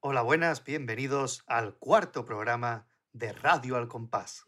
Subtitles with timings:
[0.00, 4.46] Hola, buenas, bienvenidos al cuarto programa de Radio al Compás.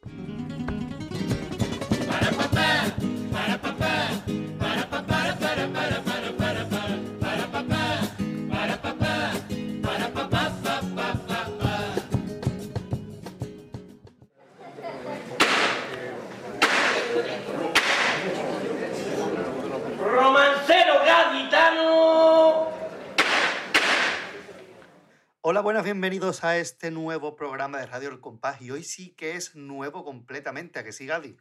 [25.52, 28.62] Hola, buenas, bienvenidos a este nuevo programa de Radio al Compás.
[28.62, 31.36] Y hoy sí que es nuevo completamente, ¿a que sí, Gadi?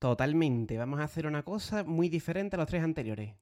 [0.00, 0.76] Totalmente.
[0.76, 3.36] Vamos a hacer una cosa muy diferente a los tres anteriores.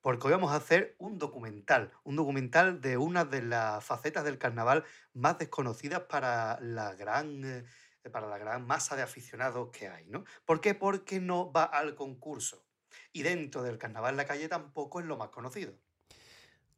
[0.00, 4.38] Porque hoy vamos a hacer un documental, un documental de una de las facetas del
[4.38, 4.84] carnaval
[5.14, 7.64] más desconocidas para la gran, eh,
[8.12, 10.22] para la gran masa de aficionados que hay, ¿no?
[10.44, 10.76] ¿Por qué?
[10.76, 12.68] Porque no va al concurso.
[13.12, 15.74] Y dentro del carnaval en la calle tampoco es lo más conocido.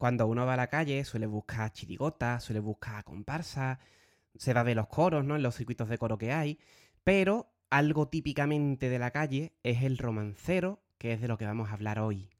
[0.01, 3.77] Cuando uno va a la calle suele buscar chirigotas, suele buscar comparsas,
[4.35, 5.35] se va a ver los coros, ¿no?
[5.35, 6.57] En los circuitos de coro que hay,
[7.03, 11.69] pero algo típicamente de la calle es el romancero, que es de lo que vamos
[11.69, 12.31] a hablar hoy.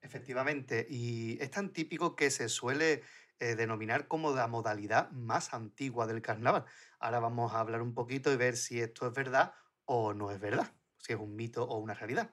[0.00, 3.02] Efectivamente, y es tan típico que se suele
[3.38, 6.64] eh, denominar como la modalidad más antigua del carnaval.
[7.00, 9.52] Ahora vamos a hablar un poquito y ver si esto es verdad
[9.84, 12.30] o no es verdad, si es un mito o una realidad.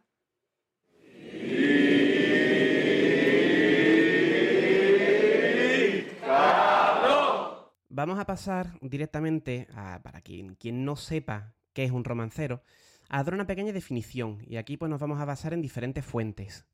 [8.01, 12.63] Vamos a pasar directamente, a, para quien, quien no sepa qué es un romancero,
[13.09, 16.65] a dar una pequeña definición, y aquí pues nos vamos a basar en diferentes fuentes.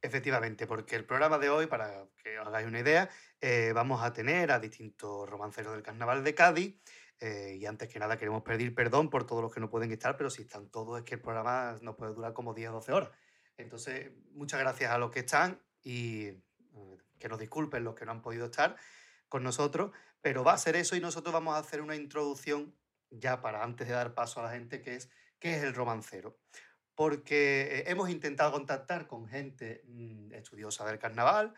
[0.00, 4.12] Efectivamente, porque el programa de hoy, para que os hagáis una idea, eh, vamos a
[4.12, 6.76] tener a distintos romanceros del carnaval de Cádiz.
[7.18, 10.16] eh, y antes que nada queremos pedir perdón por todos los que no pueden estar,
[10.16, 12.92] pero si están todos es que el programa nos puede durar como 10 o 12
[12.92, 13.10] horas.
[13.56, 18.12] Entonces, muchas gracias a los que están y eh, que nos disculpen los que no
[18.12, 18.76] han podido estar
[19.28, 22.74] con nosotros, pero va a ser eso y nosotros vamos a hacer una introducción
[23.10, 26.38] ya para antes de dar paso a la gente, que es qué es el romancero
[26.98, 31.54] porque eh, hemos intentado contactar con gente mm, estudiosa del carnaval,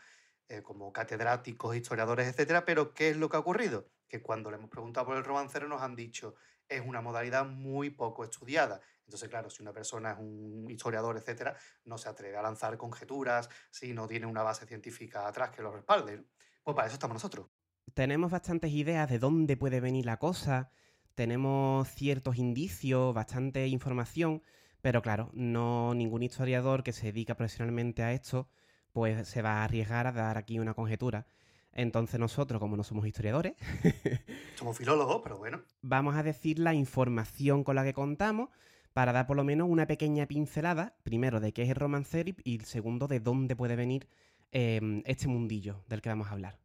[0.50, 3.88] eh, como catedráticos, historiadores, etcétera, pero ¿qué es lo que ha ocurrido?
[4.06, 6.34] Que cuando le hemos preguntado por el romancero nos han dicho
[6.68, 8.82] es una modalidad muy poco estudiada.
[9.06, 13.48] Entonces, claro, si una persona es un historiador, etcétera, no se atreve a lanzar conjeturas
[13.70, 16.22] si no tiene una base científica atrás que lo respalde.
[16.62, 17.46] Pues para eso estamos nosotros.
[17.94, 20.70] Tenemos bastantes ideas de dónde puede venir la cosa,
[21.14, 24.42] tenemos ciertos indicios, bastante información,
[24.80, 28.48] pero claro, no ningún historiador que se dedica profesionalmente a esto,
[28.92, 31.26] pues se va a arriesgar a dar aquí una conjetura.
[31.72, 33.54] Entonces nosotros, como no somos historiadores,
[34.54, 35.62] Somos filólogos, pero bueno.
[35.82, 38.50] vamos a decir la información con la que contamos
[38.92, 42.54] para dar por lo menos una pequeña pincelada, primero de qué es el romancero y-
[42.54, 44.08] y segundo de dónde puede venir
[44.52, 46.58] eh, este mundillo del que vamos a hablar.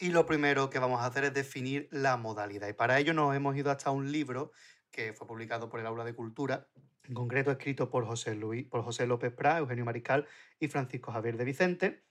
[0.00, 2.68] Y lo primero que vamos a hacer es definir la modalidad.
[2.68, 4.52] Y para ello nos hemos ido hasta un libro
[4.90, 6.68] que fue publicado por el Aula de Cultura,
[7.02, 10.26] en concreto escrito por José, Luis, por José López Prat, Eugenio Mariscal
[10.60, 12.04] y Francisco Javier de Vicente.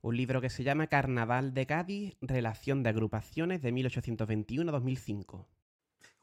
[0.00, 5.46] Un libro que se llama Carnaval de Cádiz, Relación de Agrupaciones de 1821-2005.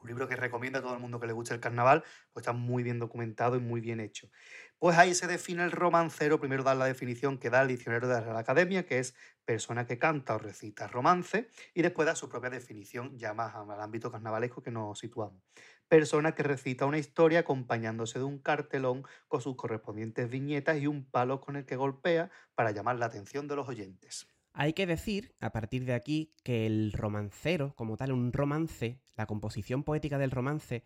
[0.04, 2.04] Un libro que recomiendo a todo el mundo que le guste el carnaval,
[2.34, 4.30] pues está muy bien documentado y muy bien hecho.
[4.78, 8.16] Pues ahí se define el romancero, primero da la definición que da el diccionario de
[8.16, 9.16] la Real Academia, que es
[9.46, 13.80] persona que canta o recita romance, y después da su propia definición ya más al
[13.80, 15.42] ámbito carnavalesco que nos situamos.
[15.88, 21.10] Persona que recita una historia acompañándose de un cartelón con sus correspondientes viñetas y un
[21.10, 24.28] palo con el que golpea para llamar la atención de los oyentes.
[24.56, 29.26] Hay que decir, a partir de aquí, que el romancero, como tal, un romance, la
[29.26, 30.86] composición poética del romance,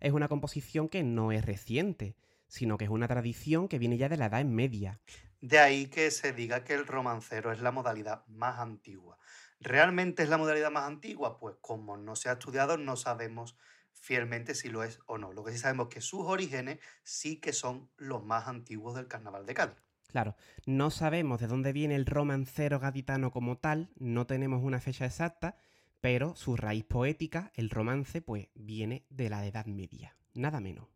[0.00, 2.16] es una composición que no es reciente,
[2.46, 5.00] sino que es una tradición que viene ya de la Edad Media.
[5.40, 9.18] De ahí que se diga que el romancero es la modalidad más antigua.
[9.60, 11.38] ¿Realmente es la modalidad más antigua?
[11.38, 13.56] Pues como no se ha estudiado, no sabemos
[13.92, 15.32] fielmente si lo es o no.
[15.32, 19.08] Lo que sí sabemos es que sus orígenes sí que son los más antiguos del
[19.08, 19.76] carnaval de Cádiz.
[20.08, 25.04] Claro, no sabemos de dónde viene el romancero gaditano como tal, no tenemos una fecha
[25.04, 25.56] exacta,
[26.00, 30.88] pero su raíz poética, el romance, pues viene de la Edad Media, nada menos.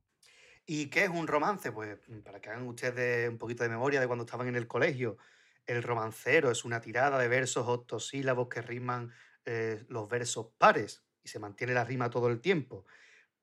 [0.65, 1.73] ¿Y qué es un romance?
[1.73, 5.17] Pues para que hagan ustedes un poquito de memoria de cuando estaban en el colegio,
[5.67, 9.13] el romancero es una tirada de versos octosílabos que riman
[9.45, 12.85] eh, los versos pares y se mantiene la rima todo el tiempo.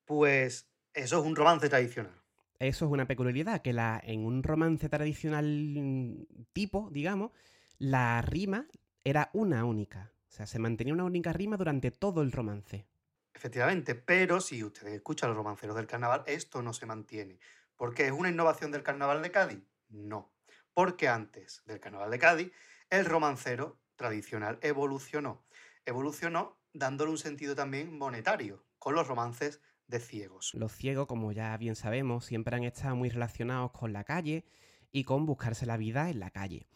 [0.05, 2.19] Pues eso es un romance tradicional.
[2.57, 7.31] Eso es una peculiaridad, que la, en un romance tradicional mm, tipo, digamos,
[7.77, 8.67] la rima
[9.03, 10.12] era una única.
[10.39, 12.88] Sea, se mantenía una única rima durante todo el romance.
[13.33, 17.41] Efectivamente, pero si ustedes escuchan los romanceros del carnaval, esto no se mantiene.
[17.75, 18.06] ¿Por qué?
[18.06, 19.62] ¿Es una innovación del carnaval de Cádiz?
[19.89, 20.31] No.
[20.74, 22.51] Porque antes del carnaval de Cádiz,
[22.89, 24.59] el romancero tradicional.
[24.62, 25.44] Evolucionó.
[25.86, 30.53] Evolucionó dándole un sentido también monetario con los romances de ciegos.
[30.53, 34.45] Los ciegos, como ya bien sabemos, siempre han estado muy relacionados con la calle
[34.89, 36.69] y con buscarse la vida en la calle.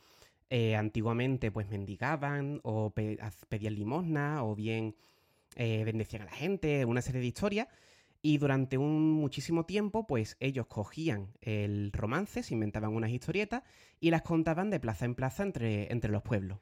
[0.55, 4.95] Eh, antiguamente pues mendigaban o pedían limosna o bien
[5.55, 7.67] eh, bendecían a la gente, una serie de historias.
[8.21, 13.63] Y durante un muchísimo tiempo, pues ellos cogían el romance, se inventaban unas historietas
[14.00, 16.59] y las contaban de plaza en plaza entre, entre los pueblos.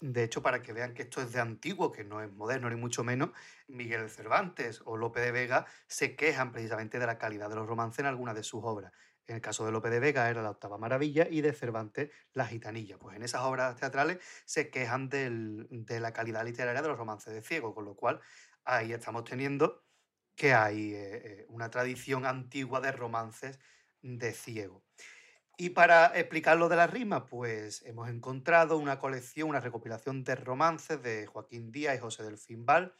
[0.00, 2.76] De hecho, para que vean que esto es de antiguo, que no es moderno ni
[2.76, 3.28] mucho menos,
[3.68, 7.98] Miguel Cervantes o Lope de Vega se quejan precisamente de la calidad de los romances
[7.98, 8.92] en algunas de sus obras.
[9.26, 12.46] En el caso de Lope de Vega era la octava maravilla y de Cervantes la
[12.46, 12.98] gitanilla.
[12.98, 17.42] Pues en esas obras teatrales se quejan de la calidad literaria de los romances de
[17.42, 18.20] ciego, con lo cual
[18.64, 19.84] ahí estamos teniendo
[20.34, 23.58] que hay eh, eh, una tradición antigua de romances
[24.02, 24.84] de ciego.
[25.56, 30.34] Y para explicar lo de la rima, pues hemos encontrado una colección, una recopilación de
[30.34, 32.96] romances de Joaquín Díaz y José del Val,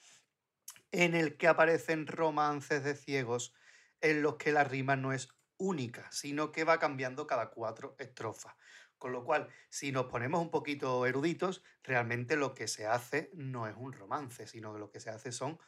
[0.93, 3.53] en el que aparecen romances de ciegos
[4.01, 8.55] en los que la rima no es única, sino que va cambiando cada cuatro estrofas.
[8.99, 13.67] Con lo cual, si nos ponemos un poquito eruditos, realmente lo que se hace no
[13.67, 15.59] es un romance, sino que lo que se hace son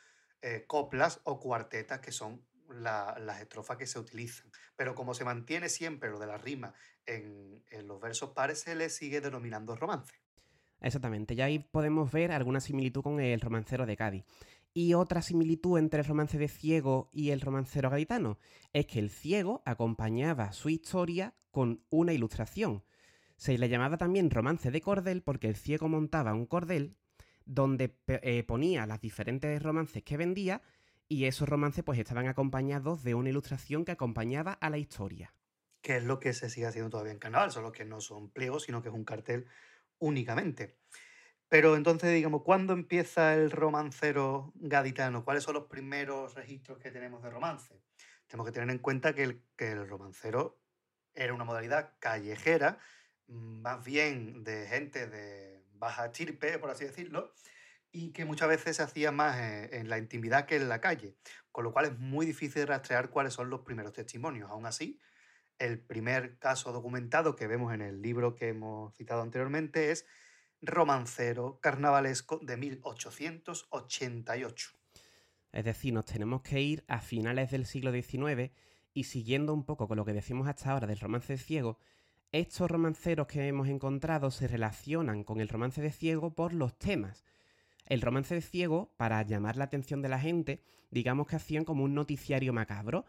[0.42, 4.50] eh, coplas o cuartetas, que son las estrofas que se utilizan.
[4.76, 6.74] Pero como se mantiene siempre lo de la rima
[7.04, 10.14] en, los versos pares, se le sigue denominando romance.
[10.80, 14.24] Exactamente, ya ahí podemos ver alguna similitud con el romancero de Cádiz.
[14.78, 18.38] Y otra similitud entre el romance de ciego y el romancero gaditano
[18.74, 22.84] es que el ciego acompañaba su historia con una ilustración.
[23.38, 26.94] Se le llamaba también romance de cordel porque el ciego montaba un cordel
[27.46, 30.60] donde eh, ponía las diferentes romances que vendía
[31.08, 35.32] y esos romances pues estaban acompañados de una ilustración que acompañaba a la historia.
[35.80, 38.64] Que es lo que se sigue haciendo todavía en Carnaval, solo que no son pliegos,
[38.64, 39.46] sino que es un cartel
[40.00, 40.76] únicamente.
[41.48, 45.24] Pero entonces, digamos, ¿cuándo empieza el romancero gaditano?
[45.24, 47.80] ¿Cuáles son los primeros registros que tenemos de romance?
[48.26, 50.60] Tenemos que tener en cuenta que el, que el romancero
[51.14, 52.78] era una modalidad callejera,
[53.28, 57.32] mm, más bien de gente de baja chirpe, por así decirlo,
[57.92, 61.16] y que muchas veces se hacía más en, la intimidad que en la calle,
[61.52, 64.50] con lo cual es muy difícil rastrear cuáles son los primeros testimonios.
[64.50, 65.00] Aún así,
[65.58, 70.06] el primer caso documentado que vemos en el libro que hemos citado anteriormente es
[70.62, 74.70] Romancero Carnavalesco de 1888.
[75.52, 78.52] Es decir, nos tenemos que ir a finales del siglo XIX
[78.92, 81.78] y siguiendo un poco con lo que decimos hasta ahora del romance ciego,
[82.32, 87.24] estos romanceros que hemos encontrado se relacionan con el romance de ciego por los temas
[87.86, 90.60] el romance de ciego, para llamar la atención de la gente,
[90.90, 93.04] digamos que hacían como un noticiario macabro.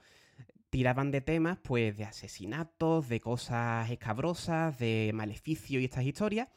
[0.69, 6.50] Tiraban de temas, pues, de asesinatos, de cosas escabrosas, de maleficio y estas historias.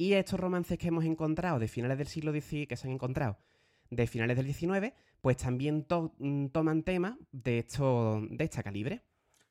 [0.00, 3.36] Y estos romances que hemos encontrado de finales del siglo XIX, que se han encontrado
[3.90, 5.86] de finales del XIX, pues también
[6.18, 9.02] mm, toman temas de, esto, de esta calibre.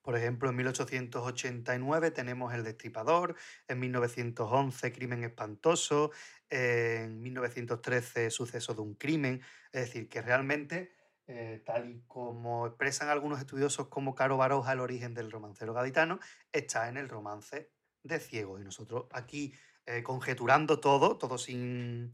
[0.02, 3.36] Por ejemplo, en 1889 tenemos El Destripador,
[3.68, 6.12] en 1911 Crimen Espantoso,
[6.50, 9.42] en 1913 Suceso de un Crimen.
[9.74, 10.94] Es decir, que realmente,
[11.28, 16.22] eh, tal y como expresan algunos estudiosos como Caro Baroja, el origen del romancero gaditano,
[16.54, 17.70] está en el romance
[18.04, 18.62] de ciegos.
[18.62, 19.54] Y nosotros aquí,
[19.88, 22.12] eh, conjeturando todo, todo sin...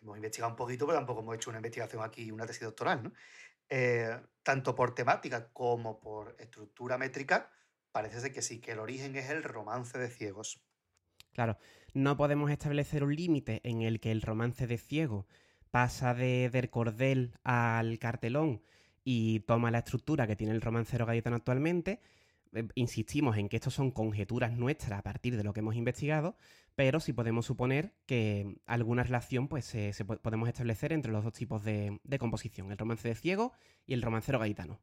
[0.00, 3.12] Hemos investigado un poquito, pero tampoco hemos hecho una investigación aquí, una tesis doctoral, ¿no?
[3.68, 7.50] Eh, tanto por temática como por estructura métrica,
[7.90, 10.62] parece ser que sí, que el origen es el romance de ciegos.
[11.32, 11.58] Claro,
[11.94, 15.26] no podemos establecer un límite en el que el romance de ciego
[15.70, 18.62] pasa de del cordel al cartelón
[19.02, 22.00] y toma la estructura que tiene el romancero gaditano actualmente,
[22.74, 26.36] insistimos en que estos son conjeturas nuestras a partir de lo que hemos investigado,
[26.74, 31.64] pero sí podemos suponer que alguna relación pues, se, podemos establecer entre los dos tipos
[31.64, 33.52] de, composición, el romance de ciego
[33.86, 34.80] y el romancero gaitano.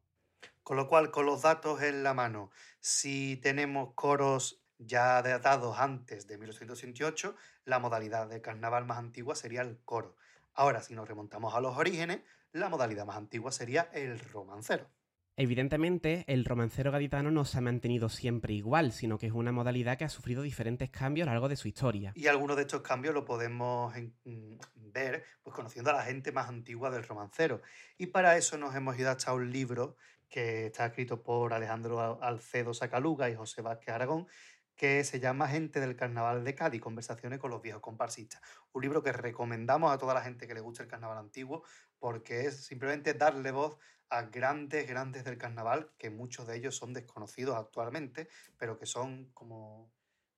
[0.62, 2.50] Con lo cual, con los datos en la mano,
[2.80, 9.62] si tenemos coros ya datados antes de 1868, la modalidad de carnaval más antigua sería
[9.62, 10.16] el coro.
[10.54, 12.20] Ahora, si nos remontamos a los orígenes,
[12.52, 14.88] la modalidad más antigua sería el romancero.
[15.36, 19.98] Evidentemente, el romancero gaditano no se ha mantenido siempre igual, sino que es una modalidad
[19.98, 22.12] que ha sufrido diferentes cambios a lo largo de su historia.
[22.14, 23.92] Y algunos de estos cambios lo podemos
[24.24, 27.62] mm, ver pues, conociendo a la gente más antigua del romancero.
[27.98, 29.96] Y para eso nos hemos ido hasta un libro
[30.28, 34.28] que está escrito por Alejandro Alcedo Sacaluga y José Vázquez Aragón,
[34.76, 38.40] que se llama Gente del Carnaval de Cádiz, conversaciones con los viejos comparsistas.
[38.72, 41.62] Un libro que recomendamos a toda la gente que le gusta el carnaval antiguo,
[41.98, 43.78] porque es simplemente darle voz
[44.10, 49.30] a grandes, grandes del carnaval, que muchos de ellos son desconocidos actualmente, pero que son,
[49.34, 49.90] como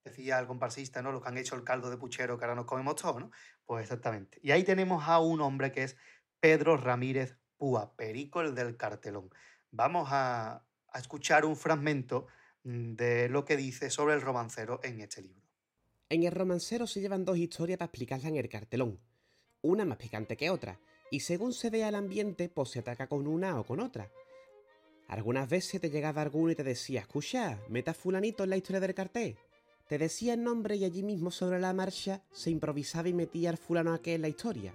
[0.05, 1.13] decía el comparsista, ¿no?
[1.13, 3.31] Los que han hecho el caldo de puchero que ahora nos comemos todos, ¿no?
[3.65, 4.39] Pues exactamente.
[4.43, 5.97] Y ahí tenemos a un hombre que es
[6.41, 9.31] Pedro Ramírez Púa, Perico el del cartelón.
[9.71, 12.27] Vamos a, a escuchar un fragmento
[12.65, 15.43] mm, de lo que dice sobre el romancero en este libro.
[16.09, 19.01] En el romancero se llevan dos historias para explicarla en el cartelón.
[19.63, 20.79] Una más picante que otra,
[21.11, 24.11] y según se vea el ambiente, pues se ataca con una o con otra.
[25.09, 28.95] Algunas veces te llegaba alguno y te decía, escucha, meta fulanito en la historia del
[28.95, 29.37] cartel.
[29.89, 33.57] Te decía el nombre y allí mismo sobre la marcha se improvisaba y metía al
[33.57, 34.75] fulano aquel en la historia.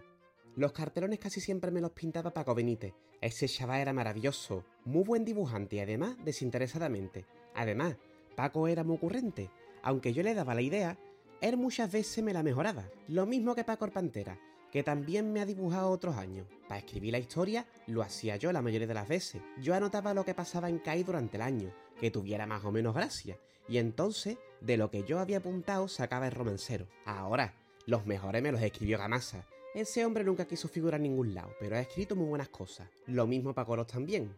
[0.55, 2.93] Los cartelones casi siempre me los pintaba Paco Benítez.
[3.19, 7.25] Ese chaval era maravilloso, muy buen dibujante y además desinteresadamente.
[7.53, 7.97] Además,
[8.35, 9.49] Paco era muy ocurrente.
[9.83, 10.97] Aunque yo le daba la idea,
[11.41, 12.89] él muchas veces me la mejoraba.
[13.07, 14.39] Lo mismo que Paco Pantera,
[14.71, 16.47] que también me ha dibujado otros años.
[16.67, 19.41] Para escribir la historia lo hacía yo la mayoría de las veces.
[19.61, 22.95] Yo anotaba lo que pasaba en CAI durante el año, que tuviera más o menos
[22.95, 23.37] gracia,
[23.67, 26.87] y entonces de lo que yo había apuntado sacaba el romancero.
[27.05, 27.53] Ahora,
[27.85, 29.45] los mejores me los escribió Gamasa.
[29.73, 32.89] Ese hombre nunca quiso figurar en ningún lado, pero ha escrito muy buenas cosas.
[33.07, 34.35] Lo mismo para Coros también.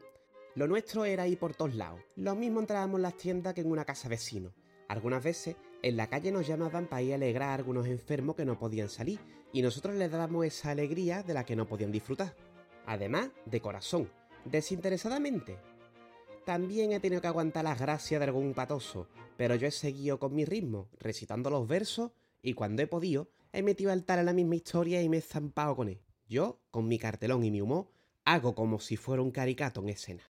[0.56, 2.00] Lo nuestro era ir por todos lados.
[2.16, 4.54] Lo mismo entrábamos en las tiendas que en una casa vecino.
[4.94, 8.46] Algunas veces en la calle nos llamaban para ir a alegrar a algunos enfermos que
[8.46, 9.20] no podían salir
[9.52, 12.36] y nosotros les dábamos esa alegría de la que no podían disfrutar.
[12.86, 14.12] Además, de corazón,
[14.46, 15.58] desinteresadamente.
[16.46, 20.36] También he tenido que aguantar las gracias de algún patoso, pero yo he seguido con
[20.36, 22.12] mi ritmo, recitando los versos
[22.44, 25.22] y cuando he podido, he metido al tal en la misma historia y me he
[25.22, 26.04] zampado con él.
[26.30, 27.88] Yo, con mi cartelón y mi humor,
[28.26, 30.33] hago como si fuera un caricato en escena.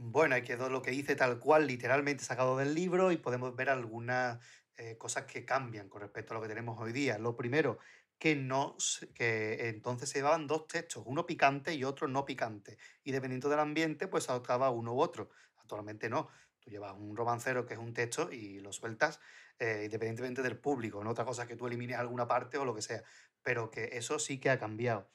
[0.00, 3.68] Bueno, ahí quedó lo que hice tal cual, literalmente sacado del libro, y podemos ver
[3.68, 4.38] algunas
[4.76, 7.18] eh, cosas que cambian con respecto a lo que tenemos hoy día.
[7.18, 7.80] Lo primero,
[8.16, 8.76] que no
[9.12, 12.78] que entonces se llevaban dos textos, uno picante y otro no picante.
[13.02, 15.30] Y dependiendo del ambiente, pues adoptaba uno u otro.
[15.56, 16.28] Actualmente no.
[16.60, 19.18] Tú llevas un romancero que es un texto y lo sueltas
[19.58, 21.02] eh, independientemente del público.
[21.02, 23.02] No otra cosa que tú elimines alguna parte o lo que sea.
[23.42, 25.10] Pero que eso sí que ha cambiado.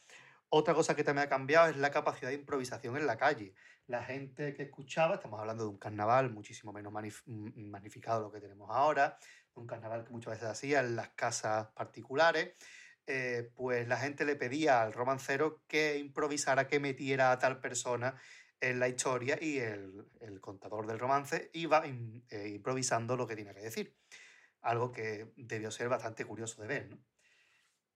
[0.50, 3.56] Otra cosa que también ha cambiado es la capacidad de improvisación en la calle.
[3.88, 8.32] La gente que escuchaba, estamos hablando de un carnaval muchísimo menos mm, magnificado de lo
[8.32, 9.18] que tenemos ahora,
[9.56, 12.54] un carnaval que muchas veces hacía en las casas particulares,
[13.06, 18.16] eh, pues la gente le pedía al romancero que improvisara, que metiera a tal persona
[18.62, 23.60] en la historia y el, contador del romance iba eh, improvisando lo que tiene que
[23.60, 23.98] decir.
[24.62, 26.98] Algo que debió ser bastante curioso de ver.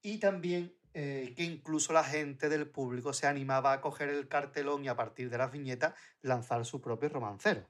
[0.01, 4.83] Y también eh, que incluso la gente del público se animaba a coger el cartelón
[4.83, 7.69] y a partir de las viñetas lanzar su propio romancero.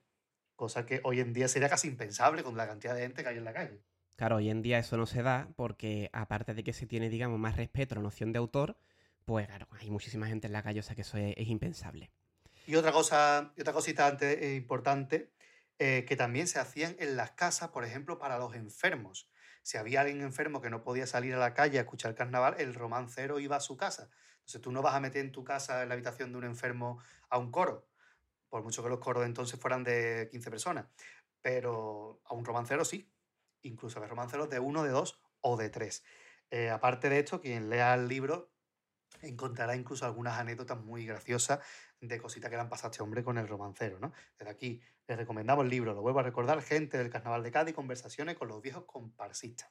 [0.56, 3.38] Cosa que hoy en día sería casi impensable con la cantidad de gente que hay
[3.38, 3.82] en la calle.
[4.16, 7.38] Claro, hoy en día eso no se da porque aparte de que se tiene, digamos,
[7.38, 8.78] más respeto a la noción de autor,
[9.26, 12.10] pues claro, hay muchísima gente en la calle, o sea que eso es, impensable.
[12.66, 15.32] Y otra cosa, otra cosita antes, eh, importante,
[15.80, 19.30] eh, que también se hacían en las casas, por ejemplo, para los enfermos
[19.68, 22.74] si había alguien enfermo que no podía salir a la calle a escuchar carnaval, el
[22.74, 24.10] romancero iba a su casa.
[24.38, 27.02] Entonces tú no vas a meter en tu casa, en la habitación de un enfermo,
[27.30, 27.86] a un coro,
[28.48, 30.86] por mucho que los coros entonces fueran de 15 personas,
[31.42, 33.12] pero a un romancero sí,
[33.62, 36.06] incluso a romanceros de uno, de dos o de tres.
[36.50, 38.50] Eh, aparte de esto, quien lea el libro
[39.22, 41.60] encontrará incluso algunas anécdotas muy graciosas
[42.00, 44.14] de cositas que le han pasado a este hombre con el romancero, ¿no?
[44.38, 47.74] Desde aquí les recomendamos el libro, lo vuelvo a recordar, Gente del Carnaval de Cádiz,
[47.74, 49.70] conversaciones con los viejos comparsistas.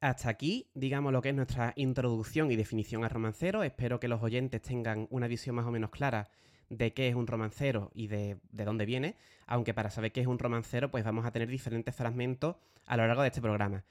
[0.00, 3.62] Hasta aquí, digamos lo que es nuestra introducción y definición al romancero.
[3.62, 6.28] Espero que los oyentes tengan una visión más o menos clara
[6.72, 10.38] de qué es un romancero y de, dónde viene, aunque para saber qué es un
[10.38, 13.84] romancero, pues vamos a tener diferentes fragmentos a lo largo de este programa.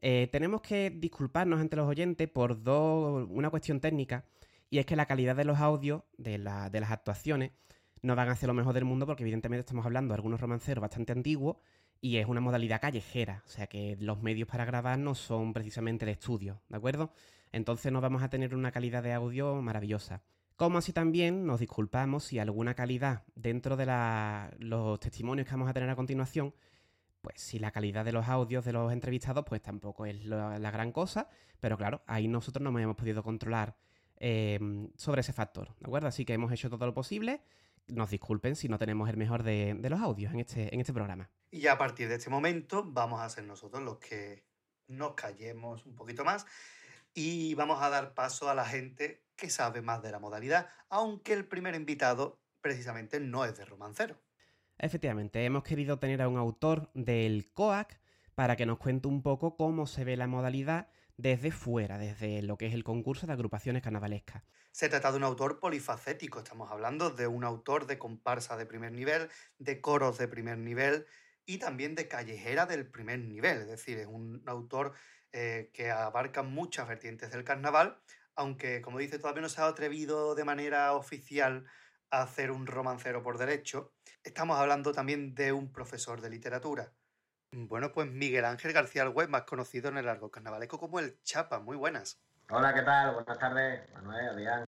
[0.00, 4.24] Eh, tenemos que disculparnos ante los oyentes por una cuestión técnica,
[4.70, 7.52] y es que la calidad de los audios, de, las actuaciones,
[8.00, 10.80] no van a ser lo mejor del mundo, porque evidentemente estamos hablando de algunos romanceros
[10.80, 11.58] bastante antiguos,
[12.00, 16.06] y es una modalidad callejera, o sea que los medios para grabar no son precisamente
[16.06, 17.12] de estudio, ¿de acuerdo?
[17.52, 20.22] Entonces no vamos a tener una calidad de audio maravillosa.
[20.62, 23.84] Como así también nos disculpamos si alguna calidad dentro de
[24.60, 26.54] los testimonios que vamos a tener a continuación,
[27.20, 30.92] pues si la calidad de los audios de los entrevistados pues tampoco es la, gran
[30.92, 31.28] cosa,
[31.58, 33.76] pero claro, ahí nosotros no hemos podido controlar
[34.20, 36.06] em, sobre ese factor, ¿de acuerdo?
[36.06, 37.40] Así que hemos hecho todo lo posible.
[37.88, 41.28] Nos disculpen si no tenemos el mejor de, los audios en este, en este programa.
[41.50, 44.44] Y a partir de este momento vamos a ser nosotros los que
[44.86, 46.46] nos callemos un poquito más
[47.14, 51.32] y vamos a dar paso a la gente que sabe más de la modalidad, aunque
[51.32, 54.22] el primer invitado precisamente no es de romancero.
[54.78, 57.98] Efectivamente, hemos querido tener a un autor del COAC
[58.36, 62.56] para que nos cuente un poco cómo se ve la modalidad desde fuera, desde lo
[62.56, 64.44] que es el concurso de agrupaciones carnavalescas.
[64.70, 68.92] Se trata de un autor polifacético, estamos hablando de un autor de comparsa de primer
[68.92, 71.04] nivel, de coros de primer nivel
[71.46, 74.92] y también de callejera del primer nivel, es decir, es un autor
[75.32, 77.98] eh, que abarca muchas vertientes del carnaval,
[78.34, 81.66] aunque como dice todavía no se ha atrevido de manera oficial
[82.10, 83.92] a hacer un romancero por derecho.
[84.22, 86.92] Estamos hablando también de un profesor de literatura.
[87.52, 91.58] Bueno, pues Miguel Ángel García Algüez, más conocido en el largo carnavaleco como el Chapa.
[91.58, 92.18] Muy buenas.
[92.48, 93.14] Hola, ¿qué tal?
[93.14, 94.64] Buenas tardes, Manuel, Adrián.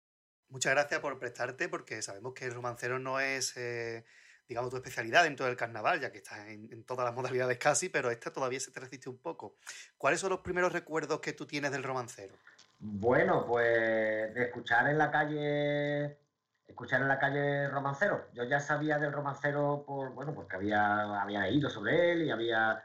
[0.49, 4.05] Muchas gracias por prestarte, porque sabemos que el romancero no es, eh,
[4.49, 8.11] digamos, tu especialidad dentro del carnaval, ya que estás en, todas las modalidades casi, pero
[8.11, 9.57] esta todavía se te resiste un poco.
[9.97, 12.35] ¿Cuáles son los primeros recuerdos que tú tienes del romancero?
[12.83, 16.19] Bueno, pues de escuchar en la calle,
[16.67, 18.29] escuchar en la calle romancero.
[18.33, 22.83] Yo ya sabía del romancero por, bueno, porque había, había leído sobre él y había,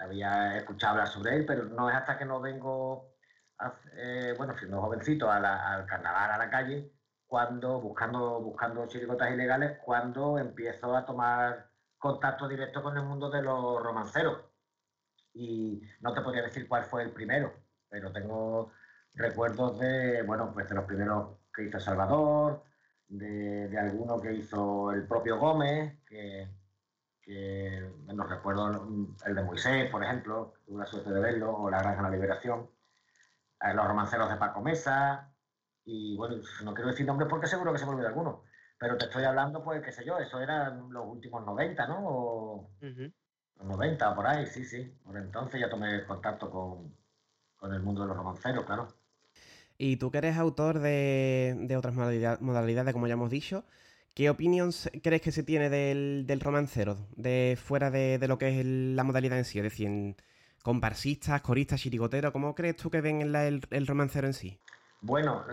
[0.00, 3.14] había escuchado hablar sobre él, pero no es hasta que no vengo
[3.92, 6.92] eh, bueno, siendo jovencito al carnaval, a la calle,
[7.26, 13.42] cuando, buscando, buscando chiricotas ilegales, cuando empiezo a tomar contacto directo con el mundo de
[13.42, 14.38] los romanceros.
[15.34, 17.52] Y no te podría decir cuál fue el primero,
[17.88, 18.72] pero tengo
[19.18, 22.62] recuerdos de, bueno, pues de los primeros que hizo Salvador,
[23.08, 26.48] de, de alguno que hizo el propio Gómez, que,
[27.20, 27.90] que
[28.28, 28.88] recuerdo
[29.26, 32.14] el de Moisés, por ejemplo, tuve la suerte de verlo, o La Granja de la
[32.14, 32.68] Liberación
[33.74, 35.34] los romanceros de Paco Mesa,
[35.84, 38.44] y bueno, no quiero decir nombres porque seguro que se me olvida alguno,
[38.78, 41.98] pero te estoy hablando, pues, qué sé yo, eso eran los últimos 90, ¿no?
[42.06, 42.70] O,
[43.56, 44.84] Los 90, por ahí, sí, sí.
[45.04, 46.96] Por entonces ya tomé contacto con,
[47.56, 48.88] con el mundo de los romanceros, claro.
[49.78, 53.64] Y tú que eres autor de, otras modalidades, como ya hemos dicho,
[54.12, 54.72] ¿qué opinión
[55.04, 59.44] crees que se tiene del, romancero, de fuera de, lo que es la modalidad en
[59.44, 59.60] sí?
[59.60, 60.16] Es decir,
[60.64, 62.32] comparsistas, coristas, chirigoteros.
[62.32, 64.60] ¿Cómo crees tú que ven el, romancero en sí?
[65.00, 65.44] Bueno,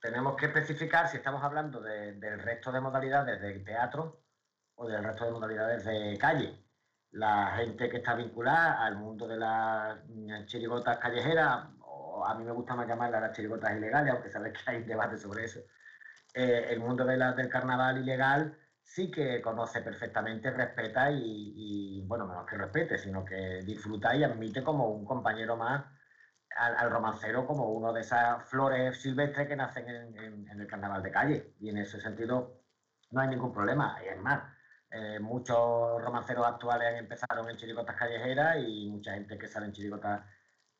[0.00, 4.22] tenemos que especificar si estamos hablando del resto de modalidades de teatro
[4.76, 6.64] o del resto de modalidades de calle.
[7.10, 9.98] La gente que está vinculada al mundo de las
[10.46, 11.66] chirigotas callejeras,
[12.26, 15.44] a mí me gusta más llamarlas las chirigotas ilegales, aunque sabes que hay debate sobre
[15.44, 15.60] eso.
[16.34, 22.46] Eh, el mundo de del carnaval ilegal sí que conoce perfectamente, respeta y, bueno, menos
[22.46, 25.84] que respete, sino que disfruta y admite como un compañero más
[26.56, 31.54] al, romancero como uno de esas flores silvestres que nacen en, el carnaval de calle.
[31.60, 32.62] Y en ese sentido
[33.10, 33.98] no hay ningún problema.
[34.04, 34.42] Y es más,
[34.90, 39.72] eh, muchos romanceros actuales han empezado en chiricotas callejeras y mucha gente que sale en
[39.72, 40.22] chiricotas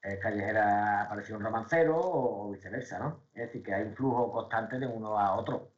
[0.01, 3.25] callejeras apareció un romancero o, viceversa, ¿no?
[3.35, 5.73] Es decir, que hay un flujo constante de uno a otro.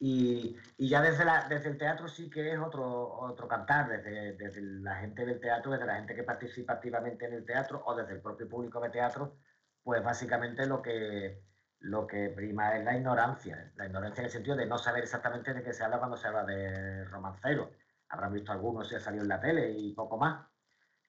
[0.00, 4.62] Y, ya desde, la, desde el teatro sí que es otro, otro cantar, desde, desde,
[4.62, 8.14] la gente del teatro, desde la gente que participa activamente en el teatro o desde
[8.14, 9.36] el propio público de teatro,
[9.82, 11.42] pues básicamente lo que,
[11.80, 13.72] lo que prima es la ignorancia.
[13.76, 16.28] La ignorancia en el sentido de no saber exactamente de qué se habla cuando se
[16.28, 17.72] habla de romancero.
[18.08, 20.46] Habrán visto algunos si ha salido en la tele y poco más.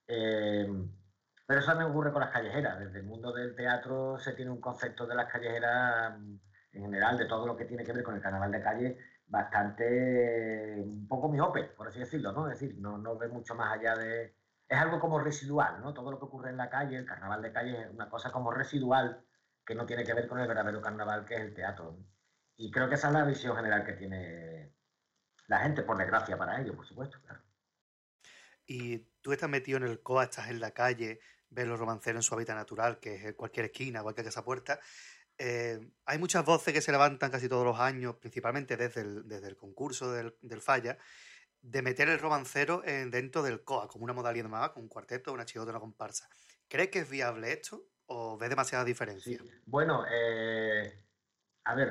[0.08, 0.68] Eh,
[1.50, 2.78] pero eso también ocurre con las callejeras.
[2.78, 6.14] Desde el mundo del teatro se tiene un concepto de las callejeras
[6.72, 10.76] en general de todo lo que tiene que ver con el carnaval de calle bastante,
[10.86, 12.48] un poco miope, por así decirlo, ¿no?
[12.48, 14.36] Es decir, no, no ve mucho más allá de...
[14.68, 15.92] Es algo como residual, ¿no?
[15.92, 18.52] Todo lo que ocurre en la calle, el carnaval de calle es una cosa como
[18.52, 19.26] residual
[19.66, 21.98] que no tiene que ver con el verdadero carnaval que es el teatro.
[22.58, 24.76] Y creo que esa es la visión general que tiene
[25.48, 27.42] la gente, por desgracia para ellos, por supuesto, claro.
[28.68, 32.24] Y tú estás metido en el COA, estás en la calle, ves los romanceros en
[32.24, 34.80] su hábitat natural, que es cualquier esquina, cualquier casa puerta.
[35.38, 39.48] Eh, hay muchas voces que se levantan casi todos los años, principalmente desde el, desde
[39.48, 40.98] el concurso del, Falla,
[41.62, 45.32] de meter el romancero en, dentro del COA, como una modalidad más, con un cuarteto,
[45.32, 46.30] una chigota, una comparsa.
[46.68, 49.42] ¿Crees que es viable esto o ves demasiada diferencia?
[49.66, 51.06] Bueno, eh,
[51.64, 51.88] a ver,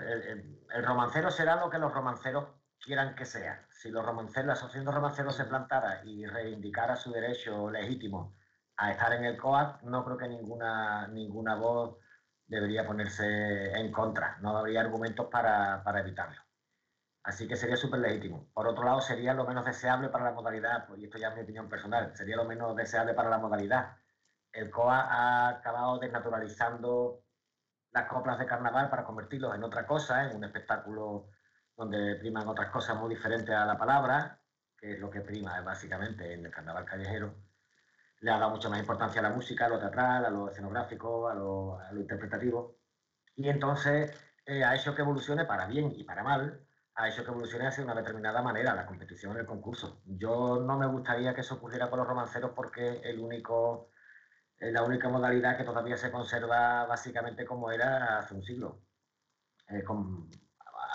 [0.75, 3.66] el, romancero será lo que los romanceros quieran que sea.
[3.71, 8.38] Si los romanceros, la asociación de romanceros se plantara y reivindicara su derecho legítimo
[8.79, 11.99] a estar en el COA, no creo que ninguna, ninguna voz
[12.47, 14.38] debería ponerse en contra.
[14.41, 16.41] No habría argumentos para, evitarlo.
[17.25, 18.49] Así que sería súper legítimo.
[18.55, 21.35] Por otro lado, sería lo menos deseable para la modalidad, pues, y esto ya es
[21.35, 23.97] mi opinión personal, sería lo menos deseable para la modalidad.
[24.53, 27.25] El COA ha acabado desnaturalizando
[27.91, 31.31] las coplas de carnaval para convertirlos en otra cosa, en un espectáculo
[31.77, 34.41] donde priman otras cosas muy diferentes a la palabra,
[34.77, 37.48] que es lo que prima básicamente en el carnaval callejero
[38.20, 41.28] le ha dado mucha más importancia a la música, a lo teatral, a lo escenográfico,
[41.28, 42.76] a lo, interpretativo.
[43.37, 44.12] Y entonces
[44.46, 47.85] eh, ha hecho que evolucione para bien y para mal, ha hecho que evolucione hacia
[47.85, 50.02] una determinada manera la competición el concurso.
[50.04, 53.92] Yo no me gustaría que eso ocurriera con los romanceros porque el único,
[54.59, 58.83] la única modalidad que todavía se conserva básicamente como era hace un siglo.
[59.68, 59.85] eh,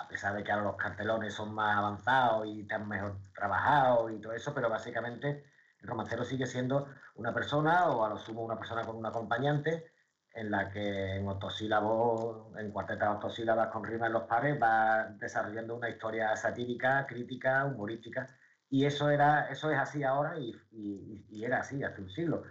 [0.00, 4.20] a pesar de que ahora los cartelones son más avanzados y están mejor trabajados y
[4.20, 5.44] todo eso, pero básicamente
[5.80, 9.92] el romancero sigue siendo una persona o a lo sumo una persona con un acompañante
[10.32, 15.76] en la que en octosílabos, en cuartetas octosílabas con rima en los pares, va desarrollando
[15.76, 18.26] una historia satírica, crítica, humorística.
[18.68, 22.42] Y eso, era, eso es así ahora y, y, era así hace un siglo.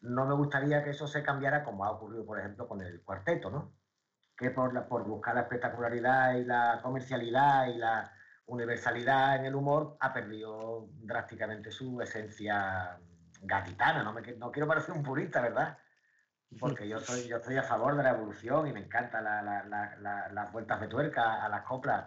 [0.00, 3.50] No me gustaría que eso se cambiara como ha ocurrido, por ejemplo, con el cuarteto,
[3.50, 3.74] ¿no?
[4.36, 8.12] que por, por buscar la espectacularidad y la comercialidad y la
[8.46, 12.98] universalidad en el humor ha perdido drásticamente su esencia
[13.44, 14.02] gatitana.
[14.02, 15.78] No, me, no quiero parecer un purista, ¿verdad?
[16.58, 20.80] Porque yo soy, yo estoy a favor de la evolución y me encantan las vueltas
[20.80, 22.06] de tuerca a las coplas,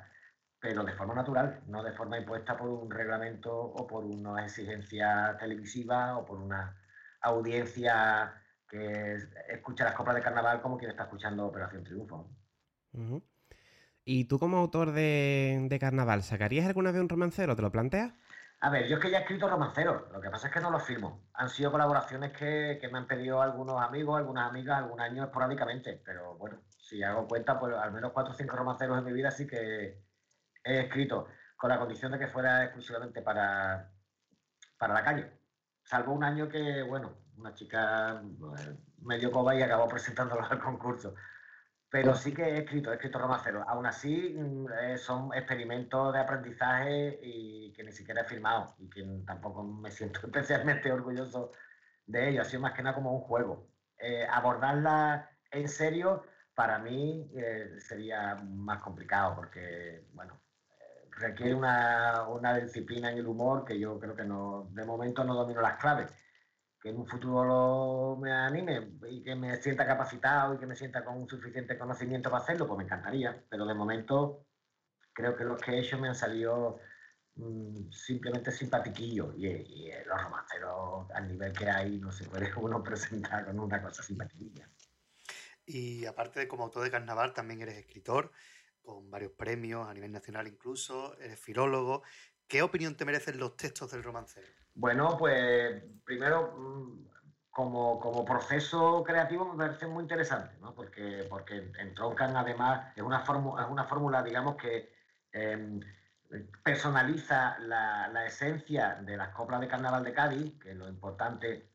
[0.60, 5.36] pero de forma natural, no de forma impuesta por un reglamento o por una exigencia
[5.38, 6.78] televisiva o por una
[7.22, 8.34] audiencia
[8.68, 9.18] que
[9.50, 12.30] escucha las coplas de carnaval como quien está escuchando Operación Triunfo.
[14.10, 17.56] ¿Y tú como autor de, carnaval, sacarías alguna vez un romancero?
[17.56, 18.14] ¿Te lo planteas?
[18.60, 20.72] A ver, yo es que ya he escrito romanceros, lo que pasa es que no
[20.72, 21.30] los firmo.
[21.34, 26.36] Han sido colaboraciones que, me han pedido algunos amigos, algunas amigas, algún año esporádicamente, pero
[26.38, 29.46] bueno, si hago cuenta, pues al menos cuatro o cinco romanceros en mi vida sí
[29.46, 30.02] que
[30.64, 33.92] he escrito, con la condición de que fuera exclusivamente para,
[34.78, 35.32] para la calle.
[35.84, 38.22] Salvo un año que, bueno, una chica
[38.60, 41.14] eh, medio coba y acabó presentándolo al concurso.
[41.90, 43.64] Pero sí que he escrito, he escrito romanceros.
[43.68, 48.90] Aún así, mm, eh, son experimentos de aprendizaje y que ni siquiera he firmado y
[48.90, 51.54] que tampoco me siento especialmente orgulloso
[52.06, 52.42] de ello.
[52.42, 53.70] Ha sido más que nada como un juego.
[54.00, 56.24] Eh, abordarla en serio,
[56.54, 57.32] para mí
[57.80, 60.40] sería más complicado porque, bueno,
[61.12, 65.36] requiere una, una disciplina en el humor que yo creo que no, de momento no
[65.36, 66.12] domino las claves
[66.88, 71.18] en un futuro me anime y que me sienta capacitado y que me sienta con
[71.18, 73.44] un suficiente conocimiento para hacerlo, pues me encantaría.
[73.50, 74.46] Pero de momento
[75.14, 76.80] creo que los que he hecho me han salido
[77.36, 83.46] mm, simplemente simpatiquillos y, los romanceros al nivel que hay no se puede uno presentar
[83.46, 84.70] con una cosa simpatiquilla.
[85.66, 88.32] Y aparte de como autor de carnaval, también eres escritor,
[88.82, 92.04] con varios premios a nivel nacional incluso, eres filólogo.
[92.48, 94.48] ¿Qué opinión te merecen los textos del romancero?
[94.78, 97.08] Bueno, pues primero, mm,
[97.50, 100.76] como, proceso creativo me parece muy interesante, ¿no?
[100.76, 104.94] Porque, porque entroncan además, es una, fórmula, es una fórmula, digamos, que
[105.32, 105.80] em,
[106.64, 111.72] personaliza la, esencia de las coplas de Carnaval de Cádiz, que lo importante,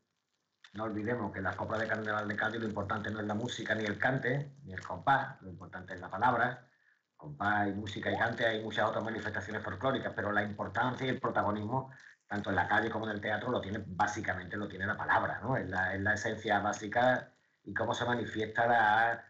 [0.73, 3.75] no olvidemos que las coplas de Carnaval de Cádiz lo importante no es la música
[3.75, 6.69] ni el cante, ni el compás, lo importante es la palabra.
[7.17, 11.19] Compás y música y cante hay muchas otras manifestaciones folclóricas, pero la importancia y el
[11.19, 11.91] protagonismo
[12.33, 15.39] tanto en la calle como en el teatro, lo tiene, básicamente lo tiene la palabra,
[15.43, 15.55] ¿no?
[15.55, 17.31] Es la, esencia básica
[17.63, 18.65] y cómo se manifiesta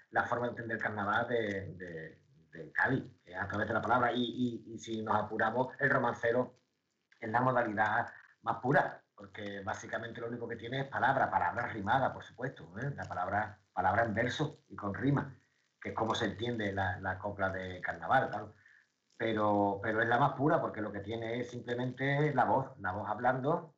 [0.09, 2.17] la, forma de entender carnaval de,
[2.53, 3.03] de, Cádiz,
[3.37, 4.13] a través de la palabra.
[4.13, 6.55] Y, si nos apuramos, el romancero
[7.19, 8.07] es la modalidad
[8.43, 12.89] más pura, porque básicamente lo único que tiene es palabra, palabra rimada, por supuesto, ¿eh?
[12.95, 15.35] la palabra, palabra en verso y con rima,
[15.81, 18.53] que es como se entiende la, la copla de carnaval,
[19.23, 22.91] pero, pero es la más pura porque lo que tiene es simplemente la voz, la
[22.91, 23.73] voz hablando.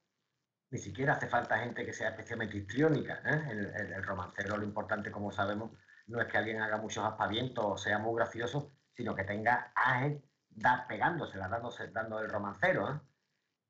[0.71, 3.21] Ni siquiera hace falta gente que sea especialmente histriónica.
[3.23, 3.51] ¿eh?
[3.51, 5.69] El, romancero, lo importante, como sabemos,
[6.07, 10.23] no es que alguien haga muchos aspavientos o sea muy gracioso, sino que tenga aje
[10.49, 12.99] da, pegándosela, dándose, dando el romancero ¿eh?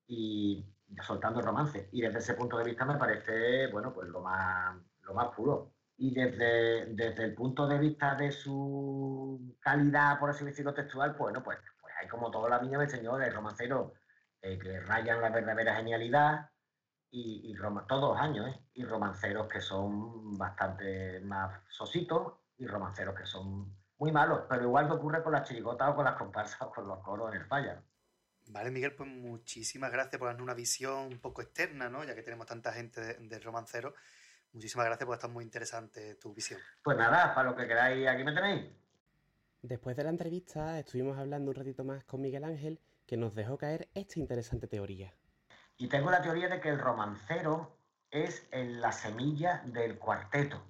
[0.07, 0.65] y
[1.05, 1.89] soltando el romance.
[1.91, 5.74] Y desde ese punto de vista me parece, bueno, pues lo más, lo más puro
[5.97, 11.41] y desde, desde el punto de vista de su calidad, por así decirlo, textual, bueno,
[11.43, 13.93] pues, pues hay como toda la viña del señor, el romancero
[14.41, 16.49] eh, que rayan la verdadera genialidad
[17.09, 17.55] y, y
[17.87, 18.59] todos los años, ¿eh?
[18.73, 24.87] y romanceros que son bastante más sositos y romanceros que son muy malos, pero igual
[24.87, 27.47] que ocurre con las chirigotas o con las comparsas o con los coros en el
[27.47, 27.81] falla.
[28.47, 32.03] Vale, Miguel, pues muchísimas gracias por darnos una visión un poco externa, ¿no?
[32.03, 33.95] Ya que tenemos tanta gente del de romancero
[34.55, 36.61] Muchísimas gracias porque está muy interesante tu visión.
[36.81, 38.71] Pues nada, para lo que queráis, aquí me tenéis.
[39.61, 43.57] Después de la entrevista estuvimos hablando un ratito más con Miguel Ángel, que nos dejó
[43.57, 45.13] caer esta interesante teoría.
[45.75, 47.77] Y tengo la teoría de que el romancero
[48.09, 50.63] es la semilla del cuarteto.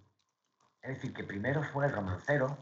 [0.82, 2.58] Es decir, que primero fue el romancero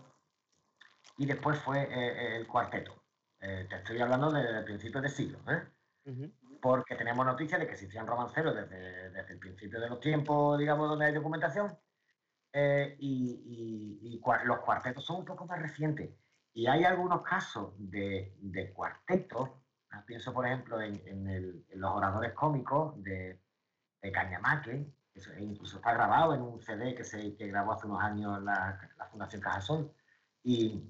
[1.17, 3.01] y después fue eh, eh, el cuarteto.
[3.39, 5.39] Eh, te estoy hablando desde el principio del siglo.
[5.47, 6.31] ¿eh?
[6.63, 10.87] Porque tenemos noticias de que existían romanceros desde, desde el principio de los tiempos, digamos,
[10.87, 11.77] donde hay documentación,
[12.53, 16.09] eh, y, los cuartetos son un poco más recientes.
[16.53, 19.49] Y hay algunos casos de, de cuartetos,
[19.91, 23.41] ah, pienso por ejemplo en, los oradores cómicos de,
[24.01, 28.01] de Cañamaque, que incluso está grabado en un CD que se que grabó hace unos
[28.01, 29.91] años la, la Fundación Cajasol,
[30.43, 30.89] y,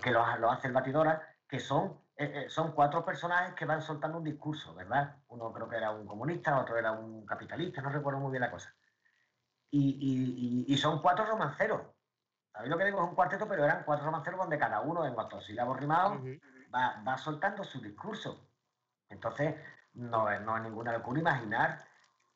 [0.00, 4.18] que lo, hace el Batidora, que son, eh, eh, son cuatro personajes que van soltando
[4.18, 5.16] un discurso, ¿verdad?
[5.28, 8.50] Uno creo que era un comunista, otro era un capitalista, no recuerdo muy bien la
[8.50, 8.74] cosa.
[9.70, 11.80] Y, son cuatro romanceros.
[12.52, 13.02] ¿Sabéis lo que digo?
[13.02, 16.18] Es un cuarteto, pero eran cuatro romanceros donde cada uno en sílabos rimados
[16.74, 18.48] va, va soltando su discurso.
[19.08, 19.54] Entonces,
[19.94, 21.84] no, no es ninguna locura imaginar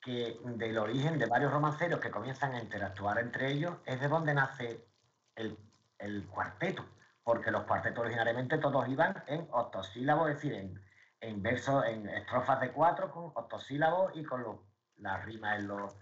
[0.07, 4.35] que del origen de varios romanceros que comienzan a interactuar entre ellos es de donde
[4.35, 4.87] nace
[5.35, 6.85] el, cuarteto,
[7.27, 10.81] porque los cuartetos originariamente todos iban en octosílabos, es decir, en,
[11.21, 14.57] en versos, en estrofas de cuatro con octosílabos y con los,
[14.99, 15.97] las rimas en los,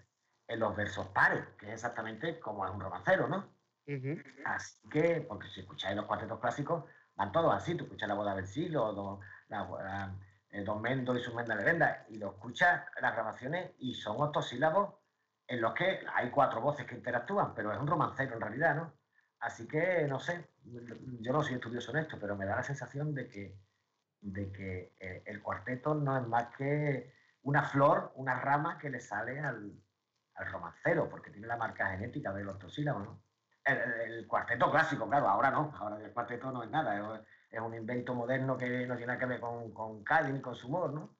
[0.48, 3.48] en los versos pares, que es exactamente como es un romancero, ¿no?
[4.44, 6.84] Así que, porque si escucháis los cuartetos clásicos,
[7.16, 10.14] van todos así, tú escuchas la boda del siglo, la,
[10.50, 14.96] eh, Don Mendo y su Menda Levenda, y lo escuchas las grabaciones y son octosílabos
[15.46, 18.92] en los que hay cuatro voces que interactúan, pero es un romancero en realidad, ¿no?
[19.44, 20.42] Así que, no sé,
[21.20, 23.54] yo no soy estudioso en esto, pero me da la sensación de que,
[24.22, 29.00] de que eh, el cuarteto no es más que una flor, una rama que le
[29.00, 29.78] sale al,
[30.50, 33.22] romancero, porque tiene la marca genética octosílabo, ¿no?
[33.66, 38.14] El, cuarteto clásico, claro, ahora no, ahora el cuarteto no es nada, es un invento
[38.14, 41.14] moderno que no tiene nada que ver con, con Cádiz con su humor, ¿no?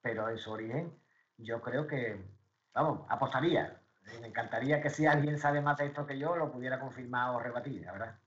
[0.00, 0.98] Pero en su origen,
[1.36, 2.24] yo creo que,
[2.72, 3.83] vamos, apostaría.
[4.20, 7.40] Me encantaría que si alguien sabe más de esto que yo, lo pudiera confirmar o
[7.40, 8.18] rebatir, la verdad.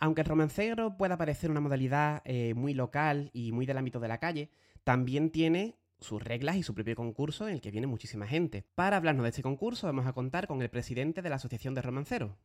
[0.00, 4.08] Aunque el romancero pueda parecer una modalidad eh, muy local y muy del ámbito de
[4.08, 4.50] la calle,
[4.84, 8.64] también tiene sus reglas y su propio concurso en el que viene muchísima gente.
[8.74, 11.82] Para hablarnos de este concurso vamos a contar con el presidente de la Asociación de
[11.82, 12.36] Romanceros.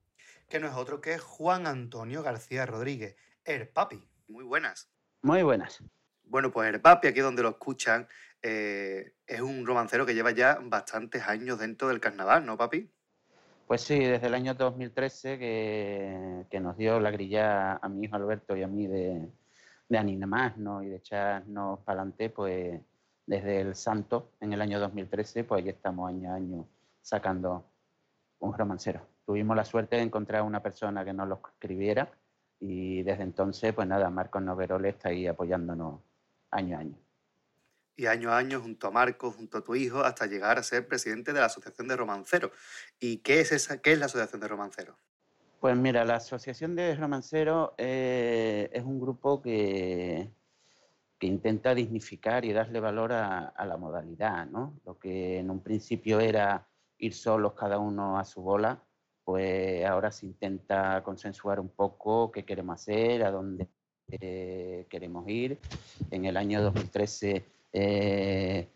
[0.50, 3.16] Que no es otro que Juan Antonio García Rodríguez,
[3.46, 4.04] el papi.
[4.28, 4.90] Muy buenas.
[5.22, 5.84] Muy buenas.
[6.24, 8.08] Bueno, pues el papi, aquí donde lo escuchan,
[8.44, 12.90] eh, es un romancero que lleva ya bastantes años dentro del carnaval, ¿no, papi?
[13.66, 18.56] Pues sí, desde el año 2013 que, nos dio la grilla a mi hijo Alberto
[18.56, 19.30] y a mí de,
[19.88, 22.82] de animarnos y de echarnos para adelante, pues
[23.26, 26.68] desde el Santo en el año 2013, pues ahí estamos año a año
[27.02, 27.66] sacando
[28.40, 29.08] un romancero.
[29.26, 32.12] Tuvimos la suerte de encontrar una persona que nos lo escribiera
[32.60, 36.02] y desde entonces, pues nada, Marcos Noverole está ahí apoyándonos
[36.52, 37.03] año a año.
[37.96, 40.88] Y año a año, junto a Marcos, junto a tu hijo, hasta llegar a ser
[40.88, 42.52] presidente de la Asociación de Romanceros.
[43.00, 44.96] ¿Y qué es, esa, qué es la Asociación de Romanceros?
[45.60, 50.30] Pues mira, la Asociación de Romanceros eh, es un grupo que,
[51.24, 54.78] que intenta dignificar y darle valor a, la modalidad, ¿no?
[54.86, 58.84] Lo que en un principio era ir solos cada uno a su bola,
[59.24, 63.70] pues ahora se intenta consensuar un poco qué queremos hacer, a dónde
[64.10, 65.60] eh, queremos ir.
[66.12, 68.70] En el año 2013 eh,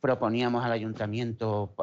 [0.00, 1.74] proponíamos al ayuntamiento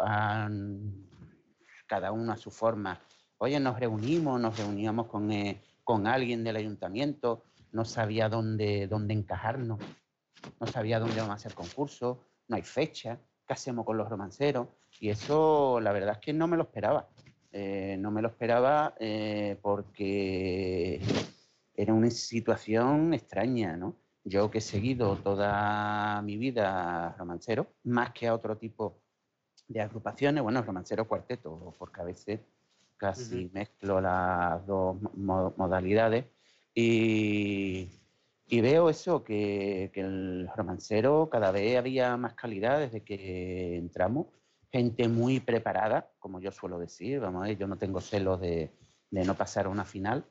[1.86, 3.00] cada uno a su forma.
[3.38, 9.14] Oye, nos reunimos, nos reuníamos con, eh, con alguien del ayuntamiento, no sabía dónde, dónde
[9.14, 9.80] encajarnos,
[10.60, 14.68] no sabía dónde vamos a hacer concursos, no hay fecha, qué hacemos con los romanceros.
[15.00, 17.08] Y eso la verdad es que no me lo esperaba.
[17.54, 18.96] Eh, no me lo esperaba
[19.62, 21.02] porque
[21.76, 23.96] era una situación extraña, ¿no?
[24.24, 29.02] Yo que he seguido toda mi vida romancero, más que a otro tipo
[29.68, 32.40] de agrupaciones, bueno, romancero cuarteto, porque a veces
[32.98, 36.26] casi mezclo las dos modalidades,
[36.74, 37.90] y,
[38.50, 44.28] veo eso, que, el romancero cada vez había más calidad desde que entramos.
[44.72, 48.72] Gente muy preparada, como yo suelo decir, vamos a ver, yo no tengo celos de,
[49.10, 50.26] no pasar a una final,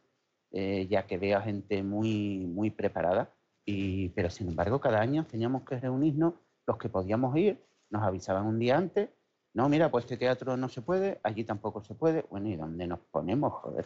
[0.53, 3.35] eh, ya que veo a gente muy, muy preparada.
[3.65, 6.35] Y, pero sin embargo, cada año teníamos que reunirnos,
[6.67, 9.11] los que podíamos ir, nos avisaban un día antes,
[9.53, 12.25] no, mira, pues este teatro no se puede, allí tampoco se puede.
[12.31, 13.85] Bueno, ¿y dónde nos ponemos, joder?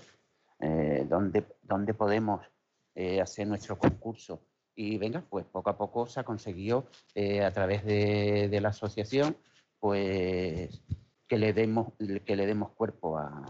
[0.61, 2.41] eh, dónde, podemos
[2.95, 4.41] eh, hacer nuestro concurso.
[4.75, 9.37] Y venga, pues poco a poco se ha conseguido eh, a través de, la asociación
[9.79, 10.83] pues
[11.29, 11.93] que le demos,
[12.25, 13.45] que le demos cuerpo a,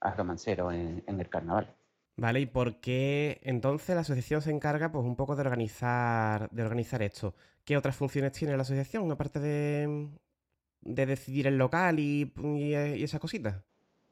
[0.00, 1.72] a Romancero en, el carnaval.
[2.16, 6.62] Vale, ¿y por qué entonces la asociación se encarga pues un poco de organizar, de
[6.62, 7.34] organizar esto?
[7.64, 10.08] ¿Qué otras funciones tiene la asociación aparte de,
[10.82, 13.64] de decidir el local y, y, y esas cositas?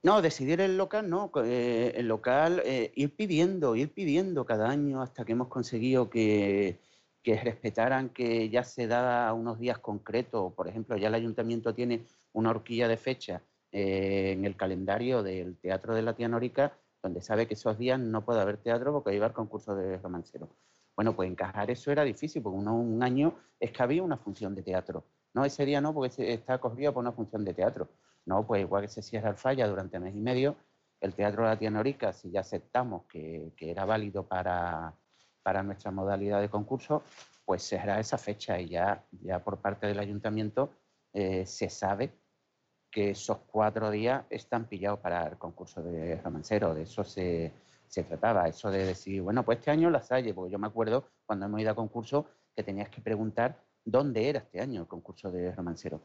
[0.04, 1.30] No, decidir el local, no.
[1.44, 6.80] Eh, el local, eh, ir pidiendo, ir pidiendo cada año hasta que hemos conseguido que,
[7.24, 10.52] respetaran que ya se da unos días concretos.
[10.54, 15.56] Por ejemplo, ya el ayuntamiento tiene una horquilla de fecha eh, en el calendario del
[15.58, 19.14] Teatro de la Tía Norica, donde sabe que esos días no puede haber teatro porque
[19.14, 20.48] iba al concurso de romancero.
[20.94, 24.62] Bueno, pues encajar eso era difícil, porque un año es que había una función de
[24.62, 25.04] teatro.
[25.34, 27.88] No, ese día no, porque está corrido por una función de teatro.
[28.26, 30.56] No, pues igual que se cierra el falla durante mes y medio,
[31.00, 34.94] el Teatro de la Tianorica, si ya aceptamos que, era válido para,
[35.42, 37.02] para, nuestra modalidad de concurso,
[37.44, 40.70] pues será esa fecha y ya, ya por parte del ayuntamiento
[41.12, 42.12] eh, se sabe
[42.92, 47.50] que esos cuatro días están pillados para el concurso de romancero, de eso se,
[47.88, 51.08] se trataba, eso de decir, bueno, pues este año la Salle, porque yo me acuerdo
[51.26, 55.32] cuando hemos ido a concurso que tenías que preguntar dónde era este año el concurso
[55.32, 56.00] de romancero.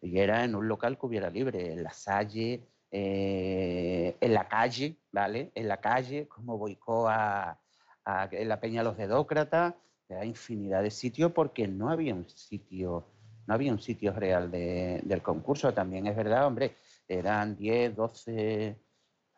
[0.00, 4.96] Y era en un local que hubiera libre, en la Salle, eh, en la calle,
[5.10, 5.50] ¿vale?
[5.54, 7.58] En la calle, como Boicó a,
[8.04, 9.74] a, la Peña Los Dedócratas,
[10.08, 13.06] era infinidad de sitios porque no había un sitio
[13.48, 15.72] no había un sitio real del concurso.
[15.72, 16.76] También es verdad, hombre,
[17.08, 18.76] eran 10, 12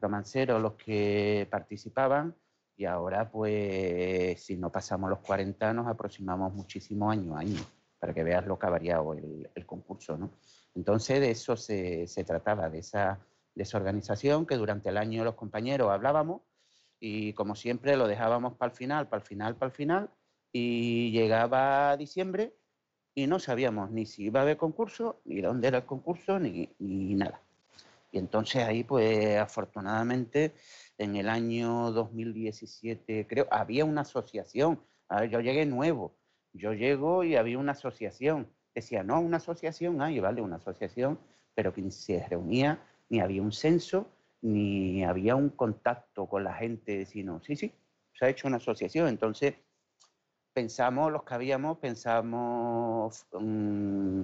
[0.00, 2.34] romanceros los que participaban
[2.76, 7.60] y ahora, pues, si no pasamos los 40, nos aproximamos muchísimo año a año,
[8.00, 10.30] para que veas lo que ha variado el, concurso, ¿no?
[10.74, 13.20] Entonces, de eso se, trataba, de esa,
[13.54, 16.42] de esa organización que durante el año los compañeros hablábamos
[16.98, 20.10] y, como siempre, lo dejábamos para el final, para el final, para el final,
[20.50, 22.54] y llegaba diciembre
[23.14, 26.68] y no sabíamos ni si iba a haber concurso, ni dónde era el concurso, ni,
[26.78, 27.40] nada.
[28.12, 30.54] Y entonces ahí, pues afortunadamente,
[30.98, 34.80] en el año 2017, creo, había una asociación.
[35.30, 36.14] Yo llegué nuevo.
[36.52, 38.48] Yo llego y había una asociación.
[38.74, 41.18] Decía, no, una asociación, ay, vale, una asociación,
[41.54, 44.08] pero que ni se reunía, ni había un censo,
[44.42, 47.72] ni había un contacto con la gente, sino, sí, sí,
[48.14, 49.08] se ha hecho una asociación.
[49.08, 49.54] Entonces,
[50.52, 54.22] pensamos, los que habíamos, pensamos mm,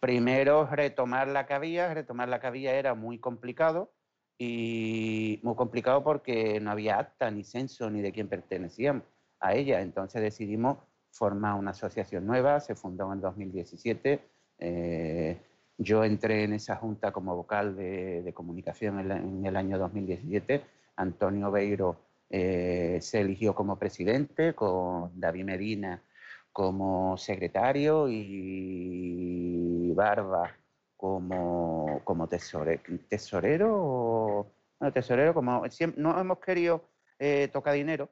[0.00, 3.92] primero retomar la cabilla, retomar la cabilla era muy complicado
[4.38, 9.02] y muy complicado porque no había acta, ni censo, ni de quién pertenecíamos
[9.40, 9.80] a ella.
[9.80, 10.78] Entonces decidimos
[11.10, 14.20] formar una asociación nueva, se fundó en 2017.
[14.58, 15.40] Eh,
[15.78, 20.62] yo entré en esa junta como vocal de, comunicación en, en, el año 2017.
[20.96, 26.02] Antonio Beiro eh, se eligió como presidente, con David Medina
[26.56, 30.56] como secretario y Barba
[30.96, 32.80] como, como tesorero.
[34.80, 35.64] Bueno, tesorero, como
[35.96, 36.82] no hemos querido
[37.18, 38.08] eh, tocar dinero,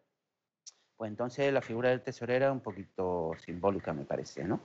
[0.94, 4.61] pues entonces la figura del tesorero es un poquito simbólica, me parece, ¿no?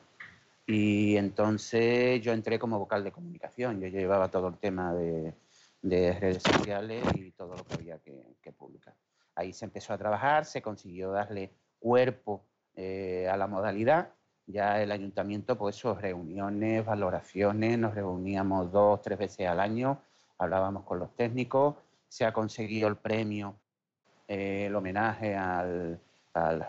[0.67, 5.33] Y entonces yo entré como vocal de comunicación, yo llevaba todo el tema de,
[5.81, 8.93] redes sociales y todo lo que había que publicar.
[9.39, 11.49] Ahí se empezó a trabajar, se consiguió darle
[11.80, 12.43] cuerpo
[12.75, 14.10] eh, a la modalidad.
[14.47, 20.02] Ya el ayuntamiento, pues eso, reuniones, valoraciones, nos reuníamos dos, tres veces al año,
[20.38, 21.75] hablábamos con los técnicos,
[22.10, 23.56] se ha conseguido el premio,
[24.28, 26.02] eh, el homenaje al,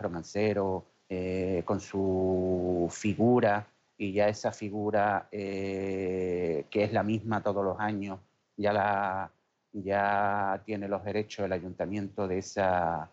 [0.01, 3.67] romancero eh, con su figura
[3.99, 8.21] y ya esa figura que es la misma todos los años,
[8.57, 9.31] ya la,
[9.73, 13.11] ya tiene los derechos el ayuntamiento de esa,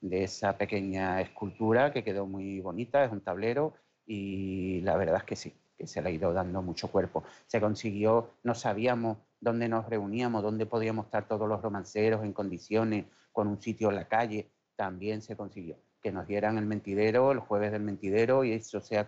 [0.00, 3.74] de esa pequeña escultura que quedó muy bonita, es un tablero
[4.06, 7.24] y la verdad es que sí, que se le ha ido dando mucho cuerpo.
[7.46, 13.04] Se consiguió, no sabíamos dónde nos reuníamos, dónde podíamos estar todos los romanceros en condiciones,
[13.32, 15.76] con un sitio en la calle, también se consiguió.
[16.02, 19.06] Que nos dieran el mentidero, el jueves del mentidero, y eso sea,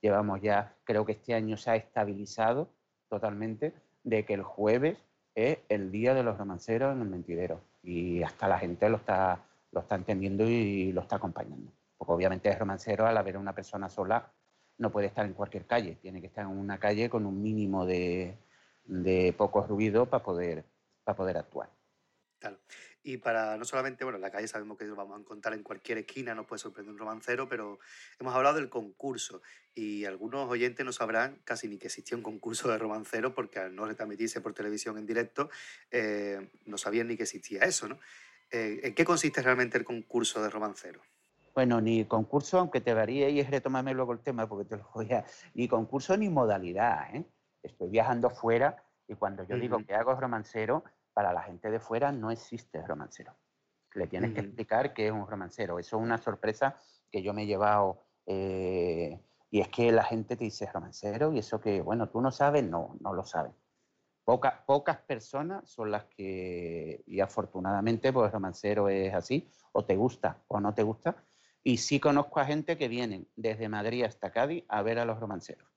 [0.00, 2.68] llevamos ya, creo que este año se ha estabilizado
[3.08, 4.98] totalmente, de que el jueves
[5.40, 7.60] es el día de los romanceros en el mentidero.
[7.82, 11.72] Y hasta la gente lo está, lo está entendiendo y lo está acompañando.
[11.96, 14.32] Porque obviamente es romancero, al haber una persona sola,
[14.78, 15.96] no puede estar en cualquier calle.
[16.00, 18.36] Tiene que estar en una calle con un mínimo de,
[18.84, 20.64] de poco ruido para poder,
[21.04, 21.68] para poder actuar.
[23.02, 25.62] Y para no solamente, bueno, en la calle sabemos que lo vamos a encontrar en
[25.62, 27.78] cualquier esquina, nos puede sorprender un romancero, pero
[28.18, 29.40] hemos hablado del concurso
[29.74, 33.74] y algunos oyentes no sabrán casi ni que existía un concurso de romancero porque al
[33.74, 35.48] no retransmitirse por televisión en directo
[35.90, 37.98] eh, no sabían ni que existía eso, ¿no?
[38.50, 41.00] Eh, ¿En qué consiste realmente el concurso de romancero?
[41.54, 44.88] Bueno, ni concurso, aunque te varíe y es retomarme luego el tema porque te lo
[44.94, 45.24] voy a...
[45.54, 47.24] Ni concurso ni modalidad, ¿eh?
[47.62, 50.84] Estoy viajando fuera y cuando yo digo que hago romancero
[51.20, 53.36] para la gente de fuera no existe romancero.
[53.92, 55.78] Le tienes que explicar qué es un romancero.
[55.78, 56.78] Eso es una sorpresa
[57.10, 58.00] que yo me he llevado.
[58.24, 59.20] Eh,
[59.50, 62.64] y es que la gente te dice romancero y eso que, bueno, tú no sabes,
[62.64, 63.52] no, no lo sabes.
[64.24, 70.58] pocas personas son las que, y afortunadamente, pues romancero es así, o te gusta o
[70.58, 71.22] no te gusta.
[71.62, 75.20] Y sí conozco a gente que vienen desde Madrid hasta Cádiz a ver a los
[75.20, 75.68] romanceros,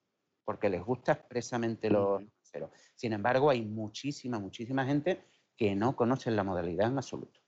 [0.45, 2.69] porque les gusta expresamente los romanceros.
[2.95, 7.39] Sin embargo, hay muchísima, muchísima gente que no conocen la modalidad en absoluto.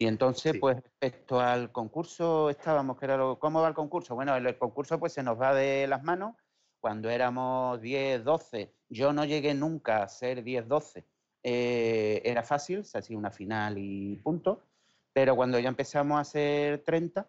[0.00, 4.14] Y entonces, pues respecto al concurso, estábamos, que era ¿cómo va el concurso?
[4.14, 6.36] Bueno, el, concurso pues se nos va de las manos.
[6.80, 11.04] Cuando éramos 10, 12 Yo no llegué nunca a ser 10-12.
[11.42, 14.62] Eh, era fácil, se hacía una final y punto.
[15.12, 17.28] Pero cuando ya empezamos a ser 30,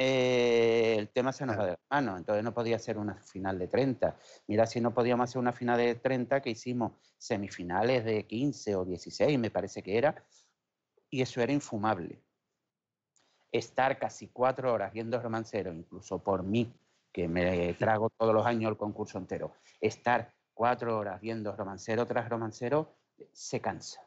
[0.00, 3.58] eh, el tema se nos va de las manos, entonces no podía ser una final
[3.58, 4.16] de 30.
[4.46, 8.84] Mira, si no podíamos hacer una final de 30, que hicimos semifinales de 15 o
[8.84, 10.24] 16, me parece que era,
[11.10, 12.22] y eso era infumable.
[13.50, 16.72] Estar casi cuatro horas viendo romancero, incluso por mí,
[17.12, 22.28] que me trago todos los años el concurso entero, estar cuatro horas viendo romancero tras
[22.28, 22.94] romancero,
[23.32, 24.00] se cansa,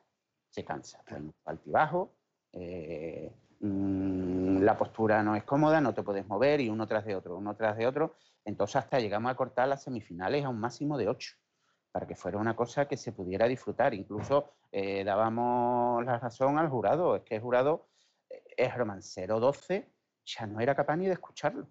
[0.50, 1.04] se cansa.
[1.10, 2.14] Bueno, altibajo,
[2.54, 3.30] eh,
[3.62, 7.56] la postura no es cómoda, no te puedes mover y uno tras de otro, uno
[7.56, 8.16] tras de otro.
[8.44, 11.36] Entonces hasta llegamos a cortar las semifinales a un máximo de ocho,
[11.92, 13.94] para que fuera una cosa que se pudiera disfrutar.
[13.94, 17.88] Incluso eh, dábamos la razón al jurado, es que el jurado
[18.30, 19.88] eh, es romancero 12,
[20.26, 21.68] ya no era capaz ni de escucharlo.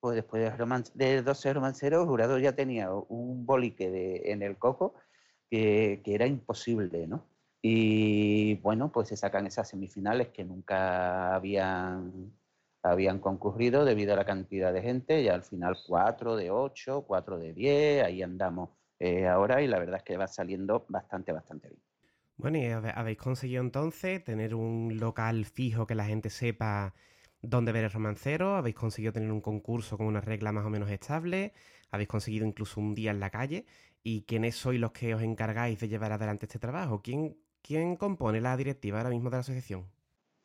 [0.00, 4.94] Pues después de, de 12 romanceros, el jurado ya tenía un bolique en el coco
[5.48, 7.26] que, que era imposible, ¿no?
[7.66, 12.30] Y bueno, pues se sacan esas semifinales que nunca habían,
[12.82, 17.38] habían concurrido debido a la cantidad de gente, y al final 4 de 8, 4
[17.38, 21.68] de 10, ahí andamos eh, ahora y la verdad es que va saliendo bastante, bastante
[21.70, 21.80] bien.
[22.36, 26.92] Bueno, y habéis conseguido entonces tener un local fijo que la gente sepa
[27.40, 30.90] dónde ver el romancero, habéis conseguido tener un concurso con una regla más o menos
[30.90, 31.54] estable,
[31.90, 33.64] habéis conseguido incluso un día en la calle.
[34.06, 37.00] ¿Y quiénes sois los que os encargáis de llevar adelante este trabajo?
[37.00, 39.86] ¿Quién, ¿Quién compone la directiva ahora mismo de la asociación?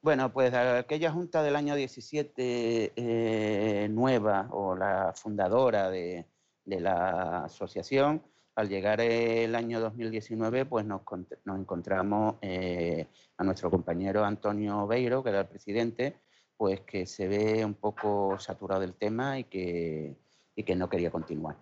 [0.01, 6.25] Bueno, pues aquella junta del año 17 eh, nueva o la fundadora de,
[6.63, 8.23] la asociación,
[8.55, 11.01] al llegar el año 2019, pues nos,
[11.45, 13.05] encontramos eh,
[13.35, 16.15] a nuestro compañero Antonio Beiro, que era el presidente,
[16.55, 20.15] pues que se ve un poco saturado del tema y que,
[20.55, 21.57] que no quería continuar.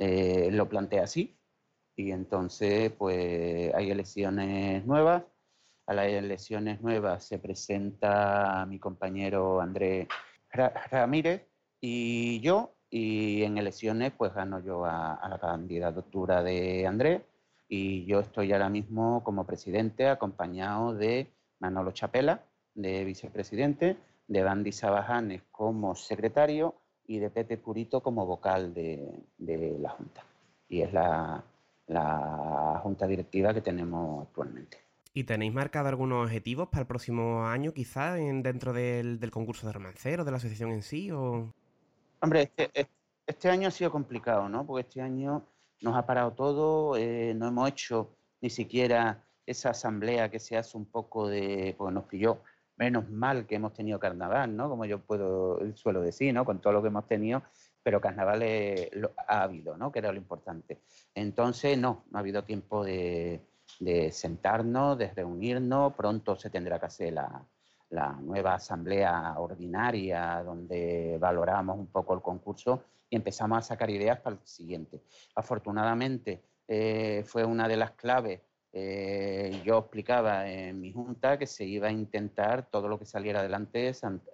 [0.00, 1.38] Eh, lo plantea así,
[1.96, 5.24] y entonces pues hay elecciones nuevas.
[5.86, 10.08] A las elecciones nuevas se presenta mi compañero Andrés
[10.50, 11.46] Ramírez
[11.80, 17.22] y yo, y en elecciones pues gano yo a, la candidatura de Andrés
[17.68, 21.28] y yo estoy ahora mismo como presidente acompañado de
[21.60, 22.42] Manolo Chapela,
[22.74, 23.96] de vicepresidente,
[24.28, 26.74] de Bandy Sabajanes como secretario
[27.06, 30.24] y de Pepe Purito como vocal de, de la Junta.
[30.68, 31.44] Y es la,
[31.86, 34.78] la junta directiva que tenemos actualmente.
[35.16, 40.24] ¿Y tenéis marcado algunos objetivos para el próximo año, quizá, dentro del, concurso de romancero,
[40.24, 41.10] de la asociación en sí?
[41.10, 41.54] O...
[42.20, 42.88] Hombre, este,
[43.26, 44.66] este, año ha sido complicado, ¿no?
[44.66, 45.46] Porque este año
[45.80, 50.76] nos ha parado todo, eh, no hemos hecho ni siquiera esa asamblea que se hace
[50.76, 52.42] un poco de, pues nos pilló
[52.76, 54.68] menos mal que hemos tenido carnaval, ¿no?
[54.68, 56.44] Como yo puedo, suelo decir, ¿no?
[56.44, 57.42] Con todo lo que hemos tenido,
[57.86, 58.42] pero carnaval
[59.28, 59.92] ha habido, ¿no?
[59.92, 60.80] Que era lo importante.
[61.14, 63.40] Entonces, no, no ha habido tiempo de,
[64.10, 65.94] sentarnos, de reunirnos.
[65.94, 72.82] Pronto se tendrá que hacer la, nueva asamblea ordinaria donde valoramos un poco el concurso
[73.08, 75.02] y empezamos a sacar ideas para el siguiente.
[75.36, 78.40] Afortunadamente, eh, fue una de las claves.
[78.72, 83.38] Eh, yo explicaba en mi junta que se iba a intentar todo lo que saliera
[83.38, 83.92] adelante,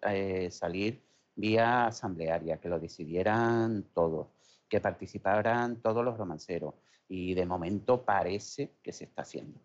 [0.09, 1.12] eh, salir
[1.43, 4.29] vía asamblearia, que lo decidieran todos,
[4.69, 6.75] que participaran todos los romanceros.
[7.09, 9.61] Y de momento parece que se está haciendo.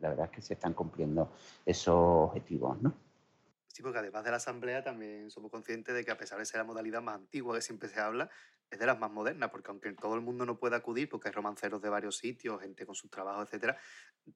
[0.00, 1.32] La verdad es que se están cumpliendo
[1.66, 1.96] esos
[2.28, 2.94] objetivos, ¿no?
[3.66, 6.58] Sí, porque además de la asamblea también somos conscientes de que a pesar de ser
[6.58, 8.30] la modalidad más antigua que siempre se habla,
[8.70, 11.34] es de las más modernas, porque aunque todo el mundo no pueda acudir, porque hay
[11.34, 13.76] romanceros de varios sitios, gente con sus trabajos, etcétera,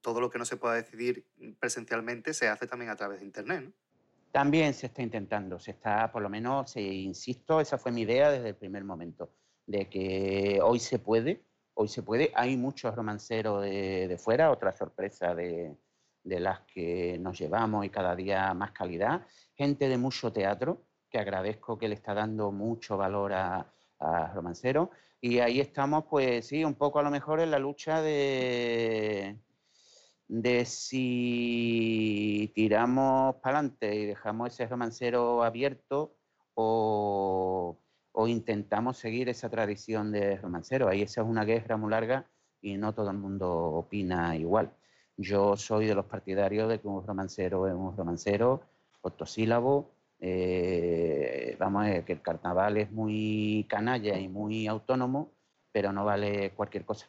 [0.01, 1.24] todo lo que no se pueda decidir
[1.61, 3.72] presencialmente se hace también a través de internet.
[4.33, 8.31] También se está intentando, se está, por lo menos, se, insisto, esa fue mi idea
[8.31, 9.31] desde el primer momento,
[9.66, 11.43] de que hoy se puede,
[11.74, 12.31] hoy se puede.
[12.35, 15.76] Hay muchos romanceros de, fuera, otra sorpresa de,
[16.22, 19.26] las que nos llevamos y cada día más calidad.
[19.55, 24.91] Gente de mucho teatro, que agradezco que le está dando mucho valor a, a romanceros.
[25.20, 29.37] Y ahí estamos, pues sí, un poco a lo mejor en la lucha de,
[30.31, 36.14] de si tiramos para adelante y dejamos ese romancero abierto
[36.55, 37.76] o,
[38.28, 40.89] intentamos seguir esa tradición de romancero.
[40.89, 42.26] Ahí esa es una guerra muy larga
[42.61, 44.70] y no todo el mundo opina igual.
[45.16, 48.62] Yo soy de los partidarios de que un romancero es un romancero,
[49.03, 49.91] octosílabo.
[50.20, 55.33] Eh, vamos que el carnaval es muy canalla y muy autónomo,
[55.72, 57.09] pero no vale cualquier cosa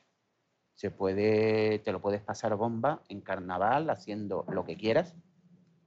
[0.75, 5.15] se puede, te lo puedes pasar bomba en carnaval haciendo lo que quieras,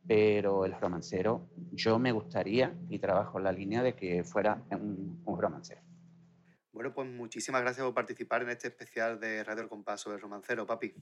[0.07, 5.23] pero el romancero, yo me gustaría y trabajo en la línea de que fuera un,
[5.25, 5.81] romancero.
[6.73, 10.23] Bueno, pues muchísimas gracias por participar en este especial de Radio El Compás sobre el
[10.23, 10.95] romancero, papi.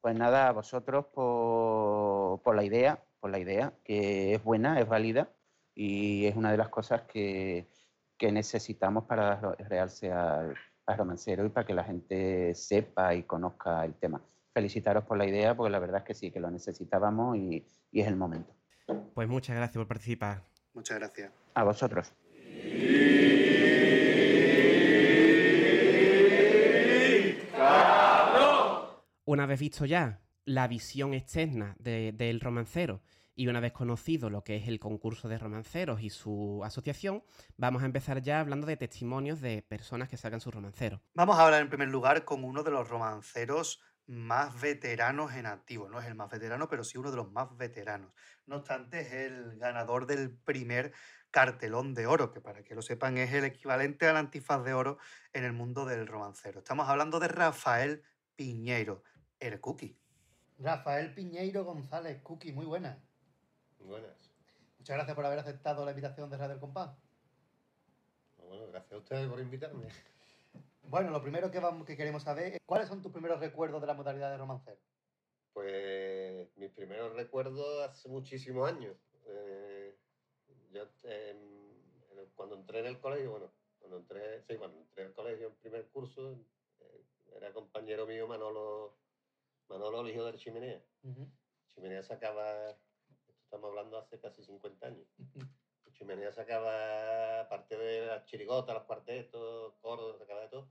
[0.00, 4.88] Pues nada, a vosotros por, por la idea, por la idea, que es buena, es
[4.88, 5.30] válida
[5.74, 7.66] y es una de las cosas que,
[8.20, 10.54] que necesitamos para realce al,
[10.92, 14.20] al romancero y para que la gente sepa y conozca el tema.
[14.52, 18.00] Felicitaros por la idea, porque la verdad es que sí, que lo necesitábamos y, y
[18.00, 18.52] es el momento.
[19.14, 20.42] Pues muchas gracias por participar.
[20.74, 21.32] Muchas gracias.
[21.54, 22.12] A vosotros.
[29.24, 33.00] Una vez visto ya la visión externa de- del romancero
[33.34, 37.22] y una vez conocido lo que es el concurso de romanceros y su asociación,
[37.56, 41.00] vamos a empezar ya hablando de testimonios de personas que sacan sus romanceros.
[41.14, 45.88] Vamos a hablar en primer lugar con uno de los romanceros más veteranos en activo.
[45.88, 48.12] No es el más veterano, pero sí uno de los más veteranos.
[48.46, 50.92] No obstante, es el ganador del primer
[51.30, 54.98] cartelón de oro, que para que lo sepan es el equivalente al antifaz de oro
[55.32, 56.58] en el mundo del romancero.
[56.58, 58.02] Estamos hablando de Rafael
[58.34, 59.04] Piñeiro,
[59.38, 59.96] el Cookie.
[60.58, 63.00] Rafael Piñeiro González, Cookie, muy buena.
[63.80, 64.30] Buenas.
[64.78, 66.90] Muchas gracias por haber aceptado la invitación de Radio El Compás.
[68.38, 69.86] Bueno, gracias a ustedes por invitarme.
[70.82, 73.86] Bueno, lo primero que, vamos, que queremos saber es cuáles son tus primeros recuerdos de
[73.86, 74.80] la modalidad de romancero.
[75.52, 78.96] Pues mis primeros recuerdos hace muchísimos años.
[79.26, 79.94] Eh,
[80.72, 81.30] yo eh,
[82.10, 85.54] el- cuando entré en el colegio, bueno, cuando entré, sí, cuando entré al colegio en
[85.56, 86.32] primer curso,
[86.80, 87.04] eh,
[87.36, 88.96] era compañero mío Manolo,
[89.68, 90.82] Manolo el hijo del Chimenea.
[91.68, 92.76] Chimenea sacaba,
[93.50, 95.08] estamos hablando hace casi 50 años.
[95.92, 100.70] Chimenea sacaba, aparte de las chirigotas, los cuartetos, coros, sacaba de todo,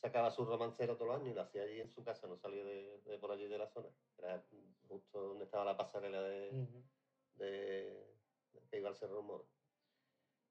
[0.00, 2.64] sacaba su romancero todos los años y lo hacía allí en su casa, no salía
[2.64, 3.88] de, de por allí de la zona.
[4.16, 4.40] Era
[4.88, 6.50] justo donde estaba la pasarela de,
[7.34, 8.16] de,
[8.52, 9.48] de que iba al Cerro Moro.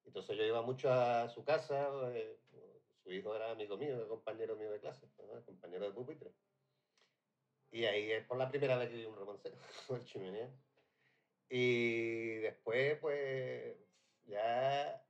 [0.04, 2.38] Entonces yo iba mucho a su casa, eh,
[3.02, 5.42] su hijo era amigo mío, era compañero mío de clase, ¿no?
[5.46, 6.34] compañero de pupitre.
[7.72, 9.56] Y ahí es por la primera vez que vi un romancero,
[9.90, 10.54] el chimenea.
[11.54, 13.76] Y después, pues,
[14.24, 15.06] ya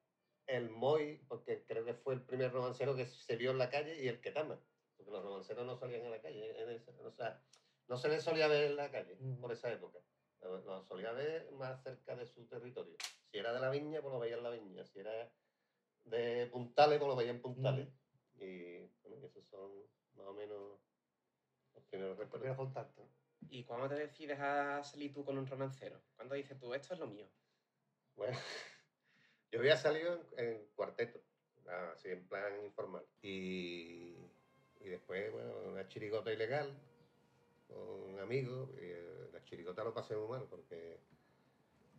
[0.48, 4.04] el Moy, porque creo que fue el primer romancero que se vio en la calle,
[4.04, 4.60] y el Ketama,
[4.98, 7.44] porque los romanceros no salían a la calle, en o sea,
[7.88, 10.00] no se les solía ver en la calle por esa época.
[10.42, 12.96] Lo, lo solía ver más cerca de su territorio.
[13.32, 14.84] Si era de la viña, pues lo veía en la viña.
[14.84, 15.32] Si era
[16.06, 17.88] de Puntales, pues lo veía en Puntales.
[18.40, 19.72] Y bueno, esos son
[20.16, 20.80] más o menos
[21.76, 22.58] los primeros recuerdos.
[22.58, 23.08] contacto.
[23.50, 26.02] ¿Y cuándo te decides a salir tú con un romancero?
[26.16, 27.28] ¿Cuándo dices tú, esto es lo mío?
[28.16, 28.38] Bueno,
[29.52, 31.20] yo había salido en, cuarteto,
[31.94, 33.06] así en plan informal.
[33.22, 34.16] Y,
[34.80, 36.78] y después, bueno, una chirigota ilegal
[37.68, 38.70] con un amigo.
[38.76, 41.00] Y, eh, la chirigota lo pasé muy mal porque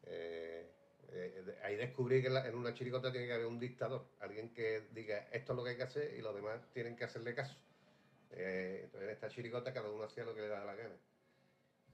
[0.04, 0.70] eh,
[1.12, 5.28] eh, ahí descubrí que en una chirigota tiene que haber un dictador, alguien que diga
[5.32, 7.56] esto es lo que hay que hacer y los demás tienen que hacerle caso.
[8.30, 10.96] Eh, entonces en esta chirigota cada uno hacía lo que le daba la gana.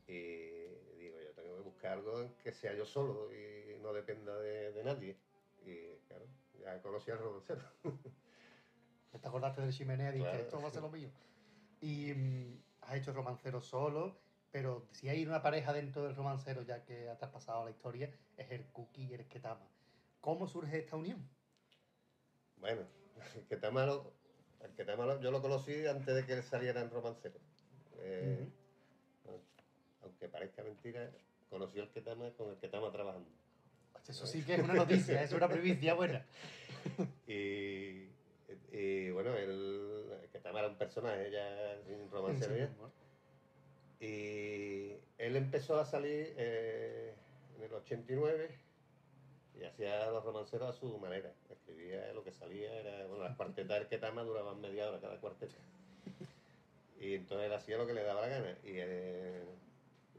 [0.09, 4.37] Y digo, yo tengo que buscar algo en que sea yo solo y no dependa
[4.39, 5.17] de, de nadie.
[5.65, 6.25] Y claro,
[6.59, 7.61] ya conocí al romancero.
[9.21, 10.45] Te acordaste del chimenea y dijiste, Claro.
[10.45, 11.11] esto va a ser lo mío.
[11.81, 14.19] Y mm, has hecho romancero solo,
[14.51, 18.51] pero si hay una pareja dentro del romancero, ya que has traspasado la historia, es
[18.51, 19.69] el Cookie y el Ketama.
[20.21, 21.29] ¿Cómo surge esta unión?
[22.57, 22.83] Bueno,
[23.37, 24.13] el que está malo,
[24.61, 27.39] el que está malo, yo lo conocí antes de que él saliera en romancero.
[28.01, 28.49] Eh,
[30.09, 31.11] Aunque parezca mentira,
[31.51, 33.29] conocí al Ketama con el Ketama trabajando.
[34.09, 36.25] Eso sí que es una noticia, es una primicia buena.
[37.27, 38.09] Y,
[38.73, 42.71] y, bueno, el, Ketama era un personaje ya en romancero ya.
[44.01, 47.15] Y él empezó a salir eh,
[47.57, 48.49] en el 89
[49.61, 51.31] y hacía los romanceros a su manera.
[51.51, 55.57] Escribía lo que salía, era, bueno, las cuartetas del Ketama duraban media hora cada cuarteta.
[57.01, 58.57] Y entonces él hacía lo que le daba la gana.
[58.65, 59.43] Y eh,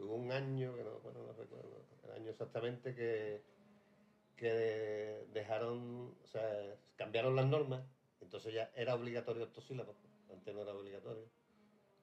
[0.04, 3.44] hubo un año, que no, bueno, no recuerdo el año exactamente, que,
[4.36, 7.84] que dejaron, o sea, cambiaron las normas.
[8.22, 9.96] Entonces ya era obligatorio octosílabos.
[10.30, 11.30] Antes no era obligatorio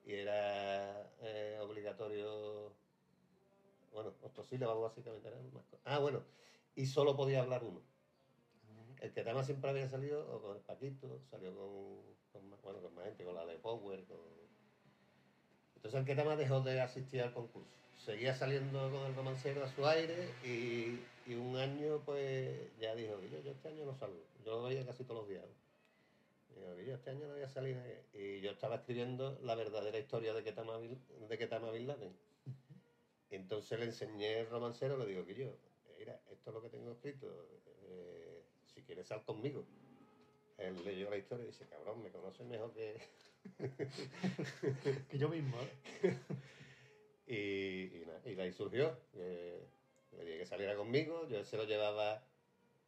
[0.07, 2.73] y era eh, obligatorio,
[3.91, 5.81] bueno, octosílabos básicamente eran más cosas.
[5.83, 6.23] Ah, bueno,
[6.75, 7.81] y solo podía hablar uno.
[9.01, 12.95] El que tema siempre había salido o con el Paquito, salió con, con bueno, con
[12.95, 14.46] más gente, con la de Power, con...
[15.77, 17.69] Entonces el que tema dejó de asistir al concurso.
[18.03, 20.99] Seguía saliendo con el romancero a su aire y,
[21.29, 22.49] y un año pues
[22.79, 24.19] ya dijo, yo, yo este año no salgo.
[24.43, 25.45] Yo lo veía casi todos los días.
[26.81, 27.77] Y yo este año no voy a salir.
[28.13, 32.13] Y yo estaba escribiendo la verdadera historia de Ketama de Ketama Bin Laden.
[33.29, 35.53] Entonces le enseñé el romancero, le digo que yo,
[35.99, 37.27] mira, esto es lo que tengo escrito.
[37.89, 39.63] eh, si quieres sal conmigo.
[40.57, 42.99] Él leyó la historia y dice, cabrón, me conoces mejor que...
[45.09, 46.17] Que yo mismo, ¿eh?
[47.27, 48.97] y, y, y ahí surgió.
[49.13, 49.65] eh,
[50.17, 52.23] le dije que saliera conmigo, yo se lo llevaba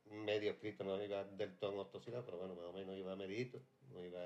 [0.06, 3.62] medio escrito, no iba del tono octosilado, pero bueno, más o menos iba medito,
[3.92, 4.26] no iba...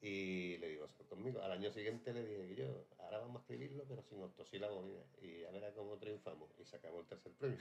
[0.00, 1.42] Y le digo, sal conmigo.
[1.42, 4.74] Al año siguiente le dije que yo, ahora vamos a escribirlo, pero sin nada.
[5.20, 6.50] Y a ver cómo triunfamos.
[6.60, 7.58] Y sacamos el tercer premio.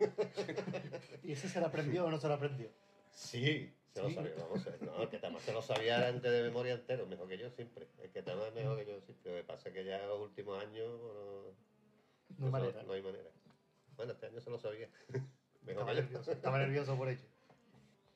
[1.22, 2.70] ¿Y ese se lo aprendió o no se lo aprendió?
[3.16, 4.82] Sí, se lo sabía, vamos a ver.
[4.82, 7.88] No, el que Tamás se lo sabía antes de memoria entero, mejor que yo siempre.
[8.02, 9.30] El que Tamás es mejor que yo siempre.
[9.32, 11.56] Lo que pasa es que ya en los últimos años no,
[12.38, 12.82] No hay manera.
[12.82, 13.30] no hay manera.
[13.96, 14.90] Bueno, este año se lo sabía.
[15.62, 17.24] mejor Estaba nervioso, estaba nervioso por ello.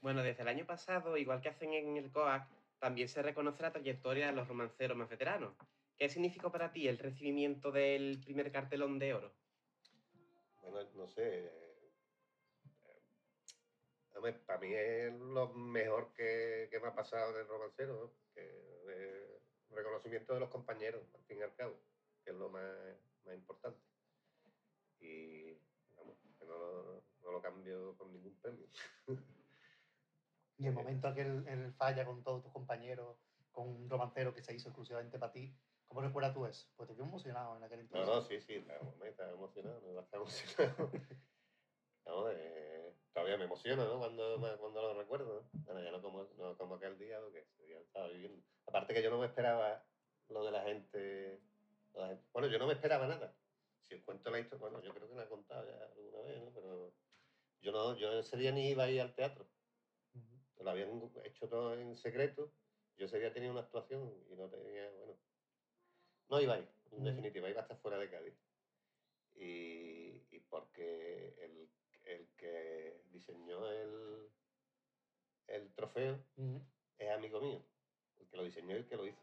[0.03, 2.47] Bueno, desde el año pasado, igual que hacen en el COAC,
[2.79, 5.55] también se reconoce la trayectoria de los romanceros más veteranos.
[5.97, 9.33] ¿Qué significó para ti el recibimiento del primer cartelón de oro?
[10.61, 11.70] Bueno, no sé.
[14.21, 18.13] Eh, hombre, para mí es lo mejor que, que me ha pasado del romancero, ¿no?
[18.35, 19.41] Que,
[19.71, 21.81] reconocimiento de los compañeros, al fin y al cabo,
[22.25, 22.65] que es lo más,
[23.25, 23.81] más importante.
[24.99, 25.55] Y
[25.97, 28.67] vamos, que no, lo- no lo cambio con ningún premio.
[30.59, 33.17] Y el momento aquel en el falla con todos tus compañeros,
[33.51, 35.57] con un romancero que se hizo exclusivamente para ti,
[35.89, 36.69] ¿cómo recuerdas tú eso?
[36.77, 38.07] Pues te vi emocionado en aquel entonces.
[38.15, 40.91] no, sí, sí, estaba, estaba emocionado, estaba emocionado.
[42.05, 42.80] No, eh,
[43.13, 43.99] todavía me emociona, ¿no?
[43.99, 45.61] Cuando, cuando lo recuerdo, ¿no?
[45.65, 48.43] Bueno, ya no como, no como aquel día, porque día estaba viviendo.
[48.67, 49.85] Aparte que yo no me esperaba
[50.29, 51.41] lo de la gente,
[51.93, 53.37] lo de la gente- Bueno, yo no me esperaba nada.
[53.89, 56.43] Si os cuento la historia, bueno, yo creo que la he contado ya alguna vez,
[56.43, 56.53] ¿no?
[56.53, 56.95] Pero
[57.61, 59.49] yo no, yo ese día ni iba a ir al teatro.
[60.59, 62.53] Lo habían hecho todo en secreto.
[62.97, 65.19] Yo ese día tenía una actuación y no tenía, bueno,
[66.29, 68.35] no iba a ir, en definitiva, iba a estar fuera de Cádiz.
[69.35, 71.69] Y, y porque el,
[72.15, 74.31] el que diseñó el,
[75.49, 76.19] el trofeo
[76.99, 77.63] es amigo mío,
[78.19, 79.23] el que lo diseñó y el que lo hizo.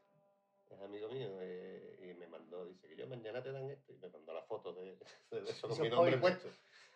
[0.69, 3.97] Es amigo mío eh, y me mandó, dice que yo mañana te dan esto y
[3.97, 4.97] me mandó la foto de,
[5.31, 6.49] de eso con mi nombre puesto.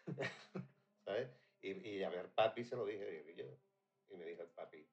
[1.05, 1.29] ¿Sabes?
[1.61, 3.45] Y, y a ver, papi se lo dije, que yo.
[4.09, 4.85] Y me dijo el papi,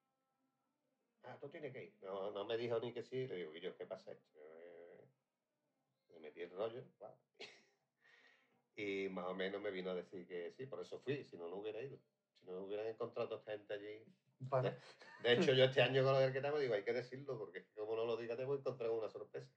[1.24, 1.96] ah, tú tienes que ir.
[2.02, 4.38] No, no me dijo ni que sí, le digo, que yo, ¿qué pasa esto?
[4.38, 5.08] Eh,
[6.10, 7.16] Le metí el rollo, guau.
[8.78, 11.48] y más o menos me vino a decir que sí, por eso fui, si no,
[11.48, 11.98] no hubiera ido.
[12.38, 14.04] Si no hubieran encontrado gente allí.
[14.38, 14.78] Vale.
[15.20, 17.66] De hecho, yo este año con lo del que estamos digo, hay que decirlo, porque
[17.74, 19.50] como no lo diga te voy a encontrar una sorpresa.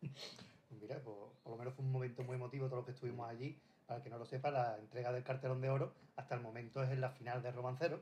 [0.70, 3.60] Mira, pues, por lo menos fue un momento muy emotivo todos los que estuvimos allí.
[3.84, 6.82] Para el que no lo sepa, la entrega del cartelón de oro hasta el momento
[6.82, 8.00] es en la final de Romancero,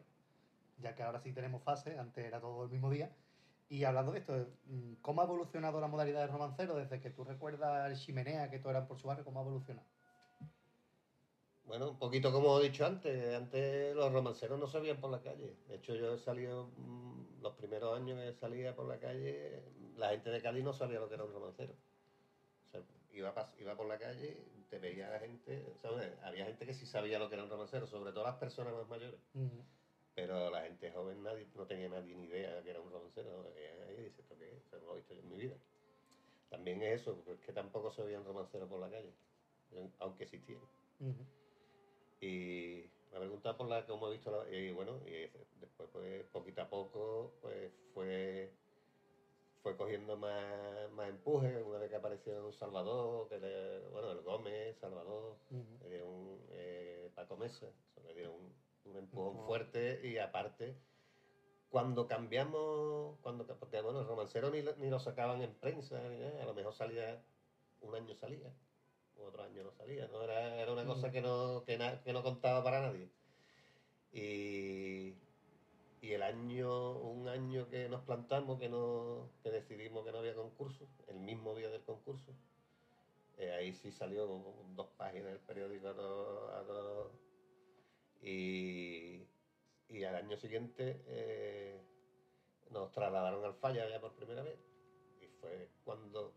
[0.79, 3.11] ya que ahora sí tenemos fase, antes era todo el mismo día.
[3.69, 7.25] Y hablando de esto, mm, ¿cómo ha evolucionado la modalidad de romancero desde que tú
[7.25, 9.25] recuerdas el chimenea, que todos eran por su barrio?
[9.25, 9.87] ¿Cómo ha evolucionado?
[11.71, 15.21] Bueno, un poquito como he dicho antes, antes los romanceros no se veían por la
[15.21, 15.55] calle.
[15.69, 19.63] De hecho, yo he salido, mm, los primeros años que salía por la calle,
[19.97, 21.73] la gente de Cádiz no sabía lo que era un romancero.
[22.65, 26.13] O sea, iba, iba por la calle, te veía la gente, ¿sabes?
[26.25, 28.89] Había gente que sí sabía lo que era un romancero, sobre todo las personas más
[28.89, 29.21] mayores.
[30.17, 33.47] Pero la gente joven nadie, no tenía nadie ni idea de que era un romancero.
[33.87, 34.73] ahí y dice, ¿esto qué es?
[34.73, 35.55] No lo he visto yo en mi vida.
[36.49, 39.13] También es eso, porque es que tampoco se veían romanceros por la calle,
[40.01, 40.63] aunque existían.
[40.99, 41.40] Ujú.
[42.21, 45.13] Y me ha preguntado por la cómo he visto la, y bueno, y
[45.59, 48.53] después pues poquito a poco pues fue
[49.63, 54.23] fue cogiendo más, más empuje, una vez que apareció un Salvador, que le- bueno, el
[54.23, 55.79] Gómez, Salvador, Ujú.
[55.83, 58.55] le dieron un eh, Paco Mesa, eso le dieron un,
[58.85, 60.77] un empujón fuerte y aparte
[61.69, 66.19] cuando cambiamos, cuando porque bueno, el romancero ni, lo- ni lo sacaban en prensa, ni
[66.19, 67.23] nada, a lo mejor salía,
[67.83, 68.51] un año salía,
[69.27, 70.23] otro año no salía, ¿no?
[70.23, 71.13] Era, era una cosa Mm.
[71.13, 73.11] que no, que, na- que no contaba para nadie.
[74.13, 75.15] Y,
[76.01, 80.35] y el año, un año que nos plantamos, que, no, que decidimos que no había
[80.35, 82.33] concurso, el mismo día del concurso,
[83.39, 84.27] eh, ahí sí salió
[84.75, 87.13] dos páginas del periódico a todo- a todo.
[88.23, 89.27] y,
[89.89, 91.81] y al año siguiente eh,
[92.71, 94.59] nos trasladaron al falla ya por primera vez
[95.23, 96.35] y fue cuando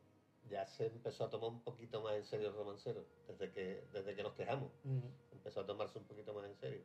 [0.50, 4.16] ya se empezó a tomar un poquito más en serio el romancero, desde que, desde
[4.16, 5.12] que nos quejamos, Ujú.
[5.32, 6.84] empezó a tomarse un poquito más en serio.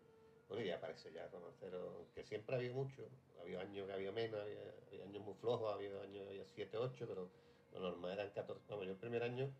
[0.49, 3.09] Bueno, y ya aparece ya el romancero, que siempre había mucho,
[3.41, 6.79] había años que había menos, había, había años muy flojos, había años que había 7,
[6.79, 7.29] 8, pero
[7.73, 8.65] lo normal eran 14.
[8.69, 9.53] Vamos, yo el primer año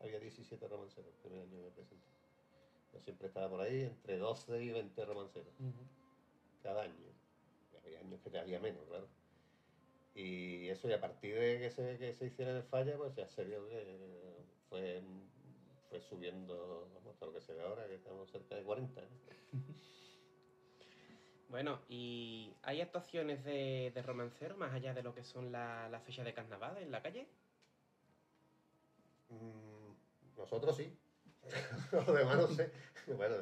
[0.00, 2.06] había 17 romanceros, el primer año que me presenté.
[2.92, 5.54] Yo siempre estaba por ahí entre 12 y 20 romanceros
[6.62, 7.12] cada año.
[7.72, 9.08] Y había años que había menos, claro.
[10.14, 13.28] Y eso, y a partir de que se, que se hiciera el falla, pues ya
[13.28, 15.02] se vio que fue,
[15.88, 19.00] fue subiendo, vamos, hasta lo que se ve ahora, que estamos cerca de 40.
[19.00, 19.08] ¿no?
[21.48, 26.02] Bueno, ¿y hay actuaciones de, de romancero más allá de lo que son la- las
[26.02, 27.28] fechas de carnaval en la calle?
[29.28, 29.92] Mm,
[30.36, 30.96] nosotros sí.
[31.92, 32.72] Los demás no sé.
[33.16, 33.36] Bueno,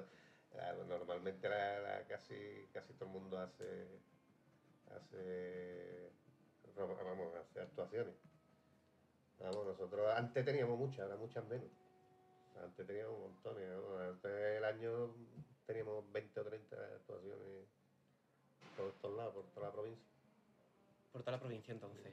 [0.88, 3.86] normalmente la- la- casi, casi todo el mundo hace,
[4.94, 6.10] hace,
[6.76, 8.14] vamos, hace actuaciones.
[9.40, 11.68] Vamos, nosotros antes teníamos muchas, ahora muchas menos.
[12.62, 13.68] Antes teníamos montones.
[13.68, 13.98] ¿no?
[13.98, 15.14] Antes del año
[15.66, 17.66] teníamos 20 o 30 actuaciones
[18.76, 20.06] por todos lados, por toda la provincia.
[21.12, 22.12] Por toda la provincia entonces.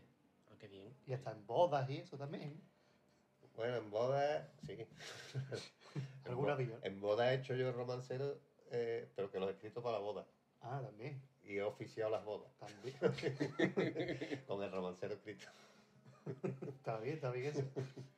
[0.52, 0.94] Ah, qué bien.
[1.06, 2.60] Y hasta en bodas y eso también.
[3.56, 4.74] Bueno, en bodas, sí.
[6.26, 6.78] En Alguna bo- villa.
[6.84, 8.38] En bodas he hecho yo romanceros,
[8.72, 10.26] eh, pero que los he escrito para la boda.
[10.62, 11.20] Ah, también.
[11.46, 12.52] Y he oficiado las bodas.
[12.60, 12.96] También.
[14.48, 15.48] con el romancero escrito.
[16.68, 17.64] Está bien, está bien eso.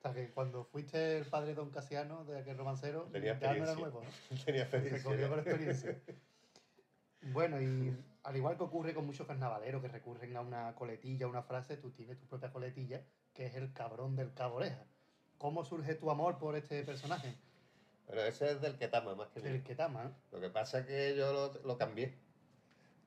[0.02, 3.76] Sea, que cuando fuiste el padre Don Casiano de aquel romancero, Tenía ya no era
[3.76, 4.38] nuevo, ¿no?
[4.46, 5.04] Tenía Te experiencia.
[5.10, 6.02] cogió con experiencia.
[7.32, 11.44] Bueno, y al igual que ocurre con muchos carnavaleros que recurren a una coletilla, una
[11.44, 13.02] frase, tú tienes tu propia coletilla,
[13.34, 14.84] que es el cabrón del cabo oreja.
[15.38, 17.34] ¿Cómo surge tu amor por este personaje?
[18.08, 19.64] Bueno, ese es del Ketama más que El mío.
[19.66, 20.16] que tama, ¿no?
[20.32, 22.14] Lo que pasa es que yo lo, lo cambié.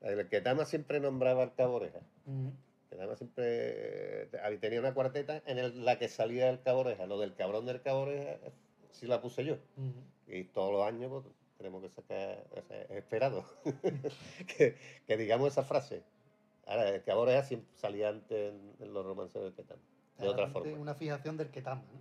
[0.01, 1.99] El Ketama siempre nombraba al cabo oreja.
[2.25, 2.49] Mm,
[2.89, 7.05] Ketama siempre eh, tenía una cuarteta en el- la que salía el cabo oreja.
[7.07, 8.51] Lo del cabrón del cabo oreja eh,
[8.91, 9.57] sí la puse yo.
[9.77, 10.31] mm.
[10.31, 11.23] Y todos los años pues,
[11.57, 13.45] tenemos que sacar, o sea, es esperado
[14.57, 14.75] que,
[15.05, 16.03] que digamos esa frase.
[16.65, 19.81] Ahora, el cabo oreja siempre salía antes en, en los romances del Ketama.
[20.17, 20.77] De otra forma.
[20.77, 21.99] Una fijación del que tama, ¿no?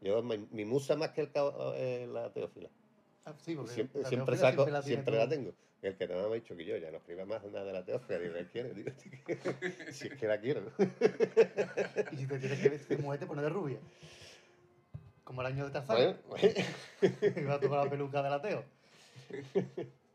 [0.00, 1.30] Yo, mi, mi musa más que el
[1.74, 2.70] eh, la teófila.
[3.26, 5.54] Ah, sí, porque Siempre, la siempre saco, la siempre, la, tú.
[5.82, 7.84] El que no me ha dicho que yo ya no escriba más nada de la
[7.84, 8.74] teófila, digo, ¿qué quiere?
[8.74, 8.90] Digo,
[9.90, 10.60] si es que la quiero.
[12.12, 13.78] Y si te tienes que vestir de mujer, te pones de rubia.
[15.24, 15.96] Como el año de Tarzán.
[15.96, 18.64] Bueno, pues, y va a tomar la peluca del ateo.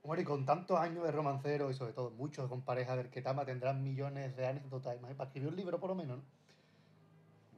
[0.03, 3.43] Bueno, y con tantos años de romancero y sobre todo muchos con pareja del Ketama
[3.43, 6.23] tendrán millones de anécdotas, imagínate, para escribir un libro por lo menos, ¿no?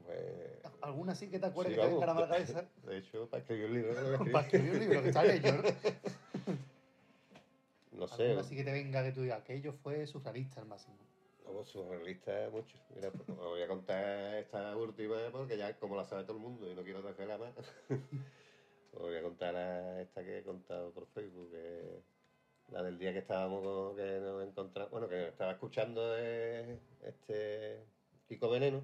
[0.08, 2.66] pues, ¿Alguna sí que te acuerdes sí, que te la cabeza?
[2.88, 5.53] De hecho, para escribir un libro, no para escribir un libro, que está en ello,
[5.58, 6.58] ¿no?
[8.10, 10.97] No sé, ¿Alguna sí que te venga que tú digas, aquello fue surrealista al máximo?
[11.43, 12.78] como surrealista mucho.
[12.93, 16.43] Mira, pues, os voy a contar esta última porque ya como la sabe todo el
[16.43, 17.53] mundo y no quiero traerla más.
[17.58, 17.66] os
[19.01, 22.01] voy a contar a esta que he contado por Facebook, que
[22.70, 27.86] la del día que estábamos con- que nos encontramos, bueno, que estaba escuchando de este
[28.28, 28.84] Kiko Veneno.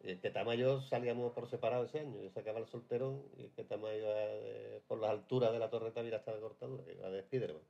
[0.00, 2.22] Y el Ketama y yo salíamos por separado ese año.
[2.22, 5.92] Yo sacaba el solterón y el Ketama iba de- por las alturas de la Torre
[5.92, 7.62] Tavira hasta la cortadura, que iba de Spiderman.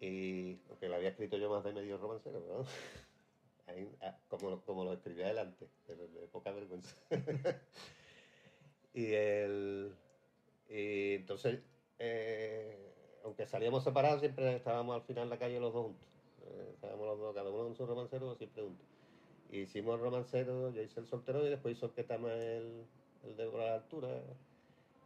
[0.00, 2.68] Y porque lo había escrito yo más de medio romancero, vamos,
[3.66, 6.96] ahí, ah, como, lo- como lo escribía adelante, pero de poca vergüenza.
[8.94, 9.94] y, el,
[10.68, 11.60] y entonces,
[11.98, 12.94] eh,
[13.24, 16.08] aunque salíamos separados, siempre estábamos al final en la calle los dos juntos.
[16.42, 18.86] Eh, estábamos los dos, cada uno con su romancero, siempre juntos.
[19.50, 22.86] Hicimos el romancero, yo hice el soltero y después hizo el Ketama el,
[23.24, 24.22] el de la altura.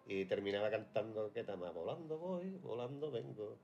[0.06, 3.58] Y terminaba cantando el Ketama, volando voy, volando vengo,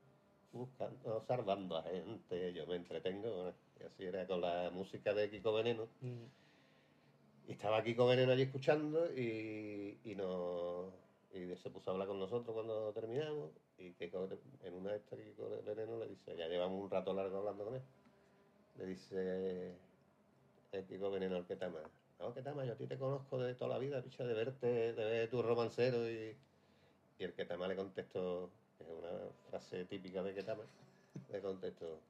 [0.52, 3.52] buscando, salvando a gente, yo me entretengo.
[3.80, 5.84] Y así era con la música de Kiko Veneno.
[6.02, 6.28] Ujú.
[7.48, 10.92] Y estaba Kiko Veneno allí escuchando y, y, nos,
[11.32, 13.50] y se puso a hablar con nosotros cuando terminamos.
[13.78, 14.28] Y Kiko,
[14.64, 17.74] en una de estas Kiko Veneno le dice, ya llevamos un rato largo hablando con
[17.76, 17.82] él.
[18.78, 19.74] Le dice
[20.72, 21.80] el Kiko Veneno al Ketama,
[22.18, 25.04] no, Ketama, yo a ti te conozco de toda la vida, picha, de verte, de
[25.04, 26.08] ver tu romancero.
[26.08, 26.36] Y,
[27.18, 29.10] y el Ketama le contestó, que es una
[29.50, 30.64] frase típica de Ketama,
[31.30, 32.00] le contestó,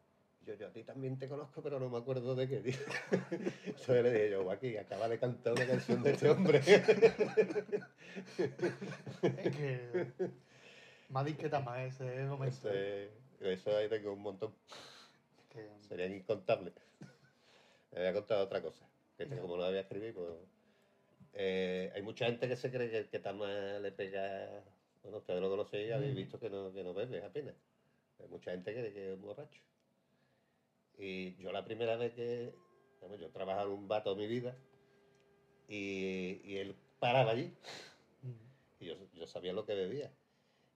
[0.47, 2.59] yo, yo a ti también te conozco, pero no me acuerdo de qué.
[2.61, 2.75] tío".
[3.66, 6.61] Entonces le dije yo, aquí acaba de cantar una canción de este hombre.
[9.23, 10.07] Es que...
[11.11, 12.71] Madrid Ketama ese momento.
[12.71, 13.11] Ese-
[13.41, 14.55] eso ahí tengo un montón,
[15.51, 16.75] que- serían incontables.
[17.93, 19.41] Me había contado otra cosa, que es que Ya.
[19.43, 20.31] como no había escrito, pues...
[21.35, 23.49] eh, hay mucha gente que se cree que el Ketama
[23.81, 24.62] le pega...
[25.03, 26.17] Bueno, ustedes lo conocéis y habéis Mm.
[26.17, 27.55] visto que no, que no bebe apenas.
[28.19, 29.61] Hay mucha gente que que es borracho.
[30.99, 32.55] Y yo la primera vez que...
[33.01, 34.55] vamos, yo he trabajado en un toda mi vida
[35.69, 37.55] y, y él paraba allí
[38.23, 38.35] Ujú.
[38.81, 40.13] y yo, yo sabía lo que bebía.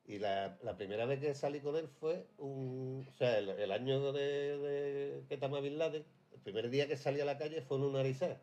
[0.07, 3.07] Y la, la primera vez que salí con él fue un...
[3.09, 7.21] O sea, el, el año de, de Ketama Bin Laden, el primer día que salí
[7.21, 8.41] a la calle fue en una erizada.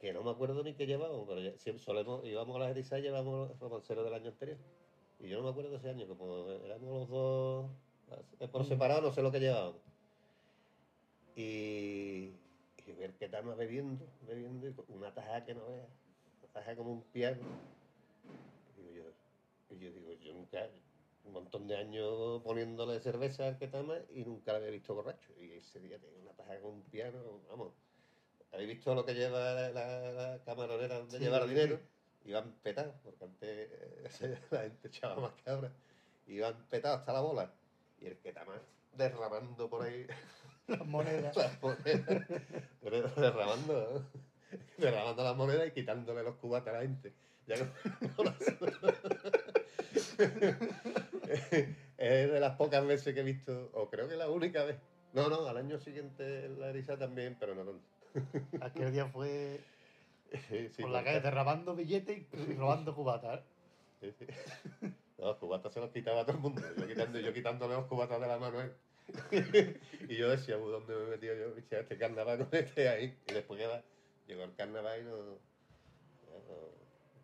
[0.00, 3.06] Que no me acuerdo ni qué llevábamos, pero ya- solemos, íbamos a las erizadas y
[3.06, 4.56] llevábamos romanceros del año anterior.
[5.18, 7.70] Y yo no me acuerdo ese año, como éramos los dos
[8.40, 8.64] eh, por Mm.
[8.64, 9.82] separado, no sé lo que llevábamos.
[11.36, 12.32] Y,
[12.86, 15.86] y ver Ketama bebiendo, bebiendo, y con una tajada que no veas,
[16.42, 17.40] una tajada como un piano.
[18.78, 19.04] Y yo,
[19.70, 20.66] y yo digo, yo nunca,
[21.24, 25.32] un montón de años poniéndole cerveza al Ketama y nunca lo había visto borracho.
[25.38, 27.18] Y ese día tenía una paja con un piano,
[27.50, 27.74] vamos.
[28.52, 31.48] ¿Habéis visto lo que lleva la, la, la camaronera donde Sí, llevar sí.
[31.50, 31.80] dinero?
[32.24, 33.68] Iban petados, porque antes
[34.20, 35.70] eh, la gente echaba más cabra.
[36.26, 37.50] Iban petados hasta la bola.
[38.00, 38.54] Y el Ketama
[38.96, 40.06] derramando por ahí
[40.66, 41.36] Las monedas.
[41.36, 42.28] las monedas.
[43.16, 44.20] Derramando, ¿no?
[44.78, 47.12] derramando las monedas y quitándole los cubatas a la gente.
[47.46, 47.56] Ya
[51.98, 54.76] es de las pocas veces que he visto, o creo que la única vez.
[55.12, 57.99] No, no, al año siguiente en la Erisa también, pero no tanto.
[58.60, 59.60] Aquel día fue
[60.48, 63.40] Sí, sí, por la calle derramando billetes y robando cubatas.
[64.00, 64.26] sí, sí.
[65.18, 66.62] No, los cubatas se los quitaba a todo el mundo.
[66.78, 68.72] Yo, quitando, yo quitándole los cubatas de la mano él.
[70.08, 71.56] y yo decía, "Uy, ¿dónde me he metido yo?
[71.56, 73.18] Este carnaval con este ahí.
[73.28, 73.82] Y después queda,
[74.28, 75.38] llegó el carnaval y no, no-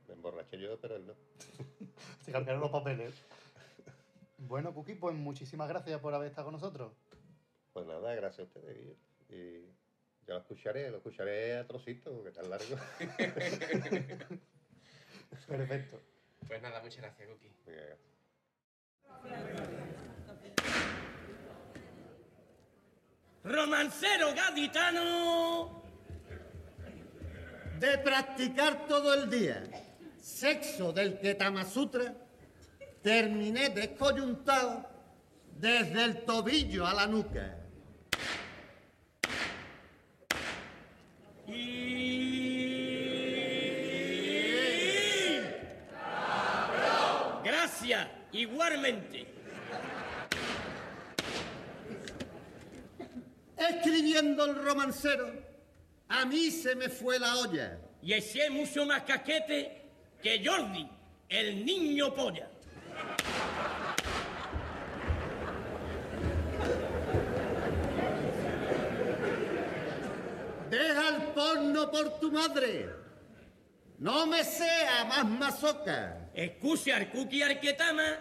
[0.09, 1.15] Me emborraché yo, pero él no.
[2.25, 3.15] Se cambiaron los papeles.
[4.39, 6.93] Bueno, Cookie, pues muchísimas gracias por haber estado con nosotros.
[7.73, 8.97] Pues nada, gracias a ustedes.
[9.31, 9.65] Y
[10.27, 12.77] yo lo escucharé, lo escucharé a trocitos, porque tan largo.
[15.47, 16.01] Perfecto.
[16.47, 17.51] Pues nada, muchas gracias, Cookie.
[23.45, 25.83] Romancero gaditano.
[27.79, 29.63] de practicar todo el día
[30.27, 32.13] sexo del Ketama Sutra,
[33.01, 34.89] terminé descoyuntado
[35.57, 37.66] desde el tobillo a la nuca.
[41.49, 42.27] Y...
[47.45, 49.27] Gracias, igualmente.
[53.57, 55.33] Escribiendo el romancero,
[56.09, 57.79] a mí se me fue la olla.
[58.03, 59.83] Y ese mucho más casquete
[60.23, 60.89] que Jordi,
[61.29, 62.49] el niño polla.
[70.77, 72.91] Deja el porno por tu madre.
[73.99, 76.29] No me sea más masoca.
[76.35, 78.19] Excuse al cookie arquetama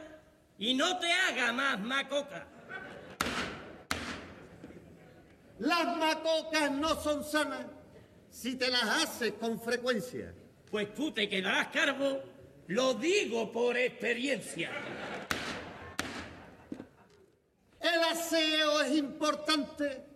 [0.57, 2.47] y no te haga más macoca.
[5.59, 7.65] Las macocas no son sanas
[8.29, 10.33] si te las haces con frecuencia.
[10.71, 12.23] Pues tú te quedarás cargo,
[12.67, 14.71] lo digo por experiencia.
[17.81, 20.14] El aseo es importante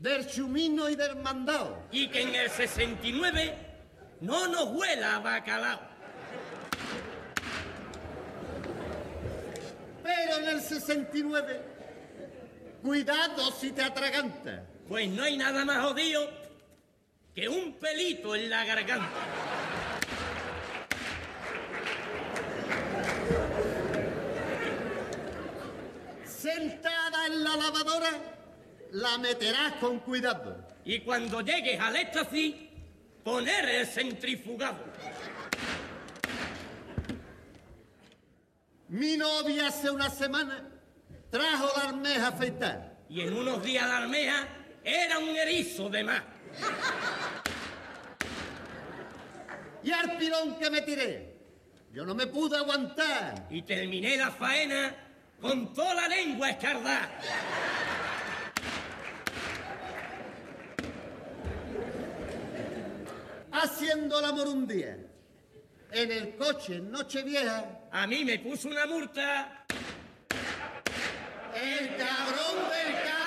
[0.00, 1.84] del chumino y del mandado.
[1.92, 3.54] Y que en el 69
[4.22, 5.80] no nos huela a bacalao.
[10.02, 11.62] Pero en el 69,
[12.82, 14.64] cuidado si te atraganta.
[14.88, 16.28] Pues no hay nada más jodido
[17.34, 19.08] que un pelito en la garganta.
[26.24, 28.39] Sentada en la lavadora,
[28.92, 30.66] la meterás con cuidado.
[30.84, 32.54] Y cuando llegues al éxtasis,
[33.22, 34.84] poner el centrifugado.
[38.88, 40.68] Mi novia hace una semana
[41.30, 42.96] trajo la almeja a afeitar.
[43.08, 44.48] Y en unos días la almeja
[44.82, 46.22] era un erizo de más.
[49.82, 51.36] Y al pirón que me tiré,
[51.92, 53.46] yo no me pude aguantar.
[53.50, 54.94] Y terminé la faena
[55.40, 57.08] con toda la lengua escardada.
[63.52, 64.96] Haciendo el amor un día.
[65.92, 69.66] En el coche en Nochevieja, A mí me puso una multa
[71.54, 73.20] el cabrón del cabo.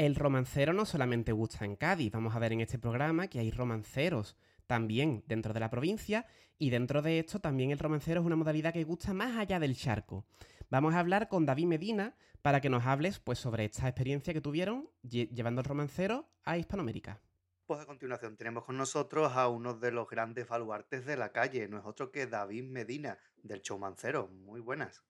[0.00, 3.50] El romancero no solamente gusta en Cádiz, vamos a ver en este programa que hay
[3.50, 4.34] romanceros
[4.70, 8.72] también dentro de la provincia y dentro de esto también el romancero es una modalidad
[8.72, 10.24] que gusta más allá del charco.
[10.70, 14.40] Vamos a hablar con David Medina para que nos hables pues sobre esta experiencia que
[14.40, 17.20] tuvieron lle- llevando el romancero a Hispanoamérica.
[17.66, 21.66] Pues a continuación tenemos con nosotros a uno de los grandes baluartes de la calle,
[21.66, 24.28] no es otro que David Medina, del Showmancero.
[24.28, 25.02] Muy buenas.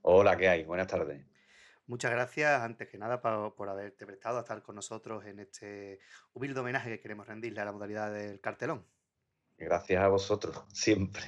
[0.00, 0.64] Hola, ¿qué hay?
[0.64, 1.22] Buenas tardes.
[1.86, 5.98] Muchas gracias, antes que nada, por haberte prestado a estar con nosotros en este
[6.32, 8.86] humilde homenaje que queremos rendirle a la modalidad del cartelón.
[9.58, 11.22] Gracias a vosotros, siempre.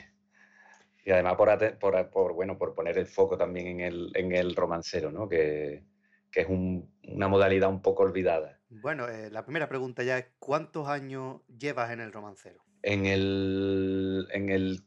[1.05, 4.33] Y además por, ate- por, por, bueno, por poner el foco también en el, en
[4.33, 5.29] el romancero, ¿no?
[5.29, 5.85] Que,
[6.31, 8.59] que es un- una modalidad un poco olvidada.
[8.69, 12.65] Bueno, eh, la primera pregunta ya es, ¿cuántos años llevas en el romancero?
[12.83, 14.81] En el, en el,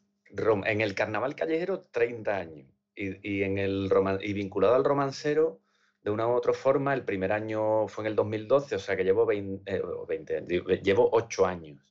[0.65, 2.67] en el carnaval callejero, 30 años.
[3.01, 3.89] Y, en el
[4.21, 5.61] y vinculado al romancero,
[6.01, 9.05] de una u otra forma, el primer año fue en el 2012, o sea que
[9.05, 11.89] llevo 20, 20 llevo 8 años.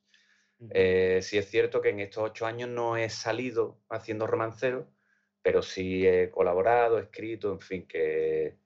[0.70, 4.88] Eh, sí es cierto que en estos ocho años no he salido haciendo romancero,
[5.42, 8.56] pero sí he colaborado, escrito, en fin, que,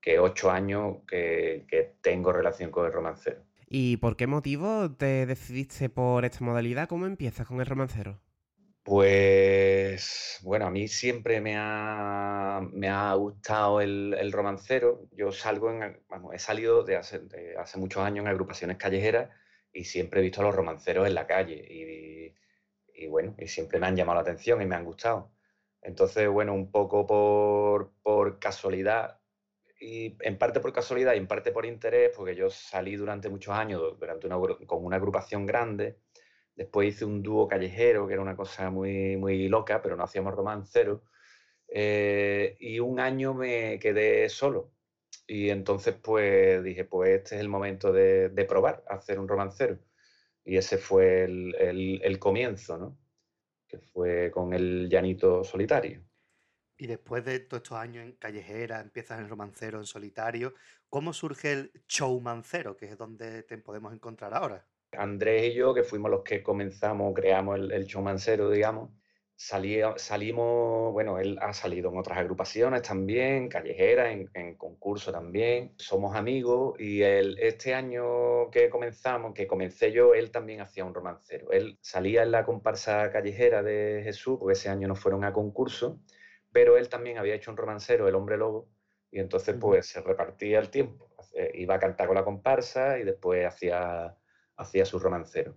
[0.00, 3.42] que ocho años que, que, tengo relación con el romancero.
[3.66, 6.88] ¿Y por qué motivo te decidiste por esta modalidad?
[6.88, 8.20] ¿Cómo empiezas con el romancero?
[8.84, 15.08] Pues bueno, a mí siempre me ha, me ha gustado el, el, romancero.
[15.12, 16.00] Yo salgo en,
[16.32, 19.30] he salido de hace, de hace muchos años en agrupaciones callejeras
[19.72, 22.34] y siempre he visto a los romanceros en la calle y,
[23.04, 25.32] y, bueno, y siempre me han llamado la atención y me han gustado.
[25.80, 29.20] Entonces, bueno, un poco por, por casualidad
[29.80, 33.54] y en parte por casualidad y en parte por interés, porque yo salí durante muchos
[33.54, 35.98] años durante una, con una agrupación grande,
[36.54, 40.34] después hice un dúo callejero, que era una cosa muy, muy loca, pero no hacíamos
[40.34, 41.02] romanceros,
[41.68, 44.72] eh, y un año me quedé solo,
[45.26, 49.78] y entonces pues dije, pues este es el momento de, de probar hacer un romancero.
[50.44, 51.54] Y ese fue el,
[52.02, 52.98] el, comienzo, ¿no?
[53.68, 56.02] Que fue con el llanito solitario.
[56.76, 60.54] Y después de todos estos años en callejera, empiezas en romancero, en solitario,
[60.88, 64.66] ¿cómo surge el showmancero, que es donde te podemos encontrar ahora?
[64.96, 68.90] Andrés y yo, que fuimos los que comenzamos, creamos el, el showmancero, digamos,
[69.36, 76.14] salimos, bueno, él ha salido en otras agrupaciones también, callejera, en, en concurso también, somos
[76.14, 81.50] amigos y el, este año que comenzamos, que comencé yo, él también hacía un romancero.
[81.50, 86.00] Él salía en la comparsa callejera de Jesús, porque ese año no fueron a concurso,
[86.52, 88.68] pero él también había hecho un romancero, El Hombre Lobo,
[89.10, 91.10] y entonces pues se repartía el tiempo.
[91.54, 94.16] Iba a cantar con la comparsa y después hacía,
[94.62, 95.56] hacía su romancero.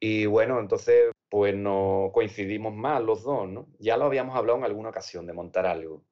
[0.00, 3.68] Y bueno, entonces pues no coincidimos más los dos, ¿no?
[3.78, 6.04] Ya lo habíamos hablado en alguna ocasión de montar algo.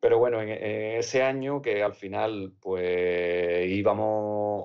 [0.00, 0.50] Pero bueno, en,
[0.98, 4.06] ese año que al final pues íbamos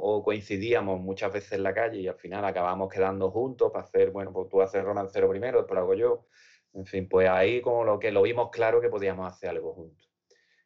[0.01, 4.11] o coincidíamos muchas veces en la calle y al final acabamos quedando juntos para hacer,
[4.11, 6.27] bueno, pues tú haces romancero primero, después lo hago yo.
[6.73, 10.11] En fin, pues ahí como lo que lo vimos claro que podíamos hacer algo juntos.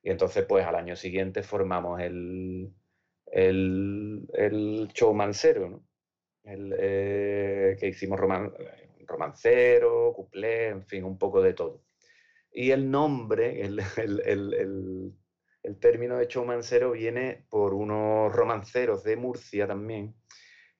[0.03, 2.73] Y entonces pues al año siguiente formamos el,
[3.27, 5.83] el, el showmancero, ¿no?
[6.48, 8.54] El, eh, que hicimos roman,
[9.06, 11.84] romancero, cuplé, en fin, un poco de todo.
[12.52, 15.14] Y el nombre, el,
[15.82, 20.16] término de showmancero viene por unos romanceros de Murcia también,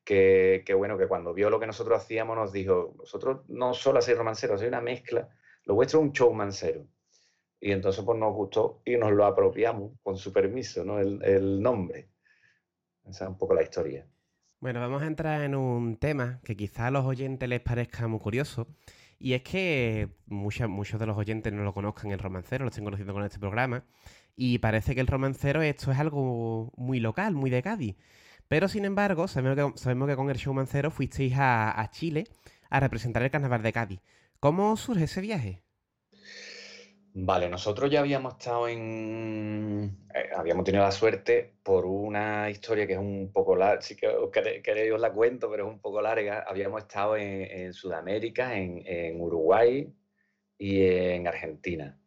[0.03, 4.18] que, bueno, que cuando vio lo que nosotros hacíamos nos dijo, nosotros no solo hacéis
[4.18, 5.28] romanceros, hacéis una mezcla,
[5.65, 6.88] lo vuestro es un showmancero.
[7.59, 10.99] Y entonces pues nos gustó y nos lo apropiamos con su permiso, ¿no?
[10.99, 12.09] El, el nombre.
[13.05, 14.07] Esa es un poco la historia.
[14.59, 18.19] Bueno, vamos a entrar en un tema que quizá a los oyentes les parezca muy
[18.19, 18.67] curioso.
[19.19, 23.13] Y es que muchos de los oyentes no lo conozcan el romancero, lo estén conociendo
[23.13, 23.83] con este programa.
[24.35, 27.97] Y parece que el romancero esto es algo muy local, muy de Cádiz.
[28.47, 32.25] Pero sin embargo, sabemos que, sabemos que con el showmancero fuisteis a, a Chile
[32.69, 34.01] a representar el carnaval de Cádiz.
[34.39, 35.66] ¿Cómo surge ese viaje?
[37.20, 40.05] Vale, nosotros ya habíamos estado en.
[40.13, 44.07] Eh, habíamos tenido la suerte por una historia que es un poco larga, sí que
[44.61, 46.45] queréis os la cuento, pero es un poco larga.
[46.47, 49.91] Habíamos estado en, Sudamérica, en, Uruguay
[50.59, 51.99] y en Argentina.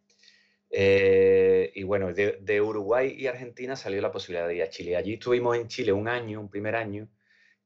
[0.71, 4.95] Eh, y bueno, de, de, Uruguay y Argentina salió la posibilidad de ir a Chile.
[4.97, 7.09] Allí estuvimos en Chile un año, un primer año,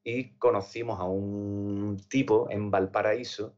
[0.03, 3.55] y conocimos a un tipo en Valparaíso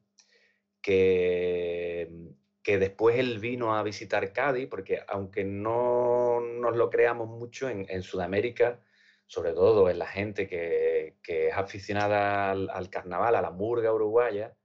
[0.83, 2.26] que
[2.67, 8.03] que después él vino a visitar Cádiz, porque aunque no nos lo creamos mucho, en,
[8.03, 8.81] Sudamérica,
[9.25, 14.57] sobre todo en la gente que, es aficionada al, carnaval, a la murga uruguaya,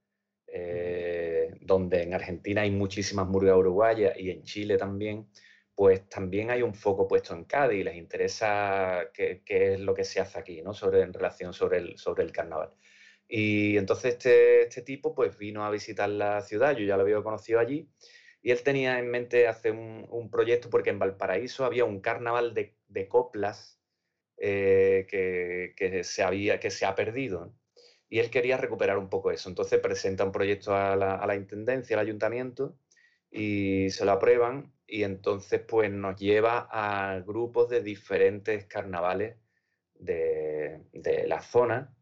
[0.48, 5.30] eh, donde en Argentina hay muchísimas murgas uruguayas y en Chile también,
[5.76, 10.06] pues también hay un foco puesto en Cádiz y les interesa qué, es lo que
[10.06, 10.74] se hace aquí, ¿no?
[10.74, 12.72] Sobre, en relación sobre el, sobre el carnaval.
[13.34, 17.24] Y entonces este, este, tipo pues vino a visitar la ciudad, yo ya lo había
[17.24, 17.90] conocido allí,
[18.42, 23.08] y él tenía en mente hacer un, proyecto porque en Valparaíso había un carnaval de,
[23.08, 23.80] coplas
[24.38, 27.54] eh, que, se había, que se ha perdido.
[28.10, 29.48] Y él quería recuperar un poco eso.
[29.50, 32.78] Entonces presenta un proyecto a la, Intendencia, al Ayuntamiento,
[33.32, 39.38] y se lo aprueban, y entonces pues nos lleva a grupos de diferentes carnavales
[39.96, 41.96] de, de la zona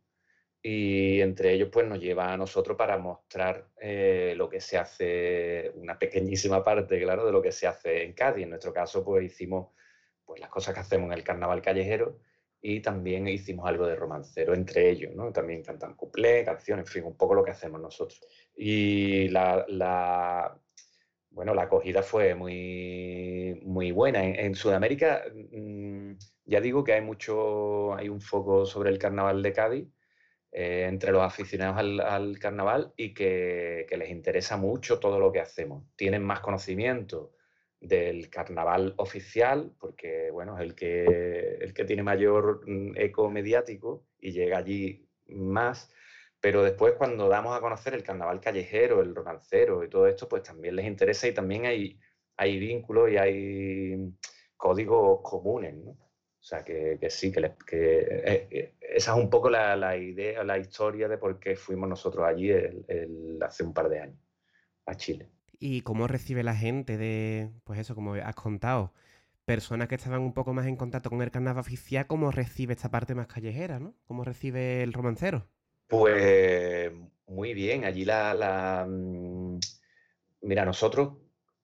[0.61, 5.71] y entre ellos pues nos lleva a nosotros para mostrar eh, lo que se hace,
[5.75, 8.43] una pequeñísima parte, claro, de lo que se hace en Cádiz.
[8.43, 9.69] En nuestro caso pues hicimos
[10.25, 12.19] pues las cosas que hacemos en el carnaval callejero
[12.61, 15.31] y también hicimos algo de romancero entre ellos, ¿no?
[15.31, 18.21] También cantan cuplé, canciones, en fin, un poco lo que hacemos nosotros.
[18.55, 20.59] Y la,
[21.31, 24.25] bueno, la acogida fue muy, muy buena.
[24.25, 26.13] En, Sudamérica, mm,
[26.45, 29.87] ya digo que hay mucho, hay un foco sobre el carnaval de Cádiz
[30.51, 35.85] eh, entre los aficionados al, carnaval y que, les interesa mucho todo lo que hacemos.
[35.95, 37.33] Tienen más conocimiento
[37.79, 44.05] del carnaval oficial, porque bueno, es el que, el que tiene mayor mm, eco mediático
[44.19, 45.91] y llega allí más
[46.41, 50.43] pero después cuando damos a conocer el carnaval callejero, el romancero y todo esto, pues
[50.43, 51.99] también les interesa y también hay,
[52.37, 54.13] hay vínculos y hay
[54.55, 55.75] códigos comunes.
[55.85, 57.45] O sea, que, sí, que,
[57.79, 62.25] eh, eh, esa es un poco la, idea, la historia de por qué fuimos nosotros
[62.27, 62.51] allí
[63.41, 64.19] hace un par de años,
[64.85, 65.29] a Chile.
[65.59, 68.93] ¿Y cómo recibe la gente de, pues eso, como has contado,
[69.45, 72.89] personas que estaban un poco más en contacto con el carnaval oficial, cómo recibe esta
[72.91, 73.95] parte más callejera, ¿no?
[74.07, 75.47] ¿Cómo recibe el romancero?
[75.87, 76.91] Pues
[77.27, 79.59] muy bien, allí la, mm,
[80.41, 81.17] Mira, nosotros,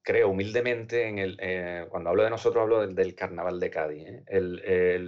[0.06, 4.99] creo humildemente, en el, eh, cuando hablo de nosotros hablo del, carnaval de Cádiz ¿eh?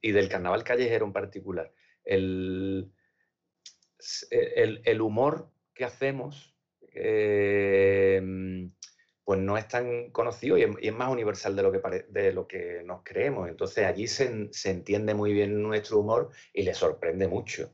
[0.00, 1.72] y del carnaval callejero en particular.
[2.04, 2.92] El,
[4.30, 6.56] el, humor que hacemos
[6.92, 8.20] eh,
[9.24, 12.82] pues no es tan conocido y es, más universal de lo, que de lo que
[12.84, 13.48] nos creemos.
[13.48, 17.72] Entonces allí se, se entiende muy bien nuestro humor y le sorprende mucho.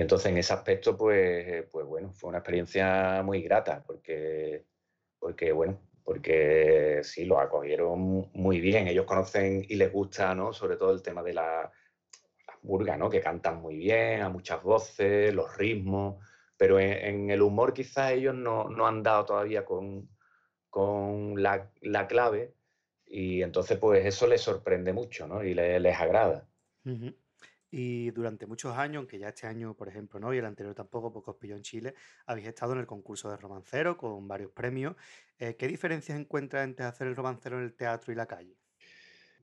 [0.00, 4.66] Entonces en ese aspecto, pues, pues bueno, fue una experiencia muy grata, porque,
[5.18, 8.88] porque bueno, porque sí, lo acogieron muy bien.
[8.88, 10.52] Ellos conocen y les gusta, ¿no?
[10.52, 11.70] Sobre todo el tema de la,
[12.62, 13.08] burga, ¿no?
[13.10, 16.24] Que cantan muy bien, a muchas voces, los ritmos,
[16.56, 20.08] pero en, el humor quizás ellos no, han dado todavía con,
[20.68, 21.70] con la,
[22.08, 22.54] clave
[23.06, 25.42] y entonces pues eso les sorprende mucho, ¿no?
[25.42, 26.46] Y les agrada.
[27.70, 31.12] Y durante muchos años, aunque ya este año, por ejemplo, no, y el anterior tampoco,
[31.12, 31.94] porque os pilló en Chile,
[32.26, 34.96] habéis estado en el concurso de romancero con varios premios.
[35.38, 38.59] Eh, ¿qué diferencias encuentras entre hacer el romancero en el teatro y la calle?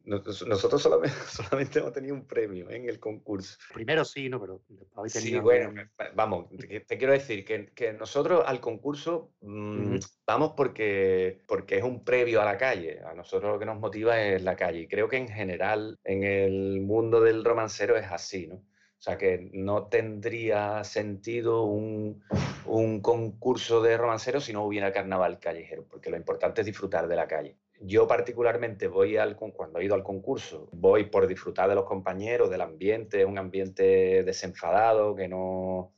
[0.07, 0.81] Nosotros
[1.31, 3.57] solamente, hemos tenido un premio en el concurso.
[3.73, 4.39] Primero sí, ¿no?
[4.39, 4.61] Pero
[4.95, 5.39] habéis tenido...
[5.39, 5.73] Sí, bueno,
[6.15, 12.41] vamos, te quiero decir que, nosotros al concurso mm, vamos porque, porque es un previo
[12.41, 13.01] a la calle.
[13.01, 14.81] A nosotros lo que nos motiva es la calle.
[14.81, 18.55] Y creo que en general en el mundo del romancero es así, ¿no?
[18.55, 22.23] O sea que no tendría sentido un,
[22.65, 27.15] un concurso de romancero si no hubiera carnaval callejero, porque lo importante es disfrutar de
[27.15, 31.75] la calle yo particularmente voy al cuando he ido al concurso, voy por disfrutar de
[31.75, 35.93] los compañeros, del ambiente, un ambiente desenfadado, que no,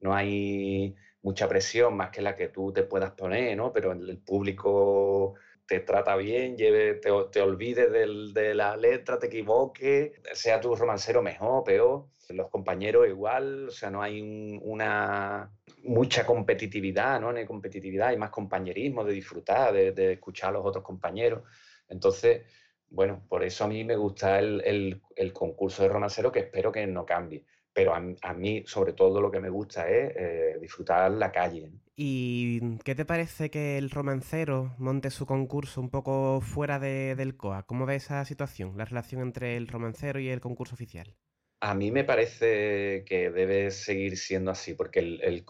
[0.00, 3.72] no hay mucha presión más que la que tú te puedas poner, ¿no?
[3.72, 5.34] Pero el público
[5.66, 11.22] te trata bien, lleve, te, te olvides de la letra, te equivoques, sea tu romancero
[11.22, 14.20] mejor, peor, los compañeros igual, o sea, no hay
[14.62, 15.50] una
[15.84, 17.32] mucha competitividad, ¿no?
[17.32, 21.42] No hay competitividad, hay más compañerismo de disfrutar, de, escuchar a los otros compañeros.
[21.88, 22.42] Entonces,
[22.88, 25.02] bueno, por eso a mí me gusta el,
[25.32, 27.44] concurso de romancero que espero que no cambie.
[27.72, 31.72] Pero a, mí, sobre todo, lo que me gusta es eh, disfrutar la calle.
[31.96, 37.64] ¿Y qué te parece que el romancero monte su concurso un poco fuera del COA?
[37.64, 41.16] ¿Cómo ves esa situación, la relación entre el romancero y el concurso oficial?
[41.60, 45.44] A mí me parece que debe seguir siendo así, porque el, el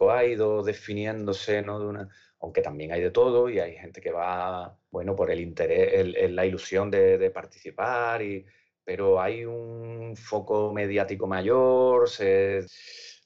[0.65, 1.81] definiéndose, ¿no?
[1.81, 2.09] De una,
[2.45, 6.47] aunque también hay de todo y hay gente que va, bueno, por el interés, la
[6.47, 8.45] ilusión de, participar, y,
[8.85, 12.09] pero hay un foco mediático mayor,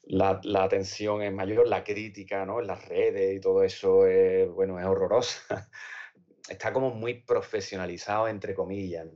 [0.04, 2.60] la, atención es mayor, la crítica, ¿no?
[2.60, 5.68] En las redes y todo eso es, bueno, es horrorosa.
[6.48, 9.06] Está como muy profesionalizado, entre comillas.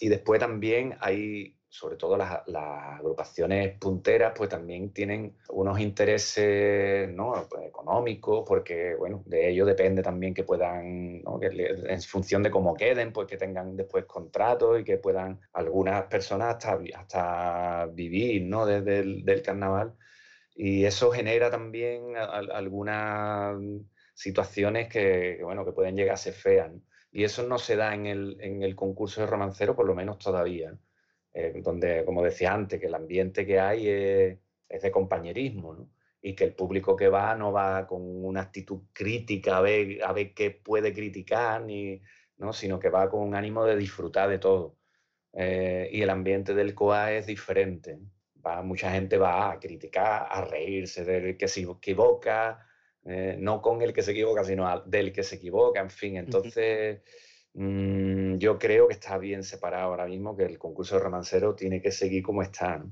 [0.00, 7.46] Y después también hay sobre todo las, agrupaciones punteras, pues también tienen unos intereses ¿no?
[7.48, 13.12] Pues, económicos, porque bueno, de ello depende también que puedan, en función de cómo queden,
[13.12, 18.66] pues que tengan después contratos y que puedan algunas personas hasta, hasta vivir ¿no?
[18.66, 19.94] desde el del carnaval.
[20.54, 23.56] Y eso genera también algunas
[24.14, 26.72] situaciones que, bueno, que pueden llegar a ser feas.
[27.12, 30.18] Y eso no se da en el, en el concurso de romancero, por lo menos
[30.18, 30.76] todavía.
[31.32, 35.90] Eh, donde, como decía antes, que el ambiente que hay es, de compañerismo, ¿no?
[36.22, 40.12] y que el público que va no va con una actitud crítica a ver, a
[40.12, 42.00] ver qué puede criticar, ni,
[42.36, 42.52] ¿no?
[42.52, 44.76] sino que va con un ánimo de disfrutar de todo.
[45.32, 47.98] Eh, y el ambiente del COA es diferente.
[48.44, 52.66] Va, mucha gente va a criticar, a reírse del que se equivoca,
[53.04, 56.16] eh, no con el que se equivoca, sino del que se equivoca, en fin.
[56.16, 57.02] Entonces...
[57.54, 61.82] Mm, yo creo que está bien separado ahora mismo, que el concurso de romancero tiene
[61.82, 62.84] que seguir como está.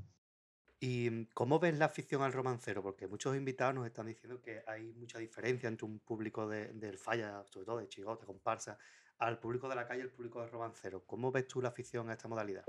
[0.81, 2.81] ¿Y mm, cómo ves la afición al romancero?
[2.83, 6.97] Porque muchos invitados nos están diciendo que hay mucha diferencia entre un público de- del
[6.97, 8.77] falla, sobre todo de chigote, comparsa,
[9.17, 11.03] al público de la calle y el público del romancero.
[11.05, 12.63] ¿Cómo ves tú la afición a esta modalidad?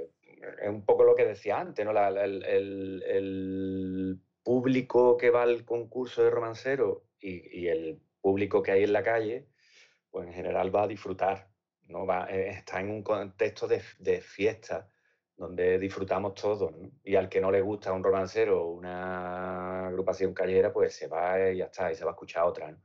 [0.63, 1.93] es un poco lo que decía antes, ¿no?
[1.93, 8.01] La- la- el, el- el público que va al concurso de romancero y, y el
[8.21, 9.47] público que hay en la calle,
[10.11, 11.50] pues en general va a disfrutar,
[11.91, 12.07] ¿no?
[12.07, 13.81] Va, eh, está en un contexto de,
[14.21, 14.89] fiesta
[15.37, 16.73] donde disfrutamos todos.
[17.05, 21.51] Y al que no le gusta un romancero o una agrupación callejera, pues se va
[21.51, 22.77] y ya está, y se va a escuchar otra,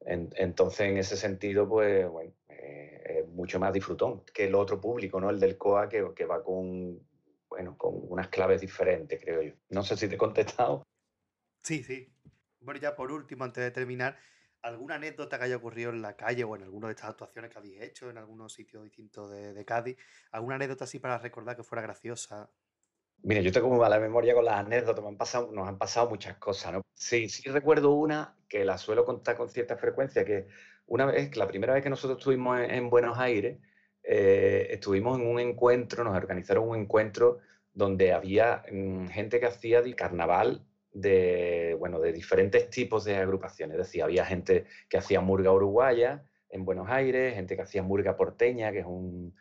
[0.00, 5.20] entonces, en ese sentido, pues, bueno, eh, es mucho más disfrutón que el otro público,
[5.20, 5.30] ¿no?
[5.30, 7.06] El del COA, que, que va con,
[7.48, 9.52] bueno, con unas claves diferentes, creo yo.
[9.68, 10.82] No sé si te he contestado.
[11.62, 12.14] Sí, sí.
[12.60, 14.16] Bueno, ya por último, antes de terminar,
[14.62, 17.58] ¿alguna anécdota que haya ocurrido en la calle o en alguna de estas actuaciones que
[17.58, 19.96] habéis hecho en algunos sitios distintos de, Cádiz?
[20.32, 22.50] ¿Alguna anécdota así para recordar que fuera graciosa?
[23.22, 25.04] Mira, yo tengo muy mala memoria con las anécdotas,
[25.52, 26.82] nos han pasado muchas cosas, ¿no?
[26.94, 30.48] Sí, sí recuerdo una que la suelo contar con cierta frecuencia, que
[30.86, 33.58] una vez, la primera vez que nosotros estuvimos en, en Buenos Aires,
[34.02, 37.38] eh, estuvimos en un encuentro, nos organizaron un encuentro
[37.72, 43.74] donde había mm, gente que hacía carnaval de, bueno, de diferentes tipos de agrupaciones.
[43.78, 48.16] Es decir, había gente que hacía murga uruguaya en Buenos Aires, gente que hacía murga
[48.16, 49.34] porteña, que es un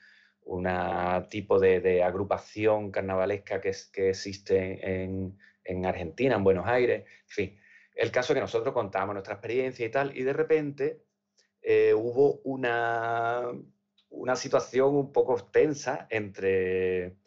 [0.44, 6.68] una tipo de, de agrupación carnavalesca que, es- que existe en, en Argentina, en Buenos
[6.68, 7.60] Aires, en fin.
[7.96, 11.04] El caso que nosotros contábamos nuestra experiencia y tal, y de repente
[11.62, 13.44] eh, hubo una,
[14.10, 17.18] una situación un poco tensa entre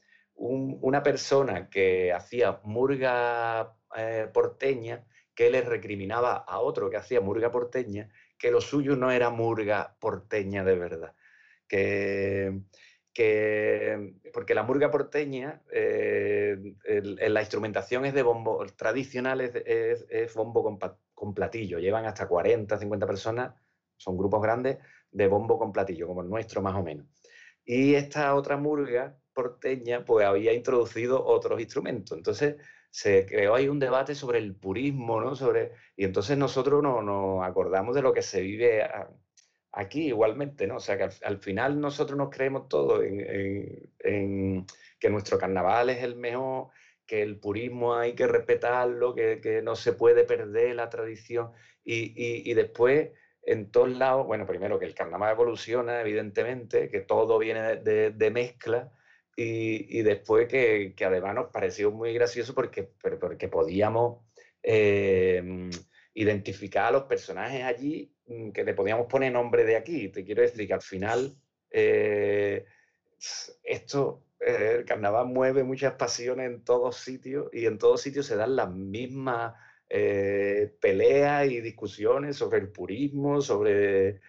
[0.50, 7.20] un- una persona que hacía murga eh, porteña que le recriminaba a otro que hacía
[7.20, 11.14] murga porteña que lo suyo no era murga porteña de verdad.
[11.68, 12.60] Que,
[13.12, 20.78] que porque la murga porteña, eh, la instrumentación es de bombo, tradicional es, bombo con,
[21.14, 23.54] con platillo, llevan hasta 40, 50 personas,
[23.96, 24.78] son grupos grandes
[25.10, 27.06] de bombo con platillo, como el nuestro más o menos.
[27.64, 32.16] Y esta otra murga porteña pues había introducido otros instrumentos.
[32.16, 32.56] Entonces
[32.90, 35.34] se creó ahí un debate sobre el purismo, ¿no?
[35.36, 38.82] Sobre, y entonces nosotros no- nos acordamos de lo que se vive
[39.72, 40.76] aquí igualmente, ¿no?
[40.76, 43.20] O sea que al, al final nosotros nos creemos todo en,
[44.00, 44.66] en-
[44.98, 46.68] que nuestro carnaval es el mejor,
[47.06, 51.52] que el purismo hay que respetarlo, que, que no se puede perder la tradición.
[51.84, 52.12] Y,
[52.50, 53.10] y- después,
[53.42, 58.92] en todos lados, bueno, primero que el carnaval evoluciona, evidentemente, que todo viene de mezcla.
[59.34, 64.20] Y, después que, además nos pareció muy gracioso porque, porque podíamos
[64.62, 65.70] eh,
[66.14, 70.08] identificar a los personajes allí mm, que le podíamos poner nombre de aquí.
[70.08, 71.34] Te quiero decir que al final
[71.70, 72.66] eh,
[73.62, 78.36] esto, eh, el carnaval mueve muchas pasiones en todos sitios y en todos sitios se
[78.36, 79.54] dan las mismas
[79.88, 84.20] eh, peleas y discusiones sobre el purismo, sobre,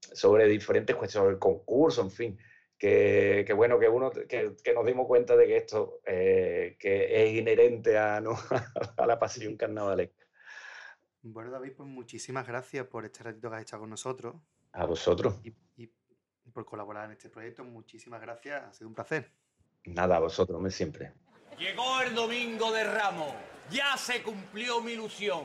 [0.00, 2.38] sobre diferentes cuestiones, sobre el concurso, en fin.
[2.82, 7.22] Que, que bueno, que uno que, que nos dimos cuenta de que esto eh, que
[7.22, 8.32] es inherente a, ¿no?
[8.96, 10.26] a la pasión carnavalesca.
[11.22, 14.34] Bueno, David, pues muchísimas gracias por este ratito que has echado con nosotros
[14.72, 15.36] A vosotros.
[15.44, 15.86] y, y
[16.52, 17.62] por colaborar en este proyecto.
[17.62, 19.30] Muchísimas gracias, ha sido un placer.
[19.84, 21.12] Nada, a vosotros, me siempre.
[21.56, 23.32] Llegó el domingo de Ramos.
[23.70, 25.44] Ya se cumplió mi ilusión.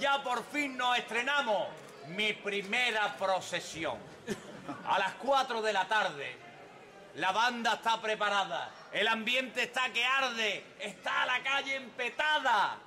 [0.00, 1.68] Ya por fin nos estrenamos
[2.16, 3.98] mi primera procesión.
[4.86, 6.47] A las 4 de la tarde.
[7.18, 8.70] La banda está preparada.
[8.92, 10.64] El ambiente está que arde.
[10.78, 12.78] Está la calle empetada.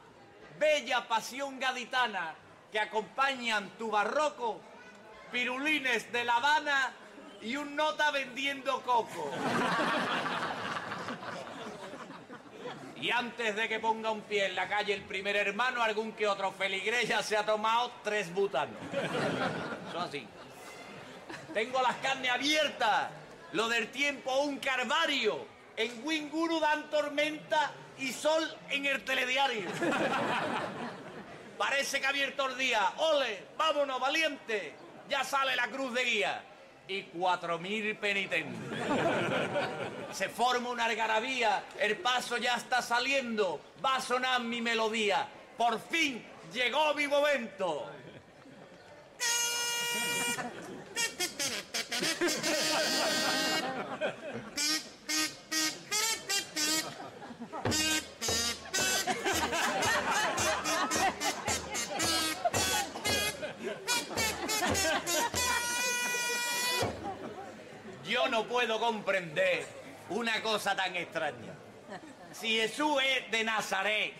[0.57, 2.35] Bella pasión gaditana
[2.71, 4.61] que acompañan tu barroco,
[5.31, 6.93] pirulines de La Habana
[7.41, 9.31] y un nota vendiendo coco.
[12.95, 16.27] Y antes de que ponga un pie en la calle el primer hermano, algún que
[16.27, 18.77] otro feligrés ya se ha tomado tres butanos.
[19.89, 20.25] Eso así.
[21.53, 23.20] Tengo las carnes abiertas.
[23.53, 25.45] Lo del tiempo, un carvario.
[25.75, 29.69] En Winguru dan tormenta y sol en el telediario.
[31.57, 32.93] Parece que ha abierto el día.
[32.97, 33.45] ¡Ole!
[33.57, 34.73] ¡Vámonos, valiente!
[35.09, 36.43] Ya sale la cruz de guía.
[36.87, 38.79] Y cuatro mil penitentes.
[40.11, 45.27] Se forma una algarabía, el paso ya está saliendo, va a sonar mi melodía.
[45.57, 47.89] Por fin llegó mi momento.
[68.03, 69.65] Yo no puedo comprender
[70.09, 71.53] una cosa tan extraña.
[72.31, 74.13] Si Jesús es de Nazaret,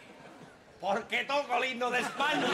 [0.81, 2.47] Porque toco el himno de España.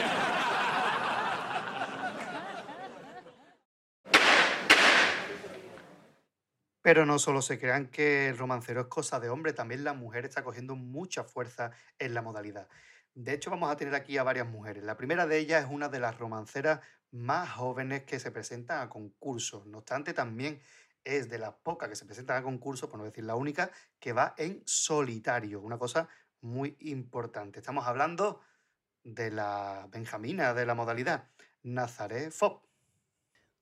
[6.88, 10.24] Pero no solo se crean que el romancero es cosa de hombre, también la mujer
[10.24, 12.66] está cogiendo mucha fuerza en la modalidad.
[13.12, 14.82] De hecho, vamos a tener aquí a varias mujeres.
[14.84, 18.88] La primera de ellas es una de las romanceras más jóvenes que se presentan a
[18.88, 19.66] concursos.
[19.66, 20.62] No obstante, también
[21.04, 23.70] es de las pocas que se presentan a concursos, por no decir la única,
[24.00, 25.60] que va en solitario.
[25.60, 26.08] Una cosa
[26.40, 27.58] muy importante.
[27.58, 28.40] Estamos hablando
[29.04, 31.28] de la Benjamina de la modalidad,
[31.64, 32.67] Nazaré Fob.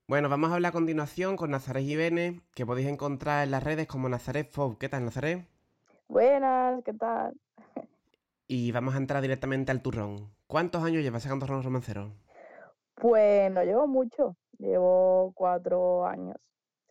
[0.09, 3.89] Bueno, vamos a hablar a continuación con Nazaret Jiménez, que podéis encontrar en las redes
[3.89, 4.79] como Nazaret Fob.
[4.79, 5.49] ¿Qué tal, Nazaret?
[6.07, 7.35] Buenas, ¿qué tal?
[8.47, 10.31] Y vamos a entrar directamente al turrón.
[10.47, 12.13] ¿Cuántos años llevas sacando turrón romancero?
[12.95, 16.37] Pues no llevo mucho, llevo cuatro años,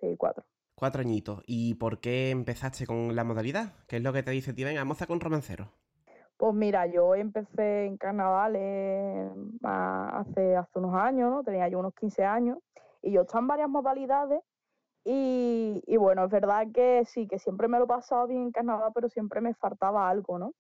[0.02, 0.44] sí, cuatro.
[0.76, 1.42] Cuatro añitos.
[1.48, 3.72] ¿Y por qué empezaste con la modalidad?
[3.88, 5.72] ¿Qué es lo que te dice, tío, venga, moza con romancero?
[6.36, 9.32] Pues mira, yo empecé en carnavales
[9.64, 11.44] ah, hace, hace unos años, ¿no?
[11.46, 12.58] Tenía yo unos 15 años
[13.06, 14.42] y yo estaba en varias modalidades
[15.06, 18.52] y, y bueno, es verdad que sí, que siempre me lo he pasado bien en
[18.52, 20.54] carnaval, pero siempre me faltaba algo, ¿no?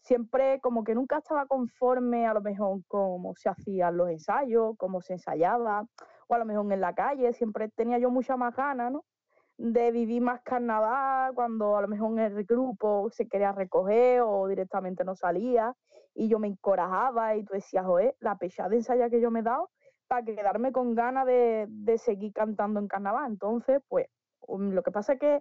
[0.00, 5.02] Siempre como que nunca estaba conforme a lo mejor cómo se hacían los ensayos, cómo
[5.02, 5.84] se ensayaba,
[6.28, 9.04] o a lo mejor en la calle, siempre tenía yo mucha más ganas, ¿no?
[9.58, 14.46] de vivir más carnaval cuando a lo mejor en el grupo se quería recoger o
[14.46, 15.74] directamente no salía
[16.14, 19.40] y yo me encorajaba y tú decías, joder, la pechada de ensaya que yo me
[19.40, 19.68] he dado
[20.10, 23.30] para quedarme con ganas de, seguir cantando en carnaval.
[23.30, 24.08] Entonces, pues,
[24.48, 25.40] um, lo que pasa es que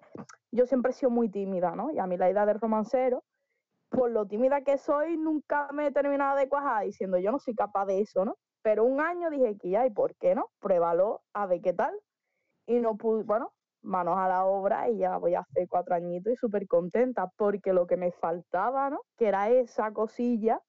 [0.51, 1.89] yo siempre he sido muy tímida, ¿no?
[1.89, 3.23] Y a mí la idea del romancero,
[3.89, 7.55] por lo tímida que soy, nunca me he terminado de cuajar diciendo, yo no soy
[7.55, 8.37] capaz de eso, ¿no?
[8.61, 10.51] Pero un año dije que ya, ¿y por qué no?
[10.59, 11.99] Pruébalo, a ver qué tal.
[12.67, 13.51] Y no pude, bueno,
[13.81, 17.73] manos a la obra y ya voy a hacer cuatro añitos y súper contenta porque
[17.73, 19.01] lo que me faltaba, ¿no?
[19.17, 20.61] Que era esa cosilla,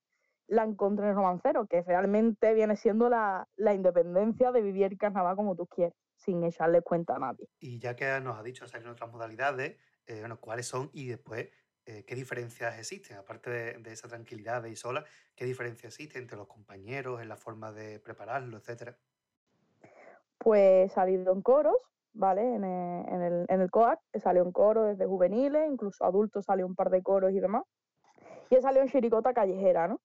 [0.50, 4.98] la encontré en el romancero, que realmente viene siendo la, la independencia de vivir el
[4.98, 7.48] carnaval como tú quieres, sin echarle cuenta a nadie.
[7.60, 11.06] Y ya que nos ha dicho salir en otras modalidades, eh, bueno, cuáles son y
[11.06, 11.48] después
[11.86, 15.04] eh, qué diferencias existen, aparte de, de, esa tranquilidad de ir sola,
[15.36, 18.96] qué diferencias existen entre los compañeros, en la forma de prepararlo, etcétera.
[20.38, 21.76] Pues salido en coros,
[22.12, 22.42] ¿vale?
[22.42, 26.66] En el, en el, en el COAC salió en coro desde juveniles, incluso adultos salió
[26.66, 27.62] un par de coros y demás.
[28.50, 30.00] Y he salido en chirigota callejera, ¿no?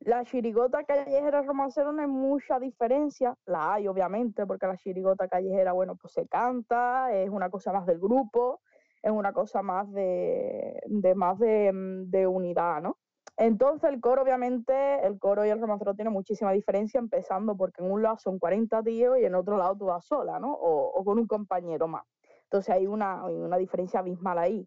[0.00, 5.72] La chirigota callejera romancero no hay mucha diferencia, la hay obviamente, porque la chirigota callejera,
[5.72, 8.62] bueno, pues se canta, es una cosa más del grupo,
[9.02, 11.70] es una cosa más de, de más de,
[12.06, 12.96] de, unidad, ¿no?
[13.36, 17.90] Entonces el coro, obviamente, el coro y el romancero tienen muchísima diferencia, empezando porque en
[17.90, 20.52] un lado son 40 tíos y en otro lado tú vas sola, ¿no?
[20.54, 22.06] O, o con un compañero más.
[22.44, 24.66] Entonces hay una, hay una diferencia abismal ahí.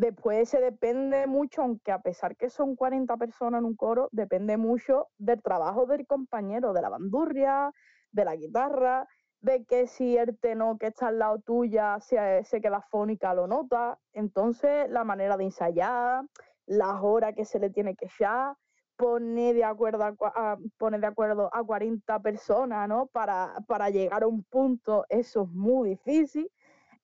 [0.00, 4.56] Después se depende mucho, aunque a pesar que son 40 personas en un coro, depende
[4.56, 7.70] mucho del trabajo del compañero, de la bandurria,
[8.10, 9.06] de la guitarra,
[9.42, 13.46] de que si el tenor que está al lado tuya se, se queda fónica lo
[13.46, 13.98] nota.
[14.14, 16.24] Entonces la manera de ensayar,
[16.64, 18.54] las horas que se le tiene que echar,
[18.96, 23.06] pone de acuerdo a, de acuerdo a 40 personas, ¿no?
[23.08, 26.50] Para, para llegar a un punto, eso es muy difícil.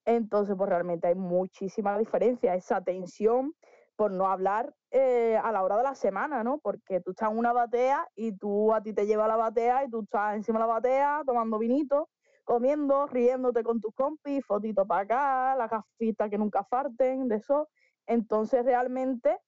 [0.07, 3.55] Entonces, pues realmente hay muchísima diferencia, esa tensión,
[3.97, 6.59] por no hablar eh, a la hora de la semana, ¿no?
[6.59, 9.91] Porque tú estás en una batea y tú a ti te lleva la batea y
[9.91, 12.09] tú estás encima de la batea tomando vinito,
[12.45, 17.69] comiendo, riéndote con tus compis, fotito para acá, las gafitas que nunca farten, de eso.
[18.07, 19.39] Entonces, realmente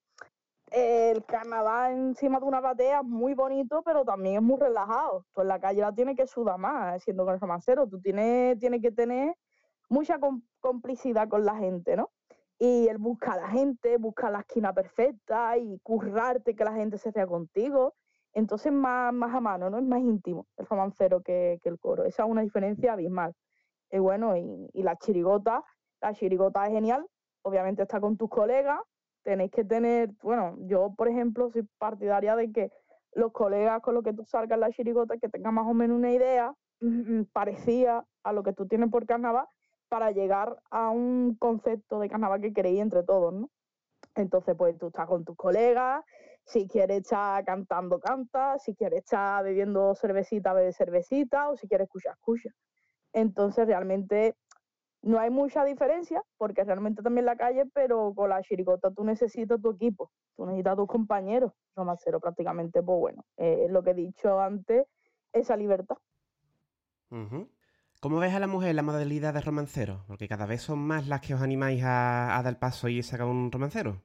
[0.71, 5.25] el carnaval encima de una batea es muy bonito, pero también es muy relajado.
[5.33, 7.87] Tú en la calle la tienes que sudar más, siendo con el.
[7.89, 9.35] Tú tienes, tienes que tener
[9.89, 10.19] mucha
[10.59, 12.11] complicidad con la gente, ¿no?
[12.59, 16.97] Y él busca a la gente, busca la esquina perfecta y currarte que la gente
[16.97, 17.95] se ría contigo.
[18.33, 19.79] Entonces más, más a mano, ¿no?
[19.79, 22.03] Es más íntimo el romancero que, que el coro.
[22.03, 23.33] Esa es una diferencia abismal.
[23.91, 25.63] Y bueno, y, la chirigota,
[26.01, 27.07] la chirigota es genial.
[27.41, 28.79] Obviamente está con tus colegas,
[29.23, 32.71] tenéis que tener, bueno, yo por ejemplo soy partidaria de que
[33.13, 36.11] los colegas con los que tú salgas la chirigota que tengan más o menos una
[36.11, 39.47] idea mmm, parecida a lo que tú tienes por carnaval
[39.89, 43.49] para llegar a un concepto de carnaval que queréis entre todos, ¿no?
[44.15, 46.03] Entonces, pues tú estás con tus colegas,
[46.45, 51.85] si quieres estar cantando, canta, si quieres estar bebiendo cervecita, bebe cervecita, o si quieres
[51.85, 52.49] escuchar, escucha.
[53.13, 54.35] Entonces, realmente
[55.01, 59.61] no hay mucha diferencia, porque realmente también la calle, pero con la chiricota tú necesitas
[59.61, 61.53] tu equipo, tú necesitas tus compañeros.
[61.75, 64.85] Romancero prácticamente, pues bueno, eh, lo que he dicho antes,
[65.31, 65.97] esa libertad.
[68.01, 70.05] ¿Cómo ves a la mujer la modalidad de romancero?
[70.07, 73.51] Porque cada vez son más las que os animáis a, dar paso y sacar un
[73.51, 74.01] romancero.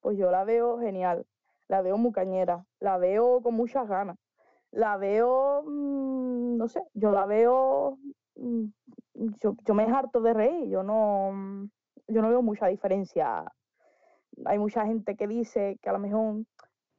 [0.00, 1.26] Pues yo la veo genial.
[1.66, 4.16] la veo muy cañera, la veo con muchas ganas,
[4.70, 7.98] la veo, mm, no sé, yo la veo,
[8.36, 8.66] mm,
[9.40, 11.68] yo, me harto de reír, yo no,
[12.06, 13.52] yo no veo mucha diferencia.
[14.44, 16.44] Hay mucha gente que dice que a lo mejor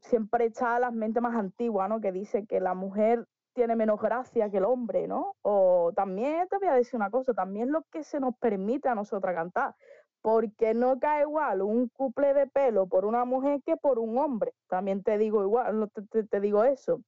[0.02, 2.02] siempre está las mentes más antiguas, ¿no?
[2.02, 3.26] Que dice que la mujer
[3.58, 5.34] tiene menos gracia que el hombre, ¿no?
[5.42, 8.94] O también te voy a decir una cosa, también lo que se nos permite a
[8.94, 9.74] nosotras cantar,
[10.22, 14.54] porque no cae igual un couple de pelo por una mujer que por un hombre.
[14.70, 17.02] También te digo igual, te, te- digo eso.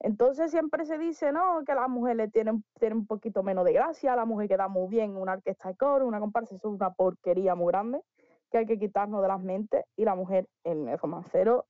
[0.00, 4.14] Entonces siempre se dice, no, que las mujeres tienen, tienen un poquito menos de gracia,
[4.14, 6.90] la mujer queda muy bien en una orquesta de coro, una comparsa, eso es una
[6.92, 8.02] porquería muy grande
[8.50, 11.64] que hay que quitarnos de las mentes y la mujer en el romancero,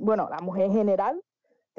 [0.00, 1.22] bueno, la mujer en general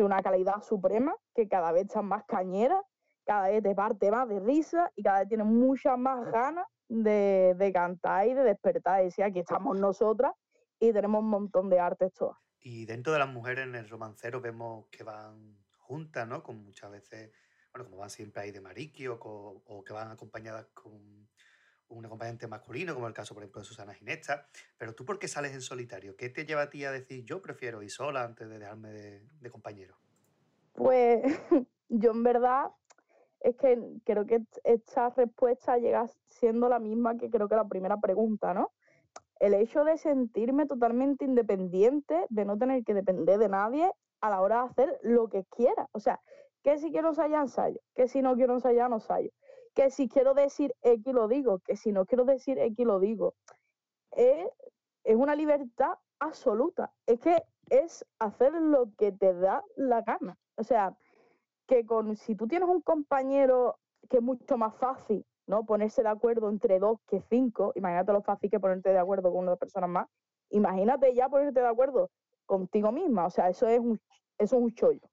[0.02, 2.82] tiene una calidad suprema que cada vez está más cañera,
[3.23, 7.53] cada vez te parte más de risa y cada vez tiene muchas más ganas de,
[7.56, 10.34] de cantar y de despertar y decir, aquí estamos nosotras
[10.80, 12.36] y tenemos un montón de artes todas.
[12.60, 16.41] Y dentro de las mujeres en el romancero vemos que van juntas, ¿no?
[16.41, 17.32] Con muchas veces,
[17.72, 21.30] bueno, como van siempre ahí de mariqui o, o que van acompañadas con
[21.91, 24.47] un acompañante masculino, como el caso, por ejemplo, de Susana Ginesta.
[24.77, 26.15] Pero tú, ¿por qué sales en solitario?
[26.15, 29.49] ¿Qué te lleva a ti a decir, yo prefiero ir sola antes de dejarme de,
[29.51, 29.95] compañero?
[30.73, 31.22] Pues
[31.89, 32.72] yo en verdad
[33.41, 37.97] es que creo que esta respuesta llega siendo la misma que creo que la primera
[37.97, 38.72] pregunta, ¿no?
[39.39, 43.91] El hecho de sentirme totalmente independiente, de no tener que depender de nadie
[44.22, 45.89] a la hora de hacer lo que quiera.
[45.93, 46.22] O sea,
[46.63, 47.80] que si quiero ensayar, ensayo.
[47.95, 49.31] Que si no quiero ensayar, no ensayo.
[49.73, 51.60] Que si quiero decir X lo digo.
[51.60, 53.35] Que si no quiero decir X lo digo.
[54.11, 54.48] Es,
[55.03, 56.93] es una libertad absoluta.
[57.06, 60.38] Es que es hacer lo que te da la gana.
[60.56, 60.95] O sea,
[61.68, 63.80] que con si tú tienes un compañero
[64.10, 65.65] que es mucho más fácil, ¿no?
[65.65, 69.43] Ponerse de acuerdo entre dos que cinco, imagínate lo fácil que ponerte de acuerdo con
[69.43, 70.07] una persona más.
[70.49, 72.10] Imagínate ya ponerte de acuerdo
[72.45, 73.99] contigo misma, o sea, eso es un,
[74.38, 75.07] eso es un chollo.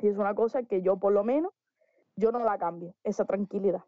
[0.00, 1.52] Y es una cosa que yo por lo menos,
[2.16, 3.82] yo no la cambio, esa tranquilidad.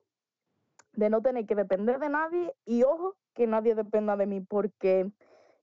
[0.92, 5.10] De no tener que depender de nadie y ojo, que nadie dependa de mí, porque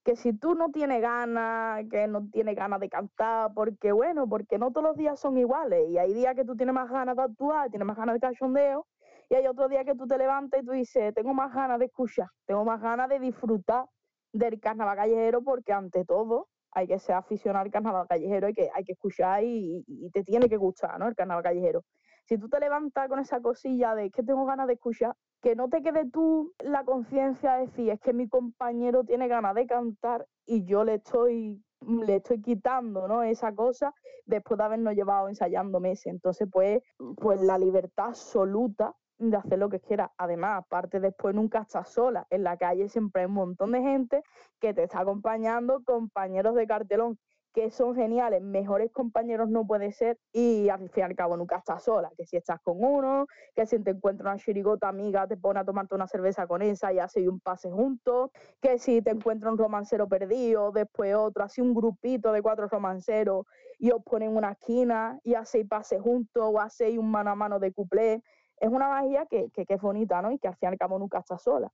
[0.04, 4.58] que si tú no tienes ganas, que no tienes ganas de cantar, porque bueno, porque
[4.58, 7.24] no todos los días son iguales y hay días que tú tienes más ganas de
[7.24, 8.86] actuar, tienes más ganas de cachondeo
[9.30, 11.86] y hay otro día que tú te levantas y tú dices, tengo más ganas de
[11.86, 13.86] escuchar, tengo más ganas de disfrutar
[14.34, 18.70] del carnaval callejero porque ante todo hay que ser aficionado al carnaval callejero, hay que,
[18.74, 21.08] hay que escuchar y, y te tiene que gustar, ¿no?
[21.08, 21.84] El carnaval callejero.
[22.26, 25.70] Si tú te levantas con esa cosilla de que tengo ganas de escuchar, que no
[25.70, 30.26] te quede tú la conciencia de decir, es que mi compañero tiene ganas de cantar
[30.46, 33.24] y yo le estoy, le estoy quitando, ¿no?
[33.24, 33.94] Esa cosa
[34.26, 36.08] después de habernos llevado ensayando meses.
[36.08, 36.82] Entonces, pues,
[37.18, 40.12] pues la libertad absoluta de hacer lo que quiera.
[40.18, 42.26] Además, aparte después nunca estás sola.
[42.30, 44.24] En la calle siempre hay un montón de gente
[44.60, 47.20] que te está acompañando, compañeros de cartelón
[47.54, 51.58] que son geniales, mejores compañeros no puede ser y al fin y al cabo nunca
[51.58, 55.38] estás sola, que si estás con uno, que si te encuentras una chirigota amiga te
[55.38, 59.12] pone a tomarte una cerveza con esa y hacéis un pase juntos, que si te
[59.12, 63.46] encuentras un romancero perdido, después otro, así un grupito de cuatro romanceros
[63.78, 67.36] y os ponen en una esquina y hacéis pase juntos o hacéis un mano a
[67.36, 68.24] mano de cuplé,
[68.60, 70.32] es una magia que, que, que es bonita, ¿no?
[70.32, 71.72] Y que al fin y al cabo nunca estás sola.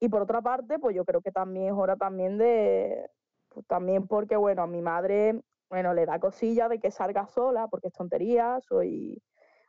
[0.00, 3.08] Y por otra parte, pues yo creo que también es hora también de,
[3.54, 5.40] pues también porque, bueno, a mi madre,
[5.70, 9.22] bueno, le da cosilla de que salga sola, porque es tontería, soy,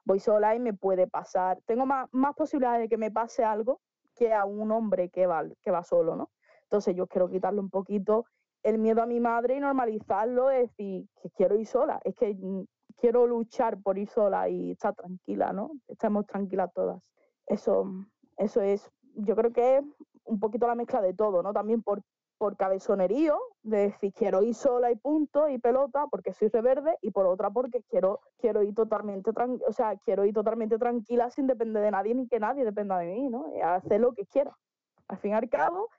[0.03, 3.80] voy sola y me puede pasar, tengo más, más posibilidades de que me pase algo
[4.16, 6.32] que a un hombre que va, que va solo, ¿no?
[6.64, 8.26] Entonces yo quiero quitarle un poquito
[8.64, 12.34] el miedo a mi madre y normalizarlo, es decir, que quiero ir sola, es que
[12.34, 12.64] mm,
[12.98, 15.72] quiero luchar por ir sola y estar tranquila, ¿no?
[15.88, 16.99] Estamos tranquilas todas.
[17.45, 17.86] Eso,
[18.38, 19.84] eso es, yo creo que es
[20.24, 21.53] un poquito la mezcla de todo, ¿no?
[21.53, 22.02] También por,
[22.38, 27.12] por cabezonerío, de decir quiero ir sola y punto y pelota porque soy reverde y
[27.12, 29.32] por otra porque quiero quiero ir totalmente
[29.68, 33.07] o sea quiero ir totalmente tranquila sin depender de nadie ni que nadie dependa de
[33.07, 34.56] mí no y hacer lo que quiera.
[35.07, 35.90] Al fin y al cabo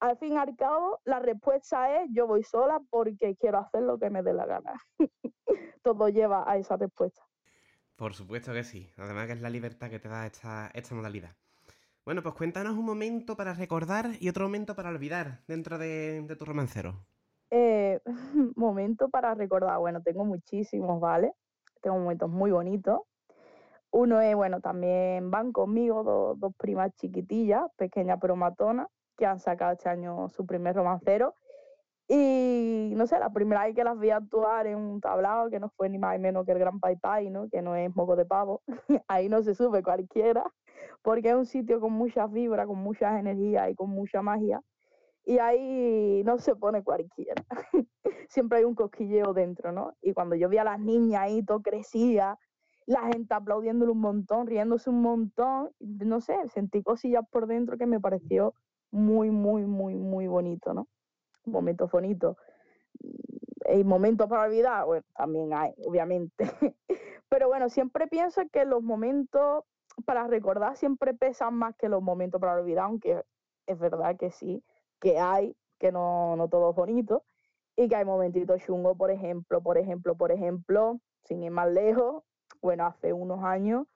[0.00, 3.98] al fin y al cabo la respuesta es yo voy sola porque quiero hacer lo
[3.98, 4.80] que me dé la gana.
[5.82, 7.22] Todo lleva a esa respuesta.
[7.96, 8.88] Por supuesto que sí.
[8.96, 11.34] Además que es la libertad que te da esta, esta modalidad
[12.08, 16.46] bueno, pues cuéntanos un momento para recordar y otro momento para olvidar dentro de, tu
[16.46, 17.04] romancero.
[17.50, 18.00] Eh,
[18.56, 21.34] momento para recordar, bueno, tengo muchísimos, ¿vale?
[21.82, 23.00] Tengo momentos muy bonitos.
[23.90, 28.86] Uno es, bueno, también van conmigo dos, dos primas chiquitillas, pequeñas pero matonas,
[29.18, 31.34] que han sacado este año su primer romancero.
[32.08, 35.68] Y no sé, la primera vez que las vi actuar en un tablado, que no
[35.68, 37.50] fue ni más ni menos que el Gran Pai Pai, ¿no?
[37.50, 38.62] Que no es moco de pavo,
[39.08, 40.50] ahí no se sube cualquiera
[41.02, 44.62] porque es un sitio con muchas vibras, con muchas energías y con mucha magia.
[45.24, 47.42] y ahí no se pone cualquiera.
[48.28, 49.94] Siempre hay un cosquilleo dentro, ¿no?
[50.02, 52.38] Y cuando yo vi a las niñas ahí, todo crecía,
[52.88, 57.84] la gente aplaudiéndole un montón, riéndose un montón, no sé, sentí cosillas por dentro que
[57.86, 58.54] me pareció
[58.90, 60.88] muy, muy, muy, muy bonito, ¿no?
[61.44, 62.36] Momentos bonitos.
[63.70, 66.32] Y momentos para olvidar, bueno, también hay, obviamente.
[67.28, 69.64] Pero bueno, siempre pienso que los momentos
[70.04, 73.22] para recordar siempre pesan más que los momentos para olvidar, aunque
[73.66, 74.64] es verdad que sí,
[75.00, 77.24] que hay, que no, no todo es bonito,
[77.76, 82.24] y que hay momentitos chungos, por ejemplo, por ejemplo, por ejemplo, sin ir más lejos,
[82.60, 83.86] bueno, hace unos años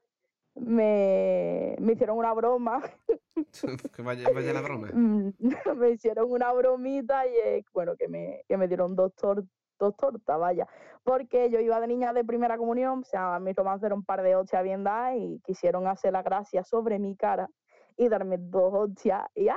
[0.54, 2.82] me, me hicieron una broma.
[3.96, 4.88] que vaya, vaya, la broma.
[4.92, 5.30] Mm,
[5.76, 9.44] me hicieron una bromita y bueno, que me, que me dieron dos, tor
[9.78, 10.66] dos tortas, vaya.
[11.04, 14.22] Porque yo iba de niña de primera comunión, o sea, mi romance era un par
[14.22, 17.48] de hostias bien dadas y quisieron hacer la gracia sobre mi cara
[17.96, 19.56] y darme dos hostias y ¡ah!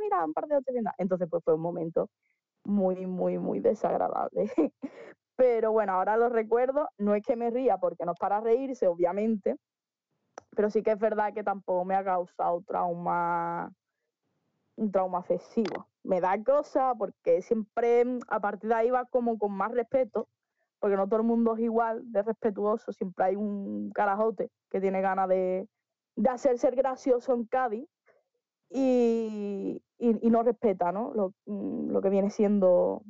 [0.00, 0.96] Mira, un par de hostias bien dadas.
[0.98, 2.08] Entonces, pues fue un momento
[2.64, 4.50] muy, muy, muy desagradable.
[5.36, 8.86] Pero bueno, ahora lo recuerdo, no es que me ría porque no es para reírse,
[8.86, 9.56] obviamente,
[10.54, 13.72] pero sí que es verdad que tampoco me ha causado trauma,
[14.76, 15.88] un trauma afectivo.
[16.04, 20.28] Me da cosa porque siempre a partir de ahí va como con más respeto,
[20.80, 25.00] porque no todo el mundo es igual de respetuoso, siempre hay un carajote que tiene
[25.00, 25.68] ganas de,
[26.16, 27.88] de hacer ser gracioso en Cádiz
[28.68, 31.12] y, y, no respeta ¿no?
[31.14, 33.02] Lo, lo que viene siendo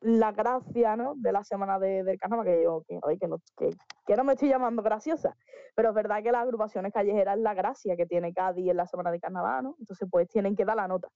[0.00, 1.14] la gracia ¿no?
[1.16, 4.48] de la semana de, del carnaval, que yo que, que, no, que, no me estoy
[4.48, 5.36] llamando graciosa,
[5.74, 8.86] pero es verdad que las agrupaciones callejeras es la gracia que tiene Cádiz en la
[8.86, 9.76] semana de carnaval, ¿no?
[9.78, 11.08] Entonces, pues tienen que dar la nota.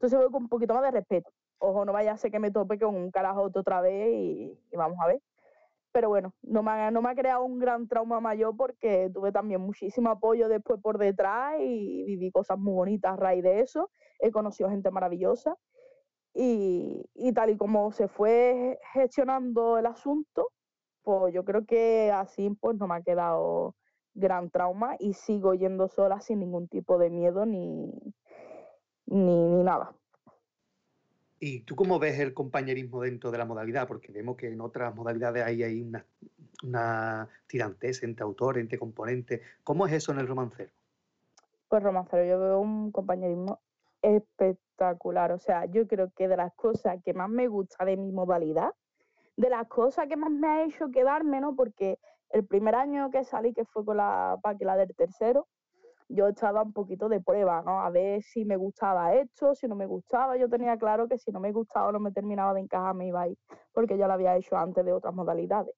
[0.00, 1.30] Entonces voy con un poquito más de respeto.
[1.58, 4.96] Ojo, no vaya a ser que me tope con un carajo otra vez y, vamos
[4.98, 5.20] a ver.
[5.92, 9.30] Pero bueno, no me, ha, no me ha creado un gran trauma mayor porque tuve
[9.30, 13.90] también muchísimo apoyo después por detrás y viví cosas muy bonitas a raíz de eso.
[14.20, 15.54] He conocido gente maravillosa
[16.32, 20.48] y, tal y como se fue gestionando el asunto,
[21.02, 23.76] pues yo creo que así pues no me ha quedado
[24.14, 27.92] gran trauma y sigo yendo sola sin ningún tipo de miedo ni,
[29.10, 29.92] ni, nada.
[31.38, 33.88] ¿Y tú cómo ves el compañerismo dentro de la modalidad?
[33.88, 36.04] Porque vemos que en otras modalidades hay, hay una,
[36.62, 39.40] una tirantez entre autores, entre componentes.
[39.64, 40.70] ¿Cómo es eso en el romancero?
[41.68, 43.60] Pues romancero, yo veo un compañerismo
[44.02, 45.32] espectacular.
[45.32, 48.74] O sea, yo creo que de las cosas que más me gusta de mi modalidad,
[49.36, 51.54] de las cosas que más me ha hecho quedarme, ¿no?
[51.56, 51.98] Porque
[52.30, 55.48] el primer año que salí, que fue con la paquela del tercero,
[56.10, 57.80] yo estaba un poquito de prueba, ¿no?
[57.80, 60.36] A ver si me gustaba esto, si no me gustaba.
[60.36, 63.22] Yo tenía claro que si no me gustaba no me terminaba de encajar, me iba
[63.22, 63.38] a ir,
[63.72, 65.74] porque ya lo había hecho antes de otras modalidades.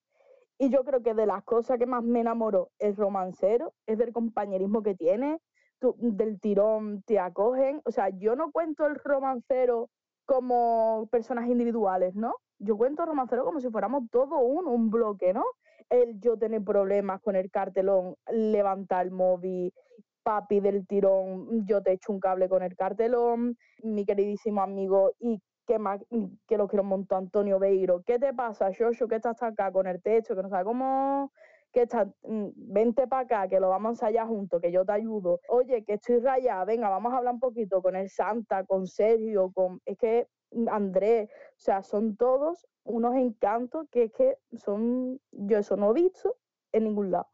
[0.58, 4.12] Y yo creo que de las cosas que más me enamoró el romancero es del
[4.12, 5.40] compañerismo que tiene,
[5.80, 7.80] del tirón te acogen.
[7.84, 9.90] O sea, yo no cuento el romancero
[10.24, 12.34] como personas individuales, ¿no?
[12.58, 15.44] Yo cuento el romancero como si fuéramos todo uno, un bloque, ¿no?
[15.90, 19.74] El yo tener problemas con el cartelón, levantar el móvil,
[20.22, 25.40] papi del tirón, yo te echo un cable con el cartelón, mi queridísimo amigo y
[25.66, 26.04] que, más,
[26.46, 29.86] que lo quiero un montón, Antonio Beiro, ¿qué te pasa, Shosho, que estás acá con
[29.86, 31.30] el techo, que no sabe cómo
[31.72, 34.92] que está, mm, vente para acá, que lo vamos a ensayar juntos, que yo te
[34.92, 35.40] ayudo.
[35.48, 39.50] Oye, que estoy rayada, venga, vamos a hablar un poquito con el Santa, con Sergio,
[39.52, 39.80] con...
[39.86, 45.58] Es que mm, Andrés, o sea, son todos unos encantos que es que son, yo
[45.58, 46.36] eso no he visto
[46.72, 47.28] en ningún lado,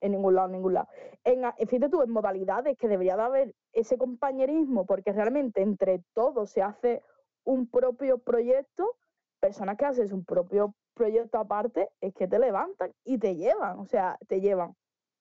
[0.00, 0.88] en ningún lado, en ningún lado.
[1.24, 6.50] En, fíjate tú, en modalidades que debería de haber ese compañerismo, porque realmente entre todos
[6.50, 7.02] se hace
[7.44, 8.96] un propio proyecto,
[9.40, 13.86] personas que hacen un propio proyecto aparte es que te levantan y te llevan, o
[13.86, 14.74] sea, te llevan,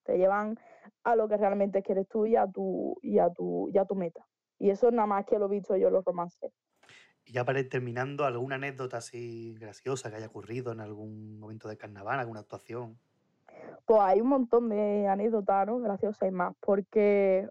[0.04, 0.58] te llevan
[1.04, 4.26] a lo que realmente quieres tú y a tu, y a tu, y tu meta.
[4.60, 6.52] Y eso es nada más que lo he visto yo en los romances.
[7.24, 11.68] Y ya para ir terminando, ¿alguna anécdota así graciosa que haya ocurrido en algún momento
[11.68, 13.00] de carnaval, alguna actuación?
[13.86, 15.80] Pues hay un montón de anécdotas, ¿no?
[15.80, 17.48] Graciosas y más, porque,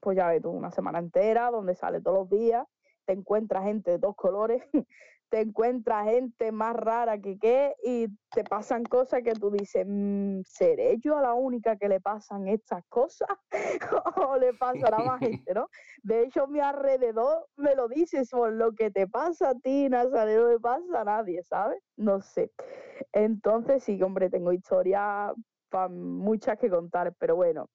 [0.00, 2.66] pues ya ves tú, una semana entera donde sale todos los días,
[3.04, 4.62] te encuentras gente de dos colores,
[5.32, 10.42] te encuentras gente más rara que qué y te pasan cosas que tú dices, mm,
[10.44, 13.30] ¿seré yo la única que le pasan estas cosas?
[14.28, 15.68] o le pasará a más gente, ¿no?
[16.02, 20.42] De hecho, mi alrededor me lo dices, por lo que te pasa a ti, Nazareno,
[20.42, 21.82] no le pasa a nadie, ¿sabes?
[21.96, 22.52] No sé.
[23.14, 25.32] Entonces, sí, hombre, tengo historias
[25.88, 27.70] muchas que contar, pero bueno,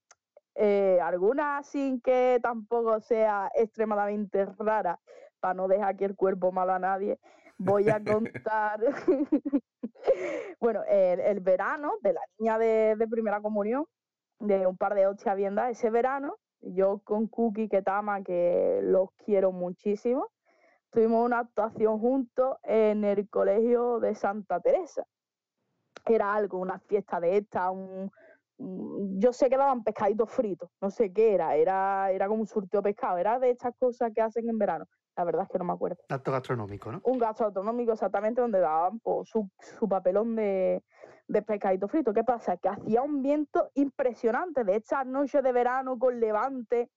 [0.54, 5.00] eh, algunas sin que tampoco sea extremadamente rara,
[5.40, 7.20] para no dejar aquí el cuerpo malo a nadie
[7.58, 8.80] voy a contar,
[10.60, 13.86] bueno, el, verano de la niña de, primera comunión,
[14.40, 19.10] de un par de ocho viendas, ese verano, yo con Cookie que Tama, que los
[19.26, 20.30] quiero muchísimo,
[20.92, 25.06] tuvimos una actuación juntos en el colegio de Santa Teresa.
[26.06, 28.10] Era algo, una fiesta de esta, un,
[28.58, 32.82] yo sé que daban pescaditos fritos, no sé qué era, era, era como un surtido
[32.82, 34.86] de pescado, era de estas cosas que hacen en verano.
[35.18, 37.02] La verdad es que no me acuerdo Acto gastronómico, ¿no?
[37.04, 40.84] un gastronómico exactamente donde daban pues, su, su papelón de,
[41.28, 42.14] de pescadito frito.
[42.14, 42.58] ¿Qué pasa?
[42.58, 46.90] Que hacía un viento impresionante de estas noches de verano con levante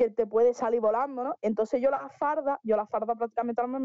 [0.00, 1.34] que te puede salir volando, ¿no?
[1.42, 3.78] Entonces yo la farda, yo la farda prácticamente me,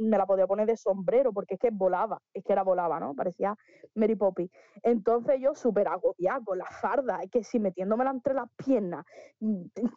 [0.00, 3.14] me la podía poner de sombrero porque es que volaba, es que era volaba, ¿no?
[3.14, 3.54] Parecía
[3.94, 4.50] Mary Poppins.
[4.82, 9.04] Entonces yo súper agobiada con la farda, es que si metiéndomela entre las piernas,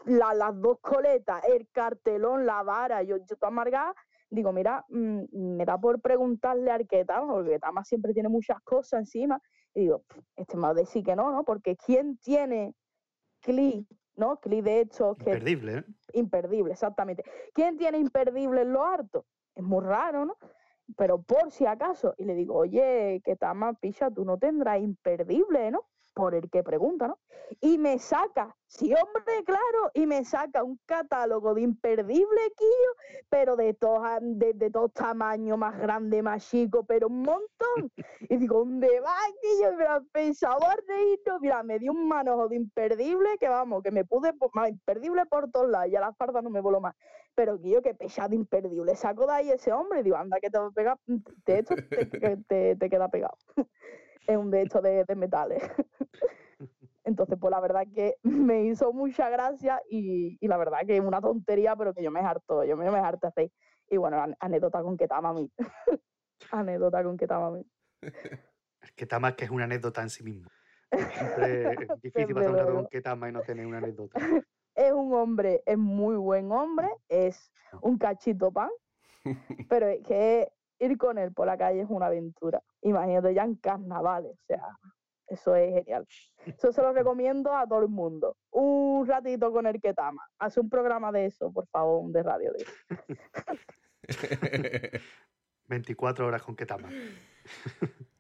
[0.06, 3.94] la- las dos coletas, el cartelón, la vara, yo, yo amargada,
[4.30, 9.40] digo, mira, me da por preguntarle al Ketama, porque Ketama siempre tiene muchas cosas encima,
[9.74, 11.46] y digo, "Pff, este me va a que no, ¿no?
[11.46, 12.76] Porque ¿quién tiene
[13.42, 14.38] clic, ¿no?
[14.38, 15.84] Clic de hecho que Imperdible, ¿eh?
[16.14, 17.24] imperdible, exactamente.
[17.54, 19.26] ¿Quién tiene imperdible en lo harto?
[19.56, 20.38] Es muy raro, ¿no?
[20.98, 25.86] Pero por si acaso, y le digo, oye, Ketama, picha, tú no tendrás imperdible, ¿no?
[26.14, 27.20] Por el que pregunta, ¿no?
[27.60, 33.56] Y me saca, sí, hombre, claro, y me saca un catálogo de imperdible, Quillo, pero
[33.56, 37.92] de todos, a- de, de todos tamaños, más grande, más chico, pero un montón.
[38.30, 39.74] Y digo, ¿dónde va, Quillo?
[39.76, 44.34] Mira, pensaba reírnos, mira, me dio un manojo de imperdible que vamos, que me pude,
[44.54, 46.96] más imperdible por todos lados, ya la farda no me voló más.
[47.36, 50.60] Pero Quillo, que pesado imperdible, saco de ahí ese hombre, y digo, anda, que te
[50.60, 51.76] va a pegar, de hecho
[52.20, 53.36] te, te, te queda pegado.
[54.28, 55.62] es un de estos de, de metales.
[57.06, 61.02] Entonces, pues la verdad que me hizo mucha gracia y, y la verdad que es
[61.04, 63.52] una tontería, pero que yo me harto, yo me, me harto reír.
[63.90, 65.52] Y bueno, an- anécdota con Ketama a mí.
[66.52, 67.66] anécdota con Ketama a mí.
[68.02, 70.50] El Ketama es que es una anécdota en sí mismo.
[70.92, 72.82] Siempre es difícil pasar un rato luego.
[72.84, 74.20] con Ketama y no tener una anécdota.
[74.76, 77.52] Es un hombre, es muy buen hombre, es
[77.82, 78.70] un cachito pan,
[79.70, 80.52] pero es que
[80.84, 82.62] ir con él por la calle es una aventura.
[82.82, 84.78] Imagínate ya en carnavales, o sea,
[85.28, 86.08] eso es genial.
[86.46, 88.38] Eso se lo recomiendo a todo el mundo.
[88.52, 90.24] Un ratito con el Ketama.
[90.40, 92.52] Haz un programa de eso, por favor, de radio.
[92.54, 92.72] De eso.
[95.68, 96.90] 24 horas con Ketama.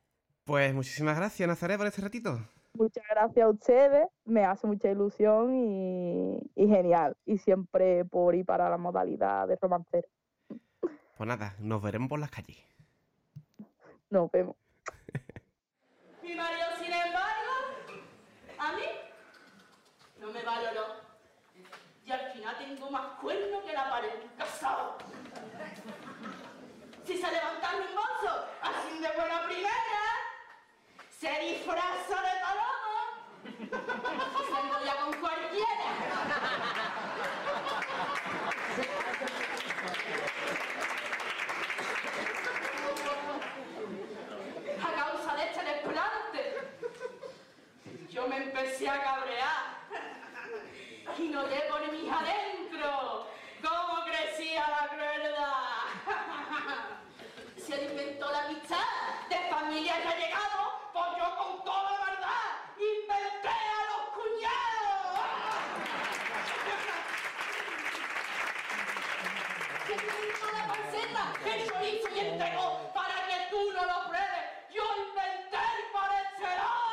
[0.45, 2.37] Pues muchísimas gracias, Nazaret, por este ratito.
[2.73, 7.15] Muchas gracias a ustedes, me hace mucha ilusión y, y genial.
[7.25, 10.09] Y siempre por ir para la modalidad de romancero.
[11.17, 12.57] Pues nada, nos veremos por las calles.
[14.09, 14.55] Nos vemos.
[16.23, 17.53] Mi marido, sin embargo,
[18.57, 18.83] a mí
[20.19, 20.85] no me valoró.
[22.05, 24.97] Y al final tengo más cuerno que la pared de un casado.
[27.05, 30.03] Si se levanta un mozo, así de buena primera,
[31.09, 32.83] se disfraza de paloma
[33.53, 35.13] se enrolla con.
[44.81, 46.41] a causa de este desplante.
[48.23, 49.83] Yo me empecé a cabrear
[51.17, 53.27] y noté por mis adentro
[53.61, 55.83] cómo crecía la crueldad.
[57.67, 58.77] Él inventó la amistad
[59.29, 62.47] de familia ha llegado, pues yo con toda la verdad
[62.77, 65.19] inventé a los cuñados.
[69.87, 74.45] que inventó la panceta, el chorizo y entregó para que tú no lo pruebes.
[74.73, 76.83] Yo inventé el colesterol.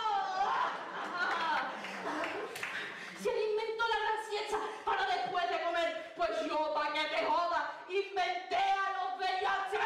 [3.20, 7.70] Si él inventó la grasieta para después de comer, pues yo, para que te joda,
[7.90, 9.80] inventé a los bellaches.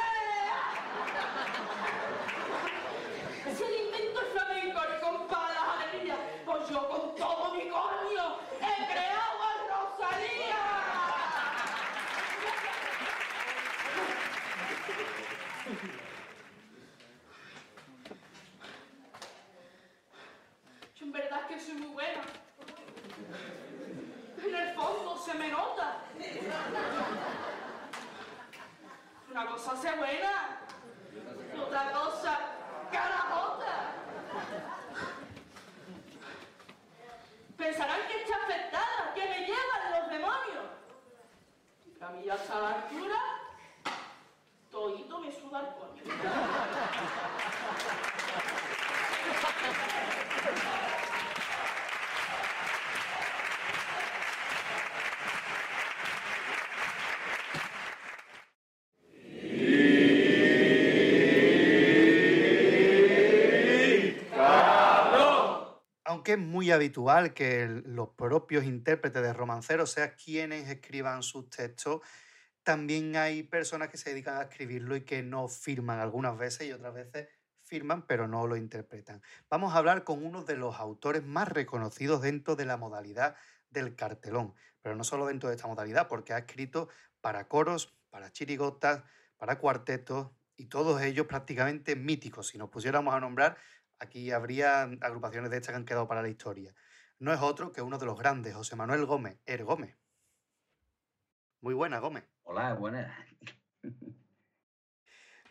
[3.56, 8.38] Si él inventó el flamenco y compa las alegrías, pues yo con todo mi coño
[8.60, 10.62] he creado a Rosalía.
[20.96, 22.22] Yo en verdad es que soy muy buena.
[24.44, 26.00] En el fondo se me nota.
[29.64, 30.60] Una cosa se buena,
[31.58, 32.38] otra cosa
[32.92, 33.94] carajota.
[37.56, 40.66] Pensarán que está afectada, que me llevan los demonios.
[41.98, 43.16] A mí ya hasta la altura,
[44.70, 46.02] todito me suda el coño.
[66.06, 72.00] Aunque es muy habitual que los propios intérpretes de romanceros sean quienes escriban sus textos,
[72.62, 76.72] también hay personas que se dedican a escribirlo y que no firman algunas veces y
[76.72, 77.28] otras veces
[77.62, 79.22] firman pero no lo interpretan.
[79.50, 83.36] Vamos a hablar con uno de los autores más reconocidos dentro de la modalidad
[83.70, 86.88] del cartelón, pero no solo dentro de esta modalidad, porque ha escrito
[87.20, 89.02] para coros, para chirigotas,
[89.36, 92.48] para cuartetos y todos ellos prácticamente míticos.
[92.48, 93.56] Si nos pusiéramos a nombrar,
[93.98, 96.74] aquí habría agrupaciones de estas que han quedado para la historia.
[97.18, 99.96] No es otro que uno de los grandes, José Manuel Gómez, Er Gómez.
[101.60, 102.24] Muy buena, Gómez.
[102.42, 103.10] Hola, buenas.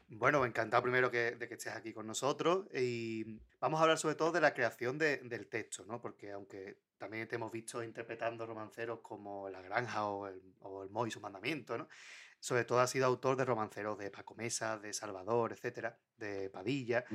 [0.10, 4.16] Bueno, encantado primero que, de que estés aquí con nosotros y vamos a hablar sobre
[4.16, 6.00] todo de la creación de- del texto, ¿no?
[6.02, 10.90] Porque aunque también te hemos visto interpretando romanceros como La Granja o el, o el
[10.92, 11.88] Mo y su mandamiento, ¿no?
[12.40, 17.06] Sobre todo has sido autor de romanceros de Paco Mesa, de Salvador, etcétera, de Padilla.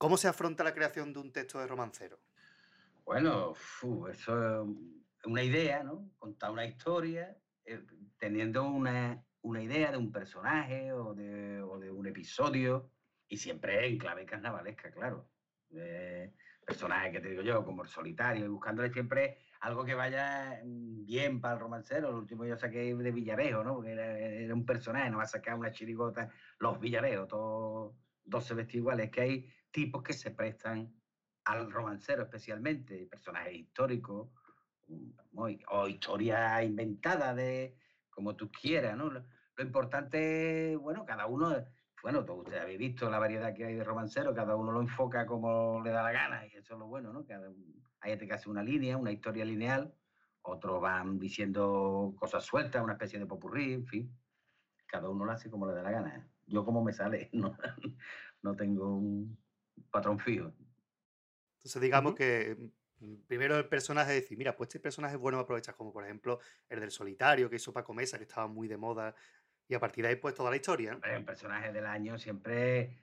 [0.00, 2.18] ¿Cómo se afronta la creación de un texto de romancero?
[3.04, 6.10] Bueno, fu, eso es una idea, ¿no?
[6.18, 7.36] Contar una historia,
[7.66, 7.84] eh,
[8.16, 12.90] teniendo una, una idea de un personaje o de, o de un episodio,
[13.28, 15.28] y siempre en clave carnavalesca, claro.
[15.72, 16.32] Eh,
[16.64, 21.42] personajes que te digo yo, como el solitario, buscándole siempre algo que vaya mm, bien
[21.42, 22.08] para el romancero.
[22.08, 23.74] El último yo saqué de Villarejo, ¿no?
[23.74, 27.94] Porque era, un personaje, no va a sacar una chirigota, los Villarejos, todos
[28.24, 30.94] 12 vestidos que hay tipos que se prestan
[31.44, 34.30] al romancero especialmente, personajes históricos
[35.32, 37.76] muy- o historias inventadas de
[38.10, 39.10] como tú quieras, ¿no?
[39.10, 39.24] Lo,
[39.56, 41.54] lo importante, bueno, cada uno,
[42.02, 45.26] bueno, todos ustedes habéis visto la variedad que hay de romanceros, cada uno lo enfoca
[45.26, 47.24] como le da la gana y eso es lo bueno, ¿no?
[47.26, 47.48] Cada,
[48.00, 49.94] hay gente que hace una línea, una historia lineal,
[50.42, 54.18] otros van diciendo cosas sueltas, una especie de popurrí, en fin,
[54.86, 56.30] cada uno lo hace como le da la gana.
[56.46, 57.56] Yo como me sale, no,
[58.42, 59.38] no tengo un
[59.90, 60.52] patrón fijo.
[61.58, 62.70] Entonces digamos que
[63.00, 66.40] mm, primero el personaje decir, mira, pues este personaje es bueno aprovechar, como por ejemplo
[66.68, 69.14] el del solitario que hizo Paco Mesa, que estaba muy de moda,
[69.68, 73.02] y a partir de ahí pues toda la historia, El personaje del año siempre,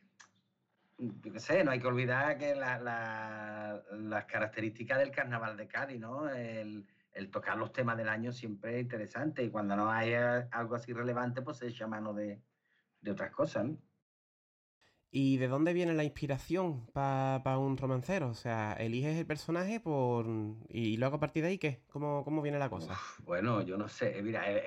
[0.97, 5.55] mm, yo qué sé, no hay que olvidar que la- la- las características del carnaval
[5.55, 6.29] de Cádiz, ¿no?
[6.29, 10.75] El, el tocar los temas del año siempre es interesante y cuando no hay algo
[10.75, 12.41] así relevante, pues se echa mano de,
[13.01, 13.77] de otras cosas, ¿no?
[15.09, 18.27] ¿Y de dónde viene la inspiración para un romancero?
[18.29, 20.25] O sea, eliges el personaje por...
[20.69, 21.81] y luego a partir de ahí, ¿qué?
[21.87, 22.97] ¿Cómo, cómo viene la cosa?
[23.23, 24.21] Bueno, yo no sé.
[24.21, 24.57] Mira, el,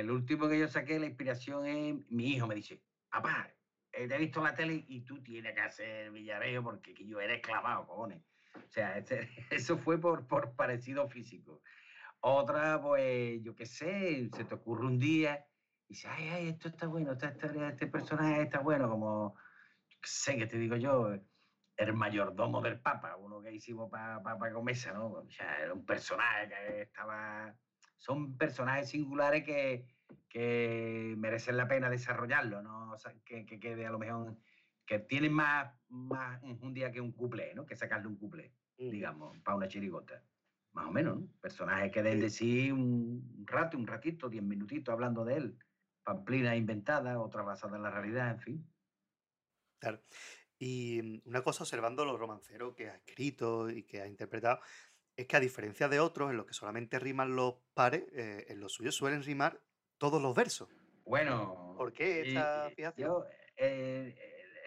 [0.00, 3.48] el último que yo saqué, la inspiración es mi hijo me dice, papá,
[3.92, 7.18] eh, te he visto la tele y tú tienes que hacer Villarejo porque que yo
[7.20, 8.22] eres clavado, cojones.
[8.54, 11.62] O sea, ese- eso fue por, por parecido físico.
[12.20, 15.46] Otra, pues, yo qué sé, se te ocurre un día
[15.88, 19.34] y dices, ay, ay, esto está bueno, esta historia, este personaje está bueno, como,
[20.02, 21.14] sé, que te digo yo,
[21.76, 25.06] el mayordomo del Papa, uno que hicimos para pa, pa Comesa, ¿no?
[25.06, 27.54] O sea, era un personaje que estaba...
[27.96, 29.86] Son personajes singulares que,
[30.28, 32.92] que merecen la pena desarrollarlo, ¿no?
[32.92, 34.36] O sea, que, que quede a lo mejor...
[34.86, 37.66] Que tienen más, más un día que un cuplé, ¿no?
[37.66, 40.22] Que sacarle un cuplé, digamos, para una chirigota.
[40.72, 41.28] Más o menos, ¿no?
[41.40, 45.58] Personajes que den de sí un rato, un ratito, diez minutitos hablando de él.
[46.04, 48.66] Pamplina inventada, otra basada en la realidad, en fin.
[49.78, 50.00] Claro.
[50.58, 54.60] Y mm, una cosa observando los romanceros que ha escrito y que ha interpretado,
[55.16, 58.60] es que a diferencia de otros en los que solamente riman los pares, eh, en
[58.60, 59.60] los suyos suelen rimar
[59.98, 60.68] todos los versos.
[61.04, 63.08] Bueno, ¿Por qué esta y fijación?
[63.08, 63.24] yo,
[63.56, 64.16] eh,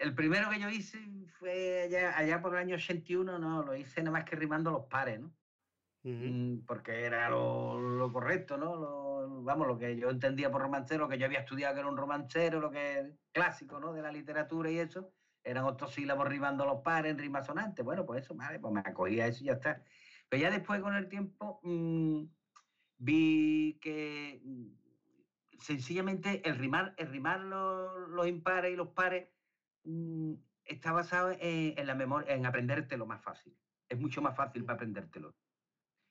[0.00, 0.98] el primero que yo hice
[1.38, 4.86] fue allá, allá por el año 81, no, lo hice nada más que rimando los
[4.86, 5.32] pares, ¿no?
[6.04, 8.74] Mm, Porque era lo, lo correcto, ¿no?
[8.76, 11.88] Lo- vamos, lo que yo entendía por romancero, lo que yo había estudiado que era
[11.88, 13.92] un romancero, lo que clásico, ¿no?
[13.92, 15.12] De la literatura y eso,
[15.44, 17.82] eran otros sílabos rimando los pares en rima sonante.
[17.82, 19.84] Bueno, pues eso, vale, pues me acogía eso y ya está.
[20.28, 22.24] Pero ya después con el tiempo mm,
[22.98, 24.66] vi que mm,
[25.60, 29.28] sencillamente el rimar, el rimar los, los impares y los pares
[30.64, 33.56] está basado en, en la memoria, en aprendértelo más fácil.
[33.88, 35.41] Es mucho más fácil para aprendértelo.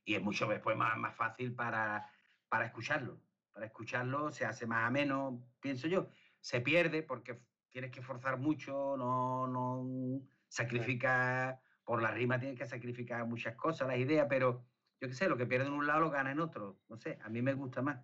[0.04, 2.10] Y es mucho después más, más fácil para,
[2.50, 3.22] para escucharlo.
[3.54, 6.10] Para escucharlo se hace más ameno, pienso yo.
[6.40, 12.66] Se pierde porque tienes que forzar mucho, no, no sacrifica, por la rima tienes que
[12.66, 14.66] sacrificar muchas cosas, las ideas, pero
[15.00, 16.82] yo qué sé, lo que pierde en un lado lo gana en otro.
[16.90, 18.04] No sé, a mí me gusta más.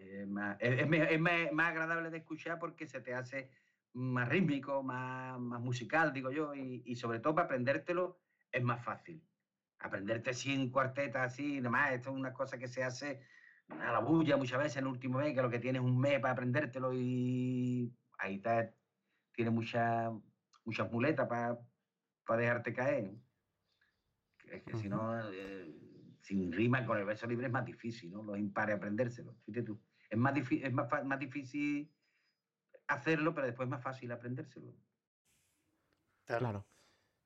[0.00, 3.50] Es más, es- me- más agradable de escuchar porque se te hace
[3.92, 8.18] más rítmico, más, más musical, digo yo, y, y sobre todo para aprendértelo
[8.50, 9.22] es más fácil.
[9.80, 13.20] Aprenderte 100 cuartetas así, nada más, esto es una cosa que se hace
[13.68, 15.98] a la bulla muchas veces en el último mes, que lo que tienes es un
[16.00, 18.74] mes para aprendértelo y ahí está,
[19.32, 20.10] tiene mucha-
[20.64, 23.14] muchas muletas para dejarte caer.
[24.46, 25.74] Es que si no, eh,
[26.22, 28.22] sin rima con el verso libre es más difícil, ¿no?
[28.22, 29.36] Los impares aprendérselo.
[29.44, 29.84] Fíjate tú.
[30.08, 31.94] Es más, es más, fa- más difícil
[32.86, 34.74] hacerlo, pero después es más fácil aprendérselo.
[36.24, 36.66] Claro.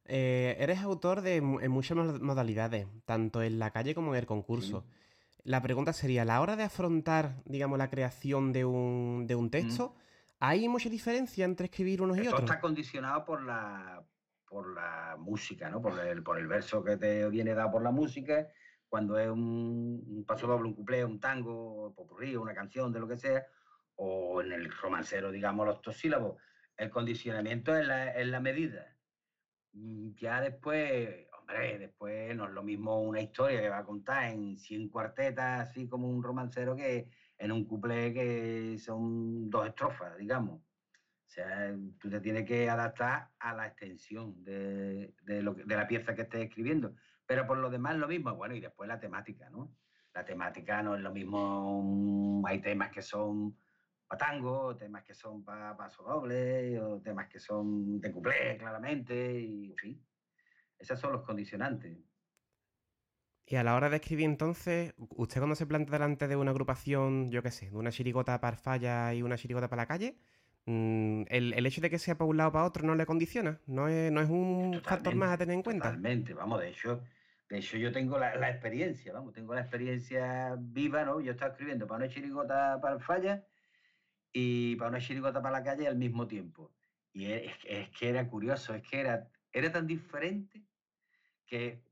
[0.06, 4.26] Eh, eres autor de en muchas mo- modalidades, tanto en la calle como en el
[4.26, 4.84] concurso.
[5.44, 9.50] La pregunta sería, a la hora de afrontar, digamos, la creación de un, de un
[9.50, 9.94] texto,
[10.40, 12.50] ¿hay mucha diferencia entre escribir unos y Esto otros?
[12.50, 14.02] está condicionado por la,
[14.48, 15.80] por la música, ¿no?
[15.80, 18.48] Por el, por el verso que te viene dado por la música.
[18.88, 23.00] Cuando es un, un paso doble, un cuplé, un tango, un popurrí, una canción, de
[23.00, 23.44] lo que sea,
[23.96, 26.36] o en el romancero, digamos, los tosílabos,
[26.76, 28.94] el condicionamiento es la, es la medida.
[29.72, 34.30] Mm, Ya después, hombre, después no es lo mismo una historia que va a contar
[34.32, 37.08] en 100 cuartetas, así como un romancero, que
[37.38, 40.60] en un cuplé que son dos estrofas, digamos.
[40.60, 45.86] O sea, tú te tienes que adaptar a la extensión de, de lo de la
[45.88, 46.94] pieza que estés escribiendo.
[47.26, 48.34] Pero por lo demás lo mismo.
[48.36, 49.74] Bueno, y después la temática, ¿no?
[50.12, 51.82] La temática no es lo mismo.
[51.82, 53.61] mm, Hay temas que son
[54.12, 59.40] para tango, temas que son para paso doble, o temas que son de cuplé, claramente,
[59.40, 60.06] y en fin.
[60.78, 61.96] Esos son los condicionantes.
[63.46, 67.30] Y a la hora de escribir, entonces, usted cuando se planta delante de una agrupación,
[67.30, 70.18] yo qué sé, de una chirigota para falla y una chirigota para la calle,
[70.66, 73.06] mm, el, el hecho de que sea para un lado o para otro no le
[73.06, 75.88] condiciona, no es, no es un factor más a tener en cuenta.
[75.88, 77.02] Totalmente, vamos, de hecho,
[77.48, 81.20] de hecho yo tengo la, la experiencia, vamos, tengo la experiencia viva, ¿no?
[81.20, 83.46] Yo estaba escribiendo para una chirigota para el falla
[84.32, 86.72] y para una chirigota para la calle al mismo tiempo.
[87.12, 90.64] Y es, es que era curioso, es que era, era tan diferente
[91.46, 91.82] que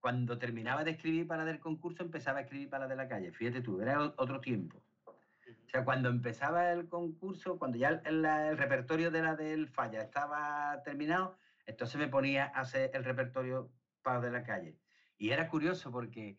[0.00, 3.32] cuando terminaba de escribir para del concurso empezaba a escribir para la de la calle.
[3.32, 4.82] Fíjate tú, era otro tiempo.
[5.04, 10.82] O sea, cuando empezaba el concurso, cuando ya el repertorio de la del falla estaba
[10.82, 11.36] terminado,
[11.66, 13.70] entonces me ponía a hacer el repertorio
[14.02, 14.78] para de la calle.
[15.18, 16.38] Y era curioso porque,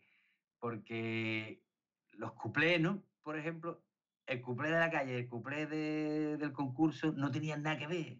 [0.58, 1.62] porque
[2.12, 3.02] los cuplés, ¿no?
[3.22, 3.82] Por ejemplo,
[4.32, 8.18] el cuplé de la calle el cuplé de- del concurso no tenían nada que ver.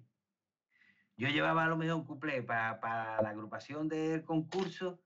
[1.17, 5.03] Yo llevaba a lo mejor un cuplé para la agrupación del concurso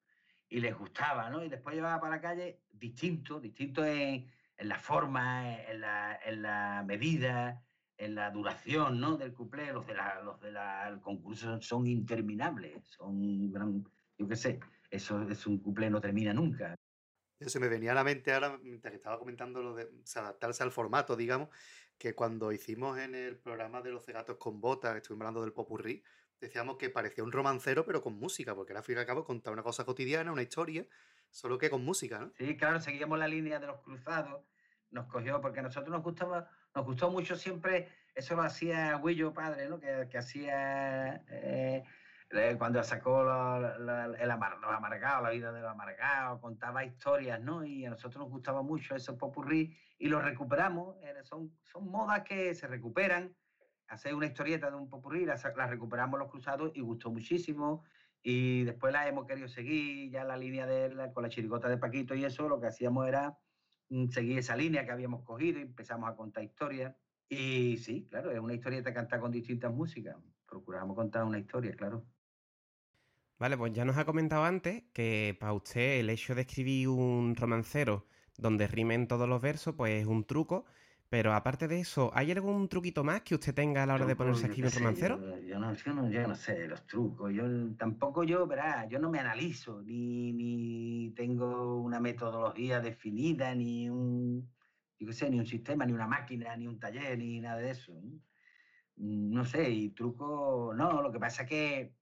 [0.48, 1.42] y les gustaba, ¿no?
[1.44, 7.62] Y después llevaba para la calle distinto, distinto en, la forma, en la, medida,
[7.98, 9.16] en la duración, ¿no?
[9.16, 9.72] Del cuplé.
[9.72, 9.94] Los de
[10.40, 13.84] de la- el concurso son interminables, son gran,
[14.16, 14.60] yo qué sé,
[14.90, 16.76] eso es un cuplé no termina nunca.
[17.40, 20.72] Se me venía a la mente ahora, mientras que estaba comentando lo de adaptarse al
[20.72, 21.50] formato, digamos,
[21.98, 26.02] que cuando hicimos en el programa de los cegatos con botas, estuvimos hablando del popurrí,
[26.40, 29.24] decíamos que parecía un romancero, pero con música, porque era al fin y al cabo
[29.24, 30.86] contar una cosa cotidiana, una historia,
[31.30, 32.32] solo que con música, ¿no?
[32.38, 34.42] Sí, claro, seguíamos la línea de los cruzados,
[34.90, 39.32] nos cogió, porque a nosotros nos gustaba, nos gustó mucho siempre, eso lo hacía Huillo
[39.32, 39.78] padre, ¿no?
[39.80, 41.84] Que, que hacía eh,
[42.58, 47.40] cuando sacó la- la- el amar- los amargados, la vida de los amargados, contaba historias,
[47.40, 47.64] ¿no?
[47.64, 52.22] Y a nosotros nos gustaba mucho esos popurrí y los recuperamos, eh, son, son modas
[52.24, 53.36] que se recuperan,
[53.88, 57.84] hacer una historieta de un popurrí, la, la recuperamos los cruzados y gustó muchísimo.
[58.22, 61.78] Y después la hemos querido seguir, ya la línea de la, con la chirigota de
[61.78, 63.38] Paquito y eso, lo que hacíamos era
[63.88, 66.96] mm, seguir esa línea que habíamos cogido y empezamos a contar historias.
[67.28, 70.16] Y sí, claro, es una historieta cantada con distintas músicas.
[70.46, 72.15] Procuramos contar una historia, claro.
[73.38, 77.34] Vale, pues ya nos ha comentado antes que para usted el hecho de escribir un
[77.36, 78.06] romancero
[78.38, 80.64] donde rimen todos los versos, pues es un truco.
[81.08, 84.16] Pero aparte de eso, ¿hay algún truquito más que usted tenga a la hora de
[84.16, 85.20] ponerse a escribir un romancero?
[85.20, 87.32] Yo, yo no, yo, no, yo no sé los trucos.
[87.32, 87.44] Yo
[87.76, 94.50] tampoco yo, verá, yo no me analizo, ni, ni tengo una metodología definida, ni un,
[94.98, 97.70] yo qué sé, ni un sistema, ni una máquina, ni un taller, ni nada de
[97.70, 97.92] eso.
[97.94, 98.20] ¿no?
[98.96, 101.94] Mm, No sé, y truco, no, lo que pasa es que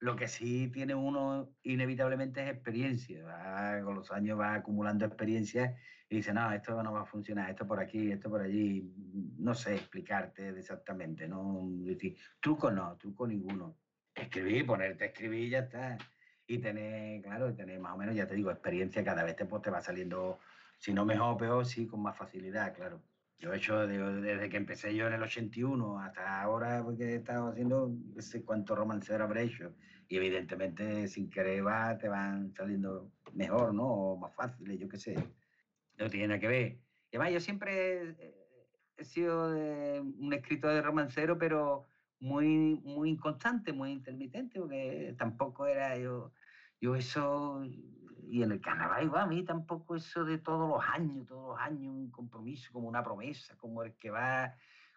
[0.00, 3.82] lo que sí tiene uno inevitablemente es experiencia.
[3.84, 5.76] con los años va acumulando experiencia
[6.08, 8.92] y dice, no, esto no va a funcionar, esto por aquí, esto por allí.
[9.38, 13.76] No sé explicarte exactamente, no decir, truco no, truco ninguno.
[14.14, 15.98] Escribir, ponerte a escribir ya está.
[16.46, 19.62] Y tener, claro, tener más o menos, ya te digo, experiencia cada vez te, pues,
[19.62, 20.38] te va saliendo,
[20.78, 23.02] si no mejor o peor, sí, con más facilidad, claro.
[23.38, 27.14] Yo he hecho de- desde que empecé yo en el 81 hasta ahora, porque he
[27.16, 29.74] estado haciendo no sé cuántos romanceros habré hecho.
[30.08, 33.86] Y evidentemente, sin querer, va, te van saliendo mejor, ¿no?
[33.86, 35.14] O más fáciles, yo qué sé.
[35.98, 36.72] No tiene nada que ver.
[37.10, 38.16] Y además, yo siempre
[38.96, 41.86] he sido de- un escritor de romancero, pero
[42.20, 46.32] muy, muy inconstante, muy intermitente, porque tampoco era yo,
[46.80, 47.62] yo eso,
[48.30, 51.58] y en el carnaval igual, a mí tampoco eso de todos los años, todos los
[51.58, 54.54] años, un compromiso, como una promesa, como el que va,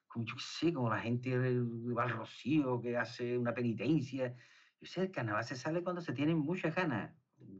[0.08, 4.36] como yo qué sé, como la gente va al rocío, que hace una penitencia.
[4.80, 7.14] Yo sé, el carnaval se sale cuando se tienen muchas ganas.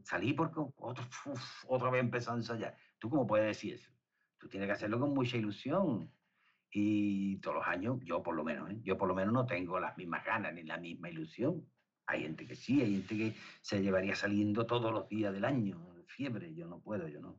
[0.04, 2.76] Salí porque otro, uf, otra vez empezó a ensayar.
[2.98, 3.90] ¿Tú cómo puedes decir eso?
[4.38, 6.12] Tú tienes que hacerlo con mucha ilusión.
[6.70, 8.80] Y todos los años, yo por lo menos, ¿eh?
[8.82, 11.66] yo por lo menos no tengo las mismas ganas ni la misma ilusión.
[12.06, 15.92] Hay gente que sí, hay gente que se llevaría saliendo todos los días del año,
[16.06, 16.54] fiebre.
[16.54, 17.36] Yo no puedo, yo no.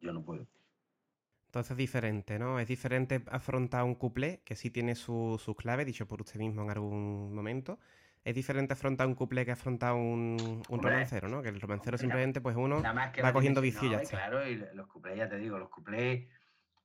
[0.00, 0.46] Yo no puedo.
[1.46, 2.60] Entonces es diferente, ¿no?
[2.60, 6.62] Es diferente afrontar un cuplé, que sí tiene sus su clave, dicho por usted mismo
[6.62, 7.78] en algún momento.
[8.22, 11.40] Es diferente afrontar un cuplé que afrontar un, un romancero, ¿no?
[11.40, 14.00] Que el romancero hombre, simplemente, pues uno va cogiendo ya ¿no?
[14.02, 16.28] Claro, y los cuplés, ya te digo, los cuplés,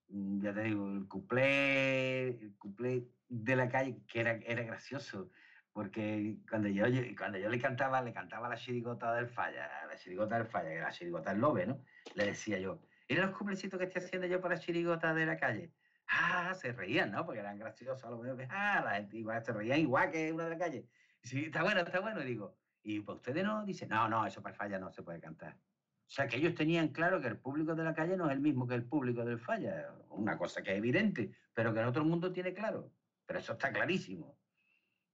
[0.08, 5.30] mm, ya te digo, el cuplé, el cuplé de la calle, que era, era gracioso,
[5.74, 6.86] porque cuando yo,
[7.18, 10.80] cuando yo le cantaba, le cantaba la chirigota del falla, la chirigota del falla, que
[10.80, 11.82] la chirigota del lobe, ¿no?
[12.14, 12.80] Le decía yo,
[13.10, 15.74] mira los cuplecitos que estoy haciendo yo para la chirigota de la calle.
[16.08, 17.26] Ah, se reían, ¿no?
[17.26, 18.46] Porque eran graciosos a lo mejor.
[18.50, 20.86] Ah, la gente igual se reían igual que uno de la calle.
[21.24, 22.22] Sí, está bueno, está bueno.
[22.22, 23.66] Y digo, ¿y para ustedes no?
[23.66, 25.56] Dice, no, no, eso para el falla no se puede cantar.
[25.56, 28.42] O sea, que ellos tenían claro que el público de la calle no es el
[28.42, 29.90] mismo que el público del falla.
[30.10, 32.92] Una cosa que es evidente, pero que en otro mundo tiene claro.
[33.26, 34.38] Pero eso está clarísimo.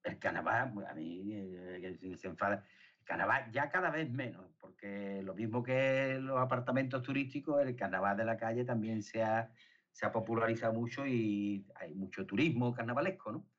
[0.03, 2.63] El carnaval, pues, a mí, eh, se- enfada.
[2.99, 8.15] El carnaval ya cada vez menos, porque lo mismo que los apartamentos turísticos, el carnaval
[8.17, 9.51] de la calle también se ha,
[9.91, 13.49] se ha popularizado mucho y hay mucho turismo carnavalesco, ¿no?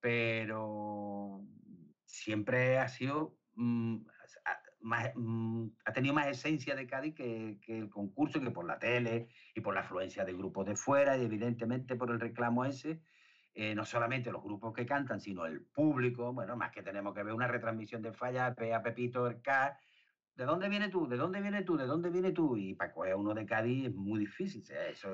[0.00, 1.46] Pero
[2.04, 4.06] siempre ha sido mm,
[4.80, 8.78] más, mm, ha tenido más esencia de Cádiz que, que el concurso, que por la
[8.78, 13.02] tele y por la afluencia de grupos de fuera y evidentemente por el reclamo ese,
[13.54, 17.22] eh, no solamente los grupos que cantan, sino el público, bueno, más que tenemos que
[17.22, 19.78] ver una retransmisión de falla, a Pepito, el K,
[20.36, 21.08] ¿de dónde viene tú?
[21.08, 21.76] ¿De dónde viene tú?
[21.76, 22.56] ¿De dónde viene tú?
[22.56, 24.64] Y para coger uno de Cádiz es muy difícil.
[24.64, 25.10] sea, ¿Eso,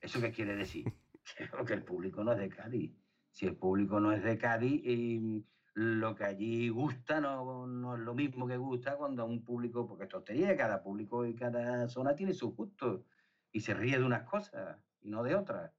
[0.00, 0.86] ¿Eso qué quiere decir?
[1.66, 2.92] que el público no es de Cádiz.
[3.30, 5.44] Si el público no es de Cádiz, y
[5.74, 10.04] lo que allí gusta no, no es lo mismo que gusta cuando un público, porque
[10.04, 13.02] es tontería, cada público y cada zona tiene sus gustos
[13.52, 15.72] y se ríe de unas cosas y no de otras.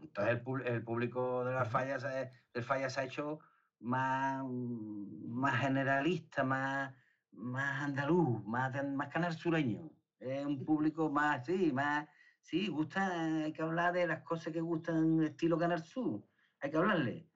[0.00, 3.40] Entonces el, el público de las fallas, del falla se ha hecho
[3.80, 6.94] más, más generalista, más,
[7.32, 9.90] más andaluz, más, más canal sureño.
[10.18, 12.08] Es un público más, sí, más,
[12.40, 16.22] sí, gusta, hay que hablar de las cosas que gustan estilo Canal Sur,
[16.60, 17.28] hay que hablarle,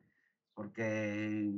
[0.54, 1.50] porque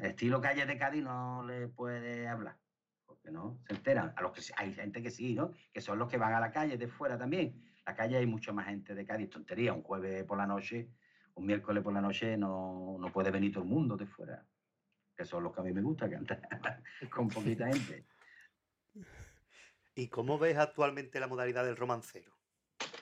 [0.00, 2.58] estilo Calle de Cádiz no le puede hablar,
[3.06, 5.52] porque no, se enteran, a los que hay gente que sí, ¿no?
[5.72, 7.62] Que son los que van a la calle de fuera también.
[7.86, 10.88] La calle hay mucha más gente de Cádiz, tontería, un jueves por la noche,
[11.34, 14.46] un miércoles por la noche no, no puede venir todo el mundo de fuera,
[15.16, 18.06] que son los que a mí me gusta cantar con poquita gente.
[19.94, 22.32] ¿Y cómo ves actualmente la modalidad del romancero?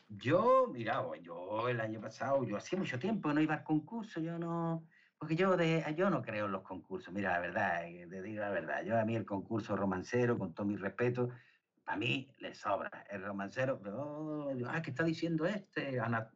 [0.09, 4.21] Yo, mira, yo el año pasado, yo hacía mucho tiempo que no iba al concurso,
[4.21, 4.87] yo no,
[5.17, 8.41] porque yo, de, yo no creo en los concursos, mira, la verdad, eh, te digo
[8.41, 11.31] la verdad, yo a mí el concurso romancero, con todo mi respeto,
[11.93, 16.01] a mí le sobra, el romancero, oh, ah, ¿qué está diciendo este?
[16.01, 16.31] Ana-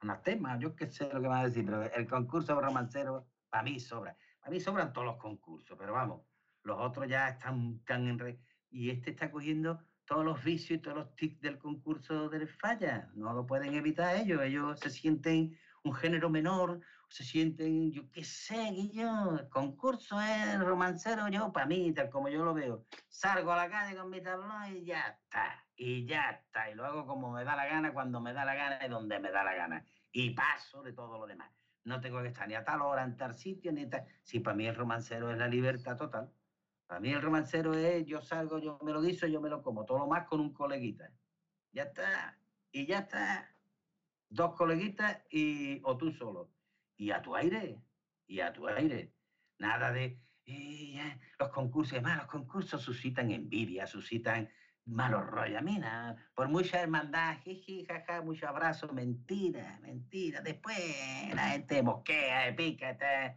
[0.00, 3.78] anatema, yo qué sé lo que va a decir, pero el concurso romancero, para mí
[3.78, 6.22] sobra, para mí sobran todos los concursos, pero vamos,
[6.62, 8.18] los otros ya están tan en...
[8.18, 8.40] re-
[8.70, 13.10] y este está cogiendo todos los vicios y todos los tics del concurso del falla.
[13.14, 14.40] No lo pueden evitar ellos.
[14.42, 16.80] Ellos se sienten un género menor,
[17.12, 22.30] se sienten, yo qué sé, yo, el concurso es romancero, yo, para mí, tal como
[22.30, 22.86] yo lo veo.
[23.10, 26.70] Salgo a la calle con mi tablón y ya está, y ya está.
[26.70, 29.20] Y lo hago como me da la gana, cuando me da la gana y donde
[29.20, 29.86] me da la gana.
[30.10, 31.52] Y paso de todo lo demás.
[31.84, 34.06] No tengo que estar ni a tal hora, en tal sitio, ni tal.
[34.22, 36.32] Sí, para mí el romancero es la libertad total.
[36.86, 39.84] Para mí el romancero es, yo salgo, yo me lo guiso, yo me lo como,
[39.84, 41.12] todo lo más con un coleguita.
[41.72, 42.38] Ya está,
[42.70, 43.54] y ya está.
[44.30, 46.48] Dos coleguitas y, o tú solo.
[47.02, 47.82] Y a tu aire,
[48.28, 49.12] y a tu aire.
[49.58, 54.48] Nada de, "Eh, ya", los concursos, además los concursos suscitan envidia, suscitan
[54.84, 55.58] malos rollos.
[55.58, 55.80] A mí
[56.36, 60.42] por mucha hermandad, jiji, jaja, mucho abrazo, mentira, mentira.
[60.42, 60.78] Después
[61.34, 63.36] la gente mosquea, pica, está.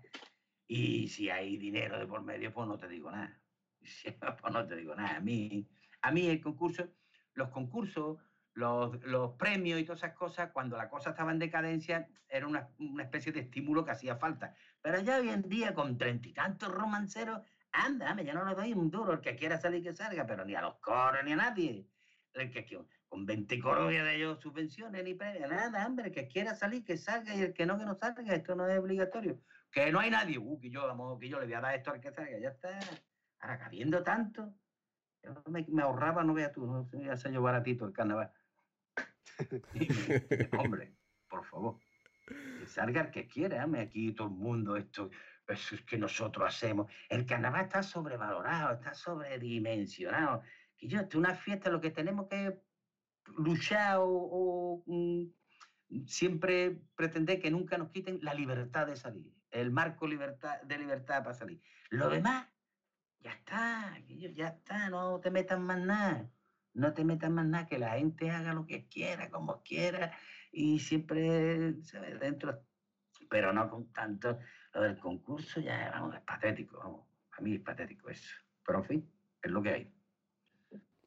[0.68, 3.42] Y si hay dinero de por medio, pues no te digo nada.
[4.42, 5.18] Pues no te digo nada.
[5.18, 5.68] A mí,
[6.04, 6.88] a mí el concurso,
[7.34, 8.20] los concursos,
[8.56, 12.70] los, los premios y todas esas cosas, cuando la cosa estaba en decadencia, era una,
[12.80, 14.56] una especie de estímulo que hacía falta.
[14.82, 17.42] Pero ya hoy en día, con treinta y tantos romanceros,
[17.72, 19.14] anda, ya no le doy un duro.
[19.14, 21.88] El que quiera salir, que salga, pero ni a los coros, ni a nadie.
[22.34, 22.66] El que,
[23.08, 26.84] con 20 coros ya de ellos subvenciones ni premios, nada, hombre, el que quiera salir,
[26.84, 29.42] que salga, y el que no, que no salga, esto no es obligatorio.
[29.72, 31.92] Que no hay nadie, uh, que yo, vamos, que yo le voy a dar esto
[31.92, 32.80] al que salga, ya está.
[33.40, 34.54] Ahora, cabiendo tanto,
[35.22, 38.32] yo me, me ahorraba, no veas tú, no se me hace yo baratito el carnaval.
[40.58, 40.96] Hombre,
[41.28, 41.80] por favor,
[42.26, 45.10] que salga el que quiera, hombre, aquí todo el mundo, esto,
[45.48, 46.92] eso es que nosotros hacemos.
[47.10, 50.42] El carnaval está sobrevalorado, está sobredimensionado.
[50.78, 52.62] Que yo, esto es una fiesta, lo que tenemos que
[53.38, 59.72] luchar o, o, mm, siempre pretender que nunca nos quiten la libertad de salir, el
[59.72, 61.62] marco libertad, de libertad para salir.
[61.90, 62.48] Lo demás,
[63.20, 66.30] ya está, ya está, no te metas más nada,
[66.76, 70.14] no te metas más nada, que la gente haga lo que quiera, como quiera,
[70.52, 72.20] y siempre ¿sabes?
[72.20, 72.66] dentro,
[73.30, 74.40] pero no con tanto,
[74.74, 78.36] lo del concurso ya, vamos, es patético, vamos, a mí es patético eso,
[78.66, 79.12] pero en fin,
[79.42, 79.94] es lo que hay,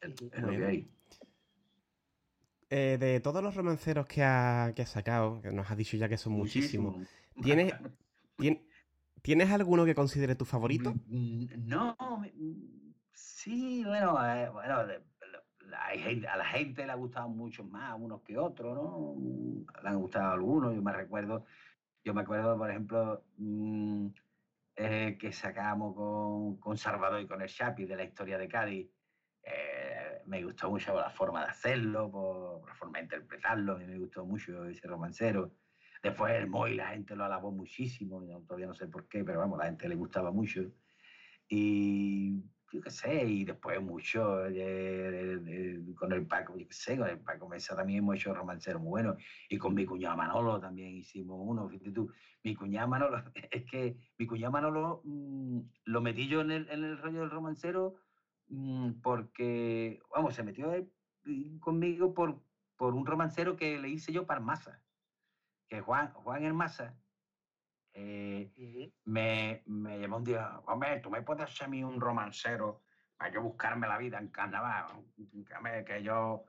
[0.03, 0.90] es, es lo que hay.
[2.70, 6.09] Eh, de todos los romanceros que ha, que ha sacado, que nos has dicho ya
[6.09, 7.43] que son muchísimos, Muchísimo.
[7.43, 7.73] ¿tienes,
[8.36, 8.69] tien-
[9.23, 10.93] ¿tienes alguno que considere tu favorito?
[11.07, 14.86] Mm, No, me- mm, sí, bueno, eh, bueno,
[15.77, 19.16] hay gente- a la gente le ha gustado mucho más unos que otros, ¿no?
[19.82, 21.45] Le han gustado algunos, yo me recuerdo,
[22.05, 24.07] yo me acuerdo, por ejemplo, mm,
[24.77, 28.89] eh, que sacábamos con, con Salvador y con el Chapi de la historia de Cádiz.
[29.43, 33.86] Eh, me gustó mucho la forma de hacerlo, por, la forma de interpretarlo, a mí
[33.86, 35.53] me gustó mucho ese romancero.
[36.03, 39.40] Después el Moy, la gente lo alabó muchísimo, yo todavía no sé por qué, pero
[39.40, 40.62] vamos, la gente le gustaba mucho.
[41.49, 44.43] Y yo qué sé, y después mucho
[45.97, 48.90] con el Paco, yo qué sé, con el Paco Mesa también hemos hecho romanceros muy
[48.90, 49.23] buenos.
[49.49, 52.12] Y con mi cuñado Manolo también hicimos uno, fíjate tú.
[52.45, 56.85] Mi cuñado Manolo, es que mi cuñado Manolo mm, lo metí yo en el, en
[56.85, 57.97] el rollo del romancero
[58.49, 60.73] mm, porque, vamos, se metió
[61.61, 62.43] conmigo por,
[62.77, 64.82] por un romancero que le hice yo para Masa.
[65.69, 66.99] Que Juan, Juan Hermasa
[68.01, 72.83] eh, me, me llamó un día, hombre, tú me puedes hacer a mí un romancero
[73.16, 74.87] para yo buscarme la vida en carnaval,
[75.85, 76.45] que yo...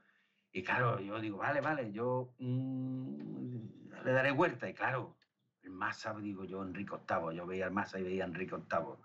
[0.52, 4.70] Y claro, yo digo, vale, vale, yo mm, le daré vuelta.
[4.70, 5.16] Y claro,
[5.64, 8.96] el Massa, digo yo, Enrique VIII, yo veía al Massa y veía a Enrique VIII.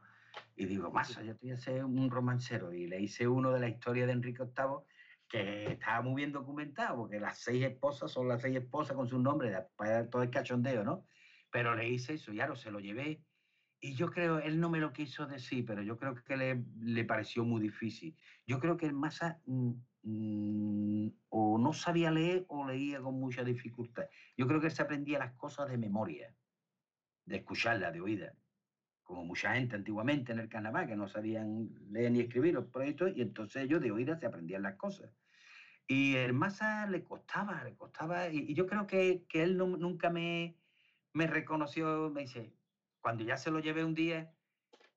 [0.56, 2.72] Y digo, Massa, yo te voy a hacer un romancero.
[2.72, 4.84] Y le hice uno de la historia de Enrique VIII
[5.28, 9.20] que estaba muy bien documentado, porque las seis esposas son las seis esposas con sus
[9.20, 11.04] nombres, después todo el cachondeo, ¿no?
[11.54, 13.22] Pero le hice eso, y claro, se lo llevé.
[13.80, 17.04] Y yo creo, él no me lo quiso decir, pero yo creo que le, le
[17.04, 18.16] pareció muy difícil.
[18.44, 19.72] Yo creo que el Massa mm,
[20.02, 24.06] mm, o no sabía leer o leía con mucha dificultad.
[24.36, 26.36] Yo creo que se aprendía las cosas de memoria,
[27.26, 28.36] de escucharlas, de oídas.
[29.04, 33.12] Como mucha gente antiguamente en el carnaval, que no sabían leer ni escribir los proyectos,
[33.16, 35.12] y entonces ellos de oídas se aprendían las cosas.
[35.86, 39.76] Y el Massa le costaba, le costaba, y, y yo creo que, que él nu-
[39.78, 40.63] nunca me,
[41.14, 42.56] me reconoció, me dice,
[43.00, 44.36] cuando ya se lo llevé un día,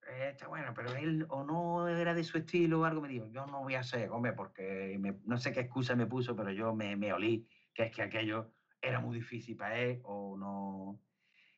[0.07, 3.27] eh, está bueno, pero él o no era de su estilo o algo, me dijo,
[3.27, 6.51] yo no voy a hacer, hombre, porque me- no sé qué excusa me puso, pero
[6.51, 11.03] yo me, me olí, que es que aquello era muy difícil para él o no...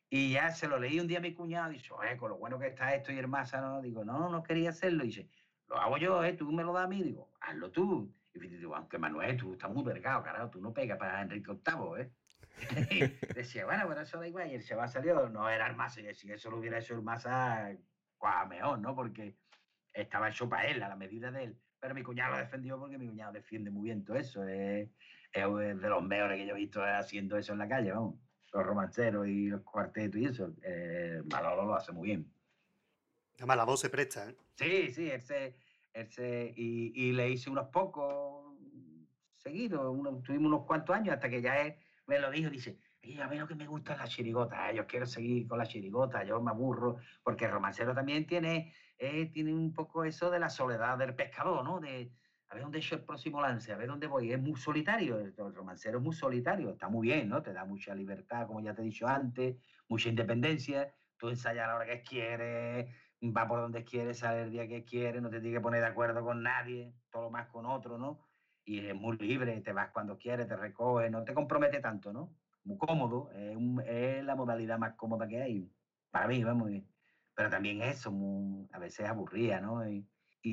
[0.10, 2.38] Y ya se lo leí un día a mi cuñado, y dice, oye, con lo
[2.38, 3.81] bueno que está esto y el masa, ¿no?
[3.81, 5.03] Digo, no, no quería hacerlo.
[5.03, 5.30] Y dice,
[5.68, 6.34] lo hago yo, ¿eh?
[6.34, 7.03] Tú me lo das a mí.
[7.03, 8.15] Digo, hazlo tú.
[8.34, 11.98] Y digo, aunque Manuel, tú estás muy vergado, carajo, tú no pegas para Enrique VIII,
[12.02, 12.19] ¿eh?
[13.36, 14.52] Decía, bueno, pero eso da igual.
[14.52, 16.02] Y el Seba salió, no era el masa.
[16.02, 17.72] Y si eso lo hubiera hecho el masa,
[18.18, 18.95] cuá, mejor, ¿no?
[18.95, 19.36] Porque
[19.94, 21.61] estaba hecho para él, a la medida de él.
[21.80, 24.44] Pero mi cuñado lo defendió porque mi cuñado defiende muy bien todo eso.
[24.45, 24.90] Es,
[25.31, 28.15] es de los mejores que yo he visto haciendo eso en la calle, vamos.
[28.52, 30.53] Los romanceros y los cuartetos y eso.
[30.64, 32.34] Eh, Manolo lo hace muy bien.
[33.38, 34.36] Además, la voz se presta, ¿eh?
[34.56, 35.56] Sí, sí, él se,
[35.94, 38.53] él se- y, y le hice unos pocos
[39.38, 41.76] seguidos, unos- tuvimos unos cuantos años hasta que ya él
[42.10, 44.76] me lo dijo, dice, "Oye, a mí lo que me gusta es la chirigota, eh,
[44.76, 49.27] yo quiero seguir con la chirigota, yo me aburro, porque el romancero también tiene, eh,
[49.27, 51.80] tiene un poco eso de la soledad del pescador, ¿no?
[51.80, 52.11] De
[52.49, 55.36] a ver dónde es el próximo lance, a ver dónde voy, es muy solitario, el,
[55.36, 57.44] romancero es muy solitario, está muy bien, ¿no?
[57.44, 59.57] Te da mucha libertad, como ya te he dicho antes,
[59.88, 62.91] mucha independencia, tú ensayas a la hora que quieres,
[63.22, 65.88] va por donde quiere, sale el día que quiere, no te tienes que poner de
[65.88, 68.28] acuerdo con nadie, todo lo más con otro, ¿no?
[68.65, 72.36] Y es muy libre, te vas cuando quieres, te recoges, no te compromete tanto, ¿no?
[72.64, 75.72] Muy cómodo, es, un- es la modalidad más cómoda que hay,
[76.11, 76.69] para mí, vamos.
[77.36, 78.11] Pero también eso,
[78.72, 79.88] a veces aburría, ¿no?
[79.90, 80.06] Y,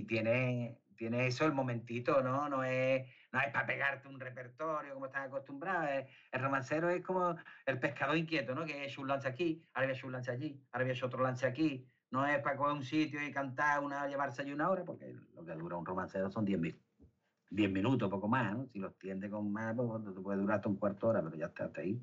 [0.07, 2.49] tiene, tiene eso el momentito, ¿no?
[2.49, 5.87] No es, no es para pegarte un repertorio como estás acostumbrado.
[5.89, 7.35] es- el romancero es como
[7.67, 8.65] el pescador inquieto, ¿no?
[8.65, 11.23] Que hecho un lance aquí, ahora voy a un lance allí, ahora voy a otro
[11.23, 11.87] lance aquí.
[12.11, 15.45] No es para coger un sitio y cantar una, llevarse allí una hora, porque lo
[15.45, 16.86] que dura un romancero son 10 mil.
[17.51, 18.67] 10 minutos, poco más, ¿no?
[18.73, 21.37] Si los tiendes con más, pues te puede durar hasta un cuarto de hora, pero
[21.37, 22.01] ya está hasta ahí.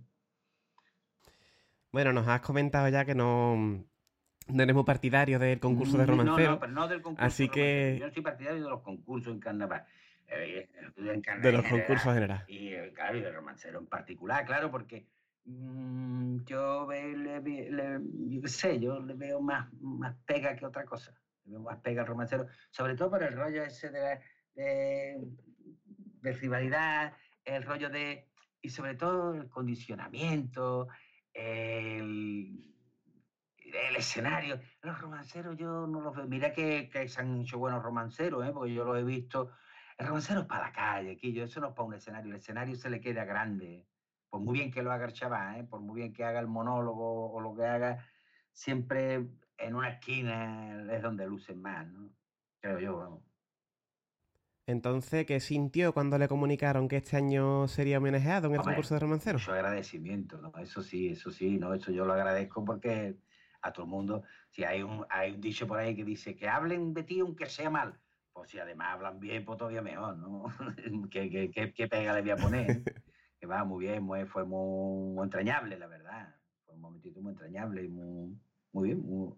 [1.92, 6.08] Bueno, nos has comentado ya que no, no eres muy partidario del concurso de Mm,
[6.08, 6.52] No, romancero.
[6.52, 7.26] no, pero no del concurso.
[7.26, 7.66] así romancero.
[7.66, 9.86] que Yo soy partidario de los concursos en carnaval.
[10.28, 10.68] Eh,
[10.98, 11.70] en carnaval de en los general.
[11.88, 12.46] concursos en general.
[12.48, 15.06] Y eh, claro, y de romancero en particular, claro, porque
[15.46, 18.00] mm, yo ve- le, le-
[18.40, 21.14] yo sé, yo le veo más, más pega que otra cosa.
[21.46, 24.20] Le veo más pega al romancero, sobre todo por el rollo ese de, la-
[24.56, 25.18] de,
[26.22, 27.14] de rivalidad
[27.46, 28.30] el rollo de,
[28.62, 30.88] y sobre todo el condicionamiento,
[31.34, 32.74] el,
[33.58, 34.60] el escenario.
[34.82, 36.28] Los romanceros yo no los veo.
[36.28, 38.52] Mira que, que se han hecho buenos romanceros, ¿eh?
[38.54, 39.52] porque yo los he visto.
[39.98, 42.32] El romancero es para la calle, yo eso no es para un escenario.
[42.32, 43.86] El escenario se le queda grande.
[44.30, 45.64] Por muy bien que lo haga el chaval, ¿eh?
[45.64, 48.08] por muy bien que haga el monólogo o lo que haga,
[48.52, 49.28] siempre
[49.58, 52.10] en una esquina es donde lucen más, ¿no?
[52.60, 53.24] Creo yo.
[54.66, 58.94] Entonces, ¿qué sintió cuando le comunicaron que este año sería homenajeado en el Hombre, concurso
[58.94, 59.42] de romanceros?
[59.42, 60.52] Mucho agradecimiento, ¿no?
[60.58, 61.74] Eso sí, eso sí, ¿no?
[61.74, 63.18] Eso yo lo agradezco porque
[63.62, 66.48] a todo el mundo, si hay un, hay un dicho por ahí que dice que
[66.50, 68.00] hablen de ti aunque sea mal,
[68.32, 70.46] pues si además hablan bien, pues todavía mejor, ¿no?
[71.12, 72.86] ¿Qué, qué, qué- qué pega le voy a poner?
[73.40, 76.36] que va muy bien, muy, fue muy, muy entrañable, la verdad.
[76.66, 78.40] Fue un momentito muy entrañable y muy,
[78.72, 79.34] muy bien, muy,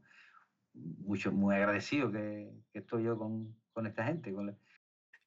[0.74, 4.34] mucho, muy agradecido que, que estoy yo con, con esta gente.
[4.34, 4.58] Con la-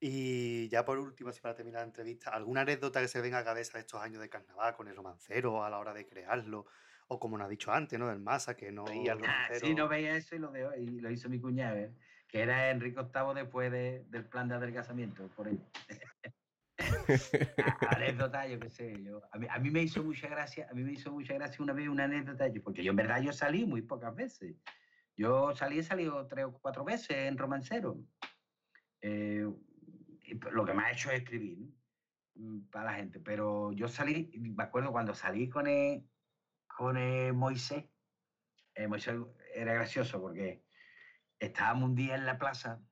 [0.01, 3.45] Y ya por último, así para terminar la entrevista, ¿alguna anécdota que se venga a
[3.45, 6.67] cabeza de estos años de carnaval con el romancero a la hora de crearlo?
[7.09, 8.07] O como nos ha dicho antes, ¿no?
[8.09, 9.67] Del Masa, que no veía el romancero.
[9.67, 11.91] sí, no veía eso y lo, de, y lo hizo mi cuñado, ¿eh?
[12.29, 15.49] que era Enrique VIII después de- del plan de adelgazamiento, por.
[17.61, 20.75] A- anécdota, yo qué sé, yo, a, mí, a mí me hizo mucha gracia, a
[20.75, 23.33] mí me hizo mucha gracia una vez una anécdota, yo- porque yo en verdad yo
[23.33, 24.55] salí muy pocas veces.
[25.17, 27.99] Yo salí, he salido tres o cuatro veces en romancero.
[29.01, 29.49] Eh,
[30.31, 31.75] y p- lo que me ha hecho es escribir, ¿no?
[32.35, 33.21] Mm, Para la gente.
[33.21, 36.09] Pero yo salí, me acuerdo cuando salí con el,
[36.67, 37.87] con el Moisés,
[38.75, 39.17] eh, Moisés
[39.55, 40.65] era gracioso porque
[41.39, 42.85] estábamos un día en la plaza,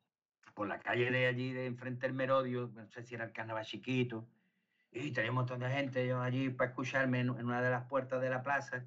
[0.55, 3.65] por la calle de allí, de enfrente del Merodio, no sé si era el carnaval
[3.65, 4.29] chiquito,
[4.91, 7.87] y tenía un montón de gente yo allí para escucharme en, en una de las
[7.89, 8.87] puertas de la plaza,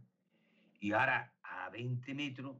[0.79, 2.57] y ahora a 20 metros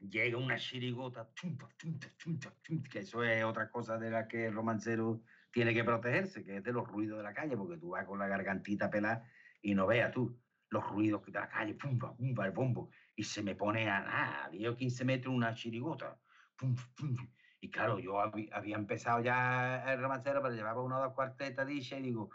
[0.00, 4.54] llega una chirigota, chumpa, chumpa, chumpa, que eso es otra cosa de la que el
[4.54, 5.22] romancero
[5.52, 8.18] tiene que protegerse, que es de los ruidos de la calle, porque tú vas con
[8.18, 9.24] la gargantita pelada
[9.60, 10.40] y no veas tú
[10.70, 14.48] los ruidos de la calle, pumba, pumba, el bombo, y se me pone a nada,
[14.50, 16.20] 10 o 15 metros una chirigota,
[16.56, 17.16] pum, pum,
[17.60, 21.66] y claro, yo habí- había empezado ya el romancero, pero llevaba una o dos cuartetas
[21.66, 22.30] dichas y digo,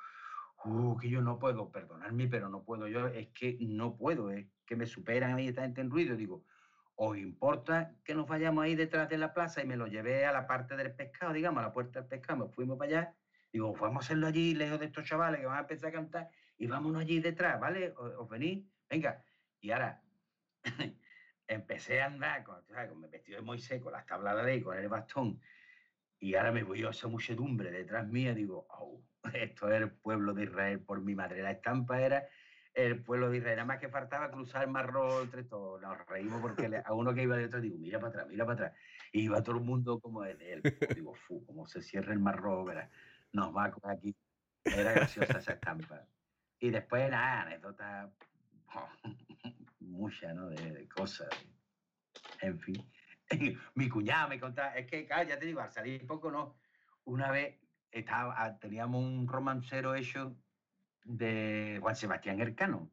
[0.65, 4.47] uh, que yo no puedo, perdonarme, pero no puedo, yo es que no puedo, es
[4.65, 6.45] que me superan a mí esta gente en ruido, digo,
[6.95, 9.61] ¿os importa que nos vayamos ahí detrás de la plaza?
[9.61, 12.39] Y me lo llevé a la parte del pescado, digamos, a la puerta del pescado,
[12.39, 13.15] nos fuimos para allá,
[13.51, 16.29] digo, vamos a hacerlo allí, lejos de estos chavales que van a empezar a cantar,
[16.57, 17.93] y vámonos allí detrás, ¿vale?
[17.97, 18.65] ¿Os, venís?
[18.89, 19.23] Venga.
[19.59, 20.01] Y ahora
[21.47, 22.89] empecé a andar con, ¿sabes?
[22.89, 25.41] con mi vestido de Moisés, con las tabladas de ahí, con el bastón,
[26.19, 29.03] y ahora me voy a esa muchedumbre detrás mía, digo, "Au,
[29.33, 31.41] esto es el pueblo de Israel por mi madre.
[31.41, 32.27] La estampa era
[32.75, 35.81] el pueblo de Israel, nada más que faltaba cruzar el mar rojo entre todos.
[35.81, 38.79] Nos reímos porque a uno que iba detrás digo, mira para atrás, mira para atrás.
[39.13, 40.61] Y iba todo el mundo como de él.
[40.93, 42.91] Digo, fu, como se cierra el mar rojo, verás.
[43.31, 44.13] Nos va a aquí.
[44.65, 46.05] Era graciosa esa estampa.
[46.59, 48.11] Y después, nada, anécdotas,
[49.79, 50.49] muchas, ¿no?
[50.49, 51.29] De, de cosas.
[52.41, 52.85] En fin.
[53.75, 56.57] Mi cuñada me contaba, es que, claro, ya te digo, al salir poco, ¿no?
[57.05, 57.55] Una vez
[57.91, 60.35] estaba, ah, teníamos un romancero hecho
[61.05, 62.91] de Juan Sebastián Ercano,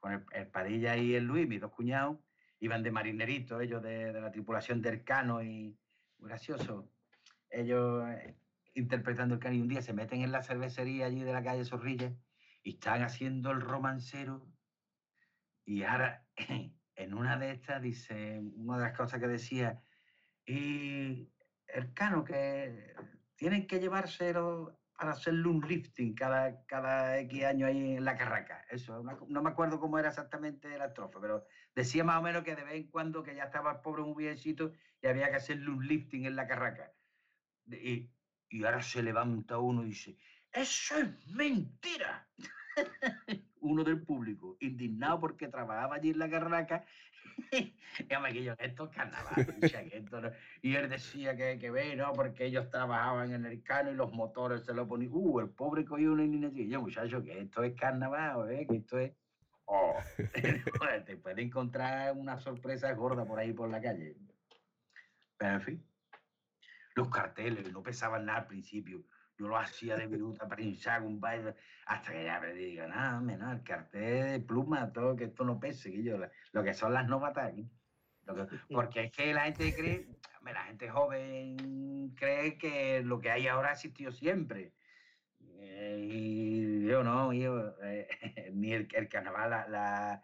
[0.00, 2.18] con el, el Padilla y el Luis, mis dos cuñados,
[2.58, 5.78] iban de marinerito, ellos de, de la tripulación de Ercano y
[6.18, 6.90] gracioso.
[7.50, 8.36] Ellos eh,
[8.74, 11.64] interpretando el cano y un día se meten en la cervecería allí de la calle
[11.64, 12.12] Zorrilla
[12.62, 14.46] y están haciendo el romancero
[15.64, 16.26] y ahora
[16.96, 19.82] en una de estas dice, una de las cosas que decía,
[20.46, 21.30] y
[21.66, 22.94] Ercano que
[23.36, 28.64] tienen que llevárselo para hacerle un lifting cada, cada X año ahí en la carraca.
[28.70, 32.54] Eso, no me acuerdo cómo era exactamente la estrofa, pero decía más o menos que
[32.54, 34.72] de vez en cuando que ya estaba el pobre muy biencito
[35.02, 36.92] y había que hacerle un lifting en la carraca.
[37.66, 38.10] Y,
[38.48, 40.16] y ahora se levanta uno y dice,
[40.52, 42.28] eso es mentira.
[43.64, 46.84] uno del público, indignado porque trabajaba allí en la carraca.
[47.50, 49.34] y yo, esto es carnaval,
[49.92, 50.30] esto no-
[50.62, 52.12] Y él decía que, que ve, ¿no?
[52.12, 55.10] Porque ellos trabajaban en el cano y los motores se lo ponían.
[55.14, 56.66] Uh, el pobre cogió una indignación.
[56.66, 58.66] Y yo, muchacho, que esto es carnaval, ¿eh?
[58.68, 59.12] Que esto es.
[59.64, 59.96] Oh,
[61.06, 64.14] te puede encontrar una sorpresa gorda por ahí por la calle.
[65.38, 65.86] Pero en fin.
[66.94, 69.04] Los carteles no pesaban nada al principio.
[69.36, 71.54] Yo lo hacía de viruta, pensar un baile,
[71.86, 72.90] hasta que ya me digan,
[73.26, 76.18] no, el cartel de pluma, todo, que esto no pese, que yo,
[76.52, 77.68] lo que son las novatas aquí.
[78.24, 80.06] Que- porque es que la gente cree,
[80.44, 84.76] la gente joven cree que lo que hay ahora ha existido siempre.
[85.40, 88.06] Eh, y yo no, yo, eh,
[88.54, 90.22] ni el, el carnaval, la, la,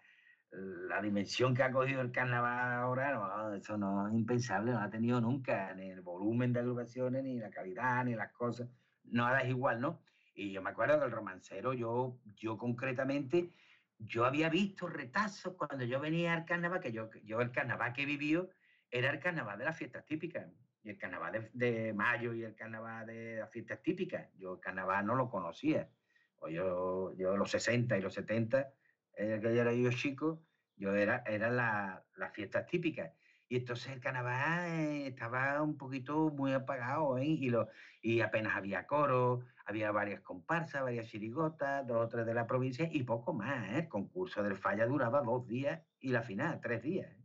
[0.52, 4.90] la dimensión que ha cogido el carnaval ahora, no, eso no es impensable, no ha
[4.90, 8.68] tenido nunca, ni el volumen de agrupaciones, ni la calidad, ni las cosas,
[9.10, 10.02] nada es igual, ¿no?
[10.34, 13.52] Y yo me acuerdo que el romancero, yo, yo concretamente,
[13.98, 18.02] yo había visto retazos cuando yo venía al carnaval, que yo, yo el carnaval que
[18.02, 18.50] he vivido
[18.90, 20.48] era el carnaval de las fiestas típicas.
[20.82, 24.30] Y el carnaval de, de mayo y el carnaval de las fiestas típicas.
[24.36, 25.90] Yo el carnaval no lo conocía.
[26.36, 28.72] O yo, yo los 60 y los 70,
[29.14, 30.46] eh, que yo era yo chico,
[30.76, 33.12] yo era, era la- las fiestas típicas.
[33.50, 37.26] Y entonces el carnaval eh, estaba un poquito muy apagado, ¿eh?
[37.26, 37.68] Y, lo,
[38.00, 42.88] y apenas había coro, había varias comparsas, varias chirigotas, dos o tres de la provincia
[42.92, 43.78] y poco más, ¿eh?
[43.80, 47.10] El concurso del falla duraba dos días y la final, tres días.
[47.10, 47.24] ¿eh?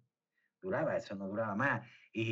[0.59, 1.87] Duraba, eso no duraba más.
[2.11, 2.23] Y,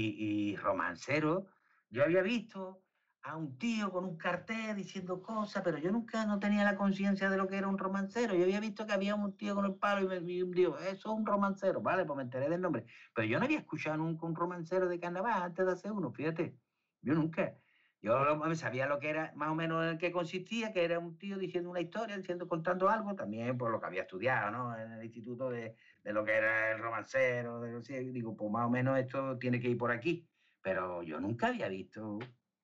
[0.49, 1.45] y romancero,
[1.91, 2.82] yo había visto
[3.23, 7.29] a un tío con un cartel diciendo cosas, pero yo nunca no tenía la conciencia
[7.29, 8.35] de lo que era un romancero.
[8.35, 10.89] Yo había visto que había un tío con el palo y me me dijo, eso
[10.89, 12.85] es un romancero, vale, pues me enteré del nombre.
[13.15, 16.57] Pero yo no había escuchado nunca un romancero de carnaval antes de hacer uno, fíjate.
[17.01, 17.57] Yo nunca.
[18.01, 18.13] Yo
[18.55, 21.69] sabía lo que era, más o menos en qué consistía, que era un tío diciendo
[21.69, 24.77] una historia, diciendo, contando algo, también por lo que había estudiado, ¿no?
[24.77, 27.79] En el instituto de, de lo que era el romancero, de,
[28.11, 30.27] digo, pues más o menos esto tiene que ir por aquí.
[30.61, 32.19] Pero yo nunca había visto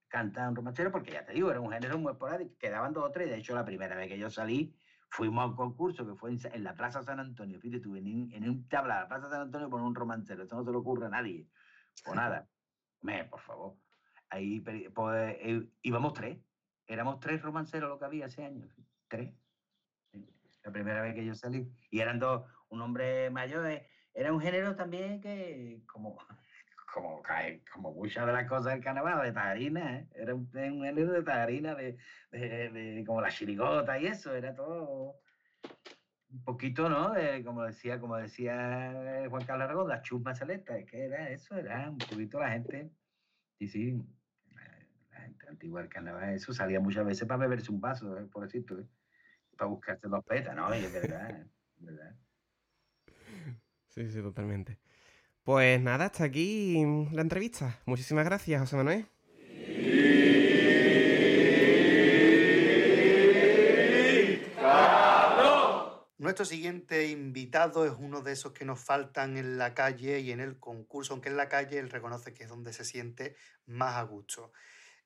[0.09, 3.11] cantar un romancero, porque ya te digo, era un género muy esporádico, quedaban dos o
[3.11, 3.29] tres.
[3.29, 4.75] De hecho, la primera vez que yo salí,
[5.11, 7.59] fuimos a un concurso que fue en, en la Plaza San Antonio.
[7.59, 10.43] Fíjate tú, en, un- en un tabla de la Plaza San Antonio por un romancero.
[10.43, 11.47] Esto no se le ocurre a nadie.
[12.05, 12.49] O nada.
[13.01, 13.77] Me, por favor.
[14.29, 14.83] Ahí pues,
[15.15, 16.39] eh, íbamos tres.
[16.85, 18.67] Éramos tres romanceros lo que había ese año.
[19.07, 19.35] Tres.
[20.63, 21.71] La primera vez que yo salí.
[21.89, 23.65] Y eran dos, un hombre mayor.
[23.67, 26.17] eh, Era un género también que, como,
[26.93, 30.07] como, cae- como muchas de las cosas del carnaval, de tagarina, ¿eh?
[30.15, 31.97] Era un, género de tagarina, de,
[32.31, 35.19] de, como la chirigota y eso, era todo
[36.31, 37.11] un poquito, ¿no?
[37.11, 41.29] De, como decía, como decía eh, Juan Carlos Aragón, la chusma celesta, es que era
[41.29, 42.91] eso, era un poquito la gente,
[43.57, 44.03] sí, sí,
[45.11, 48.27] la, gente antigua del carnaval, eso salía muchas veces para beberse un vaso, ¿eh?
[48.31, 48.87] por decirlo, ¿eh?
[49.57, 50.73] para buscarse dos petas, ¿no?
[50.75, 51.41] Y es verdad,
[51.77, 52.15] es verdad.
[53.87, 54.77] Sí, sí, totalmente.
[55.49, 56.75] Pues nada, hasta aquí
[57.11, 57.79] la entrevista.
[57.87, 59.07] Muchísimas gracias, José Manuel.
[66.19, 70.39] Nuestro siguiente invitado es uno de esos que nos faltan en la calle y en
[70.39, 73.35] el concurso, aunque en la calle él reconoce que es donde se siente
[73.65, 74.51] más a gusto.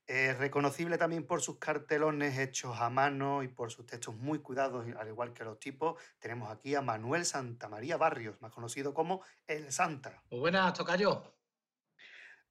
[0.05, 4.85] Es reconocible también por sus cartelones hechos a mano y por sus textos muy cuidados,
[4.97, 6.01] al igual que los tipos.
[6.19, 10.21] Tenemos aquí a Manuel Santamaría Barrios, más conocido como El Santa.
[10.29, 11.33] Muy buenas, Tocayo.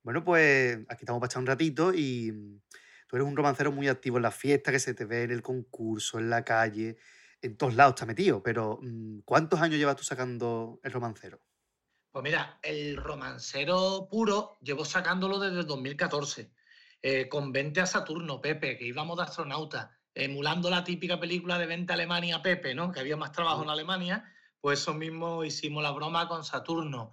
[0.03, 2.61] Bueno, pues aquí estamos para echar un ratito y mm,
[3.07, 5.43] tú eres un romancero muy activo en la fiesta, que se te ve en el
[5.43, 6.97] concurso, en la calle,
[7.43, 11.41] en todos lados está metido, pero mm, ¿cuántos años llevas tú sacando el romancero?
[12.11, 16.51] Pues mira, el romancero puro llevo sacándolo desde el 2014,
[17.05, 21.67] eh, con 20 a Saturno, Pepe, que íbamos de astronauta, emulando la típica película de
[21.67, 22.93] 20 a Alemania, Pepe, ¿no?
[22.93, 27.11] Que había más trabajo en Alemania, pues eso mismo hicimos la broma con Saturno.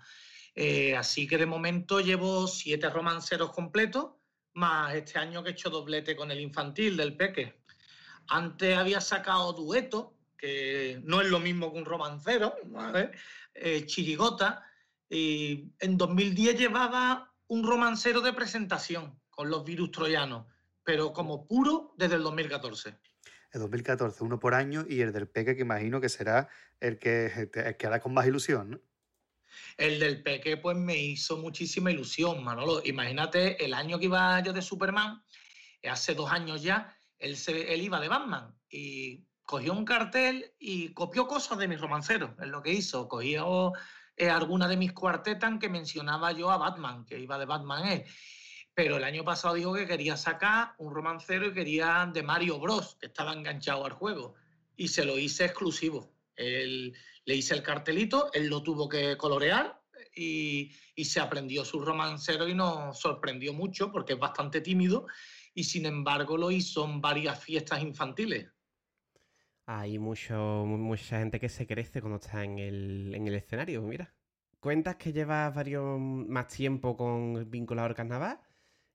[0.53, 4.11] Eh, así que de momento llevo siete romanceros completos,
[4.53, 7.63] más este año que he hecho doblete con el infantil del Peque.
[8.27, 13.09] Antes había sacado dueto, que no es lo mismo que un romancero, ¿vale?
[13.55, 14.63] Eh, chirigota,
[15.09, 20.47] y en 2010 llevaba un romancero de presentación con los virus troyanos,
[20.83, 22.93] pero como puro desde el 2014.
[23.53, 26.49] El 2014, uno por año, y el del Peque, que imagino que será
[26.81, 28.81] el que, te- el que hará con más ilusión, ¿no?
[29.77, 32.81] El del Peque, pues me hizo muchísima ilusión, Manolo.
[32.83, 35.23] Imagínate el año que iba yo de Superman,
[35.81, 40.53] eh, hace dos años ya, él, se, él iba de Batman y cogió un cartel
[40.59, 43.07] y copió cosas de mis romanceros, es lo que hizo.
[43.07, 43.71] Cogió
[44.17, 48.03] eh, algunas de mis cuartetas que mencionaba yo a Batman, que iba de Batman él.
[48.81, 52.95] Pero el año pasado dijo que quería sacar un romancero y quería de Mario Bros,
[52.95, 54.35] que estaba enganchado al juego.
[54.77, 56.13] Y se lo hice exclusivo.
[56.37, 56.95] Él,
[57.25, 59.81] le hice el cartelito, él lo tuvo que colorear
[60.15, 60.71] y,
[61.03, 65.07] se aprendió su romancero y nos sorprendió mucho porque es bastante tímido
[65.53, 68.47] y sin embargo lo hizo en varias fiestas infantiles.
[69.65, 73.81] Hay mucho, mu- mucha gente que se crece cuando está en el, en el escenario,
[73.81, 74.15] mira.
[74.61, 78.39] Cuentas que llevas varios más tiempo con vinculado al carnaval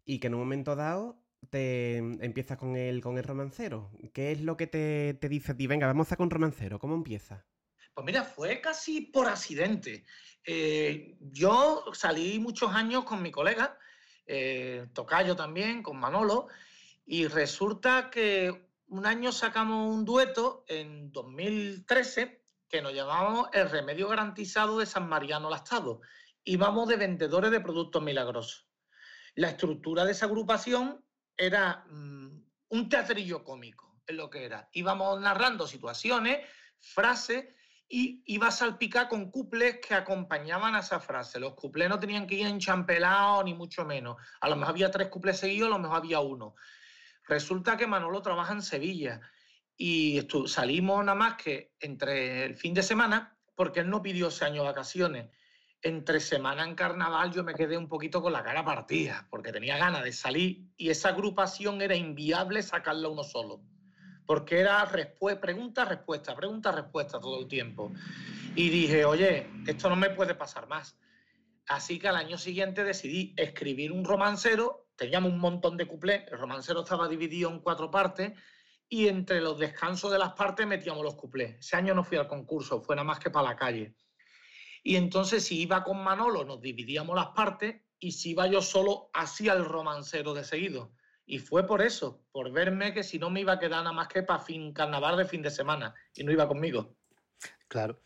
[0.04, 1.20] y que en un momento dado
[1.50, 3.90] te empiezas con el, con el romancero.
[4.12, 5.66] ¿Qué es lo que te, te dice a ti?
[5.66, 6.78] Venga, vamos a un romancero.
[6.78, 7.46] ¿Cómo empieza?
[7.94, 10.04] Pues mira, fue casi por accidente.
[10.44, 13.78] Eh, yo salí muchos años con mi colega,
[14.26, 16.48] eh, Tocayo también, con Manolo,
[17.06, 24.08] y resulta que un año sacamos un dueto en 2013 que nos llamábamos El Remedio
[24.08, 26.00] Garantizado de San Mariano Lastado.
[26.42, 28.68] Íbamos de vendedores de productos milagrosos.
[29.34, 31.04] La estructura de esa agrupación
[31.36, 34.00] era mm, un teatrillo cómico.
[34.06, 34.68] es lo que era.
[34.72, 36.46] Íbamos narrando situaciones,
[36.78, 37.46] frases
[37.88, 41.38] y iba a salpicar con cuples que acompañaban a esa frase.
[41.38, 44.16] Los cuplés no tenían que ir enchampelados ni mucho menos.
[44.40, 46.54] A lo mejor había tres cuples seguidos, a lo mejor había uno.
[47.26, 49.20] Resulta que Manolo trabaja en Sevilla
[49.76, 54.44] y salimos nada más que entre el fin de semana porque él no pidió ese
[54.44, 55.30] año vacaciones.
[55.84, 59.78] Entre semana en carnaval yo me quedé un poquito con la cara partida porque tenía
[59.78, 63.60] ganas de salir y esa agrupación era inviable sacarla uno solo
[64.26, 64.88] porque era
[65.40, 67.92] pregunta, respuesta, pregunta, respuesta todo el tiempo.
[68.54, 70.96] Y dije, oye, esto no me puede pasar más.
[71.66, 76.38] Así que al año siguiente decidí escribir un romancero, teníamos un montón de cuplés, el
[76.38, 78.32] romancero estaba dividido en cuatro partes
[78.88, 81.58] y entre los descansos de las partes metíamos los cuplés.
[81.58, 83.94] Ese año no fui al concurso, fue nada más que para la calle.
[84.86, 89.10] Y entonces si iba con Manolo nos dividíamos las partes y si iba yo solo
[89.14, 90.92] hacía el romancero de seguido.
[91.24, 94.08] Y fue por eso, por verme que si no me iba a quedar nada más
[94.08, 96.94] que para fin carnaval de fin de semana y no iba conmigo.
[97.66, 98.02] Claro.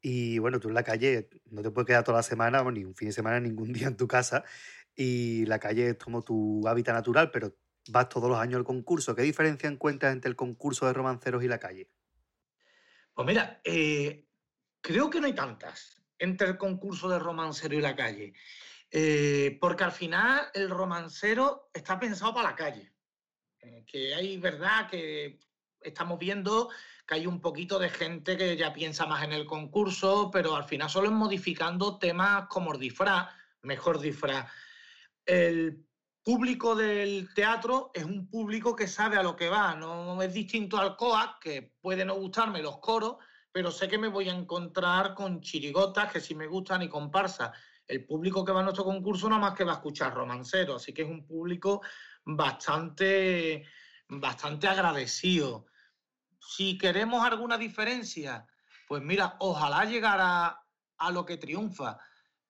[0.00, 2.94] Y bueno, tú en la calle no te puedes quedar toda la semana, ni un
[2.94, 4.42] fin de semana, ningún día en tu casa.
[4.96, 7.54] Y la calle es como tu hábitat natural, pero
[7.90, 9.14] vas todos los años al concurso.
[9.14, 11.90] ¿Qué diferencia encuentras entre el concurso de romanceros y la calle?
[13.12, 14.26] Pues mira, eh,
[14.80, 18.32] creo que no hay tantas entre el concurso de romancero y la calle.
[18.90, 22.92] Eh, porque al final el romancero está pensado para la calle.
[23.58, 25.40] Eh, que hay verdad que
[25.80, 26.70] estamos viendo
[27.06, 30.64] que hay un poquito de gente que ya piensa más en el concurso, pero al
[30.64, 33.28] final solo es modificando temas como el disfraz,
[33.62, 34.48] mejor disfraz.
[35.26, 35.84] El
[36.22, 40.76] público del teatro es un público que sabe a lo que va, no es distinto
[40.78, 43.16] al COAC, que puede no gustarme los coros,
[43.52, 47.52] pero sé que me voy a encontrar con chirigotas que sí me gustan y comparsas
[47.86, 50.94] el público que va a nuestro concurso no más que va a escuchar romancero, así
[50.94, 51.82] que es un público
[52.24, 53.66] bastante,
[54.08, 55.66] bastante agradecido.
[56.40, 58.46] Si queremos alguna diferencia,
[58.88, 60.64] pues mira, ojalá llegara
[60.96, 61.98] a lo que triunfa,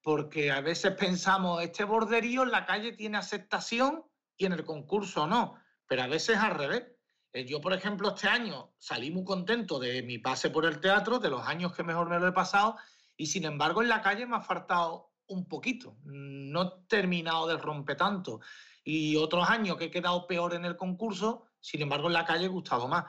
[0.02, 4.04] porque a veces pensamos, este borderío en la calle tiene aceptación
[4.36, 6.84] y en el concurso no, pero a veces al revés.
[7.32, 11.18] Eh, yo, por ejemplo, este año salí muy contento de mi pase por el teatro,
[11.18, 12.76] de los años que mejor me lo he pasado,
[13.16, 17.56] y sin embargo en la calle me ha faltado un poquito, no he terminado de
[17.56, 18.40] romper tanto.
[18.84, 22.46] Y otros años que he quedado peor en el concurso, sin embargo en la calle
[22.46, 23.06] he gustado más.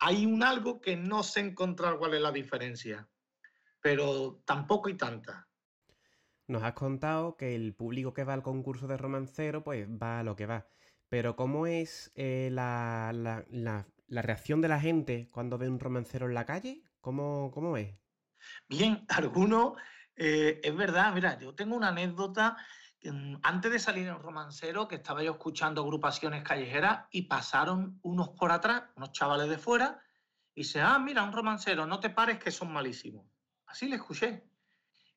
[0.00, 3.08] Hay un algo que no sé encontrar cuál es la diferencia,
[3.80, 5.48] pero tampoco hay tanta.
[6.48, 10.22] Nos has contado que el público que va al concurso de romancero, pues va a
[10.24, 10.66] lo que va.
[11.12, 13.12] Pero ¿cómo es eh, la,
[14.08, 16.84] reacción de la gente cuando ve un romancero en la calle?
[17.02, 17.94] ¿Cómo, cómo es?
[18.66, 19.74] Bien, algunos
[20.16, 22.56] eh, es verdad, mira, yo tengo una anécdota.
[23.04, 28.30] Mm, antes de salir en romancero, que estaba yo escuchando agrupaciones callejeras y pasaron unos
[28.30, 30.00] por atrás, unos chavales de fuera,
[30.54, 33.26] y dice, ah, mira, un romancero, no te pares que son malísimos.
[33.66, 34.44] Así le escuché.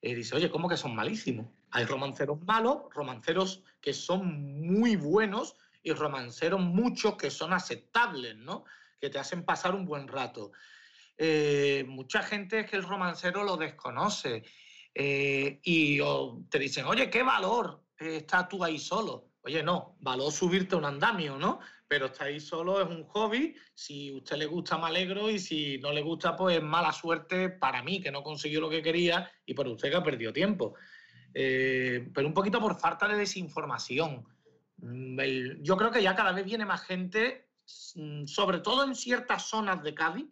[0.02, 1.48] Y dice, oye, ¿cómo que son malísimos?
[1.72, 5.56] Hay romanceros malos, romanceros que son muy buenos
[5.86, 8.66] y romanceros muchos que son aceptables, ¿no?
[8.99, 10.52] Que te hacen pasar un buen rato.
[11.16, 14.44] Eh, mucha gente es que el romancero lo desconoce
[14.95, 15.99] eh, y
[16.49, 19.30] te dicen, oye, ¿qué valor estás tú ahí solo?
[19.44, 21.60] Oye, no, valor subirte un andamio, ¿no?
[21.88, 23.56] Pero estar ahí solo es un hobby.
[23.76, 25.30] Si a usted le gusta, me alegro.
[25.30, 28.72] Y si no le gusta, pues es mala suerte para mí, que no consiguió lo
[28.72, 30.74] que quería, y por usted que ha perdido tiempo.
[31.32, 34.26] Eh, pero un poquito por falta de desinformación.
[34.77, 35.19] Mm,
[35.61, 37.49] yo creo que ya cada vez viene más gente,
[37.95, 40.27] mm, sobre todo en ciertas zonas de Cádiz,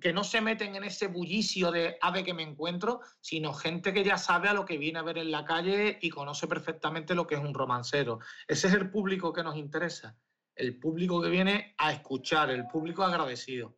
[0.00, 4.02] que no se meten en ese bullicio de ave que me encuentro, sino gente que
[4.02, 7.26] ya sabe a lo que viene a ver en la calle y conoce perfectamente lo
[7.26, 8.18] que es un romancero.
[8.48, 10.18] Ese es el público que nos interesa,
[10.56, 13.76] el público que viene a escuchar, el público agradecido.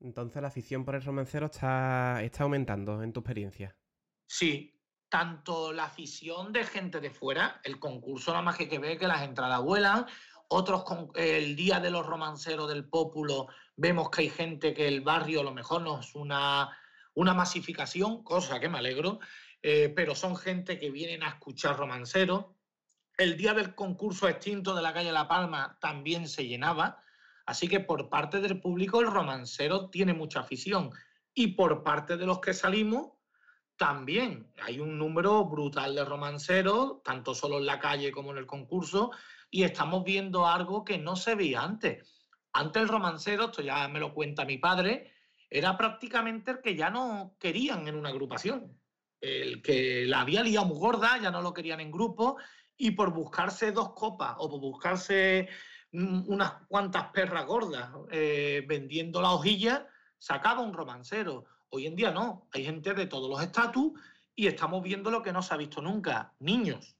[0.00, 3.76] Entonces la afición por el romancero está, está aumentando en tu experiencia.
[4.26, 4.73] Sí,
[5.14, 9.06] tanto la afición de gente de fuera, el concurso nada más que, que ve que
[9.06, 10.06] las entradas vuelan,
[10.48, 13.46] otros con el día de los romanceros del pópulo
[13.76, 16.76] vemos que hay gente que el barrio a lo mejor no es una,
[17.14, 19.20] una masificación, cosa que me alegro,
[19.62, 22.46] eh, pero son gente que vienen a escuchar romanceros.
[23.16, 27.00] El día del concurso extinto de la calle La Palma también se llenaba,
[27.46, 30.90] así que por parte del público el romancero tiene mucha afición
[31.34, 33.13] y por parte de los que salimos
[33.76, 38.46] también hay un número brutal de romanceros, tanto solo en la calle como en el
[38.46, 39.10] concurso,
[39.50, 42.10] y estamos viendo algo que no se veía antes.
[42.52, 45.12] Antes el romancero, esto ya me lo cuenta mi padre,
[45.50, 48.78] era prácticamente el que ya no querían en una agrupación.
[49.20, 52.36] El que la había liado muy gorda, ya no lo querían en grupo,
[52.76, 55.48] y por buscarse dos copas o por buscarse
[55.92, 59.86] mm, unas cuantas perras gordas eh, vendiendo la hojilla,
[60.18, 61.44] sacaba un romancero.
[61.74, 63.94] Hoy en día no, hay gente de todos los estatus
[64.36, 66.96] y estamos viendo lo que no se ha visto nunca, niños.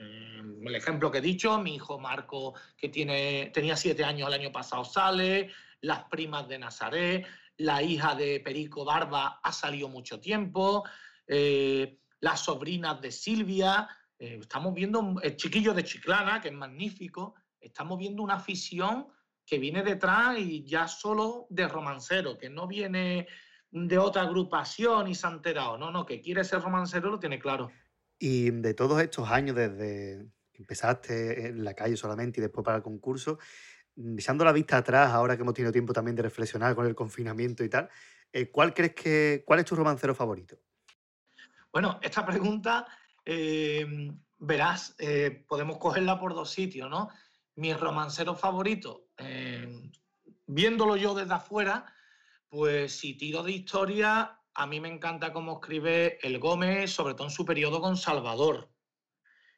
[0.00, 4.34] Mm, El ejemplo que he dicho, mi hijo Marco, que tiene, tenía siete años el
[4.34, 7.24] año pasado, sale, las primas de Nazaret,
[7.58, 10.82] la hija de Perico Barba ha salido mucho tiempo,
[11.28, 13.88] eh, las sobrinas de Silvia,
[14.18, 19.06] eh, estamos viendo el chiquillo de Chiclana, que es magnífico, estamos viendo una afición
[19.46, 23.28] que viene detrás y ya solo de romancero, que no viene
[23.76, 27.38] de otra agrupación y se ha enterado, no, no, que quiere ser romancero lo tiene
[27.38, 27.70] claro.
[28.18, 32.78] Y de todos estos años, desde que empezaste en la calle solamente y después para
[32.78, 33.38] el concurso,
[33.96, 36.94] mm, echando la vista atrás, ahora que hemos tenido tiempo también de reflexionar con el
[36.94, 37.90] confinamiento y tal,
[38.32, 40.56] eh, ¿cuál crees que, cuál es tu romancero favorito?
[41.70, 42.86] Bueno, esta pregunta,
[43.22, 47.10] eh, verás, eh, podemos cogerla por dos sitios, ¿no?
[47.56, 49.90] Mi romancero favorito, eh,
[50.46, 51.92] viéndolo yo desde afuera,
[52.48, 57.26] pues si tiro de historia, a mí me encanta cómo escribe el Gómez, sobre todo
[57.26, 58.70] en su periodo con Salvador.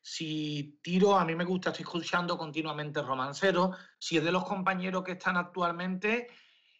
[0.02, 3.72] Si tiro, a mí me gusta, estoy escuchando continuamente romancero.
[3.98, 6.28] Si es de los compañeros que están actualmente,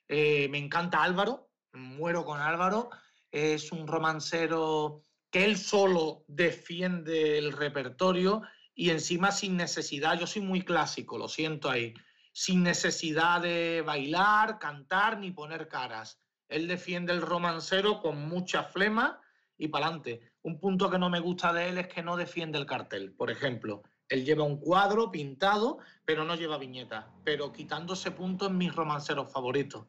[0.09, 2.91] eh, me encanta Álvaro, muero con Álvaro.
[3.31, 8.43] Es un romancero que él solo defiende el repertorio
[8.75, 11.95] y encima sin necesidad, yo soy muy clásico, lo siento ahí,
[12.39, 16.21] sin necesidad de bailar, cantar ni poner caras.
[16.49, 19.21] Él defiende el romancero con mucha flema
[19.57, 20.21] y para adelante.
[20.43, 23.13] Un punto que no me gusta de él es que no defiende el cartel.
[23.13, 27.13] Por ejemplo, él lleva un cuadro pintado, pero no lleva viñeta.
[27.25, 29.87] Pero quitando ese punto en mis romanceros favoritos.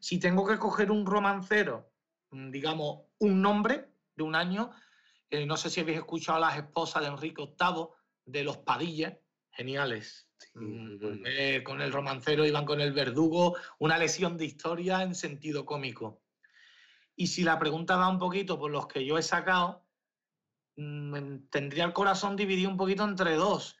[0.00, 1.90] Si tengo que coger un romancero,
[2.30, 4.70] mm, digamos, un nombre de un año,
[5.30, 7.86] eh, no sé si habéis escuchado a las esposas de Enrique VIII,
[8.26, 9.14] de los Padillas,
[9.50, 10.28] geniales.
[10.54, 15.64] Mm, eh, con el romancero iban con el verdugo, una lesión de historia en sentido
[15.64, 16.22] cómico.
[17.14, 19.86] Y si la pregunta va un poquito por los que yo he sacado,
[20.76, 23.76] mm, tendría el corazón dividido un poquito entre dos.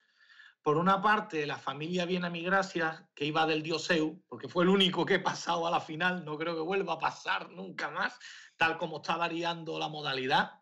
[0.62, 4.64] Por una parte, la familia Viene a mi gracia, que iba del Dioseu, porque fue
[4.64, 7.90] el único que he pasado a la final, no creo que vuelva a pasar nunca
[7.90, 8.18] más,
[8.56, 10.60] tal como está variando la modalidad.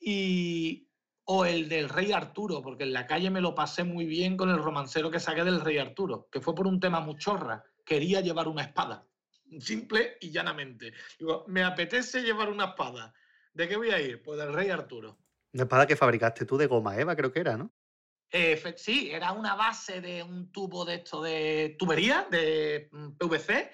[0.00, 0.88] Y,
[1.34, 4.50] o el del Rey Arturo, porque en la calle me lo pasé muy bien con
[4.50, 8.48] el romancero que saqué del Rey Arturo, que fue por un tema muchorra, quería llevar
[8.48, 9.06] una espada,
[9.58, 10.92] simple y llanamente.
[11.18, 13.14] Digo, me apetece llevar una espada.
[13.54, 14.22] ¿De qué voy a ir?
[14.22, 15.16] Pues del Rey Arturo.
[15.54, 17.72] Una espada que fabricaste tú de goma Eva, creo que era, ¿no?
[18.30, 23.70] Eh, sí, era una base de un tubo de esto de tubería, de mm, PVC,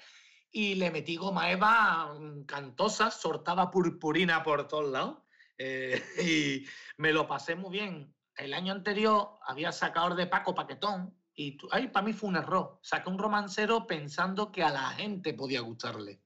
[0.52, 5.18] y le metí goma eva mm, cantosa, sortaba purpurina por todos lados,
[5.59, 6.66] eh, y
[6.97, 8.14] me lo pasé muy bien.
[8.36, 12.80] El año anterior había sacado de Paco Paquetón, y ay, para mí fue un error.
[12.82, 16.20] Saqué un romancero pensando que a la gente podía gustarle.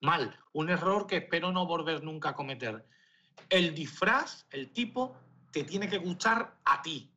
[0.00, 2.86] Mal, un error que espero no volver nunca a cometer.
[3.48, 5.16] El disfraz, el tipo,
[5.52, 7.10] te tiene que gustar a ti.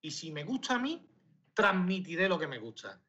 [0.00, 1.04] Y si me gusta a mí,
[1.54, 3.00] transmitiré lo que me gusta.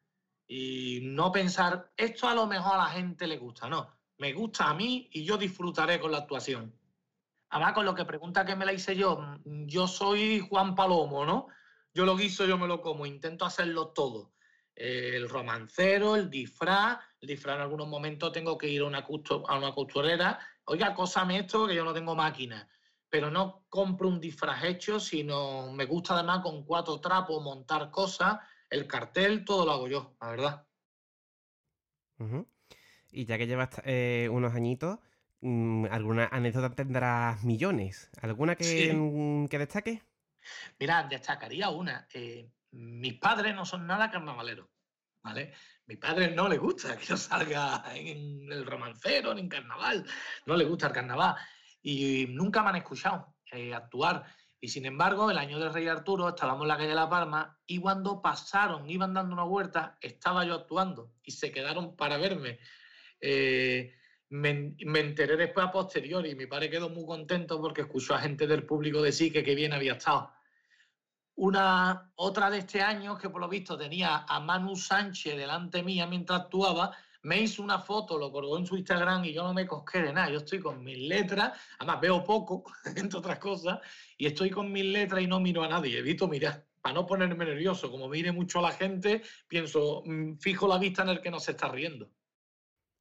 [0.46, 3.68] Y no pensar, esto a lo mejor a la gente le gusta.
[3.68, 6.74] No, me gusta a mí y yo disfrutaré con la actuación.
[7.54, 11.24] Además, con lo que pregunta que me la hice yo, mm, yo soy Juan Palomo,
[11.24, 11.46] ¿no?
[11.94, 14.32] Yo lo guiso, yo me lo como, intento hacerlo todo.
[14.74, 19.06] Eh, El romancero, el disfraz, el disfraz en algunos momentos tengo que ir a una,
[19.46, 22.68] a una costurera, oiga, cósame esto que yo no tengo máquina
[23.08, 28.40] pero no compro un disfraz hecho, sino me gusta además con cuatro trapos montar cosas,
[28.68, 30.66] el cartel, todo lo hago yo, la verdad.
[33.12, 34.98] Y ya que llevas eh, unos añitos,
[35.44, 38.10] mm, ¿alguna anécdota tendrás millones?
[38.22, 38.92] ¿Alguna que, Sí.
[38.92, 40.02] mm, que destaque?
[40.80, 42.06] Mira, destacaría una.
[42.14, 44.66] eh, mis padres no son nada carnavaleros,
[45.22, 45.52] ¿vale?
[45.86, 50.04] Mis padres no les gusta que yo salga en el romancero, ni en carnaval,
[50.46, 51.36] no les gusta el carnaval.
[51.82, 54.24] Y nunca me han escuchado eh, actuar.
[54.60, 57.58] Y sin embargo, el año del Rey Arturo estábamos en la calle de La Palma
[57.66, 62.58] y cuando pasaron, iban dando una vuelta, estaba yo actuando y se quedaron para verme.
[63.20, 63.92] Eh,
[64.34, 68.18] me, me enteré después a posteriori y mi padre quedó muy contento porque escuchó a
[68.18, 70.32] gente del público decir que qué bien había estado.
[71.36, 76.08] Una otra de este año que por lo visto tenía a Manu Sánchez delante mía
[76.08, 79.66] mientras actuaba, me hizo una foto, lo colgó en su Instagram y yo no me
[79.68, 80.30] cosqué de nada.
[80.30, 82.64] Yo estoy con mis letras, además veo poco,
[82.96, 83.78] entre otras cosas,
[84.18, 87.44] y estoy con mis letras y no miro a nadie, evito mirar, para no ponerme
[87.44, 87.88] nervioso.
[87.88, 91.38] Como mire mucho a la gente, pienso, mm, fijo la vista en el que no
[91.38, 92.10] se está riendo.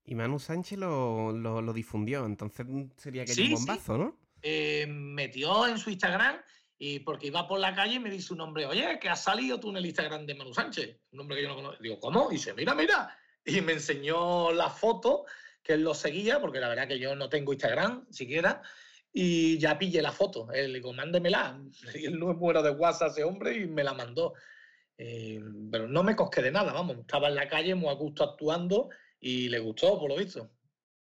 [0.06, 3.54] Y Manu Sánchez lo, lo- lo difundió, entonces mm, sería que Sí, un sí.
[3.56, 4.20] bombazo, ¿no?
[4.42, 6.36] eh, metió en su Instagram
[6.78, 9.58] Y porque iba por la calle y me dice un hombre, oye, que has salido
[9.60, 11.00] tú en el Instagram de Manu Sánchez.
[11.14, 11.82] Un hombre que yo no conozco.
[11.82, 12.28] Digo, ¿cómo?
[12.30, 13.18] Y dice, mira, mira.
[13.46, 15.24] Y me enseñó la foto
[15.62, 18.62] que él lo seguía, porque la verdad que yo no tengo Instagram siquiera.
[19.14, 20.52] Y ya pillé la foto.
[20.52, 21.58] Él le digo, mándemela.
[21.96, 24.34] Y él no es bueno de WhatsApp ese hombre y me la mandó.
[24.98, 25.40] Eh,
[25.72, 26.98] pero no me cosqué de nada, vamos.
[26.98, 28.90] Estaba en la calle muy a gusto actuando
[29.24, 30.52] y le gustó, por lo visto.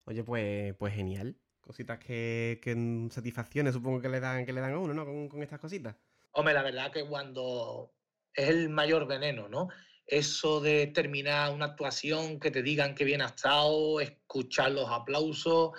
[0.05, 1.37] Oye, pues, pues genial.
[1.61, 5.05] Cositas que, que satisfacciones supongo que le dan, que le dan a uno, ¿no?
[5.05, 5.95] Con, con estas cositas.
[6.33, 7.93] Hombre, la verdad que cuando
[8.33, 9.69] es el mayor veneno, ¿no?
[10.05, 15.71] Eso de terminar una actuación, que te digan que bien ha estado, escuchar los aplausos,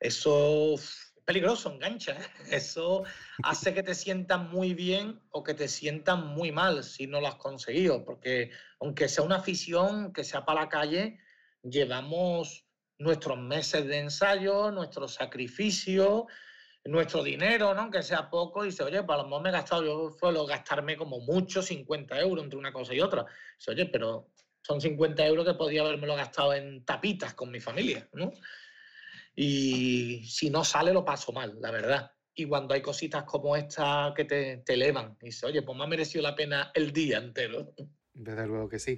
[0.00, 2.12] eso es peligroso, engancha.
[2.12, 2.26] ¿eh?
[2.50, 3.04] Eso
[3.42, 7.28] hace que te sientas muy bien o que te sientas muy mal si no lo
[7.28, 8.50] has conseguido, porque
[8.80, 11.20] aunque sea una afición, que sea para la calle,
[11.62, 12.66] llevamos
[12.98, 16.26] nuestros meses de ensayo, nuestro sacrificio,
[16.84, 17.90] nuestro dinero, ¿no?
[17.90, 20.96] Que sea poco, y dice, oye, para lo mejor me he gastado, yo suelo gastarme
[20.96, 23.26] como mucho 50 euros entre una cosa y otra.
[23.58, 24.30] Dice, oye, pero
[24.62, 28.32] son 50 euros que podía haberme gastado en tapitas con mi familia, ¿no?
[29.34, 32.10] Y si no sale, lo paso mal, la verdad.
[32.34, 35.88] Y cuando hay cositas como esta que te, te elevan, dice, oye, pues me ha
[35.88, 37.72] merecido la pena el día entero.
[38.12, 38.96] Desde luego que sí.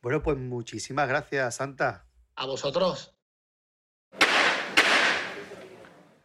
[0.00, 2.06] Bueno, pues muchísimas gracias, Santa.
[2.36, 3.14] A vosotros.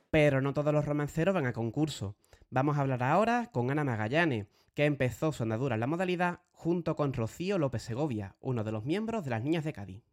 [0.10, 2.16] Pero no todos los romanceros van a concurso.
[2.50, 6.96] Vamos a hablar ahora con Ana Magallanes, que empezó su andadura en la modalidad junto
[6.96, 10.04] con Rocío López Segovia, uno de los miembros de las Niñas de Cádiz.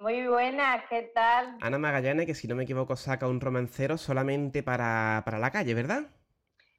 [0.00, 1.56] Muy buenas, ¿qué tal?
[1.60, 5.74] Ana Magallanes, que si no me equivoco saca un romancero solamente para, para la calle,
[5.74, 6.02] ¿verdad?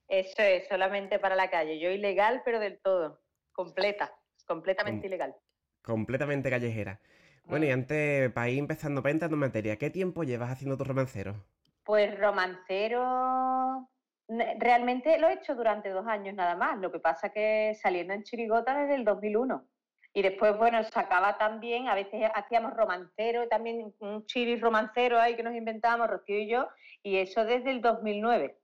[0.07, 1.79] Eso es, solamente para la calle.
[1.79, 3.21] Yo ilegal, pero del todo.
[3.51, 4.13] Completa,
[4.45, 5.35] completamente Com- ilegal.
[5.89, 6.99] Completamente callejera.
[7.45, 10.83] Bueno, y antes, para ir empezando, para entrar en materia, ¿qué tiempo llevas haciendo tu
[10.83, 11.43] romancero?
[11.83, 13.89] Pues romancero,
[14.59, 16.77] realmente lo he hecho durante dos años nada más.
[16.77, 19.67] Lo que pasa que saliendo en Chirigota desde el 2001.
[20.13, 25.41] Y después, bueno, sacaba también, a veces hacíamos romancero, también un chiri romancero ahí que
[25.41, 26.67] nos inventábamos, Rocío y yo,
[27.01, 28.59] y eso desde el 2009.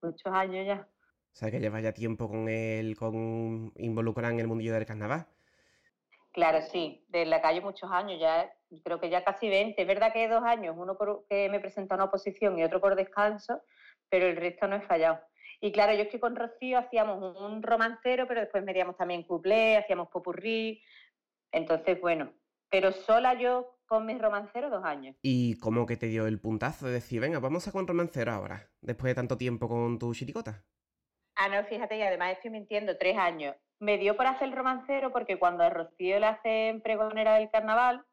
[0.00, 0.88] Muchos años ya.
[1.30, 5.26] O sea, que llevas ya tiempo con él, con involucrada en el mundillo del carnaval.
[6.32, 8.52] Claro, sí, de la calle muchos años, ya
[8.84, 9.80] creo que ya casi 20.
[9.80, 12.80] Es verdad que dos años, uno por, que me presentó a una oposición y otro
[12.80, 13.62] por descanso,
[14.08, 15.20] pero el resto no he fallado.
[15.60, 19.76] Y claro, yo es que con Rocío hacíamos un romancero, pero después metíamos también cuplé,
[19.76, 20.82] hacíamos popurrí.
[21.50, 22.32] Entonces, bueno,
[22.70, 25.16] pero sola yo con mis romanceros dos años.
[25.22, 28.70] ¿Y cómo que te dio el puntazo de decir, venga, vamos a con romancero ahora,
[28.82, 30.62] después de tanto tiempo con tu chiricota?
[31.34, 33.56] Ah, no, fíjate, y además estoy mintiendo, tres años.
[33.80, 38.04] Me dio por hacer el romancero porque cuando a Rocío le hacen pregonera del carnaval,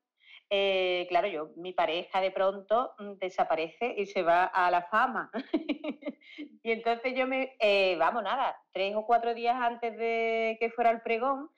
[0.49, 5.31] eh, claro, yo, mi pareja de pronto mm, desaparece y se va a la fama.
[6.63, 10.91] y entonces yo me, eh, vamos, nada, tres o cuatro días antes de que fuera
[10.91, 11.49] el pregón,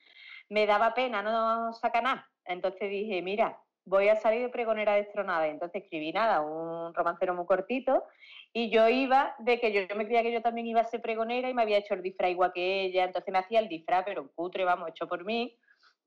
[0.48, 2.30] me daba pena no sacar nada.
[2.44, 5.46] Entonces dije, mira, voy a salir de pregonera destronada.
[5.48, 8.04] Y entonces escribí nada, un romancero muy cortito.
[8.52, 11.48] Y yo iba de que yo, me creía que yo también iba a ser pregonera
[11.48, 13.04] y me había hecho el disfraz igual que ella.
[13.04, 15.56] Entonces me hacía el disfraz, pero un cutre, vamos, hecho por mí,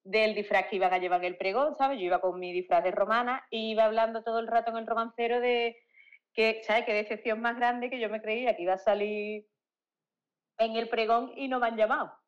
[0.04, 2.00] del disfraz que iban a llevar en el pregón, ¿sabes?
[2.00, 4.88] Yo iba con mi disfraz de romana y iba hablando todo el rato en el
[4.88, 5.78] romancero de
[6.34, 6.86] que, ¿sabes?
[6.86, 9.48] Qué decepción más grande que yo me creía que iba a salir
[10.58, 12.21] en el pregón y no me han llamado.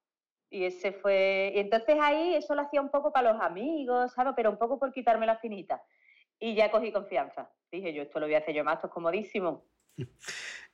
[0.53, 1.51] Y ese fue.
[1.55, 4.33] Y entonces ahí eso lo hacía un poco para los amigos, ¿sabes?
[4.35, 5.81] Pero un poco por quitarme la finita.
[6.37, 7.51] Y ya cogí confianza.
[7.71, 9.65] Dije, yo esto lo voy a hacer yo más, esto es comodísimo.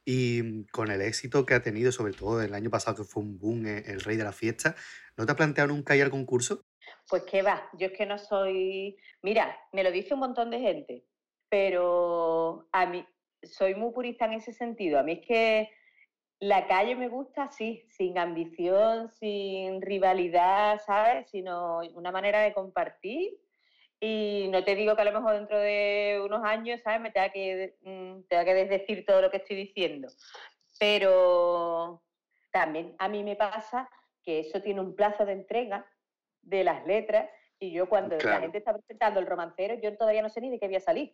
[0.06, 3.38] Y con el éxito que ha tenido, sobre todo el año pasado, que fue un
[3.38, 4.76] boom, eh, el rey de la fiesta,
[5.16, 6.64] ¿no te has planteado nunca ir al concurso?
[7.08, 8.98] Pues qué va, yo es que no soy.
[9.22, 11.06] Mira, me lo dice un montón de gente,
[11.48, 13.06] pero a mí
[13.44, 14.98] soy muy purista en ese sentido.
[14.98, 15.70] A mí es que
[16.40, 21.30] la calle me gusta, sí, sin ambición, sin rivalidad, ¿sabes?
[21.30, 23.38] Sino una manera de compartir.
[24.00, 27.02] Y no te digo que a lo mejor dentro de unos años, ¿sabes?
[27.02, 30.08] Me tenga que, mm, tenga que desdecir todo lo que estoy diciendo.
[30.80, 32.02] Pero
[32.52, 33.90] también a mí me pasa
[34.24, 35.86] que eso tiene un plazo de entrega
[36.42, 40.30] de las letras y yo cuando la gente está presentando el romancero, yo todavía no
[40.30, 41.14] sé ni de qué voy a salir.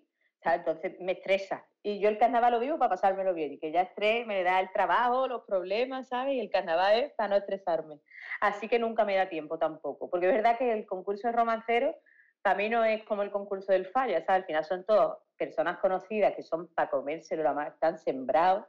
[0.54, 1.66] Entonces me estresa.
[1.82, 3.54] Y yo el carnaval lo vivo para pasármelo bien.
[3.54, 6.36] Y que ya estrés me da el trabajo, los problemas, ¿sabes?
[6.36, 8.00] Y el carnaval es para no estresarme.
[8.42, 10.10] Así que nunca me da tiempo tampoco.
[10.10, 11.96] Porque es verdad que el concurso de romancero
[12.42, 14.42] para mí no es como el concurso del falla, ¿sabes?
[14.42, 18.66] Al final son todas personas conocidas que son para comérselo, la más están sembrados.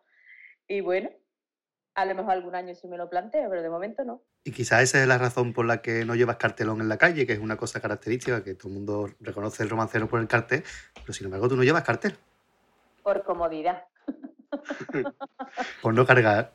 [0.67, 1.11] Y bueno,
[1.97, 4.21] a lo mejor algún año sí me lo planteo, pero de momento no.
[4.45, 7.27] Y quizás esa es la razón por la que no llevas cartelón en la calle,
[7.27, 10.63] que es una cosa característica, que todo el mundo reconoce el romancero por el cartel,
[10.95, 12.15] pero sin embargo tú no llevas cartel,
[13.03, 13.85] Por comodidad.
[15.83, 16.55] por no cargar.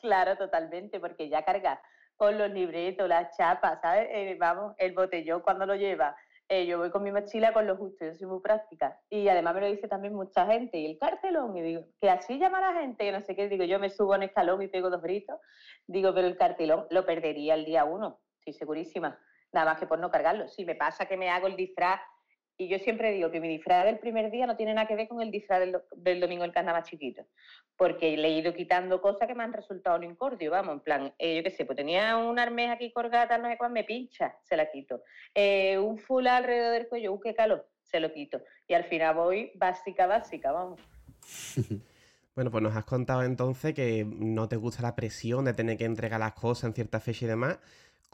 [0.00, 1.80] Claro, totalmente, porque ya carga
[2.16, 4.08] con los libretos, las chapas, ¿sabes?
[4.10, 6.16] Eh, vamos, el botellón cuando lo lleva.
[6.48, 9.00] Eh, yo voy con mi mochila con lo justo, yo soy muy práctica.
[9.08, 10.78] Y además me lo dice también mucha gente.
[10.78, 13.64] Y el cartelón, y digo, que así llama la gente, que no sé qué, digo,
[13.64, 15.40] yo me subo un escalón y pego dos gritos.
[15.86, 19.18] Digo, pero el cartelón lo perdería el día uno, estoy segurísima.
[19.52, 20.48] Nada más que por no cargarlo.
[20.48, 22.00] Si me pasa que me hago el disfraz
[22.56, 25.08] y yo siempre digo que mi disfraz del primer día no tiene nada que ver
[25.08, 27.22] con el disfraz del, del domingo del carnaval chiquito,
[27.76, 31.14] porque le he ido quitando cosas que me han resultado un incordio, vamos, en plan,
[31.18, 34.36] eh, yo qué sé, pues tenía una armeja aquí colgada, no sé cuál, me pincha,
[34.42, 35.02] se la quito.
[35.34, 38.40] Eh, un full alrededor del cuello, uh, qué calor, se lo quito.
[38.68, 40.80] Y al final voy básica, básica, vamos.
[42.34, 45.84] Bueno, pues nos has contado entonces que no te gusta la presión de tener que
[45.84, 47.60] entregar las cosas en cierta fecha y demás.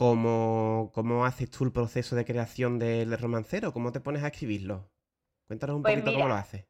[0.00, 3.70] ¿Cómo, cómo haces tú el proceso de creación del romancero?
[3.70, 4.90] ¿Cómo te pones a escribirlo?
[5.46, 6.66] Cuéntanos un Pues poquito cómo lo haces.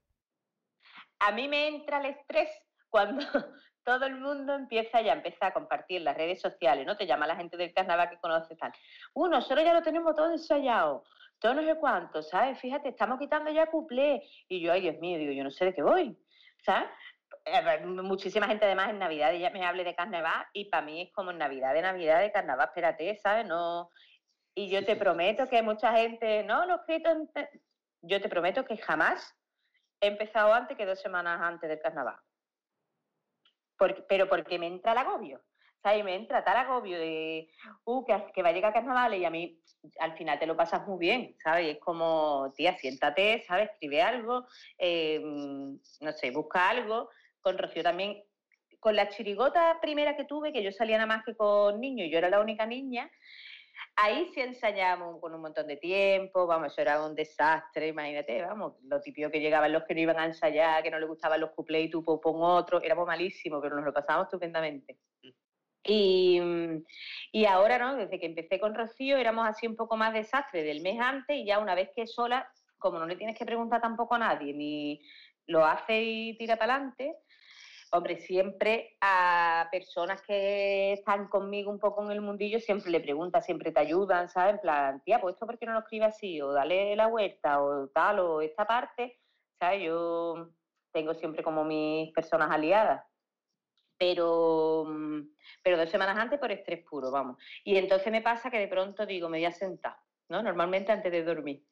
[1.21, 2.51] A mí me entra el estrés
[2.89, 3.25] cuando
[3.85, 6.97] todo el mundo empieza ya empieza a compartir las redes sociales, ¿no?
[6.97, 8.73] Te llama la gente del carnaval que conoce tal.
[9.15, 11.05] Uh, nosotros ya lo tenemos todo ensayado,
[11.39, 12.59] todo no sé cuánto, ¿sabes?
[12.59, 14.25] Fíjate, estamos quitando ya cuplé.
[14.49, 16.19] Y yo, ay Dios mío, digo, yo no sé de qué voy,
[16.65, 16.89] ¿sabes?
[17.53, 21.13] Eh, Muchísima gente además en Navidad ya me hable de carnaval y para mí es
[21.13, 23.47] como en Navidad de Navidad de carnaval, espérate, ¿sabes?
[23.47, 23.91] No...
[24.55, 27.51] Y yo te prometo que mucha gente, no, lo he escrito en te-".
[28.03, 29.35] Yo te prometo que jamás
[30.01, 32.17] he empezado antes que dos semanas antes del carnaval.
[33.79, 35.43] Porque- pero porque me entra el agobio.
[35.83, 36.05] ¿Sabes?
[36.05, 37.49] Me entra tal agobio de,
[37.85, 39.63] uh, que, que va a llegar carnaval y a mí
[39.99, 41.67] al final te lo pasas muy bien, ¿sabes?
[41.67, 43.71] Y es como, tía, siéntate, ¿sabes?
[43.71, 44.47] Escribe algo,
[44.77, 47.09] eh, no sé, busca algo.
[47.41, 48.23] Con Rocío también,
[48.79, 52.19] con la chirigota primera que tuve, que yo salía nada más que con niños yo
[52.19, 53.11] era la única niña,
[53.97, 58.75] Ahí sí ensayamos con un montón de tiempo, vamos, eso era un desastre, imagínate, vamos,
[58.85, 61.51] lo típico que llegaban los que no iban a ensayar, que no les gustaban los
[61.51, 64.99] cuplés y tú pon otro, éramos malísimos, pero nos lo pasábamos estupendamente.
[65.83, 66.85] Y, mm,
[67.33, 67.97] y ahora, ¿no?
[67.97, 71.45] Desde que empecé con Rocío éramos así un poco más desastre del mes antes y
[71.45, 75.03] ya una vez que sola, como no le tienes que preguntar tampoco a nadie, ni
[75.47, 77.17] lo hace y tira para adelante,
[77.93, 83.45] Hombre, siempre a personas que están conmigo un poco en el mundillo, siempre le preguntas,
[83.45, 84.55] siempre te ayudan, ¿sabes?
[84.55, 87.61] En plan, tía, pues esto por qué no lo escribes así, o dale la vuelta,
[87.61, 89.19] o tal, o esta parte,
[89.59, 89.83] ¿sabes?
[89.83, 90.51] Yo
[90.93, 93.05] tengo siempre como mis personas aliadas.
[93.99, 94.87] Pero,
[95.63, 97.43] pero dos semanas antes por estrés puro, vamos.
[97.65, 99.97] Y entonces me pasa que de pronto digo, me voy a sentar,
[100.29, 100.43] ¿no?
[100.43, 101.65] Normalmente antes de dormir.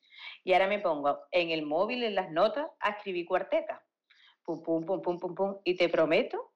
[0.43, 3.88] Y ahora me pongo en el móvil, en las notas, a escribir cuartetas
[4.49, 5.57] pum, pum, pum, pum, pum, pum.
[5.65, 6.53] Y te prometo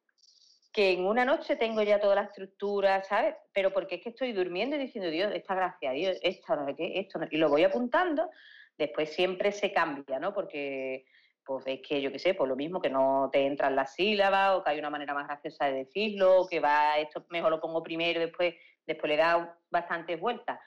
[0.73, 3.35] que en una noche tengo ya toda la estructura, ¿sabes?
[3.53, 6.75] Pero porque es que estoy durmiendo y diciendo, Dios, esta gracia, Dios, esta, no sé
[6.75, 7.27] qué, esto, no".
[7.31, 8.31] y lo voy apuntando,
[8.79, 10.33] después siempre se cambia, ¿no?
[10.33, 11.05] Porque,
[11.45, 14.57] pues ves que, yo qué sé, por lo mismo que no te entran las sílabas,
[14.57, 17.61] o que hay una manera más graciosa de decirlo, o que va, esto mejor lo
[17.61, 18.55] pongo primero, después,
[18.87, 20.59] después le da bastantes vueltas.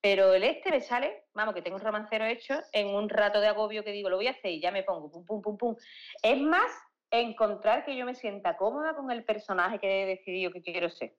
[0.00, 3.48] Pero el este me sale, vamos, que tengo un romancero hecho en un rato de
[3.48, 5.76] agobio que digo, lo voy a hacer y ya me pongo, pum, pum, pum, pum.
[6.22, 6.70] Es más
[7.10, 11.16] encontrar que yo me sienta cómoda con el personaje que he decidido que quiero ser.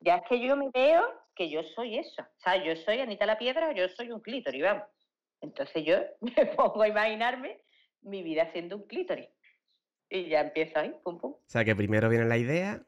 [0.00, 1.02] Ya es que yo me veo
[1.34, 2.22] que yo soy eso.
[2.22, 4.84] O sea, yo soy Anita la Piedra, yo soy un clítoris, vamos.
[5.40, 5.96] Entonces yo
[6.36, 7.62] me pongo a imaginarme
[8.02, 9.28] mi vida siendo un clítoris.
[10.10, 11.32] Y ya empiezo ahí, pum, pum.
[11.32, 12.84] O sea, que primero viene la idea,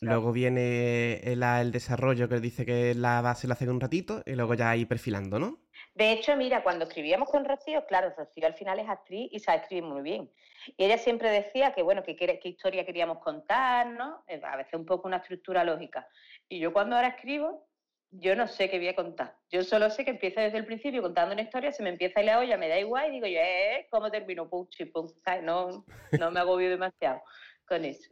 [0.00, 4.22] Luego viene el, el desarrollo que dice que la base la hace en un ratito
[4.26, 5.58] y luego ya ir perfilando, ¿no?
[5.94, 9.58] De hecho, mira, cuando escribíamos con Rocío, claro, Rocío al final es actriz y sabe
[9.58, 10.30] escribir muy bien.
[10.76, 14.22] Y ella siempre decía que, bueno, que qué, qué historia queríamos contar, ¿no?
[14.26, 16.08] Eh, A veces un poco una estructura lógica.
[16.48, 17.68] Y yo cuando ahora escribo,
[18.10, 19.36] yo no sé qué voy a contar.
[19.50, 22.22] Yo solo sé que empiezo desde el principio contando una historia, se me empieza a
[22.22, 24.48] ir la olla, me da igual y digo yo, eh, ¿cómo termino?
[24.48, 25.42] Pum, chi, pum, ¿sabes?
[25.42, 25.84] No,
[26.18, 27.22] no me agobio demasiado
[27.66, 28.08] con eso.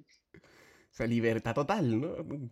[0.96, 2.48] O sea, libertad total, ¿no?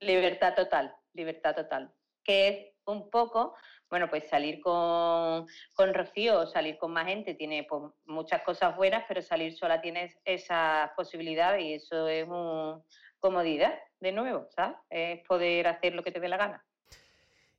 [0.00, 1.94] Libertad total, libertad total.
[2.24, 3.54] Que es un poco,
[3.88, 9.04] bueno, pues salir con, con Rocío salir con más gente tiene pues, muchas cosas buenas,
[9.06, 12.82] pero salir sola tienes esas posibilidades y eso es un
[13.20, 14.76] comodidad, de nuevo, ¿sabes?
[14.90, 16.64] Es poder hacer lo que te dé la gana.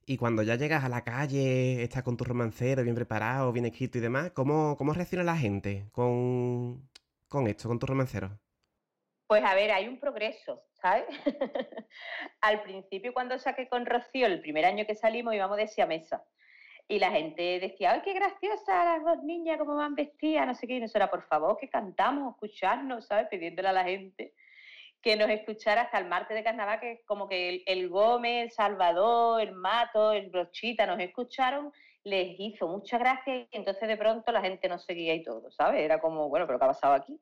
[0.04, 3.96] Y cuando ya llegas a la calle, estás con tu romancero bien preparado, bien escrito
[3.96, 6.86] y demás, ¿cómo, cómo reacciona la gente con,
[7.26, 8.38] con esto, con tu romancero?
[9.26, 11.04] Pues a ver, hay un progreso, ¿sabes?
[12.40, 16.24] Al principio cuando saqué con Rocío, el primer año que salimos íbamos de siamesa.
[16.88, 20.46] Y la gente decía, ¡ay, qué graciosa las dos niñas, cómo van vestidas!
[20.46, 20.74] No sé qué.
[20.74, 23.26] Y nosotros, por favor, que cantamos, escucharnos, ¿sabes?
[23.28, 24.34] Pidiéndole a la gente
[25.02, 28.50] que nos escuchara hasta el martes de carnaval, que como que el, el Gómez, el
[28.50, 31.72] Salvador, el Mato, el Brochita nos escucharon,
[32.04, 35.80] les hizo mucha gracia y entonces de pronto la gente nos seguía y todo, ¿sabes?
[35.80, 37.20] Era como, bueno, pero ¿qué ha pasado aquí?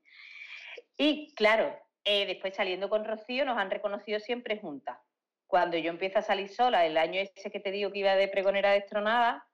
[0.96, 1.74] Y claro,
[2.04, 4.98] eh, después saliendo con Rocío nos han reconocido siempre juntas.
[5.46, 8.28] Cuando yo empiezo a salir sola, el año ese que te digo que iba de
[8.28, 9.46] pregonera destronada,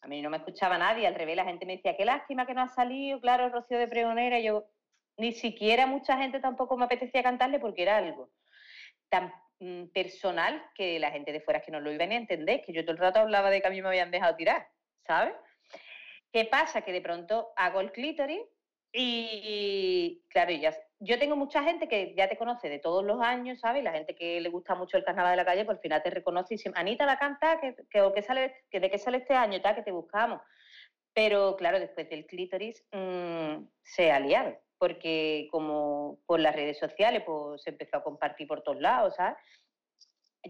[0.00, 2.54] a mí no me escuchaba nadie, al revés, la gente me decía, qué lástima que
[2.54, 4.64] no ha salido, claro, Rocío de pregonera, yo
[5.16, 8.30] ni siquiera mucha gente tampoco me apetecía cantarle porque era algo
[9.08, 12.18] tan mm, personal que la gente de fuera es que no lo iba ni a
[12.18, 14.68] entender, que yo todo el rato hablaba de que a mí me habían dejado tirar,
[15.06, 15.34] ¿sabes?
[16.32, 16.82] ¿Qué pasa?
[16.82, 18.42] Que de pronto hago el clítoris
[18.92, 23.60] y, claro, ya, yo tengo mucha gente que ya te conoce de todos los años,
[23.60, 23.84] ¿sabes?
[23.84, 26.10] La gente que le gusta mucho el carnaval de la calle, pues al final te
[26.10, 29.60] reconoce y dice, Anita la canta, que, que, sale, que de qué sale este año,
[29.60, 30.40] tal, que te buscamos.
[31.14, 37.22] Pero claro, después del clítoris mm, se ha liado, porque como por las redes sociales
[37.24, 39.36] pues, se empezó a compartir por todos lados, ¿sabes?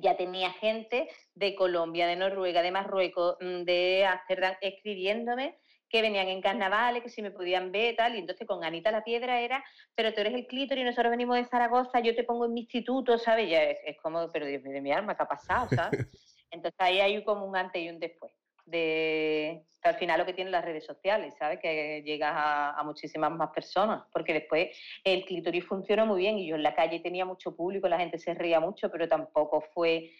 [0.00, 6.28] Ya tenía gente de Colombia, de Noruega, de Marruecos, mm, de Ámsterdam escribiéndome que venían
[6.28, 9.64] en carnavales, que si me podían ver, tal, y entonces con Anita la Piedra era,
[9.94, 13.18] pero tú eres el clítoris, nosotros venimos de Zaragoza, yo te pongo en mi instituto,
[13.18, 13.48] ¿sabes?
[13.48, 16.06] Ya es, como, pero Dios mío, de mi alma, ¿qué ha pasado, sabes?
[16.50, 18.32] Entonces ahí hay como un antes y un después,
[18.66, 21.60] de al final lo que tienen las redes sociales, ¿sabes?
[21.60, 26.46] Que llegas a, a, muchísimas más personas, porque después el clítoris funcionó muy bien y
[26.46, 30.10] yo en la calle tenía mucho público, la gente se reía mucho, pero tampoco fue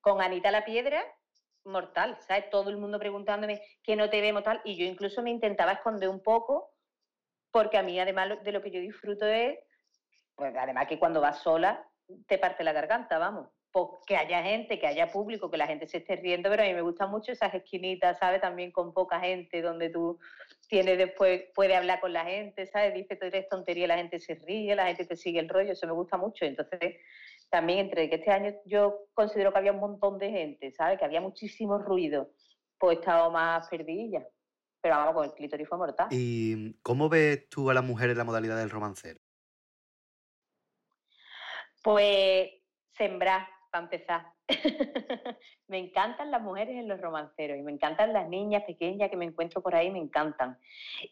[0.00, 1.04] con Anita la Piedra,
[1.64, 2.50] mortal, ¿sabes?
[2.50, 6.08] Todo el mundo preguntándome que no te vemos tal, y yo incluso me intentaba esconder
[6.08, 6.74] un poco,
[7.50, 9.58] porque a mí además de lo que yo disfruto es,
[10.34, 11.86] pues además que cuando vas sola
[12.26, 15.86] te parte la garganta, vamos, pues que haya gente, que haya público, que la gente
[15.86, 18.40] se esté riendo, pero a mí me gustan mucho esas esquinitas, ¿sabes?
[18.40, 20.18] También con poca gente, donde tú
[20.68, 22.92] tienes después, puede hablar con la gente, ¿sabes?
[22.94, 25.86] Dice, tú eres tontería, la gente se ríe, la gente te sigue el rollo, eso
[25.86, 26.96] me gusta mucho, entonces
[27.52, 30.98] también entre que este año yo considero que había un montón de gente, ¿sabes?
[30.98, 32.30] Que había muchísimo ruido,
[32.78, 34.26] pues estaba más perdidilla.
[34.80, 36.08] Pero vamos, con el clítoris fue mortal.
[36.10, 39.20] ¿Y cómo ves tú a la mujer en la modalidad del romancero?
[41.82, 42.48] Pues
[42.96, 44.32] sembrar, para empezar.
[45.68, 49.24] me encantan las mujeres en los romanceros y me encantan las niñas pequeñas que me
[49.24, 50.58] encuentro por ahí, me encantan.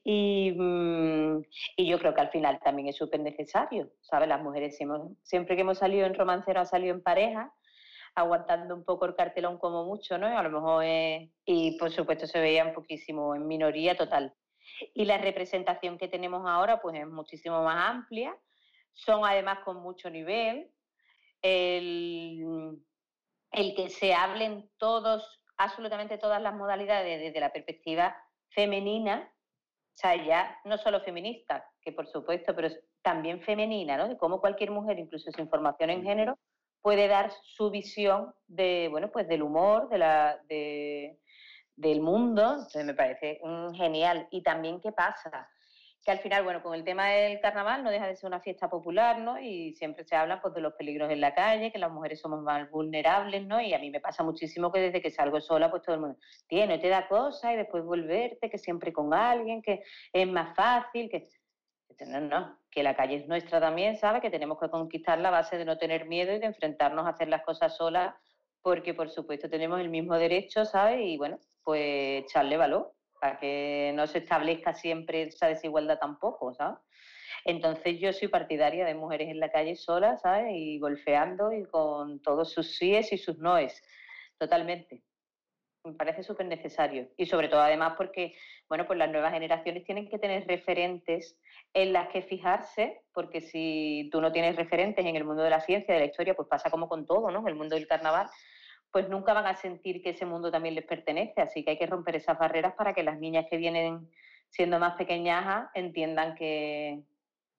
[0.04, 1.42] Y, mm,
[1.76, 4.28] y yo creo que al final también es súper necesario, ¿sabes?
[4.28, 4.78] Las mujeres
[5.22, 7.52] siempre que hemos salido en romancero, ha salido en pareja,
[8.14, 10.26] aguantando un poco el cartelón como mucho, ¿no?
[10.26, 10.84] A lo mejor
[11.44, 14.34] y por supuesto se veía un poquísimo en minoría total.
[14.94, 18.36] Y la representación que tenemos ahora pues es muchísimo más amplia,
[18.92, 20.70] son además con mucho nivel.
[21.42, 22.44] El,
[23.52, 28.16] el que se hablen todos, absolutamente todas las modalidades desde la perspectiva
[28.50, 32.68] femenina, o sea, ya no solo feminista, que por supuesto, pero
[33.02, 34.08] también femenina, ¿no?
[34.08, 36.38] De cómo cualquier mujer, incluso sin formación en género,
[36.82, 42.42] puede dar su visión de, bueno, pues del humor, de la, del mundo.
[42.42, 43.40] Entonces me parece
[43.74, 44.28] genial.
[44.30, 45.48] Y también qué pasa,
[46.04, 48.70] que al final, bueno, con el tema del carnaval no deja de ser una fiesta
[48.70, 49.38] popular, ¿no?
[49.38, 52.42] Y siempre se habla pues, de los peligros en la calle, que las mujeres somos
[52.42, 53.60] más vulnerables, ¿no?
[53.60, 56.18] Y a mí me pasa muchísimo que desde que salgo sola, pues todo el mundo,
[56.46, 61.10] tiene, te da cosas y después volverte, que siempre con alguien, que es más fácil,
[61.10, 61.28] que...
[62.06, 64.22] No, no, que la calle es nuestra también, ¿sabes?
[64.22, 67.28] Que tenemos que conquistar la base de no tener miedo y de enfrentarnos a hacer
[67.28, 68.14] las cosas solas,
[68.62, 71.00] porque por supuesto tenemos el mismo derecho, ¿sabes?
[71.02, 76.52] Y bueno, pues echarle valor para que no se establezca siempre esa desigualdad tampoco.
[77.44, 80.52] Entonces yo soy partidaria de mujeres en la calle solas, ¿sabes?
[80.54, 83.82] Y golfeando y con todos sus síes y sus noes,
[84.38, 85.04] totalmente.
[85.84, 87.08] Me parece súper necesario.
[87.16, 88.34] Y sobre todo además porque,
[88.68, 91.38] bueno, pues las nuevas generaciones tienen que tener referentes
[91.72, 95.60] en las que fijarse, porque si tú no tienes referentes en el mundo de la
[95.60, 97.40] ciencia, de la historia, pues pasa como con todo, ¿no?
[97.40, 98.28] En el mundo del carnaval,
[98.92, 101.40] pues nunca van a sentir que ese mundo también les pertenece.
[101.40, 104.08] Así que hay que romper esas barreras para que las niñas que vienen
[104.50, 107.02] siendo más pequeñas entiendan que,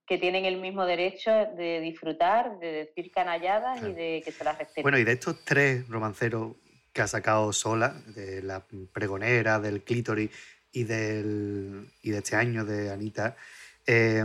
[0.06, 4.58] que tienen el mismo derecho de disfrutar, de decir canalladas y de que se las
[4.58, 4.84] respeten.
[4.84, 6.58] Bueno, y de estos tres romanceros
[6.92, 10.30] que ha sacado sola, de la pregonera, del clítoris
[10.74, 13.38] y, del, y de este año de Anita,
[13.88, 14.22] eh,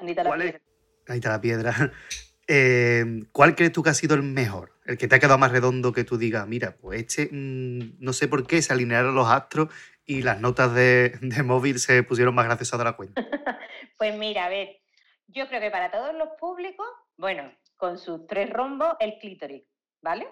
[0.00, 0.60] Anita la Piedra.
[1.08, 1.92] Anita la Piedra.
[2.50, 4.72] Eh, ¿Cuál crees tú que ha sido el mejor?
[4.88, 8.14] El que te ha quedado más redondo que tú digas, mira, pues este, mm, no
[8.14, 9.68] sé por qué, se alinearon los astros
[10.06, 11.12] y las notas de,
[11.44, 13.22] móvil se pusieron más graciosas de la cuenta.
[13.98, 14.80] pues mira, a ver,
[15.26, 16.86] yo creo que para todos los públicos,
[17.18, 19.62] bueno, con sus tres rombos, el clítoris,
[20.00, 20.26] ¿vale?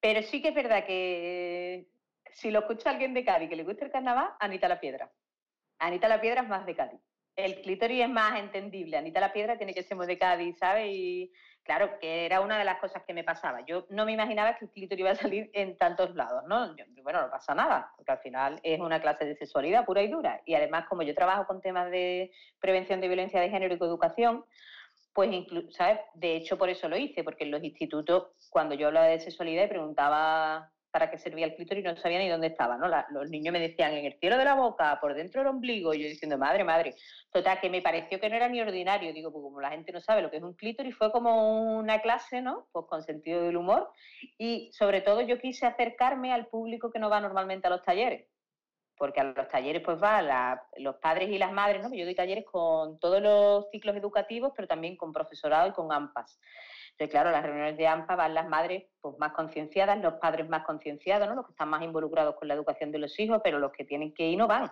[0.00, 1.86] Pero sí que es verdad que
[2.32, 5.12] si lo escucha alguien de Cádiz que le gusta el carnaval, Anita la Piedra.
[5.78, 7.00] Anita la Piedra es más de Cádiz
[7.44, 8.96] el clítoris es más entendible.
[8.96, 10.88] Anita la Piedra tiene que ser muy de Cádiz, ¿sabes?
[10.90, 13.60] Y claro, que era una de las cosas que me pasaba.
[13.66, 16.74] Yo no me imaginaba que el clítoris iba a salir en tantos lados, ¿no?
[17.02, 20.40] bueno, no pasa nada, porque al final es una clase de sexualidad pura y dura.
[20.44, 24.44] Y además, como yo trabajo con temas de prevención de violencia de género y coeducación,
[25.12, 26.00] pues incluso, ¿sabes?
[26.14, 29.64] De hecho, por eso lo hice, porque en los institutos, cuando yo hablaba de sexualidad
[29.64, 32.88] y preguntaba para qué servía el clítoris, no sabía ni dónde estaba, ¿no?
[33.10, 36.02] Los niños me decían en el cielo de la boca, por dentro del ombligo, y
[36.02, 36.94] yo diciendo, madre, madre.
[37.32, 40.00] Total, que me pareció que no era ni ordinario, digo, pues como la gente no
[40.00, 42.68] sabe lo que es un clítoris, fue como una clase, ¿no?
[42.72, 43.90] Pues con sentido del humor,
[44.38, 48.26] y sobre todo yo quise acercarme al público que no va normalmente a los talleres
[48.96, 51.88] porque a los talleres pues la- los padres y las madres, ¿no?
[51.94, 56.38] Yo doy talleres con todos los ciclos educativos, pero también con profesorado y con AMPAs.
[57.00, 60.66] Entonces, claro, las reuniones de AMPA van las madres pues, más concienciadas, los padres más
[60.66, 61.34] concienciados, ¿no?
[61.34, 64.12] Los que están más involucrados con la educación de los hijos, pero los que tienen
[64.12, 64.70] que ir no van.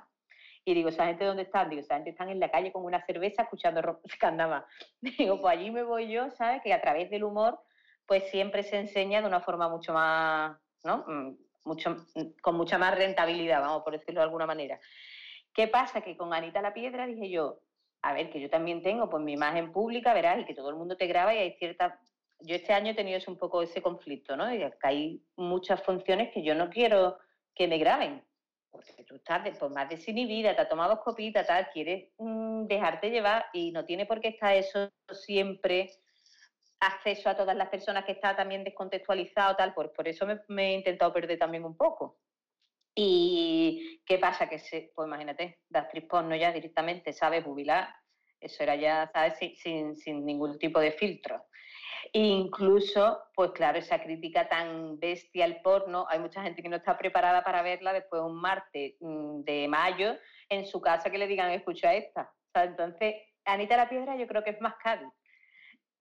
[0.62, 1.70] Y digo, ¿esa gente dónde están?
[1.70, 3.80] Digo, esa gente están en la calle con una cerveza escuchando
[4.20, 4.66] carnaval.
[5.00, 6.60] Digo, pues allí me voy yo, ¿sabes?
[6.62, 7.58] Que a través del humor,
[8.04, 11.06] pues siempre se enseña de una forma mucho más, ¿no?
[11.08, 14.78] Mm, Mucho, mm, con mucha más rentabilidad, vamos por decirlo de alguna manera.
[15.54, 16.02] ¿Qué pasa?
[16.02, 17.60] Que con Anita la Piedra dije yo,
[18.02, 20.76] a ver, que yo también tengo pues mi imagen pública, verás, y que todo el
[20.76, 21.94] mundo te graba y hay ciertas...
[22.40, 24.52] Yo este año he tenido un poco ese conflicto, ¿no?
[24.54, 27.18] Y que hay muchas funciones que yo no quiero
[27.54, 28.24] que me graben,
[28.70, 32.66] porque tú estás de- pues, más desinhibida, te has tomado dos copitas, tal, quieres mm,
[32.66, 35.90] dejarte llevar y no tiene por qué estar eso siempre
[36.80, 40.74] acceso a todas las personas que está también descontextualizado, tal, por, por eso me, he
[40.74, 42.20] intentado perder también un poco.
[42.94, 44.48] ¿Y qué pasa?
[44.48, 47.44] Que, se, pues imagínate, de actriz porno ya directamente, ¿sabes?
[47.44, 47.88] Jubilar,
[48.40, 49.38] eso era ya, ¿sabes?
[49.38, 51.46] Sin, sin, sin ningún tipo de filtro.
[52.12, 56.96] Incluso, pues claro, esa crítica tan bestia al porno, hay mucha gente que no está
[56.96, 60.16] preparada para verla después un martes mm, de mayo
[60.48, 62.32] en su casa que le digan, escucha esta.
[62.54, 63.14] Entonces,
[63.44, 65.08] Anita la Piedra yo creo que es más Cádiz.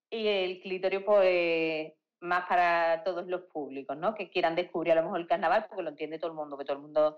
[0.09, 4.15] Y el clitorio, pues, más para todos los públicos, ¿no?
[4.15, 6.65] Que quieran descubrir a lo mejor el carnaval, porque lo entiende todo el mundo, que
[6.65, 7.17] todo el mundo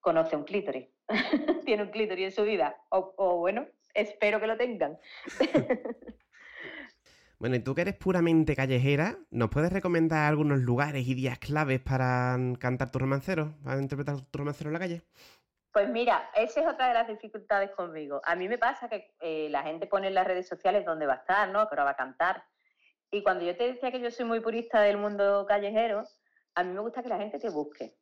[0.00, 0.88] conoce un clítoris.
[1.64, 2.76] Tiene un clítoris en su vida.
[2.90, 4.98] O bueno, espero que lo tengan.
[7.38, 11.80] Bueno, y tú que eres puramente callejera, ¿nos puedes recomendar algunos lugares y días claves
[11.80, 15.02] para mm, cantar tu romancero, para interpretar tu romancero en la calle?
[15.72, 18.22] Pues mira, esa es otra de las dificultades conmigo.
[18.24, 21.14] A mí me pasa que eh, la gente pone en las redes sociales dónde va
[21.14, 21.66] a estar, ¿no?
[21.68, 22.42] Pero va a cantar.
[23.10, 26.04] Y cuando yo te decía que yo soy muy purista del mundo callejero,
[26.54, 27.98] a mí me gusta que la gente te busque,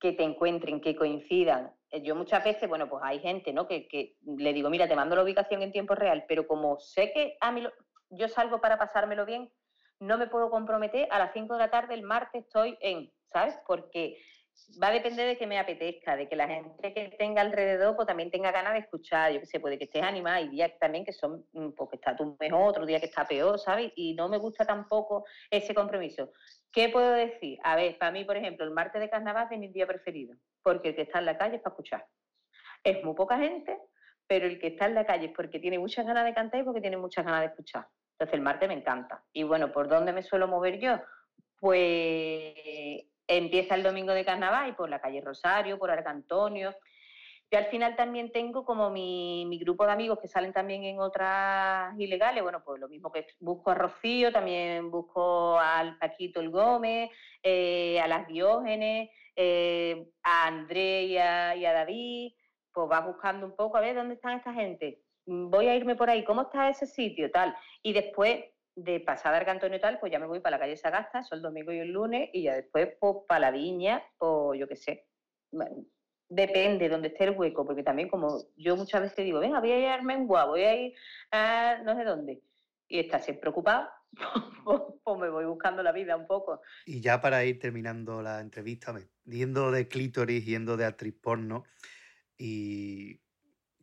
[0.00, 1.72] que te encuentren, que coincidan.
[1.90, 3.68] Eh, Yo muchas veces, bueno, pues hay gente, ¿no?
[3.68, 7.12] Que, que le digo, mira, te mando la ubicación en tiempo real, pero como sé
[7.12, 7.72] que a mí lo-
[8.10, 9.50] yo salgo para pasármelo bien,
[10.00, 13.58] no me puedo comprometer, a las 5 de la tarde el martes estoy en, ¿sabes?
[13.66, 14.18] Porque
[14.82, 18.06] va a depender de que me apetezca, de que la gente que tenga alrededor pues
[18.06, 21.04] también tenga ganas de escuchar, yo qué sé, puede que estés animada, hay días también
[21.04, 23.92] que son, mm, pues que está tú mejor, otro día que está peor, ¿sabes?
[23.96, 26.32] Y no me gusta tampoco ese compromiso.
[26.72, 27.58] ¿Qué puedo decir?
[27.64, 30.36] A ver, para mí, por ejemplo, el martes de carnaval es de mis días preferidos,
[30.62, 32.06] porque el que está en la calle es para escuchar.
[32.84, 33.78] Es muy poca gente,
[34.26, 36.64] pero el que está en la calle es porque tiene muchas ganas de cantar y
[36.64, 37.86] porque tiene muchas ganas de escuchar.
[38.18, 39.22] Entonces el martes me encanta.
[39.32, 41.00] Y bueno, ¿por dónde me suelo mover yo?
[41.60, 42.52] Pues
[43.28, 46.74] empieza el domingo de carnaval y por la calle Rosario, por Arcantonio.
[47.48, 50.98] Yo al final también tengo como mi, mi grupo de amigos que salen también en
[50.98, 52.42] otras ilegales.
[52.42, 57.10] Bueno, pues lo mismo que busco a Rocío, también busco al Paquito el Gómez,
[57.42, 62.32] eh, a las Diógenes, eh, a André y a, y a David.
[62.72, 65.04] Pues vas buscando un poco a ver dónde están esta gente.
[65.28, 67.30] Mm, Voy a irme por ahí, ¿cómo está ese sitio?
[67.30, 67.54] Tal.
[67.82, 71.20] Y después de pasar a Arcantonio tal, pues ya me voy para la calle Sagasta,
[71.20, 74.68] eso el domingo y el lunes, y ya después pues para la viña, o yo
[74.68, 75.06] qué sé.
[76.28, 79.80] Depende donde esté el hueco, porque también como yo muchas veces digo, venga, voy a
[79.80, 80.94] ir a Armengua, voy a ir
[81.32, 82.42] a no sé dónde,
[82.86, 83.88] y está siempre ocupado,
[84.64, 86.60] pues, pues me voy buscando la vida un poco.
[86.86, 91.64] Y ya para ir terminando la entrevista, yendo de clítoris, yendo de actriz porno
[92.36, 93.20] y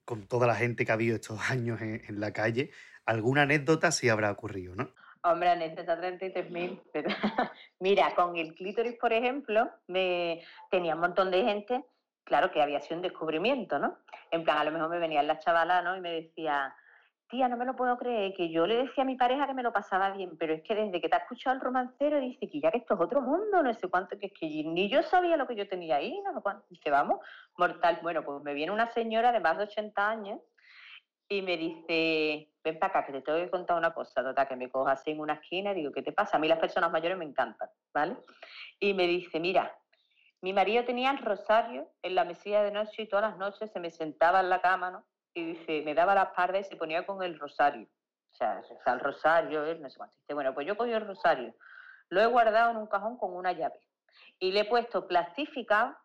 [0.06, 2.72] con toda la gente que ha habido estos años en, la calle,
[3.06, 4.92] alguna anécdota sí habrá ocurrido, ¿no?
[5.24, 6.82] Hombre, anécdota 33.000.
[6.94, 7.10] pero-
[7.80, 11.84] Mira, con el clítoris, por ejemplo, me tenía un montón de gente,
[12.24, 13.98] claro que había sido un descubrimiento, ¿no?
[14.30, 15.98] En plan, a lo mejor me venían las chavalas, ¿no?
[15.98, 16.76] Y me decía,
[17.28, 19.64] tía, no me lo puedo creer, que yo le decía a mi pareja que me
[19.64, 22.60] lo pasaba bien, pero es que desde que te ha escuchado el romancero dice que
[22.60, 25.38] ya que esto es otro mundo, no sé cuánto, que es que ni yo sabía
[25.38, 26.66] lo que yo tenía ahí, no sé cuánto.
[26.70, 27.20] Dice, vamos,
[27.58, 28.00] mortal.
[28.02, 30.40] Bueno, pues me viene una señora de más de 80 años
[31.28, 34.56] y me dice, ven para acá, que te tengo que contar una cosa, total, que
[34.56, 36.38] me coja así en una esquina y digo, ¿qué te pasa?
[36.38, 38.18] A mí las personas mayores me encantan, ¿vale?
[38.80, 39.76] Y me dice, mira,
[40.42, 43.80] mi marido tenía el rosario en la mesilla de noche y todas las noches se
[43.80, 45.06] me sentaba en la cama, ¿no?
[45.36, 47.88] Y dice, me daba la espalda y se ponía con el rosario.
[48.32, 50.16] O sea, el rosario, él, no sé cuánto.
[50.22, 51.54] Dice, bueno, pues yo cogí el rosario,
[52.10, 53.80] lo he guardado en un cajón con una llave
[54.40, 55.96] y le he puesto plastificado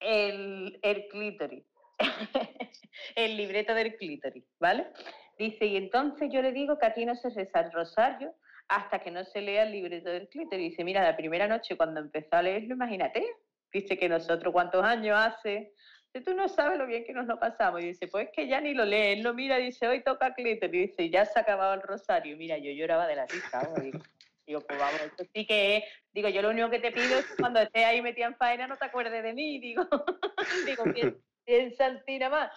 [0.00, 1.64] el, el clítoris,
[3.16, 4.92] el libreto del clítoris, ¿vale?
[5.38, 8.34] Dice, y entonces yo le digo que aquí no se reza el rosario
[8.68, 10.70] hasta que no se lea el libreto del clítoris.
[10.70, 13.24] Dice, mira, la primera noche cuando empezó a leerlo, imagínate,
[13.72, 15.74] dice que nosotros cuántos años hace,
[16.20, 17.80] tú no sabes lo bien que nos lo pasamos.
[17.80, 20.90] Y dice, pues que ya ni lo lee, él lo mira, dice, hoy toca clítoris,
[20.90, 22.36] dice, ya se ha acabado el rosario.
[22.36, 23.60] Mira, yo lloraba de la risa.
[23.80, 23.98] Digo,
[24.46, 25.84] digo, pues vamos, esto sí que es.
[26.12, 28.66] Digo, yo lo único que te pido es que cuando estés ahí metida en faena
[28.66, 29.58] no te acuerdes de mí.
[29.58, 29.88] Digo,
[30.66, 32.50] digo, bien, bien santina más.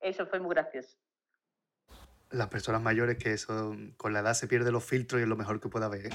[0.00, 0.96] Eso fue muy gracioso.
[2.30, 5.36] Las personas mayores que eso con la edad se pierden los filtros y es lo
[5.36, 6.06] mejor que puede haber.
[6.06, 6.10] ¿eh?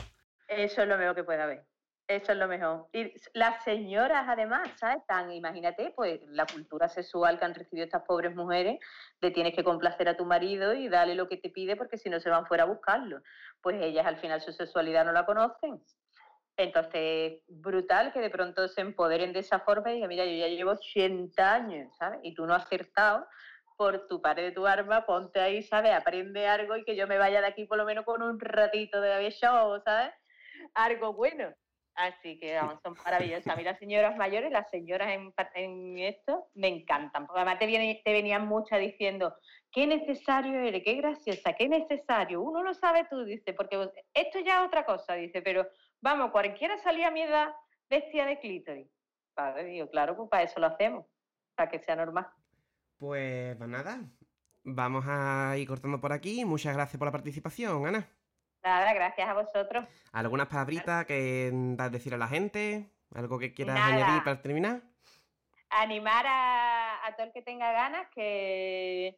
[0.48, 1.73] Eso es lo mejor que puede haber.
[2.08, 2.88] Eso es lo mejor.
[2.92, 5.06] Y las señoras, además, ¿sabes?
[5.08, 8.80] Tan, imagínate, pues la cultura sexual que han recibido estas pobres mujeres,
[9.22, 12.10] de tienes que complacer a tu marido y darle lo que te pide porque si
[12.10, 13.22] no se van fuera a buscarlo.
[13.62, 15.82] Pues ellas al final su sexualidad no la conocen.
[16.58, 20.48] Entonces, brutal que de pronto se empoderen de esa forma y digan, mira, yo ya
[20.48, 22.20] llevo 80 años, ¿sabes?
[22.22, 23.26] Y tú no has acertado
[23.78, 25.94] por tu pared de tu arma, ponte ahí, ¿sabes?
[25.94, 29.02] Aprende algo y que yo me vaya de aquí por lo menos con un ratito
[29.02, 30.14] de show, ¿sabes?
[30.76, 31.54] Algo bueno.
[31.96, 33.48] Así que vamos, son maravillosas.
[33.48, 35.10] A mí las señoras mayores, las señoras
[35.56, 37.28] en, esto, me encantan.
[37.28, 39.36] Porque además te, viene- te venían muchas diciendo,
[39.72, 42.42] qué necesario eres, qué graciosa, qué necesario.
[42.42, 45.68] Uno lo sabe tú, dice, porque esto ya es otra cosa, dice, pero
[46.02, 47.54] vamos, cualquiera salía a mi edad
[47.90, 48.88] vestida de clítoris.
[49.36, 51.06] Vale, digo, claro, pues para eso lo hacemos,
[51.56, 52.28] para que sea normal.
[52.98, 54.00] Pues pues nada,
[54.64, 56.44] vamos a ir cortando por aquí.
[56.46, 58.08] Muchas gracias por la participación, Ana.
[58.64, 59.86] Nada, gracias a vosotros.
[60.12, 62.90] ¿Algunas palabritas que das decir a la gente?
[63.14, 63.94] ¿Algo que quieras Nada.
[63.94, 64.82] añadir para terminar?
[65.74, 69.18] animar a, a todo el que tenga ganas que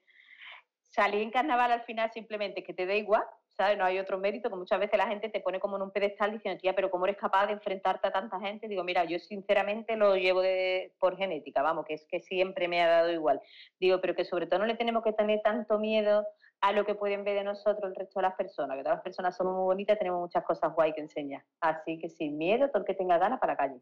[0.80, 3.78] salir en carnaval al final simplemente que te dé igual, ¿sabes?
[3.78, 6.32] No hay otro mérito, que muchas veces la gente te pone como en un pedestal
[6.32, 8.68] diciendo, tía, pero ¿cómo eres capaz de enfrentarte a tanta gente?
[8.68, 12.82] Digo, mira, yo sinceramente lo llevo de, por genética, vamos, que es que siempre me
[12.82, 13.42] ha dado igual.
[13.80, 16.26] Digo, pero que sobre todo no le tenemos que tener tanto miedo
[16.61, 19.03] a lo que pueden ver de nosotros el resto de las personas, que todas las
[19.03, 21.43] personas somos muy bonitas, tenemos muchas cosas guay que enseñar.
[21.59, 23.82] Así que sin miedo, todo el que tenga ganas para la calle.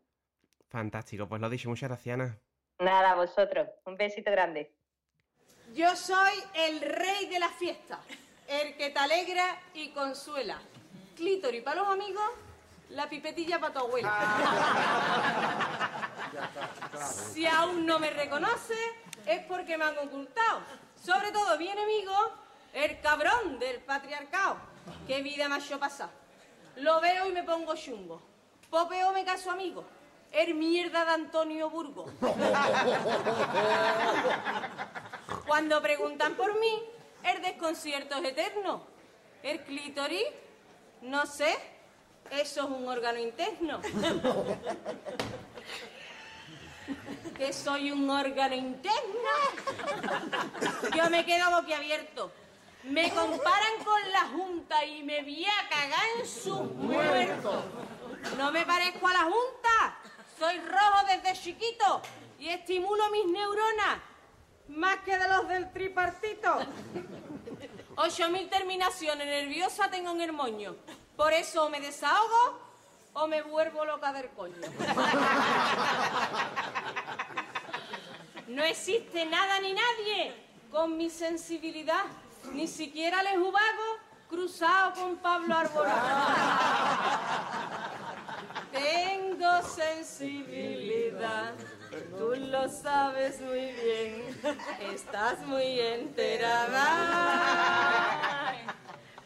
[0.69, 2.37] Fantástico, pues lo dicho, muchas gracias, Ana.
[2.79, 3.69] Nada, a vosotros.
[3.85, 4.73] Un besito grande.
[5.73, 7.99] Yo soy el rey de la fiesta,
[8.47, 10.59] el que te alegra y consuela.
[11.15, 12.23] Clítoris para los amigos,
[12.89, 14.11] la pipetilla para tu abuela.
[17.03, 18.75] Si aún no me reconoce,
[19.25, 20.61] es porque me han ocultado.
[20.95, 22.13] Sobre todo mi enemigo,
[22.73, 24.57] el cabrón del patriarcado.
[25.07, 26.09] Qué vida ha hecho pasar.
[26.77, 28.21] Lo veo y me pongo chungo.
[28.69, 29.85] Popeo me caso amigo.
[30.31, 32.07] El mierda de Antonio Burgo.
[35.45, 36.83] Cuando preguntan por mí,
[37.23, 38.87] el desconcierto es eterno.
[39.43, 40.25] El clítoris,
[41.03, 41.55] no sé,
[42.31, 43.79] eso es un órgano interno.
[47.37, 49.29] que soy un órgano interno.
[50.95, 52.31] Yo me quedo boquiabierto.
[52.83, 57.63] Me comparan con la Junta y me voy a cagar en sus muertos.
[58.37, 59.97] No me parezco a la Junta.
[60.37, 62.01] Soy rojo desde chiquito
[62.39, 63.99] y estimulo mis neuronas
[64.67, 66.59] más que de los del tripartito.
[67.95, 70.75] Ocho mil terminaciones nerviosas tengo en el moño.
[71.15, 72.59] Por eso me desahogo
[73.13, 74.55] o me vuelvo loca del coño.
[78.47, 80.35] No existe nada ni nadie
[80.69, 82.03] con mi sensibilidad.
[82.51, 83.99] Ni siquiera el jubago
[84.29, 86.01] cruzado con Pablo Alborán.
[88.71, 91.53] Tengo sensibilidad,
[92.17, 94.41] tú lo sabes muy bien,
[94.93, 96.81] estás muy enterada.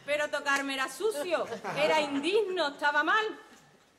[0.05, 1.45] Pero tocarme era sucio,
[1.77, 3.25] era indigno, estaba mal.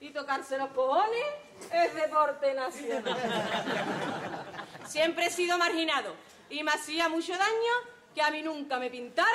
[0.00, 1.24] Y tocarse los cojones
[1.72, 3.16] es deporte nacional.
[4.86, 6.14] Siempre he sido marginado
[6.50, 9.30] y me hacía mucho daño que a mí nunca me pintaran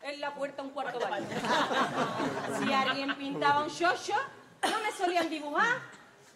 [0.00, 1.26] en la puerta un cuarto baño.
[2.58, 4.14] Si alguien pintaba un xoxo,
[4.62, 5.82] no me solían dibujar.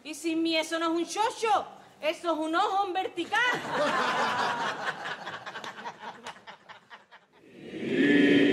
[0.04, 1.66] Y sin mí eso no es un xoxo,
[2.02, 3.40] eso es un ojo en vertical.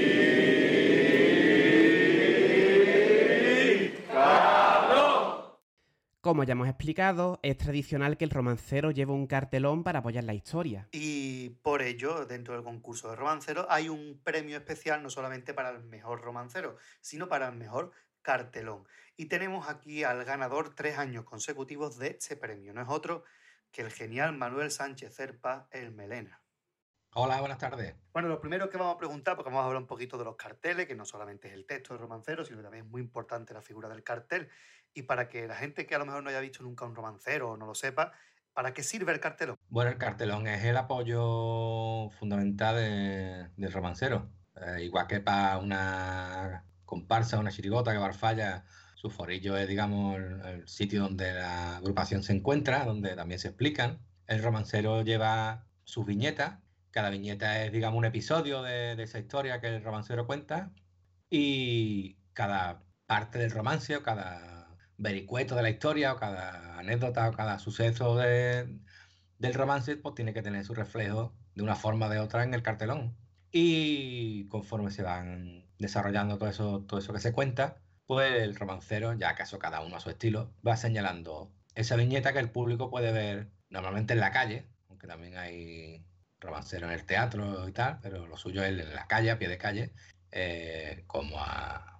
[6.28, 10.34] Como ya hemos explicado, es tradicional que el romancero lleve un cartelón para apoyar la
[10.34, 10.90] historia.
[10.92, 15.70] Y por ello, dentro del concurso de romanceros, hay un premio especial no solamente para
[15.70, 18.86] el mejor romancero, sino para el mejor cartelón.
[19.16, 22.74] Y tenemos aquí al ganador tres años consecutivos de este premio.
[22.74, 23.24] No es otro
[23.72, 26.42] que el genial Manuel Sánchez Cerpa, el Melena.
[27.20, 27.96] Hola, buenas tardes.
[28.14, 30.36] Bueno, lo primero que vamos a preguntar, porque vamos a hablar un poquito de los
[30.36, 33.54] carteles, que no solamente es el texto del romancero, sino que también es muy importante
[33.54, 34.50] la figura del cartel.
[34.94, 37.52] Y para que la gente que a lo mejor no haya visto nunca un romancero
[37.52, 38.14] o no lo sepa,
[38.54, 39.56] ¿para qué sirve el cartelón?
[39.70, 44.32] Bueno, el cartelón es el apoyo fundamental de- del romancero.
[44.56, 50.42] Eh, igual que para una comparsa, una chirigota que barfalla, su forillo es, digamos, el,
[50.46, 54.00] el sitio donde la agrupación se encuentra, donde también se explican.
[54.26, 56.60] El romancero lleva sus viñetas,
[56.92, 60.72] cada viñeta es, digamos, un episodio de, de esa historia que el romancero cuenta
[61.30, 64.57] y cada parte del romance o cada
[64.98, 68.80] vericueto de la historia o cada anécdota o cada suceso de-
[69.38, 72.54] del romance pues tiene que tener su reflejo de una forma o de otra en
[72.54, 73.18] el cartelón.
[73.52, 79.14] Y conforme se van desarrollando todo eso, todo eso que se cuenta, pues el romancero,
[79.14, 83.12] ya acaso cada uno a su estilo, va señalando esa viñeta que el público puede
[83.12, 86.06] ver normalmente en la calle, aunque también hay
[86.40, 89.48] romanceros en el teatro y tal, pero lo suyo es en la calle, a pie
[89.50, 89.94] de calle,
[90.32, 91.97] eh, como a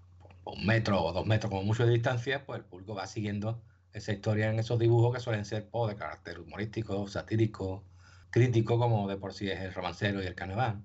[0.54, 4.14] un metro o dos metros como mucho de distancia, pues el público va siguiendo esa
[4.14, 7.84] historia en esos dibujos que suelen ser pues, de carácter humorístico, satírico,
[8.30, 10.84] crítico, como de por sí es el romancero y el carnaval.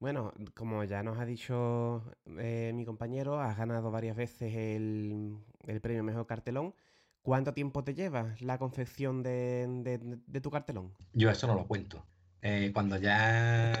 [0.00, 2.04] Bueno, como ya nos ha dicho
[2.38, 6.74] eh, mi compañero, has ganado varias veces el, el premio Mejor Cartelón.
[7.22, 10.94] ¿Cuánto tiempo te lleva la confección de, de- de tu cartelón?
[11.12, 12.06] Yo eso no lo cuento.
[12.42, 13.72] Eh, cuando ya,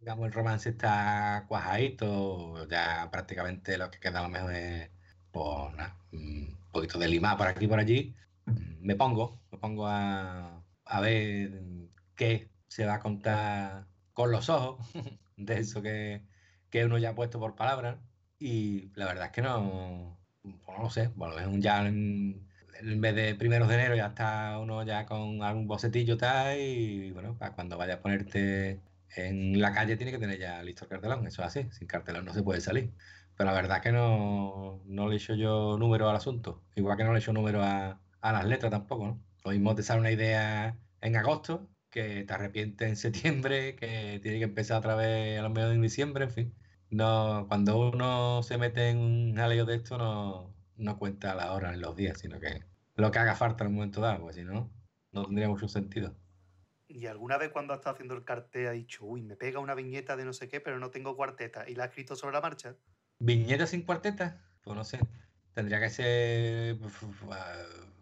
[0.00, 4.90] digamos, el romance está cuajadito, ya prácticamente lo que queda a lo mejor es,
[5.30, 5.46] pues,
[6.12, 8.14] un poquito de limar por aquí y por allí,
[8.80, 11.62] me pongo, me pongo a, a ver
[12.16, 14.86] qué se va a contar con los ojos
[15.36, 16.22] de eso que,
[16.70, 17.98] que uno ya ha puesto por palabras.
[18.38, 22.47] Y la verdad es que no, pues no lo sé, bueno, es un ya en,
[22.80, 27.10] en vez de primeros de enero ya está uno ya con algún bocetillo tal y
[27.12, 28.82] bueno, para cuando vayas a ponerte
[29.16, 32.24] en la calle tiene que tener ya listo el cartelón, eso es así, sin cartelón
[32.24, 32.94] no se puede salir.
[33.34, 37.12] Pero la verdad que no, no le echo yo número al asunto, igual que no
[37.12, 39.24] le echo número a, a las letras tampoco, ¿no?
[39.44, 44.78] Lo mismo una idea en agosto, que te arrepientes en septiembre, que tiene que empezar
[44.78, 46.54] otra vez a lo mejor en diciembre, en fin.
[46.90, 51.72] No, cuando uno se mete en un jaleo de esto no, no cuenta la hora
[51.72, 52.64] ni los días, sino que
[52.96, 54.70] lo que haga falta en un momento dado, pues si no,
[55.12, 56.16] no tendría mucho sentido.
[56.88, 59.74] ¿Y alguna vez cuando ha estado haciendo el cartel ha dicho, uy, me pega una
[59.74, 61.68] viñeta de no sé qué, pero no tengo cuarteta?
[61.68, 62.76] ¿Y la ha escrito sobre la marcha?
[63.20, 64.44] ¿Viñeta sin cuarteta?
[64.62, 64.98] Pues no sé.
[65.54, 66.78] Tendría que ser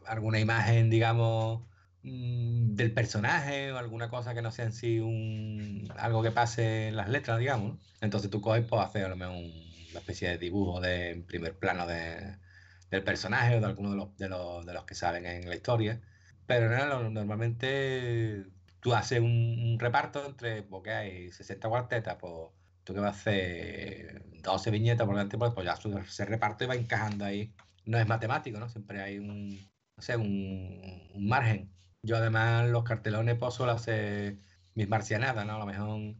[0.06, 1.62] alguna imagen, digamos,
[2.02, 6.88] mm, del personaje o alguna cosa que no sea en sí un, algo que pase
[6.88, 7.78] en las letras, digamos.
[8.00, 11.26] Entonces tú coges, pues hacer a lo mejor un- una especie de dibujo de en
[11.26, 12.38] primer plano de,
[12.90, 15.56] del personaje o de alguno de los, de, los, de los que salen en la
[15.56, 16.02] historia.
[16.46, 18.44] Pero no, no, normalmente
[18.80, 19.26] tú haces un,
[19.72, 22.32] un reparto entre, porque hay 60 cuartetas, pues
[22.84, 26.68] tú que vas a hacer 12 viñetas por delante, pues, pues ya se reparte y
[26.68, 27.54] va encajando ahí.
[27.84, 28.68] No es matemático, ¿no?
[28.68, 31.74] Siempre hay un, no sé, un, un margen.
[32.02, 34.38] Yo además los cartelones pues suelo hacer
[34.74, 35.56] mis marcianadas, ¿no?
[35.56, 36.16] A lo mejor,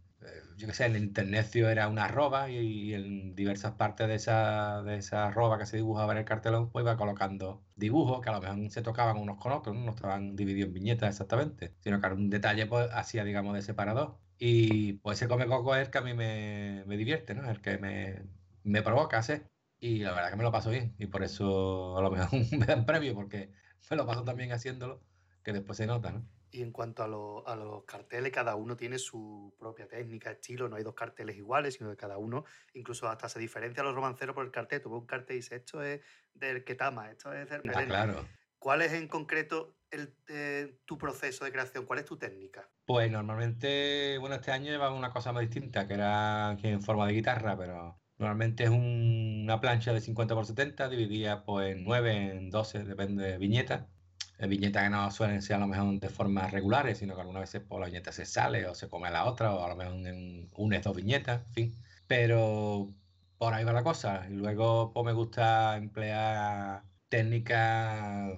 [0.57, 4.83] yo qué sé, el internecio era una arroba y, y en diversas partes de esa,
[4.83, 8.33] de esa arroba que se dibujaba en el cartelón, pues iba colocando dibujos que a
[8.33, 9.91] lo mejor se tocaban unos con otros, ¿no?
[9.91, 14.21] Estaban divididos en viñetas exactamente, sino que un detalle pues hacía, digamos, de separador.
[14.39, 17.49] Y pues ese come coco es el que a mí me, me divierte, ¿no?
[17.51, 18.23] El que me,
[18.63, 19.51] me provoca hacer.
[19.79, 20.95] Y la verdad que me lo paso bien.
[20.99, 23.53] Y por eso a lo mejor me dan premio, porque
[23.91, 25.05] me lo paso también haciéndolo,
[25.43, 26.29] que después se nota, ¿no?
[26.51, 30.69] Y en cuanto a, lo- a los carteles, cada uno tiene su propia técnica, estilo,
[30.69, 33.95] no hay dos carteles iguales, sino que cada uno, incluso hasta se diferencia a los
[33.95, 34.79] romanceros por el cartel.
[34.81, 36.01] Ves un cartel y dices, esto es
[36.35, 37.85] del Ketama, esto es del Ah, Melendi".
[37.85, 38.33] claro.
[38.59, 41.85] ¿Cuál es en concreto el, eh, tu proceso de creación?
[41.87, 42.71] ¿Cuál es tu técnica?
[42.85, 47.15] Pues normalmente, bueno, este año llevaba una cosa más distinta, que era en forma de
[47.15, 52.31] guitarra, pero normalmente es un- una plancha de 50 por 70, dividida pues en 9,
[52.37, 53.91] en 12, depende de viñeta.
[54.39, 57.63] Viñetas que no suelen ser a lo mejor de formas regulares, sino que algunas veces
[57.67, 60.51] pues, la viñeta se sale o se come la otra, o a lo mejor en
[60.57, 61.77] unes dos viñetas, en fin.
[62.07, 62.95] Pero
[63.39, 64.27] por ahí va la cosa.
[64.29, 68.33] Y luego pues, me gusta emplear técnicas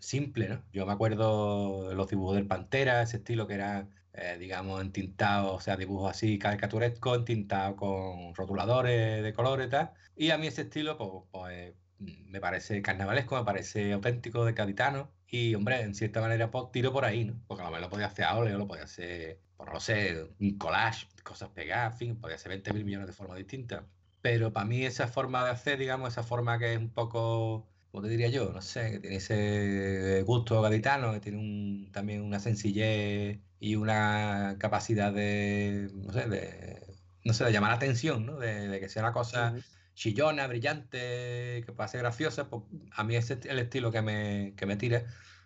[0.00, 0.64] simple, ¿no?
[0.72, 5.54] Yo me acuerdo de los dibujos del Pantera, ese estilo que era, eh, digamos, entintado,
[5.54, 9.92] o sea, dibujos así caricaturescos, entintado con rotuladores de colores y tal.
[10.16, 15.12] Y a mí ese estilo, pues, pues, me parece carnavalesco, me parece auténtico de gaditano.
[15.26, 17.40] Y, hombre, en cierta manera, pues, tiro por ahí, ¿no?
[17.46, 20.28] Porque a lo mejor lo podía hacer a óleo, lo podía hacer, por no sé,
[20.40, 23.84] un collage, cosas pegadas, en fin, podía ser 20 mil millones de formas distintas.
[24.22, 28.02] Pero para mí esa forma de hacer, digamos, esa forma que es un poco, ¿cómo
[28.02, 28.52] te diría yo?
[28.52, 34.56] No sé, que tiene ese gusto gaditano, que tiene un- también una sencillez y una
[34.58, 36.86] capacidad de, no sé, de,
[37.24, 38.38] no sé, de llamar la atención, ¿no?
[38.38, 39.54] De, de que sea una cosa
[40.00, 42.62] chillona, brillante, que pueda ser graciosa, pues
[42.92, 45.04] a mí ese es el estilo que me, que me tira.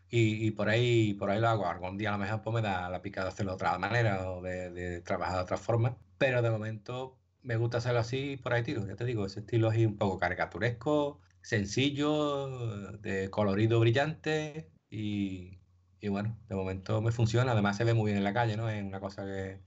[0.09, 1.67] Y, y por ahí, por ahí lo hago.
[1.67, 4.31] Algún día a lo mejor pues, me da la pica de hacerlo de otra manera
[4.31, 5.99] o de, de trabajar de otra forma.
[6.19, 9.69] Pero de momento me gusta hacerlo así por ahí tiro, ya te digo, ese estilo
[9.69, 15.61] así un poco caricaturesco, sencillo, de colorido brillante y,
[16.01, 18.69] y bueno, de momento me funciona, además se ve muy bien en la calle, ¿no?
[18.71, 19.63] Es una cosa que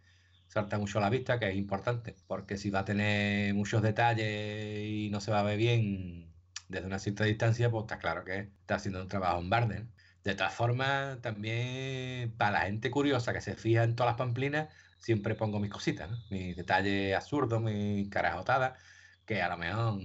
[0.57, 4.85] salta mucho a la vista, que es importante, porque si va a tener muchos detalles
[4.85, 6.33] y no se va a ver bien
[6.67, 9.79] desde una cierta distancia, pues está claro que está haciendo un trabajo en barde.
[9.81, 9.87] ¿no?
[10.23, 14.69] De todas formas, también para la gente curiosa que se fija en todas las pamplinas,
[14.99, 16.17] siempre pongo mis cositas, ¿no?
[16.31, 18.79] mis detalles absurdos, mis carajotadas,
[19.25, 20.01] que a lo mejor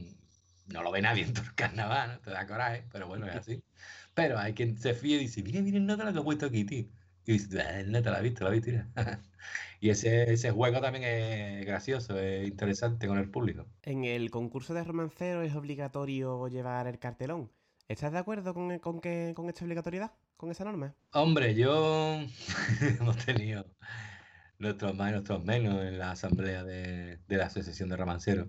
[0.66, 2.20] no lo ve nadie en todo el carnaval, ¿no?
[2.20, 3.64] te da coraje, pero bueno, es así.
[4.14, 6.64] Pero hay quien se fía y dice, mira, mira, no te lo he puesto aquí,
[6.64, 6.86] tío.
[7.26, 8.90] Y dice, "Ah, no te la he visto, la he visto, mira".
[9.80, 13.68] Y ese, ese juego también es gracioso, es interesante con el público.
[13.82, 17.52] En el concurso de romancero es obligatorio llevar el cartelón.
[17.86, 20.14] ¿Estás de acuerdo con, con, que, con esta obligatoriedad?
[20.36, 20.96] ¿Con esa norma?
[21.14, 22.20] Hombre, yo
[23.00, 23.66] hemos tenido
[24.58, 28.48] nuestros más y nuestros menos en la asamblea de, de la Asociación de Romanceros.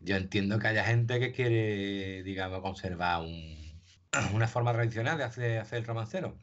[0.00, 3.82] Yo entiendo que haya gente que quiere, digamos, conservar un-
[4.34, 6.38] una forma tradicional de hacer, hacer el romancero.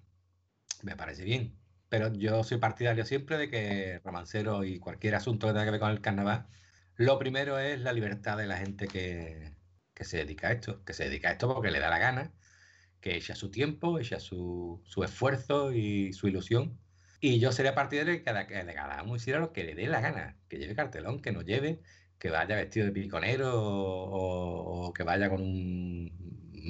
[0.83, 1.61] Me parece bien.
[1.89, 5.79] Pero yo soy partidario siempre de que romancero y cualquier asunto que tenga que ver
[5.79, 6.49] con el carnaval,
[6.95, 9.57] lo primero es la libertad de la gente que,
[9.93, 12.35] que se dedica a esto, que se dedica a esto porque le da la gana,
[13.01, 16.81] que echa su tiempo, echa su, su esfuerzo y su ilusión.
[17.21, 20.01] Y yo sería partidario de que cada, cada uno hiciera lo que le dé la
[20.01, 21.81] gana, que lleve cartelón, que no lleve,
[22.19, 26.11] que vaya vestido de piconero o, o que vaya con un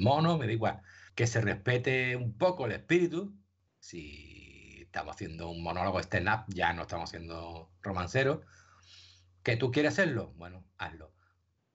[0.02, 0.82] mono, me da igual.
[1.14, 3.38] Que se respete un poco el espíritu.
[3.84, 8.40] Si estamos haciendo un monólogo stand-up, ya no estamos haciendo romancero.
[9.42, 10.32] ¿Que tú quieres hacerlo?
[10.38, 11.12] Bueno, hazlo.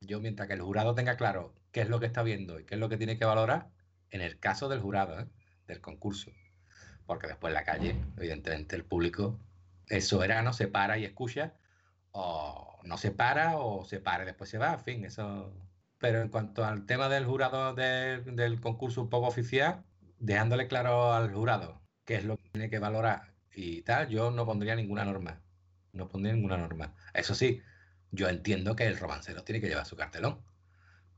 [0.02, 2.74] Yo, mientras que el jurado tenga claro qué es lo que está viendo y qué
[2.74, 3.70] es lo que tiene que valorar,
[4.10, 5.28] en el caso del jurado, ¿eh?
[5.68, 6.32] del concurso.
[7.06, 9.40] Porque después en la calle, evidentemente, el público
[9.86, 11.54] es soberano, se para y escucha,
[12.10, 15.54] o no se para, o se para y después se va, en fin, eso.
[16.00, 19.84] Pero en cuanto al tema del jurado del concurso un poco oficial,
[20.18, 21.80] dejándole claro al jurado
[22.10, 25.44] qué es lo que tiene que valorar y tal, yo no pondría ninguna norma.
[25.94, 26.96] No pondría ninguna norma.
[27.14, 27.62] Eso sí,
[28.12, 30.44] yo entiendo que el romancero tiene que llevar su cartelón,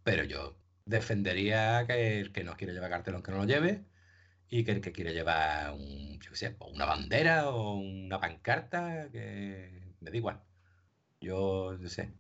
[0.04, 3.86] pero yo defendería que el que no quiere llevar cartelón que no lo lleve
[4.50, 9.10] y que el que quiere llevar yo qué sé, pues una bandera o una pancarta,
[9.12, 10.44] que me da igual.
[11.22, 12.14] Yo, no sé,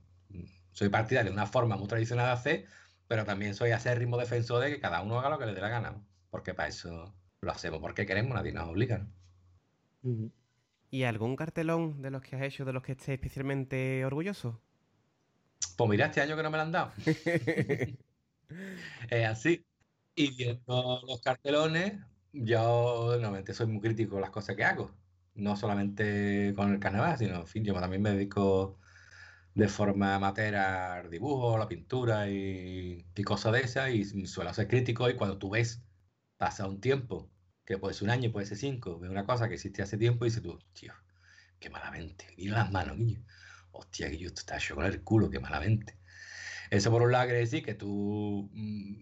[0.73, 2.65] soy partidario de una forma muy tradicional de hacer,
[3.07, 5.69] pero también soy acérrimo defensor de que cada uno haga lo que le dé la
[5.69, 8.99] gana, porque para eso lo hacemos porque queremos, nadie nos obliga.
[10.03, 10.31] ¿no?
[10.91, 14.61] ¿Y algún cartelón de los que has hecho, de los que estés especialmente orgulloso?
[15.75, 16.91] Pues mira, este año que no me lo han dado.
[19.09, 19.65] Es así.
[20.13, 21.93] Y viendo los cartelones,
[22.33, 24.91] yo normalmente soy muy crítico con las cosas que hago.
[25.35, 28.77] No solamente con el carnaval, sino, en fin, yo también me dedico
[29.55, 33.91] de forma amateur al dibujo, la pintura y, y cosas de esas.
[33.91, 35.81] Y suelo ser crítico y cuando tú ves,
[36.41, 37.15] pasa un tiempo,
[37.65, 40.25] que puede ser un año, puede ser cinco, ves una cosa que existe hace tiempo
[40.25, 40.93] y dices tú, tío,
[41.59, 42.27] qué malamente.
[42.37, 43.25] Mira las manos, niño.
[43.71, 45.99] Hostia, que yo está hecho con el culo, qué malamente.
[46.71, 48.95] Eso por un lado quiere decir que tú mm,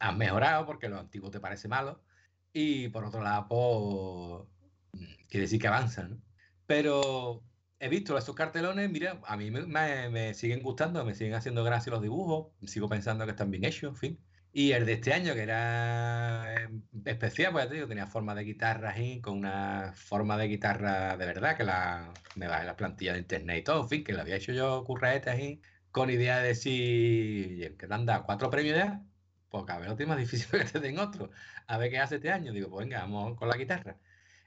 [0.00, 2.04] has mejorado porque lo antiguo te parece malo.
[2.52, 6.10] Y por otro lado, pues, mm, quiere decir que avanzan.
[6.10, 6.22] ¿no?
[6.66, 7.48] Pero
[7.78, 11.90] he visto esos cartelones, mira, a mí me- me siguen gustando, me siguen haciendo gracia
[11.92, 14.26] los dibujos, sigo pensando que están bien hechos, en fin.
[14.54, 16.68] Y el de este año, que era eh,
[17.06, 21.24] especial, pues ya te digo, tenía forma de guitarra con una forma de guitarra de
[21.26, 24.20] verdad, que la, me en la plantilla de internet y todo, en fin, que la
[24.22, 28.76] había hecho yo curraete así, con idea de "Oye, que te han dado cuatro premios
[28.76, 29.06] ya,
[29.48, 31.30] pues cada vez lo tienes más difícil que te den otro.
[31.66, 32.52] A ver qué hace este año.
[32.52, 34.00] Digo, pues venga, vamos con la guitarra.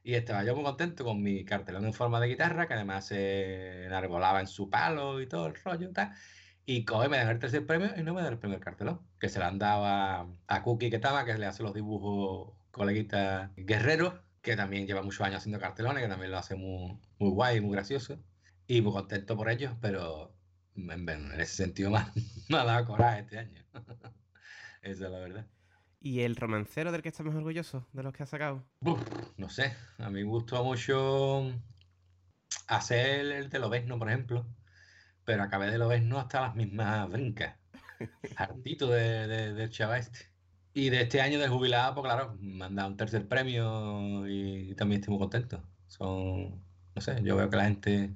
[0.03, 3.85] Y estaba yo muy contento con mi cartelón en forma de guitarra, que además se
[3.85, 6.11] enarbolaba en su palo y todo el rollo y tal.
[6.67, 9.29] Y coge, me dan el tercer premio y no me dan el primer cartelón, que
[9.29, 13.51] se lo han dado a, a Cookie que estaba, que le hace los dibujos coleguita
[13.55, 17.61] Guerrero, que también lleva muchos años haciendo cartelones, que también lo hace muy, muy guay,
[17.61, 18.17] muy gracioso.
[18.67, 20.35] Y muy contento por ellos, pero
[20.75, 22.11] en, en ese sentido me, ha-
[22.49, 23.63] me ha dado coraje este año.
[24.81, 25.47] Esa es la verdad.
[25.99, 28.63] ¿Y el romancero del que estás más orgulloso, de los que has sacado?
[28.79, 29.01] Uf,
[29.37, 31.51] no sé, a mí me gustó mucho
[32.67, 34.45] hacer el de Lobezno, por ejemplo,
[35.25, 37.59] pero acabé de Lobezno hasta las mismas brincas.
[38.35, 40.33] Hartito de, de- del chaval este.
[40.73, 44.75] Y de este año del jubilado, pues claro, me han dado un tercer premio y
[44.75, 45.71] también estoy muy contento.
[45.87, 48.15] Son, no sé, yo veo que la gente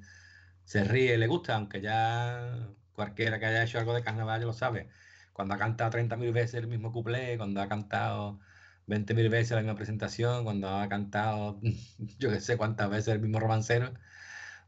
[0.64, 4.46] se ríe y le gusta, aunque ya cualquiera que haya hecho algo de carnaval ya
[4.46, 4.90] lo sabe.
[5.32, 8.40] Cuando ha cantado 30.000 veces el mismo cuplé, cuando ha cantado
[8.86, 11.60] 20.000 veces la misma presentación, cuando ha cantado
[12.18, 13.94] yo qué sé cuántas veces el mismo romancero,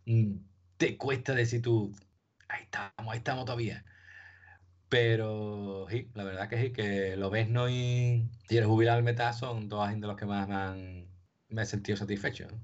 [0.07, 0.37] mm,
[0.77, 1.95] te cuesta decir tú,
[2.53, 3.85] ahí estamos, ahí estamos todavía.
[4.89, 9.03] Pero sí, la verdad que sí, que lo ves no y, y el jubilar al
[9.03, 11.09] meta son dos de los que más me han
[11.49, 12.47] me he sentido satisfecho.
[12.51, 12.59] ¿no?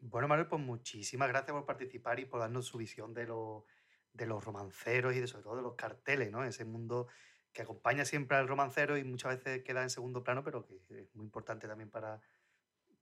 [0.00, 3.66] Bueno, Manuel, pues muchísimas gracias por participar y por darnos su visión de, lo-
[4.12, 6.44] de los romanceros y de, sobre todo de los carteles, ¿no?
[6.44, 7.08] Ese mundo
[7.52, 11.14] que acompaña siempre al romancero y muchas veces queda en segundo plano, pero que es
[11.14, 12.20] muy importante también para,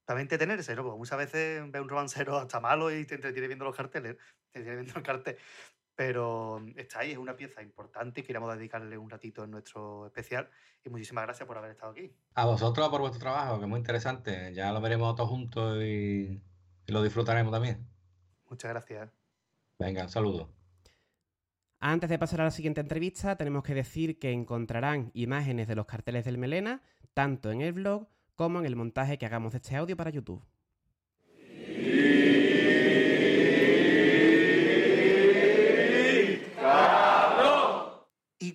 [0.07, 0.85] para entretenerse, ¿no?
[0.85, 4.17] Porque muchas veces ve un romancero hasta malo y te entretiene viendo los carteles,
[4.53, 5.39] te entretiene viendo el cartel.
[5.97, 10.49] Pero está ahí, es una pieza importante y queríamos dedicarle un ratito en nuestro especial.
[10.85, 12.15] Y muchísimas gracias por haber estado aquí.
[12.35, 14.53] A vosotros por vuestro trabajo, que es muy interesante.
[14.55, 16.41] Ya lo veremos todos juntos y,
[16.87, 17.89] y lo disfrutaremos también.
[18.49, 19.11] Muchas gracias.
[19.79, 20.51] Venga, un saludo.
[21.79, 25.87] Antes de pasar a la siguiente entrevista, tenemos que decir que encontrarán imágenes de los
[25.87, 26.83] carteles del Melena,
[27.15, 30.45] tanto en el blog como en el montaje que hagamos de este audio para YouTube.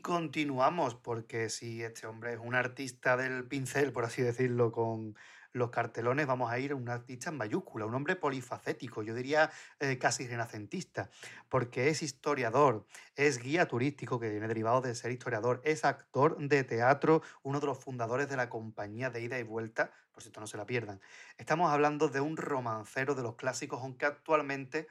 [0.02, 5.16] Continuamos, porque si este hombre es un artista del pincel, por así decirlo, con
[5.54, 9.52] los cartelones, vamos a ir a un artista en mayúscula, un hombre polifacético, yo diría
[9.80, 11.10] eh, casi renacentista,
[11.50, 16.64] porque es historiador, es guía turístico, que viene derivado de ser historiador, es actor de
[16.64, 20.48] teatro, uno de los fundadores de la compañía de ida y vuelta, por cierto, no
[20.48, 21.00] se la pierdan.
[21.38, 24.88] Estamos hablando de un romancero de los clásicos, aunque actualmente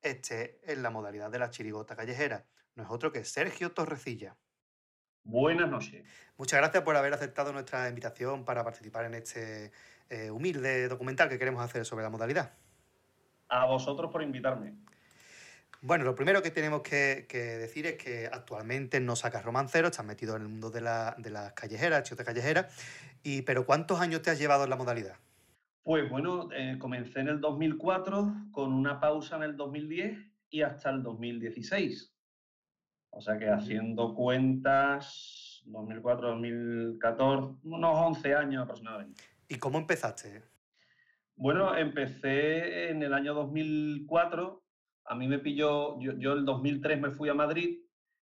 [0.00, 2.46] esté en la modalidad de la chirigota callejera.
[2.76, 4.36] No es otro que Sergio Torrecilla.
[5.24, 6.04] Buenas noches.
[6.36, 9.72] Muchas gracias por haber aceptado nuestra invitación para participar en este
[10.10, 12.52] eh, humilde documental que queremos hacer sobre la modalidad.
[13.48, 14.74] A vosotros por invitarme.
[15.80, 20.06] Bueno, lo primero que tenemos que, que decir es que actualmente no sacas romanceros, estás
[20.06, 22.74] metido en el mundo de, la- de las callejeras, chiotas callejeras,
[23.22, 25.16] y, pero ¿cuántos años te has llevado en la modalidad?
[25.82, 30.88] Pues bueno, eh, comencé en el 2004 con una pausa en el 2010 y hasta
[30.88, 32.13] el 2016.
[33.16, 39.22] O sea que haciendo cuentas, 2004, 2014, unos 11 años aproximadamente.
[39.48, 40.42] ¿Y cómo empezaste?
[41.36, 44.64] Bueno, empecé en el año 2004.
[45.06, 47.78] A mí me pilló, yo, yo el 2003 me fui a Madrid.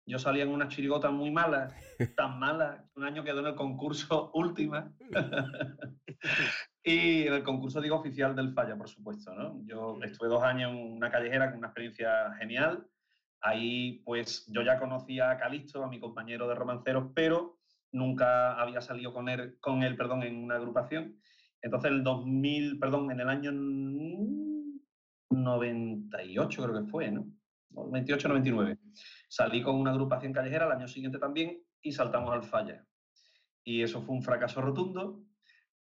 [0.06, 1.74] Yo salía en una chirigota muy mala,
[2.18, 4.92] tan mala, que un año quedó en el concurso última.
[6.84, 9.34] y en el concurso, digo, oficial del Falla, por supuesto.
[9.34, 9.62] ¿no?
[9.66, 12.86] Yo estuve dos años en una callejera con una experiencia genial.
[13.42, 17.58] Ahí, pues, yo ya conocía a Calixto, a mi compañero de romanceros, pero
[17.92, 21.20] nunca había salido con él, con él perdón, en una agrupación.
[21.62, 23.52] Entonces, el 2000, perdón, en el año
[25.32, 27.26] 98 creo que fue, ¿no?
[27.72, 28.78] 98, 99.
[29.28, 32.86] Salí con una agrupación callejera al año siguiente también y saltamos al falla.
[33.64, 35.24] Y eso fue un fracaso rotundo,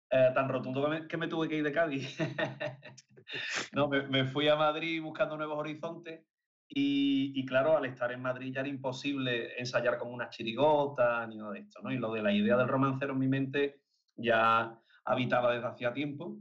[0.09, 2.17] eh, tan rotundo que me, que me tuve que ir de Cádiz.
[3.73, 6.25] no, me, me fui a Madrid buscando nuevos horizontes
[6.69, 11.53] y, claro, al estar en Madrid ya era imposible ensayar como una chirigota ni nada
[11.53, 11.91] de esto, ¿no?
[11.91, 13.81] Y lo de la idea del romancero en mi mente
[14.15, 16.37] ya habitaba desde hacía tiempo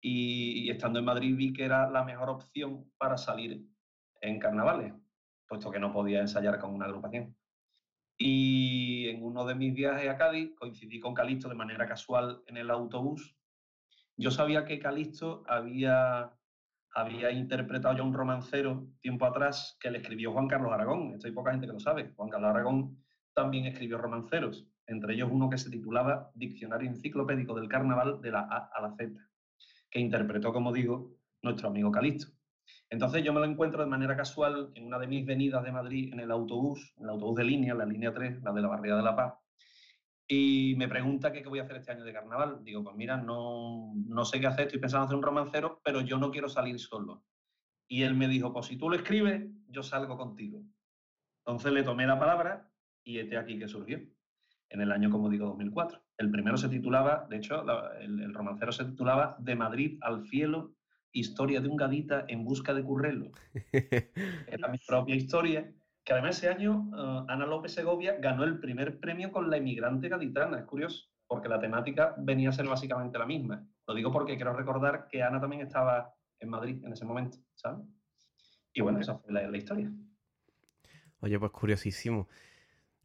[0.00, 3.64] y, y estando en Madrid vi que era la mejor opción para salir
[4.20, 4.92] en carnavales,
[5.48, 7.34] puesto que no podía ensayar con una agrupación.
[8.22, 12.58] Y en uno de mis viajes a Cádiz coincidí con Calixto de manera casual en
[12.58, 13.34] el autobús.
[14.18, 16.30] Yo sabía que Calixto había,
[16.94, 21.12] había interpretado ya un romancero tiempo atrás que le escribió Juan Carlos Aragón.
[21.14, 22.12] Esto hay poca gente que lo sabe.
[22.16, 22.98] Juan Carlos Aragón
[23.34, 28.40] también escribió romanceros, entre ellos uno que se titulaba Diccionario Enciclopédico del Carnaval de la
[28.40, 29.12] A a la Z,
[29.90, 32.32] que interpretó, como digo, nuestro amigo Calixto.
[32.88, 36.12] Entonces yo me lo encuentro de manera casual en una de mis venidas de Madrid
[36.12, 38.98] en el autobús, en el autobús de línea, la línea 3, la de la Barriada
[38.98, 39.34] de la Paz,
[40.32, 42.62] y me pregunta que qué voy a hacer este año de carnaval.
[42.62, 46.02] Digo, pues mira, no, no sé qué hacer, estoy pensando en hacer un romancero, pero
[46.02, 47.24] yo no quiero salir solo.
[47.88, 50.62] Y él me dijo, pues si tú lo escribes, yo salgo contigo.
[51.44, 52.70] Entonces le tomé la palabra
[53.02, 53.98] y este aquí que surgió,
[54.68, 56.00] en el año, como digo, 2004.
[56.16, 60.24] El primero se titulaba, de hecho, la- el, el romancero se titulaba De Madrid al
[60.28, 60.76] cielo,
[61.10, 63.32] historia de un gadita en busca de currelo.
[64.46, 68.98] Era mi propia historia, que además ese año eh, Ana López Segovia ganó el primer
[69.00, 70.58] premio con La inmigrante gaditana.
[70.58, 73.66] Es curioso, porque la temática venía a ser básicamente la misma.
[73.86, 77.86] Lo digo porque quiero recordar que Ana también estaba en Madrid en ese momento, ¿sabes?
[78.72, 79.90] Y bueno, esa fue la, la historia.
[81.20, 82.28] Oye, pues curiosísimo.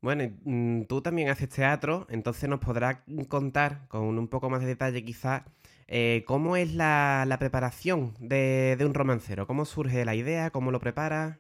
[0.02, 4.68] Bueno, mm, tú también haces teatro, entonces nos podrás contar con un poco más de
[4.68, 5.44] detalle quizás
[5.88, 10.72] eh, cómo es la, la preparación de, de un romancero, cómo surge la idea, cómo
[10.72, 11.40] lo preparas.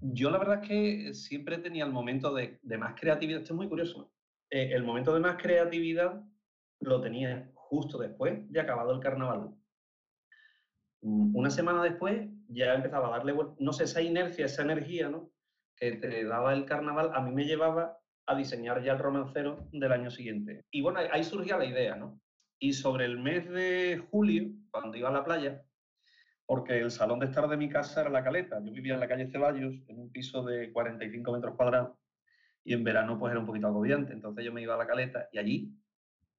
[0.00, 3.56] Yo la verdad es que siempre tenía el momento de, de más creatividad, esto es
[3.56, 4.12] muy curioso,
[4.50, 6.22] eh, el momento de más creatividad
[6.80, 9.54] lo tenía justo después de acabado el carnaval.
[11.02, 15.32] Mm, Una semana después ya empezaba a darle, no sé, esa inercia, esa energía, ¿no?
[15.76, 19.90] que te daba el carnaval, a mí me llevaba a diseñar ya el romancero del
[19.90, 20.64] año siguiente.
[20.70, 22.20] Y bueno, ahí surgía la idea, ¿no?
[22.60, 25.64] Y sobre el mes de julio, cuando iba a la playa,
[26.52, 28.60] porque el salón de estar de mi casa era la caleta.
[28.62, 31.96] Yo vivía en la calle Ceballos, en un piso de 45 metros cuadrados,
[32.62, 34.12] y en verano pues era un poquito agobiante.
[34.12, 35.74] Entonces yo me iba a la caleta y allí,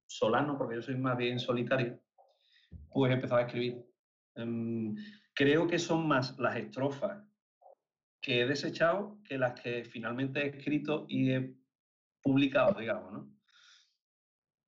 [0.06, 2.00] solano, porque yo soy más bien solitario,
[2.92, 3.84] pues empezaba a escribir.
[4.36, 4.96] Em,
[5.34, 7.28] creo que son más las estrofas
[8.22, 11.56] que he desechado que las que finalmente he escrito y he
[12.22, 13.34] publicado, digamos, ¿no?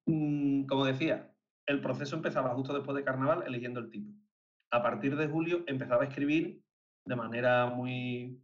[0.08, 1.32] Mm, como decía,
[1.68, 4.25] el proceso empezaba justo después de carnaval eligiendo el tipo.
[4.72, 6.62] A partir de julio empezaba a escribir
[7.06, 8.42] de manera muy,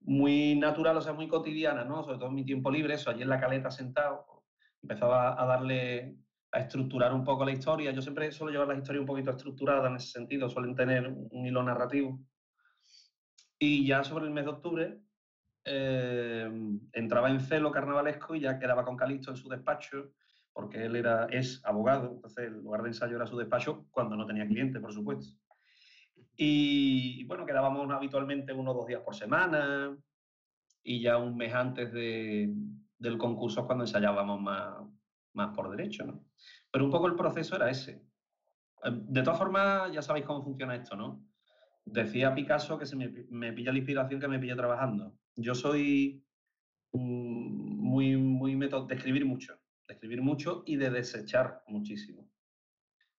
[0.00, 2.02] muy natural, o sea, muy cotidiana, ¿no?
[2.02, 4.44] Sobre todo en mi tiempo libre, eso, allí en la caleta sentado,
[4.82, 6.16] empezaba a darle,
[6.52, 7.90] a estructurar un poco la historia.
[7.90, 11.46] Yo siempre suelo llevar las historias un poquito estructuradas en ese sentido, suelen tener un
[11.46, 12.20] hilo narrativo.
[13.58, 15.00] Y ya sobre el mes de octubre
[15.64, 16.50] eh,
[16.92, 20.12] entraba en celo carnavalesco y ya quedaba con Calixto en su despacho,
[20.58, 24.26] porque él era, es abogado, entonces el lugar de ensayo era su despacho cuando no
[24.26, 25.38] tenía cliente, por supuesto.
[26.36, 29.96] Y bueno, quedábamos habitualmente uno o dos días por semana
[30.82, 32.52] y ya un mes antes de,
[32.98, 34.82] del concurso cuando ensayábamos más,
[35.32, 36.04] más por derecho.
[36.04, 36.24] ¿no?
[36.72, 38.04] Pero un poco el proceso era ese.
[38.82, 41.24] Em, de todas formas, ya sabéis cómo funciona esto, ¿no?
[41.84, 45.14] Decía Picasso que se me, me pilla la inspiración que me pilla trabajando.
[45.36, 46.24] Yo soy
[46.90, 49.56] muy, muy método de escribir mucho,
[49.88, 52.30] de escribir mucho y de desechar muchísimo.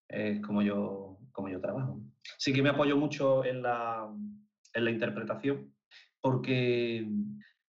[0.07, 1.99] Es como yo, como yo trabajo.
[2.37, 4.07] Sí que me apoyo mucho en la,
[4.73, 5.73] en la interpretación,
[6.21, 7.07] porque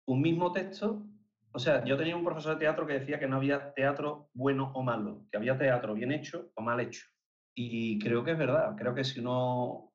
[0.06, 1.06] un mismo texto,
[1.52, 4.72] o sea, yo tenía un profesor de teatro que decía que no había teatro bueno
[4.74, 7.06] o malo, que había teatro bien hecho o mal hecho.
[7.54, 9.92] Y creo que es verdad, creo que si uno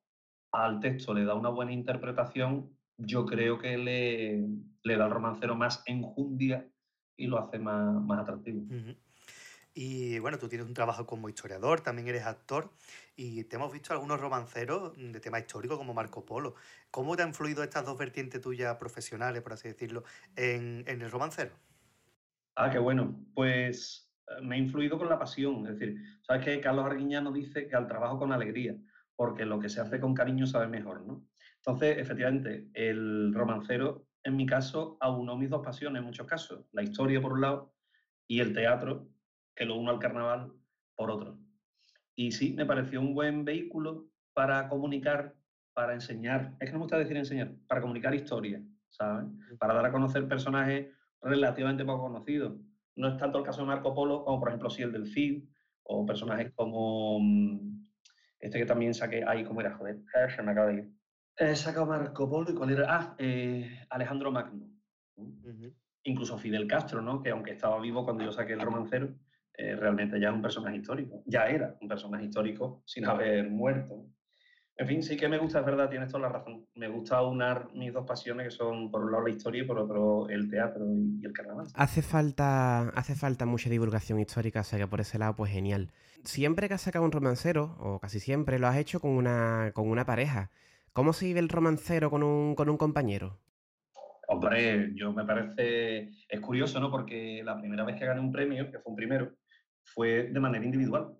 [0.52, 4.46] al texto le da una buena interpretación, yo creo que le,
[4.82, 6.68] le da al romancero más enjundia
[7.16, 8.62] y lo hace más, más atractivo.
[9.76, 12.70] Y bueno, tú tienes un trabajo como historiador, también eres actor
[13.16, 16.54] y te hemos visto algunos romanceros de tema histórico como Marco Polo.
[16.92, 20.04] ¿Cómo te han influido estas dos vertientes tuyas profesionales, por así decirlo,
[20.36, 21.52] en, en el romancero?
[22.54, 23.20] Ah, qué bueno.
[23.34, 25.66] Pues eh, me ha influido con la pasión.
[25.66, 28.76] Es decir, sabes que Carlos Arguiñano dice que al trabajo con alegría,
[29.16, 31.26] porque lo que se hace con cariño sabe mejor, ¿no?
[31.56, 36.64] Entonces, efectivamente, el romancero, en mi caso, aunó mis dos pasiones en muchos casos.
[36.72, 37.74] La historia, por un lado,
[38.26, 39.08] y el teatro,
[39.54, 40.52] que lo uno al carnaval,
[40.96, 41.38] por otro.
[42.16, 45.34] Y sí, me pareció un buen vehículo para comunicar,
[45.74, 49.26] para enseñar, es que no me gusta decir enseñar, para comunicar historias, ¿sabes?
[49.58, 50.88] Para dar a conocer personajes
[51.20, 52.56] relativamente poco conocidos.
[52.96, 55.44] No es tanto el caso de Marco Polo como, por ejemplo, sí el del Cid,
[55.82, 57.84] o personajes como mm,
[58.38, 59.74] este que también saqué, ahí, ¿cómo era?
[59.76, 60.00] Joder,
[60.34, 61.03] se me acaba de ir.
[61.36, 62.86] He sacado Marco Polo y cuál era.
[62.88, 64.68] Ah, eh, Alejandro Magno.
[66.04, 67.22] Incluso Fidel Castro, ¿no?
[67.22, 69.14] Que aunque estaba vivo cuando yo saqué el romancero,
[69.56, 71.22] eh, realmente ya es un personaje histórico.
[71.26, 74.06] Ya era un personaje histórico sin haber muerto.
[74.76, 76.66] En fin, sí que me gusta, es verdad, tienes toda la razón.
[76.74, 79.78] Me gusta unar mis dos pasiones, que son por un lado la historia y por
[79.78, 81.68] otro el teatro y el carnaval.
[81.74, 85.92] Hace falta, hace falta mucha divulgación histórica, o sea que por ese lado, pues genial.
[86.24, 89.88] Siempre que has sacado un romancero, o casi siempre, lo has hecho con una, con
[89.88, 90.50] una pareja.
[90.94, 93.40] ¿Cómo se vive el romancero con un, con un compañero?
[94.28, 96.88] Hombre, yo me parece, es curioso, ¿no?
[96.88, 99.32] Porque la primera vez que gané un premio, que fue un primero,
[99.82, 101.16] fue de manera individual.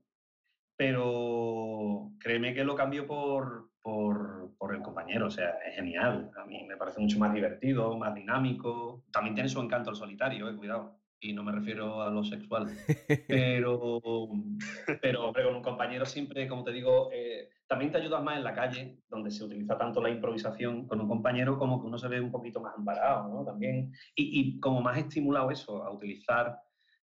[0.76, 6.30] Pero créeme que lo cambio por, por, por, el compañero, o sea, es genial.
[6.36, 9.02] A mí me parece mucho más divertido, más dinámico.
[9.10, 11.00] También tiene su encanto el solitario, eh, cuidado.
[11.18, 12.66] Y no me refiero a lo sexual.
[13.26, 14.00] Pero,
[15.00, 18.44] pero hombre, con un compañero siempre, como te digo, eh, también te ayudas más en
[18.44, 22.08] la calle, donde se utiliza tanto la improvisación con un compañero, como que uno se
[22.08, 23.44] ve un poquito más amparado, ¿no?
[23.44, 26.58] También, y, y como más estimulado eso, a utilizar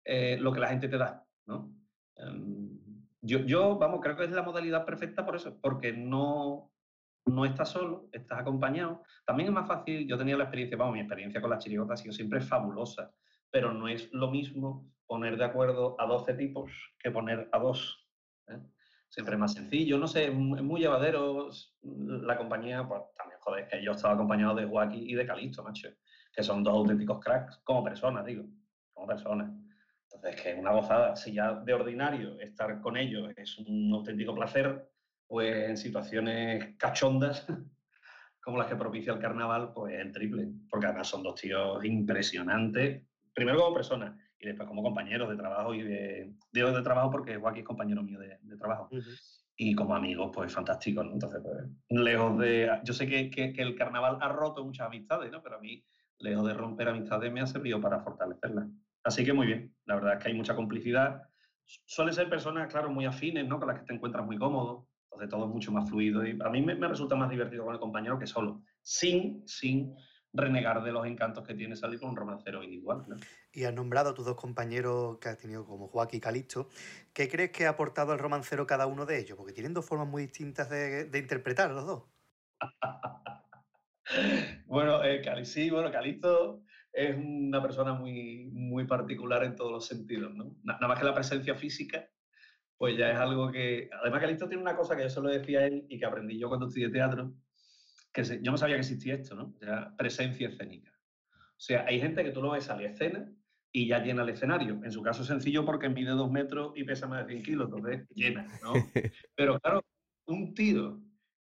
[0.04, 1.74] eh, lo que la gente te da, ¿no?
[2.16, 2.78] Em,
[3.20, 6.70] yo, yo, vamos, creo que es la modalidad perfecta por eso, porque no,
[7.26, 9.02] no estás solo, estás acompañado.
[9.26, 11.96] También es más fácil, yo tenía la experiencia, vamos, mi experiencia con la chirigota ha
[11.96, 13.12] sido siempre fabulosa,
[13.50, 18.08] pero no es lo mismo poner de acuerdo a 12 tipos que poner a dos.
[18.48, 18.60] ¿eh?
[19.16, 21.48] Siempre es más sencillo, no sé, es muy llevadero.
[21.80, 25.88] La compañía, pues también, joder, que yo estaba acompañado de Joaquín y de Calixto, macho,
[26.30, 28.44] que son dos auténticos cracks, como personas, digo,
[28.92, 29.50] como personas.
[30.02, 31.16] Entonces, que es una gozada.
[31.16, 34.86] Si ya de ordinario estar con ellos es un auténtico placer,
[35.26, 37.46] pues en situaciones cachondas,
[38.42, 40.46] como las que propicia el carnaval, pues el triple.
[40.68, 45.74] Porque además son dos tíos impresionantes, primero como personas y después como compañeros de trabajo
[45.74, 46.32] y de...
[46.52, 48.88] Digo de trabajo porque Joaquín es compañero mío de, de trabajo.
[49.56, 51.12] Y como amigos, pues fantástico, ¿no?
[51.12, 52.70] Entonces, pues, lejos de...
[52.84, 55.42] Yo sé que, que, que, el carnaval ha roto muchas amistades, ¿no?
[55.42, 55.82] Pero a mí
[56.18, 58.66] lejos de romper amistades, me ha servido para fortalecerlas.
[59.04, 61.22] Así que muy bien, la verdad es que hay mucha complicidad.
[61.64, 63.58] Suelen ser personas, claro, muy afines, ¿no?
[63.58, 66.50] Con las que te encuentras muy cómodo, entonces todo es mucho más fluido y a
[66.50, 69.94] mí me, me resulta más divertido con el compañero que solo, sin, sin
[70.36, 73.04] renegar de los encantos que tiene salir con un romancero individual.
[73.08, 73.16] ¿no?
[73.52, 76.68] Y has nombrado a tus dos compañeros que has tenido como Joaquín y Calixto.
[77.12, 79.36] ¿Qué crees que ha aportado al romancero cada uno de ellos?
[79.36, 82.04] Porque tienen dos formas muy distintas de, de interpretar los dos.
[84.66, 89.86] Bueno, eh, Cali- sí, bueno, Calixto es una persona muy, muy particular en todos los
[89.86, 90.56] sentidos, ¿no?
[90.62, 92.08] Na- Nada más que la presencia física,
[92.76, 93.90] pues ya es algo que...
[94.00, 96.38] Además, Calixto tiene una cosa que yo se lo decía a él y que aprendí
[96.38, 97.34] yo cuando estudié teatro,
[98.16, 99.54] que se- yo no sabía que existía esto, ¿no?
[99.98, 100.90] Presencia escénica.
[101.30, 103.30] O sea, hay gente que tú lo ves a escena
[103.70, 104.80] y ya llena el escenario.
[104.82, 107.68] En su caso es sencillo porque mide dos metros y pesa más de 100 kilos,
[107.68, 108.72] entonces llena, ¿no?
[109.34, 109.84] Pero claro,
[110.28, 110.98] un tío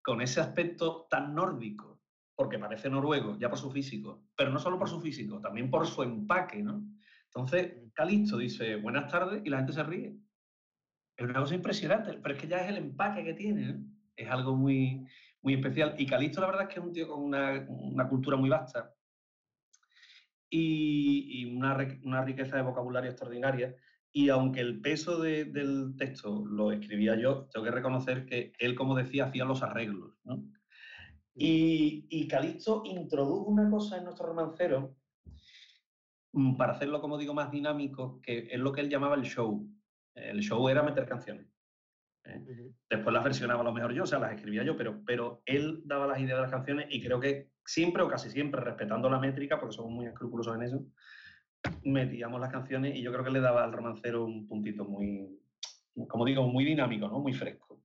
[0.04, 2.02] con ese aspecto tan nórdico,
[2.36, 5.88] porque parece noruego, ya por su físico, pero no solo por su físico, también por
[5.88, 6.84] su empaque, ¿no?
[7.28, 10.18] Entonces, Calixto dice buenas tardes y la gente se ríe.
[11.16, 13.86] Es una cosa impresionante, pero es que ya es el empaque que tiene, ¿no?
[14.18, 15.06] Es algo muy,
[15.48, 15.96] muy especial.
[15.98, 17.66] Y Calixto, la verdad es que es un tío con una,
[18.10, 18.94] cultura muy vasta
[20.50, 23.74] y, una, una riqueza de vocabulario extraordinaria.
[24.12, 28.76] Y aunque el peso de- del texto lo escribía yo, tengo que reconocer que él,
[28.76, 30.20] como decía, hacía los arreglos.
[31.34, 34.98] Y, y Calixto introdujo una cosa en nuestro romancero
[36.34, 39.66] mm, para hacerlo, como digo, más dinámico, que es lo que él llamaba el show.
[40.14, 41.48] El show era meter canciones.
[42.28, 42.72] ¿Eh?
[42.90, 45.82] Después las versionaba a lo mejor yo, o sea, las escribía yo, pero, pero él
[45.86, 49.20] daba las ideas de las canciones y creo que siempre o casi siempre, respetando la
[49.20, 50.86] métrica, porque somos muy escrupulosos en eso,
[51.84, 55.40] metíamos las canciones y yo creo que le daba al romancero un puntito muy,
[56.08, 57.20] como digo, muy dinámico, ¿no?
[57.20, 57.82] Muy fresco.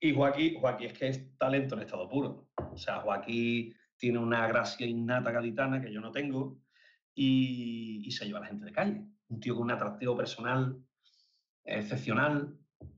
[0.00, 2.48] Y Joaquín, Joaquín es que es talento en estado puro.
[2.72, 6.58] O sea, Joaquín tiene una gracia innata gaditana que yo no tengo
[7.14, 9.04] y, y se lleva a la gente de calle.
[9.28, 10.78] Un tío con un atractivo personal
[11.64, 12.56] excepcional,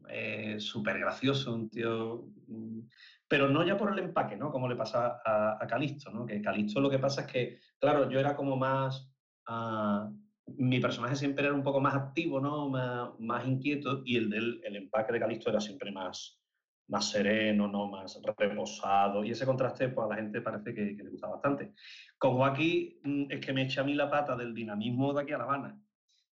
[0.08, 2.26] eh, súper gracioso, un tío...
[2.46, 2.80] mm,
[3.28, 4.50] Pero no ya por el empaque, ¿no?
[4.50, 6.26] Como le pasa a, a Calixto, ¿no?
[6.26, 9.10] Que Calixto lo que pasa es que, claro, yo era como más...
[9.46, 10.10] ah,
[10.56, 12.70] mi personaje siempre era un poco más activo, ¿no?
[12.70, 14.32] Más, más inquieto y el
[14.64, 16.40] el empaque de Calixto era siempre más,
[16.88, 17.86] más sereno, ¿no?
[17.86, 21.72] Más reposado y ese contraste pues a la gente parece que, le gusta bastante.
[22.18, 25.32] Con Joaquín mm, es que me echa a mí la pata del dinamismo de aquí
[25.32, 25.78] a La Habana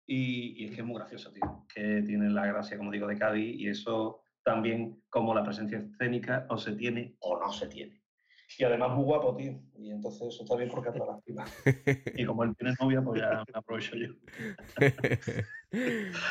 [0.06, 3.18] y, y es que es muy gracioso, tío, que tiene la gracia, como digo, de
[3.18, 8.04] Cádiz y eso también como la presencia escénica o se tiene o no se tiene.
[8.58, 9.58] Y además muy guapo, tío.
[9.78, 11.50] Y entonces eso está bien porque atrae las pibas.
[12.14, 14.12] Y como él tiene novia, pues ya me aprovecho yo.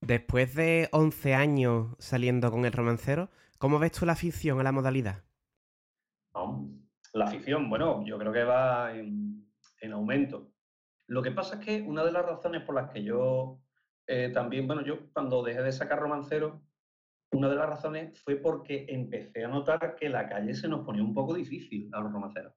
[0.00, 4.72] Después de 11 años saliendo con el romancero, ¿cómo ves tú la afición a la
[4.72, 5.24] modalidad?
[6.34, 6.70] No,
[7.12, 9.44] La afición, bueno, yo creo que va en,
[9.80, 10.52] en aumento.
[11.08, 13.58] Lo que pasa es que una de las razones por las que yo
[14.06, 16.62] eh, también, bueno, yo cuando dejé de sacar romancero,
[17.32, 21.02] una de las razones fue porque empecé a notar que la calle se nos ponía
[21.02, 22.54] un poco difícil a los romanceros.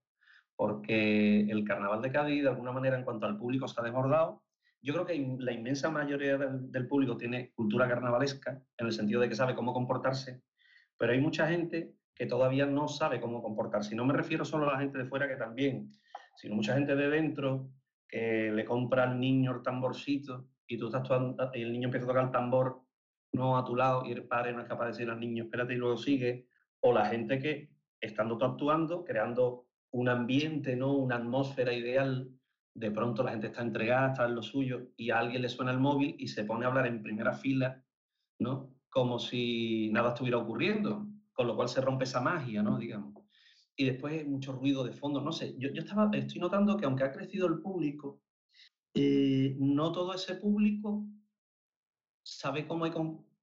[0.56, 4.44] Porque el carnaval de Cádiz, de alguna manera, en cuanto al público, se ha desbordado.
[4.82, 9.22] Yo creo que la inmensa mayoría del, del público tiene cultura carnavalesca, en el sentido
[9.22, 10.42] de que sabe cómo comportarse,
[10.98, 13.94] pero hay mucha gente que todavía no sabe cómo comportarse.
[13.94, 15.92] Y no me refiero solo a la gente de fuera, que también,
[16.36, 17.70] sino mucha gente de dentro
[18.12, 22.06] que le compra al niño el tamborcito y tú estás tocan- y el niño empieza
[22.06, 22.82] a tocar el tambor
[23.34, 25.74] no a tu lado y el padre no es capaz de decir al niño, espérate
[25.74, 26.48] y luego sigue.
[26.82, 30.94] O la gente que, estando tú actuando, creando un ambiente, ¿no?
[30.94, 32.30] una atmósfera ideal,
[32.74, 35.72] de pronto la gente está entregada, está en lo suyo y a alguien le suena
[35.72, 37.84] el móvil y se pone a hablar en primera fila,
[38.40, 38.74] ¿no?
[38.90, 42.78] Como si nada estuviera ocurriendo, con lo cual se rompe esa magia, ¿no?
[42.78, 43.21] Digamos.
[43.76, 47.04] Y después mucho ruido de fondo, no sé, yo, yo estaba, estoy notando que aunque
[47.04, 48.22] ha crecido el público,
[48.94, 51.06] eh, no todo ese público
[52.24, 52.92] sabe cómo hay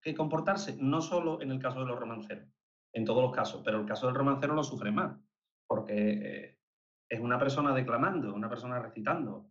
[0.02, 2.48] que comportarse, no solo en el caso de los romanceros,
[2.92, 5.18] en todos los casos, pero el caso del romancero lo sufre más,
[5.66, 6.58] porque eh,
[7.08, 9.50] es una persona declamando, una persona recitando.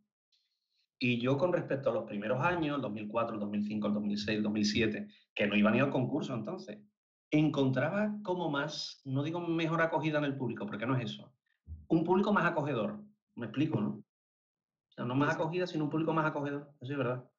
[1.00, 4.44] Y yo con respecto a los primeros años, el 2004, el 2005, el 2006, el
[4.44, 6.80] 2007, que no iban a ir al concurso entonces,
[7.32, 11.34] encontraba como más, no digo mejor acogida en el público, porque no es eso,
[11.88, 13.04] un público más acogedor,
[13.36, 13.90] me explico, ¿no?
[13.90, 17.30] O sea, no más acogida, sino un público más acogedor, eso es verdad.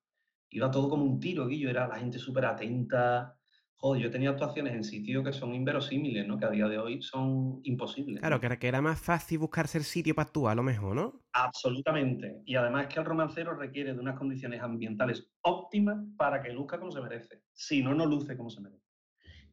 [0.51, 3.35] Iba todo como un tiro, Guillo, era la gente súper atenta.
[3.77, 6.39] Joder, yo tenía actuaciones en sitios que son inverosímiles, ¿no?
[6.39, 8.21] Que a día de hoy son imposibles.
[8.21, 10.97] Claro, que era, que era más fácil buscarse el sitio para actuar, a lo mejor,
[10.97, 11.23] ¿no?
[11.33, 12.43] Absolutamente.
[12.45, 16.79] Y además es que el romancero requiere de unas condiciones ambientales óptimas para que luzca
[16.79, 17.43] como se merece.
[17.53, 18.88] Si no, no luce como se merece.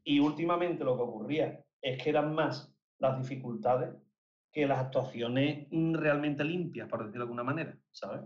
[0.05, 3.93] Y últimamente lo que ocurría es que eran más las dificultades
[4.51, 8.21] que las actuaciones realmente limpias, por decirlo de alguna manera, ¿sabes?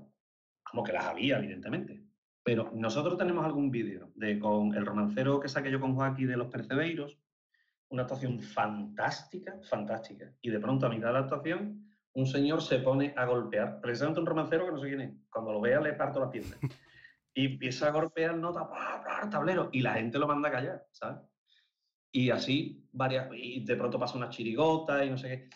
[0.64, 2.03] Como que las había, evidentemente.
[2.43, 6.38] Pero nosotros tenemos algún vídeo de con el romancero que saqué yo con Joaquín de
[6.38, 7.17] los Percebeiros,
[7.90, 10.32] una actuación fantástica, fantástica.
[10.41, 14.19] Y de pronto a mitad de la actuación, un señor se pone a golpear, precisamente
[14.19, 15.14] un romancero que no sé quién es.
[15.32, 16.58] Cuando lo vea le parto la pierna.
[17.33, 19.30] Y empieza a golpear nota, ¡pah, pah!
[19.30, 21.28] tablero, y la gente lo manda a callar, ¿sabes?
[22.11, 25.49] Y así, varias, y de pronto pasa una chirigota y no sé qué.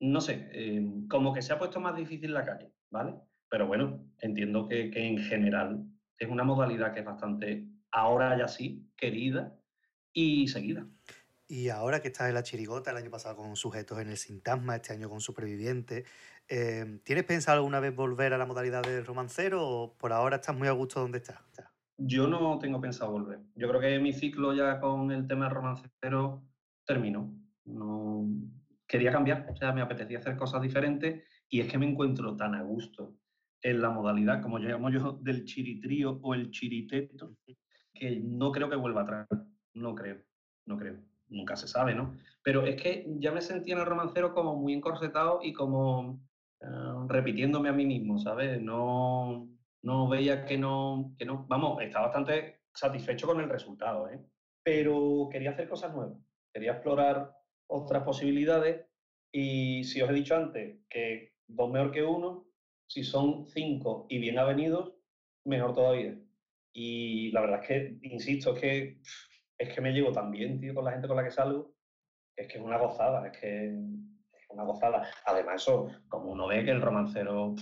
[0.00, 3.14] No sé, eh, como que se ha puesto más difícil la calle, ¿vale?
[3.48, 5.86] Pero bueno, entiendo que, que en general
[6.18, 9.58] es una modalidad que es bastante, ahora ya sí, querida
[10.12, 10.86] y seguida.
[11.48, 14.76] Y ahora que estás en la chirigota, el año pasado con Sujetos en el Sintasma,
[14.76, 16.04] este año con Superviviente,
[16.48, 20.56] eh, ¿tienes pensado alguna vez volver a la modalidad del romancero o por ahora estás
[20.56, 21.38] muy a gusto donde estás?
[21.98, 23.40] Yo no tengo pensado volver.
[23.54, 26.42] Yo creo que mi ciclo ya con el tema romancero
[26.84, 27.32] terminó.
[27.64, 28.26] No...
[28.86, 32.54] Quería cambiar, o sea, me apetecía hacer cosas diferentes y es que me encuentro tan
[32.54, 33.16] a gusto
[33.62, 37.34] en la modalidad, como llamo yo, del chiritrío o el chiriteto,
[37.92, 39.26] que no creo que vuelva atrás.
[39.74, 40.22] No creo,
[40.66, 40.98] no creo.
[41.28, 42.14] Nunca se sabe, ¿no?
[42.42, 46.20] Pero es que ya me sentía en el romancero como muy encorsetado y como
[46.60, 46.66] eh,
[47.08, 48.62] repitiéndome a mí mismo, ¿sabes?
[48.62, 49.48] No,
[49.86, 54.20] no veía que no, que no, vamos, estaba bastante satisfecho con el resultado, ¿eh?
[54.64, 56.18] Pero quería hacer cosas nuevas,
[56.52, 57.32] quería explorar
[57.68, 58.84] otras posibilidades
[59.32, 62.48] y si os he dicho antes que dos mejor que uno,
[62.88, 64.92] si son cinco y bien avenidos,
[65.44, 66.18] mejor todavía.
[66.72, 69.00] Y la verdad es que, insisto, es que,
[69.56, 71.76] es que me llevo tan bien, tío, con la gente con la que salgo,
[72.36, 75.08] es que es una gozada, es que es una gozada.
[75.26, 77.54] Además, eso, como uno ve que el romancero,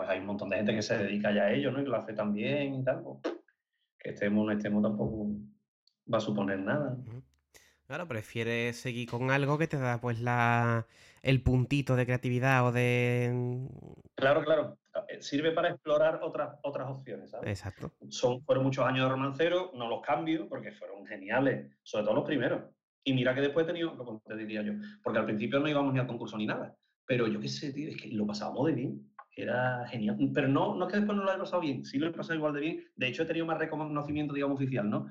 [0.00, 1.80] pues hay un montón de gente que se dedica ya a ello, ¿no?
[1.80, 3.18] Y que lo hace tan bien y tal, pues,
[3.98, 5.28] que estemos o no estemos tampoco
[6.10, 6.96] va a suponer nada.
[7.86, 10.86] Claro, prefieres seguir con algo que te da pues la
[11.20, 13.68] el puntito de creatividad o de.
[14.14, 14.78] Claro, claro.
[15.06, 17.50] Eh, Sirve para explorar otras, otras opciones, ¿sabes?
[17.50, 17.92] Exacto.
[18.08, 22.24] Son, fueron muchos años de romancero, no los cambio porque fueron geniales, sobre todo los
[22.24, 22.62] primeros.
[23.04, 24.72] Y mira que después he tenido, como te diría yo,
[25.02, 26.74] porque al principio no íbamos ni al concurso ni nada.
[27.10, 29.09] Pero yo qué sé, tío, es que lo pasábamos de bien.
[29.42, 30.16] Era genial.
[30.34, 32.34] Pero no, no es que después no lo haya pasado bien, sí lo he pasado
[32.34, 32.84] igual de bien.
[32.96, 35.08] De hecho, he tenido más reconocimiento, digamos, oficial, ¿no?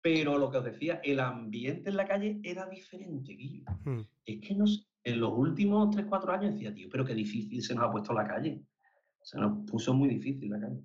[0.00, 3.64] Pero lo que os decía, el ambiente en la calle era diferente, Guillo.
[3.84, 4.00] Hmm.
[4.24, 7.62] Es que no sé, en los últimos 3, 4 años decía, tío, pero qué difícil
[7.62, 8.62] se nos ha puesto la calle.
[9.22, 10.80] Se nos puso muy difícil la calle.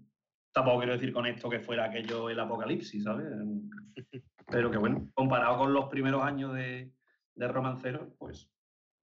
[0.54, 3.28] Tampoco quiero decir con esto que fuera aquello el apocalipsis, ¿sabes?
[4.50, 6.94] Pero que bueno, comparado con los primeros años de,
[7.36, 8.50] de romancero, pues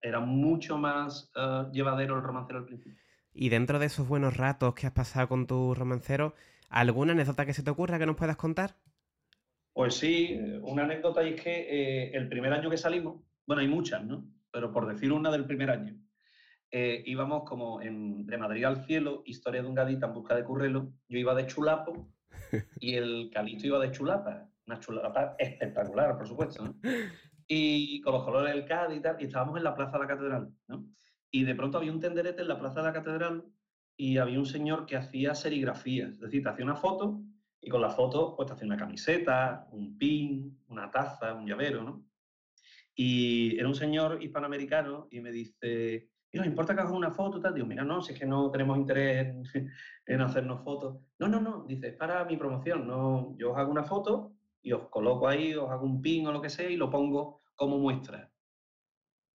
[0.01, 3.03] era mucho más eh, llevadero el romancero al principio.
[3.35, 6.35] Y dentro de esos buenos ratos que has pasado con tu romancero,
[6.69, 8.77] ¿alguna anécdota que se te ocurra que nos puedas contar?
[9.73, 13.69] Pues sí, una anécdota y es que eh, el primer año que salimos, bueno, hay
[13.69, 14.25] muchas, ¿no?
[14.53, 15.97] Pero por decir una del primer año,
[16.71, 20.45] eh, íbamos como en, de Madrid al cielo, historia de un gadita en busca de
[20.45, 20.93] currelo.
[21.09, 22.09] Yo iba de chulapo
[22.81, 26.77] y el Calixto iba de chulapa, una chulapa espectacular, por supuesto, ¿no?
[27.47, 30.07] Y con los colores del Cádiz y tal, y estábamos en la plaza de la
[30.09, 30.87] catedral, ¿no?
[31.35, 33.45] Y de pronto había un tenderete en la plaza de la catedral
[33.97, 37.23] y había un señor que hacía serigrafías, es decir, te hacía una foto
[37.61, 41.83] y con la foto pues te hacía una camiseta, un pin, una taza, un llavero,
[41.83, 42.05] ¿no?
[42.95, 47.41] Y era un señor hispanoamericano y me dice, ¿y nos importa que hagas una foto?
[47.41, 47.53] Tal?
[47.53, 49.43] Digo, mira, no, si es que no tenemos interés en,
[50.07, 51.01] en hacernos fotos.
[51.19, 54.71] No, no, no, dice, es para mi promoción, no, yo os hago una foto y
[54.71, 57.81] os coloco ahí, os hago un pin o lo que sea y lo pongo como
[57.81, 58.31] muestra.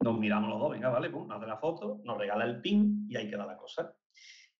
[0.01, 3.05] Nos miramos los dos, venga, vale, pues nos hace la foto, nos regala el pin
[3.09, 3.93] y ahí queda la cosa.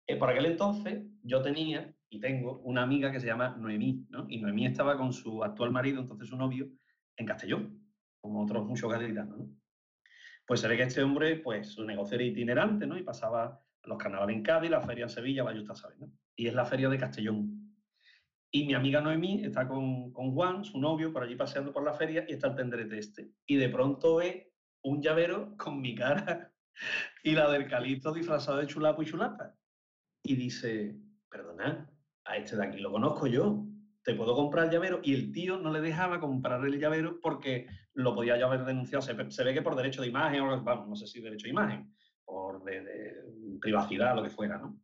[0.05, 4.25] Eh, por aquel entonces yo tenía y tengo una amiga que se llama Noemí, ¿no?
[4.27, 6.67] Y Noemí estaba con su actual marido, entonces su novio,
[7.15, 7.79] en Castellón,
[8.19, 9.49] como otros muchos gaditanos, ¿no?
[10.47, 12.97] Pues se ve que este hombre, pues su negocio era itinerante, ¿no?
[12.97, 16.11] Y pasaba los carnavales en Cádiz, la feria en Sevilla, vaya usted a saber, ¿no?
[16.35, 17.77] Y es la feria de Castellón.
[18.51, 21.93] Y mi amiga Noemí está con, con Juan, su novio, por allí paseando por la
[21.93, 23.31] feria y está el tenderete este.
[23.45, 24.48] Y de pronto ve
[24.83, 26.51] un llavero con mi cara
[27.23, 29.55] y la del Calixto disfrazado de chulapo y chulapa.
[30.23, 30.95] Y dice,
[31.29, 31.89] perdona,
[32.25, 33.65] a este de aquí lo conozco yo,
[34.03, 34.99] te puedo comprar el llavero.
[35.03, 39.01] Y el tío no le dejaba comprar el llavero porque lo podía ya haber denunciado.
[39.01, 41.93] Se, ve que por derecho de imagen, o no sé si derecho de imagen,
[42.25, 43.15] por de, de
[43.59, 44.79] privacidad, lo que fuera, ¿no?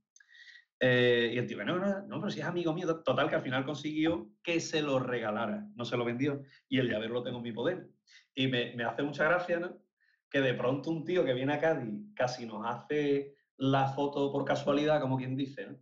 [0.80, 3.42] Eh, y el tío, no, no, no, pero si es amigo mío, total, que al
[3.42, 6.44] final consiguió que se lo regalara, no se lo vendió.
[6.68, 7.90] Y el llavero lo tengo en mi poder.
[8.34, 9.85] Y me, me hace mucha gracia, ¿no?
[10.30, 14.45] Que de pronto un tío que viene a Cádiz casi nos hace la foto por
[14.45, 15.78] casualidad, como quien dice, ¿no?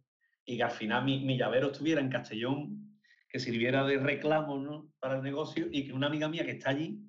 [0.45, 2.99] y que al final mi, mi, llavero estuviera en Castellón,
[3.30, 4.91] que sirviera de reclamo ¿no?
[4.99, 7.01] para el negocio, y que una amiga mía que está allí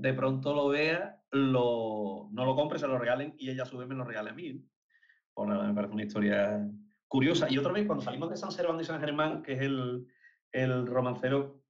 [0.00, 3.76] de pronto lo vea, lo, no lo compre, se lo regalen y ella a su
[3.76, 4.64] vez me lo regale a mí.
[5.34, 6.66] Pues me parece una historia
[7.06, 7.46] curiosa.
[7.50, 10.06] Y otra vez, cuando salimos de San Servando y San Germán, que es el,
[10.52, 11.62] el romancero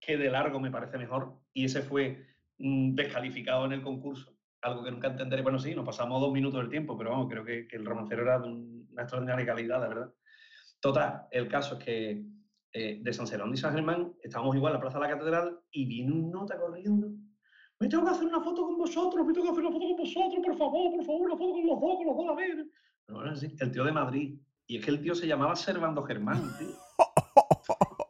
[0.00, 2.26] que de largo me parece mejor, y ese fue
[2.58, 4.35] mm, descalificado en el concurso,
[4.66, 5.42] algo que nunca entenderé.
[5.42, 8.22] Bueno, sí, nos pasamos dos minutos del tiempo, pero vamos, creo que, que el romancero
[8.22, 10.12] era de un- una extraordinaria calidad, la verdad.
[10.80, 12.24] Total, el caso es que
[12.72, 15.58] eh, de San Servando y San Germán estábamos igual en la Plaza de la Catedral
[15.70, 17.08] y viene un nota corriendo.
[17.80, 19.96] Me tengo que hacer una foto con vosotros, me tengo que hacer una foto con
[19.96, 22.66] vosotros, por favor, por favor, una foto con los dos, con los dos, a ver.
[23.06, 24.38] Pero bueno, sí, el tío de Madrid.
[24.66, 26.68] Y es que el tío se llamaba Servando Germán, tío.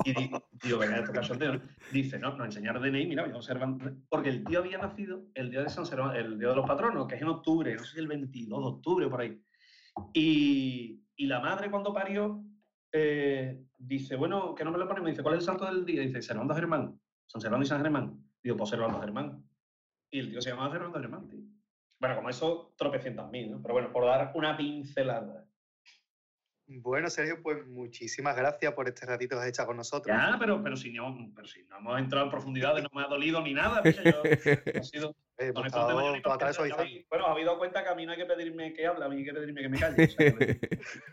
[0.06, 0.30] Y di-
[0.62, 1.62] digo, venga, esto cachondeo, ¿no?
[1.92, 3.90] Dice, no, nos enseñaron DNI, mira, yo Servando.
[4.08, 7.06] Porque el tío había nacido el día de San Servando, el día de los patronos,
[7.06, 9.42] que es en octubre, no sé si el 22 de octubre por ahí.
[10.12, 12.42] Y, y la madre cuando parió,
[12.92, 16.02] eh, dice, bueno, que no me lo ponemos, dice, ¿cuál es el santo del día?
[16.02, 18.22] Dice, Servando Germán, San Servando y San Germán.
[18.42, 19.42] Digo, pues Servando Germán.
[20.10, 21.40] Y el tío se llamaba Servando Germán, tío.
[21.98, 23.62] Bueno, como eso, tropecientas mil, ¿no?
[23.62, 25.45] Pero bueno, por dar una pincelada.
[26.68, 30.14] Bueno, Sergio, pues muchísimas gracias por este ratito que has hecho con nosotros.
[30.16, 33.08] Ya, pero, pero, si no, pero si no hemos entrado en profundidades, no me ha
[33.08, 33.82] dolido ni nada.
[33.84, 38.24] yo- he sido- Eh, Bueno, os habéis dado cuenta que a mí no hay que
[38.24, 40.04] pedirme que hable, a mí hay que pedirme que me calle.
[40.04, 40.60] o sea, que-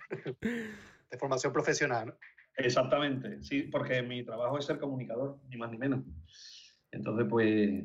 [1.12, 2.18] De formación profesional, ¿no?
[2.56, 6.02] Exactamente, sí, porque mi trabajo es ser comunicador, ni más ni menos.
[6.92, 7.84] Entonces, pues,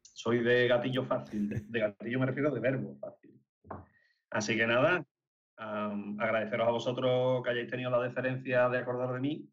[0.00, 3.38] soy de gatillo fácil, de, de gatillo me refiero de verbo fácil.
[4.30, 5.04] Así que nada,
[5.56, 9.48] agradeceros a vosotros que hayáis tenido la deferencia de acordar de mí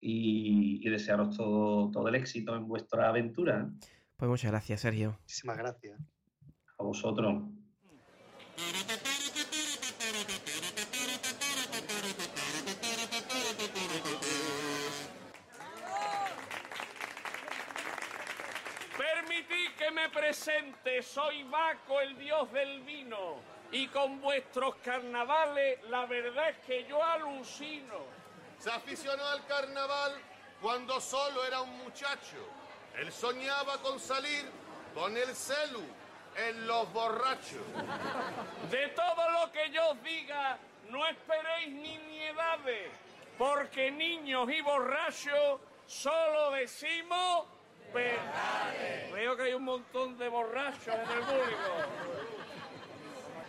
[0.00, 3.70] y, y desearos todo, todo el éxito en vuestra aventura.
[4.16, 5.16] Pues muchas gracias, Sergio.
[5.20, 5.98] Muchísimas gracias.
[6.78, 7.42] A vosotros.
[18.98, 23.36] Permitid que me presente, soy Baco, el dios del vino,
[23.72, 27.98] y con vuestros carnavales la verdad es que yo alucino.
[28.58, 30.12] Se aficionó al carnaval
[30.60, 32.36] cuando solo era un muchacho.
[32.98, 34.44] Él soñaba con salir
[34.94, 35.82] con el celu
[36.36, 37.64] en los borrachos.
[38.70, 40.58] De todo lo que yo os diga,
[40.90, 42.90] no esperéis nimiedades,
[43.38, 47.46] porque niños y borrachos solo decimos
[47.92, 49.12] verdades.
[49.12, 52.29] Veo que hay un montón de borrachos en el público.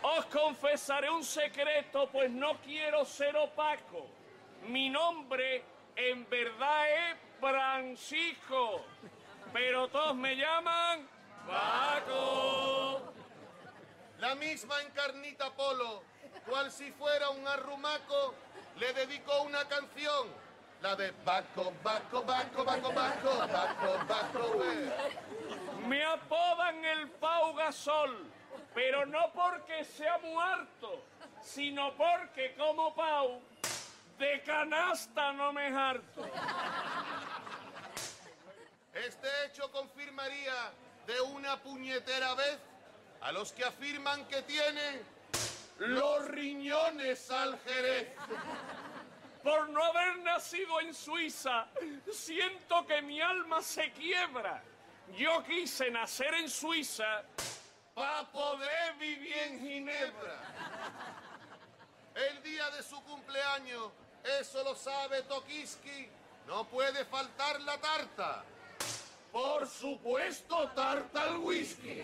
[0.02, 4.08] Os confesaré un secreto, pues no quiero ser opaco.
[4.66, 5.64] Mi nombre
[5.96, 8.84] en verdad es Francisco,
[9.52, 11.08] pero todos me llaman
[11.46, 13.12] Paco.
[14.18, 16.02] La misma encarnita Polo,
[16.46, 18.34] cual si fuera un arrumaco,
[18.76, 20.28] le dedicó una canción.
[20.80, 24.62] La de Baco, Baco, Baco, Baco, Baco, Baco, Baco.
[25.86, 28.31] Me apodan el Pau Gasol,
[28.74, 31.04] pero no porque sea muerto,
[31.42, 33.40] sino porque como Pau,
[34.18, 36.24] de canasta no me harto.
[38.94, 40.72] Este hecho confirmaría
[41.06, 42.58] de una puñetera vez
[43.20, 45.02] a los que afirman que tiene
[45.78, 48.08] los riñones al jerez.
[49.42, 51.66] Por no haber nacido en Suiza,
[52.12, 54.62] siento que mi alma se quiebra.
[55.16, 57.24] Yo quise nacer en Suiza
[57.94, 60.40] para poder vivir en Ginebra.
[62.14, 63.90] El día de su cumpleaños,
[64.40, 66.08] eso lo sabe Tokiski,
[66.46, 68.44] no puede faltar la tarta.
[69.30, 72.02] Por supuesto, tarta al whisky.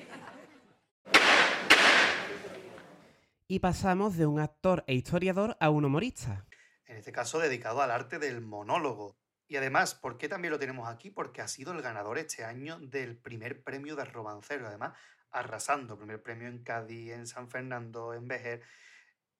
[3.47, 6.47] Y pasamos de un actor e historiador a un humorista.
[6.87, 9.19] En este caso dedicado al arte del monólogo.
[9.47, 11.11] Y además, ¿por qué también lo tenemos aquí?
[11.11, 14.67] Porque ha sido el ganador este año del primer premio de romancero.
[14.67, 14.93] Además,
[15.31, 15.97] arrasando.
[15.97, 18.63] Primer premio en Cádiz, en San Fernando, en Vejer.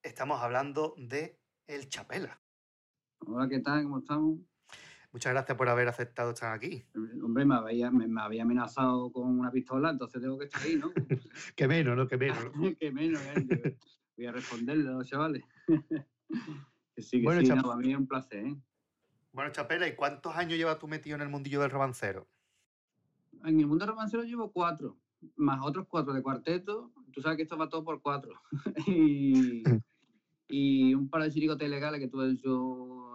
[0.03, 2.41] Estamos hablando de El Chapela.
[3.21, 3.83] Hola, ¿qué tal?
[3.85, 4.39] ¿Cómo estamos?
[5.11, 6.87] Muchas gracias por haber aceptado estar aquí.
[7.23, 10.77] Hombre, me había, me, me había amenazado con una pistola, entonces tengo que estar ahí,
[10.77, 10.93] ¿no?
[11.57, 12.07] que menos, ¿no?
[12.07, 12.39] Que menos.
[12.79, 13.77] que menos, ¿eh?
[14.17, 15.43] Voy a responderle a los chavales.
[16.95, 18.57] que sí, que Bueno, sí, Chap- no, para mí es un placer, ¿eh?
[19.33, 22.29] Bueno, Chapela, ¿y cuántos años llevas tú metido en el mundillo del romancero?
[23.45, 24.99] En el mundo romancero llevo cuatro,
[25.37, 26.93] más otros cuatro de cuarteto.
[27.13, 28.41] Tú sabes que esto va todo por cuatro.
[28.87, 29.63] y,
[30.49, 33.13] y un par de chiricotes ilegales que tuve en su,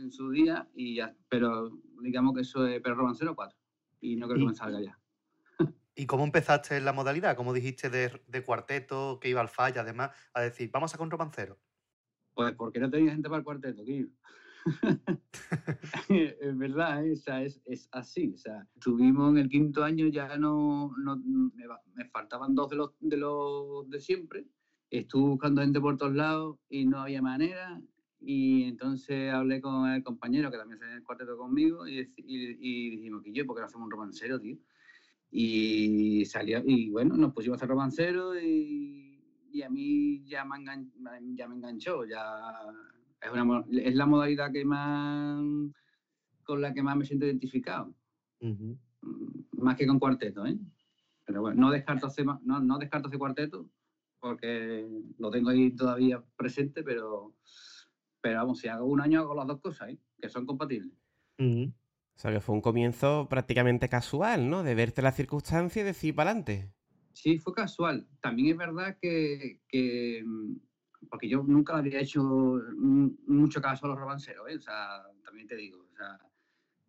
[0.00, 1.14] en su día, y ya.
[1.28, 3.58] Pero digamos que eso es pero romancero cuatro.
[4.00, 4.98] Y no creo que me salga ya.
[5.94, 7.36] ¿Y cómo empezaste en la modalidad?
[7.36, 11.10] ¿Cómo dijiste de, de cuarteto, que iba al falla, además, a decir, vamos a un
[11.10, 11.58] romancero?
[12.34, 14.06] Pues porque no tenía gente para el cuarteto, tío.
[16.08, 17.12] es verdad, ¿eh?
[17.12, 18.32] o sea, es, es así.
[18.34, 22.76] O sea, estuvimos en el quinto año, ya no, no me, me faltaban dos de
[22.76, 24.46] los, de los de siempre.
[24.90, 27.80] Estuve buscando gente por todos lados y no había manera.
[28.20, 32.56] Y entonces hablé con el compañero que también se en el cuarteto conmigo y, y,
[32.60, 34.56] y dijimos que yo, porque no hacemos un romancero, tío.
[35.30, 39.18] Y salió, y bueno, nos pusimos a hacer romancero y,
[39.50, 40.90] y a mí ya me, engan-
[41.34, 42.22] ya me enganchó, ya
[43.22, 45.42] es, una, es la modalidad que más
[46.44, 47.94] con la que más me siento identificado,
[48.40, 48.72] Mm,
[49.58, 50.58] más que con cuarteto, ¿eh?
[51.24, 53.68] Pero bueno, no descarto hacer, no, no descarto hacer cuarteto
[54.18, 57.34] porque lo tengo ahí todavía presente, pero,
[58.20, 59.98] pero vamos, si hago un año hago las dos cosas, ¿eh?
[60.20, 60.92] que son compatibles.
[61.38, 61.72] O
[62.14, 64.62] sea, que fue un comienzo prácticamente casual, ¿no?
[64.62, 66.72] De verte las circunstancias y decir para adelante.
[67.14, 68.06] Sí, fue casual.
[68.20, 70.56] También es verdad que, que, mm,
[71.10, 72.22] porque yo nunca había hecho
[73.26, 74.56] mucho caso a los romanceros, ¿eh?
[74.56, 76.18] O sea, también te digo, o sea,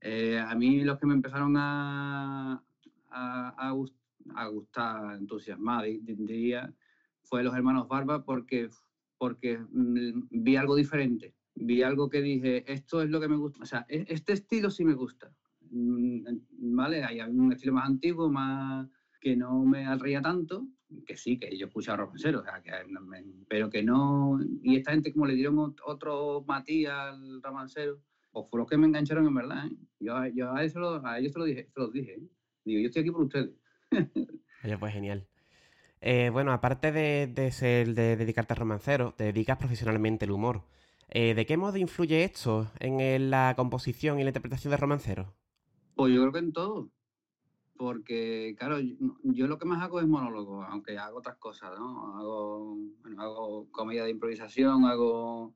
[0.01, 2.63] eh, a mí los que me empezaron a,
[3.09, 3.95] a, a gust-
[4.35, 6.73] a gustar, entusiasmar, di- di- diría,
[7.23, 8.69] fue los hermanos Barba porque,
[9.17, 11.35] porque mm, vi algo diferente.
[11.55, 13.61] Vi algo que dije, esto es lo que me gusta.
[13.61, 15.31] O sea, e- este estilo sí me gusta.
[15.69, 16.23] Mm,
[16.75, 17.03] ¿Vale?
[17.03, 18.87] Hay un estilo más antiguo, más
[19.21, 20.67] que no me atraía tanto,
[21.05, 22.71] que sí, que yo escuchaba romanceros, o sea, que
[23.47, 24.39] pero que no.
[24.61, 27.99] Y esta gente, como le dieron ot- otro matiz al romancero,
[28.31, 29.67] pues fue los que me engancharon en verdad.
[29.67, 29.75] ¿eh?
[29.99, 32.13] Yo, a- yo a, eso a ellos se lo dije, se los dije.
[32.13, 32.23] ¿eh?
[32.65, 33.51] Digo, yo estoy aquí por ustedes.
[34.63, 35.27] Oye, pues genial.
[36.01, 40.63] Eh, bueno, aparte de, de ser, de dedicarte al romancero, te dedicas profesionalmente al humor.
[41.09, 45.27] Eh, ¿De qué modo influye esto en la composición y la interpretación de romanceros?
[45.95, 46.89] Pues yo creo que en todo.
[47.83, 52.15] Porque, claro, yo, lo que más hago es monólogo, aunque hago otras cosas, ¿no?
[52.17, 55.53] Hago, bueno, hago comedia de improvisación, hago.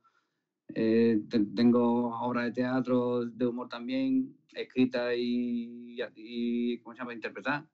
[0.75, 7.13] eh, te- tengo obras de teatro, de humor también, escritas y, y, ¿cómo se llama?,
[7.13, 7.69] interpretar.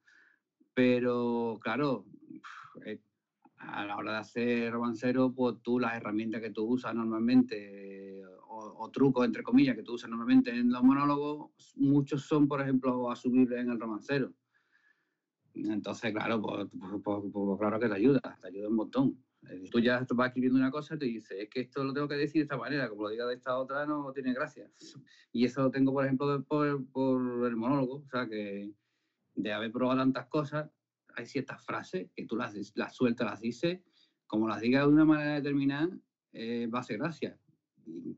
[0.75, 2.05] Pero, claro,
[2.85, 3.01] eh,
[3.57, 8.25] a la hora de hacer romancero, pues tú las herramientas que tú usas normalmente, eh,
[8.49, 12.61] o, o trucos, entre comillas, que tú usas normalmente en los monólogos, muchos son, por
[12.61, 14.33] ejemplo, asumibles en el romancero.
[15.53, 19.23] Entonces, claro, pues, pues- pues- pues claro que te ayuda, te ayuda un montón.
[19.71, 22.15] Tú ya vas escribiendo una cosa y te dices, es que esto lo tengo que
[22.15, 24.69] decir de esta manera, como lo diga de esta otra no tiene gracia.
[25.31, 28.71] Y eso lo tengo, por ejemplo, por, el monólogo, o sea, que
[29.35, 30.69] de haber probado tantas cosas,
[31.15, 33.81] hay ciertas frases que tú las, las sueltas, las dices,
[34.27, 35.89] como las digas de una manera determinada,
[36.31, 37.37] eh, va a ser gracia.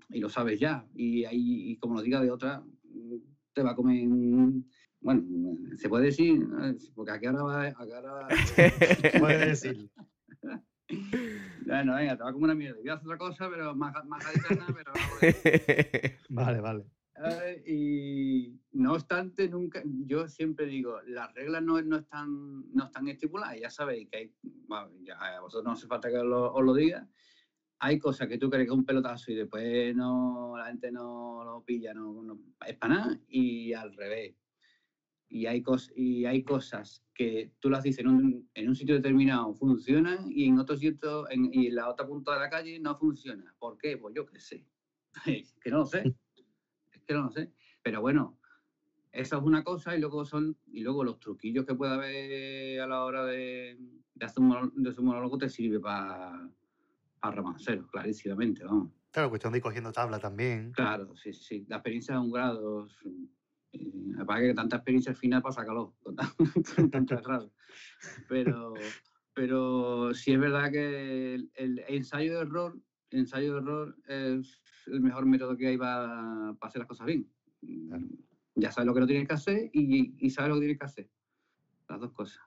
[0.10, 0.88] Y, lo sabes ya.
[0.94, 2.64] Y, ahí, como lo digas de otra,
[3.54, 4.70] te va a comer un-
[5.06, 7.62] Bueno, mm, se puede decir, eh, porque aquí ahora va...
[7.68, 8.28] Aquí ahora...
[9.20, 9.88] Puedes decirlo.
[11.64, 12.80] Bueno, venga, te va a comer una mierda.
[12.80, 14.92] Voy a hacer otra cosa, pero más, más gaditana, pero...
[16.30, 16.86] Vale, vale.
[17.24, 23.08] Eh, y no obstante, nunca, yo siempre digo, las reglas no, no, están, no están
[23.08, 24.34] estipuladas, ya sabéis que hay,
[24.68, 27.08] bueno, ya a vosotros no hace falta que os lo, os lo diga,
[27.80, 31.42] hay cosas que tú crees que es un pelotazo y después no, la gente no
[31.46, 34.36] lo pilla, no, no- es para nada, y al revés.
[35.28, 38.96] Y hay, cos, y hay cosas que tú las dices en un, en un sitio
[38.96, 42.80] determinado funcionan y en otro sitio, en, y en la otra punta de la calle
[42.80, 43.54] no funciona.
[43.58, 43.98] ¿Por qué?
[43.98, 44.66] Pues yo qué sé.
[45.62, 46.16] que no lo sé
[46.96, 47.52] es que no lo sé.
[47.82, 48.38] Pero bueno,
[49.12, 52.88] eso es una cosa y luego son y luego los truquillos que puede haber a
[52.88, 53.78] la hora de,
[54.14, 56.50] de hacer un de un monólogo te sirve para
[57.22, 58.92] romancero, clarísimamente, vamos.
[59.10, 60.72] Claro, cuestión de ir cogiendo tabla también.
[60.74, 61.66] Claro, sí, sí.
[61.68, 62.88] La experiencia es un grado.
[63.76, 66.16] Eh, Aparte que tanta experiencia al final para sacarlo, con
[66.76, 67.52] con tanto errado.
[68.30, 68.74] Pero,
[69.34, 72.80] pero sí es verdad que el, el ensayo de error,
[73.10, 77.08] el ensayo de error es el mejor método que hay para, para hacer las cosas
[77.08, 77.30] bien.
[78.56, 80.86] Ya sabes lo que no tienes que hacer y, y sabes lo que tienes que
[80.86, 81.10] hacer.
[81.90, 82.42] Las dos cosas.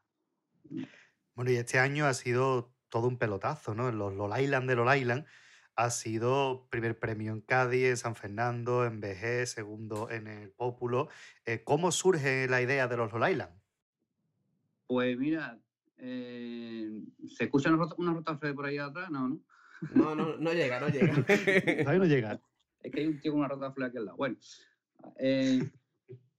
[1.34, 3.92] Bueno, y este año ha sido todo un pelotazo, ¿no?
[3.92, 5.26] Los Lol Island de Lol Island
[5.78, 11.08] ha sido primer premio en Cádiz, en San Fernando, en BG, segundo en el Pópulo.
[11.47, 13.52] Eh, ¿Cómo surge la idea de los Lol Island?
[14.89, 15.57] Pues mira,
[15.98, 18.23] eh, ¿se escucha una, rota, una
[18.57, 19.08] por ahí atrás?
[19.12, 19.40] No, ¿no?
[19.94, 21.15] No, no, no llega, no llega.
[21.84, 22.40] Todavía no llega.
[22.82, 24.16] Es que hay un tío con una rotafle aquí al lado.
[24.16, 24.36] Bueno,
[25.20, 25.70] eh,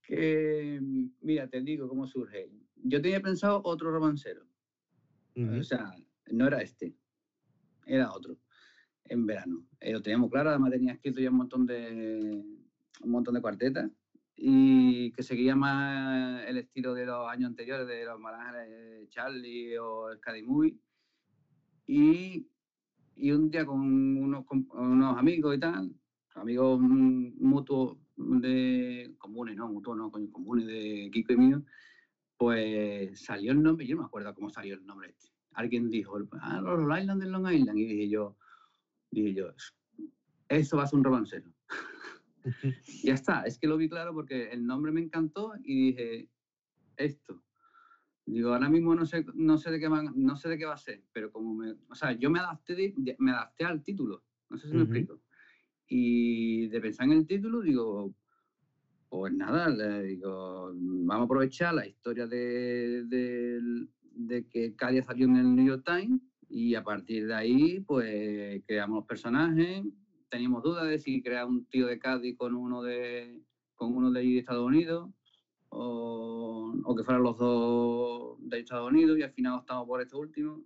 [0.03, 0.81] que,
[1.21, 2.49] mira, te digo cómo surge.
[2.75, 4.43] Yo tenía pensado otro romancero.
[5.37, 5.95] O sea,
[6.29, 6.93] no era este,
[7.85, 8.37] era otro,
[9.09, 9.65] en verano.
[9.79, 12.43] Eh, lo teníamos claro, además tenía escrito ya un montón de,
[13.01, 13.89] un montón de cuartetas
[14.35, 20.11] y que seguía más el estilo de los años anteriores, de los Marangeles Charlie o
[20.11, 20.77] el Scary Movie.
[21.87, 22.47] Y,
[23.15, 25.91] y un día con unos, con unos amigos y tal,
[26.35, 31.63] amigos mutuos de comunes, no, mutuos no, comunes de Kiko y mío,
[32.37, 35.33] pues salió el nombre, yo no me acuerdo cómo salió el nombre este.
[35.53, 38.37] Alguien dijo, ah, los Island del Long Island, y dije yo,
[39.11, 39.47] dije yo,
[40.49, 41.51] eso va a ser un romancero.
[43.03, 46.29] ya está, es que lo vi claro porque el nombre me encantó y dije,
[46.97, 47.43] esto.
[48.25, 50.73] Digo, ahora mismo no sé, no sé de qué va, no sé de qué va
[50.75, 54.23] a ser, pero como me, o sea, yo me adapté, de- me adapté al título,
[54.49, 55.21] no sé si me explico.
[55.87, 58.13] Y de pensar en el título, digo,
[59.09, 65.25] pues nada, le digo, vamos a aprovechar la historia de, del- de que Cadia salió
[65.25, 69.83] en el New York Times y a partir de ahí, pues creamos personajes.
[70.29, 73.41] Teníamos dudas de si crear un tío de Cádiz con uno de,
[73.75, 75.09] con uno de allí de Estados Unidos
[75.69, 80.15] o, o que fueran los dos de Estados Unidos y al final optamos por este
[80.15, 80.63] último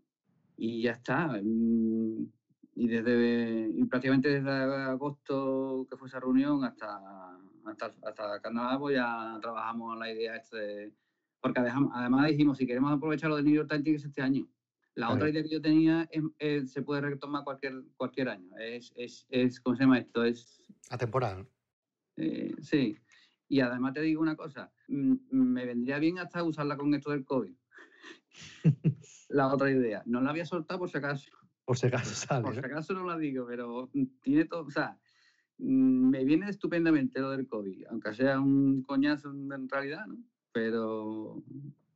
[0.57, 1.39] y ya está.
[1.43, 2.27] Mm,
[2.75, 6.89] Y desde y prácticamente desde agosto que fue esa reunión hasta
[7.65, 10.91] hasta, hasta carnaval pues ya trabajamos la idea esta de
[11.39, 14.21] porque además dijimos si queremos aprovechar lo de New York Times tiene que ser este
[14.21, 14.47] año.
[14.95, 16.07] La otra idea que yo tenía
[16.37, 18.49] es, se puede retomar cualquier cualquier año.
[18.59, 20.23] Es, es, es ¿cómo se llama esto?
[20.23, 21.47] Es Atemporal.
[22.17, 22.97] eh, sí.
[23.49, 27.25] Y además te digo una cosa, mm, me vendría bien hasta usarla con esto del
[27.25, 27.55] COVID.
[29.29, 30.03] la otra idea.
[30.05, 31.31] No la había soltado por si acaso.
[31.65, 32.43] Por si acaso sale.
[32.43, 32.67] Por si ¿no?
[32.67, 34.97] acaso no la digo, pero mm, tiene todo, o sea,
[35.57, 40.17] mm, me viene estupendamente lo del COVID, aunque sea un coñazo en realidad, ¿no?
[40.51, 41.43] Pero,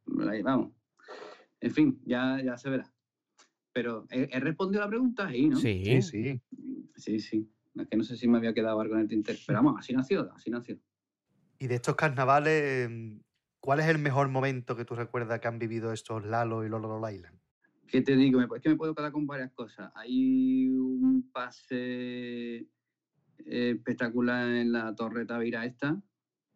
[0.06, 0.77] vamos.
[1.60, 2.94] En fin, ya, ya se verá.
[3.74, 5.58] Pero he, he respondido a la pregunta ahí, ¿no?
[5.58, 6.02] Sí.
[6.02, 6.42] Sí,
[6.96, 7.20] sí.
[7.20, 7.50] Sí.
[7.76, 9.38] Es que no sé si me había quedado algo en el tintero.
[9.46, 10.80] Pero vamos, así nació, así nació.
[11.60, 13.20] Y de estos carnavales, mm,
[13.60, 16.88] ¿cuál es el mejor momento que tú recuerdas que han vivido estos Lalo y Lolo
[16.88, 17.38] Lolo Island?
[17.88, 18.42] ¿Qué te digo?
[18.42, 19.92] Es que me puedo quedar con varias cosas.
[19.96, 21.76] Hay un pase
[22.58, 22.68] eh,
[23.46, 26.02] espectacular en la Torre Tavira esta,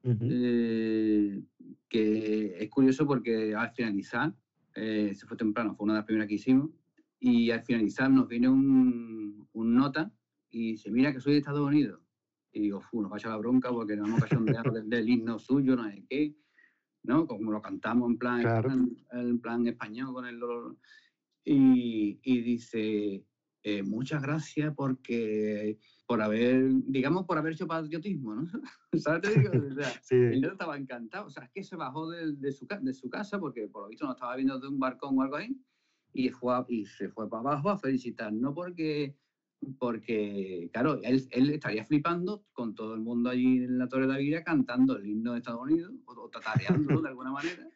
[0.03, 1.41] eh,
[1.88, 4.33] que es curioso porque al finalizar,
[4.75, 6.69] eh, se fue temprano, fue una de las primeras que hicimos,
[7.19, 10.11] y al finalizar nos viene un, un nota
[10.50, 12.01] y dice, mira que soy de Estados Unidos.
[12.53, 14.90] Y digo, fu, nos va a echar la bronca porque nos vamos a cachondear del,
[14.90, 16.35] del himno suyo, no sé qué,
[17.03, 17.25] ¿no?
[17.27, 18.72] Como lo cantamos en plan, Claro.
[18.72, 20.40] en, en plan español con el...
[21.43, 23.25] Y, y dice,
[23.64, 28.48] eh, muchas gracias porque por haber, digamos, por haber hecho patriotismo, ¿no?
[28.98, 29.22] ¿Sabes?
[29.22, 29.51] Te digo?
[29.51, 30.15] O sea, Sí.
[30.15, 31.27] el estaba encantado.
[31.27, 33.90] O sea, es que se bajó de, de su, de su casa porque por lo
[33.90, 35.56] visto nos estaba viendo de un barcón o algo ahí
[36.14, 39.15] y, fue a- y se fue para abajo a felicitar, no porque,
[39.80, 44.14] porque claro, él, él estaría flipando con todo el mundo allí en la Torre de
[44.14, 47.67] la Vida cantando el himno de Estados Unidos o, o tatareándolo de alguna manera.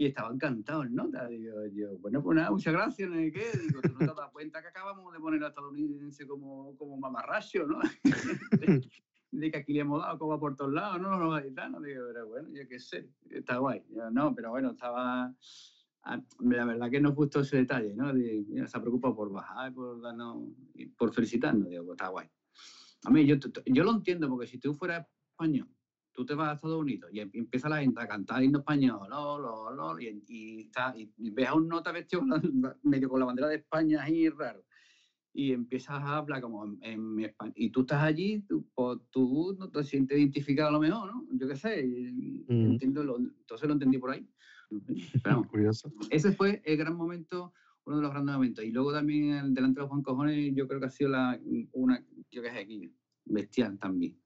[0.00, 1.26] Y estaba encantado el nota.
[1.26, 3.50] Digo, yo, bueno, pues nada, muchas gracias, no qué.
[3.60, 7.66] Digo, tú no te dado cuenta que acabamos de poner a estadounidense como, como mamarracho,
[7.66, 7.80] ¿no?
[9.30, 11.18] de que aquí le hemos dado como por todos lados, ¿no?
[11.18, 11.82] Los gaditanos.
[11.82, 13.84] Digo, pero bueno, yo qué sé, está guay.
[13.90, 15.34] Yo, no, pero bueno, estaba.
[16.04, 18.10] ah, La verdad que nos gustó ese detalle, ¿no?
[18.14, 20.48] De, mira, se ha preocupado por bajar, por darnos,
[20.96, 21.68] por felicitarnos.
[21.68, 22.26] Digo, pues está guay.
[23.04, 25.68] A mí, yo, yo lo entiendo, porque si tú fueras español,
[26.20, 29.08] tú te vas a Estados Unidos y em- empieza la gente a cantar himno español,
[29.08, 32.22] lo, lo, lo, y, y, está- y- ves a un nota vestido
[32.82, 34.62] medio con la bandera de España ahí raro,
[35.32, 39.56] y empiezas a hablar como en, en español, y tú estás allí, tú, pues, tú
[39.58, 41.26] no te sientes identificado a lo mejor, ¿no?
[41.32, 41.82] Yo qué sé,
[42.48, 42.72] Mm.
[42.72, 44.28] entiendo lo- entonces lo entendí por ahí.
[45.24, 45.90] Pero Curioso.
[46.10, 47.54] ese fue el gran momento,
[47.86, 48.62] uno de los grandes momentos.
[48.64, 51.40] Y luego también el delante de los Juan Cojones, yo creo que ha sido la,
[51.72, 52.92] una, yo qué sé, aquí,
[53.24, 54.20] bestial también.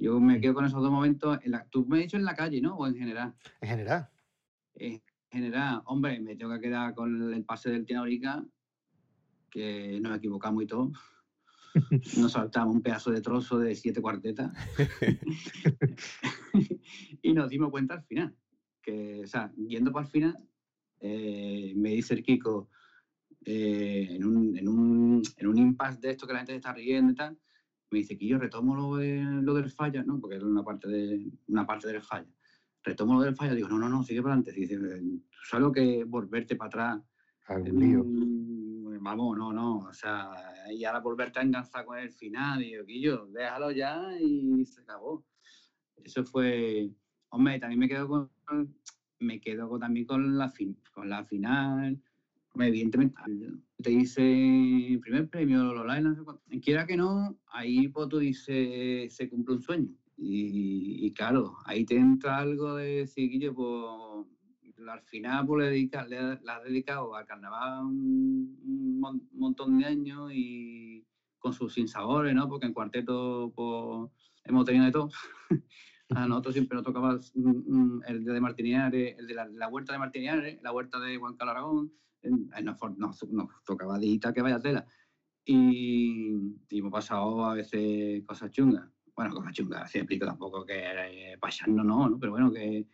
[0.00, 1.38] Yo me quedo con esos dos momentos.
[1.42, 2.76] En la, tú me has dicho en la calle, ¿no?
[2.76, 3.34] O en general.
[3.60, 4.08] En general.
[4.74, 8.44] En general, hombre, me tengo que quedar con el pase del Tiaurica,
[9.50, 10.92] que nos equivocamos y todo.
[12.16, 14.52] Nos saltamos un pedazo de trozo de siete cuartetas.
[17.22, 18.34] y nos dimos cuenta al final.
[18.80, 20.48] Que, o sea, yendo para el final,
[21.00, 22.70] eh, me dice el Kiko,
[23.44, 26.72] eh, en, un, en, un, en un impasse de esto que la gente se está
[26.72, 27.38] riendo y tal,
[27.90, 30.20] me dice que yo retomo lo, de- lo del falla, ¿no?
[30.20, 32.28] Porque era una parte, de, una parte del falla.
[32.82, 34.52] Retomo lo del falla, digo, no, no, no, sigue para adelante.
[34.60, 37.02] Dice, "Tú sabes lo que volverte para atrás.
[37.72, 38.04] Lío.
[38.04, 38.68] Mm,
[39.00, 40.30] Vamos, no, no, o sea,
[40.70, 45.24] y ahora volverte a enganzar con el final, digo, Quillo, déjalo ya y se acabó.
[46.02, 46.90] Eso fue,
[47.30, 48.30] hombre, también me quedo con,
[49.20, 52.02] me quedo con- también con la, fin, con la final,
[52.62, 53.14] evidentemente,
[53.82, 56.42] te dice primer premio, Lola, no sé cuánto.
[56.62, 59.88] Quiera que no, ahí pues tú dices, se cumple un sueño.
[60.16, 64.26] Y, y claro, ahí te entra algo de decir, pues
[64.88, 69.78] al final pues, le, dedica, le, le has dedicado al carnaval un, un mon- montón
[69.78, 71.04] de años y,
[71.38, 72.48] con sus sinsabores, ¿no?
[72.48, 74.10] Porque en cuarteto pues,
[74.44, 75.08] hemos tenido de todo.
[76.10, 77.50] A nosotros siempre nos tocaba mm,
[77.98, 81.36] mm, el de Martiniares, el de la, la huerta de Martiniares, la huerta de Juan
[81.36, 84.86] Carlos Aragón, nos, nos- nos tocaba dita que vaya tela.
[85.44, 86.34] Y,
[86.68, 88.88] y hemos pasado a veces cosas chungas.
[89.16, 92.18] Bueno, cosas chungas, así explico tampoco que eh, pasarnos no, ¿no?
[92.18, 92.86] Pero bueno, que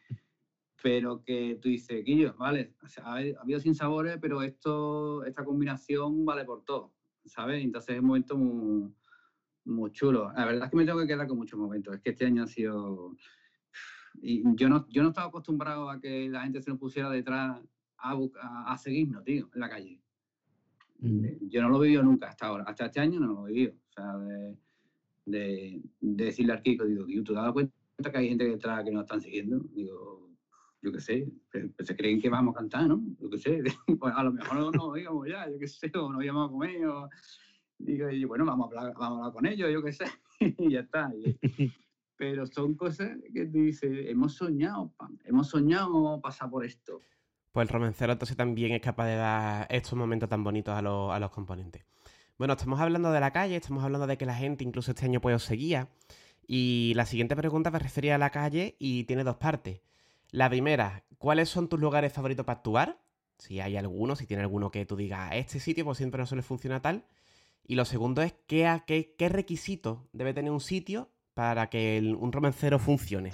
[0.82, 5.42] pero que tú dices, Quillo, vale, o sea, ha habido sin sabores, pero esto, esta
[5.42, 6.92] combinación vale por todo,
[7.24, 7.64] ¿sabes?
[7.64, 8.94] Entonces es un momento muy,
[9.64, 10.30] muy chulo.
[10.36, 11.94] La verdad es que me tengo que quedar con muchos momentos.
[11.94, 13.16] Es que este año ha sido...
[14.20, 17.60] Y yo no, yo no estaba acostumbrado a que la gente se nos pusiera detrás
[18.10, 20.00] a, bu- a, a seguirnos, tío, en la calle.
[21.02, 22.64] Eh, Yo no lo he vivido nunca hasta ahora.
[22.66, 23.74] Hasta este año no lo he vivido.
[23.88, 24.56] O sea, de,
[25.26, 27.72] de, de decirle al Kiko, digo, "Tío, ¿tú te das cuenta
[28.10, 29.58] que hay gente detrás que nos están siguiendo?
[29.74, 30.30] Digo,
[30.82, 33.02] yo qué sé, se, se creen que vamos a cantar, ¿no?
[33.20, 33.62] Yo qué sé,
[33.98, 36.52] pues a lo mejor no nos íbamos ya, yo qué sé, o nos íbamos a
[36.52, 37.08] comer, o
[37.78, 40.04] digo, y bueno, vamos a hablar, vamos a hablar con ellos, yo qué sé,
[40.58, 41.10] y ya está.
[41.14, 41.38] Y-
[42.16, 47.00] pero son cosas que tú dices, hemos soñado, pa- hemos soñado pasar por esto.
[47.54, 51.12] Pues el romancero entonces también es capaz de dar estos momentos tan bonitos a los,
[51.12, 51.84] a los componentes.
[52.36, 55.20] Bueno, estamos hablando de la calle, estamos hablando de que la gente incluso este año
[55.20, 55.88] pues os seguía.
[56.48, 59.82] Y la siguiente pregunta me refería a la calle y tiene dos partes.
[60.32, 62.98] La primera, ¿cuáles son tus lugares favoritos para actuar?
[63.38, 66.42] Si hay alguno, si tiene alguno que tú digas, este sitio pues siempre no suele
[66.42, 67.04] funcionar tal.
[67.64, 72.32] Y lo segundo es, ¿qué, qué, qué requisitos debe tener un sitio para que un
[72.32, 73.30] romancero funcione?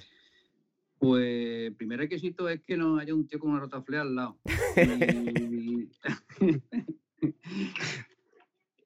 [1.00, 1.24] Pues
[1.68, 4.38] el primer requisito es que no haya un tío con una rotaflea al lado.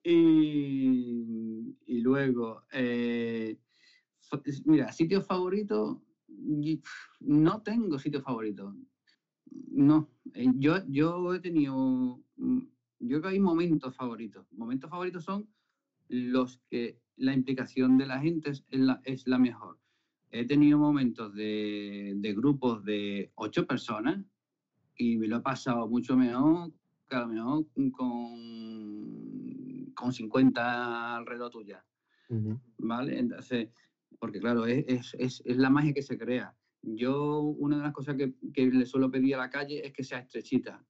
[0.07, 3.57] Y, y- y luego, eh,
[4.67, 6.03] mira, sitio favorito,
[7.21, 8.75] no tengo sitio favorito.
[9.71, 12.59] No, eh, yo, yo he tenido, mm,
[13.01, 14.47] yo creo que hay momentos favoritos.
[14.53, 15.49] Momentos favoritos son
[16.09, 19.79] los que la implicación de la gente es es la, es la mejor.
[20.37, 24.25] He tenido momentos de, de grupos de ocho personas
[24.97, 26.73] y me lo he pasado mucho mejor
[27.09, 31.85] que a lo mejor con, con 50 alrededor tuya.
[32.79, 33.19] ¿Vale?
[33.19, 33.69] Entonces,
[34.19, 36.55] porque claro, es, es, es, es la magia que se crea.
[36.83, 40.03] Yo, una de las cosas que, que le suelo pedir a la calle es que
[40.05, 40.85] sea estrechita,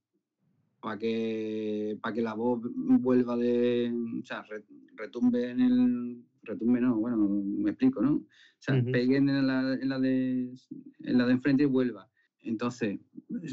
[0.81, 3.93] para que, para que la voz vuelva de,
[4.23, 4.65] o sea, re-
[4.97, 8.15] retumbe en el, retumbe no, bueno, me explico, ¿no?
[8.17, 8.27] O
[8.59, 8.93] sea, Ujú.
[8.93, 10.55] pegue en la, en la de,
[11.01, 12.09] en la de enfrente y vuelva.
[12.41, 13.01] Entonces,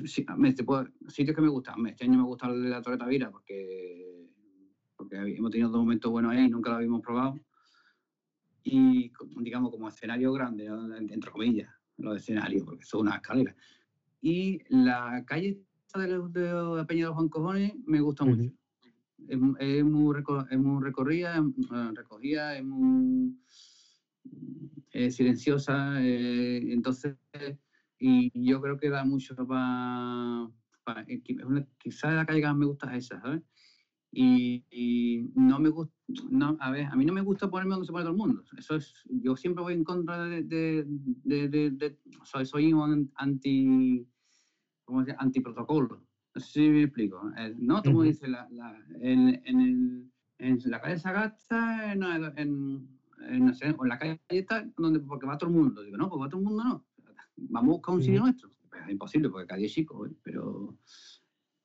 [0.05, 2.81] sí, me- te puedo- sitios que me gustan, este año me gusta el de la
[2.81, 4.27] Torre Tavira porque,
[4.97, 7.39] porque hemos tenido dos momentos buenos ahí y nunca lo habíamos probado
[8.63, 10.67] y digamos como escenario grande,
[11.09, 13.55] entre comillas, los escenarios, porque son una escalera.
[14.21, 15.61] Y la calle
[15.95, 18.51] de, de la Peña de los Juan Cojones me gusta mucho.
[19.31, 20.13] Es, mu- es muy,
[20.49, 23.39] es muy recorrida, eh, recogida, es muy
[24.91, 27.15] eh, silenciosa, eh, entonces,
[27.97, 30.49] y yo creo que da mucho para...
[31.77, 33.41] Quizás la calle que más me gusta es esa, ¿sabes?
[34.11, 35.95] Y, no me gusta,
[36.29, 38.43] no, a ver, a mí no me gusta ponerme donde se pone todo el mundo.
[38.57, 44.05] Eso es, yo siempre voy en contra de, de, soy, soy un anti,
[44.83, 45.23] ¿cómo se llama?
[45.23, 46.05] Antiprotocolo.
[46.05, 47.21] No si me explico.
[47.57, 48.07] No, como Ujú.
[48.07, 52.89] dice, la, la, en, en, el, en la calle Sagasta, en, en,
[53.27, 55.81] en, no sé, o en la calle está donde, porque va todo el mundo.
[55.81, 56.85] Digo, no, pues va todo el mundo no.
[57.35, 58.49] Vamos a buscar un sitio nuestro.
[58.69, 60.11] Pues es imposible, porque cada día es chico, ¿eh?
[60.23, 60.77] pero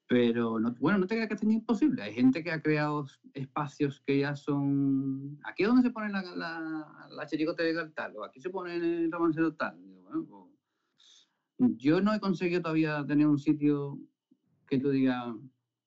[0.09, 2.01] pero no, bueno, no te creas que es imposible.
[2.03, 5.39] Hay gente que ha creado espacios que ya son.
[5.45, 8.77] Aquí es donde se pone la, la, la chirigota de tal, o aquí se pone
[8.77, 9.77] el romancero tal.
[9.79, 11.29] Bueno, pues,
[11.79, 13.99] yo no he conseguido todavía tener un sitio
[14.67, 15.35] que tú digas,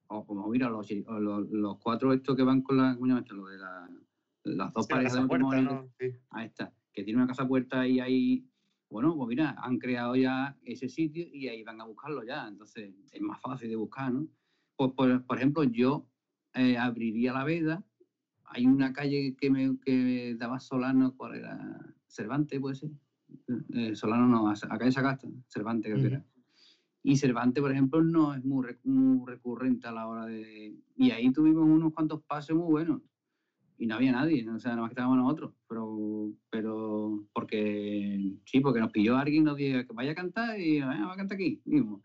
[0.08, 2.96] o como mira, los, los, los cuatro estos que van con la.
[2.96, 3.36] ¿Cómo se llama esto?
[3.36, 3.90] Lo de la,
[4.44, 5.82] las dos Sí, la parejas de puerta, matrimonio.
[5.84, 5.94] ¿no?
[6.00, 6.18] Sí.
[6.32, 8.50] Ahí está, que tiene una casa puerta y ahí,
[8.90, 12.94] bueno, pues mira, han creado ya ese sitio y ahí van a buscarlo ya, entonces
[13.12, 14.28] es más fácil de buscar, ¿no?
[14.76, 16.08] Pues, por, por ejemplo, yo
[16.54, 17.84] eh, abriría la veda,
[18.46, 21.96] hay una calle que me que daba Solano, ¿cuál era?
[22.08, 22.90] Cervantes, puede ser.
[23.74, 26.26] Eh, Solano no, a a calle Sagasta, Cervantes creo que era.
[27.04, 30.76] Y Cervantes, por ejemplo, no es muy, rec- muy recurrente a la hora de...
[30.96, 33.02] Y ahí tuvimos unos cuantos pases muy buenos
[33.78, 38.60] y no había nadie, o sea, nada más que estábamos nosotros, pero, pero porque sí,
[38.60, 41.36] porque nos pilló alguien nos dijo que vaya a cantar y "Venga, va a cantar
[41.36, 42.02] aquí mismo.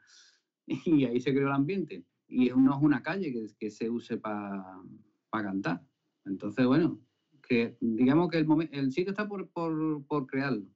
[0.86, 2.06] Y ahí se creó el ambiente.
[2.28, 4.82] Y es- no es una calle que, que se use para
[5.31, 5.82] cantar.
[6.24, 7.00] Entonces, bueno,
[7.42, 10.66] que digamos que el, el sitio está por, por, por crearlo,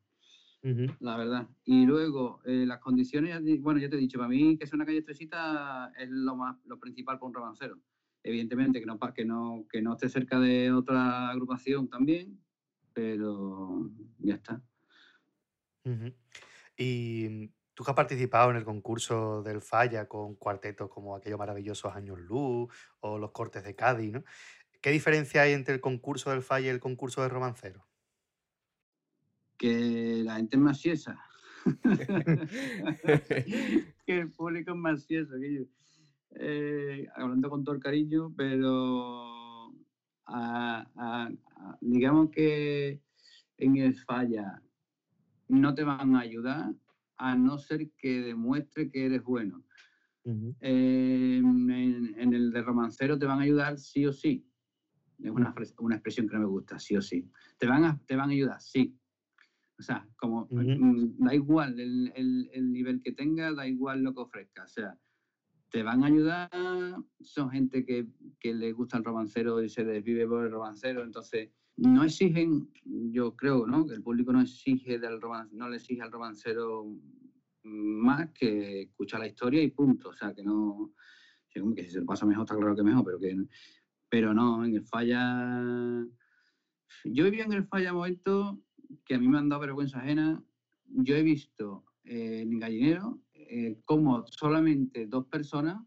[0.63, 1.49] la verdad.
[1.65, 4.85] Y luego, eh, las condiciones, bueno, ya te he dicho, para mí que sea una
[4.87, 7.79] calle estrechita es lo, más, lo principal para un romancero.
[8.23, 12.41] evidentemente que no, que no, que no esté cerca de otra agrupación también,
[12.93, 14.63] pero ya está.
[16.77, 21.95] Y tú que has participado en el concurso del Falla con cuartetos como aquellos maravillosos
[21.95, 24.25] Años Luz o los Cortes de Cádiz, ¿no?
[24.81, 27.87] ¿Qué diferencia hay entre el concurso del Falla y el concurso de romancero?
[29.59, 31.19] Que la gente es más siesa.
[34.07, 35.07] que el público es más.
[36.41, 39.73] Eh, hablando con todo el cariño, pero
[40.27, 43.03] a- a- a- digamos que
[43.57, 44.63] en el falla
[45.49, 46.73] no te van a ayudar
[47.17, 49.65] a no ser que demuestre que eres bueno.
[50.61, 54.45] Eh, en, en el de romancero te van a ayudar sí o sí.
[55.19, 57.29] Es una, una expresión que no me gusta, sí o sí.
[57.59, 58.97] Te van a, te van a ayudar, sí.
[59.79, 60.47] O sea, como
[60.79, 64.65] mm, da igual el, el- el nivel que tengas, da igual lo que ofrezca.
[64.65, 64.99] O sea,
[65.71, 66.51] te van a ayudar,
[67.21, 68.07] son gente que,
[68.41, 72.71] que le gusta el romancero y se desvive por el romancero, entonces no exigen,
[73.13, 73.87] yo creo, ¿no?
[73.87, 76.87] Que el público no exige del roman- no le exige al romancero
[77.63, 80.09] más que escuchar la historia y punto.
[80.09, 80.93] O sea, que no,
[81.53, 83.37] que si se lo pasa mejor, está claro que mejor, pero que
[84.11, 86.05] pero no, en el falla.
[87.05, 88.57] Yo vivido en el falla momentos
[89.05, 90.43] que a mí me han dado vergüenza ajena.
[90.87, 95.83] Yo he visto eh, en Gallinero eh, cómo solamente dos personas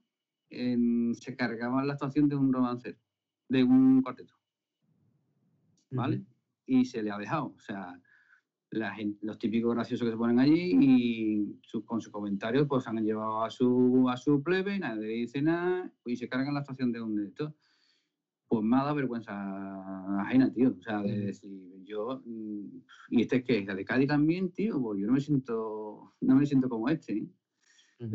[0.50, 2.98] se cargaban la actuación de un romancero,
[3.48, 4.34] de un cuarteto.
[5.92, 6.24] ¿Vale?
[6.66, 7.54] Y se le ha dejado.
[7.56, 8.00] O sea,
[8.72, 12.88] la gen- los típicos graciosos que se ponen allí y su- con sus comentarios pues
[12.88, 16.62] han llevado a su, a su plebe, nadie le dice nada y se cargan la
[16.62, 17.54] actuación de un de estos
[18.48, 20.76] pues me ha dado vergüenza ajena, tío.
[20.78, 22.66] O sea, de decir, yo, mm,
[23.10, 26.14] y este es que es la de Cádiz también, tío, pues yo no me siento,
[26.22, 27.14] no me siento como este.
[27.18, 27.28] ¿eh?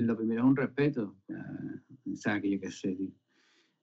[0.06, 1.16] Lo primero es un respeto.
[2.12, 3.12] o sea, que yo qué sé, tío.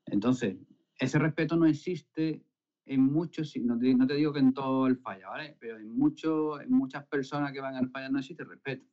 [0.08, 0.58] Entonces,
[1.00, 2.44] ese respeto no existe
[2.86, 5.56] en muchos, no te, no te digo que en todo el falla, ¿vale?
[5.60, 8.86] Pero en, muchos en muchas personas que van al falla no existe respeto.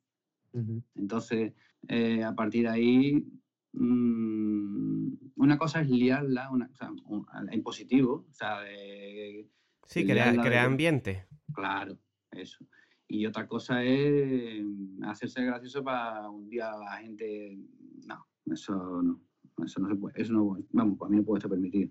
[0.94, 1.52] Entonces,
[1.88, 3.24] eh, a partir de ahí,
[3.72, 9.48] mm, una cosa es liarla, una, o sea, un- en positivo, o sea, de,
[9.86, 11.26] Sí, crea, de- ambiente.
[11.52, 11.98] Claro,
[12.30, 12.64] eso.
[13.08, 14.64] Y otra cosa es
[15.02, 17.58] hacerse gracioso para un día la gente.
[18.06, 19.20] No, eso no.
[19.64, 20.22] Eso no se puede.
[20.22, 21.90] Eso no, vamos, para mí no puede estar permitido.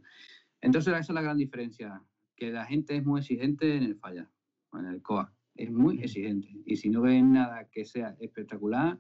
[0.62, 2.02] Entonces, esa es la gran diferencia.
[2.36, 4.32] Que la gente es muy exigente en el falla,
[4.74, 5.34] en el COA.
[5.56, 6.48] Es muy exigente.
[6.66, 8.98] Y si no ven nada que sea espectacular,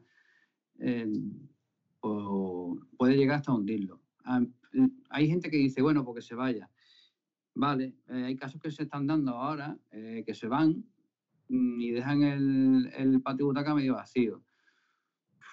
[0.79, 1.09] eh,
[2.01, 4.01] puede llegar hasta hundirlo.
[5.09, 6.69] Hay gente que dice, bueno, porque se vaya.
[7.61, 10.85] Vale, eh, hay casos que se están dando ahora, eh, que se van
[11.49, 14.41] mm, y dejan el, el patio butaca medio vacío.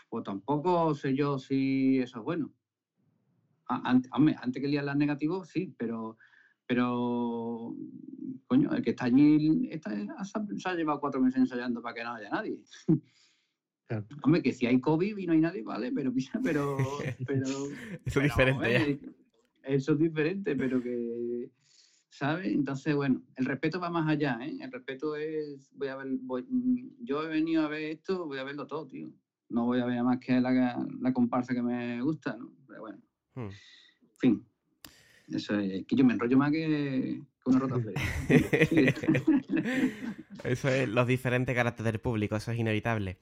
[0.08, 2.52] Pues tampoco sé yo si eso es bueno.
[3.66, 6.16] A- ante- hombre, antes que liar las negativos, sí, pero,
[6.64, 7.74] pero
[8.46, 9.90] coño, el que está allí está-
[10.24, 12.60] se ha- llevado cuatro meses ensayando para que no haya nadie.
[14.22, 16.12] Hombre, que si hay COVID y no hay nadie, vale, pero
[16.44, 16.66] pero,
[17.26, 17.46] pero
[18.04, 19.10] Eso es diferente ya.
[19.68, 20.90] Eso es diferente, pero que,
[22.08, 22.46] ¿sabes?
[22.52, 24.56] Entonces, bueno, el respeto va más allá, ¿eh?
[24.60, 28.38] El respeto es, voy a ver, voy- mm, yo he venido a ver esto, voy
[28.38, 29.10] a verlo todo, tío.
[29.48, 32.52] No voy a ver más que la, la comparsa que me gusta, ¿no?
[32.66, 32.98] Pero bueno,
[33.34, 33.50] Hmm.
[33.50, 34.46] en fin.
[35.28, 37.80] Eso es, que yo me enrollo más que, que una rota
[40.44, 43.18] Eso es los diferentes caracteres del público, eso es inevitable.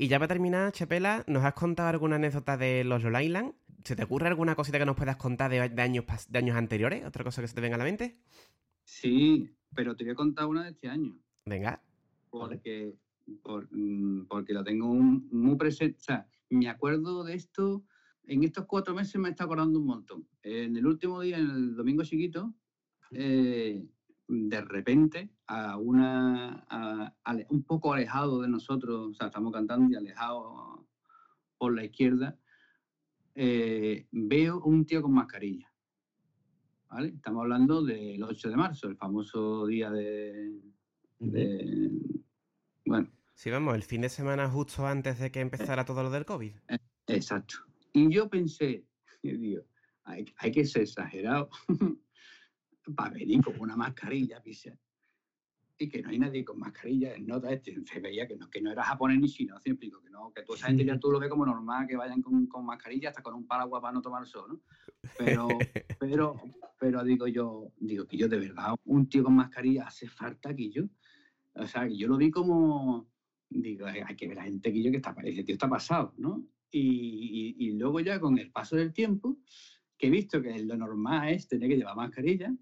[0.00, 3.52] Y ya para terminar, Chepela, ¿nos has contado alguna anécdota de los Island?
[3.82, 7.04] ¿Se te ocurre alguna cosita que nos puedas contar de, de años, de años anteriores?
[7.04, 8.20] ¿Otra cosa que se te venga a la mente?
[8.84, 11.18] Sí, pero te voy a contar una de este año.
[11.46, 11.82] Venga.
[12.30, 12.94] Porque,
[13.42, 15.98] por- mm, porque lo tengo un- muy presente.
[15.98, 17.82] O sea, me acuerdo de esto.
[18.24, 20.28] En estos cuatro meses me está acordando un montón.
[20.42, 22.54] En el último día, en el domingo chiquito,
[23.10, 23.84] eh,
[24.28, 27.14] de repente, a una, a-
[27.48, 30.86] un poco alejado de nosotros, o sea, estamos cantando y alejado
[31.56, 32.38] por la izquierda,
[33.34, 35.72] eh, veo un tío con mascarilla.
[36.90, 37.08] ¿Vale?
[37.08, 40.60] Estamos hablando del 8 de marzo, el famoso día de,
[41.18, 41.90] de-
[42.86, 46.24] bueno, Sí, vamos, el fin de semana justo antes de que empezara todo lo del
[46.26, 46.54] COVID.
[47.06, 47.56] exacto.
[47.92, 48.84] Y yo pensé,
[49.22, 49.62] digo,
[50.04, 51.48] hay, hay que ser exagerado
[52.94, 54.76] para venir con una mascarilla, pisa.
[55.80, 58.60] Y que no hay nadie con mascarilla, en nota este, se veía que no, que
[58.60, 61.20] no era japonés ni chino, explico, que no, que toda esa gente ya tú lo
[61.20, 64.26] ves como normal, que vayan con, con mascarilla hasta con un paraguas para no tomar
[64.26, 64.60] sol, ¿no?
[65.16, 65.46] Pero,
[66.00, 66.34] pero,
[66.80, 70.68] pero digo yo, digo que yo de verdad, un tío con mascarilla hace falta que
[70.68, 70.82] yo.
[71.54, 73.08] O sea, yo lo vi como,
[73.48, 76.12] digo, hay hay que ver a gente que yo que está, ese tío está pasado,
[76.18, 76.44] ¿no?
[76.72, 79.38] Y, y- y luego ya con el paso del tiempo,
[79.96, 82.52] que he visto que lo normal es tener que llevar mascarilla,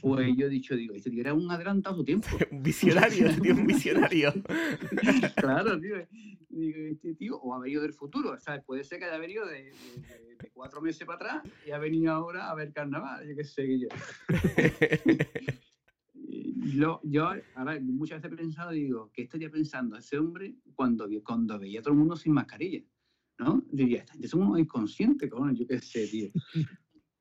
[0.00, 2.28] pues yo he dicho, digo, este tío era un adelantado tiempo.
[2.50, 4.32] un visionario, tío, un visionario.
[5.36, 5.96] claro, tío.
[6.48, 8.62] Digo, este tío, o ha venido del futuro, ¿sabes?
[8.64, 12.12] Puede ser que haya venido de, de- de- cuatro meses para atrás y ha venido
[12.12, 13.88] ahora a ver carnaval, yo qué sé yo.
[16.16, 21.08] Y Lo, yo ahora muchas veces he pensado, digo, ¿qué estaría pensando ese hombre cuando,
[21.22, 22.82] cuando veía a todo el mundo sin mascarilla?
[23.38, 23.62] ¿No?
[23.70, 26.30] Diría, esta gente somos inconscientes, cojones, yo qué sé, tío.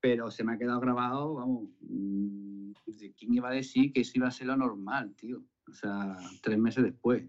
[0.03, 2.71] Pero se me ha quedado grabado, vamos, mm,
[3.17, 5.41] ¿quién iba a decir que eso iba a ser lo normal, tío?
[5.69, 7.23] O sea, tres meses después.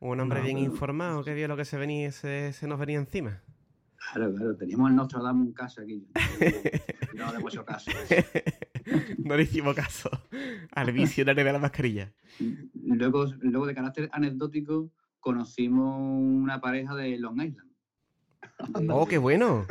[0.00, 2.78] Un hombre No, bien pero- informado que vio lo que se venía, se, se nos
[2.78, 3.42] venía encima.
[4.12, 6.06] Claro, claro, teníamos el Nostradamus en casa aquí.
[7.14, 7.90] No le hemos hecho caso.
[9.18, 10.10] no le hicimos caso
[10.72, 12.12] al visionario de la mascarilla.
[12.74, 17.70] Luego, luego de carácter anecdótico, conocimos una pareja de Long Island.
[18.90, 19.64] Oh, qué bueno.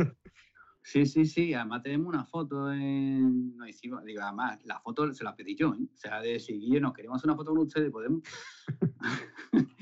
[0.84, 1.53] Sí, sí, sí.
[1.53, 3.56] Además tenemos una foto en...
[3.56, 5.88] Nos hicimos, digo, además, la foto se la pedí yo, ¿eh?
[5.94, 8.22] O sea, de si Guille, nos queremos hacer una foto con ustedes, podemos.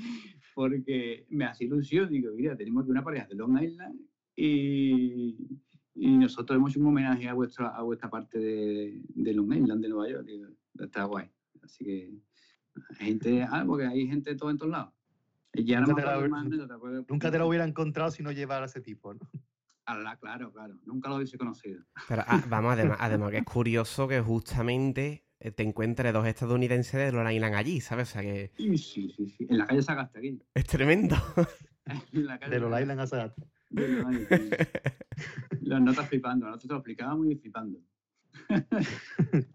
[0.55, 3.99] Porque me hace ilusión, digo, mira, tenemos aquí una pareja de Long Island
[4.35, 5.59] y,
[5.95, 9.81] y nosotros hemos hecho un homenaje a vuestra, a vuestra parte de, de Long Island,
[9.81, 10.25] de Nueva York.
[10.25, 10.49] Digo,
[10.79, 11.29] está guay.
[11.63, 12.13] Así que,
[12.97, 14.93] gente, ah, porque hay gente de todo en todos lados.
[15.53, 16.45] Ya Nunca te la más
[17.09, 19.19] Nunca te lo hubiera encontrado si no llevara ese tipo, ¿no?
[19.85, 20.75] Alá, claro, claro.
[20.85, 21.83] Nunca lo hubiese conocido.
[22.07, 26.93] Pero ah, vamos, además, además que es curioso que justamente eh, te encuentres dos estadounidenses
[26.93, 28.09] de Long Island allí, ¿sabes?
[28.09, 29.29] O sea que Sí, sí, sí.
[29.29, 29.47] sí.
[29.49, 30.39] En la calle Sagasta, aquí.
[30.53, 31.15] es tremendo.
[32.13, 32.81] En la calle De los Sagasta.
[32.81, 33.43] Island a Sagasta.
[33.69, 34.57] De Long Island,
[35.49, 35.57] sí.
[35.61, 36.45] Los notas flipando.
[36.45, 37.79] Nosotros te lo explicábamos y flipando.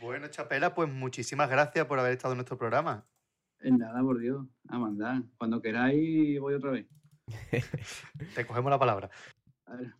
[0.00, 3.06] Bueno, Chapela, pues muchísimas gracias por haber estado en nuestro programa.
[3.60, 4.46] En nada, por Dios.
[4.68, 5.22] A mandar.
[5.36, 6.86] Cuando queráis, voy otra vez.
[8.34, 9.10] Te cogemos la palabra.
[9.66, 9.94] A ver,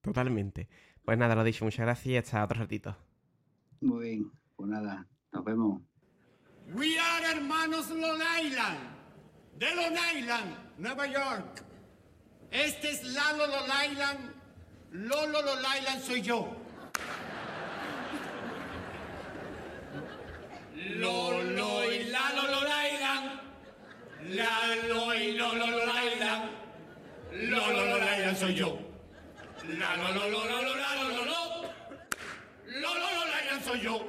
[0.00, 0.68] Totalmente.
[1.04, 2.96] Pues nada, lo dicho, muchas gracias y hasta otro ratito.
[3.80, 4.30] muy bien.
[4.56, 5.80] Pues nada, nos vemos.
[6.74, 8.78] We are hermanos Long Island,
[9.58, 11.64] de Long Island, Nueva York.
[12.50, 14.32] Este es Lalo Long Island,
[14.92, 16.56] Lolo Long Island soy yo.
[20.96, 23.40] Lolo y Lalo Lolailan.
[24.28, 26.50] Lalo y Lolo Lolailan.
[27.32, 28.78] Lolo Lolailan soy yo.
[29.68, 31.70] Lalo Lolo Lolo Lalo Lolo.
[32.66, 34.06] Lolo Lolailan soy yo.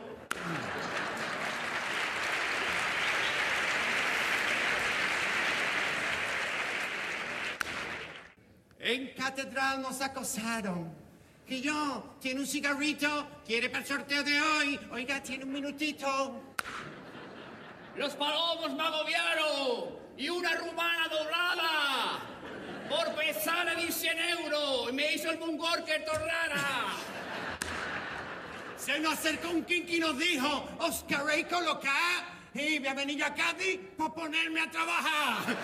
[8.80, 10.92] En catedral nos acosaron.
[11.48, 14.80] Que yo, tiene un cigarrito, quiere para el sorteo de hoy.
[14.92, 16.42] Oiga, tiene un minutito.
[17.96, 22.34] Los palomos me agobiaron y una rumana doblada
[22.90, 26.94] por pesar de 100 euros y me hizo el mungor que torrara.
[28.78, 33.24] Se nos acercó un kinky y nos dijo, os queréis colocar y voy a venir
[33.24, 35.56] a Cádiz para ponerme a trabajar.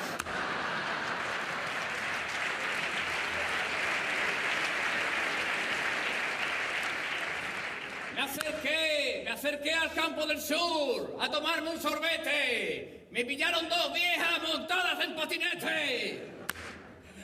[8.16, 13.08] Me acerqué, me acerqué al campo del sur a tomarme un sorbete.
[13.12, 16.39] Me pillaron dos viejas montadas en patinete.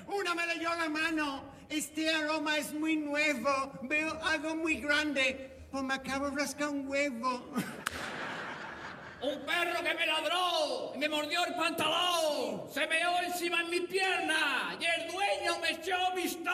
[0.07, 1.43] Una me leyó la mano.
[1.69, 3.71] Este aroma es muy nuevo.
[3.83, 5.67] Veo algo muy grande.
[5.71, 7.53] Pues me acabo de rascar un huevo.
[9.21, 12.71] Un perro que me ladró me mordió el pantalón.
[12.71, 16.53] Se meó encima en mi pierna y el dueño me echó pistol.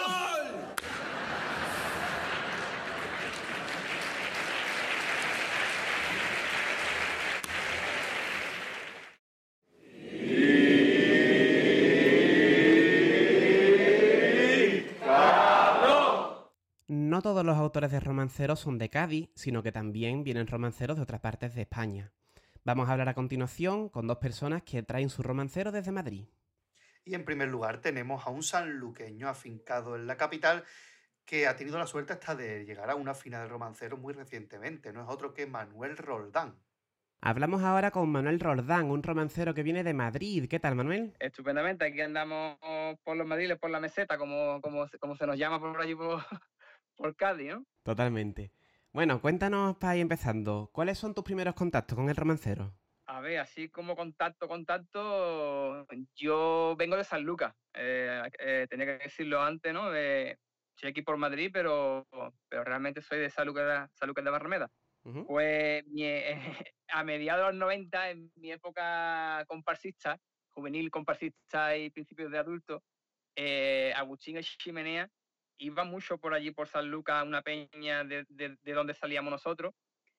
[17.22, 21.04] No todos los autores de romanceros son de Cádiz, sino que también vienen romanceros de
[21.04, 22.12] otras partes de España.
[22.66, 26.26] Vamos a hablar a continuación con dos personas que traen su romancero desde Madrid.
[27.06, 30.64] Y en primer lugar tenemos a un sanluqueño afincado en la capital
[31.24, 34.92] que ha tenido la suerte hasta de llegar a una final de romancero muy recientemente.
[34.92, 36.56] No es otro que Manuel Roldán.
[37.24, 40.48] Hablamos ahora con Manuel Roldán, un romancero que viene de Madrid.
[40.50, 41.14] ¿Qué tal, Manuel?
[41.20, 42.58] Estupendamente, aquí andamos
[43.04, 45.94] por los Madiles, por la meseta, como, como, se- como se nos llama por allí
[45.94, 46.26] por,
[46.96, 47.66] por Cádiz, ¿no?
[47.84, 48.52] Totalmente.
[48.94, 52.74] Bueno, cuéntanos para ir empezando, ¿cuáles son tus primeros contactos con el romancero?
[53.06, 59.04] A ver, así como contacto, contacto, yo vengo de San Lucas, eh, eh, tenía que
[59.04, 59.90] decirlo antes, ¿no?
[59.90, 60.38] De,
[60.76, 62.08] estoy aquí por Madrid, pero,
[62.48, 64.70] pero realmente soy de San Lucas, San Lucas de Barrameda.
[65.26, 66.04] Pues mi-
[66.90, 70.18] a mediados de los 90, en mi época comparsista,
[70.54, 72.84] juvenil comparsista y principios de adulto,
[73.36, 75.10] eh, Agustín chimenea
[75.62, 79.74] iba mucho por allí, por San Lucas, una peña de, de, de donde salíamos nosotros.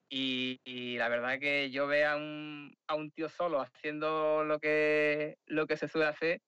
[0.08, 4.60] Y, y la verdad que yo veo a un, a un tío solo haciendo lo
[4.60, 6.40] que, lo que se suele hacer,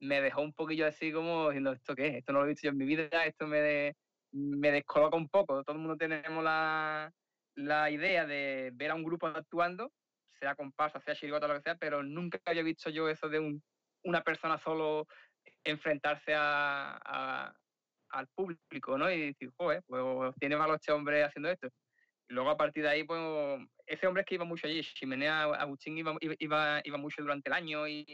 [0.00, 2.14] me dejó un poquillo así como diciendo, ¿esto qué es?
[2.16, 3.94] Esto no lo he visto yo en mi vida, esto me,
[4.32, 5.62] me descoloca un poco.
[5.64, 7.12] Todo el mundo tenemos la,
[7.54, 9.92] la idea de ver a un grupo actuando,
[10.40, 13.62] sea comparsa, sea chirigota, lo que sea, pero nunca había visto yo eso de un,
[14.04, 15.06] una persona solo
[15.64, 17.54] enfrentarse a-
[18.12, 19.10] al público, ¿no?
[19.10, 21.68] Y decir, joder, pues tiene valor este hombre haciendo esto.
[22.28, 23.20] Y luego a partir de ahí, pues,
[23.86, 27.54] ese hombre es que iba mucho allí, Chimenea Agustín iba, iba- iba, mucho durante el
[27.54, 28.04] año y,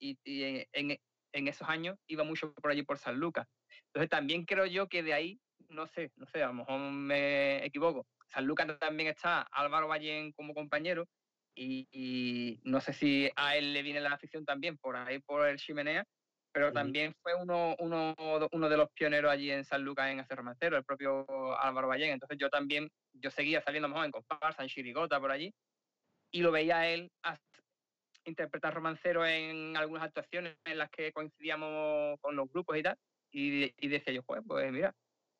[0.00, 0.98] y- y en,
[1.32, 3.46] en- esos años iba mucho por allí por San Lucas.
[3.86, 7.64] Entonces también creo yo que de ahí, no sé, no sé, a lo mejor me
[7.64, 8.06] equivoco.
[8.28, 11.06] San Lucas también está Álvaro Ballén como compañero
[11.54, 15.46] y, y no sé si a él le viene la afición también por ahí por
[15.46, 16.04] el Chimenea,
[16.52, 18.14] pero también fue uno, uno,
[18.52, 21.26] uno de los pioneros allí en San Lucas en hacer romancero, el propio
[21.58, 22.10] Álvaro Ballén.
[22.12, 25.52] Entonces yo también, yo seguía saliendo mejor en comparsa, en chirigota, por allí,
[26.32, 27.10] y lo veía a él
[28.24, 32.96] interpretar romancero en algunas actuaciones en las que coincidíamos con los grupos y tal,
[33.32, 34.94] y, y decía yo, pues, pues mira,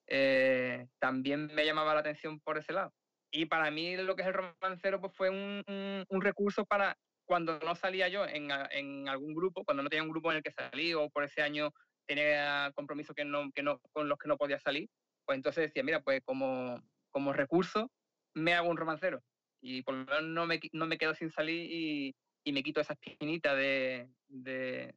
[0.06, 2.92] eh, también me llamaba la atención por ese lado.
[3.32, 6.96] Y para mí lo que es el romancero pues fue un, un- un recurso para
[7.30, 10.42] cuando no salía yo en, en algún grupo, cuando no tenía un grupo en el
[10.42, 11.72] que salí o por ese año
[12.04, 14.90] tenía compromisos que no, que no, con los que no podía salir,
[15.24, 17.88] pues entonces decía, mira, pues como, como recurso
[18.34, 19.22] me hago un romancero.
[19.62, 22.80] Y por lo menos no me, no me quedo sin salir y, y me quito
[22.80, 24.92] esa espinita de, de,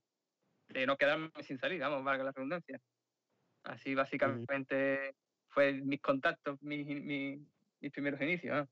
[0.69, 2.81] de no quedarme sin salir, vamos, valga la redundancia.
[3.63, 5.13] Así básicamente
[5.49, 7.39] fue mis contactos, mis, mis,
[7.79, 8.57] mis primeros inicios.
[8.57, 8.67] ¿no?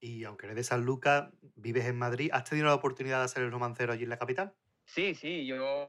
[0.00, 3.42] Y aunque eres de San Lucas, vives en Madrid, ¿has tenido la oportunidad de hacer
[3.42, 4.56] el romancero allí en la capital?
[4.84, 5.88] Sí, sí, yo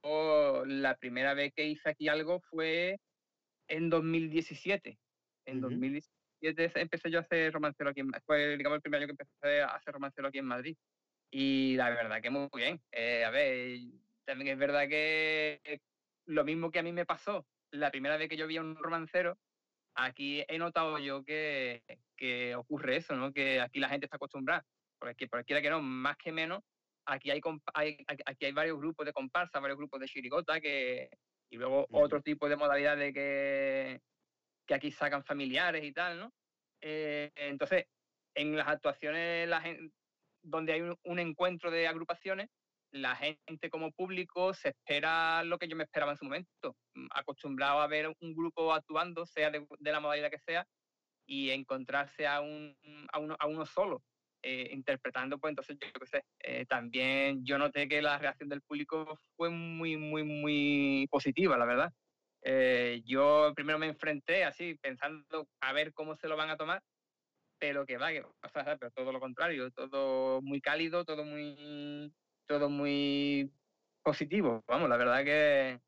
[0.65, 2.97] la primera vez que hice aquí algo fue
[3.67, 4.99] en 2017.
[5.45, 9.07] En 2017 empecé yo a hacer romancero aquí en Ma- Fue, digamos, el primer año
[9.07, 10.77] que empecé a hacer romancero aquí en Madrid.
[11.31, 12.81] Y la verdad que muy bien.
[12.91, 13.79] Eh, a ver,
[14.25, 15.81] también es verdad que
[16.25, 18.75] lo mismo que a mí me pasó la primera vez que yo vi a un
[18.77, 19.37] romancero,
[19.97, 21.83] aquí he notado yo que,
[22.15, 23.33] que ocurre eso, ¿no?
[23.33, 24.65] Que aquí la gente está acostumbrada,
[24.99, 26.61] porque por quiera que no, más que menos,
[27.05, 27.41] aquí hay,
[27.73, 31.09] hay- aquí hay varios grupos de comparsa, varios grupos de chirigota, que,
[31.49, 34.01] y luego otro tipo de modalidades que,
[34.65, 36.33] que aquí sacan familiares y tal, ¿no?
[36.81, 37.85] Eh, entonces,
[38.35, 39.63] en las actuaciones la
[40.43, 42.49] donde hay un, un encuentro de agrupaciones,
[42.91, 47.07] la gente como público se espera lo que yo me esperaba en su momento, mm,
[47.11, 50.65] acostumbrado a ver un grupo actuando, sea de, la modalidad que sea,
[51.25, 52.75] y encontrarse a, un,
[53.11, 54.01] a, uno, a uno solo
[54.43, 58.61] eh, interpretando, pues entonces yo qué sé, eh, también yo noté que la reacción del
[58.61, 61.91] público fue muy, muy, muy positiva, la verdad.
[62.43, 66.81] Eh, yo primero me enfrenté así, pensando a ver cómo se lo van a tomar,
[67.59, 68.31] pero que va, que, o
[68.79, 72.13] pero todo lo contrario, todo muy cálido, todo muy,
[72.47, 73.51] todo muy
[74.01, 74.63] positivo.
[74.67, 75.79] Vamos, la verdad que,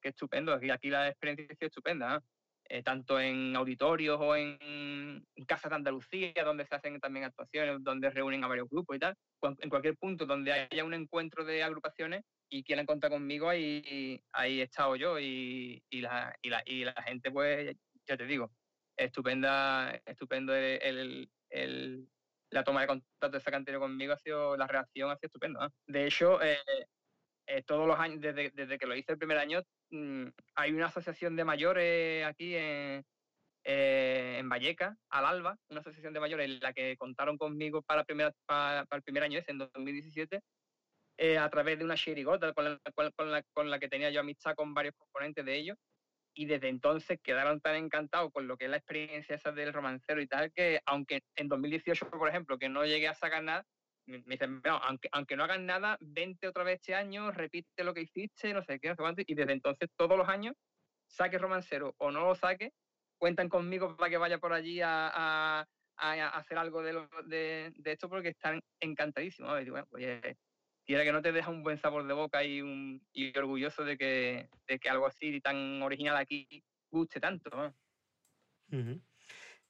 [0.00, 0.52] que estupendo.
[0.52, 2.24] Aquí, aquí la experiencia es estupenda, ¿no?
[2.68, 8.10] Eh, tanto en auditorios o en, casas de Andalucía, donde se hacen también actuaciones, donde
[8.10, 9.14] reúnen a varios grupos y tal.
[9.60, 14.60] En cualquier punto donde haya un encuentro de agrupaciones y quieran contar conmigo, ahí, ahí
[14.60, 18.50] he estado yo y, y la, y, la, y la gente, pues, ya te digo,
[18.96, 21.30] estupenda, estupendo el-
[22.50, 25.26] la toma de contacto esa que han tenido conmigo ha sido, la reacción ha sido
[25.28, 25.70] estupenda.
[25.86, 26.58] De hecho, eh,
[27.46, 30.26] eh, todos los años, desde, desde que lo hice el primer año, mm,
[30.56, 33.04] hay una asociación de mayores aquí en,
[33.64, 38.04] eh, en Valleca, al Alba, una asociación de mayores en la que contaron conmigo para,
[38.04, 40.40] primera, para, para el primer año ese, en 2017,
[41.18, 42.80] eh, a través de una chirigota con la,
[43.14, 45.76] con la, con la que tenía yo amistad con varios componentes de ellos.
[46.38, 50.20] Y desde entonces quedaron tan encantados con lo que es la experiencia esa del romancero
[50.20, 53.64] y tal, que aunque en 2018, por ejemplo, que no llegué a sacar nada,
[54.06, 57.94] me dicen, "No, aunque, aunque no hagan nada, vente otra vez este año, repite lo
[57.94, 59.22] que hiciste, no sé qué, no sé cuánto.
[59.26, 60.54] Y desde entonces, todos los años,
[61.06, 62.72] saque romancero o no lo saque,
[63.18, 65.66] cuentan conmigo para que vaya por allí a,
[65.96, 69.50] hacer algo de, lo- de, esto porque están encantadísimos.
[69.70, 70.36] Bueno, pues
[70.86, 73.98] quiera que no te deja un buen sabor de boca y, un, y orgulloso de
[73.98, 77.74] que, de que algo así tan original aquí guste tanto.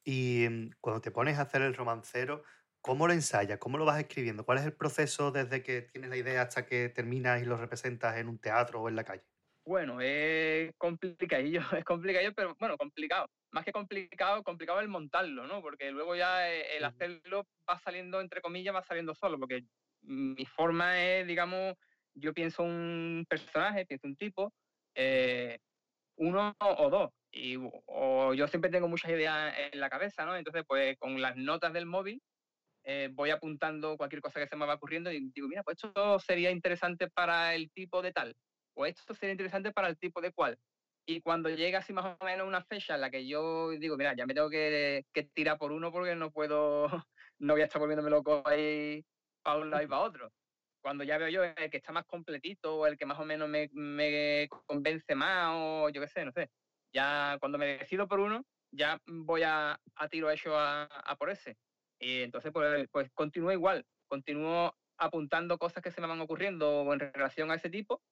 [0.04, 2.44] Y mm, cuando te pones a hacer el romancero,
[2.80, 3.58] ¿cómo lo ensayas?
[3.58, 4.44] ¿Cómo lo vas escribiendo?
[4.44, 8.16] ¿Cuál es el proceso desde que tienes la idea hasta que terminas y lo representas
[8.18, 9.24] en un teatro o en la calle?
[9.64, 13.28] Bueno, es complicadillo, es complicadillo, pero bueno, complicado.
[13.50, 15.60] Más que complicado, complicado el montarlo, ¿no?
[15.62, 19.64] Porque luego ya eh, el hacerlo va saliendo, entre comillas, va saliendo solo, porque
[20.06, 21.74] mi forma es, digamos,
[22.14, 24.52] yo pienso un personaje, pienso un tipo,
[24.94, 25.58] eh,
[26.16, 30.36] uno o dos, Y, o yo siempre tengo muchas ideas en la cabeza, ¿no?
[30.36, 32.22] Entonces, pues con las notas del móvil
[32.84, 36.18] eh, voy apuntando cualquier cosa que se me va ocurriendo y digo, mira, pues esto
[36.20, 38.36] sería interesante para el tipo de tal,
[38.74, 40.58] o esto sería interesante para el tipo de cual.
[41.08, 44.14] Y cuando llega así más o menos una fecha en la que yo digo, mira,
[44.16, 46.88] ya me tengo que, que tirar por uno porque no puedo,
[47.38, 49.04] no voy a estar volviéndome loco ahí
[49.46, 50.32] para un lado y para otro.
[50.82, 53.48] Cuando ya veo yo el que está más completito o el que más o menos
[53.48, 56.50] me, me convence más o yo qué sé, no sé.
[56.92, 61.30] Ya cuando me decido por uno, ya voy a, a tiro hecho a, a por
[61.30, 61.56] ese.
[62.00, 67.00] Y entonces, pues, pues continúo igual, continúo apuntando cosas que se me van ocurriendo en
[67.00, 68.02] relación a ese tipo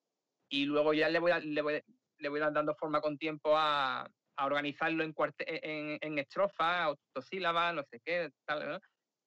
[0.51, 1.83] y luego ya le voy, a- le voy,
[2.19, 4.03] le voy dando forma con tiempo a,
[4.37, 5.15] a organizarlo en,
[5.47, 8.79] en, en estrofas, autosílabas, no sé qué, tal, ¿no?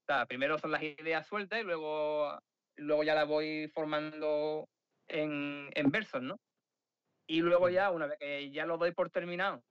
[0.07, 2.39] Sea, primero son las ideas sueltas y luego,
[2.77, 4.69] luego ya las voy formando
[5.09, 6.39] en, en versos, ¿no?
[7.27, 9.61] Y luego ya, una vez que ya lo doy por terminado,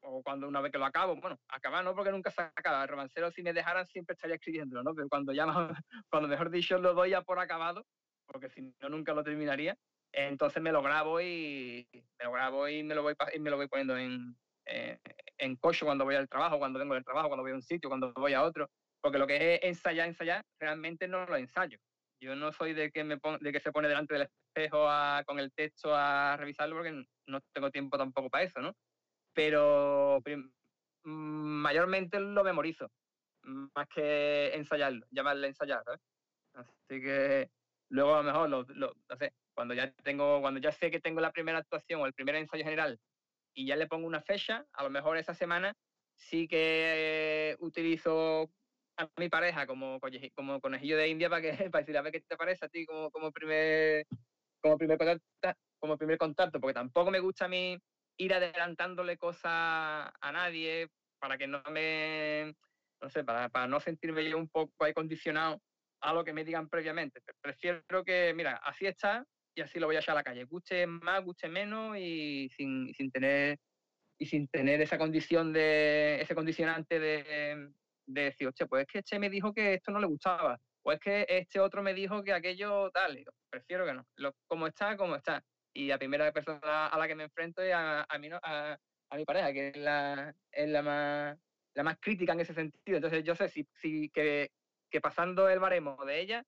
[0.00, 2.88] o cuando una vez que lo acabo, bueno, acabar no porque nunca se acaba, el
[2.88, 4.94] romancero si me dejaran siempre estaría escribiéndolo, ¿no?
[4.96, 5.46] Pero cuando ya,
[6.10, 7.86] cuando mejor dicho lo doy ya por acabado,
[8.26, 9.76] porque si no nunca lo terminaría,
[10.10, 13.56] entonces me lo grabo y me lo grabo y me lo voy, y me lo
[13.56, 14.98] voy poniendo en, eh,
[15.36, 17.88] en coche cuando voy al trabajo, cuando vengo del trabajo, cuando voy a un sitio,
[17.88, 18.68] cuando voy a otro,
[19.00, 21.78] porque lo que es ensayar, ensayar, realmente no lo ensayo.
[22.20, 25.22] Yo no soy de que, me pon- de que se pone delante del espejo a-
[25.26, 28.74] con el texto a revisarlo porque no tengo tiempo tampoco para eso, ¿no?
[29.34, 30.20] pero
[31.04, 32.88] mayormente lo memorizo,
[33.42, 36.00] más que ensayarlo, llamarle ensayar, ¿sabes?
[36.54, 37.50] Así que
[37.90, 41.00] luego a lo mejor, lo, lo- no sé, cuando ya tengo, cuando ya sé que
[41.00, 42.98] tengo la primera actuación o el primer ensayo general
[43.54, 45.74] y ya le pongo una fecha, a lo mejor esa semana
[46.14, 48.50] sí que utilizo
[48.98, 50.00] a mi pareja como,
[50.34, 52.84] como conejillo de India para que para decir a ver qué te parece a ti
[52.86, 54.04] como, como primer
[54.60, 57.78] como primer contacto, como primer contacto, porque tampoco me gusta a mí
[58.18, 60.88] ir adelantándole cosas a nadie
[61.20, 62.54] para que no me,
[63.00, 65.60] no sé, para, para no sentirme yo un poco ahí condicionado
[66.00, 67.20] a lo que me digan previamente.
[67.22, 70.44] Pre- Prefiero que, mira, así está y así lo voy a echar a la calle.
[70.44, 73.58] Guste más, guste menos y sin, sin tener
[74.18, 77.72] y sin tener esa condición de, ese condicionante de,
[78.08, 80.92] de decir, hostia, pues es que este me dijo que esto no le gustaba, o
[80.92, 84.04] es que este otro me dijo que aquello tal, prefiero que no,
[84.46, 85.44] como está, como está.
[85.74, 88.76] Y la primera persona a la que me enfrento es a, a, no- a,
[89.10, 91.38] a mi pareja, que es la, es la más
[91.74, 92.96] la más crítica en ese sentido.
[92.96, 94.50] Entonces yo sé si, si que,
[94.90, 96.44] que pasando el baremo de ella,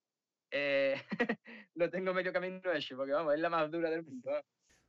[0.51, 1.01] eh,
[1.75, 4.31] lo tengo medio camino hecho, porque vamos, es la más dura del mundo.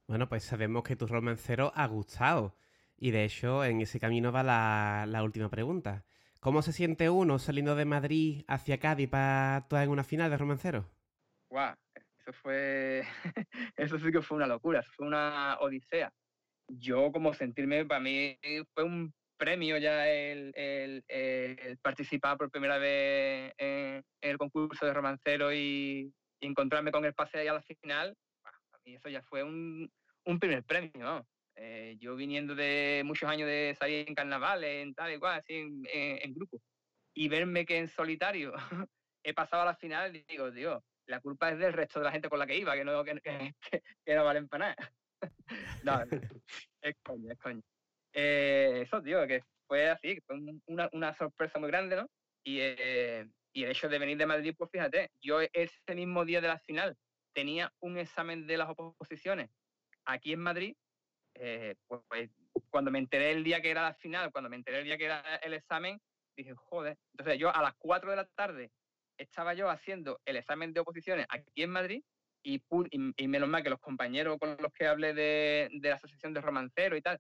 [0.08, 2.56] Bueno, pues sabemos que tu romancero ha gustado.
[2.98, 6.06] Y de hecho, en ese camino va la, la última pregunta.
[6.42, 10.38] ¿Cómo se siente uno saliendo de Madrid hacia Cádiz para actuar en una final de
[10.38, 10.90] romancero?
[11.52, 13.04] Guau, eso fue,
[13.78, 16.12] eso sí que fue una locura, fue una odisea.
[16.68, 18.40] Yo como sentirme, para mí
[18.74, 21.04] fue un premio ya el, el-
[21.84, 27.48] participar por primera vez en, el concurso de romancero y, encontrarme con el pase ahí
[27.50, 28.18] a la final.
[28.42, 29.92] Para mí eso ya fue un,
[30.26, 31.28] un primer premio, ¿no?
[31.64, 35.54] Eh, yo viniendo de muchos años de salir en carnavales, en tal y cual, así
[35.54, 36.60] en, en- en grupo,
[37.14, 38.52] y verme que en solitario
[39.24, 42.12] he pasado a la final y digo, Dios, la culpa es del resto de la
[42.12, 44.94] gente con la que iba, que no, que, que- no valen para nada.
[45.84, 46.02] no,
[46.82, 47.62] es coña, es coña.
[48.12, 52.08] Eh, eso, tío, que fue así, fue un- una, una sorpresa muy grande, ¿no?
[52.44, 56.42] Y, eh, y el hecho de venir de Madrid, pues fíjate, yo ese mismo día
[56.42, 56.98] de la final
[57.36, 59.52] tenía un examen de las oposiciones
[60.06, 60.76] aquí en Madrid,
[61.36, 62.30] eh, pues, pues,
[62.70, 65.06] cuando me enteré el día que era la final, cuando me enteré el día que
[65.06, 66.00] era el examen,
[66.36, 66.98] dije, joder.
[67.14, 68.72] Entonces yo a las 4 de la tarde
[69.18, 72.04] estaba yo haciendo el examen de oposiciones aquí en Madrid
[72.44, 75.96] y, y, y menos mal que los compañeros con los que hablé de, de la
[75.96, 77.20] asociación de romancero y tal,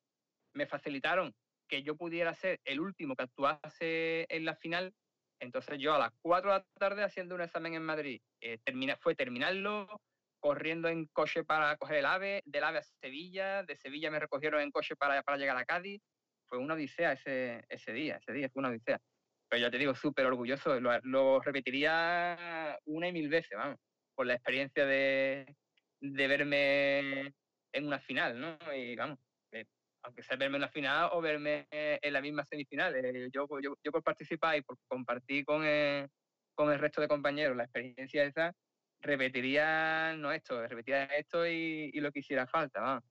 [0.54, 1.34] me facilitaron
[1.68, 4.94] que yo pudiera ser el último que actuase en la final.
[5.40, 8.98] Entonces yo a las 4 de la tarde haciendo un examen en Madrid, eh, termina,
[8.98, 9.88] fue terminarlo,
[10.42, 14.60] corriendo en coche para coger el AVE, del AVE a Sevilla, de Sevilla me recogieron
[14.60, 16.02] en coche para, para llegar a Cádiz.
[16.48, 19.00] Fue una odisea ese, día, ese día fue una odisea.
[19.48, 23.78] Pero ya te digo, súper orgulloso, lo, repetiría una y mil veces, vamos,
[24.16, 25.56] por la experiencia de,
[26.02, 27.34] de verme
[27.72, 28.58] en una final, ¿no?
[28.76, 29.20] Y vamos,
[29.52, 29.66] eh,
[30.04, 33.92] aunque sea verme en la final o verme en la misma semifinal, eh, yo, yo,
[33.92, 35.64] por participar y por compartir con
[36.54, 38.54] con el resto de compañeros la experiencia esa,
[39.02, 43.04] repetiría no esto, repetiría esto y, y lo que hiciera falta, vamos.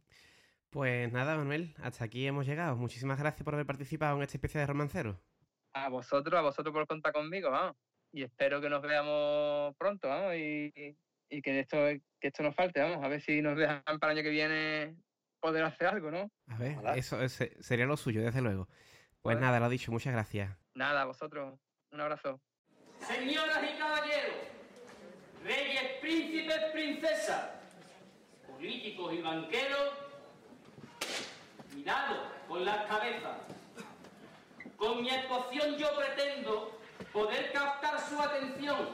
[0.70, 2.76] Pues nada, Manuel, hasta aquí hemos llegado.
[2.76, 5.20] Muchísimas gracias por haber participado en esta especie de romancero.
[5.72, 7.76] A vosotros, a vosotros por contar conmigo, vamos.
[8.12, 10.72] Y espero que nos veamos pronto, vamos, y,
[11.28, 11.76] y que esto,
[12.20, 13.04] que esto nos falte, vamos.
[13.04, 14.96] A ver si nos dejan para el año que viene
[15.40, 16.30] poder hacer algo, ¿no?
[16.48, 18.68] A ver, eso ese- sería lo suyo, desde luego.
[19.22, 20.56] Pues nada, lo dicho, muchas gracias.
[20.74, 21.58] Nada, a vosotros,
[21.92, 22.40] un abrazo.
[23.00, 24.34] Señoras y caballeros,
[25.44, 27.50] reyes, príncipes, princesas,
[28.46, 29.90] políticos y banqueros,
[31.74, 33.38] mirado con las cabezas.
[34.76, 36.78] Con mi actuación yo pretendo
[37.12, 38.88] poder captar su atención,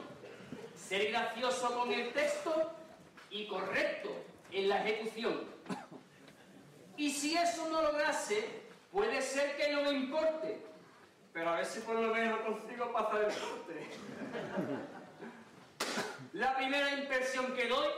[0.75, 2.73] ser gracioso con el texto
[3.31, 4.11] y correcto
[4.53, 5.45] en la ejecución.
[6.97, 10.61] Y si eso no lograse, puede ser que no me importe,
[11.33, 13.87] pero a ver si por lo menos consigo pasar el corte.
[16.37, 17.89] La primera impresión que doy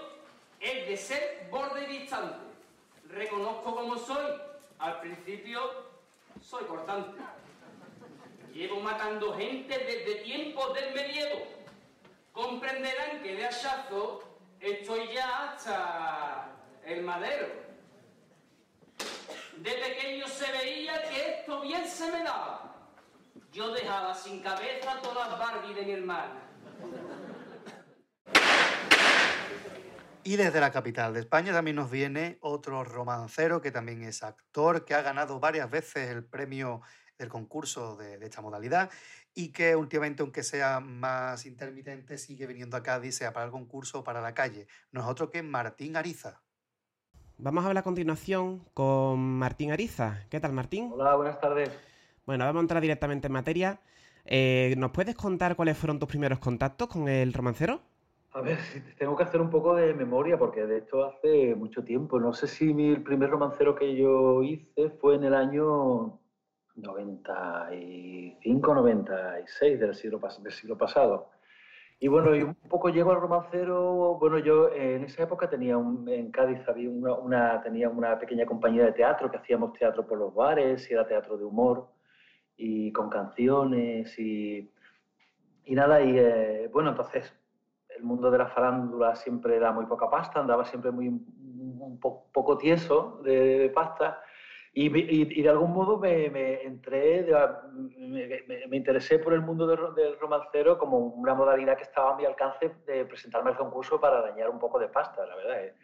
[0.60, 2.38] es de ser borde distante.
[3.08, 4.26] Reconozco como soy.
[4.78, 5.60] Al principio
[6.40, 7.20] soy cortante.
[8.54, 11.48] Llevo matando gente desde tiempos del medievo.
[12.30, 14.22] Comprenderán que de hachazo
[14.60, 16.52] estoy ya hasta
[16.84, 17.48] el madero.
[19.56, 22.72] De pequeño se veía que esto bien se me daba.
[23.50, 26.44] Yo dejaba sin cabeza todas las Barbie de mi hermana.
[30.28, 34.84] Y desde la capital de España también nos viene otro romancero que también es actor,
[34.84, 36.82] que ha ganado varias veces el premio
[37.16, 38.90] del concurso de, de esta modalidad
[39.34, 44.00] y que últimamente, aunque sea más intermitente, sigue viniendo a Cádiz, sea para el concurso
[44.00, 44.66] o para la calle.
[44.92, 46.42] No es otro que Martín Ariza.
[47.38, 50.26] Vamos a hablar a continuación con Martín Ariza.
[50.28, 50.90] ¿Qué tal, Martín?
[50.92, 51.70] Hola, buenas tardes.
[52.26, 53.80] Bueno, vamos a entrar directamente en materia.
[54.26, 57.80] Eh, ¿Nos puedes contar cuáles fueron tus primeros contactos con el romancero?
[58.32, 58.58] A ver,
[58.98, 62.20] tengo que hacer un poco de memoria porque de esto hace mucho tiempo.
[62.20, 66.18] No sé si mi primer romancero que yo hice fue en el año
[66.76, 71.30] 95, 96 del siglo, del siglo pasado.
[72.00, 76.08] Y bueno, y un poco llego al romancero, bueno, yo en esa época tenía un,
[76.08, 80.18] en Cádiz había una, una- tenía una pequeña compañía de teatro que hacíamos teatro por
[80.18, 81.88] los bares y era teatro de humor
[82.56, 84.70] y con canciones y,
[85.64, 87.32] y nada, y eh, bueno, entonces
[87.98, 92.26] el mundo de la farándula siempre da muy poca pasta, andaba siempre muy un po-
[92.32, 94.20] poco tieso de, de pasta
[94.72, 97.48] y, y- de algún modo me, me entré, de-
[97.98, 102.16] me, me- interesé por el mundo del, del romancero como una modalidad que estaba a
[102.16, 105.64] mi alcance de presentarme al concurso para dañar un poco de pasta, la verdad.
[105.64, 105.74] eh.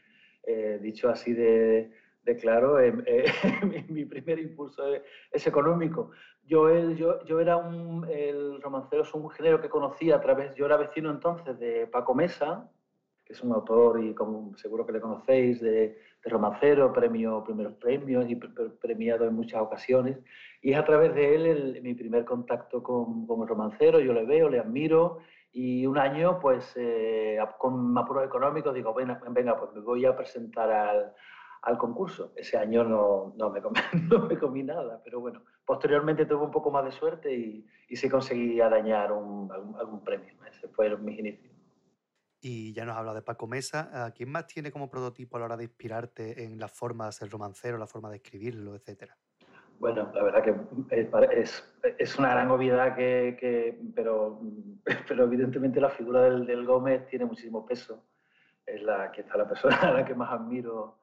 [0.46, 1.90] Eh, dicho así de,
[2.22, 3.24] de claro, eh, eh,
[3.64, 5.02] mi, mi primer impulso es,
[5.32, 6.10] es económico.
[6.46, 10.66] Yo, yo, yo era un, el romancero es un género que conocía a través, yo
[10.66, 12.70] era vecino entonces de Paco Mesa,
[13.24, 15.70] que es un autor y como seguro que le conocéis, de,
[16.22, 20.18] de romancero, premio, primeros premios y pre- premiado en muchas ocasiones.
[20.60, 24.12] Y es a través de él el- mi primer contacto con, con el romancero, yo
[24.12, 25.18] le veo, le admiro
[25.52, 30.14] y un año, pues eh, con apuros económicos, digo, venga, venga, pues me voy a
[30.16, 31.14] presentar al,
[31.64, 32.32] al concurso.
[32.36, 36.50] Ese año no, no, me comí, no me comí nada, pero bueno, posteriormente tuve un
[36.50, 40.34] poco más de suerte y, y sí conseguí dañar un, algún, algún premio.
[40.50, 41.52] Ese fueron mis inicios.
[42.40, 44.04] Y ya nos habla de Paco Mesa.
[44.04, 47.12] ¿A quién más tiene como prototipo a la hora de inspirarte en la forma de
[47.12, 49.16] ser romancero, la forma de escribirlo, etcétera?
[49.78, 50.54] Bueno, la verdad que
[51.00, 54.40] es, pare- es, es una gran obviedad, que, que- pero,
[55.08, 58.04] pero evidentemente la figura del, del Gómez tiene muchísimo peso.
[58.66, 60.98] Es la que está la persona a la que más admiro,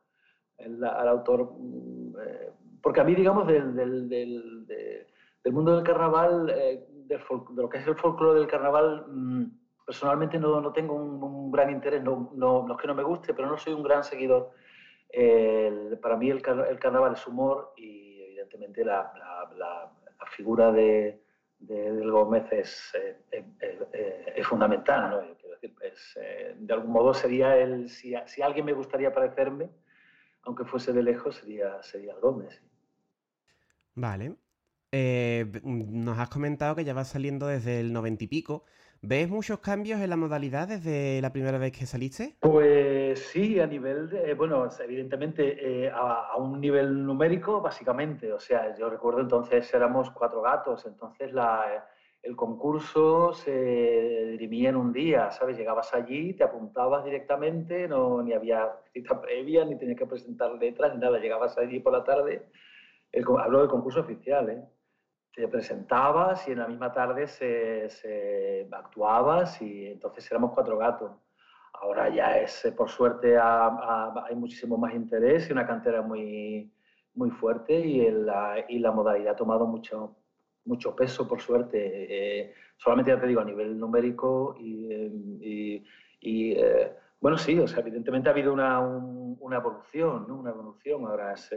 [0.63, 1.53] es la- al autor.
[1.57, 2.49] mm, eh,
[2.81, 5.07] porque a mí, digamos, del, del, del, de-
[5.43, 9.43] del mundo del carnaval, eh, del de lo que es el folclore del carnaval, mm,
[9.85, 13.03] personalmente no, no tengo un, un gran interés, no, no, no es que no me
[13.03, 14.51] guste, pero no soy un gran seguidor.
[15.09, 20.71] El- para mí el, el carnaval es humor y evidentemente la, la- la- la figura
[20.71, 21.21] de,
[21.59, 25.09] de- del Gómez es, eh, eh, eh, es fundamental.
[25.11, 25.35] ¿no?
[25.37, 29.69] Quiero decir, es, eh, de algún modo sería el, si, si alguien me gustaría parecerme,
[30.43, 32.61] aunque fuese de lejos, sería, sería el Gómez.
[33.95, 34.35] Vale.
[34.91, 38.65] Eh, mm, nos has comentado que ya vas saliendo desde el noventa y pico.
[39.03, 42.35] ¿Ves muchos cambios en la modalidad desde la primera vez que saliste?
[42.39, 48.31] Pues sí, a nivel, de, bueno, evidentemente eh, a, a un nivel numérico, básicamente.
[48.31, 51.83] O sea, yo recuerdo entonces éramos cuatro gatos, entonces la,
[52.23, 53.51] el concurso se
[54.31, 55.57] dirimía en un día, ¿sabes?
[55.57, 60.93] Llegabas allí, te apuntabas directamente, no, ni había cita previa, ni tenías que presentar letras,
[60.93, 61.17] ni nada.
[61.19, 62.45] Llegabas allí por la tarde,
[63.11, 64.63] el, hablo del concurso oficial, ¿eh?
[65.33, 71.11] te presentabas y en la misma tarde se, se actuabas y entonces éramos cuatro gatos.
[71.73, 76.71] Ahora ya es, por suerte, ha- ha- hay muchísimo más interés y una cantera muy,
[77.15, 80.17] muy fuerte y, el- la, y la modalidad ha tomado mucho,
[80.65, 81.79] mucho peso, por suerte.
[82.41, 85.83] Eh, solamente ya te digo, a nivel numérico y, eh,
[86.21, 90.29] y- eh, Bueno, sí, o sea, evidentemente ha habido una, un- una evolución.
[90.31, 91.05] Una evolución.
[91.05, 91.51] Ahora es,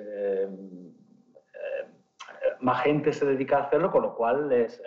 [2.60, 4.80] más gente se dedica a hacerlo, con lo cual es,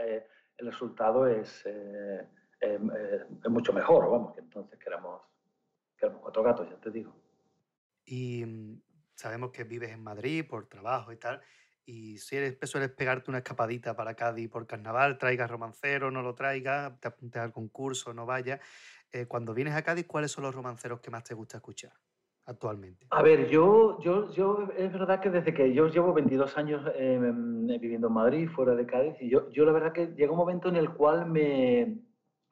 [0.57, 5.21] el resultado es, es mucho mejor, vamos, que entonces que éramos,
[5.97, 7.15] que éramos cuatro gatos, ya te digo.
[8.05, 8.81] Y mm,
[9.15, 11.41] sabemos que vives en Madrid por trabajo y tal.
[11.87, 16.35] Y si eres, sueles pegarte una escapadita para Cádiz por carnaval, traigas romancero, no lo
[16.35, 18.59] traigas, te apuntes al concurso, no vayas.
[19.09, 21.93] Eh, cuando vienes a Cádiz, ¿cuáles son los romanceros que más te gusta escuchar
[22.43, 23.07] actualmente?
[23.11, 27.17] A ver, yo, yo, yo es verdad que desde que yo llevo 22 años eh,
[27.79, 30.67] viviendo en Madrid, fuera de Cádiz, y yo, yo la verdad que llega un momento
[30.67, 31.99] en el cual me,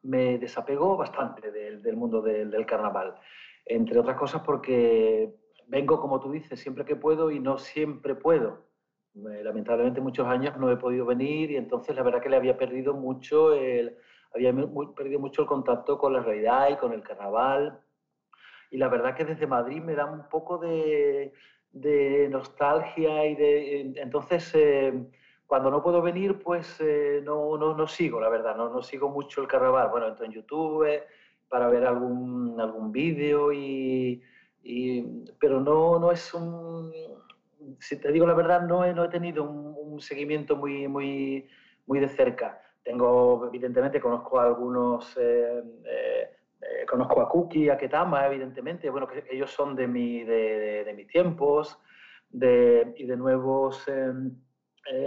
[0.04, 3.16] me desapego bastante del, del mundo del, del carnaval.
[3.66, 5.36] Entre otras cosas porque
[5.68, 8.65] vengo, como tú dices, siempre que puedo y no siempre puedo.
[9.16, 12.94] Lamentablemente muchos años no he podido venir y entonces la verdad que le había perdido
[12.94, 13.96] mucho el,
[14.34, 14.54] había
[14.94, 17.80] perdido mucho el contacto con la realidad y con el carnaval.
[18.72, 21.32] Y la verdad que desde Madrid me da un poco de,
[22.30, 24.94] nostalgia y de entonces eh,
[25.48, 29.10] cuando no puedo venir pues eh, no, no, no sigo la verdad no, no sigo
[29.10, 29.90] mucho el carnaval.
[29.90, 31.04] Bueno entro en YouTube eh,
[31.48, 34.22] para ver algún, algún vídeo y-
[35.40, 36.92] pero no, no es un
[37.80, 41.48] si te digo la verdad no he, no he tenido un, seguimiento muy, muy,
[41.86, 42.62] muy de cerca.
[42.84, 46.30] Tengo evidentemente conozco a algunos eh, eh,
[46.62, 50.94] eh, conozco a Cookie, a Ketama, evidentemente, bueno, que ellos son de, mi, de, de-
[50.94, 51.80] mis tiempos
[52.32, 53.86] y de nuevos,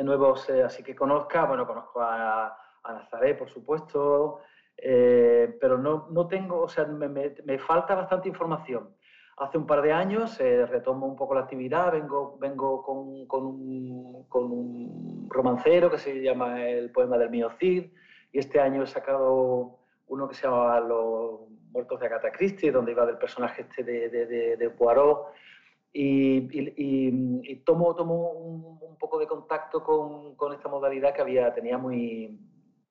[0.05, 2.47] nuevos así que conozca, bueno, conozco a,
[2.83, 4.41] a Nazaret, por supuesto,
[4.77, 8.95] pero no, no tengo, o sea, me, me- me falta bastante información.
[9.41, 15.29] Hace un par de años eh, retomo un poco la actividad, vengo, vengo con, un,
[15.31, 17.85] romancero que se llama El poema del mío Cid,
[18.33, 22.93] y este año he sacado uno que se llama Los muertos de Agatha Christie, donde
[22.93, 25.27] iba del personaje este de, de, de, Poirot,
[25.93, 31.79] y, tomo, tomo un, un poco de contacto con, con esta modalidad que había, tenía
[31.79, 32.37] muy,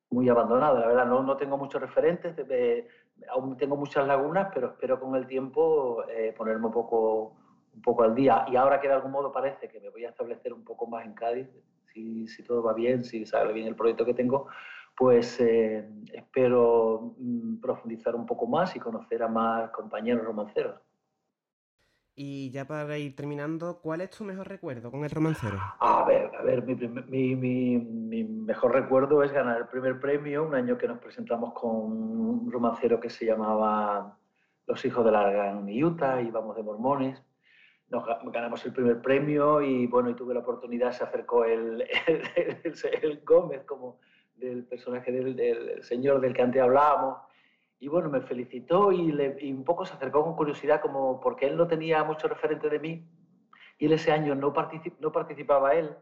[0.09, 2.87] muy abandonada, la verdad, no, no tengo muchos referentes, de-
[3.29, 7.35] aún tengo muchas lagunas, pero espero con el tiempo eh, ponerme un poco,
[7.73, 8.45] un poco al día.
[8.49, 11.05] Y ahora que de algún modo parece que me voy a establecer un poco más
[11.05, 11.47] en Cádiz,
[11.93, 14.47] si, si todo va bien, si sale bien el proyecto que tengo,
[14.95, 20.81] pues eh, espero mm, profundizar un poco más y conocer a más compañeros romanceros.
[22.19, 25.59] Y ya para ir terminando, ¿cuál es tu mejor recuerdo con el romancero?
[25.79, 30.43] A ver, a ver, mi, mi- mi- mi mejor recuerdo es ganar el primer premio
[30.47, 34.17] un año que nos presentamos con un romancero que se llamaba
[34.65, 37.21] Los hijos de la gran Utah, íbamos de mormones.
[37.89, 41.83] Nos ga- ganamos el primer premio y bueno, y tuve la oportunidad, se acercó el,
[42.07, 42.73] el, el-
[43.03, 43.99] el Gómez como
[44.35, 47.19] del personaje del, del señor del que antes hablábamos
[47.79, 51.45] y bueno, me felicitó y, le- y un poco se acercó con curiosidad como porque
[51.47, 53.07] él no tenía mucho referente de mí
[53.77, 55.95] y él ese año no, partici- no participaba él,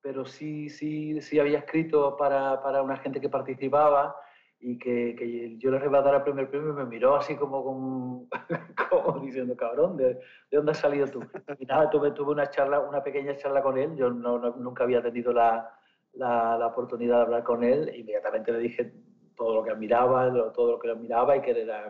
[0.00, 4.14] pero sí, sí, sí había escrito para, para una gente que participaba
[4.60, 7.36] y que, que yo le iba a dar el primer premio y me miró así
[7.36, 8.28] como, con-
[8.90, 10.20] como diciendo, cabrón, ¿de, ¿de
[10.56, 11.20] dónde has salido tú?
[11.58, 14.84] Y nada, tuve, tuve una charla, una pequeña charla con él, yo no- no- nunca
[14.84, 15.68] había tenido la,
[16.12, 18.92] la, la oportunidad de hablar con él, inmediatamente le dije
[19.38, 21.86] todo lo que admiraba, todo lo que admiraba y que era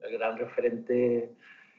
[0.00, 1.34] el gran referente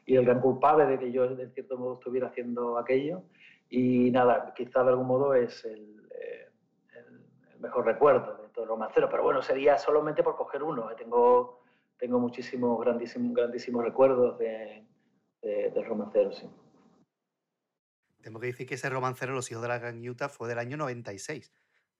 [0.05, 3.23] y el gran culpable de que yo, de cierto modo, estuviera haciendo aquello.
[3.69, 6.49] Y nada, quizá de algún modo es el, eh,
[6.95, 9.09] el- el mejor recuerdo de todo el romancero.
[9.09, 10.91] Pero bueno, sería solamente por coger uno.
[10.91, 11.63] eh, Tengo,
[11.97, 14.85] tengo muchísimos, grandísimos, grandísimos recuerdos de,
[15.41, 16.47] de- del romancero, sí.
[18.21, 20.77] Tengo que decir que ese romancero, Los hijos de la Gran Utah, fue del año
[20.77, 21.53] 96.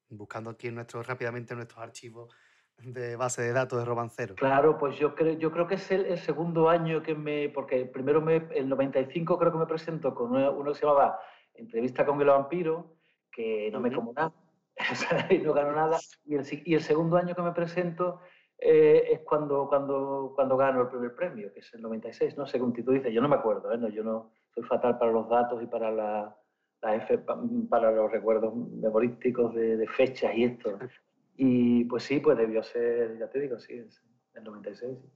[0.10, 2.36] Buscando aquí en nuestro, rápidamente en nuestros archivos
[2.80, 4.36] de base de datos de romancero.
[4.36, 7.50] Claro, pues yo creo, yo creo que es el, el segundo año que me.
[7.50, 11.20] Porque primero me, el 95 creo que me presento con una- uno que se llamaba
[11.54, 12.96] Entrevista con el vampiro,
[13.32, 14.34] que no me como nada,
[15.30, 16.00] y no gano nada.
[16.26, 18.22] Y el, y el segundo año que me presento
[18.58, 22.46] eh, es cuando, cuando, cuando gano el primer premio, que es el 96, ¿no?
[22.48, 23.78] Según tú dices, yo no me acuerdo, ¿eh?
[23.78, 26.36] No, yo no soy fatal para los datos y para la,
[26.82, 30.78] la F- pa- para los recuerdos memorísticos de, de fechas y esto.
[31.36, 34.02] Y pues sí, pues debió ser, ya te digo, sí, es
[34.36, 34.98] el 96.
[35.02, 35.10] sí.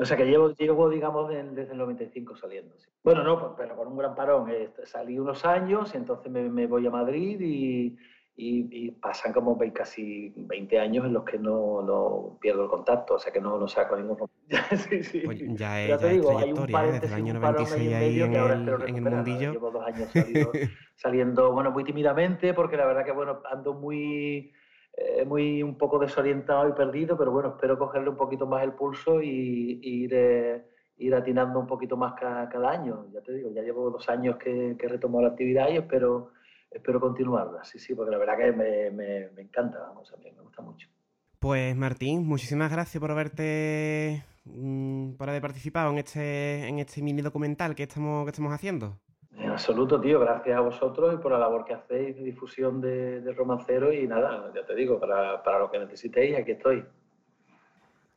[0.00, 2.74] O sea que llevo, llevo digamos, desde el 95 saliendo.
[2.78, 2.88] sí.
[3.02, 4.48] Bueno, no, pues, pero con un gran parón.
[4.50, 7.96] eh, salí unos años y entonces me, me voy a Madrid y,
[8.36, 13.14] y- y pasan como casi 20 años en los que no, no pierdo el contacto,
[13.14, 14.16] o sea que no, no saco ningún...
[14.88, 15.22] sí, sí.
[15.24, 17.00] Pues ya es, Ya te digo, hay un trayectoria, ¿eh?
[17.00, 18.60] desde el paréntesis, año un parón ahí 96 en ahí medio en que ahora el,
[18.60, 19.04] en el.
[19.04, 19.52] Ahora mundillo.
[19.52, 20.52] Llevo dos años salido-
[20.94, 24.52] saliendo, bueno, muy tímidamente, porque la verdad que, bueno, ando muy,
[25.00, 28.72] eh, muy un poco desorientado y perdido, pero bueno, espero cogerle un poquito más el
[28.72, 30.64] pulso y, ir, eh,
[31.14, 33.06] atinando un poquito más ca- cada, año.
[33.12, 36.32] Ya te digo, ya llevo dos años que, que he retomado la actividad y espero,
[36.70, 37.62] espero continuarla.
[37.64, 40.62] Sí, sí, porque la verdad que me, me- me encanta, vamos, a mí me gusta
[40.62, 40.88] mucho.
[41.38, 47.22] Pues Martín, muchísimas gracias por haberte mm, por haber participado en este en este mini
[47.22, 48.98] documental que estamos que estamos haciendo.
[49.38, 53.20] En absoluto, tío, gracias a vosotros y por la labor que hacéis de difusión de,
[53.20, 56.84] de romancero y nada, ya te digo, para, para lo que necesitéis, aquí estoy.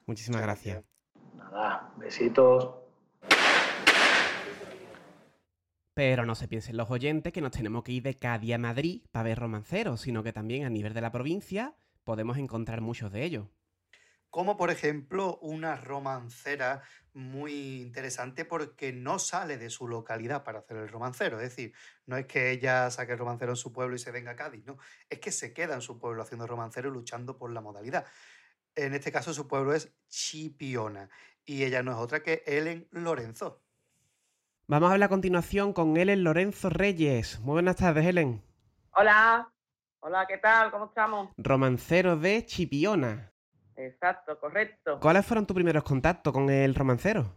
[0.08, 0.84] Muchísimas gracias.
[1.36, 2.76] Nada, besitos.
[5.94, 9.04] Pero no se piensen los oyentes que nos tenemos que ir de Cádiz a Madrid
[9.12, 13.24] para ver romanceros, sino que también a nivel de la provincia podemos encontrar muchos de
[13.24, 13.46] ellos.
[14.32, 16.82] Como por ejemplo una romancera
[17.14, 21.40] muy interesante porque no sale de su localidad para hacer el romancero.
[21.42, 21.74] Es decir,
[22.06, 24.66] no es que ella saque el romancero en su pueblo y se venga a Cádiz,
[24.66, 24.78] no.
[25.10, 28.06] Es que se queda en su pueblo haciendo romancero y luchando por la modalidad.
[28.74, 31.10] En este caso su pueblo es Chipiona
[31.44, 33.62] y ella no es otra que Ellen Lorenzo.
[34.68, 37.42] Vamos a hablar a continuación con Helen Lorenzo Reyes.
[37.42, 38.42] Muy buenas tardes, Helen.
[38.94, 39.52] Hola,
[40.00, 40.72] hola, ¿qué tal?
[40.72, 41.32] ¿Cómo estamos?
[41.36, 43.31] Romancero de Chipiona.
[43.86, 45.00] Exacto, correcto.
[45.00, 47.36] ¿Cuáles fueron tus primeros contactos con el romancero?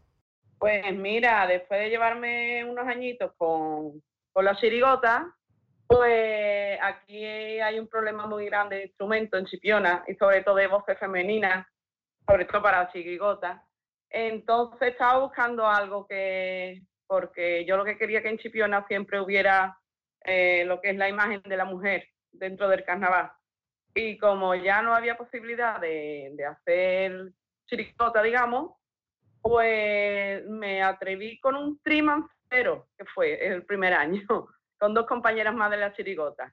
[0.58, 5.34] Pues mira, después de llevarme unos añitos con, con la chirigota,
[5.86, 10.66] pues aquí hay un problema muy grande de instrumentos en Chipiona y sobre todo de
[10.66, 11.66] voces femeninas,
[12.26, 13.64] sobre todo para la chirigota.
[14.10, 19.78] Entonces estaba buscando algo que, porque yo lo que quería que en Chipiona siempre hubiera
[20.24, 23.32] eh, lo que es la imagen de la mujer dentro del carnaval.
[23.94, 27.32] Y como ya no había posibilidad de, de hacer
[27.66, 28.72] chirigota, digamos,
[29.40, 34.22] pues me atreví con un trimancero, que fue el primer año,
[34.78, 36.52] con dos compañeras más de la chirigota.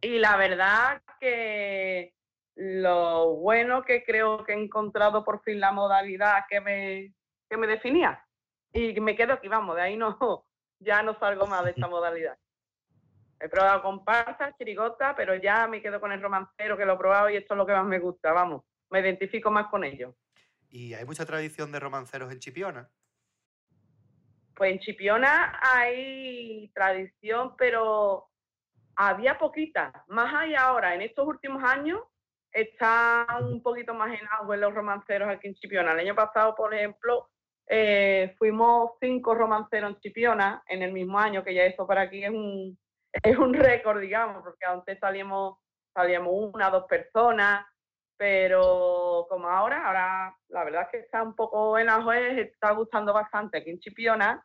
[0.00, 2.14] Y la verdad que
[2.56, 7.14] lo bueno que creo que he encontrado por fin la modalidad que me,
[7.48, 8.24] que me definía.
[8.72, 10.18] Y me quedo aquí, vamos, de ahí no,
[10.80, 12.36] ya no salgo más de esta modalidad.
[13.44, 17.28] He probado comparsa, chirigota, pero ya me quedo con el romancero que lo he probado
[17.28, 20.16] y esto es lo que más me gusta, vamos, me identifico más con ello.
[20.70, 22.88] Y hay mucha tradición de romanceros en Chipiona.
[24.56, 28.30] Pues en Chipiona hay tradición, pero
[28.96, 29.92] había poquita.
[30.08, 32.00] Más hay ahora, en estos últimos años,
[32.50, 35.92] están un poquito más en auge los romanceros aquí en Chipiona.
[35.92, 37.28] El año pasado, por ejemplo,
[37.66, 42.24] eh, fuimos cinco romanceros en Chipiona en el mismo año, que ya eso para aquí
[42.24, 42.78] es un,
[43.22, 45.58] es un récord, digamos, porque antes salíamos,
[45.92, 47.66] salíamos una, dos personas,
[48.16, 53.12] pero como ahora, ahora la verdad es que está un poco en auge, está gustando
[53.12, 54.44] bastante aquí en Chipiona,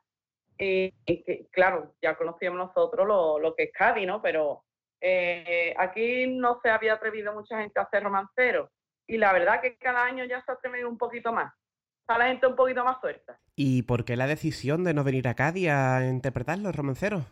[0.58, 4.22] y, y que, claro, ya conocíamos nosotros lo, lo que es Cádiz, ¿no?
[4.22, 4.66] Pero
[5.00, 8.70] eh, aquí no se había atrevido mucha gente a hacer romanceros,
[9.08, 11.54] y la verdad que cada año ya se ha atrevido un poquito más,
[12.02, 13.40] está la gente un poquito más suelta.
[13.56, 17.24] ¿Y por qué la decisión de no venir a Cádiz a interpretar los romanceros?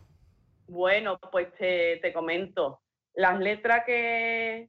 [0.68, 2.82] Bueno, pues te, comento.
[3.14, 4.68] Las letras que,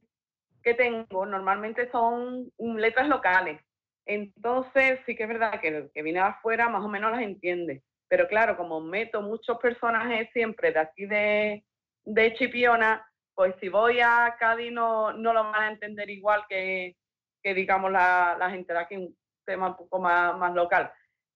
[0.62, 3.60] que tengo normalmente son mm, letras locales.
[4.06, 7.22] Entonces, sí que es verdad que el que viene de afuera más o menos las
[7.22, 7.82] entiende.
[8.08, 11.64] Pero claro, como meto muchos personajes siempre de aquí de,
[12.04, 16.96] de Chipiona, pues si voy a Cádiz no, no lo van a entender igual que,
[17.42, 20.90] que digamos, la, la gente de aquí, un tema un poco más, más local.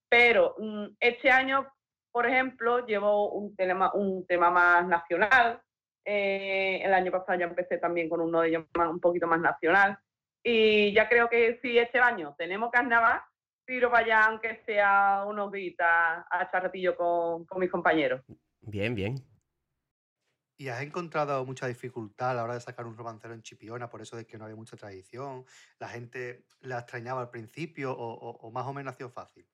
[0.09, 1.71] Pero mm, este año,
[2.15, 5.61] por ejemplo, llevo un tema, un tema más nacional.
[6.05, 9.99] Eh, el año pasado ya empecé también con uno de un poquito más nacional.
[10.41, 13.21] Y ya creo que si este año tenemos carnaval,
[13.67, 18.23] tiro para allá, aunque sea unos días a echar ratillo con, con mis compañeros.
[18.61, 19.17] Bien, bien.
[20.57, 24.01] ¿Y has encontrado mucha dificultad a la hora de sacar un romancero en Chipiona por
[24.03, 25.45] eso de que no había mucha tradición?
[25.81, 29.45] ¿La gente la extrañaba al principio o, o- o más o menos ha sido fácil?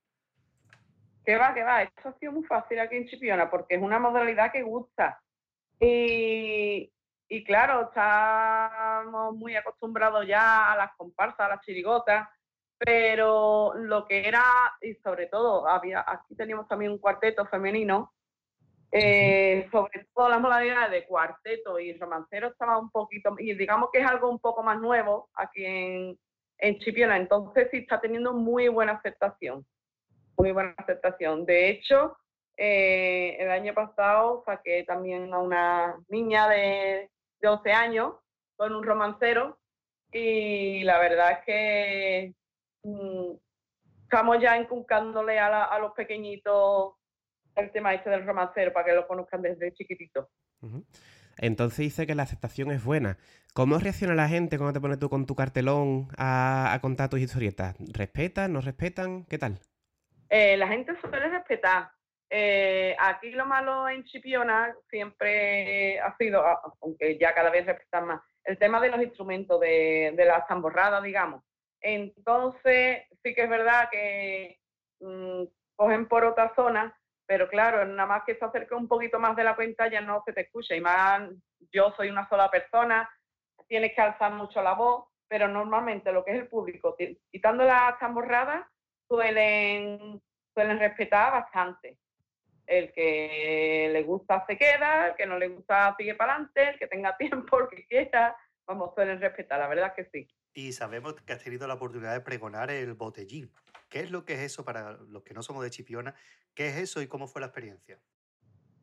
[1.25, 3.99] Que va, que va, esto ha sido muy fácil aquí en Chipiona porque es una
[3.99, 5.21] modalidad que gusta.
[5.79, 6.91] Y,
[7.27, 12.27] y claro, estamos muy acostumbrados ya a las comparsas, a las chirigotas,
[12.77, 14.43] pero lo que era,
[14.81, 18.13] y sobre todo, había, aquí teníamos también un cuarteto femenino,
[18.91, 23.99] eh, sobre todo las modalidades de cuarteto y romancero estaba un poquito, y digamos que
[23.99, 26.19] es algo un poco más nuevo aquí en,
[26.57, 29.65] en Chipiona, entonces sí está teniendo muy buena aceptación
[30.41, 31.45] muy buena aceptación.
[31.45, 32.17] De hecho,
[32.57, 38.15] eh, el año pasado saqué también a una niña de, de 11 años
[38.57, 39.59] con un romancero
[40.11, 42.33] y la verdad es que
[42.83, 43.31] mm,
[44.03, 46.93] estamos ya inculcándole a, la- a los pequeñitos
[47.55, 50.29] el tema este del romancero para que lo conozcan desde chiquitito.
[51.37, 53.17] Entonces dice que la aceptación es buena.
[53.53, 57.19] ¿Cómo reacciona la gente cuando te pones tú con tu cartelón a, a contar tus
[57.19, 57.75] historietas?
[57.93, 58.53] ¿Respetan?
[58.53, 59.25] ¿No respetan?
[59.25, 59.59] ¿Qué tal?
[60.33, 61.91] Eh, la gente suele respetar.
[62.29, 68.07] Eh, aquí lo malo en Chipiona siempre ha sido, a- aunque ya cada vez respetan
[68.07, 71.43] más, el tema de los instrumentos, de, de las tamborradas, digamos.
[71.81, 74.59] Entonces, sí que es verdad que
[75.01, 75.43] mm,
[75.75, 79.43] cogen por otra zona, pero claro, nada más que se acerca un poquito más de
[79.43, 80.75] la cuenta ya no se te escucha.
[80.75, 81.29] Y más,
[81.73, 83.09] yo soy una sola persona,
[83.67, 86.95] tienes que alzar mucho la voz, pero normalmente lo que es el público,
[87.31, 88.65] quitando las tamborradas,
[89.11, 90.21] suelen,
[90.53, 91.97] suelen respetar bastante.
[92.65, 96.79] El que le gusta se queda, el que no le gusta sigue para adelante, el
[96.79, 100.27] que tenga tiempo, el que quiera, vamos, suelen respetar, la verdad que sí.
[100.53, 103.51] Y sabemos que has tenido la oportunidad de pregonar el botellín.
[103.89, 106.15] ¿Qué es lo que es eso para los que no somos de Chipiona?
[106.55, 107.99] ¿Qué es eso y cómo fue la experiencia?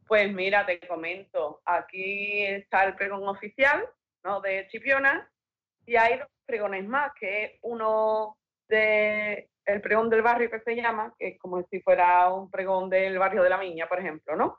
[0.06, 3.86] Pues mira, te comento, aquí está el pregón oficial
[4.24, 4.40] ¿no?
[4.40, 5.30] de Chipiona
[5.86, 10.74] y hay dos pregones más, que es uno de el pregón del barrio que se
[10.74, 14.34] llama, que es como si fuera un pregón del barrio de la Miña, por ejemplo,
[14.34, 14.58] ¿no?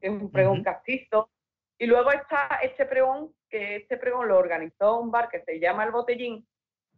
[0.00, 0.64] Es un pregón Ujú.
[0.64, 1.30] castizo.
[1.78, 5.84] Y luego está este pregón, que este pregón lo organizó un bar que se llama
[5.84, 6.46] El Botellín,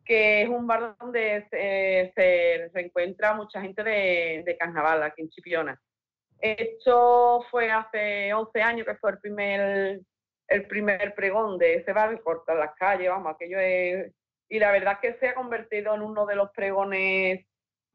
[0.05, 5.21] que es un bar donde se, se, se encuentra mucha gente de, de carnaval aquí
[5.21, 5.79] en Chipiona.
[6.41, 10.01] Esto fue hace 11 años que fue el primer,
[10.49, 14.13] el primer pregón de ese bar, cortar las calles, vamos, aquello es...
[14.49, 17.47] Y la verdad que se ha convertido en uno de los pregones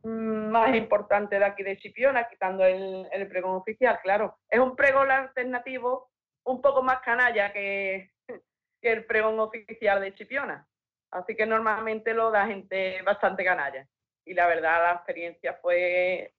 [0.06, 4.38] más importantes de aquí de Chipiona, quitando el, el pregón oficial, claro.
[4.50, 6.09] Es un pregón alternativo
[6.45, 8.11] un poco más canalla que,
[8.82, 10.67] que el pregón oficial de Chipiona.
[11.11, 13.88] Así que normalmente lo da gente bastante canalla.
[14.25, 16.34] Y la verdad la experiencia fue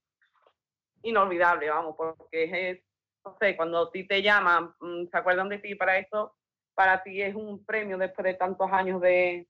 [1.03, 2.81] inolvidable, vamos, porque es,
[3.25, 6.37] no sé, cuando a ti te llaman, mm, se acuerdan de ti para eso,
[6.75, 9.49] para ti es un premio después de tantos años de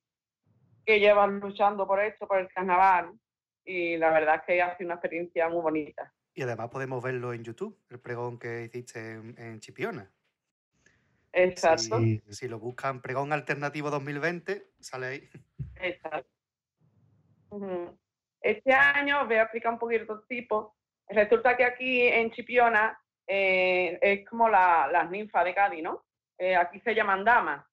[0.85, 3.13] que llevas luchando por esto, por el carnaval.
[3.67, 6.13] Y la verdad es que ha sido una experiencia muy bonita.
[6.33, 10.11] Y además podemos verlo en YouTube, el pregón que hiciste en, en Chipiona.
[11.33, 11.99] Exacto.
[11.99, 15.31] Si, si lo buscan pregón alternativo 2020, sale ahí.
[15.77, 16.31] Exacto.
[18.41, 20.77] Este año os voy a explicar un poquito el tipo.
[21.09, 26.05] Resulta que aquí en Chipiona eh, es como la- las ninfas de Cádiz, ¿no?
[26.39, 27.65] Eh, aquí se llaman damas.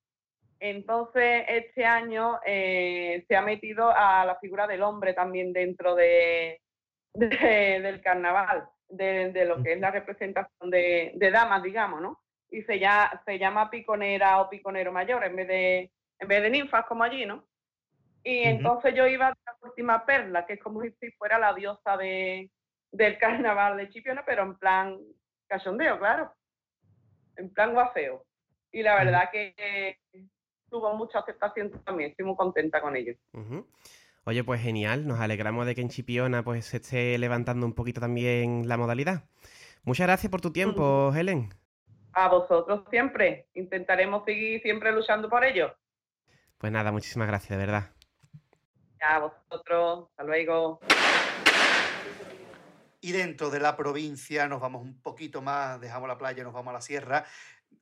[0.66, 6.61] Entonces, este año eh, se ha metido a la figura del hombre también dentro de,
[7.14, 12.22] de- del carnaval, de, de lo que es la representación de, de damas, digamos, ¿no?
[12.50, 16.50] Y se, ya, se llama piconera o piconero mayor en vez de, en vez de
[16.51, 17.45] ninfas como allí, ¿no?
[18.24, 21.98] Y entonces yo iba a la última perla, que es como si fuera la diosa
[21.98, 22.50] de,
[22.92, 24.98] del carnaval de Chipiona, pero en plan
[25.48, 26.33] cachondeo, claro.
[27.35, 28.25] En plan guaseo.
[28.72, 29.98] Y la verdad que
[30.73, 33.13] tuvo mucha aceptación también, estoy muy contenta con ello.
[34.25, 38.01] Oye, pues genial, nos alegramos de que en Chipiona pues se esté levantando un poquito
[38.01, 39.25] también la modalidad.
[39.83, 41.53] Muchas gracias por tu tiempo, Helen.
[42.13, 45.75] A vosotros siempre, intentaremos seguir siempre luchando por ello.
[46.57, 47.91] Pues nada, muchísimas gracias, de verdad.
[49.01, 50.79] A vosotros, hasta luego.
[53.01, 56.71] Y dentro de la provincia nos vamos un poquito más, dejamos la playa, nos vamos
[56.71, 57.25] a la sierra,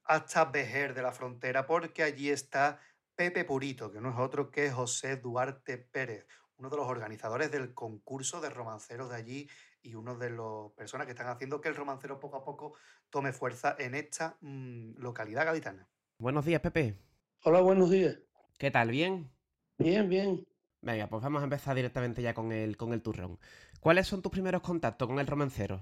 [0.04, 2.80] hasta Vejer de la Frontera, porque allí está
[3.16, 6.26] Pepe Purito, que no es otro que José Duarte Pérez,
[6.58, 9.50] uno de los organizadores del concurso de romanceros de allí
[9.82, 12.74] y uno de las personas que están haciendo que el romancero poco a poco
[13.10, 15.88] tome fuerza en esta mm, localidad gaditana.
[16.18, 16.96] Buenos días, Pepe.
[17.44, 18.18] Hola, buenos días.
[18.58, 18.92] ¿Qué tal?
[18.92, 19.32] ¿Bien?
[19.78, 20.48] Bien, bien.
[20.82, 23.40] Venga, pues vamos a empezar directamente ya con el, con el turrón.
[23.80, 25.82] ¿Cuáles son tus primeros contactos con el romancero?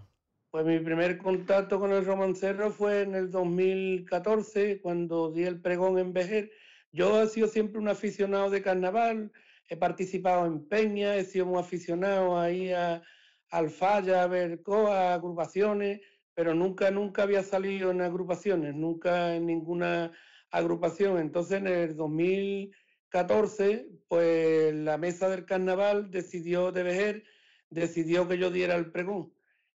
[0.52, 6.00] Pues mi primer contacto con el romancero fue en el 2014, cuando di el pregón
[6.00, 6.50] en Vejer.
[6.92, 9.32] Yo he sido siempre un aficionado de carnaval,
[9.68, 13.04] he participado en peñas, he sido muy aficionado ahí a,
[13.52, 16.02] al falla, a ver coas, agrupaciones,
[16.34, 20.12] pero nunca, nunca había salido en agrupaciones, nunca en ninguna
[20.50, 21.20] agrupación.
[21.20, 27.24] Entonces en el 2014, pues la mesa del carnaval decidió de Vejer,
[27.70, 29.32] decidió que yo diera el pregón.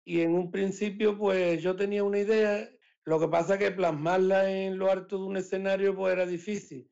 [0.05, 2.69] Y en un principio, pues yo tenía una idea,
[3.05, 6.89] lo que pasa que plasmarla en lo alto de un escenario, pues era difícil.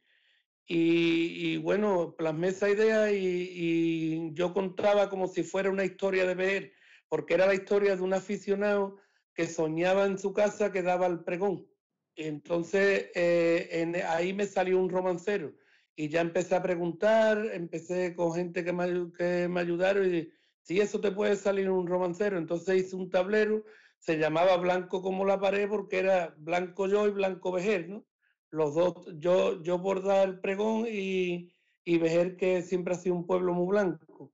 [0.74, 6.74] Y, bueno, plasmé esa idea y, yo contaba como si fuera una historia de ver,
[7.10, 8.98] porque era la historia de un aficionado
[9.34, 11.68] que soñaba en su casa que daba el pregón.
[12.16, 15.54] Entonces, eh, ahí me salió un romancero
[15.96, 20.30] y ya empecé a preguntar, empecé con gente que me, que me ayudaron y
[20.62, 22.38] si eso te puede salir un romancero.
[22.38, 23.64] Entonces hice un tablero,
[24.00, 28.06] se llamaba Blanco como la pared porque era blanco yo y blanco Vejer, ¿no?
[28.50, 31.54] Los dos, yo, yo por dar el pregón y,
[31.86, 34.34] y Vejer que siempre ha sido un pueblo muy blanco.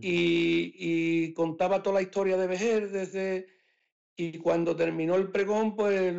[0.00, 3.46] y, y contaba toda la historia de Vejer desde...
[4.16, 6.14] Y cuando terminó el pregón, pues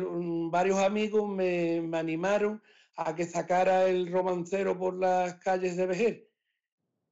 [0.50, 2.62] varios amigos me, me animaron
[2.96, 6.28] a que sacara el romancero por las calles de Vejer.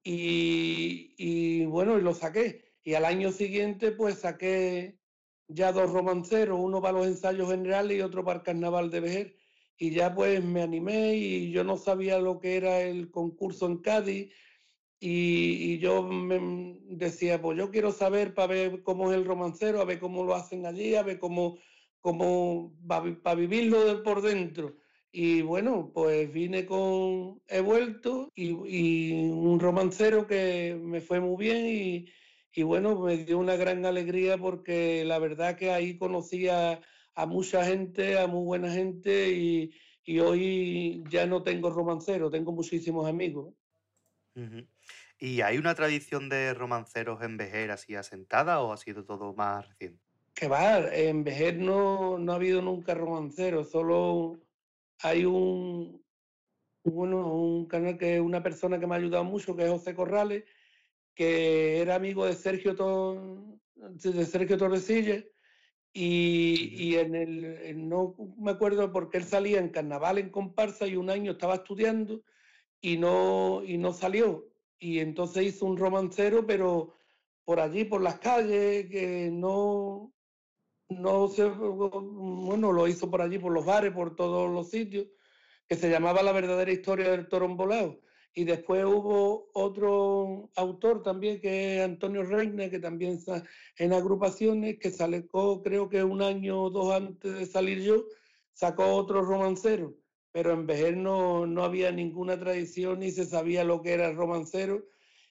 [0.05, 2.75] Y, y bueno, y lo saqué.
[2.85, 4.99] Y al año siguiente, pues saqué
[5.49, 9.37] ya dos romanceros, uno para los ensayos generales y otro para el carnaval de Vejer.
[9.77, 13.79] Y ya pues me animé y yo no sabía lo que era el concurso en
[13.79, 14.33] Cádiz.
[15.01, 19.85] Y, yo me decía, pues yo quiero saber para ver cómo es el romancero, a
[19.85, 21.59] ver cómo lo hacen allí, a ver cómo,
[22.01, 24.77] cómo para vivirlo por dentro.
[25.17, 31.37] Y bueno, pues vine con He vuelto y, y un romancero que me fue muy
[31.37, 32.07] bien y,
[32.53, 36.81] y bueno, me dio una gran alegría porque la verdad que ahí conocí a,
[37.15, 39.71] a mucha gente, a muy buena gente y,
[40.05, 43.55] y hoy ya no tengo romancero, tengo muchísimos amigos.
[45.21, 49.69] ¿Y hay una tradición de romanceros en Vejer así asentada o ha sido todo más
[49.69, 50.03] reciente?
[50.35, 54.41] Que va, en Vejer no, no ha habido nunca romancero, solo
[55.03, 56.05] hay un,
[56.85, 60.45] bueno, un canal que una persona que me ha ayudado mucho, que es José Corrales,
[61.15, 64.59] que era amigo de Sergio, Tor- de Sergio
[65.93, 70.97] y, y en el, no me acuerdo porque él salía en carnaval en comparsa y
[70.97, 72.25] un año estaba estudiando
[72.81, 74.51] y no, y no salió.
[74.79, 76.95] Y entonces hizo un romancero, pero
[77.45, 80.14] por allí, por las calles, que no,
[80.99, 85.07] no se, bueno, lo hizo por allí, por los bares, por todos los sitios,
[85.69, 88.01] que se llamaba La verdadera historia del toro embolado.
[88.37, 93.45] Y después hubo otro autor también, que es Antonio Reina, que también está
[93.79, 98.05] en agrupaciones, que sacó, creo que un año o dos antes de salir yo,
[98.53, 99.95] sacó otro romancero.
[100.33, 104.17] Pero en Vejer no, no había ninguna tradición ni se sabía lo que era el
[104.17, 104.85] romancero.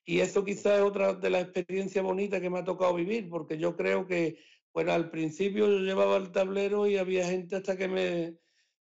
[0.05, 3.57] Y eso quizás es otra de las experiencias bonitas que me ha tocado vivir, porque
[3.57, 4.37] yo creo que,
[4.73, 8.37] bueno, al principio yo llevaba el tablero y había gente hasta que me...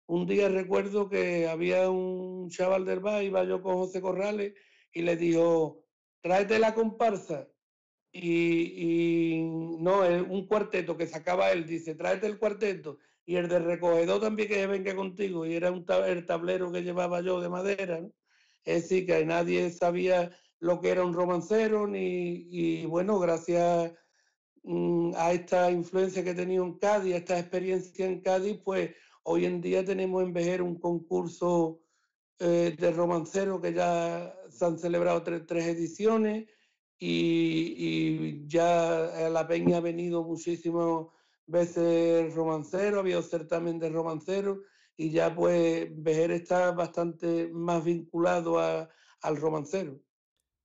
[0.06, 4.54] Un día recuerdo que había un chaval del bar, iba yo con José Corrales
[4.92, 5.86] y le dijo,
[6.22, 7.48] tráete la comparsa.
[8.12, 9.40] Y,
[9.80, 12.98] no, un cuarteto que sacaba él, dice, tráete el cuarteto.
[13.26, 15.46] Y el de recogedor también que venga contigo.
[15.46, 18.00] Y era un el tablero que llevaba yo de madera.
[18.66, 23.94] Es decir, que nadie sabía lo que era un romancero, y bueno, gracias
[25.16, 28.92] a esta influencia que he tenido en Cádiz, a esta experiencia en Cádiz, pues
[29.24, 31.82] hoy en día tenemos en Vejer un concurso
[32.40, 36.50] eh, de romancero que ya se han celebrado tres, tres ediciones
[36.98, 41.08] y, y ya a la peña ha venido muchísimas
[41.46, 44.62] veces romancero, ha habido certamen de romancero
[44.96, 48.90] y ya pues Vejer está bastante más vinculado a-
[49.22, 50.00] al romancero.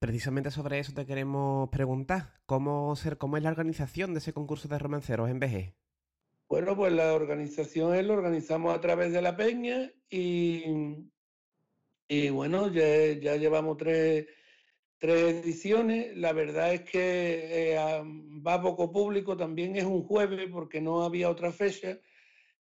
[0.05, 2.34] Precisamente sobre eso te queremos preguntar.
[2.44, 5.73] ¿Cómo, ser, ¿Cómo es la organización de ese concurso de romanceros en VG?
[6.47, 10.62] Bueno, pues la organización es, lo organizamos a través de la peña y,
[12.07, 14.26] y bueno, ya, ya llevamos tres,
[14.99, 16.15] tres ediciones.
[16.18, 17.78] La verdad es que eh,
[18.47, 21.99] va poco público, también es un jueves porque no había otra fecha.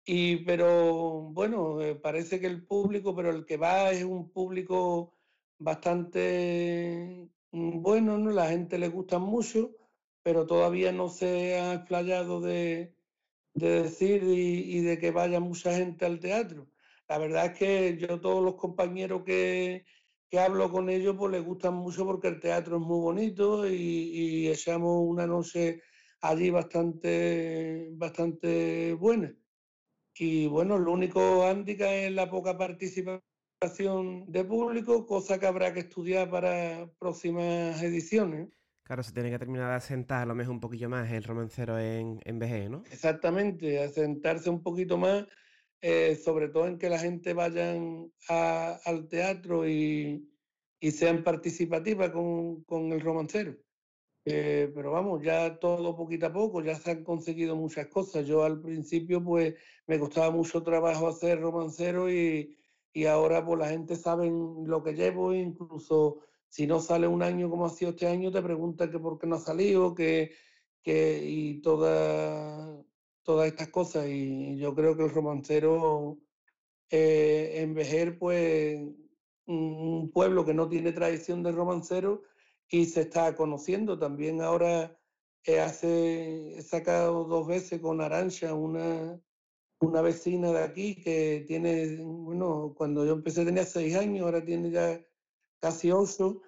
[0.05, 5.15] Y, pero bueno, eh, parece que el público, pero el que va es un público
[5.59, 8.31] bastante mm, bueno, ¿no?
[8.31, 9.77] La gente le gusta mucho,
[10.23, 12.95] pero todavía no se ha explayado de,
[13.55, 16.69] de decir y, de que vaya mucha gente al teatro.
[17.09, 19.85] La verdad es que yo todos los compañeros que,
[20.31, 23.75] que hablo con ellos pues les gustan mucho porque el teatro es muy bonito y,
[23.75, 25.83] y echamos una noche
[26.23, 29.35] allí bastante, bastante buena.
[30.15, 33.32] Y bueno, lo único hándicap es la poca participación
[33.63, 38.49] de público, cosa que habrá que estudiar para próximas ediciones.
[38.83, 41.79] Claro, se tiene que terminar de asentar a lo mejor un poquillo más el romancero
[41.79, 42.83] en, en VG, ¿no?
[42.91, 45.27] Exactamente, a sentarse un poquito más,
[45.81, 50.29] eh, sobre todo en que la gente vayan a- al teatro y,
[50.81, 53.57] y sean participativas con, con el romancero.
[54.25, 58.27] Eh, pero vamos, ya todo poquito a poco, ya se han conseguido muchas cosas.
[58.27, 59.55] Yo al principio pues
[59.87, 62.57] me costaba mucho trabajo hacer romancero y,
[62.93, 67.49] y ahora pues la gente sabe lo que llevo, incluso si no sale un año
[67.51, 70.33] como ha sido este año, te preguntan que por qué no ha salido, que,
[70.83, 72.85] que, y toda-
[73.23, 74.07] todas estas cosas.
[74.09, 76.19] Y yo creo que el romancero
[76.91, 78.79] eh, en Vejer, pues
[79.47, 82.23] un pueblo que no tiene tradición de romancero
[82.69, 83.99] y se está conociendo.
[83.99, 84.99] También ahora
[85.45, 89.19] eh, hace, he sacado dos veces con Arancha, una,
[89.83, 94.71] una vecina de aquí que tiene, bueno, cuando yo empecé tenía seis años, ahora tiene
[94.71, 95.05] ya
[95.61, 96.43] casi ocho,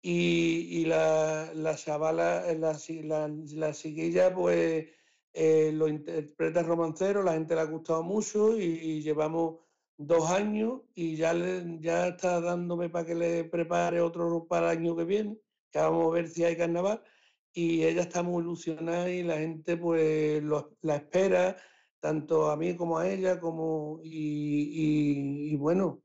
[0.00, 4.86] y, y la, la chavala, la, chi- la, la chiquilla, pues
[5.32, 9.60] eh, lo interpreta romancero, la gente le ha gustado mucho y, y llevamos
[9.96, 14.78] dos años y ya, le- ya está dándome para que le prepare otro para el
[14.78, 15.38] año que viene,
[15.70, 17.02] que vamos a ver si hay carnaval
[17.52, 21.56] y ella está muy ilusionada y la gente pues lo- la espera,
[22.00, 26.02] tanto a mí como a ella, como y, y- y bueno,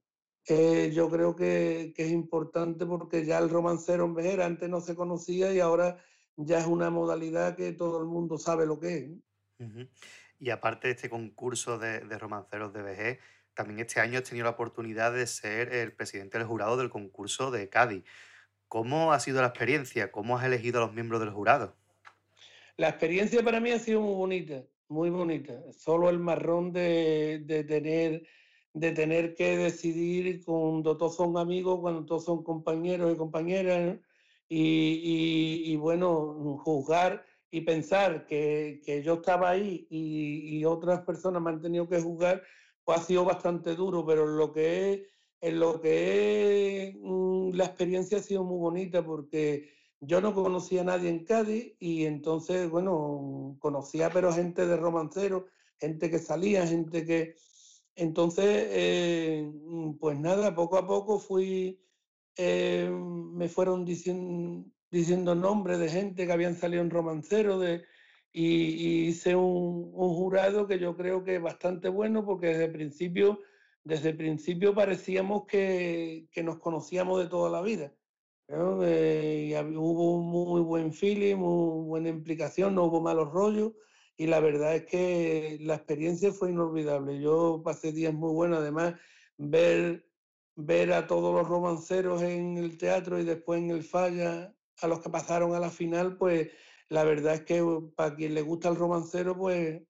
[0.48, 4.82] eh, yo creo que, que es importante porque ya el romancero en Vejera antes no
[4.82, 5.98] se conocía y ahora
[6.36, 9.12] ya es una modalidad que todo el mundo sabe lo que es.
[10.40, 13.20] Y aparte de este concurso de, de romanceros de VG,
[13.54, 17.52] también este año has tenido la oportunidad de ser el presidente del jurado del concurso
[17.52, 18.04] de Cádiz.
[18.68, 20.12] ¿Cómo ha sido la experiencia?
[20.12, 21.76] ¿Cómo has elegido a los miembros del jurado?
[22.76, 24.64] La experiencia para mí ha sido muy bonita,
[24.94, 25.72] muy bonita.
[25.74, 28.28] Solo el marrón de, de tener,
[28.74, 34.00] de tener que decidir cuando todos son amigos, cuando todos son compañeros y compañeras,
[34.48, 41.02] y, y- y, bueno, juzgar y pensar que, que yo estaba ahí y, y otras
[41.02, 42.44] personas me han tenido que juzgar,
[42.84, 45.02] pues ha sido bastante duro, pero en lo que es,
[45.42, 49.73] en lo que es mm, la experiencia ha sido muy bonita porque
[50.06, 55.46] yo no conocía a nadie en Cádiz y entonces, bueno, conocía pero gente de romancero,
[55.80, 57.36] gente que salía, gente que...
[57.96, 59.52] Entonces, eh,
[60.00, 61.80] pues nada, poco a poco fui,
[62.38, 67.84] eh, me fueron diciendo, diciendo nombres de gente que habían salido en romancero de,
[68.32, 72.66] y, y hice un, un jurado que yo creo que es bastante bueno porque desde
[72.66, 73.40] el principio,
[73.84, 77.94] desde el principio parecíamos que, que nos conocíamos de toda la vida.
[78.54, 78.84] ¿No?
[78.84, 83.74] Eh, y hubo un muy buen feeling, muy buena implicación, no hubo malos rollos
[84.16, 87.20] y la verdad es que la experiencia fue inolvidable.
[87.20, 88.96] Yo pasé días muy buenos, además
[89.38, 90.08] ver,
[90.56, 95.02] ver a todos los romanceros en el teatro y después en el falla, a los
[95.02, 96.50] que pasaron a la final, pues
[96.90, 97.64] la verdad es que
[97.96, 99.82] para quien le gusta el romancero, pues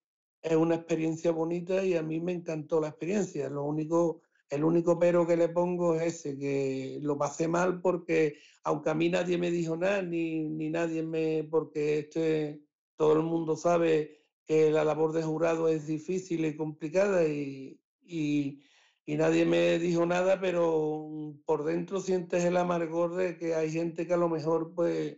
[0.41, 3.49] es una experiencia bonita y a mí me encantó la experiencia.
[3.49, 4.21] Lo único,
[4.53, 8.93] el único pero que le pongo es ese, que lo pasé mal porque aunque a
[8.93, 12.61] mí nadie me dijo nada, ni, ni nadie me, porque este,
[12.95, 18.61] todo el mundo sabe que la labor de jurado es difícil y complicada y, y,
[19.05, 21.09] nadie me dijo nada, pero
[21.45, 25.17] por dentro sientes el amargor de que hay gente que a lo mejor pues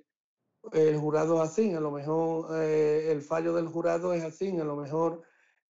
[0.71, 4.63] el jurado es así, a lo mejor eh, el fallo del jurado es así, a
[4.63, 5.21] lo mejor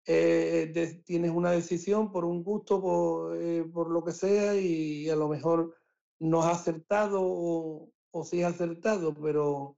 [0.05, 5.09] eh, de- tienes una decisión por un gusto, por, eh, por lo que sea, y
[5.09, 5.75] a lo mejor
[6.19, 9.77] no has acertado o, o sí has acertado, pero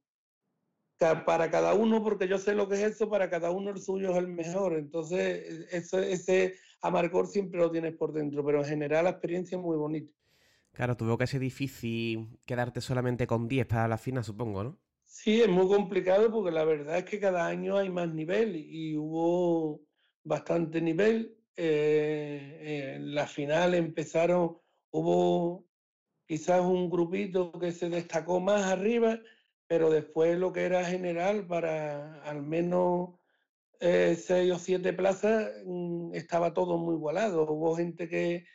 [0.98, 3.80] ca- para cada uno, porque yo sé lo que es eso, para cada uno el
[3.82, 4.76] suyo es el mejor.
[4.78, 5.20] Entonces,
[5.72, 9.64] e- ese, ese amargor siempre lo tienes por dentro, pero en general la experiencia es
[9.64, 10.12] muy bonita.
[10.72, 14.80] Claro, tuvo que ser difícil quedarte solamente con 10 para la final, supongo, ¿no?
[15.06, 18.96] Sí, es muy complicado porque la verdad es que cada año hay más nivel y
[18.98, 19.82] hubo
[20.28, 21.36] bastante nivel.
[21.56, 24.58] Eh, en la final empezaron,
[24.92, 25.66] hubo
[26.28, 29.20] quizás un grupito que se destacó más arriba,
[29.68, 33.20] pero después lo que era general para al menos
[33.80, 37.44] eh, seis o siete plazas mm, estaba todo muy igualado.
[37.52, 38.46] Hubo gente que,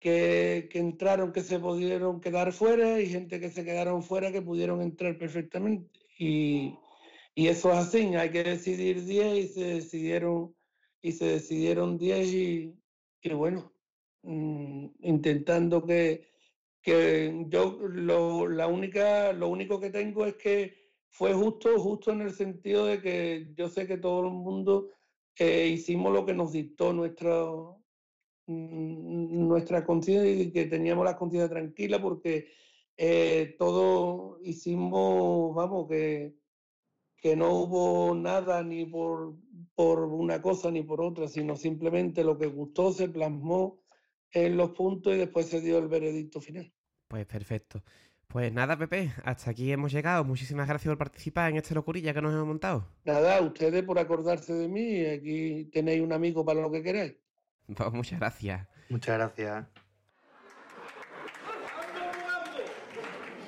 [0.00, 4.42] que, que entraron que se pudieron quedar fuera y gente que se quedaron fuera que
[4.42, 6.00] pudieron entrar perfectamente.
[6.18, 6.78] Y,
[7.34, 10.54] y eso es así, hay que decidir 10 y se decidieron,
[11.04, 12.74] y se decidieron 10 y,
[13.34, 13.74] bueno,
[14.22, 16.26] mm, intentando que,
[16.80, 20.74] que yo lo, la única, lo único que tengo es que
[21.10, 24.92] fue justo, justo en el sentido de que yo sé que todo el mundo
[25.38, 27.84] eh, hicimos lo que nos dictó nuestro,
[28.46, 32.48] mm, nuestra conciencia y que teníamos la conciencia tranquila porque
[32.96, 36.34] eh, todo hicimos, vamos, que,
[37.24, 39.34] que no hubo nada ni por,
[39.74, 43.80] por una cosa ni por otra, sino simplemente lo que gustó se plasmó
[44.30, 46.70] en los puntos y después se dio el veredicto final.
[47.08, 47.82] Pues perfecto.
[48.26, 50.22] Pues nada, Pepe, hasta aquí hemos llegado.
[50.22, 52.90] Muchísimas gracias por participar en esta locurilla que nos hemos montado.
[53.06, 57.14] Nada, ustedes por acordarse de mí, aquí tenéis un amigo para lo que queráis.
[57.74, 58.68] Pues muchas gracias.
[58.90, 59.66] Muchas gracias.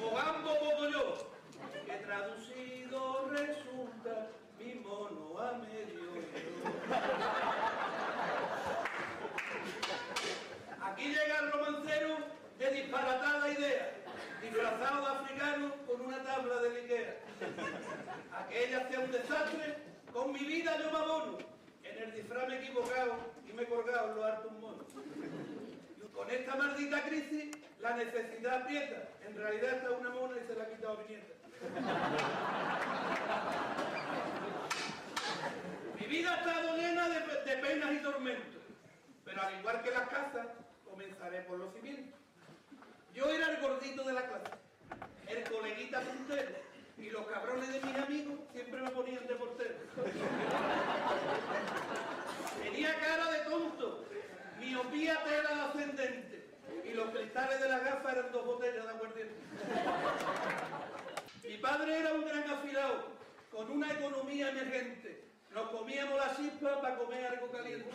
[0.01, 1.31] Mogambo Bogolló,
[1.85, 5.97] que traducido resulta mi mono a medio.
[10.83, 12.17] Aquí llega el romancero
[12.59, 13.93] de disparatada idea,
[14.41, 17.17] disfrazado de africano con una tabla de Ikea.
[18.33, 19.77] Aquella sea un desastre,
[20.13, 21.39] con mi vida yo me abono.
[21.83, 23.17] En el disfraz me he equivocado
[23.49, 24.87] y me he colgado en los hartos monos.
[26.15, 29.09] Con esta maldita crisis, la necesidad aprieta.
[29.27, 31.17] En realidad está una mona y se la ha quitado a mi.
[36.01, 38.63] Mi vida ha estado llena de, de penas y tormentos,
[39.25, 40.47] pero al igual que las casas,
[40.85, 42.21] comenzaré por los cimientos.
[43.15, 44.51] Yo era el gordito de la clase,
[45.29, 46.66] el coleguita puntero,
[46.99, 49.75] y los cabrones de mis amigos siempre me ponían de portero.
[52.63, 54.05] Tenía cara de tonto,
[54.59, 59.35] miopía tela ascendente, y los cristales de la gafa eran dos botellas de aguardiente.
[61.45, 63.09] Mi padre era un gran afilado,
[63.51, 65.25] con una economía emergente.
[65.53, 67.89] Nos comíamos la chispa para comer algo caliente.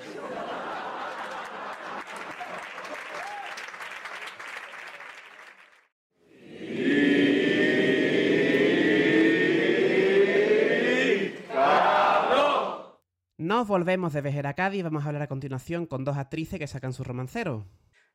[13.51, 16.57] Nos volvemos de Vejer a Cádiz y vamos a hablar a continuación con dos actrices
[16.57, 17.65] que sacan su romancero.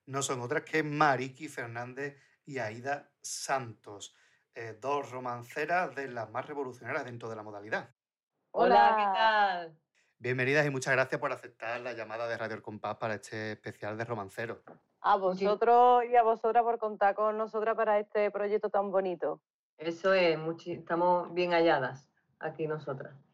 [0.06, 2.16] No son otras que Mariki Fernández
[2.47, 4.16] y Aida Santos,
[4.55, 7.90] eh, dos romanceras de las más revolucionarias dentro de la modalidad.
[8.52, 9.78] Hola, ¿qué tal?
[10.18, 13.98] Bienvenidas y muchas gracias por aceptar la llamada de Radio El Compás para este especial
[13.98, 14.62] de romancero.
[15.02, 19.42] A vosotros y a vosotras por contar con nosotras para este proyecto tan bonito.
[19.76, 22.08] Eso es, estamos bien halladas
[22.39, 23.26] aquí nosotras.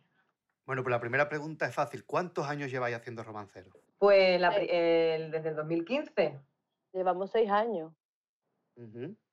[0.65, 2.05] Bueno, pues la primera pregunta es fácil.
[2.05, 3.71] ¿Cuántos años lleváis haciendo romancero?
[3.99, 6.41] Pues la el- desde el 2015,
[6.93, 7.93] Llevamos seis años.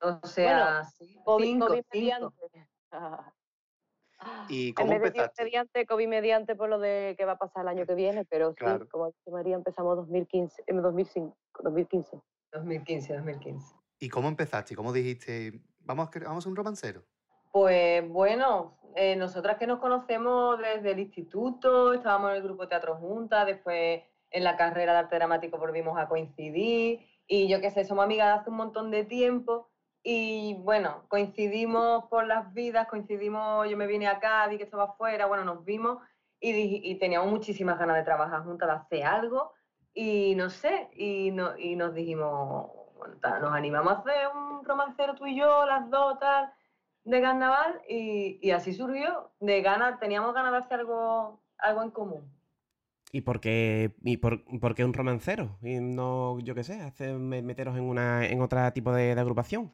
[0.00, 2.34] o sea, sí, COVID, cinco, COVID cinco.
[2.42, 2.68] mediante.
[2.90, 3.32] Ah.
[4.48, 7.62] ¿Y En cómo vez de mediante, COVID mediante por lo de que va a pasar
[7.62, 8.84] el año que viene, pero Claro.
[8.84, 12.20] sí, como dice María, empezamos 2015, en 2005, 2015.
[12.52, 13.74] 2015, 2015.
[13.98, 14.74] ¿Y cómo empezaste?
[14.76, 17.04] ¿Cómo dijiste, vamos a, vamos a hacer un romancero?
[17.52, 22.96] Pues bueno, eh, nosotras que nos conocemos desde el instituto, estábamos en el grupo teatro
[22.96, 27.84] juntas, después en la carrera de arte dramático volvimos a coincidir y yo qué sé,
[27.84, 29.68] somos amigas de hace un montón de tiempo
[30.04, 35.26] y bueno, coincidimos por las vidas, coincidimos, yo me vine a Cádiz, que estaba afuera,
[35.26, 35.98] bueno, nos vimos
[36.38, 39.52] y, y teníamos muchísimas ganas de trabajar juntas, de hacer algo
[39.92, 45.16] y no sé, y, no, y nos dijimos, bueno, nos animamos a hacer un romancero
[45.16, 46.52] tú y yo, las dos, tal
[47.04, 49.30] de carnaval y, y así surgió.
[49.40, 52.32] De ganas, teníamos ganas de hacer algo, algo en común.
[53.12, 55.58] ¿Y por qué, y por, por qué un romancero?
[55.62, 59.20] Y no, yo qué sé, hacer, me- meteros en una en otro tipo de, de
[59.20, 59.72] agrupación.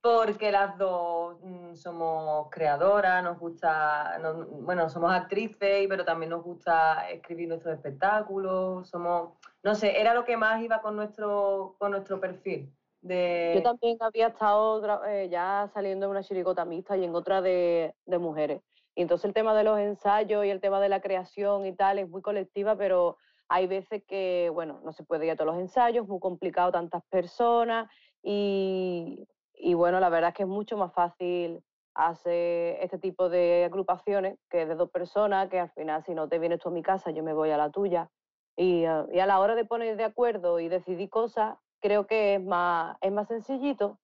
[0.00, 6.30] Porque las dos mm, somos creadoras, nos gusta, nos- bueno, somos actrices, y- pero también
[6.30, 11.76] nos gusta escribir nuestros espectáculos, somos, no sé, era lo que más iba con nuestro,
[11.78, 12.72] con nuestro perfil.
[13.02, 17.94] Yo también había estado eh, ya saliendo en una chirigota mixta y en otra de,
[18.06, 18.60] mujeres.
[18.94, 21.98] Y entonces el tema de los ensayos y el tema de la creación y tal
[22.00, 23.16] es muy colectiva, pero
[23.48, 27.02] hay veces que, bueno, no se puede ir a todos los ensayos, muy complicado tantas
[27.08, 27.88] personas
[28.22, 31.62] y, y bueno, la verdad es que es mucho más fácil
[31.94, 36.38] hacer este tipo de agrupaciones que de dos personas, que al final si no te
[36.40, 38.10] vienes tú a mi casa, yo me voy a la tuya.
[38.56, 42.34] Y, eh, y a la hora de poner de acuerdo y decidir cosas, creo que
[42.34, 43.98] es más, es más sencillito.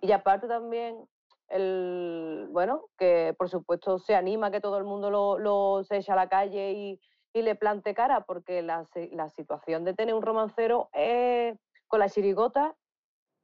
[0.00, 0.96] Y aparte también,
[1.48, 6.12] el, bueno, que por supuesto se anima que todo el mundo lo, lo se eche
[6.12, 7.00] a la calle y,
[7.32, 12.08] y le plante cara, porque la, la situación de tener un romancero es, con la
[12.08, 12.74] chirigota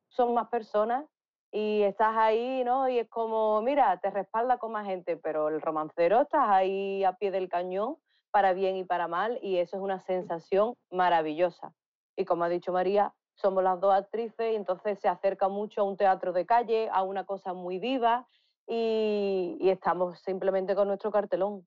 [0.08, 1.04] son más personas
[1.52, 2.88] y estás ahí, ¿no?
[2.88, 7.14] Y es como, mira, te respalda con más gente, pero el romancero estás ahí a
[7.14, 7.96] pie del cañón
[8.30, 11.72] para bien y para mal y eso es una sensación maravillosa.
[12.16, 15.84] Y como ha dicho María, somos las dos actrices y entonces se acerca mucho a
[15.84, 18.26] un teatro de calle, a una cosa muy viva
[18.66, 21.66] y, y estamos simplemente con nuestro cartelón.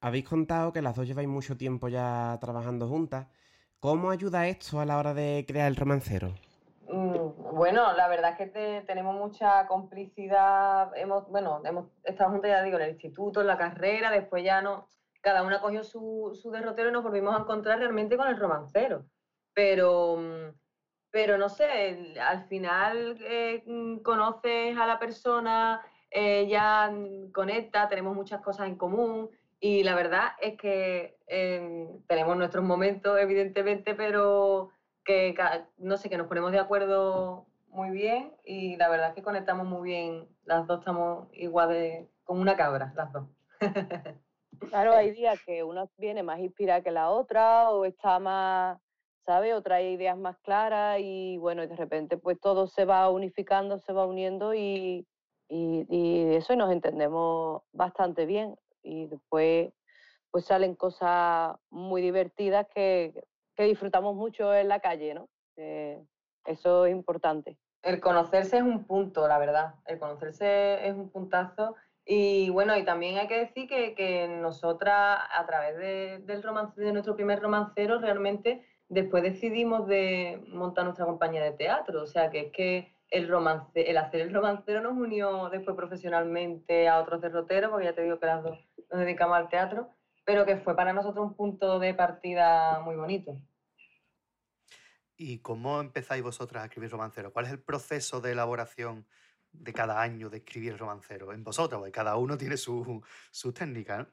[0.00, 3.26] Habéis contado que las dos lleváis mucho tiempo ya trabajando juntas.
[3.80, 6.34] ¿Cómo ayuda esto a la hora de crear el romancero?
[6.88, 10.90] Mm, Bueno, la verdad es que te- tenemos mucha complicidad.
[10.96, 14.62] Hemos, bueno, hemos estado juntas, ya digo, en el instituto, en la carrera, después ya
[14.62, 14.88] no.
[15.20, 19.04] Cada una cogió su, su derrotero y nos volvimos a encontrar realmente con el romancero.
[19.52, 20.54] Pero, mm,
[21.10, 25.80] pero no sé, al final eh, mm, conoces a la persona,
[26.10, 29.30] eh, ya mm, conecta, tenemos muchas cosas en común
[29.60, 34.70] y la verdad es que eh, tenemos nuestros momentos, evidentemente, pero
[35.04, 35.34] que
[35.78, 39.66] no sé, que nos ponemos de acuerdo muy bien y la verdad es que conectamos
[39.66, 43.26] muy bien, las dos estamos igual de, como una cabra, las dos.
[44.70, 48.78] Claro, hay días que una viene más inspirada que la otra o está más,
[49.28, 49.52] ¿sabes?
[49.52, 53.78] O trae ideas más claras y bueno, y de repente pues todo se va unificando,
[53.78, 55.06] se va uniendo y,
[55.50, 59.70] y, y eso y nos entendemos bastante bien y después
[60.30, 63.12] pues salen cosas muy divertidas que,
[63.54, 65.28] que disfrutamos mucho en la calle, ¿no?
[65.54, 66.02] Que,
[66.46, 67.58] Eso es importante.
[67.82, 69.74] El conocerse es un punto, la verdad.
[69.84, 71.76] El conocerse es un puntazo.
[72.06, 76.80] Y bueno, y también hay que decir que, que nosotras, a través de, del romance,
[76.80, 82.02] de nuestro primer romancero, realmente después decidimos de montar nuestra compañía de teatro.
[82.02, 86.88] O sea, que es que el romance, el hacer el romancero nos unió después profesionalmente
[86.88, 88.58] a otros derroteros, porque ya te digo que las dos
[88.90, 89.90] nos dedicamos al teatro,
[90.24, 93.36] pero que fue para nosotros un punto de partida muy bonito.
[95.16, 97.32] ¿Y cómo empezáis vosotras a escribir romancero?
[97.32, 99.06] ¿Cuál es el proceso de elaboración
[99.52, 101.32] de cada año de escribir romancero?
[101.32, 104.06] En vosotras, porque cada uno tiene su, su técnica, ¿no?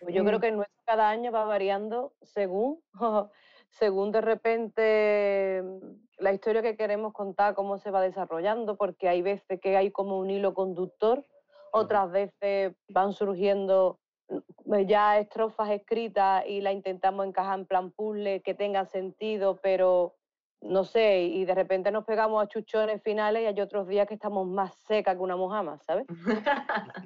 [0.00, 2.80] Pues yo creo que el nuestro cada año va variando según,
[3.70, 9.22] según de repente mm, la historia que queremos contar, cómo se va desarrollando, porque hay
[9.22, 11.24] veces que hay como un hilo conductor,
[11.72, 18.42] otras veces van surgiendo mm, ya estrofas escritas y la intentamos encajar en plan puzzle
[18.42, 20.14] que tenga sentido, pero
[20.62, 24.14] no sé, y de repente nos pegamos a chuchones finales y hay otros días que
[24.14, 26.06] estamos más secas que una mojama, ¿sabes?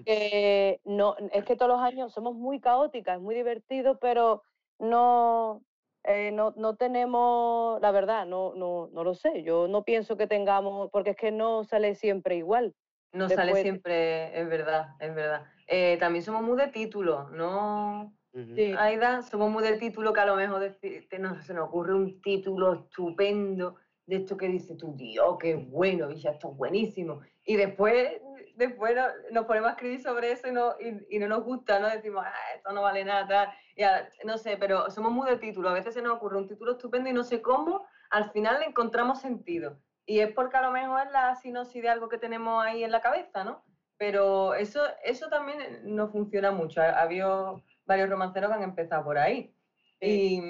[0.05, 4.42] Que no, es que todos los años somos muy caóticas, es muy divertido, pero
[4.78, 5.62] no,
[6.04, 10.26] eh, no, no tenemos, la verdad, no, no, no lo sé, yo no pienso que
[10.26, 12.74] tengamos, porque es que no sale siempre igual.
[13.12, 15.44] No sale siempre, es verdad, es verdad.
[15.66, 18.14] Eh, también somos muy de título, ¿no?
[18.32, 18.72] Sí.
[18.78, 20.76] Aida, somos muy de título que a lo mejor
[21.18, 23.74] nos- se nos ocurre un título estupendo
[24.06, 27.20] de esto que dice tú, Dios, qué bueno, y ya esto es buenísimo.
[27.44, 28.20] Y después,
[28.60, 31.80] después no- nos ponemos a escribir sobre eso y no, y, y no nos gusta,
[31.80, 31.89] ¿no?
[31.89, 33.48] Decimos, ah, esto no vale nada, tal.
[33.74, 35.68] Y a- no sé, pero somos muy de título.
[35.70, 38.66] A veces se nos ocurre un título estupendo y no sé cómo, al final le
[38.66, 39.78] encontramos sentido.
[40.06, 42.90] Y es porque a lo mejor es la sinopsis de algo que tenemos ahí en
[42.92, 43.64] la cabeza, ¿no?
[43.97, 46.80] Pero eso, eso también no funciona mucho.
[46.80, 49.55] Ha, ha habido varios romanceros que han empezado por ahí.
[50.00, 50.42] Y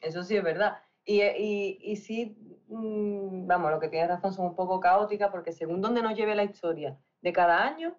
[0.00, 0.78] eso sí es verdad.
[1.04, 2.36] Y, y, y sí,
[2.68, 6.34] mm, vamos, lo que tienes razón, son un poco caóticas porque según donde nos lleve
[6.34, 7.96] la historia de cada año,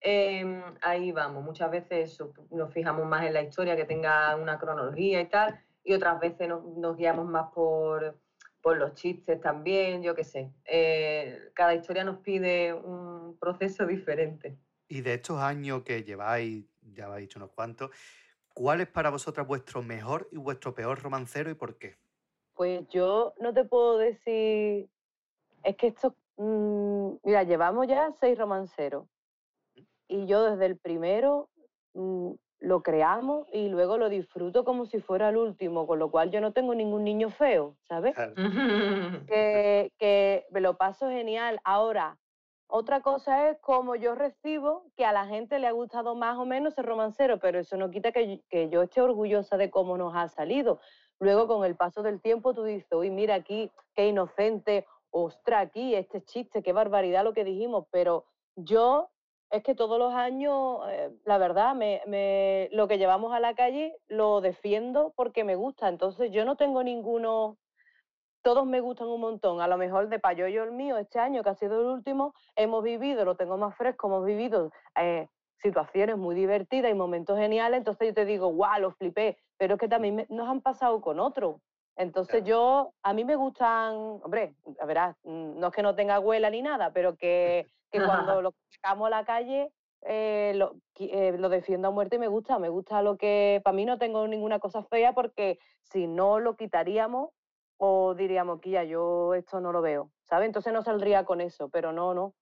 [0.00, 1.44] em, ahí vamos.
[1.44, 5.60] Muchas veces eso, nos fijamos más en la historia que tenga una cronología y tal,
[5.84, 8.18] y otras veces nos, nos guiamos más por,
[8.60, 10.52] por los chistes también, yo qué sé.
[10.64, 14.58] Eh, cada historia nos pide un proceso diferente.
[14.88, 17.90] Y de estos años que lleváis, ya habéis dicho unos cuantos,
[18.54, 21.96] ¿cuál es para vosotras vuestro mejor y vuestro peor romancero y por qué?
[22.54, 24.88] Pues yo no te puedo decir,
[25.62, 29.06] es que esto, mm, mira, llevamos ya seis romanceros
[30.08, 31.50] y yo desde el primero
[31.94, 36.30] mm, lo creamos y luego lo disfruto como si fuera el último, con lo cual
[36.30, 38.16] yo no tengo ningún niño feo, ¿sabes?
[39.28, 41.60] que, que me lo paso genial.
[41.62, 42.18] Ahora,
[42.70, 46.44] otra cosa es cómo yo recibo que a la gente le ha gustado más o
[46.46, 49.96] menos ese romancero, pero eso no quita que, yo- que yo esté orgullosa de cómo
[49.96, 50.80] nos ha salido.
[51.20, 55.94] Luego, con el paso del tiempo, tú dices, uy, mira aquí, qué inocente, ostra, aquí,
[55.94, 59.10] este chiste, qué barbaridad lo que dijimos, pero yo
[59.50, 63.54] es que todos los años, eh, la verdad, me, me- lo que llevamos a la
[63.54, 65.88] calle lo defiendo porque me gusta.
[65.88, 67.58] Entonces, yo no tengo ninguno
[68.42, 69.60] todos me gustan un montón.
[69.60, 72.82] A lo mejor de Payoyo el mío, este año, que ha sido el último, hemos
[72.82, 75.28] vivido, lo tengo más fresco, hemos vivido eh,
[75.62, 77.78] situaciones muy divertidas y momentos geniales.
[77.78, 79.38] Entonces yo te digo, guau, lo flipé.
[79.58, 81.56] Pero es que también me- nos han pasado con otros.
[81.98, 86.14] Entonces yo, a mí me gustan, hombre, a verás, mm, no es que no tenga
[86.14, 91.36] abuela ni nada, pero que, que cuando lo sacamos a la calle eh, lo, eh,
[91.36, 94.28] lo defiendo a muerte y me gusta, me gusta lo que, para mí no tengo
[94.28, 97.30] ninguna cosa fea porque si no lo quitaríamos
[97.78, 100.46] o diríamos que ya yo esto no lo veo, ¿sabes?
[100.46, 102.34] Entonces no saldría con eso, pero no, no.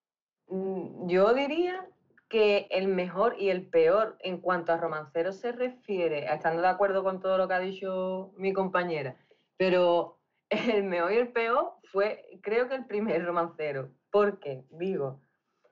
[0.48, 1.88] Mm, Yo diría
[2.28, 7.02] que el mejor y el peor en cuanto a romanceros se refiere, estando de acuerdo
[7.02, 9.16] con todo lo que ha dicho mi compañera,
[9.56, 10.20] pero
[10.50, 13.90] el mejor y el peor fue, creo que el primer romancero.
[14.10, 14.64] ¿Por qué?
[14.70, 15.20] Digo,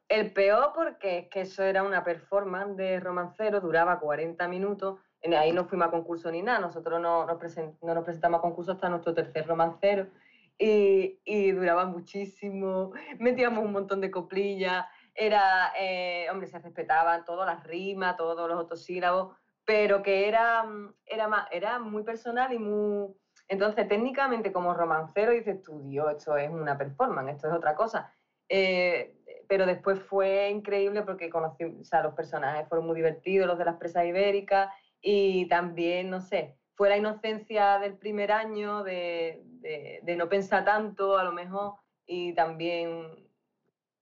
[0.09, 5.01] el peor porque es que eso era una performance de romancero, duraba 40 minutos,
[5.37, 8.43] ahí no fuimos a concurso ni nada, nosotros no nos, presen- no nos presentamos a
[8.43, 10.09] concurso hasta nuestro tercer romancero
[10.59, 17.65] y, duraba muchísimo, metíamos un montón de coplillas, era, eh, hombre, se respetaban todas las
[17.65, 23.15] rimas, todos los autosílabos, pero que era, mm, era, más, era muy personal y muy...
[23.49, 28.13] Entonces, técnicamente como romancero dices tú, Dios, esto es una performance, esto es otra cosa.
[28.49, 29.15] Eh,
[29.49, 33.65] pero después fue increíble porque conocí, o sea, los personajes fueron muy divertidos, los de
[33.67, 39.43] las presas ibéricas, y también, no sé, fue la inocencia del primer año, de,
[40.03, 41.75] de- no pensar tanto a lo mejor,
[42.07, 43.29] y también,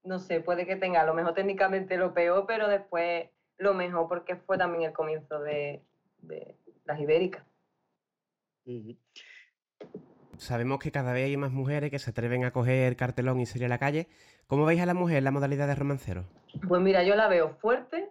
[0.04, 4.08] no sé, puede que tenga a lo mejor técnicamente lo peor, pero después lo mejor
[4.08, 5.84] porque fue también el comienzo de,
[6.18, 7.44] de las ibéricas.
[10.38, 13.66] Sabemos que cada vez hay más mujeres que se atreven a coger cartelón y salir
[13.66, 14.08] a la calle.
[14.46, 16.24] ¿Cómo veis a la mujer en la modalidad de romancero?
[16.68, 18.10] Pues mira, yo la veo fuerte,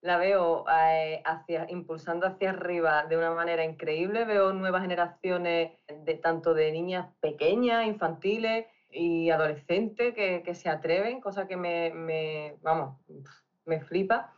[0.00, 4.24] la veo eh, hacia, impulsando hacia arriba de una manera increíble.
[4.24, 11.48] Veo nuevas generaciones de tanto de niñas pequeñas, infantiles y adolescentes que, se atreven, cosa
[11.48, 12.98] que me, me, vamos,
[13.64, 14.34] me flipa.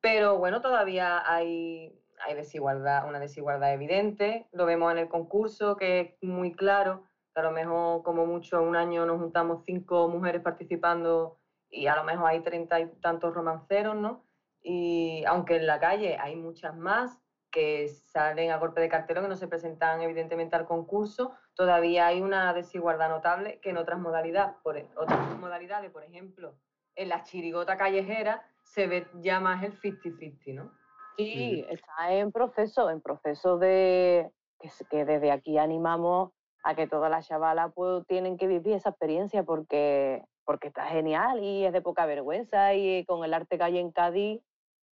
[0.00, 1.94] Pero bueno, todavía hay,
[2.24, 4.48] hay desigualdad, una desigualdad evidente.
[4.52, 7.04] Lo vemos en el concurso, que es muy claro.
[7.34, 11.96] que A lo mejor, como mucho, un año nos juntamos cinco mujeres participando y a
[11.96, 14.24] lo mejor hay treinta y tantos romanceros, ¿no?
[14.62, 17.18] Y aunque en la calle hay muchas más
[17.50, 22.20] que salen a golpe de cartelón que no se presentan evidentemente al concurso, todavía hay
[22.22, 26.54] una desigualdad notable que en otras modalidades, por, e, otras modalidades, por ejemplo,
[26.94, 30.72] en la chirigota callejera se ve ya más el 50-50, ¿no?
[31.16, 36.30] Sí, está en proceso, en proceso de que, que desde aquí animamos
[36.64, 41.42] a que todas las chavalas pues, tienen que vivir esa experiencia porque, porque está genial
[41.42, 44.40] y es de poca vergüenza y con el arte que hay en Cádiz,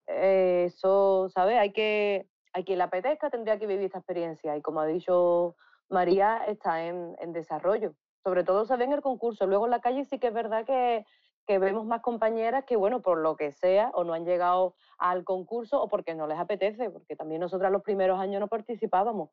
[0.06, 1.58] eh, eso, ¿sabes?
[1.58, 5.56] Hay que, a quien le apetezca tendría que vivir esta experiencia y como ha dicho
[5.88, 7.94] María, está en, en desarrollo.
[8.22, 10.64] Sobre todo se ve en el concurso, luego en la calle sí que es verdad
[10.66, 11.06] que,
[11.50, 15.24] que vemos más compañeras que, bueno, por lo que sea, o no han llegado al
[15.24, 19.30] concurso o porque no les apetece, porque también nosotras los primeros años no participábamos.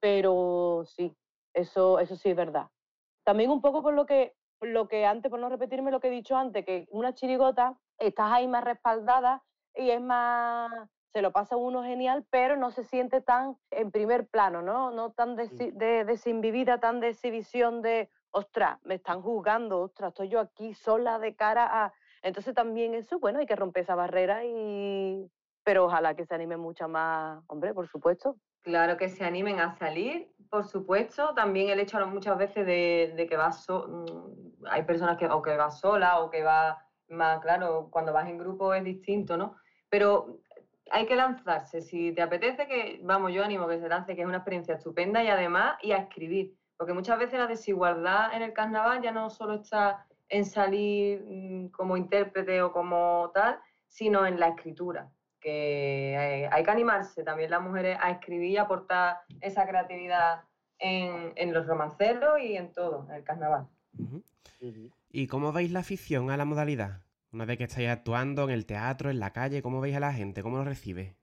[0.00, 1.14] Pero sí,
[1.52, 2.68] eso, eso sí es verdad.
[3.22, 6.08] También un poco por lo que, por lo que antes, por no repetirme lo que
[6.08, 10.70] he dicho antes, que una chirigota estás ahí más respaldada y es más,
[11.12, 14.90] se lo pasa uno genial, pero no se siente tan en primer plano, ¿no?
[14.90, 20.28] No tan desi- de, desinhibida, tan de exhibición de, ostras, me están juzgando, ostras, estoy
[20.28, 21.92] yo aquí sola de cara a...
[22.22, 25.30] Entonces también eso, bueno, hay que romper esa barrera y...
[25.64, 28.36] Pero ojalá que se anime mucha más, hombre, por supuesto.
[28.62, 31.34] Claro que se animen a salir, por supuesto.
[31.34, 35.56] También el hecho muchas veces de, que vas so- mm, hay personas que o que
[35.56, 39.56] vas sola o que va más, claro, cuando vas en grupo es distinto, ¿no?
[39.88, 40.40] Pero
[40.90, 41.80] hay que lanzarse.
[41.82, 45.22] Si te apetece que, vamos, yo animo que se lance, que es una experiencia estupenda
[45.22, 46.57] y además y a escribir.
[46.78, 51.68] Porque muchas veces la desigualdad en el carnaval ya no solo está en salir mm,
[51.68, 57.50] como intérprete o como tal, sino en la escritura que eh, hay que animarse también
[57.50, 60.42] las mujeres a escribir y aportar esa creatividad
[60.78, 63.68] en, en los romanceros y en todo, en el carnaval.
[65.10, 67.02] ¿Y cómo veis la afición a la modalidad?
[67.32, 70.12] Una vez que estáis actuando en el teatro, en la calle, ¿cómo veis a la
[70.12, 70.42] gente?
[70.42, 71.18] ¿Cómo lo recibe?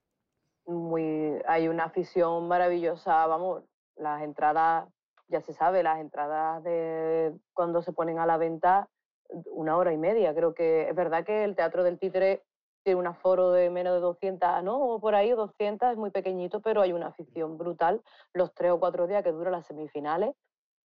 [0.66, 3.62] muy, hay una afición maravillosa, vamos,
[3.96, 4.88] las entradas,
[5.28, 8.88] ya se sabe, las entradas de cuando se ponen a la venta,
[9.46, 10.34] una hora y media.
[10.34, 12.42] Creo que es verdad que el Teatro del Títere
[12.84, 14.78] tiene un aforo de menos de 200, ¿no?
[14.78, 18.00] O por ahí, 200, es muy pequeñito, pero hay una afición brutal
[18.32, 20.34] los tres o cuatro días que duran las semifinales.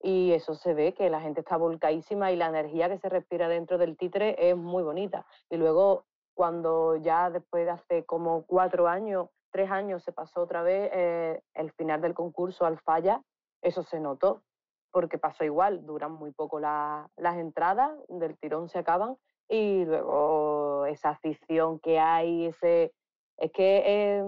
[0.01, 3.47] Y eso se ve que la gente está volcadísima y la energía que se respira
[3.47, 5.27] dentro del títere es muy bonita.
[5.51, 10.63] Y luego, cuando ya después de hace como cuatro años, tres años se pasó otra
[10.63, 13.21] vez eh, el final del concurso al falla,
[13.61, 14.43] eso se notó,
[14.91, 19.17] porque pasó igual, duran muy poco la- las entradas, del tirón se acaban,
[19.47, 22.93] y luego esa afición que hay, ese
[23.37, 24.23] es que eh,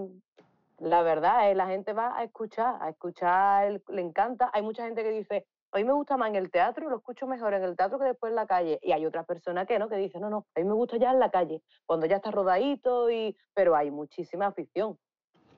[0.78, 4.50] la verdad es la gente va a escuchar, a escuchar, le encanta.
[4.52, 7.26] Hay mucha gente que dice, a mí me gusta más en el teatro, lo escucho
[7.26, 8.78] mejor en el teatro que después en la calle.
[8.82, 11.10] Y hay otras personas que no, que dicen, no, no, a mí me gusta ya
[11.12, 13.36] en la calle, cuando ya está rodadito, y...
[13.54, 14.98] pero hay muchísima afición.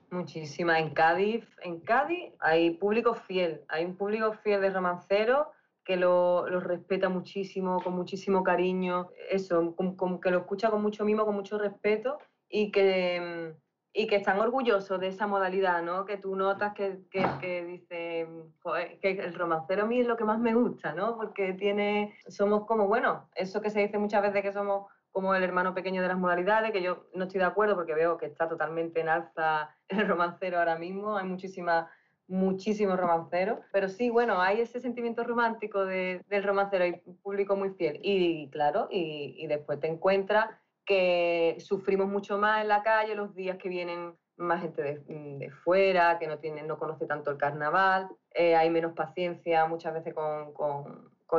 [0.09, 0.79] Muchísima.
[0.79, 5.47] En Cádiz, en Cádiz hay público fiel, hay un público fiel de romanceros
[5.83, 11.03] que lo, lo respeta muchísimo, con muchísimo cariño, eso, con- que lo escucha con mucho
[11.05, 12.17] mimo, con mucho respeto
[12.49, 13.53] y que,
[13.93, 16.05] y que están orgullosos de esa modalidad, ¿no?
[16.05, 18.27] Que tú notas que, que, que dice,
[18.61, 21.15] "Joder, que el romancero a mí es lo que más me gusta, ¿no?
[21.17, 25.43] Porque tiene, somos como, bueno, eso que se dice muchas veces que somos como el
[25.43, 28.47] hermano pequeño de las modalidades, que yo no estoy de acuerdo porque veo que está
[28.47, 31.89] totalmente en alza el romancero ahora mismo, hay muchísimas
[32.27, 37.71] muchísimos romanceros, pero sí, bueno, hay ese sentimiento romántico de- del romancero, hay público muy
[37.71, 37.99] fiel.
[38.03, 40.51] Y claro, y, después te encuentras
[40.85, 46.19] que sufrimos mucho más en la calle los días que vienen más gente de, fuera,
[46.19, 50.53] que no, tienen, no conoce tanto el carnaval, eh, hay menos paciencia muchas veces con,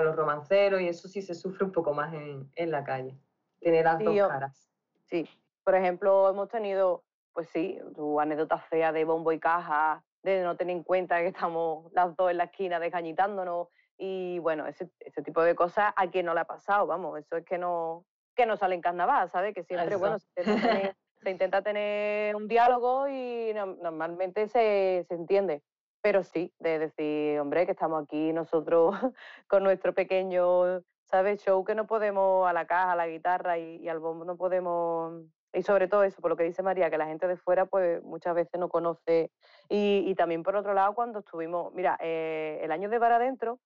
[0.05, 3.15] los romanceros y eso sí se sufre un poco más en la calle,
[3.61, 4.71] tiene las Sí, dos yo- caras.
[5.05, 5.29] Sí,
[5.65, 10.57] por ejemplo, hemos tenido, pues sí, tu anécdota fea de bombo y caja, de no
[10.57, 15.23] tener en cuenta que estamos las dos en la esquina desgañitándonos y bueno, ese, ese
[15.23, 18.47] tipo de cosas a quien no le ha pasado, vamos, eso es que no, que
[18.47, 19.55] no sale en carnaval, ¿sabes?
[19.55, 19.99] Que siempre, Eso.
[19.99, 25.63] bueno, se intenta tener, se intenta tener un diálogo y no- normalmente se, se entiende.
[26.01, 28.95] pero sí, de decir, hombre, que estamos aquí nosotros
[29.49, 31.43] con nuestro pequeño, ¿sabes?
[31.45, 34.37] Show que no podemos a la caja, a la guitarra y, y al bombo no
[34.37, 35.23] podemos...
[35.55, 38.03] Y sobre todo eso, por lo que dice María, que la gente de fuera pues
[38.03, 39.31] muchas veces no conoce.
[39.69, 43.59] Y, y también por otro lado, cuando estuvimos, mira, eh, el año de Bar Adentro,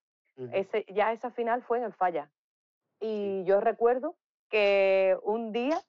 [0.52, 2.30] ese, ya esa final fue en el Falla.
[3.00, 4.14] Y yo recuerdo
[4.48, 5.80] que un día,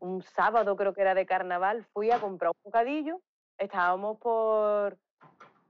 [0.00, 3.20] un sábado creo que era de carnaval, fui a comprar un bocadillo,
[3.56, 4.98] estábamos por,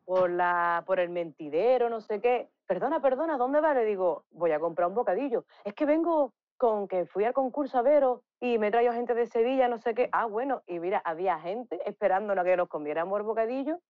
[0.06, 2.48] por, la, por el mentidero, no sé qué.
[2.70, 3.74] Perdona, perdona, ¿dónde va?
[3.74, 5.44] Le digo, voy a comprar un bocadillo.
[5.64, 9.26] Es que vengo con que fui al concurso a veros y me trajo gente de
[9.26, 10.08] Sevilla, no sé qué.
[10.12, 13.80] Ah, bueno, y mira, había gente esperándonos a que nos comiéramos el bocadillo.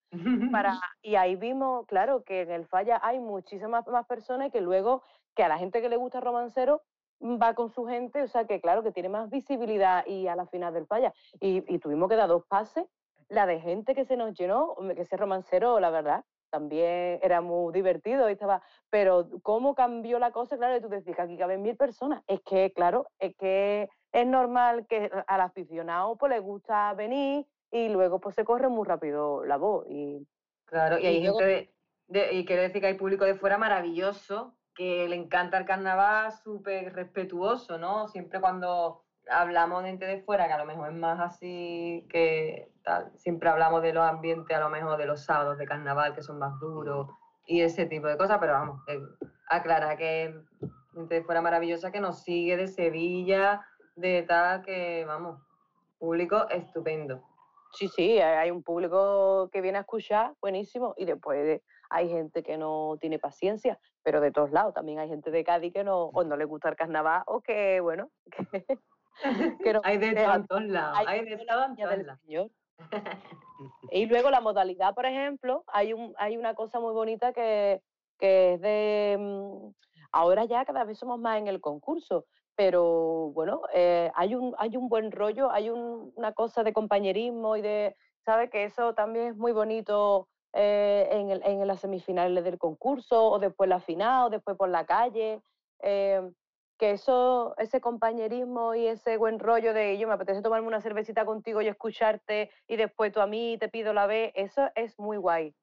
[0.50, 4.62] Para, y ahí vimos, claro, que en el Falla hay muchísimas más personas y que
[4.62, 5.02] luego,
[5.36, 6.80] que a la gente que le gusta romancero,
[7.18, 10.36] mm, va con su gente, o sea que claro, que tiene más visibilidad y a
[10.36, 11.12] la final del Falla.
[11.38, 12.86] Y, y tuvimos que dar dos pases,
[13.28, 17.72] la de gente que se nos llenó, que ese romancero, la verdad, también era muy
[17.72, 21.62] divertido y estaba, pero cómo cambió la cosa, claro, y tú decís que aquí caben
[21.62, 26.92] mil personas, es que, claro, es que es normal que al aficionado pues le gusta
[26.94, 30.26] venir y luego pues se corre muy rápido la voz y
[30.66, 31.74] Claro, y hay luego- gente de,
[32.08, 36.32] de- y quiero decir que hay público de fuera maravilloso que le encanta el carnaval,
[36.32, 38.08] súper respetuoso, ¿no?
[38.08, 42.72] Siempre cuando hablamos de gente de fuera, que a lo mejor es más así que
[42.82, 46.22] tal, siempre hablamos de los ambientes, a lo mejor de los sábados de carnaval que
[46.22, 47.08] son más duros
[47.46, 49.00] y ese tipo de cosas, pero vamos, eh,
[49.48, 50.34] aclara que
[50.94, 53.64] gente de fuera maravillosa que nos sigue de Sevilla,
[53.96, 55.40] de tal, que vamos,
[55.98, 57.22] público estupendo.
[57.72, 62.58] Sí, sí, hay un público que viene a escuchar, buenísimo, y después hay gente que
[62.58, 66.24] no tiene paciencia, pero de todos lados, también hay gente de Cádiz que no, o
[66.24, 68.10] no le gusta el carnaval, o que, bueno,
[68.54, 68.78] que,
[69.84, 72.20] Hay de todo en todos lados, hay de todo en todos lados.
[73.90, 77.82] Y luego la modalidad, por ejemplo, hay, un, hay una cosa muy bonita que,
[78.18, 79.16] que es de...
[79.18, 79.72] mm,
[80.12, 82.24] Ahora ya cada vez somos más en el concurso,
[82.56, 87.56] pero bueno, eh, hay, un, hay un buen rollo, hay un- una cosa de compañerismo
[87.56, 87.94] y de...
[88.24, 88.50] ¿Sabes?
[88.50, 93.38] Que eso también es muy bonito eh, en, el- en las semifinales del concurso, o
[93.38, 95.40] después la final, o después por la calle.
[95.82, 96.22] eh,
[96.80, 101.26] que eso, ese compañerismo y ese buen rollo de yo me apetece tomarme una cervecita
[101.26, 105.18] contigo y escucharte y después tú a mí te pido la vez, eso es muy
[105.18, 105.54] guay.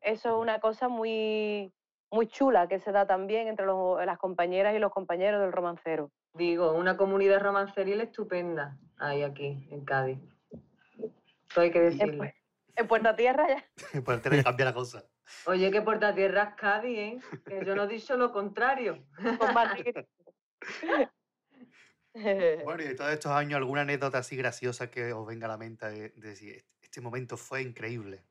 [0.00, 1.74] Eso es una cosa muy,
[2.10, 6.10] muy chula que se da también entre los- las compañeras y los compañeros del romancero.
[6.32, 10.18] Digo, una comunidad romanceril estupenda hay aquí en Cádiz.
[11.50, 12.24] Eso hay que decirlo.
[12.76, 13.64] En Puerta Tierra ya.
[14.06, 15.04] Pues tener que cambiar la cosa.
[15.44, 17.18] Oye, que Puerta Tierra es Cádiz, ¿eh?
[17.46, 19.04] Que yo no he dicho lo contrario.
[22.64, 25.56] Bueno, y de todos estos años, ¿alguna anécdota así graciosa que os venga a la
[25.56, 28.22] mente de, de decir, este momento fue increíble?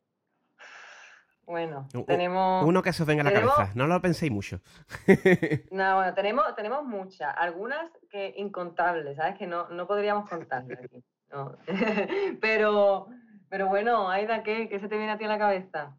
[1.45, 2.63] Bueno, U- tenemos...
[2.65, 4.61] Uno que se os venga a la tenemos- cabeza, no lo penséis mucho.
[5.71, 9.37] No, bueno, tenemos, tenemos muchas, algunas que incontables, ¿sabes?
[9.37, 11.03] Que no, no podríamos contarlas aquí.
[11.31, 11.57] no.
[12.41, 13.07] pero,
[13.49, 15.97] pero bueno, Aida, ¿qué, ¿qué se te viene a ti a la cabeza?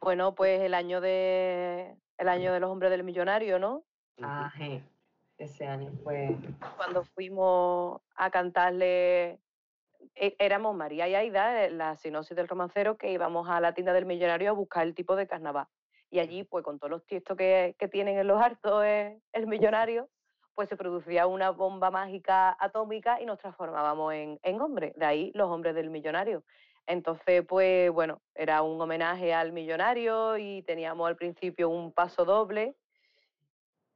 [0.00, 3.84] Bueno, pues el año de el año de los hombres del millonario, ¿no?
[4.20, 4.82] Ah, je,
[5.38, 6.36] ese año fue...
[6.76, 9.38] Cuando fuimos a cantarle,
[10.14, 13.92] e- éramos María y Aida, eh, la sinopsis del romancero, que íbamos a la tienda
[13.92, 15.66] del millonario a buscar el tipo de carnaval.
[16.10, 19.46] Y allí, pues con todos los tiestos que, que tienen en los hartos eh, el
[19.46, 20.08] millonario,
[20.54, 24.94] pues se producía una bomba mágica atómica y nos transformábamos en, en hombres.
[24.96, 26.44] De ahí los hombres del millonario.
[26.86, 32.74] Entonces, pues bueno, era un homenaje al millonario y teníamos al principio un paso doble.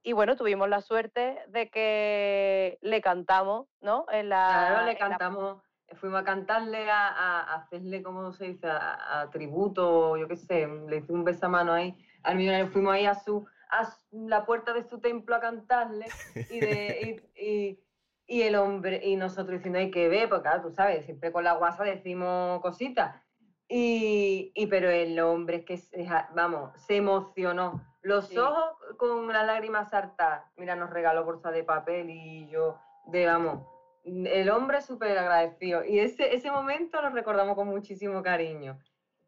[0.06, 4.06] Y bueno, tuvimos la suerte de que le cantamos, ¿no?
[4.12, 5.62] En la, Claro, le en la- cantamos,
[5.94, 8.69] fuimos a cantarle, a, a- hacerle, ¿cómo se dice?
[8.69, 13.05] A, a tributo, yo qué sé, le hicimos un besamano ahí al millonario, fuimos ahí
[13.05, 16.06] a su a su- la puerta de su templo a cantarle
[16.51, 17.81] y, de, y, y-
[18.28, 21.42] y el hombre, y nosotros diciendo, hay que ver, porque claro, tú sabes, siempre con
[21.42, 23.21] la guasa decimos cositas.
[23.69, 27.83] Y, y pero el hombre es que, vamos, se emocionó.
[28.06, 28.39] Los Sí.
[28.39, 30.44] ojos con las lágrimas saltar.
[30.55, 33.67] Mira, nos regaló bolsa de papel y yo, de vamos,
[34.05, 35.85] el hombre súper agradecido.
[35.85, 38.78] Y ese, ese momento lo recordamos con muchísimo cariño.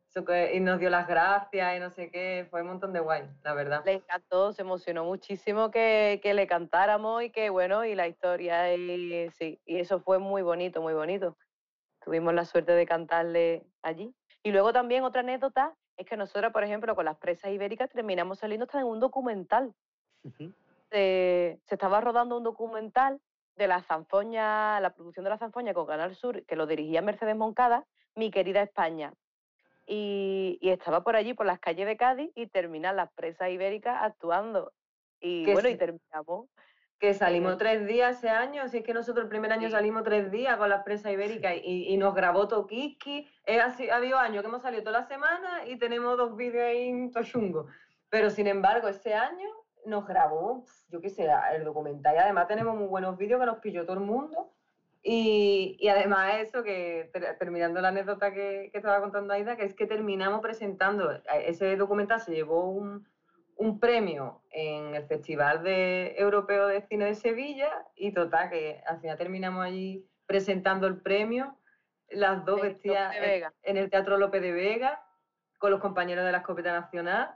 [0.08, 3.00] Eso que- y nos dio las gracias y no sé qué, fue un montón de
[3.00, 3.82] guay, la verdad.
[3.84, 8.72] le encantó, se emocionó muchísimo que, que le cantáramos y que bueno, y la historia,
[8.74, 11.36] y sí, y eso fue muy bonito, muy bonito.
[12.04, 14.14] Tuvimos la suerte de cantarle allí.
[14.44, 18.38] Y luego también otra anécdota es que nosotros, por ejemplo, con las presas ibéricas terminamos
[18.38, 19.74] saliendo hasta en un documental.
[20.90, 23.20] Se, se estaba rodando un documental
[23.56, 27.36] de la zanfoña, la producción de la zanfoña con Canal Sur, que lo dirigía Mercedes
[27.36, 29.12] Moncada, Mi querida España.
[29.86, 33.98] y, y estaba por allí, por las calles de Cádiz, y terminan las presas ibéricas
[34.02, 34.72] actuando.
[35.20, 36.48] Y bueno, y terminamos.
[36.98, 40.02] Que en salimos tres días ese año, si es que nosotros el primer año salimos
[40.02, 43.28] tres días con la presa ibérica y, y nos grabó Tokiski.
[43.46, 47.22] Ha habido años que hemos salido toda la semana y tenemos dos vídeos ahí todo
[47.22, 47.66] chungo.
[48.10, 49.48] Pero sin embargo, ese año
[49.86, 53.58] nos grabó, yo qué sé, el documental y además tenemos muy buenos vídeos que nos
[53.58, 54.50] pilló todo el mundo.
[55.00, 59.64] Y, y además eso, que ter- terminando la anécdota que, que estaba contando Aida, que
[59.64, 63.06] es que terminamos presentando, eh, ese documental se llevó un,
[63.58, 69.00] un premio en el Festival de, Europeo de Cine de Sevilla y total, que al
[69.00, 71.56] final terminamos allí presentando el premio,
[72.08, 73.16] las dos Lope vestidas
[73.62, 75.02] en el Teatro López de Vega
[75.58, 77.34] con los compañeros de la Escopeta Nacional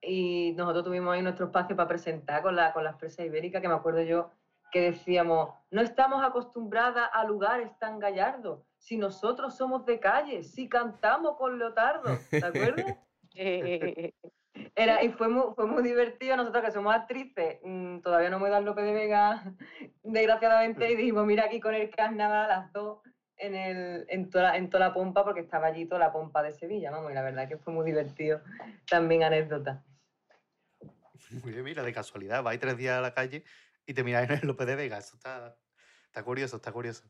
[0.00, 3.68] y nosotros tuvimos ahí nuestro espacio para presentar con, la, con las presas ibéricas, que
[3.68, 4.30] me acuerdo yo
[4.70, 10.68] que decíamos, no estamos acostumbradas a lugares tan gallardos, si nosotros somos de calle, si
[10.68, 12.96] cantamos con Leotardo, ¿te acuerdas?
[14.76, 16.36] Era, y fue muy, fue muy divertido.
[16.36, 19.42] Nosotros que somos actrices, mm, todavía no ido al López de Vega,
[20.02, 23.00] desgraciadamente, y dijimos, mira aquí con el carnaval las dos
[23.36, 26.52] en, el, en, toda, en toda la pompa, porque estaba allí toda la pompa de
[26.52, 28.40] Sevilla, vamos, y la verdad que fue muy divertido.
[28.88, 29.84] También anécdota.
[31.30, 33.44] Bien, mira, de casualidad, vais tres días a la calle
[33.86, 34.98] y te miráis en el López de Vega.
[34.98, 35.56] Eso está,
[36.06, 37.04] está curioso, está curioso.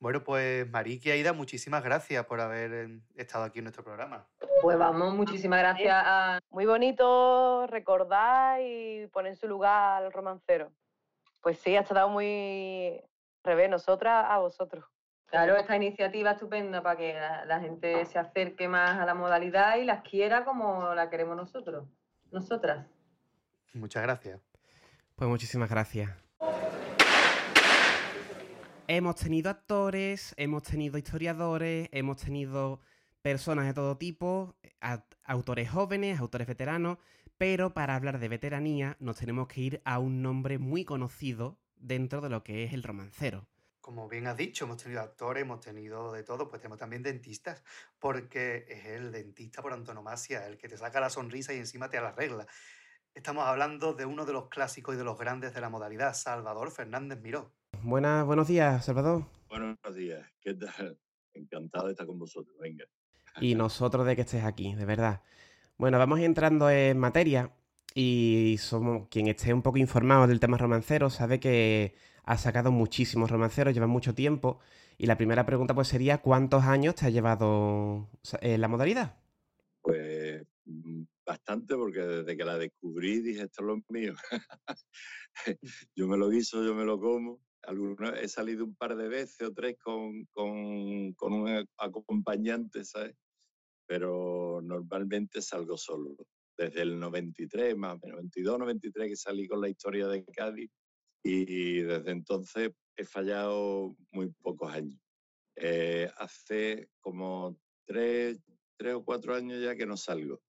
[0.00, 4.26] Bueno, pues Mariki Aida, muchísimas gracias por haber eh, estado aquí en nuestro programa.
[4.62, 6.38] Pues vamos, muchísimas gracias a...
[6.50, 10.72] Muy bonito recordar y poner en su lugar al romancero.
[11.40, 13.02] Pues sí, ha estado muy
[13.42, 14.84] revés, nosotras a vosotros.
[15.26, 19.76] Claro, esta iniciativa estupenda para que la, la gente se acerque más a la modalidad
[19.76, 21.86] y las quiera como la queremos nosotros,
[22.30, 22.86] nosotras.
[23.74, 24.40] Muchas gracias.
[25.16, 26.27] Pues muchísimas gracias.
[28.90, 32.80] Hemos tenido actores, hemos tenido historiadores, hemos tenido
[33.20, 34.56] personas de todo tipo,
[35.24, 36.96] autores jóvenes, autores veteranos,
[37.36, 42.22] pero para hablar de veteranía nos tenemos que ir a un nombre muy conocido dentro
[42.22, 43.46] de lo que es el romancero.
[43.82, 47.62] Como bien has dicho, hemos tenido actores, hemos tenido de todo, pues tenemos también dentistas,
[47.98, 51.98] porque es el dentista por antonomasia, el que te saca la sonrisa y encima te
[51.98, 52.46] arregla.
[53.12, 56.70] Estamos hablando de uno de los clásicos y de los grandes de la modalidad, Salvador
[56.70, 57.52] Fernández Miró.
[57.88, 59.24] Buenas, buenos días, Salvador.
[59.48, 60.98] Buenos días, ¿qué tal?
[61.32, 62.84] Encantado de estar con vosotros, venga.
[63.40, 65.22] Y nosotros de que estés aquí, de verdad.
[65.78, 67.50] Bueno, vamos entrando en materia
[67.94, 73.30] y somos quien esté un poco informado del tema romancero sabe que ha sacado muchísimos
[73.30, 74.58] romanceros, lleva mucho tiempo.
[74.98, 78.10] Y la primera pregunta pues sería ¿cuántos años te ha llevado
[78.42, 79.16] eh, la modalidad?
[79.80, 84.14] Pues mm, bastante, porque desde que la descubrí dije, esto es lo mío.
[85.96, 87.40] yo me lo guiso, yo me lo como.
[87.62, 93.14] Alguna, he salido un par de veces o tres con, con, con un acompañante, ¿sabes?
[93.86, 96.16] Pero normalmente salgo solo.
[96.56, 100.70] Desde el 93, más o menos, 92, 93 que salí con la historia de Cádiz
[101.22, 104.98] y desde entonces he fallado muy pocos años.
[105.56, 108.40] Eh, hace como tres,
[108.76, 110.40] tres o cuatro años ya que no salgo,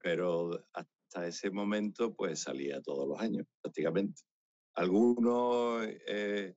[0.00, 4.22] pero hasta ese momento pues salía todos los años prácticamente.
[4.78, 6.54] Algunos eh,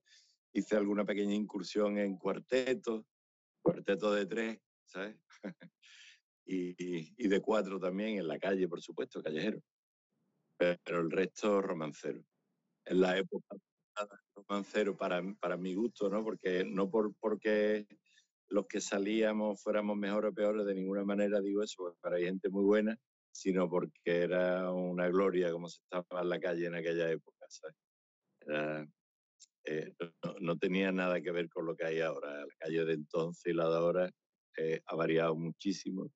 [0.53, 3.03] hice alguna pequeña incursión en cuartetos,
[3.63, 5.15] cuarteto de tres, ¿sabes?
[6.45, 9.59] y, y- y de cuatro también en la calle, por supuesto, callejero.
[10.55, 12.23] Pero el resto romancero.
[12.85, 13.55] En la época
[14.35, 16.23] romancero para, para mi gusto, ¿no?
[16.23, 17.87] Porque no por, porque
[18.49, 22.65] los que salíamos fuéramos mejores o peores, de ninguna manera digo eso, para gente muy
[22.65, 22.95] buena,
[23.31, 27.75] sino porque era una gloria como se estaba en la calle en aquella época, ¿sabes?
[28.47, 29.93] Eh,
[30.24, 32.45] no, no tenía nada que ver con lo que hay ahora.
[32.45, 34.11] La calle de entonces y la de ahora
[34.57, 36.11] eh, ha variado muchísimo,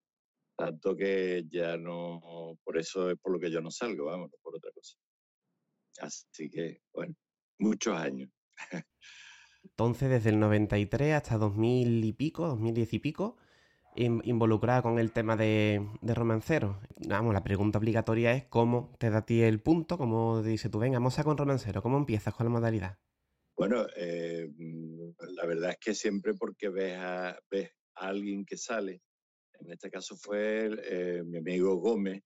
[0.58, 4.38] tanto que ya no, por eso es por lo que yo no salgo, vamos, no
[4.41, 4.97] por otra cosa.
[5.99, 7.15] Así que, bueno,
[7.59, 8.29] muchos años.
[9.63, 13.38] Entonces, desde el 93 hasta 2000 y pico, 2010 y pico,
[13.95, 16.79] in- involucrada con el tema de, de romancero.
[17.08, 20.79] Vamos, la pregunta obligatoria es cómo te da a ti el punto, cómo dice tú,
[20.79, 22.97] venga, vamos a con romancero, ¿cómo empiezas con la modalidad?
[23.58, 24.49] Bueno, eh,
[25.35, 27.38] la verdad es que siempre porque ves a,
[27.95, 29.01] alguien que sale,
[29.60, 32.22] en este caso fue eh, mi amigo Gómez,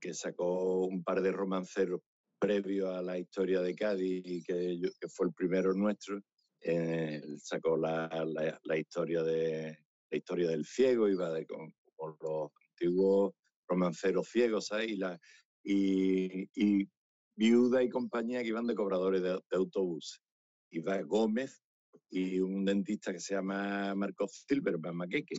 [0.00, 2.00] que sacó un par de romanceros
[2.38, 4.80] previo a la historia de Cádiz y que,
[5.10, 6.20] fue el primero nuestro.
[6.60, 8.08] eh, sacó la
[8.78, 9.76] historia de
[10.12, 13.32] la historia del ciego, iba de, con, con los antiguos
[13.66, 14.88] romanceros ciegos, ¿sabes?
[14.88, 15.18] Y, la,
[15.64, 16.86] y, y
[17.34, 20.20] viuda y compañía que iban de cobradores de, de autobuses.
[20.70, 21.62] Iba Gómez
[22.10, 25.36] y un dentista que se llama Marcos Silverman Maqueque.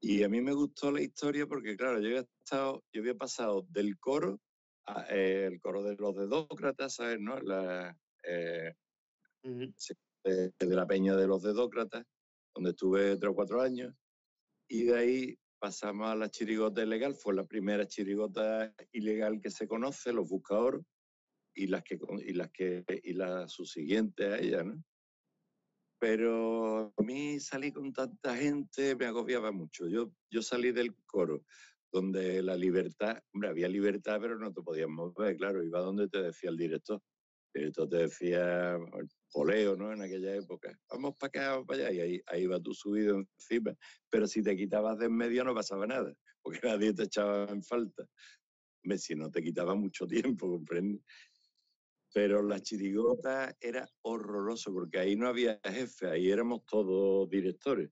[0.00, 3.64] Y a mí me gustó la historia porque, claro, yo había, estado, yo había pasado
[3.70, 4.40] del coro,
[4.86, 7.20] a, eh, el coro de los dedócratas, ¿sabes?
[7.20, 7.38] ¿no?
[7.40, 8.74] La, eh,
[9.76, 9.94] sí,
[10.24, 12.04] de, de la peña de los dedócratas,
[12.54, 13.94] donde estuve tres o cuatro años.
[14.68, 19.66] Y de ahí pasamos a la chirigota ilegal, fue la primera chirigota ilegal que se
[19.66, 20.82] conoce, los buscadores,
[21.54, 24.82] y las que y las que y la subsiguiente a ella, ¿no?
[25.98, 29.88] Pero a mí salí con tanta gente me agobiaba mucho.
[29.88, 31.44] Yo, yo salí del coro,
[31.90, 36.20] donde la libertad, hombre, había libertad, pero no te podías mover, claro, iba donde te
[36.20, 37.00] decía el director.
[37.54, 39.92] Director te decía, el poleo, ¿no?
[39.92, 43.16] En aquella época, vamos para acá, vamos para allá, y ahí, ahí iba tú subido
[43.16, 43.74] encima.
[44.10, 47.62] Pero si te quitabas de en medio no pasaba nada, porque nadie te echaba en
[47.62, 48.04] falta.
[48.96, 50.06] Si no te quitaba mucho
[50.36, 51.00] tiempo, ¿comprendes?
[52.12, 57.90] Pero la chirigota era horroroso porque ahí no había jefe, ahí éramos todos directores.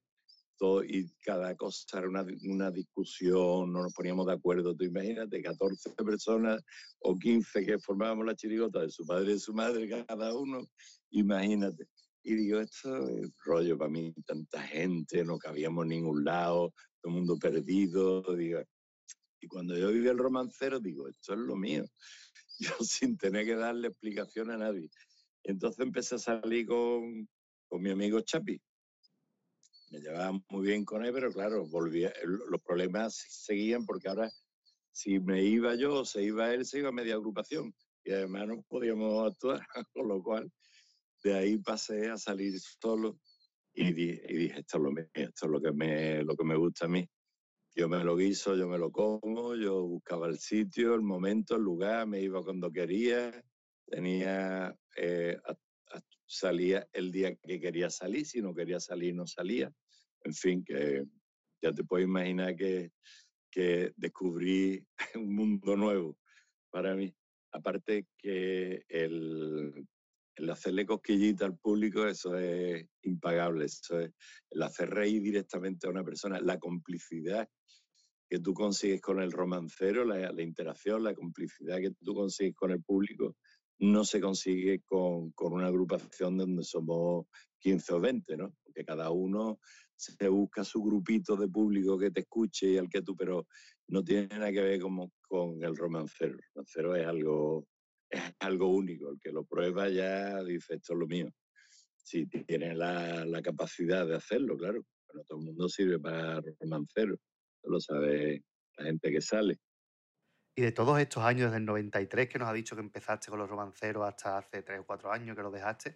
[0.63, 4.73] Todo, y cada cosa era una, una, discusión, no nos poníamos de acuerdo.
[4.73, 6.63] Tú imagínate, 14 personas
[6.99, 10.65] o 15 que formábamos la chirigota de su padre y de su madre, cada uno,
[11.11, 11.89] imagínate.
[12.23, 17.11] Y digo, esto es rollo para mí, tanta gente, no cabíamos en ningún lado, todo
[17.11, 18.21] el mundo perdido.
[18.33, 18.61] Digo.
[19.41, 21.83] Y cuando yo viví el romancero, digo, esto es lo mío
[22.59, 24.89] yo sin tener que darle explicación a nadie.
[25.43, 27.27] Entonces empecé a salir con,
[27.67, 28.61] con mi amigo Chapi.
[29.93, 34.27] Me llevaba muy bien con él, pero claro, volvía, los problemas seguían porque ahora
[34.91, 37.71] si me iba yo se iba él, se iba media agrupación.
[38.03, 39.59] Y además no podíamos actuar,
[39.93, 40.51] con lo cual
[41.23, 43.19] de ahí pasé a salir solo
[43.71, 46.55] y, di, y dije, esto es lo esto es lo que me, lo que me
[46.55, 47.07] gusta a mí.
[47.75, 51.61] Yo me lo guiso, yo me lo como, yo buscaba el sitio, el momento, el
[51.61, 53.43] lugar, me iba cuando quería,
[53.85, 55.37] tenía, eh,
[56.25, 59.71] salía el día que quería salir, si no quería salir no salía.
[60.23, 61.03] En fin, que
[61.61, 62.91] ya te puedes imaginar que,
[63.51, 66.17] que descubrí un mundo nuevo
[66.71, 67.13] para mí.
[67.51, 69.87] Aparte que el,
[70.35, 73.65] el hacerle cosquillita al público, eso es impagable.
[73.65, 74.11] Eso es
[74.49, 77.47] el hacer reír directamente a una persona, la complicidad
[78.29, 82.71] que tú consigues con el romancero, la, la, interacción, la complicidad que tú consigues con
[82.71, 83.35] el público,
[83.79, 87.27] no se consigue con, con, una agrupación donde somos
[87.59, 88.55] 15 o 20, ¿no?
[88.63, 89.59] Porque cada uno
[90.11, 93.47] se busca su grupito de público que te escuche y al que tú, pero
[93.87, 96.33] no tiene nada que ver como, con el romancero.
[96.33, 97.67] El romancero es algo,
[98.09, 101.29] es algo único, el que lo prueba ya dice, esto es lo mío.
[101.95, 107.17] Si tiene la, la capacidad de hacerlo, claro, pero todo el mundo sirve para romancero
[107.63, 108.43] lo sabe
[108.77, 109.59] la gente que sale.
[110.55, 113.39] Y de todos estos años, desde el 93, que nos ha dicho que empezaste con
[113.39, 115.95] los romanceros hasta hace tres o cuatro años que lo dejaste,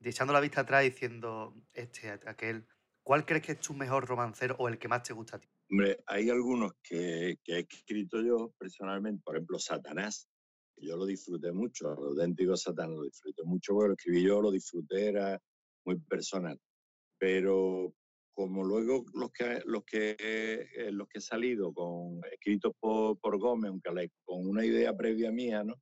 [0.00, 2.66] echando la vista atrás diciendo este, aquel,
[3.06, 5.48] ¿cuál crees que es tu mejor romancero o el que más te gusta a ti?
[5.70, 10.28] Hombre, hay algunos que, que he escrito yo personalmente, por ejemplo, Satanás,
[10.74, 14.42] que yo lo disfruté mucho, el auténtico Satanás lo disfruté mucho, porque lo escribí yo,
[14.42, 15.40] lo disfruté, era
[15.84, 16.60] muy personal.
[17.16, 17.94] Pero
[18.34, 23.38] como luego los que los que eh, los que he salido con escritos por, por
[23.38, 25.76] Gómez, aunque con una idea previa mía, ¿no?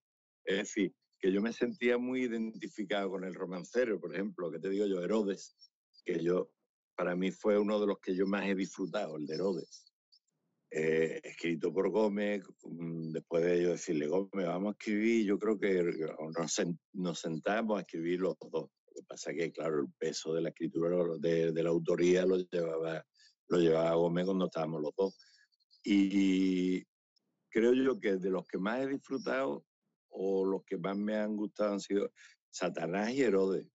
[0.44, 4.68] Es decir, que yo me sentía muy identificado con el romancero, por ejemplo, que te
[4.68, 5.56] digo yo, Herodes,
[6.04, 6.50] que yo
[6.96, 9.84] para mí fue uno de los que yo más he disfrutado, el de Herodes.
[10.70, 15.58] Eh, escrito por Gómez, mm, después de ello decirle, Gómez, vamos a escribir, yo creo
[15.58, 15.84] que
[16.92, 18.70] nos, sentamos a escribir los dos.
[18.86, 22.26] Lo que pasa es que, claro, el peso de la escritura, de, de la autoría,
[22.26, 23.04] lo llevaba,
[23.48, 25.16] lo llevaba Gómez cuando estábamos los dos.
[25.84, 26.82] Y
[27.50, 29.64] creo yo que de los que más he disfrutado
[30.08, 32.10] o los que más me han gustado han sido
[32.50, 33.68] Satanás y Herodes.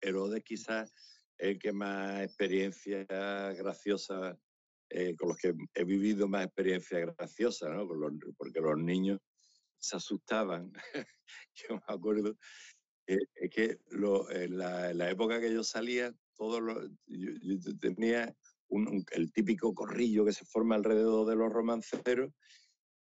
[0.00, 0.92] Herodes quizás
[1.44, 3.04] el que más experiencia
[3.52, 4.38] graciosa,
[4.88, 7.84] eh, con los que he vivido más experiencia graciosa, ¿no?
[7.84, 9.20] Los, porque los niños
[9.78, 10.72] se asustaban.
[11.54, 12.36] yo me acuerdo
[13.06, 17.30] eh, es que lo, en, la, en, la, época que yo salía, todos los, yo,
[17.42, 18.34] yo tenía
[18.68, 22.32] un, un, el típico corrillo que se forma alrededor de los romanceros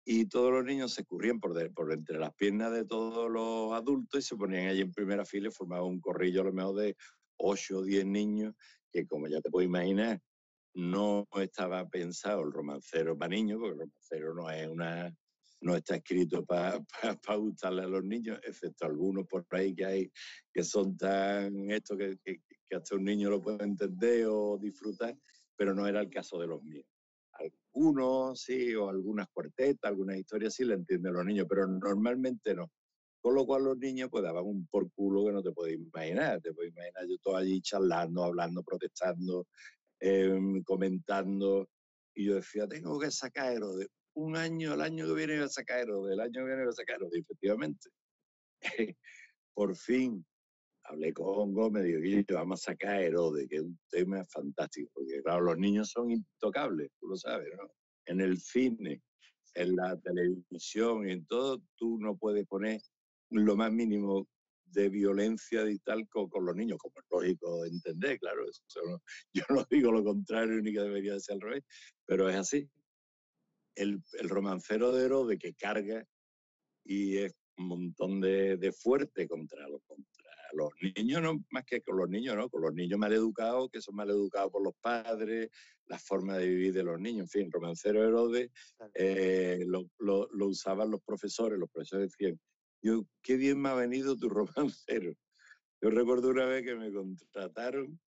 [0.07, 3.75] y todos los niños se escurrían por, de, por entre las piernas de todos los
[3.75, 6.77] adultos y se ponían allí en primera fila y formaban un corrillo a lo mejor
[6.77, 6.97] de
[7.41, 8.55] 8 o 10 niños
[8.93, 10.21] que como ya te puedes imaginar
[10.75, 15.15] no estaba pensado el romancero para niños porque el romancero no es una
[15.63, 16.81] no está escrito para
[17.27, 20.13] pa, gustarle a los niños, excepto algunos por ahí que hay
[20.53, 22.17] que son tan esto que,
[22.75, 25.17] hasta un niño lo puede entender o disfrutar,
[25.57, 26.87] pero no era el caso de los míos.
[27.33, 32.71] Algunos sí, o algunas cuartetas, algunas historias sí le entienden los niños, pero normalmente no.
[33.21, 36.41] Con lo cual los niños pues daban un por culo que no te puedes imaginar.
[36.41, 39.47] Te puedes imaginar yo todo allí charlando, hablando, protestando,
[40.01, 41.69] eh, comentando
[42.15, 43.89] Y yo decía, tengo que sacar Herodes.
[44.15, 46.71] Un año, el año que viene voy a sacar Herodes, el año que viene voy
[46.71, 47.21] a sacar Herodes.
[47.21, 47.91] Efectivamente,
[49.55, 50.25] por fin
[50.85, 55.23] hablé con Gómez y digo, vamos a sacar Herodes, que es un tema fantástico, porque
[55.23, 57.71] claro, los niños son intocables, tú lo sabes, ¿no?
[58.07, 59.01] En el cine,
[59.55, 62.81] en la televisión, en todo, tú no puedes poner
[63.31, 64.29] lo más mínimo
[64.67, 69.03] de violencia y tal con, con los niños, como es lógico entender, claro, eso no-
[69.35, 71.65] yo no digo lo contrario ni que debería de ser al revés,
[72.07, 72.69] pero es así.
[73.75, 76.05] El, el romancero de Herodes que carga
[76.85, 81.81] y es un montón de, de fuerte contra los, contra los niños, no más que
[81.81, 82.49] con los niños, ¿no?
[82.49, 85.51] Con los niños mal educados, que son mal educados por los padres,
[85.87, 88.51] la forma de vivir de los niños, en fin, romancero de Herodes
[88.95, 92.39] eh, lo, lo- lo usaban los profesores, los profesores decían,
[92.83, 94.29] yo, qué bien me ha venido tu
[94.89, 95.15] romancero.
[95.83, 98.01] Yo recuerdo una vez que me contrataron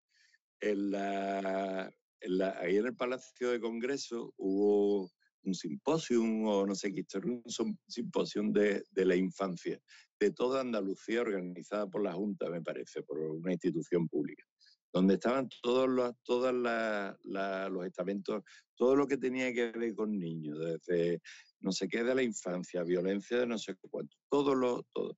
[0.60, 5.10] en la, en la- ahí en el Palacio de Congreso hubo
[5.44, 9.80] un simposium o no sé qué historia, un sim- simposio de, de la infancia
[10.20, 14.44] de toda Andalucía organizada por la Junta, me parece, por una institución pública,
[14.92, 18.42] donde estaban todos los, todas los estamentos,
[18.76, 21.20] todo lo que tenía que ver con niños, desde
[21.60, 25.16] no sé qué de la infancia, violencia de no sé cuánto, todo lo, todo.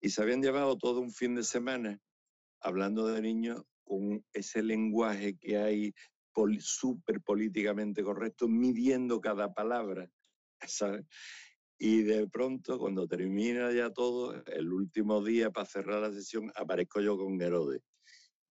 [0.00, 1.98] Y se habían llevado todo un fin de semana
[2.60, 5.92] hablando de niños con ese lenguaje que hay
[6.32, 10.10] pol- súper políticamente correcto, midiendo cada palabra,
[10.66, 11.06] ¿sabes?
[11.78, 17.00] Y de pronto, cuando termina ya todo, el último día para cerrar la sesión, aparezco
[17.00, 17.82] yo con Herodes.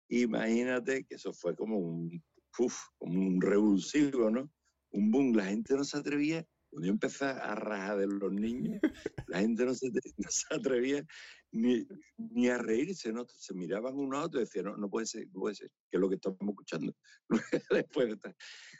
[0.09, 2.23] Imagínate que eso fue como un,
[2.59, 4.51] uf, como un revulsivo, ¿no?
[4.91, 5.35] Un boom.
[5.35, 8.79] La gente no se atrevía, cuando yo empecé a rajar de los niños,
[9.27, 11.05] la gente no se, no se atrevía
[11.51, 11.85] ni,
[12.17, 13.25] ni a reírse, ¿no?
[13.27, 15.97] Se miraban uno a otro y decían, no, no puede ser, no puede ser, que
[15.97, 16.93] es lo que estamos escuchando.
[17.71, 18.35] Después de estar-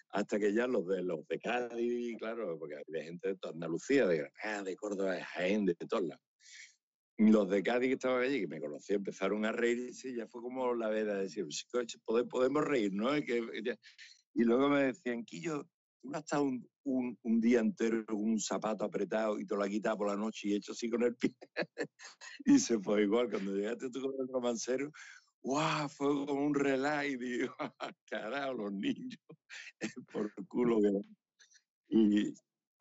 [0.09, 4.05] hasta que ya los de los de Cádiz, claro, porque había gente de toda Andalucía,
[4.07, 6.23] de Granada, de Córdoba, de Jaén, de todos lados.
[7.17, 10.41] Los de Cádiz que estaban allí, que me conocían, empezaron a reírse y ya fue
[10.41, 13.15] como la veda de decir, "Sí, coche, pode- podemos reír, ¿no?
[13.17, 13.23] Y,
[14.35, 15.63] y luego me decían, Quillo,
[16.01, 16.49] tú no has estado
[16.85, 20.49] un, día entero con un zapato apretado y te lo has quitado por la noche
[20.49, 21.35] y hecho así con el pie.
[22.45, 24.91] y se fue igual, cuando llegaste tú con el romancero,
[25.41, 25.87] ¡guau!
[25.89, 27.55] Fue como un relax y digo,
[28.09, 29.19] carajo, los niños,
[30.11, 30.89] por culo que...
[31.89, 32.33] Y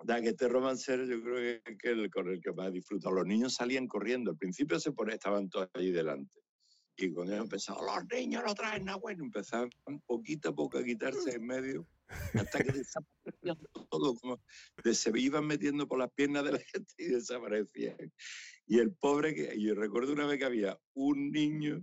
[0.05, 3.15] da que este romancero yo creo que es el con el que más he disfrutado.
[3.15, 6.41] Los niños salían corriendo, al principio se ponían, estaban todos allí delante.
[6.97, 9.71] Y cuando ellos empezaban, los niños no traen nada bueno, empezaban
[10.07, 11.89] poquito a poco a quitarse en medio,
[12.35, 13.59] hasta que desaparecían
[13.91, 14.41] todo, como
[14.85, 18.13] de- se iban metiendo por las piernas de la gente y desaparecían.
[18.67, 21.83] Y el pobre, que yo recuerdo una vez que había un niño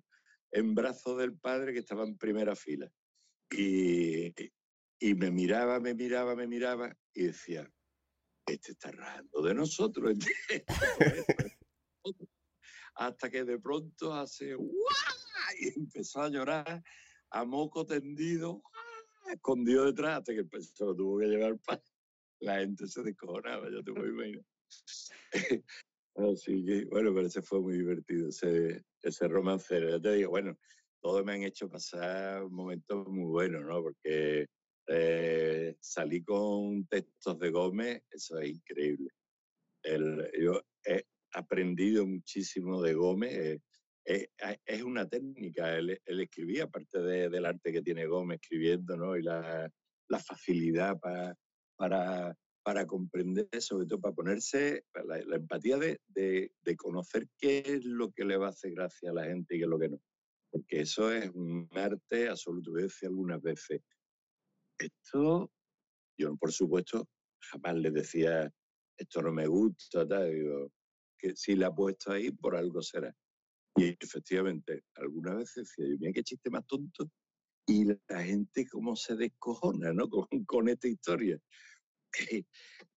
[0.52, 2.92] en brazos del padre que estaba en primera fila.
[3.52, 4.34] Y,
[5.00, 7.70] y me miraba, me miraba, me miraba y decía,
[8.54, 10.18] este está rajando de nosotros.
[10.90, 12.28] este
[12.96, 14.70] Hasta que de pronto hace ¡guau!
[15.60, 16.84] y empezó a llorar
[17.32, 19.34] a moco tendido, ¡guau!
[19.34, 21.82] escondido detrás, hasta que se lo tuvo que llevar para.
[22.42, 24.46] La gente se descojonaba, ya te puedo imaginar.
[26.16, 29.90] Así que, bueno, pero ese fue muy divertido, ese, ese romancero.
[29.90, 30.58] Ya te digo, bueno,
[31.02, 33.82] todos me han hecho pasar momentos muy buenos, ¿no?
[33.82, 34.48] Porque
[34.92, 39.10] eh, salí con textos de Gómez, eso es increíble.
[39.84, 43.34] El- yo he aprendido muchísimo de Gómez.
[43.38, 43.60] eh,
[44.06, 48.40] eh, a- es una técnica, él, él escribía, aparte de- del arte que tiene Gómez
[48.42, 49.16] escribiendo, ¿no?
[49.16, 49.72] Y la,
[50.10, 51.36] la facilidad pa-
[51.78, 57.60] para, para comprender, sobre todo para ponerse, la, la empatía de, de- de conocer qué
[57.66, 59.78] es lo que le va a hacer gracia a la gente y qué es lo
[59.80, 60.02] que no.
[60.52, 62.72] Porque eso es un arte absoluto.
[62.80, 63.82] Yo algunas veces,
[64.80, 65.52] esto,
[66.18, 67.08] yo por supuesto
[67.52, 68.52] jamás les decía,
[68.98, 70.72] esto no me gusta, tal, digo,
[71.18, 73.14] que si la ha puesto ahí, por algo será.
[73.78, 77.10] Y efectivamente, algunas veces decía, mira qué chiste más tonto.
[77.68, 80.10] Y la gente cómo se descojona, ¿no?
[80.30, 81.40] Con, con esta historia.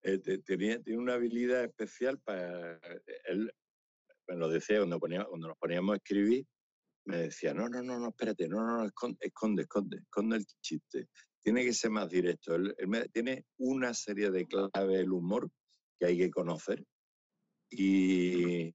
[0.02, 2.80] Eh, te- tenía, tiene una habilidad especial para...
[3.26, 3.52] Él
[4.28, 6.46] me lo decía cuando, ponía- cuando nos poníamos a escribir,
[7.06, 8.84] me decía, no, no, no, no, espérate, no, no, no,
[9.20, 11.08] esconde, esconde, esconde el chiste.
[11.42, 12.56] Tiene que ser más directo.
[13.12, 15.50] Tiene una serie de claves del humor
[15.98, 16.84] que hay que conocer
[17.70, 18.72] y,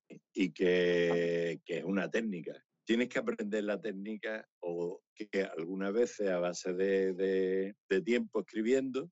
[0.54, 2.54] que, es una técnica.
[2.86, 9.10] Tienes que aprender la técnica o que algunas veces a base de, tiempo escribiendo,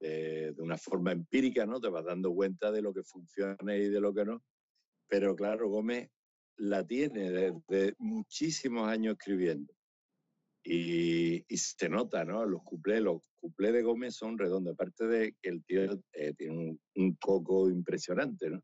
[0.00, 1.80] de, de una forma empírica, ¿no?
[1.80, 4.42] Te vas dando cuenta de lo que funciona y de lo que no.
[5.08, 6.10] Pero claro, Gómez
[6.56, 9.75] la tiene desde muchísimos años escribiendo.
[10.68, 12.44] Y, y se nota, ¿no?
[12.44, 16.56] Los cuplés, los cuplés de Gómez son redondos, aparte de que el tío eh, tiene
[16.56, 18.60] un, un coco impresionante, ¿no?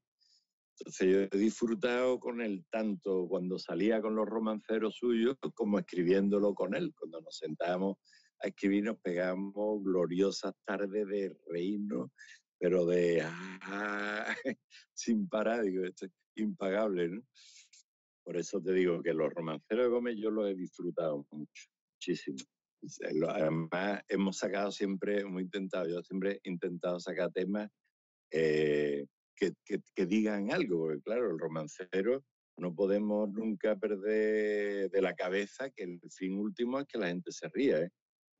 [0.80, 6.54] Entonces yo he disfrutado con él tanto cuando salía con los romanceros suyos como escribiéndolo
[6.54, 6.92] con él.
[6.98, 7.98] Cuando nos sentábamos
[8.40, 12.10] a escribir nos pegábamos gloriosas tardes de reírnos,
[12.58, 14.34] pero de ah,
[14.92, 17.22] sin parar, digo, esto es impagable, ¿no?
[18.24, 21.64] Por eso te digo que los romanceros de Gómez yo los he disfrutado mucho,
[22.02, 22.36] muchísimo.
[23.14, 27.70] Lo- Además, hemos sacado siempre, hemos intentado, yo siempre he intentado sacar temas
[28.32, 32.24] eh, que, que- digan algo, porque claro, el romancero
[32.58, 37.30] no podemos nunca perder de la cabeza que el fin último es que la gente
[37.30, 37.90] se ría, ¿eh?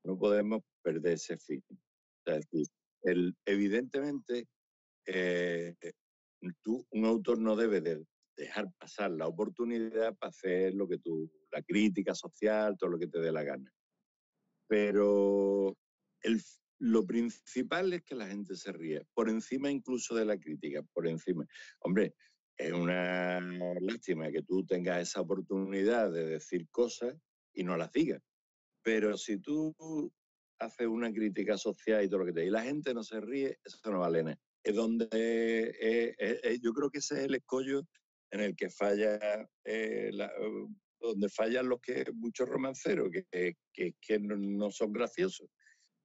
[0.05, 1.63] No podemos perder ese fin.
[2.25, 2.67] Es decir,
[3.45, 4.45] evidentemente,
[5.07, 5.75] eh,
[6.61, 8.05] tú, un autor no debe de
[8.37, 13.07] dejar pasar la oportunidad para hacer lo que tú, la crítica social, todo lo que
[13.07, 13.71] te dé la gana.
[14.67, 15.77] Pero
[16.21, 16.41] el,
[16.79, 21.07] lo principal es que la gente se ríe, por encima incluso de la crítica, por
[21.07, 21.45] encima.
[21.79, 22.15] Hombre,
[22.57, 23.39] es una
[23.79, 27.15] lástima que tú tengas esa oportunidad de decir cosas
[27.53, 28.21] y no las digas.
[28.83, 29.73] Pero si tú
[30.59, 33.59] haces una crítica social y todo lo que te y la gente no se ríe,
[33.63, 34.39] eso no vale nada.
[34.63, 37.83] Es donde eh, eh, eh, yo creo que ese es el escollo
[38.31, 39.19] en el que falla
[39.63, 40.33] la-
[41.03, 45.49] donde fallan los que muchos romanceros que, que, no, son graciosos.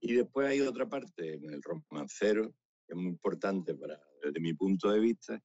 [0.01, 2.53] Y después hay otra parte en el romancero
[2.87, 5.41] que es muy importante para desde mi punto de vista,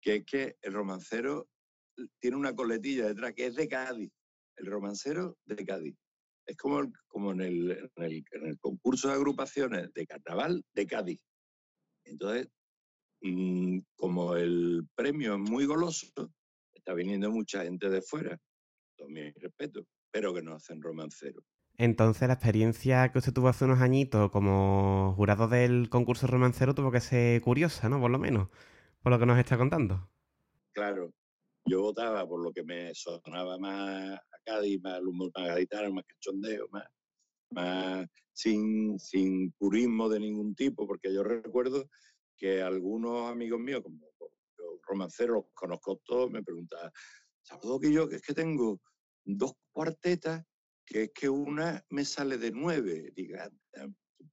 [0.00, 1.48] que es que el romancero
[2.18, 4.10] tiene una coletilla detrás que es de Cádiz.
[4.56, 5.96] El romancero de Cádiz.
[6.46, 10.86] Es como, como en, el, en, el, en el concurso de agrupaciones de carnaval de
[10.86, 11.20] Cádiz.
[12.04, 12.48] Entonces,
[13.22, 16.08] mm, como el premio es muy goloso,
[16.74, 18.38] está viniendo mucha gente de fuera,
[19.08, 21.42] mi respeto, pero que no hacen romancero.
[21.76, 26.92] Entonces, la experiencia que usted tuvo hace unos añitos como jurado del concurso romancero tuvo
[26.92, 28.00] que ser curiosa, ¿no?
[28.00, 28.48] Por lo menos,
[29.02, 30.08] por lo que nos está contando.
[30.72, 31.12] Claro,
[31.64, 36.04] yo votaba por lo que me sonaba más a Cádiz, más humor más gaditano, más
[36.04, 36.86] cachondeo, más,
[37.50, 41.88] más sin, sin purismo de ningún tipo, porque yo recuerdo
[42.36, 43.98] que algunos amigos míos, como
[44.86, 46.90] romanceros, los conozco todos, me preguntaban,
[47.44, 48.08] ¿sabes que yo?
[48.08, 48.80] Que es que tengo
[49.24, 50.44] dos cuartetas,
[50.86, 53.12] que es que una me sale de nueve.
[53.14, 53.50] Diga,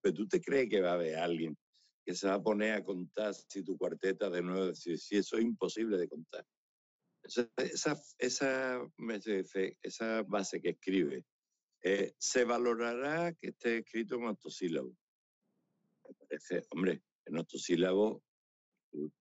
[0.01, 1.57] pero tú te crees que va a haber alguien
[2.03, 5.37] que se va a poner a contar si tu cuarteta de nueve, si, si eso
[5.37, 6.45] es imposible de contar.
[7.23, 8.81] Esa, esa, esa,
[9.83, 11.23] esa base que escribe,
[11.83, 14.95] eh, se valorará que esté escrito en octosílabos.
[16.07, 18.23] Me parece, hombre, en octosílabos,
[18.91, 19.13] tú-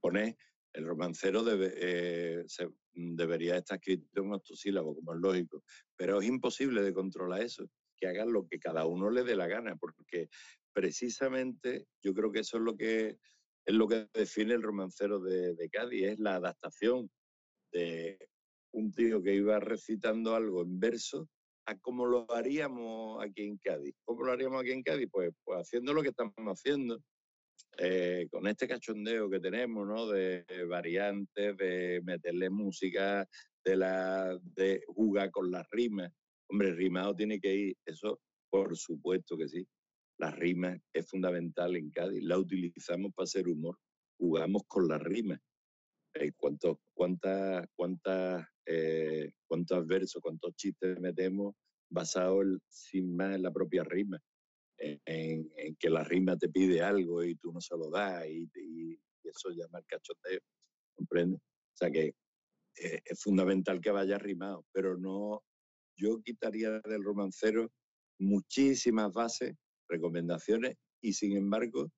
[0.00, 0.36] poner,
[0.76, 5.62] el romancero debe, eh, se- debería estar escrito en octosílabos, como es lógico,
[5.96, 9.46] pero es imposible de controlar eso, que hagan lo que cada uno le dé la
[9.46, 10.28] gana, porque
[10.72, 13.18] precisamente yo creo que eso es lo que
[13.68, 17.10] es lo que define el romancero de, de Cádiz, es la adaptación
[17.72, 18.28] de
[18.72, 21.28] un tío que iba recitando algo en verso
[21.66, 23.96] a cómo lo haríamos aquí en Cádiz.
[24.04, 25.08] ¿Cómo lo haríamos aquí en Cádiz?
[25.10, 27.02] Pues, pues haciendo lo que estamos haciendo,
[27.78, 30.08] eh, con este cachondeo que tenemos, ¿no?
[30.08, 33.28] De variantes, de meterle música,
[33.64, 36.12] de, la, de jugar con las rimas.
[36.48, 39.66] Hombre, rimado tiene que ir, eso por supuesto que sí.
[40.18, 43.78] La rima es fundamental en Cádiz, la utilizamos para hacer humor,
[44.18, 45.40] jugamos con las rimas.
[46.14, 51.54] Eh, ¿Cuántos, cuántas, cuántas, eh, ¿Cuántos versos, cuántos chistes metemos
[51.90, 54.18] basados sin más en la propia rima?
[54.78, 59.50] En, que la rima te pide algo y tú no se lo das y, eso
[59.50, 60.40] llama el cachondeo,
[60.94, 61.40] ¿comprendes?
[61.40, 62.14] O sea que
[62.78, 65.42] eh, es fundamental que vaya rimado, pero no,
[65.96, 67.72] yo quitaría del romancero
[68.18, 69.54] muchísimas bases,
[69.88, 71.90] recomendaciones y sin embargo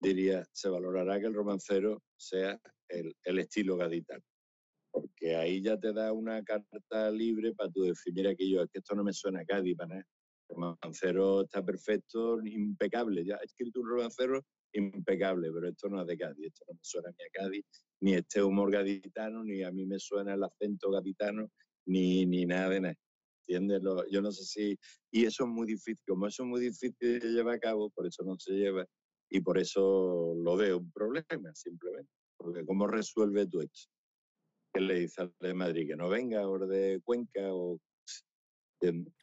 [0.00, 4.22] diría, se valorará que el romancero sea el, el estilo gaditano.
[4.90, 8.70] Porque ahí ya te da una carta libre para tú decir, mira que yo, es
[8.70, 10.06] que esto no me suena a Cádiz para nada.
[10.48, 13.24] Romancero está perfecto, impecable.
[13.24, 16.80] Ya he escrito un romancero impecable, pero esto no es de Cádiz, esto no me
[16.82, 17.64] suena ni a Cádiz,
[18.00, 21.50] ni este humor gaditano, ni a mí me suena el acento gaditano,
[21.86, 22.96] ni, ni nada de nada.
[23.48, 23.80] ¿Entiendes?
[24.10, 24.78] Yo no sé si...
[25.12, 28.06] Y eso es muy difícil, como eso es muy difícil de llevar a cabo, por
[28.06, 28.84] eso no se lleva,
[29.30, 32.10] y por eso lo veo un problema, simplemente.
[32.36, 33.88] Porque ¿cómo resuelve tú esto?
[34.74, 35.86] ¿Qué le dice al de Madrid?
[35.88, 37.80] ¿Que no venga o de Cuenca o...?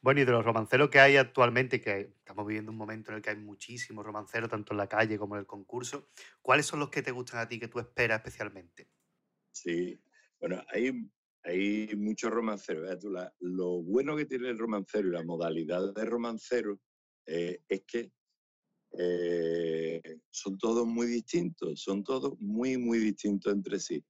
[0.02, 3.22] Bueno, y de los romanceros que hay actualmente, que estamos viviendo un momento en el
[3.22, 6.08] que hay muchísimos romanceros, tanto en la calle como en el concurso,
[6.42, 8.90] ¿cuáles son los que te gustan a ti, que tú esperas especialmente?
[9.52, 10.00] Sí,
[10.40, 10.92] bueno, hay,
[11.42, 12.82] hay muchos romanceros.
[12.84, 16.80] Vea tú, la- lo bueno que tiene el romancero y la modalidad de romancero
[17.26, 18.12] eh, es que
[18.98, 24.04] eh, son todos muy distintos, son todos muy, muy distintos entre sí.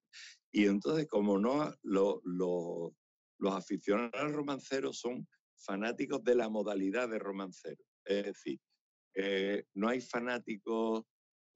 [0.53, 2.97] Y entonces, como no, lo- lo-
[3.39, 7.83] los aficionados al romancero son fanáticos de la modalidad de romancero.
[8.04, 8.60] Es decir,
[9.15, 11.04] eh, no hay fanáticos,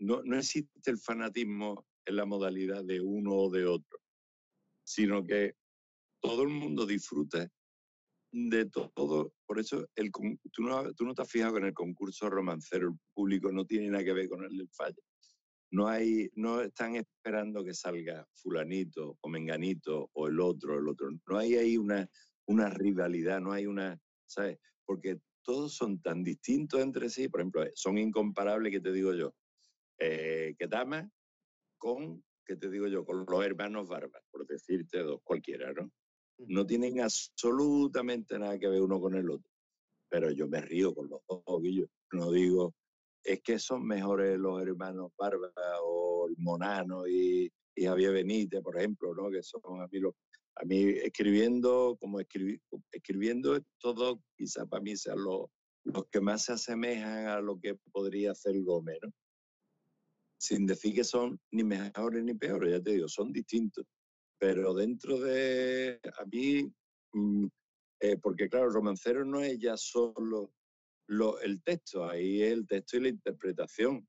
[0.01, 3.99] no, no existe el fanatismo en la modalidad de uno o de otro,
[4.85, 5.55] sino que
[6.21, 7.49] todo el mundo disfruta
[8.33, 9.33] de to- todo.
[9.47, 10.11] Por eso el,
[10.53, 13.65] tú, no, tú no te has fijado que en el concurso romancero el público no
[13.67, 15.03] tiene nada que ver con el del fallo.
[15.71, 21.11] No, hay, no están esperando que salga fulanito o menganito o el otro, el otro.
[21.27, 22.09] No hay ahí una,
[22.49, 24.59] una rivalidad, no hay una, ¿sabes?
[24.85, 29.35] Porque todos son tan distintos entre sí, por ejemplo, son incomparables, que te digo yo,
[29.99, 31.11] eh, que Dama
[31.77, 35.91] con, que te digo yo, con los hermanos Barbas, por decirte dos, cualquiera, ¿no?
[36.39, 39.51] No tienen absolutamente nada que ver uno con el otro.
[40.09, 41.87] Pero yo me río con los dos, Guillo.
[42.13, 42.75] No digo,
[43.23, 45.51] es que son mejores los hermanos Barba
[45.83, 49.31] o el Monano y, y Javier Benítez, por ejemplo, ¿no?
[49.31, 50.15] Que son a mí los,
[50.61, 52.61] a mí escribiendo, como escribi-
[52.91, 55.47] escribiendo todos, quizá para mí sean los,
[56.11, 59.11] que más se asemejan a lo que podría hacer Gómez, ¿no?
[60.41, 63.85] Sin decir que son ni mejores ni peores, ya te digo, son distintos.
[64.39, 66.73] Pero dentro de, a mí,
[67.13, 67.47] mm,
[68.01, 70.53] eh, porque claro, romancero no es ya solo
[71.09, 74.07] lo- el texto, ahí es el texto y la interpretación.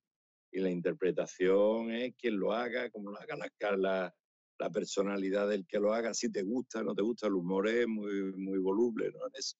[0.52, 4.16] Y la interpretación es quien lo haga, como lo haga la, la,
[4.60, 7.88] la personalidad del que lo haga, si te gusta, no te gusta, el humor es
[7.88, 9.20] muy, muy voluble, ¿no?
[9.34, 9.58] Eso.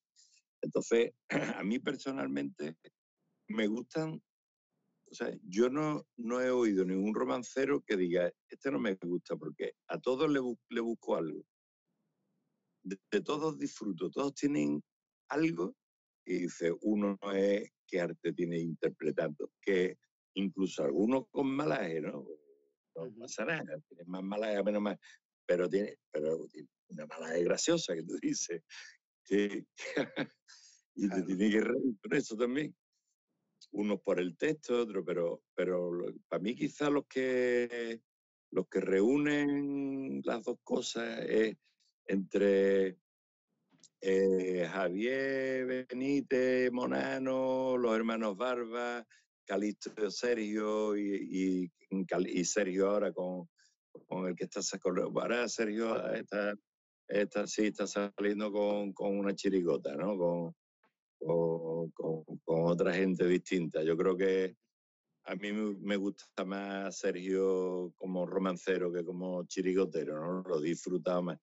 [0.62, 1.14] Entonces,
[1.56, 2.76] a mí personalmente
[3.48, 4.22] me gustan,
[5.12, 9.38] o sea, yo no, no he oído ningún romancero que diga, este no me gusta,
[9.38, 11.44] porque a todos le, le busco algo.
[12.84, 14.84] De, de todos disfruto, todos tienen
[15.30, 15.76] algo
[16.26, 19.98] y dice, uno no es qué arte tiene interpretando, que
[20.36, 22.26] incluso algunos con malaje, ¿no?
[22.96, 24.98] No pasa nada, tiene más malaje, menos más,
[25.46, 28.62] pero tiene, pero tiene una graciosa que tú dices,
[29.24, 29.66] que,
[30.96, 32.76] y te tiene que reír por eso también.
[33.72, 35.92] Unos por el texto, otros, pero, pero
[36.28, 38.02] para mí quizás los que
[38.52, 41.56] los que reúnen las dos cosas es
[42.06, 42.98] entre
[44.02, 49.06] eh, Javier Benítez, Monano, los hermanos Barba,
[49.50, 53.50] Calixto Sergio y, y, y Sergio ahora con,
[54.08, 54.60] con el que está.
[54.84, 56.54] Ahora Sergio está,
[57.08, 60.16] está, sí, está saliendo con, con una chirigota, ¿no?
[60.20, 60.56] Con,
[61.20, 63.82] con, con- otra gente distinta.
[63.82, 64.56] Yo creo que
[65.24, 70.44] a mí me gusta más Sergio como romancero que como chirigotero, ¿no?
[70.48, 71.40] Lo he disfrutado más.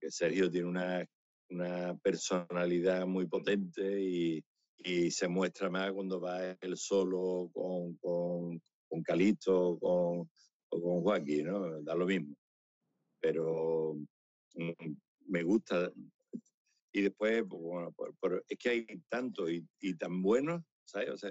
[0.00, 1.06] Que Sergio tiene una,
[1.50, 4.42] una personalidad muy potente y,
[4.78, 10.28] y se muestra más cuando va él solo con, con, con Calixto con,
[10.70, 11.82] o con Joaquín, ¿no?
[11.82, 12.34] Da lo mismo.
[13.20, 13.94] Pero
[14.54, 14.92] mm,
[15.26, 15.90] me gusta.
[16.92, 17.62] Y después, pues,
[18.20, 21.10] bueno, es que hay tanto y, y tan buenos, ¿sabes?
[21.10, 21.30] O sea,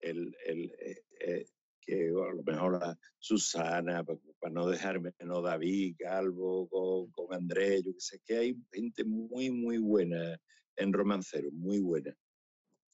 [0.00, 1.46] el, el, eh, eh,
[1.80, 2.80] que a lo mejor
[3.18, 8.36] Susana, pa- para no dejarme, no David, Calvo, con, con Andrés, yo que sé, que
[8.36, 10.36] hay gente muy, muy buena
[10.76, 12.12] en romancero, muy buena.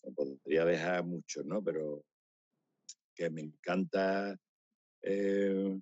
[0.02, 1.62] No podría dejar mucho, ¿no?
[1.62, 2.04] Pero
[3.14, 4.36] que me encanta
[5.02, 5.78] eh,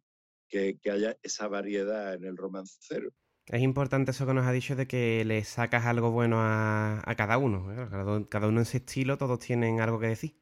[0.48, 3.10] que, que haya esa variedad en el romancero.
[3.46, 7.16] Es importante eso que nos ha dicho de que le sacas algo bueno a, a
[7.16, 7.72] cada uno.
[7.72, 7.88] ¿eh?
[7.90, 10.40] Cada, cada uno en su estilo, todos tienen algo que decir.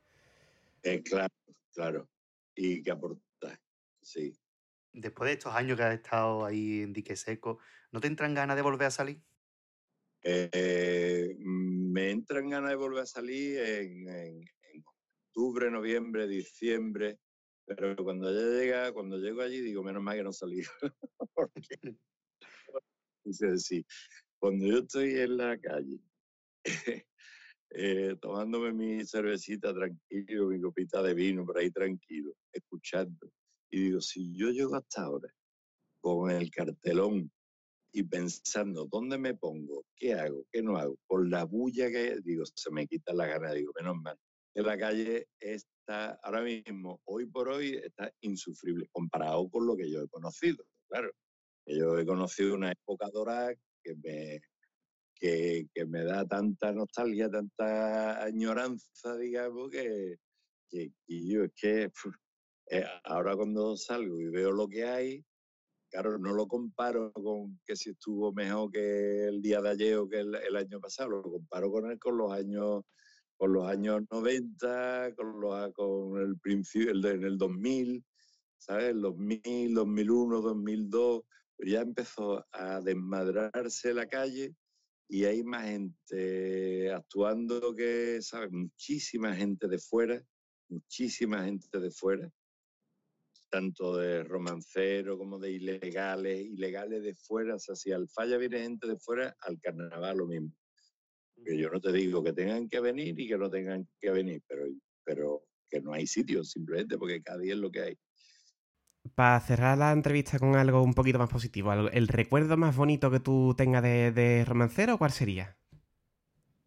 [0.83, 1.33] Eh, claro,
[1.73, 2.09] claro.
[2.55, 3.61] Y que aportar,
[4.03, 4.33] sí.
[4.93, 7.59] Después de estos años que has estado ahí en dique seco,
[7.93, 9.23] ¿no te entran ganas de volver a salir?
[10.31, 14.45] Eh, me entran ganas de volver a salir en,
[15.31, 17.19] octubre, noviembre, diciembre,
[17.65, 20.61] pero cuando ya llega, cuando llego allí digo, menos mal que no salí.
[21.35, 21.97] Porque,
[23.25, 23.87] decir,
[24.39, 25.99] cuando yo estoy en la calle,
[27.71, 33.33] eh, tomándome mi cervecita tranquilo, mi copita de vino por ahí tranquilo, escuchando,
[33.71, 35.33] y digo, si yo llego hasta ahora
[36.03, 37.31] con el cartelón
[37.93, 42.45] y pensando dónde me pongo, qué hago, qué no hago, por la bulla que digo,
[42.47, 44.19] se me quita la gana, digo, menos mal.
[44.55, 49.91] En la calle está ahora mismo, hoy por hoy, está insufrible comparado con lo que
[49.91, 50.65] yo he conocido.
[50.89, 51.13] Claro,
[51.67, 54.41] yo he conocido una época dorada que me,
[55.15, 60.17] que, que me da tanta nostalgia, tanta añoranza, digamos, que,
[60.69, 62.11] que, yo es que pf,
[62.71, 65.25] eh, ahora cuando salgo y veo lo que hay,
[65.91, 70.09] claro, no lo comparo con que si estuvo mejor que el día de ayer o
[70.09, 72.85] que el, año pasado, lo comparo con él con los años
[73.39, 78.05] con los años 90, con, los, con el principio, el en el 2000,
[78.59, 78.91] ¿sabes?
[78.91, 81.23] El 2000, 2001, 2002,
[81.57, 84.57] pues ya empezó a desmadrarse la calle
[85.09, 88.51] y hay más gente actuando que, ¿sabes?
[88.51, 90.21] Muchísima gente de fuera,
[90.69, 92.29] muchísima gente de fuera,
[93.51, 98.61] tanto de romancero como de ilegales, ilegales de fuera, o sea, si al falla viene
[98.61, 100.53] gente de fuera, al carnaval lo mismo.
[101.45, 104.43] Que yo no te digo que tengan que venir y que no tengan que venir,
[104.47, 104.65] pero,
[105.05, 107.99] pero que no hay sitio, simplemente porque cada día es lo que hay.
[109.15, 113.21] Para cerrar la entrevista con algo un poquito más positivo, ¿el recuerdo más bonito que
[113.21, 115.57] tú tengas de, de romancero, cuál sería?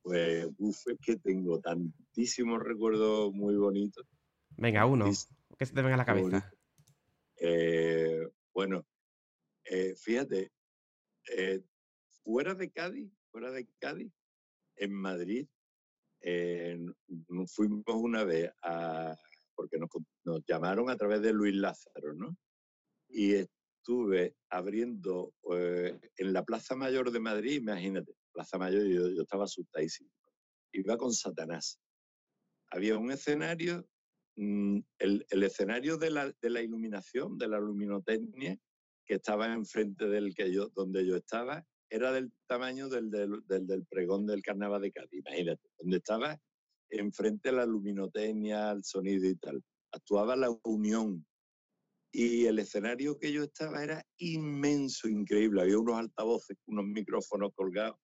[0.01, 4.05] Pues, uff, es que tengo tantísimos recuerdos muy bonitos.
[4.57, 5.05] Venga, uno,
[5.57, 6.51] que se te venga a la cabeza.
[7.43, 8.85] Eh, bueno,
[9.65, 10.51] eh, fíjate,
[11.35, 11.63] eh,
[12.23, 14.13] fuera de Cádiz, fuera de Cádiz,
[14.75, 15.47] en Madrid,
[17.47, 19.17] fuimos una vez a,
[19.55, 19.79] porque
[20.23, 22.37] nos, llamaron a través de Luis Lázaro, ¿no?
[23.09, 25.33] Y estuve abriendo
[26.17, 30.11] en la Plaza Mayor de Madrid, imagínate, Plaza Mayor, yo, yo estaba asustadísimo.
[30.73, 31.79] Iba con Satanás.
[32.69, 33.89] Había un escenario,
[34.41, 38.57] el, el, escenario de la, iluminación, de la luminotecnia,
[39.05, 43.67] que estaba enfrente del que yo, donde yo estaba, era del tamaño del, del, del,
[43.67, 46.39] del, pregón del carnaval de Cádiz, imagínate, donde estaba
[46.89, 49.63] enfrente la luminotecnia, el sonido y tal.
[49.91, 51.25] Actuaba la unión.
[52.13, 55.61] Y el escenario que yo estaba era inmenso, increíble.
[55.61, 57.97] Había unos altavoces, unos micrófonos colgados.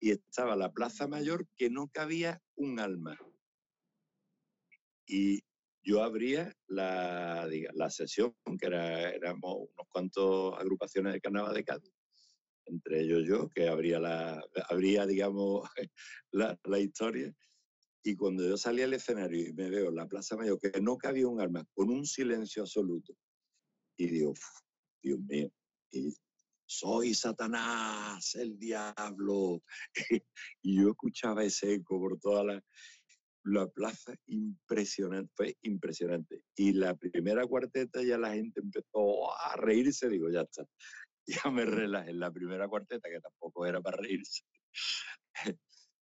[0.00, 3.18] Y estaba la Plaza Mayor que no cabía un alma.
[5.06, 5.42] Y
[5.88, 11.92] yo abría la, la sesión, que era, éramos unos cuantos agrupaciones de carnaval de Cádiz
[12.66, 15.66] entre ellos yo, que habría, la, habría digamos,
[16.32, 17.34] la, la, historia.
[18.04, 20.98] Y cuando yo salí al escenario y me veo en la Plaza Mayor, que no
[20.98, 23.14] cabía un arma, con un silencio absoluto,
[23.96, 24.34] y digo,
[25.02, 25.50] Dios mío,
[25.90, 26.14] y
[26.66, 29.62] soy Satanás, el diablo.
[30.62, 32.62] y yo escuchaba ese eco por toda la,
[33.44, 36.42] la plaza, impresionante, fue impresionante.
[36.56, 40.66] Y la primera cuarteta ya la gente empezó a reírse, digo, ya está,
[41.26, 44.42] ya me relajé la primera cuarteta, que tampoco era para reírse.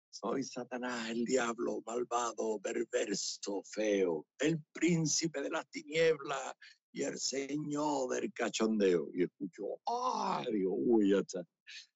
[0.09, 6.53] Soy Satanás, el diablo, malvado, perverso, feo, el príncipe de las tinieblas
[6.93, 9.09] y el señor del cachondeo.
[9.13, 10.41] Y escucho, ¡ah!
[10.49, 11.45] Digo, uy, ya está.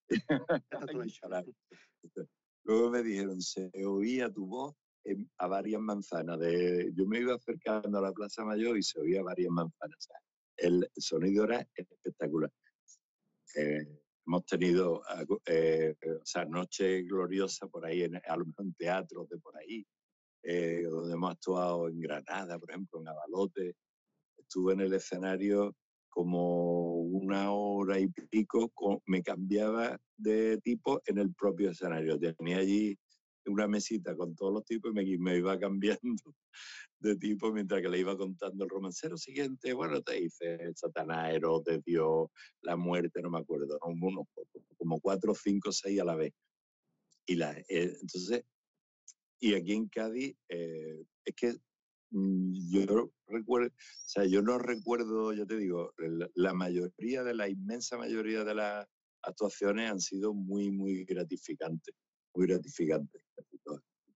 [2.66, 4.76] Luego me dijeron, se oía tu voz
[5.38, 6.40] a varias manzanas.
[6.40, 10.10] De, yo me iba acercando a la Plaza Mayor y se oía varias manzanas.
[10.58, 12.52] El sonido era espectacular.
[13.56, 13.88] Eh,
[14.28, 15.02] hemos tenido
[15.46, 19.58] eh, o sea, noche gloriosa por ahí, en, a lo mejor en teatros de por
[19.58, 19.86] ahí,
[20.44, 23.76] eh, donde hemos actuado en Granada, por ejemplo, en Abalote.
[24.38, 25.76] Estuve en el escenario
[26.10, 32.20] como una hora y pico, con, me cambiaba de tipo en el propio escenario.
[32.20, 32.98] Tenía allí
[33.50, 36.00] una mesita con todos los tipos y me, iba cambiando
[37.00, 39.74] de tipo mientras que le iba contando el romancero siguiente.
[39.74, 42.30] Bueno, te dice Satanás, Herodes, Dios,
[42.62, 46.34] la muerte, no me acuerdo, como cuatro, cinco, seis a la vez.
[47.26, 48.44] Y la, eh, entonces,
[49.40, 51.54] y aquí en Cádiz, eh, es que
[52.12, 55.94] mm, yo recuerdo, o sea, yo no recuerdo, ya te digo,
[56.34, 58.88] la mayoría de la inmensa mayoría de las
[59.22, 61.96] actuaciones han sido muy, muy gratificantes,
[62.36, 63.22] muy gratificantes.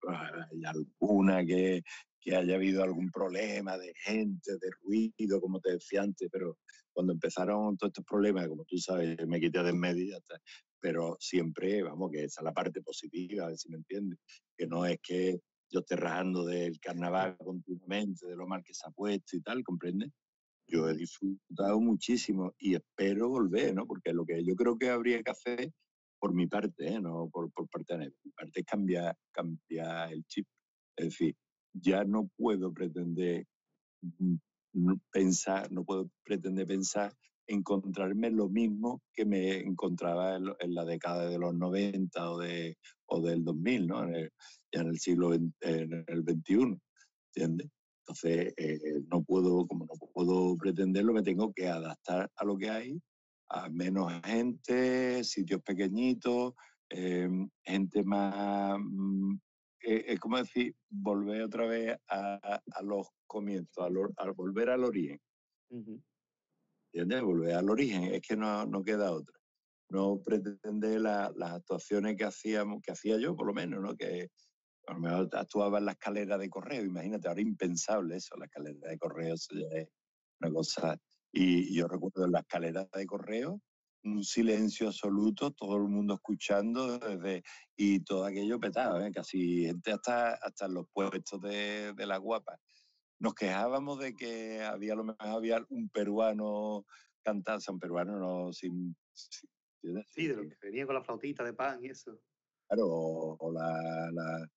[0.10, 1.84] Hay alguna que,
[2.20, 6.58] que haya habido algún problema de gente, de ruido, como te decía antes, pero
[6.94, 10.18] cuando empezaron todos estos problemas, como tú sabes, me quité de en medio y ya
[10.18, 10.40] está.
[10.80, 14.20] Pero siempre, vamos, que esa es la parte positiva, a ver si me entiendes,
[14.58, 18.88] que no es que yo esté rajando del carnaval continuamente, de lo mal que se
[18.88, 20.12] ha puesto y tal, ¿comprendes?
[20.68, 23.86] Yo he disfrutado muchísimo y espero volver, ¿no?
[23.86, 25.72] Porque lo que yo creo que habría que hacer
[26.24, 27.02] por mi parte, ¿eh?
[27.02, 30.48] no por, por parte de mi parte es cambiar, cambiar el chip.
[30.96, 31.36] Es decir,
[31.74, 33.46] ya no puedo pretender
[35.12, 37.14] pensar, no puedo pretender pensar
[37.46, 42.78] encontrarme lo mismo que me encontraba en, en la década de los 90 o, de,
[43.08, 44.04] o del 2000, ¿no?
[44.06, 44.32] En el,
[44.72, 46.80] ya en el siglo en el 21,
[47.36, 47.68] ¿entiendes?
[48.08, 48.80] Entonces, eh,
[49.12, 53.02] no puedo, como no puedo pretenderlo, me tengo que adaptar a lo que hay
[53.54, 56.54] a menos gente, sitios pequeñitos,
[56.90, 57.30] eh,
[57.64, 59.36] gente más, mm,
[59.82, 64.70] eh, es como decir, volver otra vez a, a los comienzos, a, lo, a, volver
[64.72, 65.20] al origen.
[65.70, 66.04] Uh -huh.
[66.94, 67.22] ¿Entiendes?
[67.24, 69.38] Volver al origen, es que no, no queda otra.
[69.90, 73.96] No pretender la- las actuaciones que hacíamos, que hacía yo, por lo menos, ¿no?
[73.96, 74.30] Que
[74.88, 78.90] a lo mejor actuaba en la escalera de correo, imagínate, ahora impensable eso, la escalera
[78.90, 79.90] de correo, eso ya es
[80.42, 81.00] una cosa.
[81.34, 83.60] Y, yo recuerdo en la escalera de correo,
[84.04, 87.42] un silencio absoluto, todo el mundo escuchando desde,
[87.76, 89.12] y todo aquello petado, ¿eh?
[89.12, 92.60] casi gente hasta, hasta los puestos de, de la guapa.
[93.20, 96.86] Nos quejábamos de que había a lo mejor había un peruano
[97.24, 99.50] cantando, un peruano no sin, sin-
[99.82, 100.12] ¿entiendes?
[100.14, 102.20] Sí, de lo que venía con la flautita de pan y eso.
[102.68, 104.48] Claro, o, o la, la-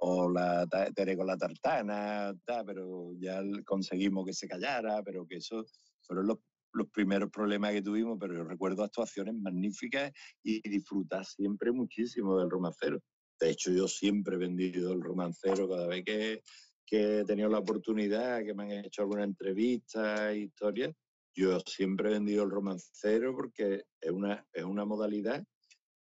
[0.00, 5.36] o la Tere con la tartana, ta, pero ya conseguimos que se callara, pero que
[5.36, 5.64] eso
[6.08, 6.38] fueron los,
[6.72, 10.10] los primeros problemas que tuvimos, pero yo recuerdo actuaciones magníficas
[10.42, 13.00] y disfrutar siempre muchísimo del romancero.
[13.38, 16.42] De hecho, yo siempre he vendido el romancero cada vez que,
[16.84, 20.92] que he tenido la oportunidad, que me han hecho alguna entrevista, historia,
[21.38, 25.44] yo siempre he vendido el romancero porque es una, es una modalidad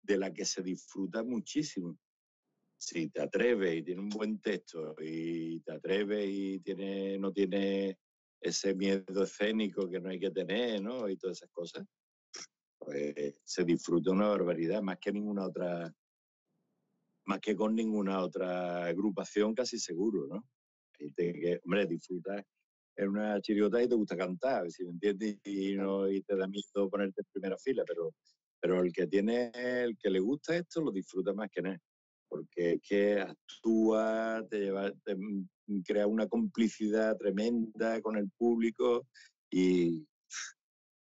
[0.03, 1.99] de la que se disfruta muchísimo.
[2.77, 7.97] Si te atreves y tiene un buen texto y te atreves y tiene, no tiene
[8.45, 11.09] ese miedo escénico que no hay que tener, ¿no?
[11.09, 11.87] Y todas esas cosas,
[12.79, 15.95] pues se disfruta una barbaridad, más que ninguna otra,
[17.27, 20.47] más que con ninguna otra agrupación casi seguro, ¿no?
[20.99, 22.45] Y te- que, hombre, disfrutas
[22.97, 26.47] en una chiriota y te gusta cantar, si me entiendes, y, no, y te da
[26.47, 28.15] miedo ponerte en primera fila, pero,
[28.61, 31.81] pero el que tiene, el que le gusta esto lo disfruta más que nada,
[32.29, 35.17] porque es que actúa, te lleva, te
[35.85, 39.07] crea una complicidad tremenda con el público
[39.51, 40.07] y,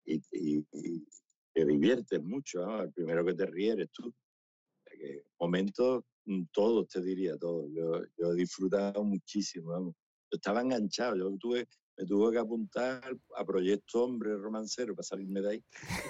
[0.05, 1.05] y, y- y
[1.53, 2.81] te diviertes mucho, ¿no?
[2.83, 4.07] El primero que te ríes eres tú.
[4.09, 4.13] O
[4.83, 7.69] sea que momentos, mm, todos te diría, todos.
[7.73, 9.95] Yo, yo he disfrutado muchísimo, vamos.
[10.31, 15.41] Yo estaba enganchado, yo tuve, me tuve que apuntar a Proyecto Hombre Romancero para salirme
[15.41, 15.63] de ahí.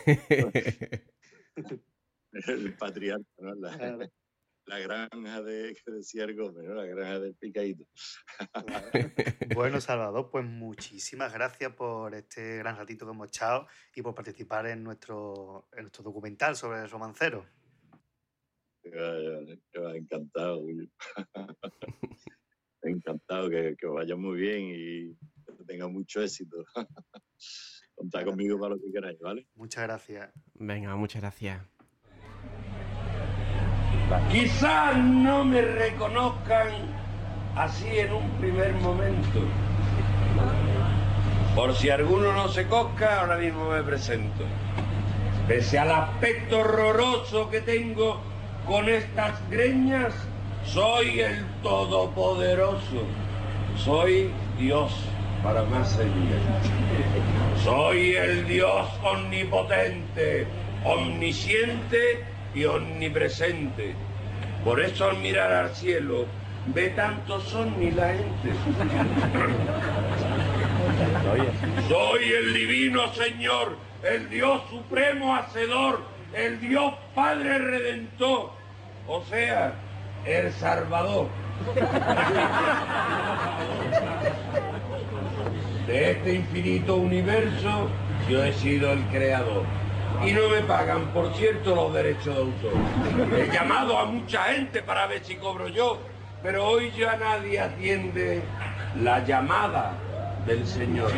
[2.32, 3.56] el patriarca, ¿no?
[3.56, 4.10] La, Claro.
[4.66, 6.74] La granja de, que decía el Gómez, ¿no?
[6.76, 7.86] La granja del picadito.
[9.56, 14.68] Bueno, Salvador, pues muchísimas gracias por este gran ratito que hemos echado y por participar
[14.68, 17.46] en nuestro, en nuestro documental sobre el romancero.
[18.84, 20.62] Encantado.
[20.62, 20.90] Julio.
[22.82, 25.16] encantado, que, que os vaya muy bien y
[25.58, 26.66] que tenga mucho éxito.
[27.96, 29.48] Contad conmigo para lo que queráis, ¿vale?
[29.56, 30.32] Muchas gracias.
[30.54, 31.62] Venga, muchas gracias.
[34.32, 36.68] Quizás no me reconozcan
[37.56, 39.40] así en un primer momento.
[41.56, 44.44] Por si alguno no se cosca, ahora mismo me presento.
[45.48, 48.20] Pese al aspecto horroroso que tengo
[48.68, 50.14] con estas greñas,
[50.66, 53.04] soy el Todopoderoso.
[53.78, 54.92] Soy Dios
[55.44, 56.42] para más señas.
[57.64, 60.46] Soy el Dios omnipotente,
[60.84, 63.94] omnisciente y omnipresente.
[64.64, 66.26] Por eso al mirar al cielo
[66.74, 68.50] ve tantos ovnis la gente.
[71.88, 76.02] Soy el divino Señor, el Dios supremo hacedor,
[76.34, 78.52] el Dios Padre redentor,
[79.08, 79.74] o sea,
[80.26, 81.28] el Salvador.
[85.88, 87.90] De este infinito universo
[88.28, 89.64] yo he sido el creador.
[90.24, 92.74] Y no me pagan, por cierto, los derechos de autor.
[93.40, 96.00] He llamado a mucha gente para ver si cobro yo,
[96.42, 98.42] pero hoy ya nadie atiende
[99.02, 99.94] la llamada
[100.46, 101.12] del Señor.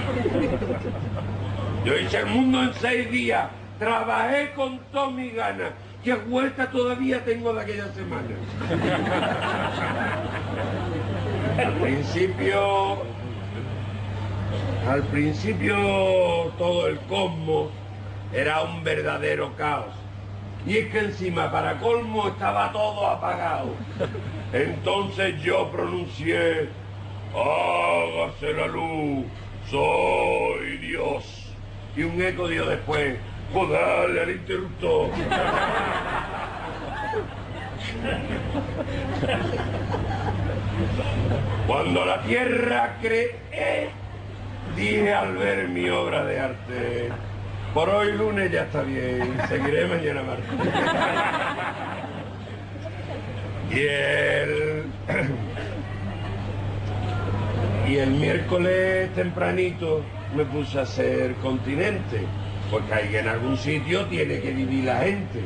[1.86, 3.48] Yo hice el mundo en seis días,
[3.80, 5.72] trabajé con toda mi gana,
[6.04, 8.36] que vuelta todavía tengo de aquella semana.
[11.58, 12.98] Al principio,
[14.88, 15.76] al principio
[16.58, 17.70] todo el cosmos
[18.34, 19.94] era un verdadero caos.
[20.66, 23.70] Y es que encima, para colmo, estaba todo apagado.
[24.52, 26.70] Entonces yo pronuncié,
[27.34, 29.26] hágase la luz,
[29.70, 31.54] soy Dios.
[31.96, 33.18] Y un eco dio después,
[33.54, 35.10] pues dale al interruptor.
[41.66, 43.90] Cuando la tierra cree,
[44.76, 47.10] dije al ver mi obra de arte,
[47.78, 50.46] por hoy lunes ya está bien, seguiré mañana martes.
[53.70, 54.86] Y el,
[57.88, 60.04] y el miércoles tempranito
[60.36, 62.22] me puse a hacer continente,
[62.72, 65.42] porque ahí en algún sitio tiene que vivir la gente.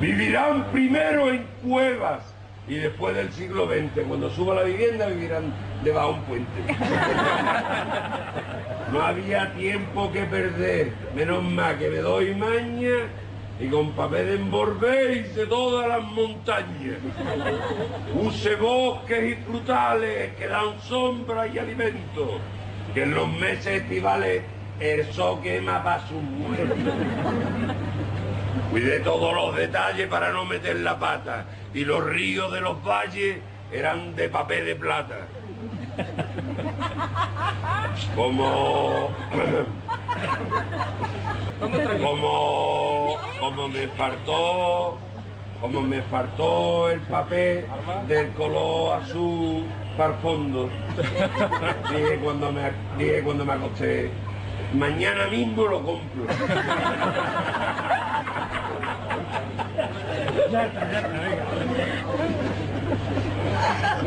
[0.00, 2.33] Vivirán primero en cuevas,
[2.66, 6.62] y después del siglo XX, cuando suba la vivienda, vivirán debajo de un puente.
[8.92, 13.08] No había tiempo que perder, menos mal que me doy maña
[13.58, 16.98] y con papel de envolver hice todas las montañas.
[18.14, 22.38] Use bosques y frutales que dan sombra y alimento,
[22.92, 24.42] que en los meses estivales
[24.80, 26.78] el sol quema para sus muertos.
[28.74, 33.36] Cuidé todos los detalles para no meter la pata y los ríos de los valles
[33.70, 35.28] eran de papel de plata.
[38.16, 39.10] Como...
[42.02, 43.16] Como...
[43.38, 44.98] Como me faltó...
[45.60, 47.66] Como me faltó el papel
[48.08, 50.68] del color azul para fondo.
[51.92, 54.10] Dije cuando me, dije cuando me acosté,
[54.72, 56.26] mañana mismo lo compro.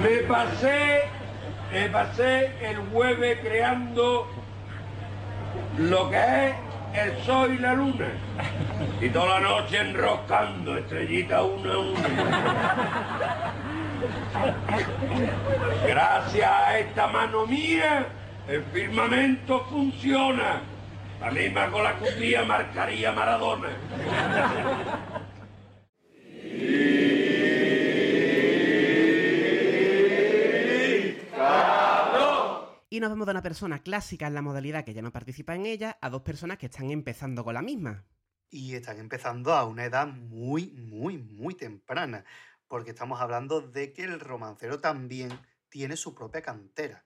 [0.02, 1.02] Me pasé,
[1.72, 4.28] me pasé el jueves creando
[5.78, 6.56] lo que es
[6.94, 8.08] el sol y la luna.
[9.02, 12.08] Y toda la noche enroscando estrellita una a una.
[15.88, 18.08] Gracias a esta mano mía,
[18.48, 20.62] el firmamento funciona.
[21.20, 23.70] La misma con la cuchilla marcaría Maradona.
[32.90, 35.66] Y nos vemos de una persona clásica en la modalidad que ya no participa en
[35.66, 38.06] ella a dos personas que están empezando con la misma.
[38.50, 42.26] Y están empezando a una edad muy, muy, muy temprana,
[42.68, 45.30] porque estamos hablando de que el romancero también
[45.70, 47.04] tiene su propia cantera.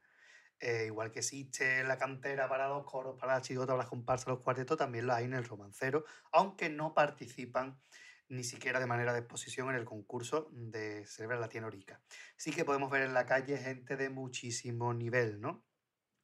[0.63, 4.41] Eh, igual que existe la cantera para los coros, para las chigotas, las comparsas, los
[4.41, 7.81] cuartetos, también lo hay en el romancero, aunque no participan
[8.29, 11.99] ni siquiera de manera de exposición en el concurso de Celebra la Tienorica.
[12.37, 15.65] Sí que podemos ver en la calle gente de muchísimo nivel, ¿no?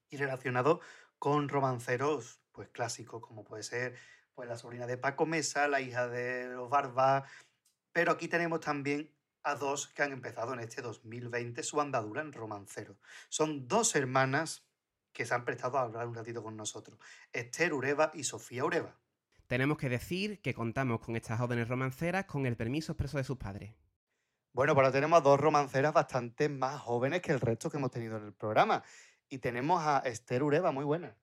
[0.10, 0.82] Y relacionado
[1.18, 3.98] con romanceros pues clásicos, como puede ser
[4.36, 7.26] pues la sobrina de Paco Mesa, la hija de los Barba,
[7.92, 9.17] pero aquí tenemos también
[9.48, 12.98] a dos que han empezado en este 2020 su andadura en romancero.
[13.30, 14.68] Son dos hermanas
[15.14, 17.00] que se han prestado a hablar un ratito con nosotros,
[17.32, 19.00] Esther Ureva y Sofía Ureva.
[19.48, 23.38] Tenemos que decir que contamos con estas jóvenes romanceras con el permiso expreso de sus
[23.38, 23.74] padres.
[24.52, 27.92] Bueno, pues ahora tenemos a dos romanceras bastante más jóvenes que el resto que hemos
[27.92, 28.84] tenido en el programa.
[29.30, 31.16] Y tenemos a Esther Ureva, muy buena.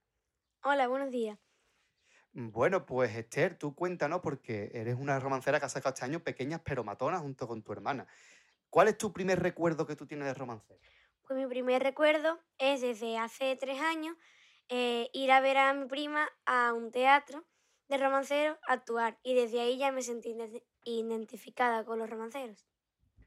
[0.63, 1.39] Hola, buenos días.
[2.37, 6.61] Bueno, pues Esther, tú cuéntanos, porque eres una romancera que ha sacado este año pequeñas
[6.65, 8.09] pero matonas junto con tu hermana.
[8.71, 10.81] ¿Cuál es tu primer recuerdo que tú tienes de romancero?
[11.27, 14.17] Pues mi primer recuerdo es desde hace tres años
[14.69, 17.45] eh, ir a ver a mi prima a un teatro
[17.89, 22.67] de romanceros a actuar y desde ahí ya me sentí ident- identificada con los romanceros.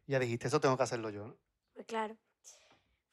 [0.06, 1.38] Ya dijiste, eso tengo que hacerlo yo, ¿no?
[1.74, 2.18] Pues claro,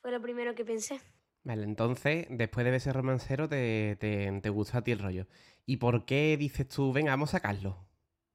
[0.00, 1.00] fue lo primero que pensé.
[1.44, 5.26] Vale, entonces, después de ver ese romancero, te, te, te gusta a ti el rollo.
[5.66, 7.86] ¿Y por qué dices tú, venga, vamos a sacarlo?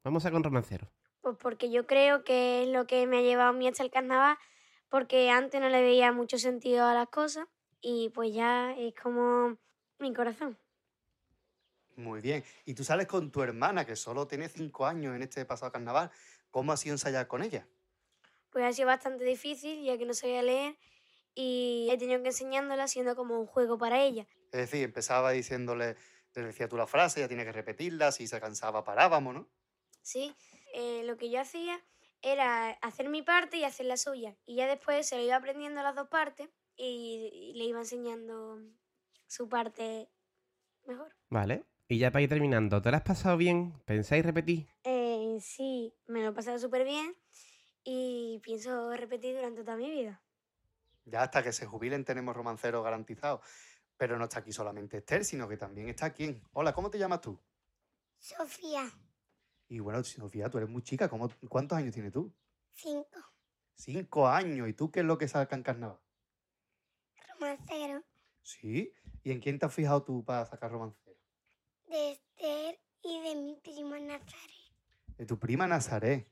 [0.04, 0.92] Vamos a sacar un romancero.
[1.22, 3.92] Pues porque yo creo que es lo que me ha llevado a mí hasta el
[3.92, 4.38] carnaval,
[4.90, 7.48] porque antes no le veía mucho sentido a las cosas
[7.82, 9.58] y pues ya es como
[10.00, 10.58] mi corazón.
[11.96, 12.44] Muy bien.
[12.66, 16.10] Y tú sales con tu hermana, que solo tiene cinco años en este pasado carnaval.
[16.50, 17.68] ¿Cómo ha sido ensayar con ella?
[18.50, 20.78] Pues ha sido bastante difícil ya que no sabía leer
[21.36, 24.26] y he tenido que enseñándola siendo como un juego para ella.
[24.52, 25.96] Es decir, empezaba diciéndole,
[26.36, 29.50] le decía tú la frase, ella tiene que repetirla, si se cansaba parábamos, ¿no?
[30.02, 30.36] Sí,
[30.74, 31.84] eh, lo que yo hacía
[32.22, 34.36] era hacer mi parte y hacer la suya.
[34.46, 38.60] Y ya después se lo iba aprendiendo las dos partes y, y le iba enseñando
[39.28, 40.10] su parte
[40.86, 41.16] mejor.
[41.30, 41.66] Vale.
[41.88, 43.74] Y ya para ir terminando, ¿te lo has pasado bien?
[43.86, 44.68] ¿Pensáis repetir?
[44.84, 47.16] Eh, sí, me lo he pasado súper bien
[47.84, 50.22] y pienso repetir durante toda mi vida.
[51.06, 53.42] Ya hasta que se jubilen tenemos romanceros garantizados.
[54.00, 56.42] Pero no está aquí solamente Esther, sino que también está aquí.
[56.54, 57.38] Hola, ¿cómo te llamas tú?
[58.18, 58.90] Sofía,
[59.68, 61.10] Y bueno, Sofía, tú eres muy chica.
[61.10, 62.34] ¿cómo- ¿Cuántos años tienes tú?
[62.72, 63.20] cinco,
[63.76, 64.70] Cinco años.
[64.70, 66.00] ¿Y tú qué es lo que saca en carnaval?
[67.34, 68.02] romancero,
[68.42, 68.94] Sí.
[69.24, 71.18] ¿Y en quién te has fijado tú para sacar romancero?
[71.90, 74.74] de Esther y de mi prima Nazaret.
[75.18, 76.26] De tu prima Nazaret.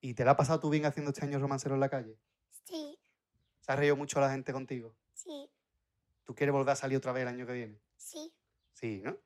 [0.00, 2.18] ¿Y te la has pasado tú bien haciendo este año romancero en la calle?
[2.50, 2.98] Sí,
[3.60, 4.94] ¿Se ha reído mucho la gente contigo?
[5.14, 5.50] sí,
[6.26, 7.80] ¿Tú quieres volver a salir otra vez el año que viene?
[7.96, 8.32] sí.
[8.72, 9.16] Sí, ¿no?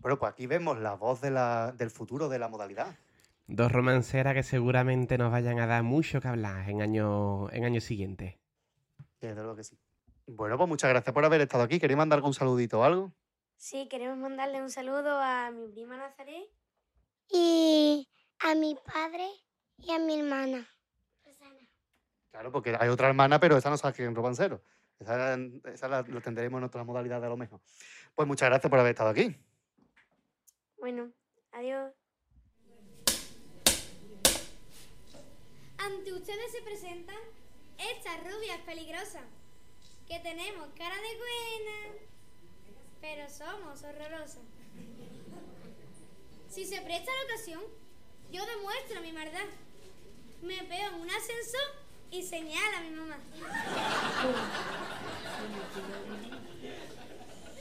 [0.00, 2.94] Bueno, pues aquí vemos la voz de la- del futuro de la modalidad.
[3.48, 7.82] Dos romanceras que seguramente nos vayan a dar mucho que hablar en años en años
[7.82, 8.36] siguientes.
[9.20, 9.76] Desde luego que sí.
[10.28, 11.80] Bueno, pues muchas gracias por haber estado aquí.
[11.80, 13.12] ¿Queréis mandar algún saludito o algo?
[13.56, 16.44] Sí, queremos mandarle un saludo a mi prima Nazaret.
[17.28, 18.08] Y
[18.40, 19.26] a mi padre
[19.78, 20.68] y a mi hermana.
[22.30, 24.62] Claro, porque hay otra hermana, pero esa no sabe que es romancero.
[24.98, 25.38] Esa,
[25.72, 27.60] esa la, lo tendremos en otra modalidad de a lo mejor.
[28.14, 29.36] Pues muchas gracias por haber estado aquí.
[30.78, 31.12] Bueno,
[31.52, 31.92] adiós.
[35.78, 37.16] Ante ustedes se presentan
[37.78, 39.24] estas rubias peligrosas,
[40.08, 41.98] que tenemos cara de buena,
[43.00, 44.42] pero somos horrorosas.
[46.48, 47.62] Si se presta la ocasión,
[48.32, 49.46] yo demuestro mi maldad.
[50.42, 53.18] Me veo en un ascensor y señala a mi mamá.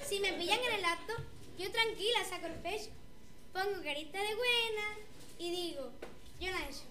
[0.08, 1.14] Si me pillan en el acto,
[1.58, 2.92] yo tranquila saco el pecho,
[3.54, 4.98] pongo carita de buena
[5.40, 5.92] y digo,
[6.40, 6.84] yo no he hecho.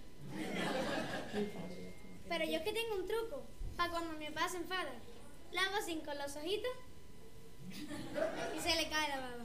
[2.28, 3.44] Pero yo es que tengo un truco
[3.76, 4.92] para cuando mi papá se enfada.
[5.52, 6.70] La hago así con los ojitos
[8.56, 9.44] y se le cae la baba.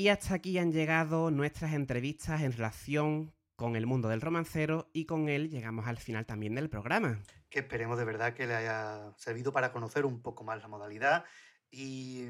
[0.00, 5.04] Y hasta aquí han llegado nuestras entrevistas en relación con el mundo del romancero y
[5.04, 7.22] con él llegamos al final también del programa.
[7.50, 11.26] Que esperemos de verdad que le haya servido para conocer un poco más la modalidad
[11.70, 12.28] y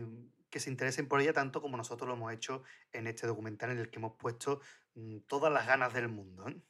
[0.51, 3.78] que se interesen por ella tanto como nosotros lo hemos hecho en este documental en
[3.78, 4.60] el que hemos puesto
[4.97, 6.49] mm, todas las ganas del mundo.
[6.49, 6.60] ¿eh?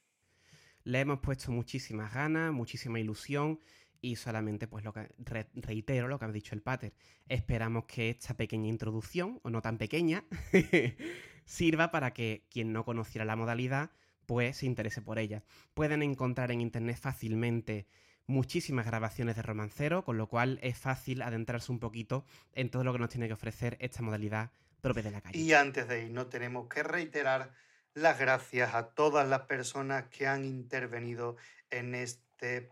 [0.84, 3.58] Le hemos puesto muchísimas ganas, muchísima ilusión
[4.00, 6.92] y solamente pues lo que re- reitero lo que ha dicho el pater.
[7.28, 10.24] Esperamos que esta pequeña introducción, o no tan pequeña,
[11.44, 13.90] sirva para que quien no conociera la modalidad
[14.26, 15.42] pues se interese por ella.
[15.74, 17.88] Pueden encontrar en internet fácilmente
[18.26, 22.92] muchísimas grabaciones de romancero, con lo cual es fácil adentrarse un poquito en todo lo
[22.92, 25.38] que nos tiene que ofrecer esta modalidad propia de la calle.
[25.38, 27.50] Y antes de irnos tenemos que reiterar
[27.94, 31.36] las gracias a todas las personas que han intervenido
[31.70, 32.22] en este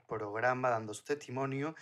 [0.06, 1.74] programa dando su testimonio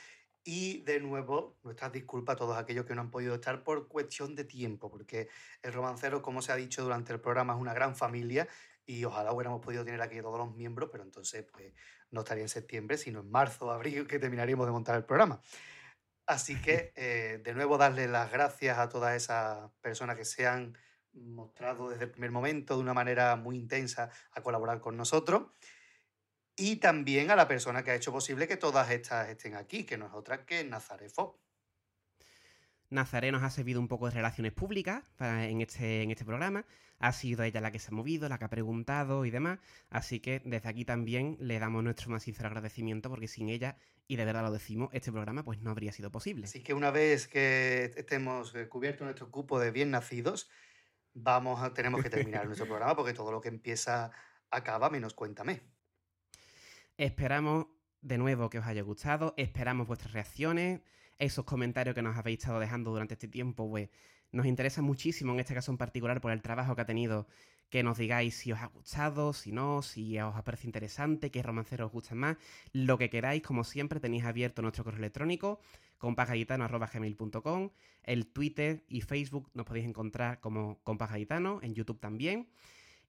[0.45, 4.37] y de nuevo nuestras disculpas a todos aquellos que no han podido estar por cuestión
[4.37, 5.29] de tiempo, porque
[5.63, 8.47] el romancero, como se ha dicho durante el programa, es una gran familia
[8.87, 11.73] y ojalá hubiéramos podido tener aquí todos los miembros, pero entonces pues
[12.13, 15.43] no estaría en septiembre, sino en marzo o abril que terminaríamos de montar el programa.
[16.27, 20.77] Así que, eh, de nuevo, darle las gracias a todas esas personas que se han
[21.13, 25.45] mostrado desde el primer momento de una manera muy intensa a colaborar con nosotros.
[26.57, 29.99] Y también a la persona que ha hecho posible que todas estas estén aquí, que
[29.99, 31.39] no es otra que Nazaré Fox.
[32.89, 36.65] Nazaré nos ha servido un poco de relaciones públicas en, este, en este programa.
[36.99, 39.59] Ha sido ella la que se ha movido, la que ha preguntado y demás.
[39.91, 44.17] Así que desde aquí también le damos nuestro más sincero agradecimiento porque sin ella, y
[44.17, 46.47] de verdad lo decimos, este programa pues no habría sido posible.
[46.47, 50.49] Así que una vez que estemos eh, cubierto nuestro cupo de bien nacidos,
[51.13, 54.13] vamos a, tenemos que terminar nuestro programa porque todo lo que empieza
[54.51, 55.76] acaba, menos cuéntame.
[56.99, 57.67] Esperamos
[58.01, 60.81] de nuevo que os haya gustado, esperamos vuestras reacciones,
[61.19, 63.91] esos comentarios que nos habéis estado dejando durante este tiempo, pues
[64.33, 67.27] nos interesa muchísimo en este caso en particular por el trabajo que ha tenido,
[67.69, 71.43] que nos digáis si os ha gustado, si no, si os ha parecido interesante, qué
[71.43, 72.37] romanceros os gustan más,
[72.73, 75.61] lo que queráis, como siempre tenéis abierto nuestro correo electrónico
[75.99, 77.71] compagallitano.gmail.com,
[78.05, 82.49] el Twitter y Facebook nos podéis encontrar como compagallitano, en YouTube también.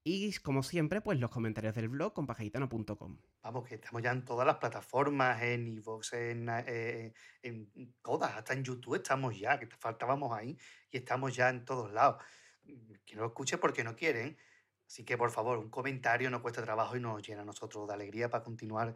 [0.10, 3.18] Y como siempre, pues los comentarios del blog compagallitano.com.
[3.44, 8.54] Vamos, que estamos ya en todas las plataformas, en iVoox, en, eh, en todas, hasta
[8.54, 10.58] en YouTube estamos ya, que faltábamos ahí
[10.92, 12.24] y estamos ya en todos lados.
[13.06, 14.38] Que no lo escuche porque no quieren.
[14.88, 17.94] Así que, por favor, un comentario no cuesta trabajo y nos llena a nosotros de
[17.94, 18.96] alegría para continuar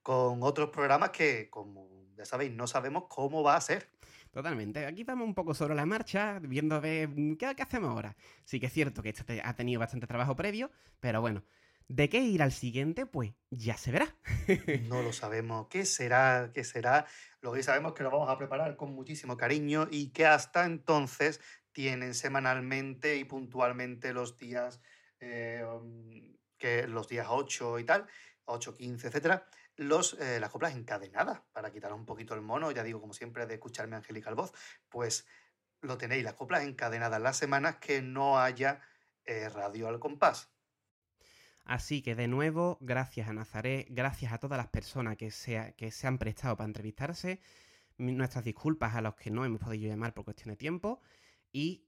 [0.00, 3.90] con otros programas que, como ya sabéis, no sabemos cómo va a ser.
[4.32, 4.86] Totalmente.
[4.86, 8.16] Aquí vamos un poco sobre la marcha, viendo ver mm, qué, hacemos ahora.
[8.44, 11.44] Sí que es cierto que este te- ha tenido bastante trabajo previo, pero bueno,
[11.88, 13.04] ¿de qué ir al siguiente?
[13.04, 14.16] Pues ya se verá.
[14.88, 15.68] No lo sabemos.
[15.68, 16.50] ¿Qué será?
[16.54, 17.06] ¿Qué será?
[17.42, 21.40] Lo que sabemos que lo vamos a preparar con muchísimo cariño y que hasta entonces
[21.72, 24.80] tienen semanalmente y puntualmente los días,
[25.20, 28.06] eh, um, que los días 8 y tal,
[28.44, 32.82] 8, 15, etcétera, los, eh, las coplas encadenadas para quitar un poquito el mono, ya
[32.82, 34.52] digo, como siempre, de escucharme angelical voz,
[34.88, 35.26] pues
[35.80, 38.80] lo tenéis, las coplas encadenadas las semanas que no haya
[39.24, 40.50] eh, radio al compás.
[41.64, 45.90] Así que de nuevo, gracias a Nazaret, gracias a todas las personas que se, que
[45.90, 47.40] se han prestado para entrevistarse,
[47.98, 51.00] nuestras disculpas a los que no hemos podido llamar por cuestión de tiempo
[51.52, 51.86] y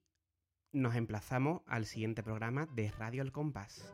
[0.73, 3.93] nos emplazamos al siguiente programa de Radio El Compás.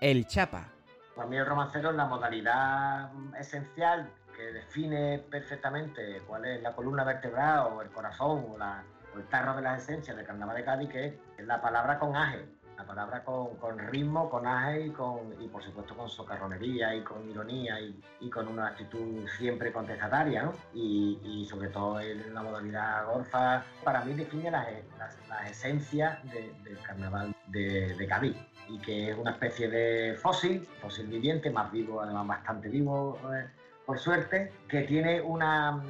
[0.00, 0.68] El Chapa.
[1.14, 7.02] Para mí el romancero es la modalidad esencial que define perfectamente cuál es la columna
[7.02, 10.64] vertebral o el corazón o, la- o el tarro de las esencias del carnaval de
[10.64, 12.44] Cádiz, que es la palabra con aje.
[12.76, 17.02] La palabra con, con ritmo, con aje y, con, y por supuesto con socarronería y
[17.02, 20.52] con ironía y, con una actitud siempre contestataria, ¿no?
[20.72, 24.68] Y, y sobre todo en la modalidad golfa, para mí define las,
[25.28, 28.34] las, esencias de- del carnaval de, de
[28.68, 33.46] y que es una especie de fósil, fósil viviente, más vivo, además bastante vivo, eh,
[33.86, 35.82] por suerte, que tiene una,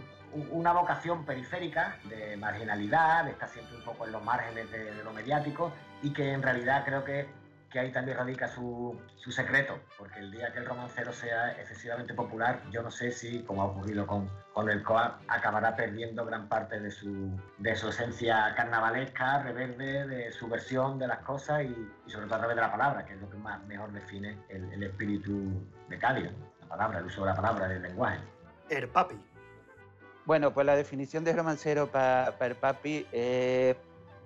[0.52, 5.72] una vocación periférica de marginalidad, estar siempre un poco en los márgenes de lo mediático
[6.02, 7.26] y que en realidad creo que,
[7.70, 12.14] que ahí también radica su, su secreto, porque el día que el romancero sea excesivamente
[12.14, 16.48] popular, yo no sé si, como ha ocurrido con, con el COA, acabará perdiendo gran
[16.48, 21.88] parte de su, de su esencia carnavalesca, rebelde, de su versión de las cosas y,
[22.06, 24.38] y sobre todo a través de la palabra, que es lo que más mejor define
[24.48, 26.30] el, el espíritu de Cádiz,
[26.62, 28.20] la palabra, el uso de la palabra, del lenguaje.
[28.70, 29.16] El papi.
[30.24, 33.76] Bueno, pues la definición de romancero para el papi es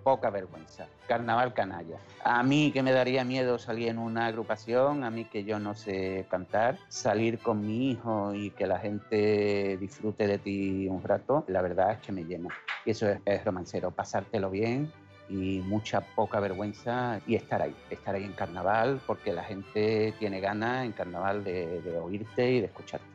[0.02, 1.96] poca vergüenza, carnaval canalla.
[2.24, 5.74] A mí que me daría miedo salir en una agrupación, a mí que yo no
[5.74, 11.44] sé cantar, salir con mi hijo y que la gente disfrute de ti un rato,
[11.48, 12.48] la verdad es que me llena.
[12.84, 14.92] Y eso es, es romancero, pasártelo bien
[15.28, 20.40] y mucha poca vergüenza y estar ahí, estar ahí en carnaval porque la gente tiene
[20.40, 23.06] ganas en carnaval de, de oírte y de escucharte.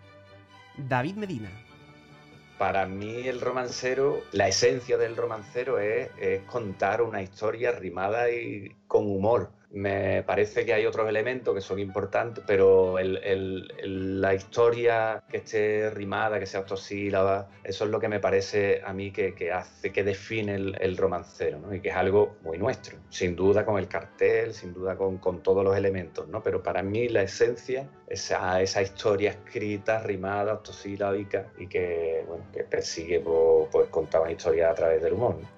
[0.77, 1.49] David Medina.
[2.57, 8.75] Para mí el romancero, la esencia del romancero es, es contar una historia rimada y
[8.87, 9.51] con humor.
[9.71, 16.39] Me parece que hay otros elementos que son importantes, pero la historia que esté rimada,
[16.39, 20.55] que sea autosílaba, eso es lo que me parece a mí que, hace, que define
[20.55, 21.73] el, romancero, ¿no?
[21.75, 25.63] Y que es algo muy nuestro, sin duda con el cartel, sin duda con, todos
[25.63, 26.41] los elementos, ¿no?
[26.41, 32.63] Pero para mí la esencia, esa, esa historia escrita, rimada, autosílabica y que, bueno, que
[32.63, 35.35] persigue pues, pues, contar una historia a través del humor.
[35.35, 35.57] ¿no?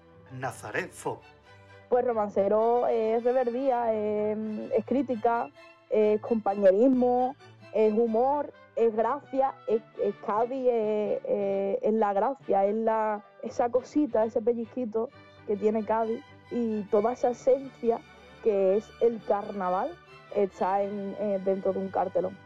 [1.90, 4.38] Pues romancero es reverdía, es,
[4.78, 5.50] es crítica,
[5.90, 7.36] es compañerismo,
[7.74, 13.70] es humor, es gracia, es, es Cádiz, es, es- es la gracia, es la, esa
[13.70, 15.10] cosita, ese pellizquito
[15.48, 18.00] que tiene Cádiz y toda esa esencia
[18.44, 19.90] que es el carnaval
[20.36, 22.38] está en, eh, dentro de un cartelón.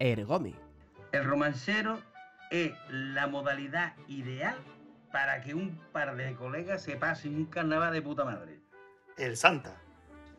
[0.00, 0.54] Ergome.
[1.12, 1.98] El romancero
[2.50, 4.56] es la modalidad ideal
[5.12, 8.58] para que un par de colegas se pasen un carnaval de puta madre.
[9.16, 9.80] El Santa.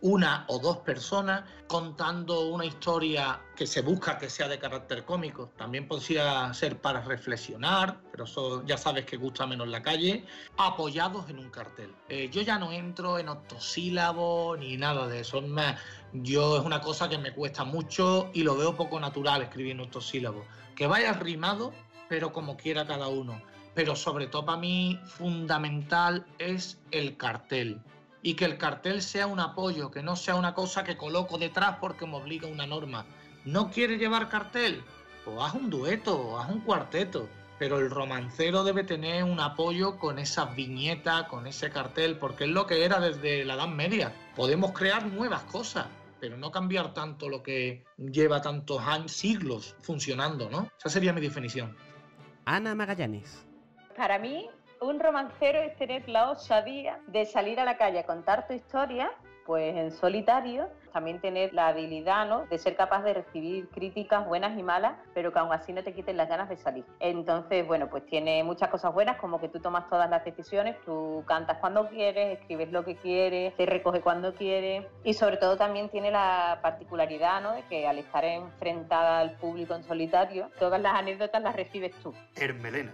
[0.02, 5.50] una o dos personas contando una historia que se busca que sea de carácter cómico.
[5.58, 8.26] También podría ser para reflexionar, pero
[8.66, 10.26] ya sabes que gusta menos la calle,
[10.58, 11.96] apoyados en un cartel.
[12.10, 15.40] Eh, yo ya no entro en octosílabos ni nada de eso.
[15.40, 15.80] Es
[16.12, 19.80] yo es una cosa que me cuesta mucho y lo veo poco natural escribir en
[19.80, 20.46] octosílabos.
[20.76, 21.74] Que vaya rimado,
[22.10, 23.42] pero como quiera cada uno.
[23.74, 27.82] Pero sobre todo para mí fundamental es el cartel
[28.26, 31.78] y que el cartel sea un apoyo, que no sea una cosa que coloco detrás
[31.80, 33.06] porque me obliga una norma.
[33.46, 34.84] ¿No quiere llevar cartel?
[35.24, 37.30] Pues haz un dueto, haz un cuarteto.
[37.60, 42.50] Pero el romancero debe tener un apoyo con esas viñetas, con ese cartel, porque es
[42.50, 44.12] lo que era desde la Edad Media.
[44.36, 45.86] Podemos crear nuevas cosas,
[46.20, 50.72] pero no cambiar tanto lo que lleva tantos años, siglos funcionando, ¿no?
[50.80, 51.78] Esa sería mi definición.
[52.46, 53.46] Ana Magallanes.
[53.96, 54.50] Para mí,
[54.82, 59.12] un romancero es tener la osadía de salir a la calle a contar tu historia,
[59.46, 62.46] pues en solitario, también tener la habilidad ¿no?
[62.48, 65.94] de ser capaz de recibir críticas buenas y malas, pero que aún así no te
[65.94, 66.84] quiten las ganas de salir.
[67.00, 71.24] Entonces, bueno, pues tiene muchas cosas buenas, como que tú tomas todas las decisiones, tú
[71.28, 75.90] cantas cuando quieres, escribes lo que quieres, te recoge cuando quieres, y sobre todo también
[75.90, 77.52] tiene la particularidad ¿no?
[77.52, 82.14] de que al estar enfrentada al público en solitario, todas las anécdotas las recibes tú.
[82.36, 82.94] Hermelena.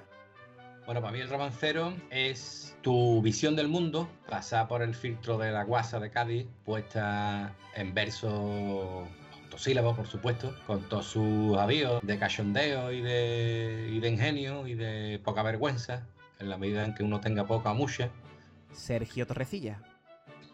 [0.86, 5.52] Bueno, para mí el romancero es tu visión del mundo, pasada por el filtro de
[5.52, 9.08] la guasa de Cádiz, puesta en verso
[9.44, 14.74] octosílabos, por supuesto, con todos sus avíos de cachondeo y de, y de ingenio y
[14.74, 16.08] de poca vergüenza,
[16.40, 18.10] en la medida en que uno tenga poca o mucha.
[18.72, 19.82] Sergio Torrecilla.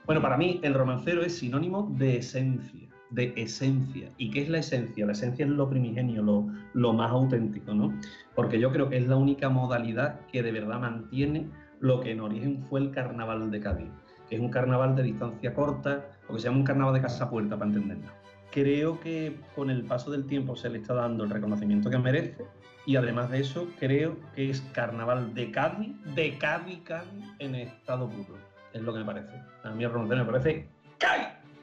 [0.05, 4.09] Bueno, para mí el romancero es sinónimo de esencia, de esencia.
[4.17, 5.05] ¿Y qué es la esencia?
[5.05, 7.93] La esencia es lo primigenio, lo, lo más auténtico, ¿no?
[8.35, 11.47] Porque yo creo que es la única modalidad que de verdad mantiene
[11.79, 13.89] lo que en origen fue el carnaval de Cádiz,
[14.29, 17.29] que es un carnaval de distancia corta, o que se llama un carnaval de casa
[17.29, 18.11] puerta, para entenderlo.
[18.51, 22.45] Creo que con el paso del tiempo se le está dando el reconocimiento que merece
[22.85, 28.09] y además de eso creo que es carnaval de Cádiz, de Cádiz, Cádiz en estado
[28.09, 28.37] puro.
[28.73, 29.33] Es lo que me parece.
[29.63, 30.69] A mí el me parece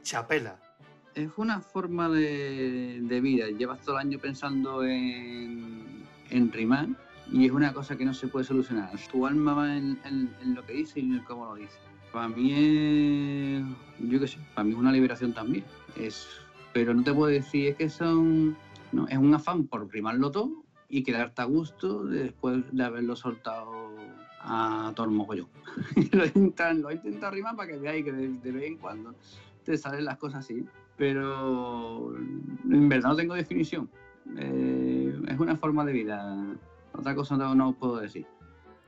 [0.03, 0.64] Chapela.
[1.15, 3.49] Es una forma de, vida.
[3.49, 6.05] Llevas todo el año pensando en,
[6.53, 6.89] rimar
[7.31, 8.91] y es una cosa que no se puede solucionar.
[9.13, 9.99] Tu alma va en,
[10.55, 11.79] lo que dice y en cómo lo dice.
[12.13, 13.65] Para mí es,
[14.01, 15.65] yo qué sé, para mí es una liberación también.
[15.97, 16.27] Es,
[16.73, 18.57] pero no te puedo decir, es que son,
[18.93, 23.95] no, es un afán por primarlo todo y quedarte a gusto después de haberlo soltado
[24.41, 25.17] a todo el
[26.13, 29.15] lo, intentan, lo intento arrimar para que veáis que de, de, vez en cuando
[29.65, 30.65] te salen las cosas así.
[30.97, 33.91] Pero en verdad no tengo definición.
[34.39, 36.37] Eh, es una forma de vida.
[36.93, 38.27] Otra cosa no, no puedo decir.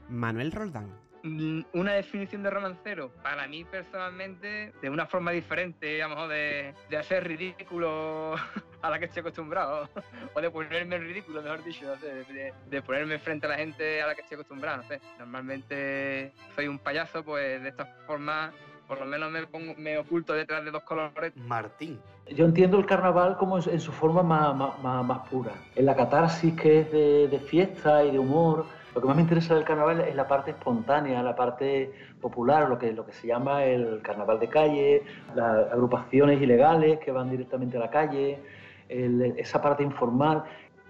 [0.09, 0.87] Manuel Roldán.
[1.25, 6.29] Mm, Una definición de romancero, para mí personalmente, de una forma diferente, a lo mejor
[6.31, 8.35] de, de hacer ridículo
[8.83, 9.89] a la que estoy acostumbrado,
[10.35, 14.07] o de ponerme en ridículo, mejor dicho, de, de ponerme frente a la gente a
[14.07, 15.01] la que estoy acostumbrado, no sé.
[15.19, 18.53] Normalmente soy un payaso, pues de esta forma,
[18.87, 21.33] por lo menos me, pongo, me oculto detrás de dos colores.
[21.37, 21.99] Martín.
[22.35, 25.95] Yo entiendo el carnaval como en su forma más, más, más, más pura, en la
[25.95, 28.67] catarsis que es de, de fiesta y de humor.
[28.95, 32.79] Lo que más me interesa del carnaval es la parte espontánea, la parte popular, lo
[32.79, 35.03] que, lo que se llama el carnaval de calle,
[35.35, 38.41] las agrupaciones ilegales que van directamente a la calle,
[38.89, 40.45] el, esa parte informal.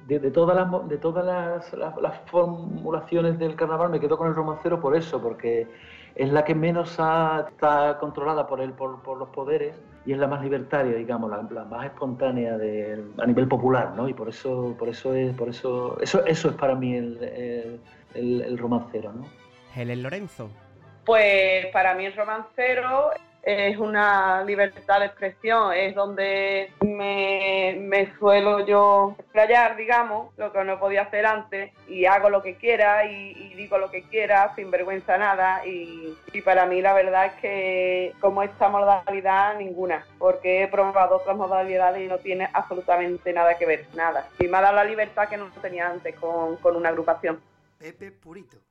[0.06, 4.28] De, de, todas, las, de todas las, las, las, formulaciones del carnaval me quedo con
[4.28, 5.66] el romancero por eso, porque
[6.16, 9.74] es la que menos ha, está controlada por, el, por, por, los poderes
[10.06, 14.08] y es la más libertaria, digamos, la, la más espontánea de, a nivel popular, ¿no?
[14.08, 17.80] Y por eso, por eso es, por eso, eso, eso es para mí el, el,
[18.14, 19.26] el, el romancero, ¿no?
[19.74, 20.48] Helen Lorenzo.
[21.04, 23.10] Pues para mí el romancero
[23.46, 30.64] es una libertad de expresión, es donde me, me, suelo yo explayar, digamos, lo que
[30.64, 34.72] no podía hacer antes, y hago lo que quiera y, digo lo que quiera sin
[34.72, 35.64] vergüenza nada.
[35.64, 41.18] Y, y, para mí la verdad es que como esta modalidad, ninguna, porque he probado
[41.18, 44.28] otras modalidades y no tiene absolutamente nada que ver, nada.
[44.40, 47.40] Y me ha dado la libertad que no tenía antes con, con una agrupación.
[47.78, 48.65] Pepe Purito.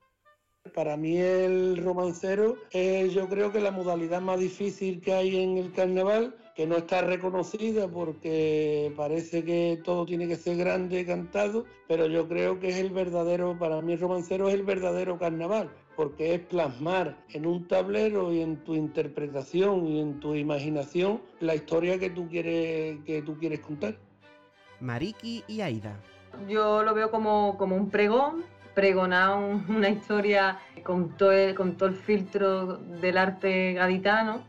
[0.73, 5.57] Para mí el romancero es yo creo que la modalidad más difícil que hay en
[5.57, 11.65] el carnaval, que no está reconocida porque parece que todo tiene que ser grande cantado,
[11.87, 15.69] pero yo creo que es el verdadero, para mí el romancero es el verdadero carnaval,
[15.95, 21.55] porque es plasmar en un tablero y en tu interpretación y en tu imaginación la
[21.55, 23.97] historia que tú quieres, que tú quieres contar.
[24.79, 25.99] Mariki y Aida.
[26.49, 28.43] Yo lo veo como, como un pregón
[28.75, 34.43] pregonar un, una historia con todo, el, con todo el filtro del arte gaditano,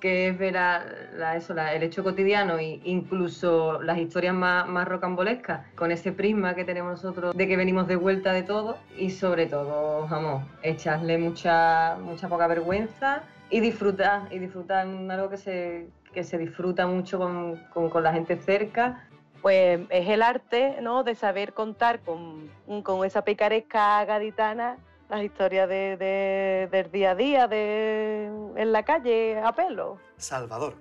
[0.00, 0.84] que es ver la,
[1.16, 6.10] la, eso, la, el hecho cotidiano e incluso las historias más, más rocambolescas, con ese
[6.10, 10.44] prisma que tenemos nosotros de que venimos de vuelta de todo y sobre todo, vamos,
[10.62, 16.86] echarle mucha, mucha poca vergüenza y disfrutar, y disfrutar algo que se, que se disfruta
[16.86, 19.06] mucho con, con, con la gente cerca
[19.42, 21.02] pues es el arte ¿no?
[21.02, 22.48] de saber contar con,
[22.82, 24.78] con esa picaresca gaditana
[25.10, 28.26] las historias de, de, del día a día de,
[28.56, 29.98] en la calle a pelo.
[30.16, 30.74] Salvador.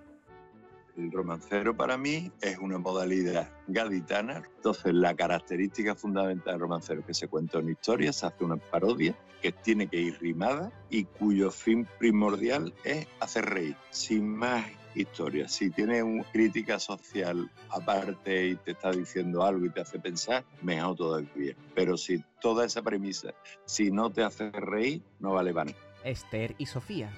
[0.96, 4.44] El romancero para mí es una modalidad gaditana.
[4.56, 8.58] Entonces, la característica fundamental del romancero es que se cuenta una historia, se hace una
[8.58, 14.66] parodia, que tiene que ir rimada y cuyo fin primordial es hacer reír, sin más
[14.96, 15.48] historia.
[15.48, 20.44] Si tiene una crítica social aparte y te está diciendo algo y te hace pensar,
[20.62, 21.56] mejor todavía.
[21.76, 23.34] Pero si toda esa premisa,
[23.66, 25.84] si no te hace reír, no vale para nada.
[26.04, 27.12] Esther y Sofía.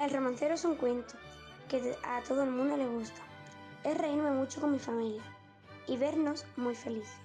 [0.00, 1.14] El romancero es un cuento
[1.68, 3.20] que a todo el mundo le gusta.
[3.84, 5.22] Es reírme mucho con mi familia
[5.86, 7.20] y vernos muy felices.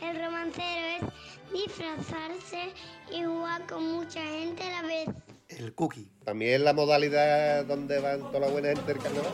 [0.00, 2.72] El romancero es disfrazarse
[3.12, 5.08] y jugar con mucha gente a la vez.
[5.58, 6.08] El cookie.
[6.24, 9.32] También la modalidad donde van toda la buena gente del carnaval.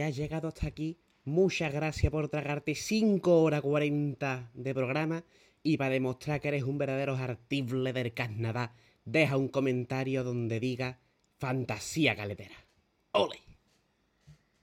[0.00, 5.24] Has llegado hasta aquí, muchas gracias por tragarte 5 horas 40 de programa
[5.62, 8.70] y para demostrar que eres un verdadero artible del carnaval,
[9.04, 11.00] deja un comentario donde diga
[11.38, 12.54] fantasía caletera.
[13.12, 13.47] ¡Ole!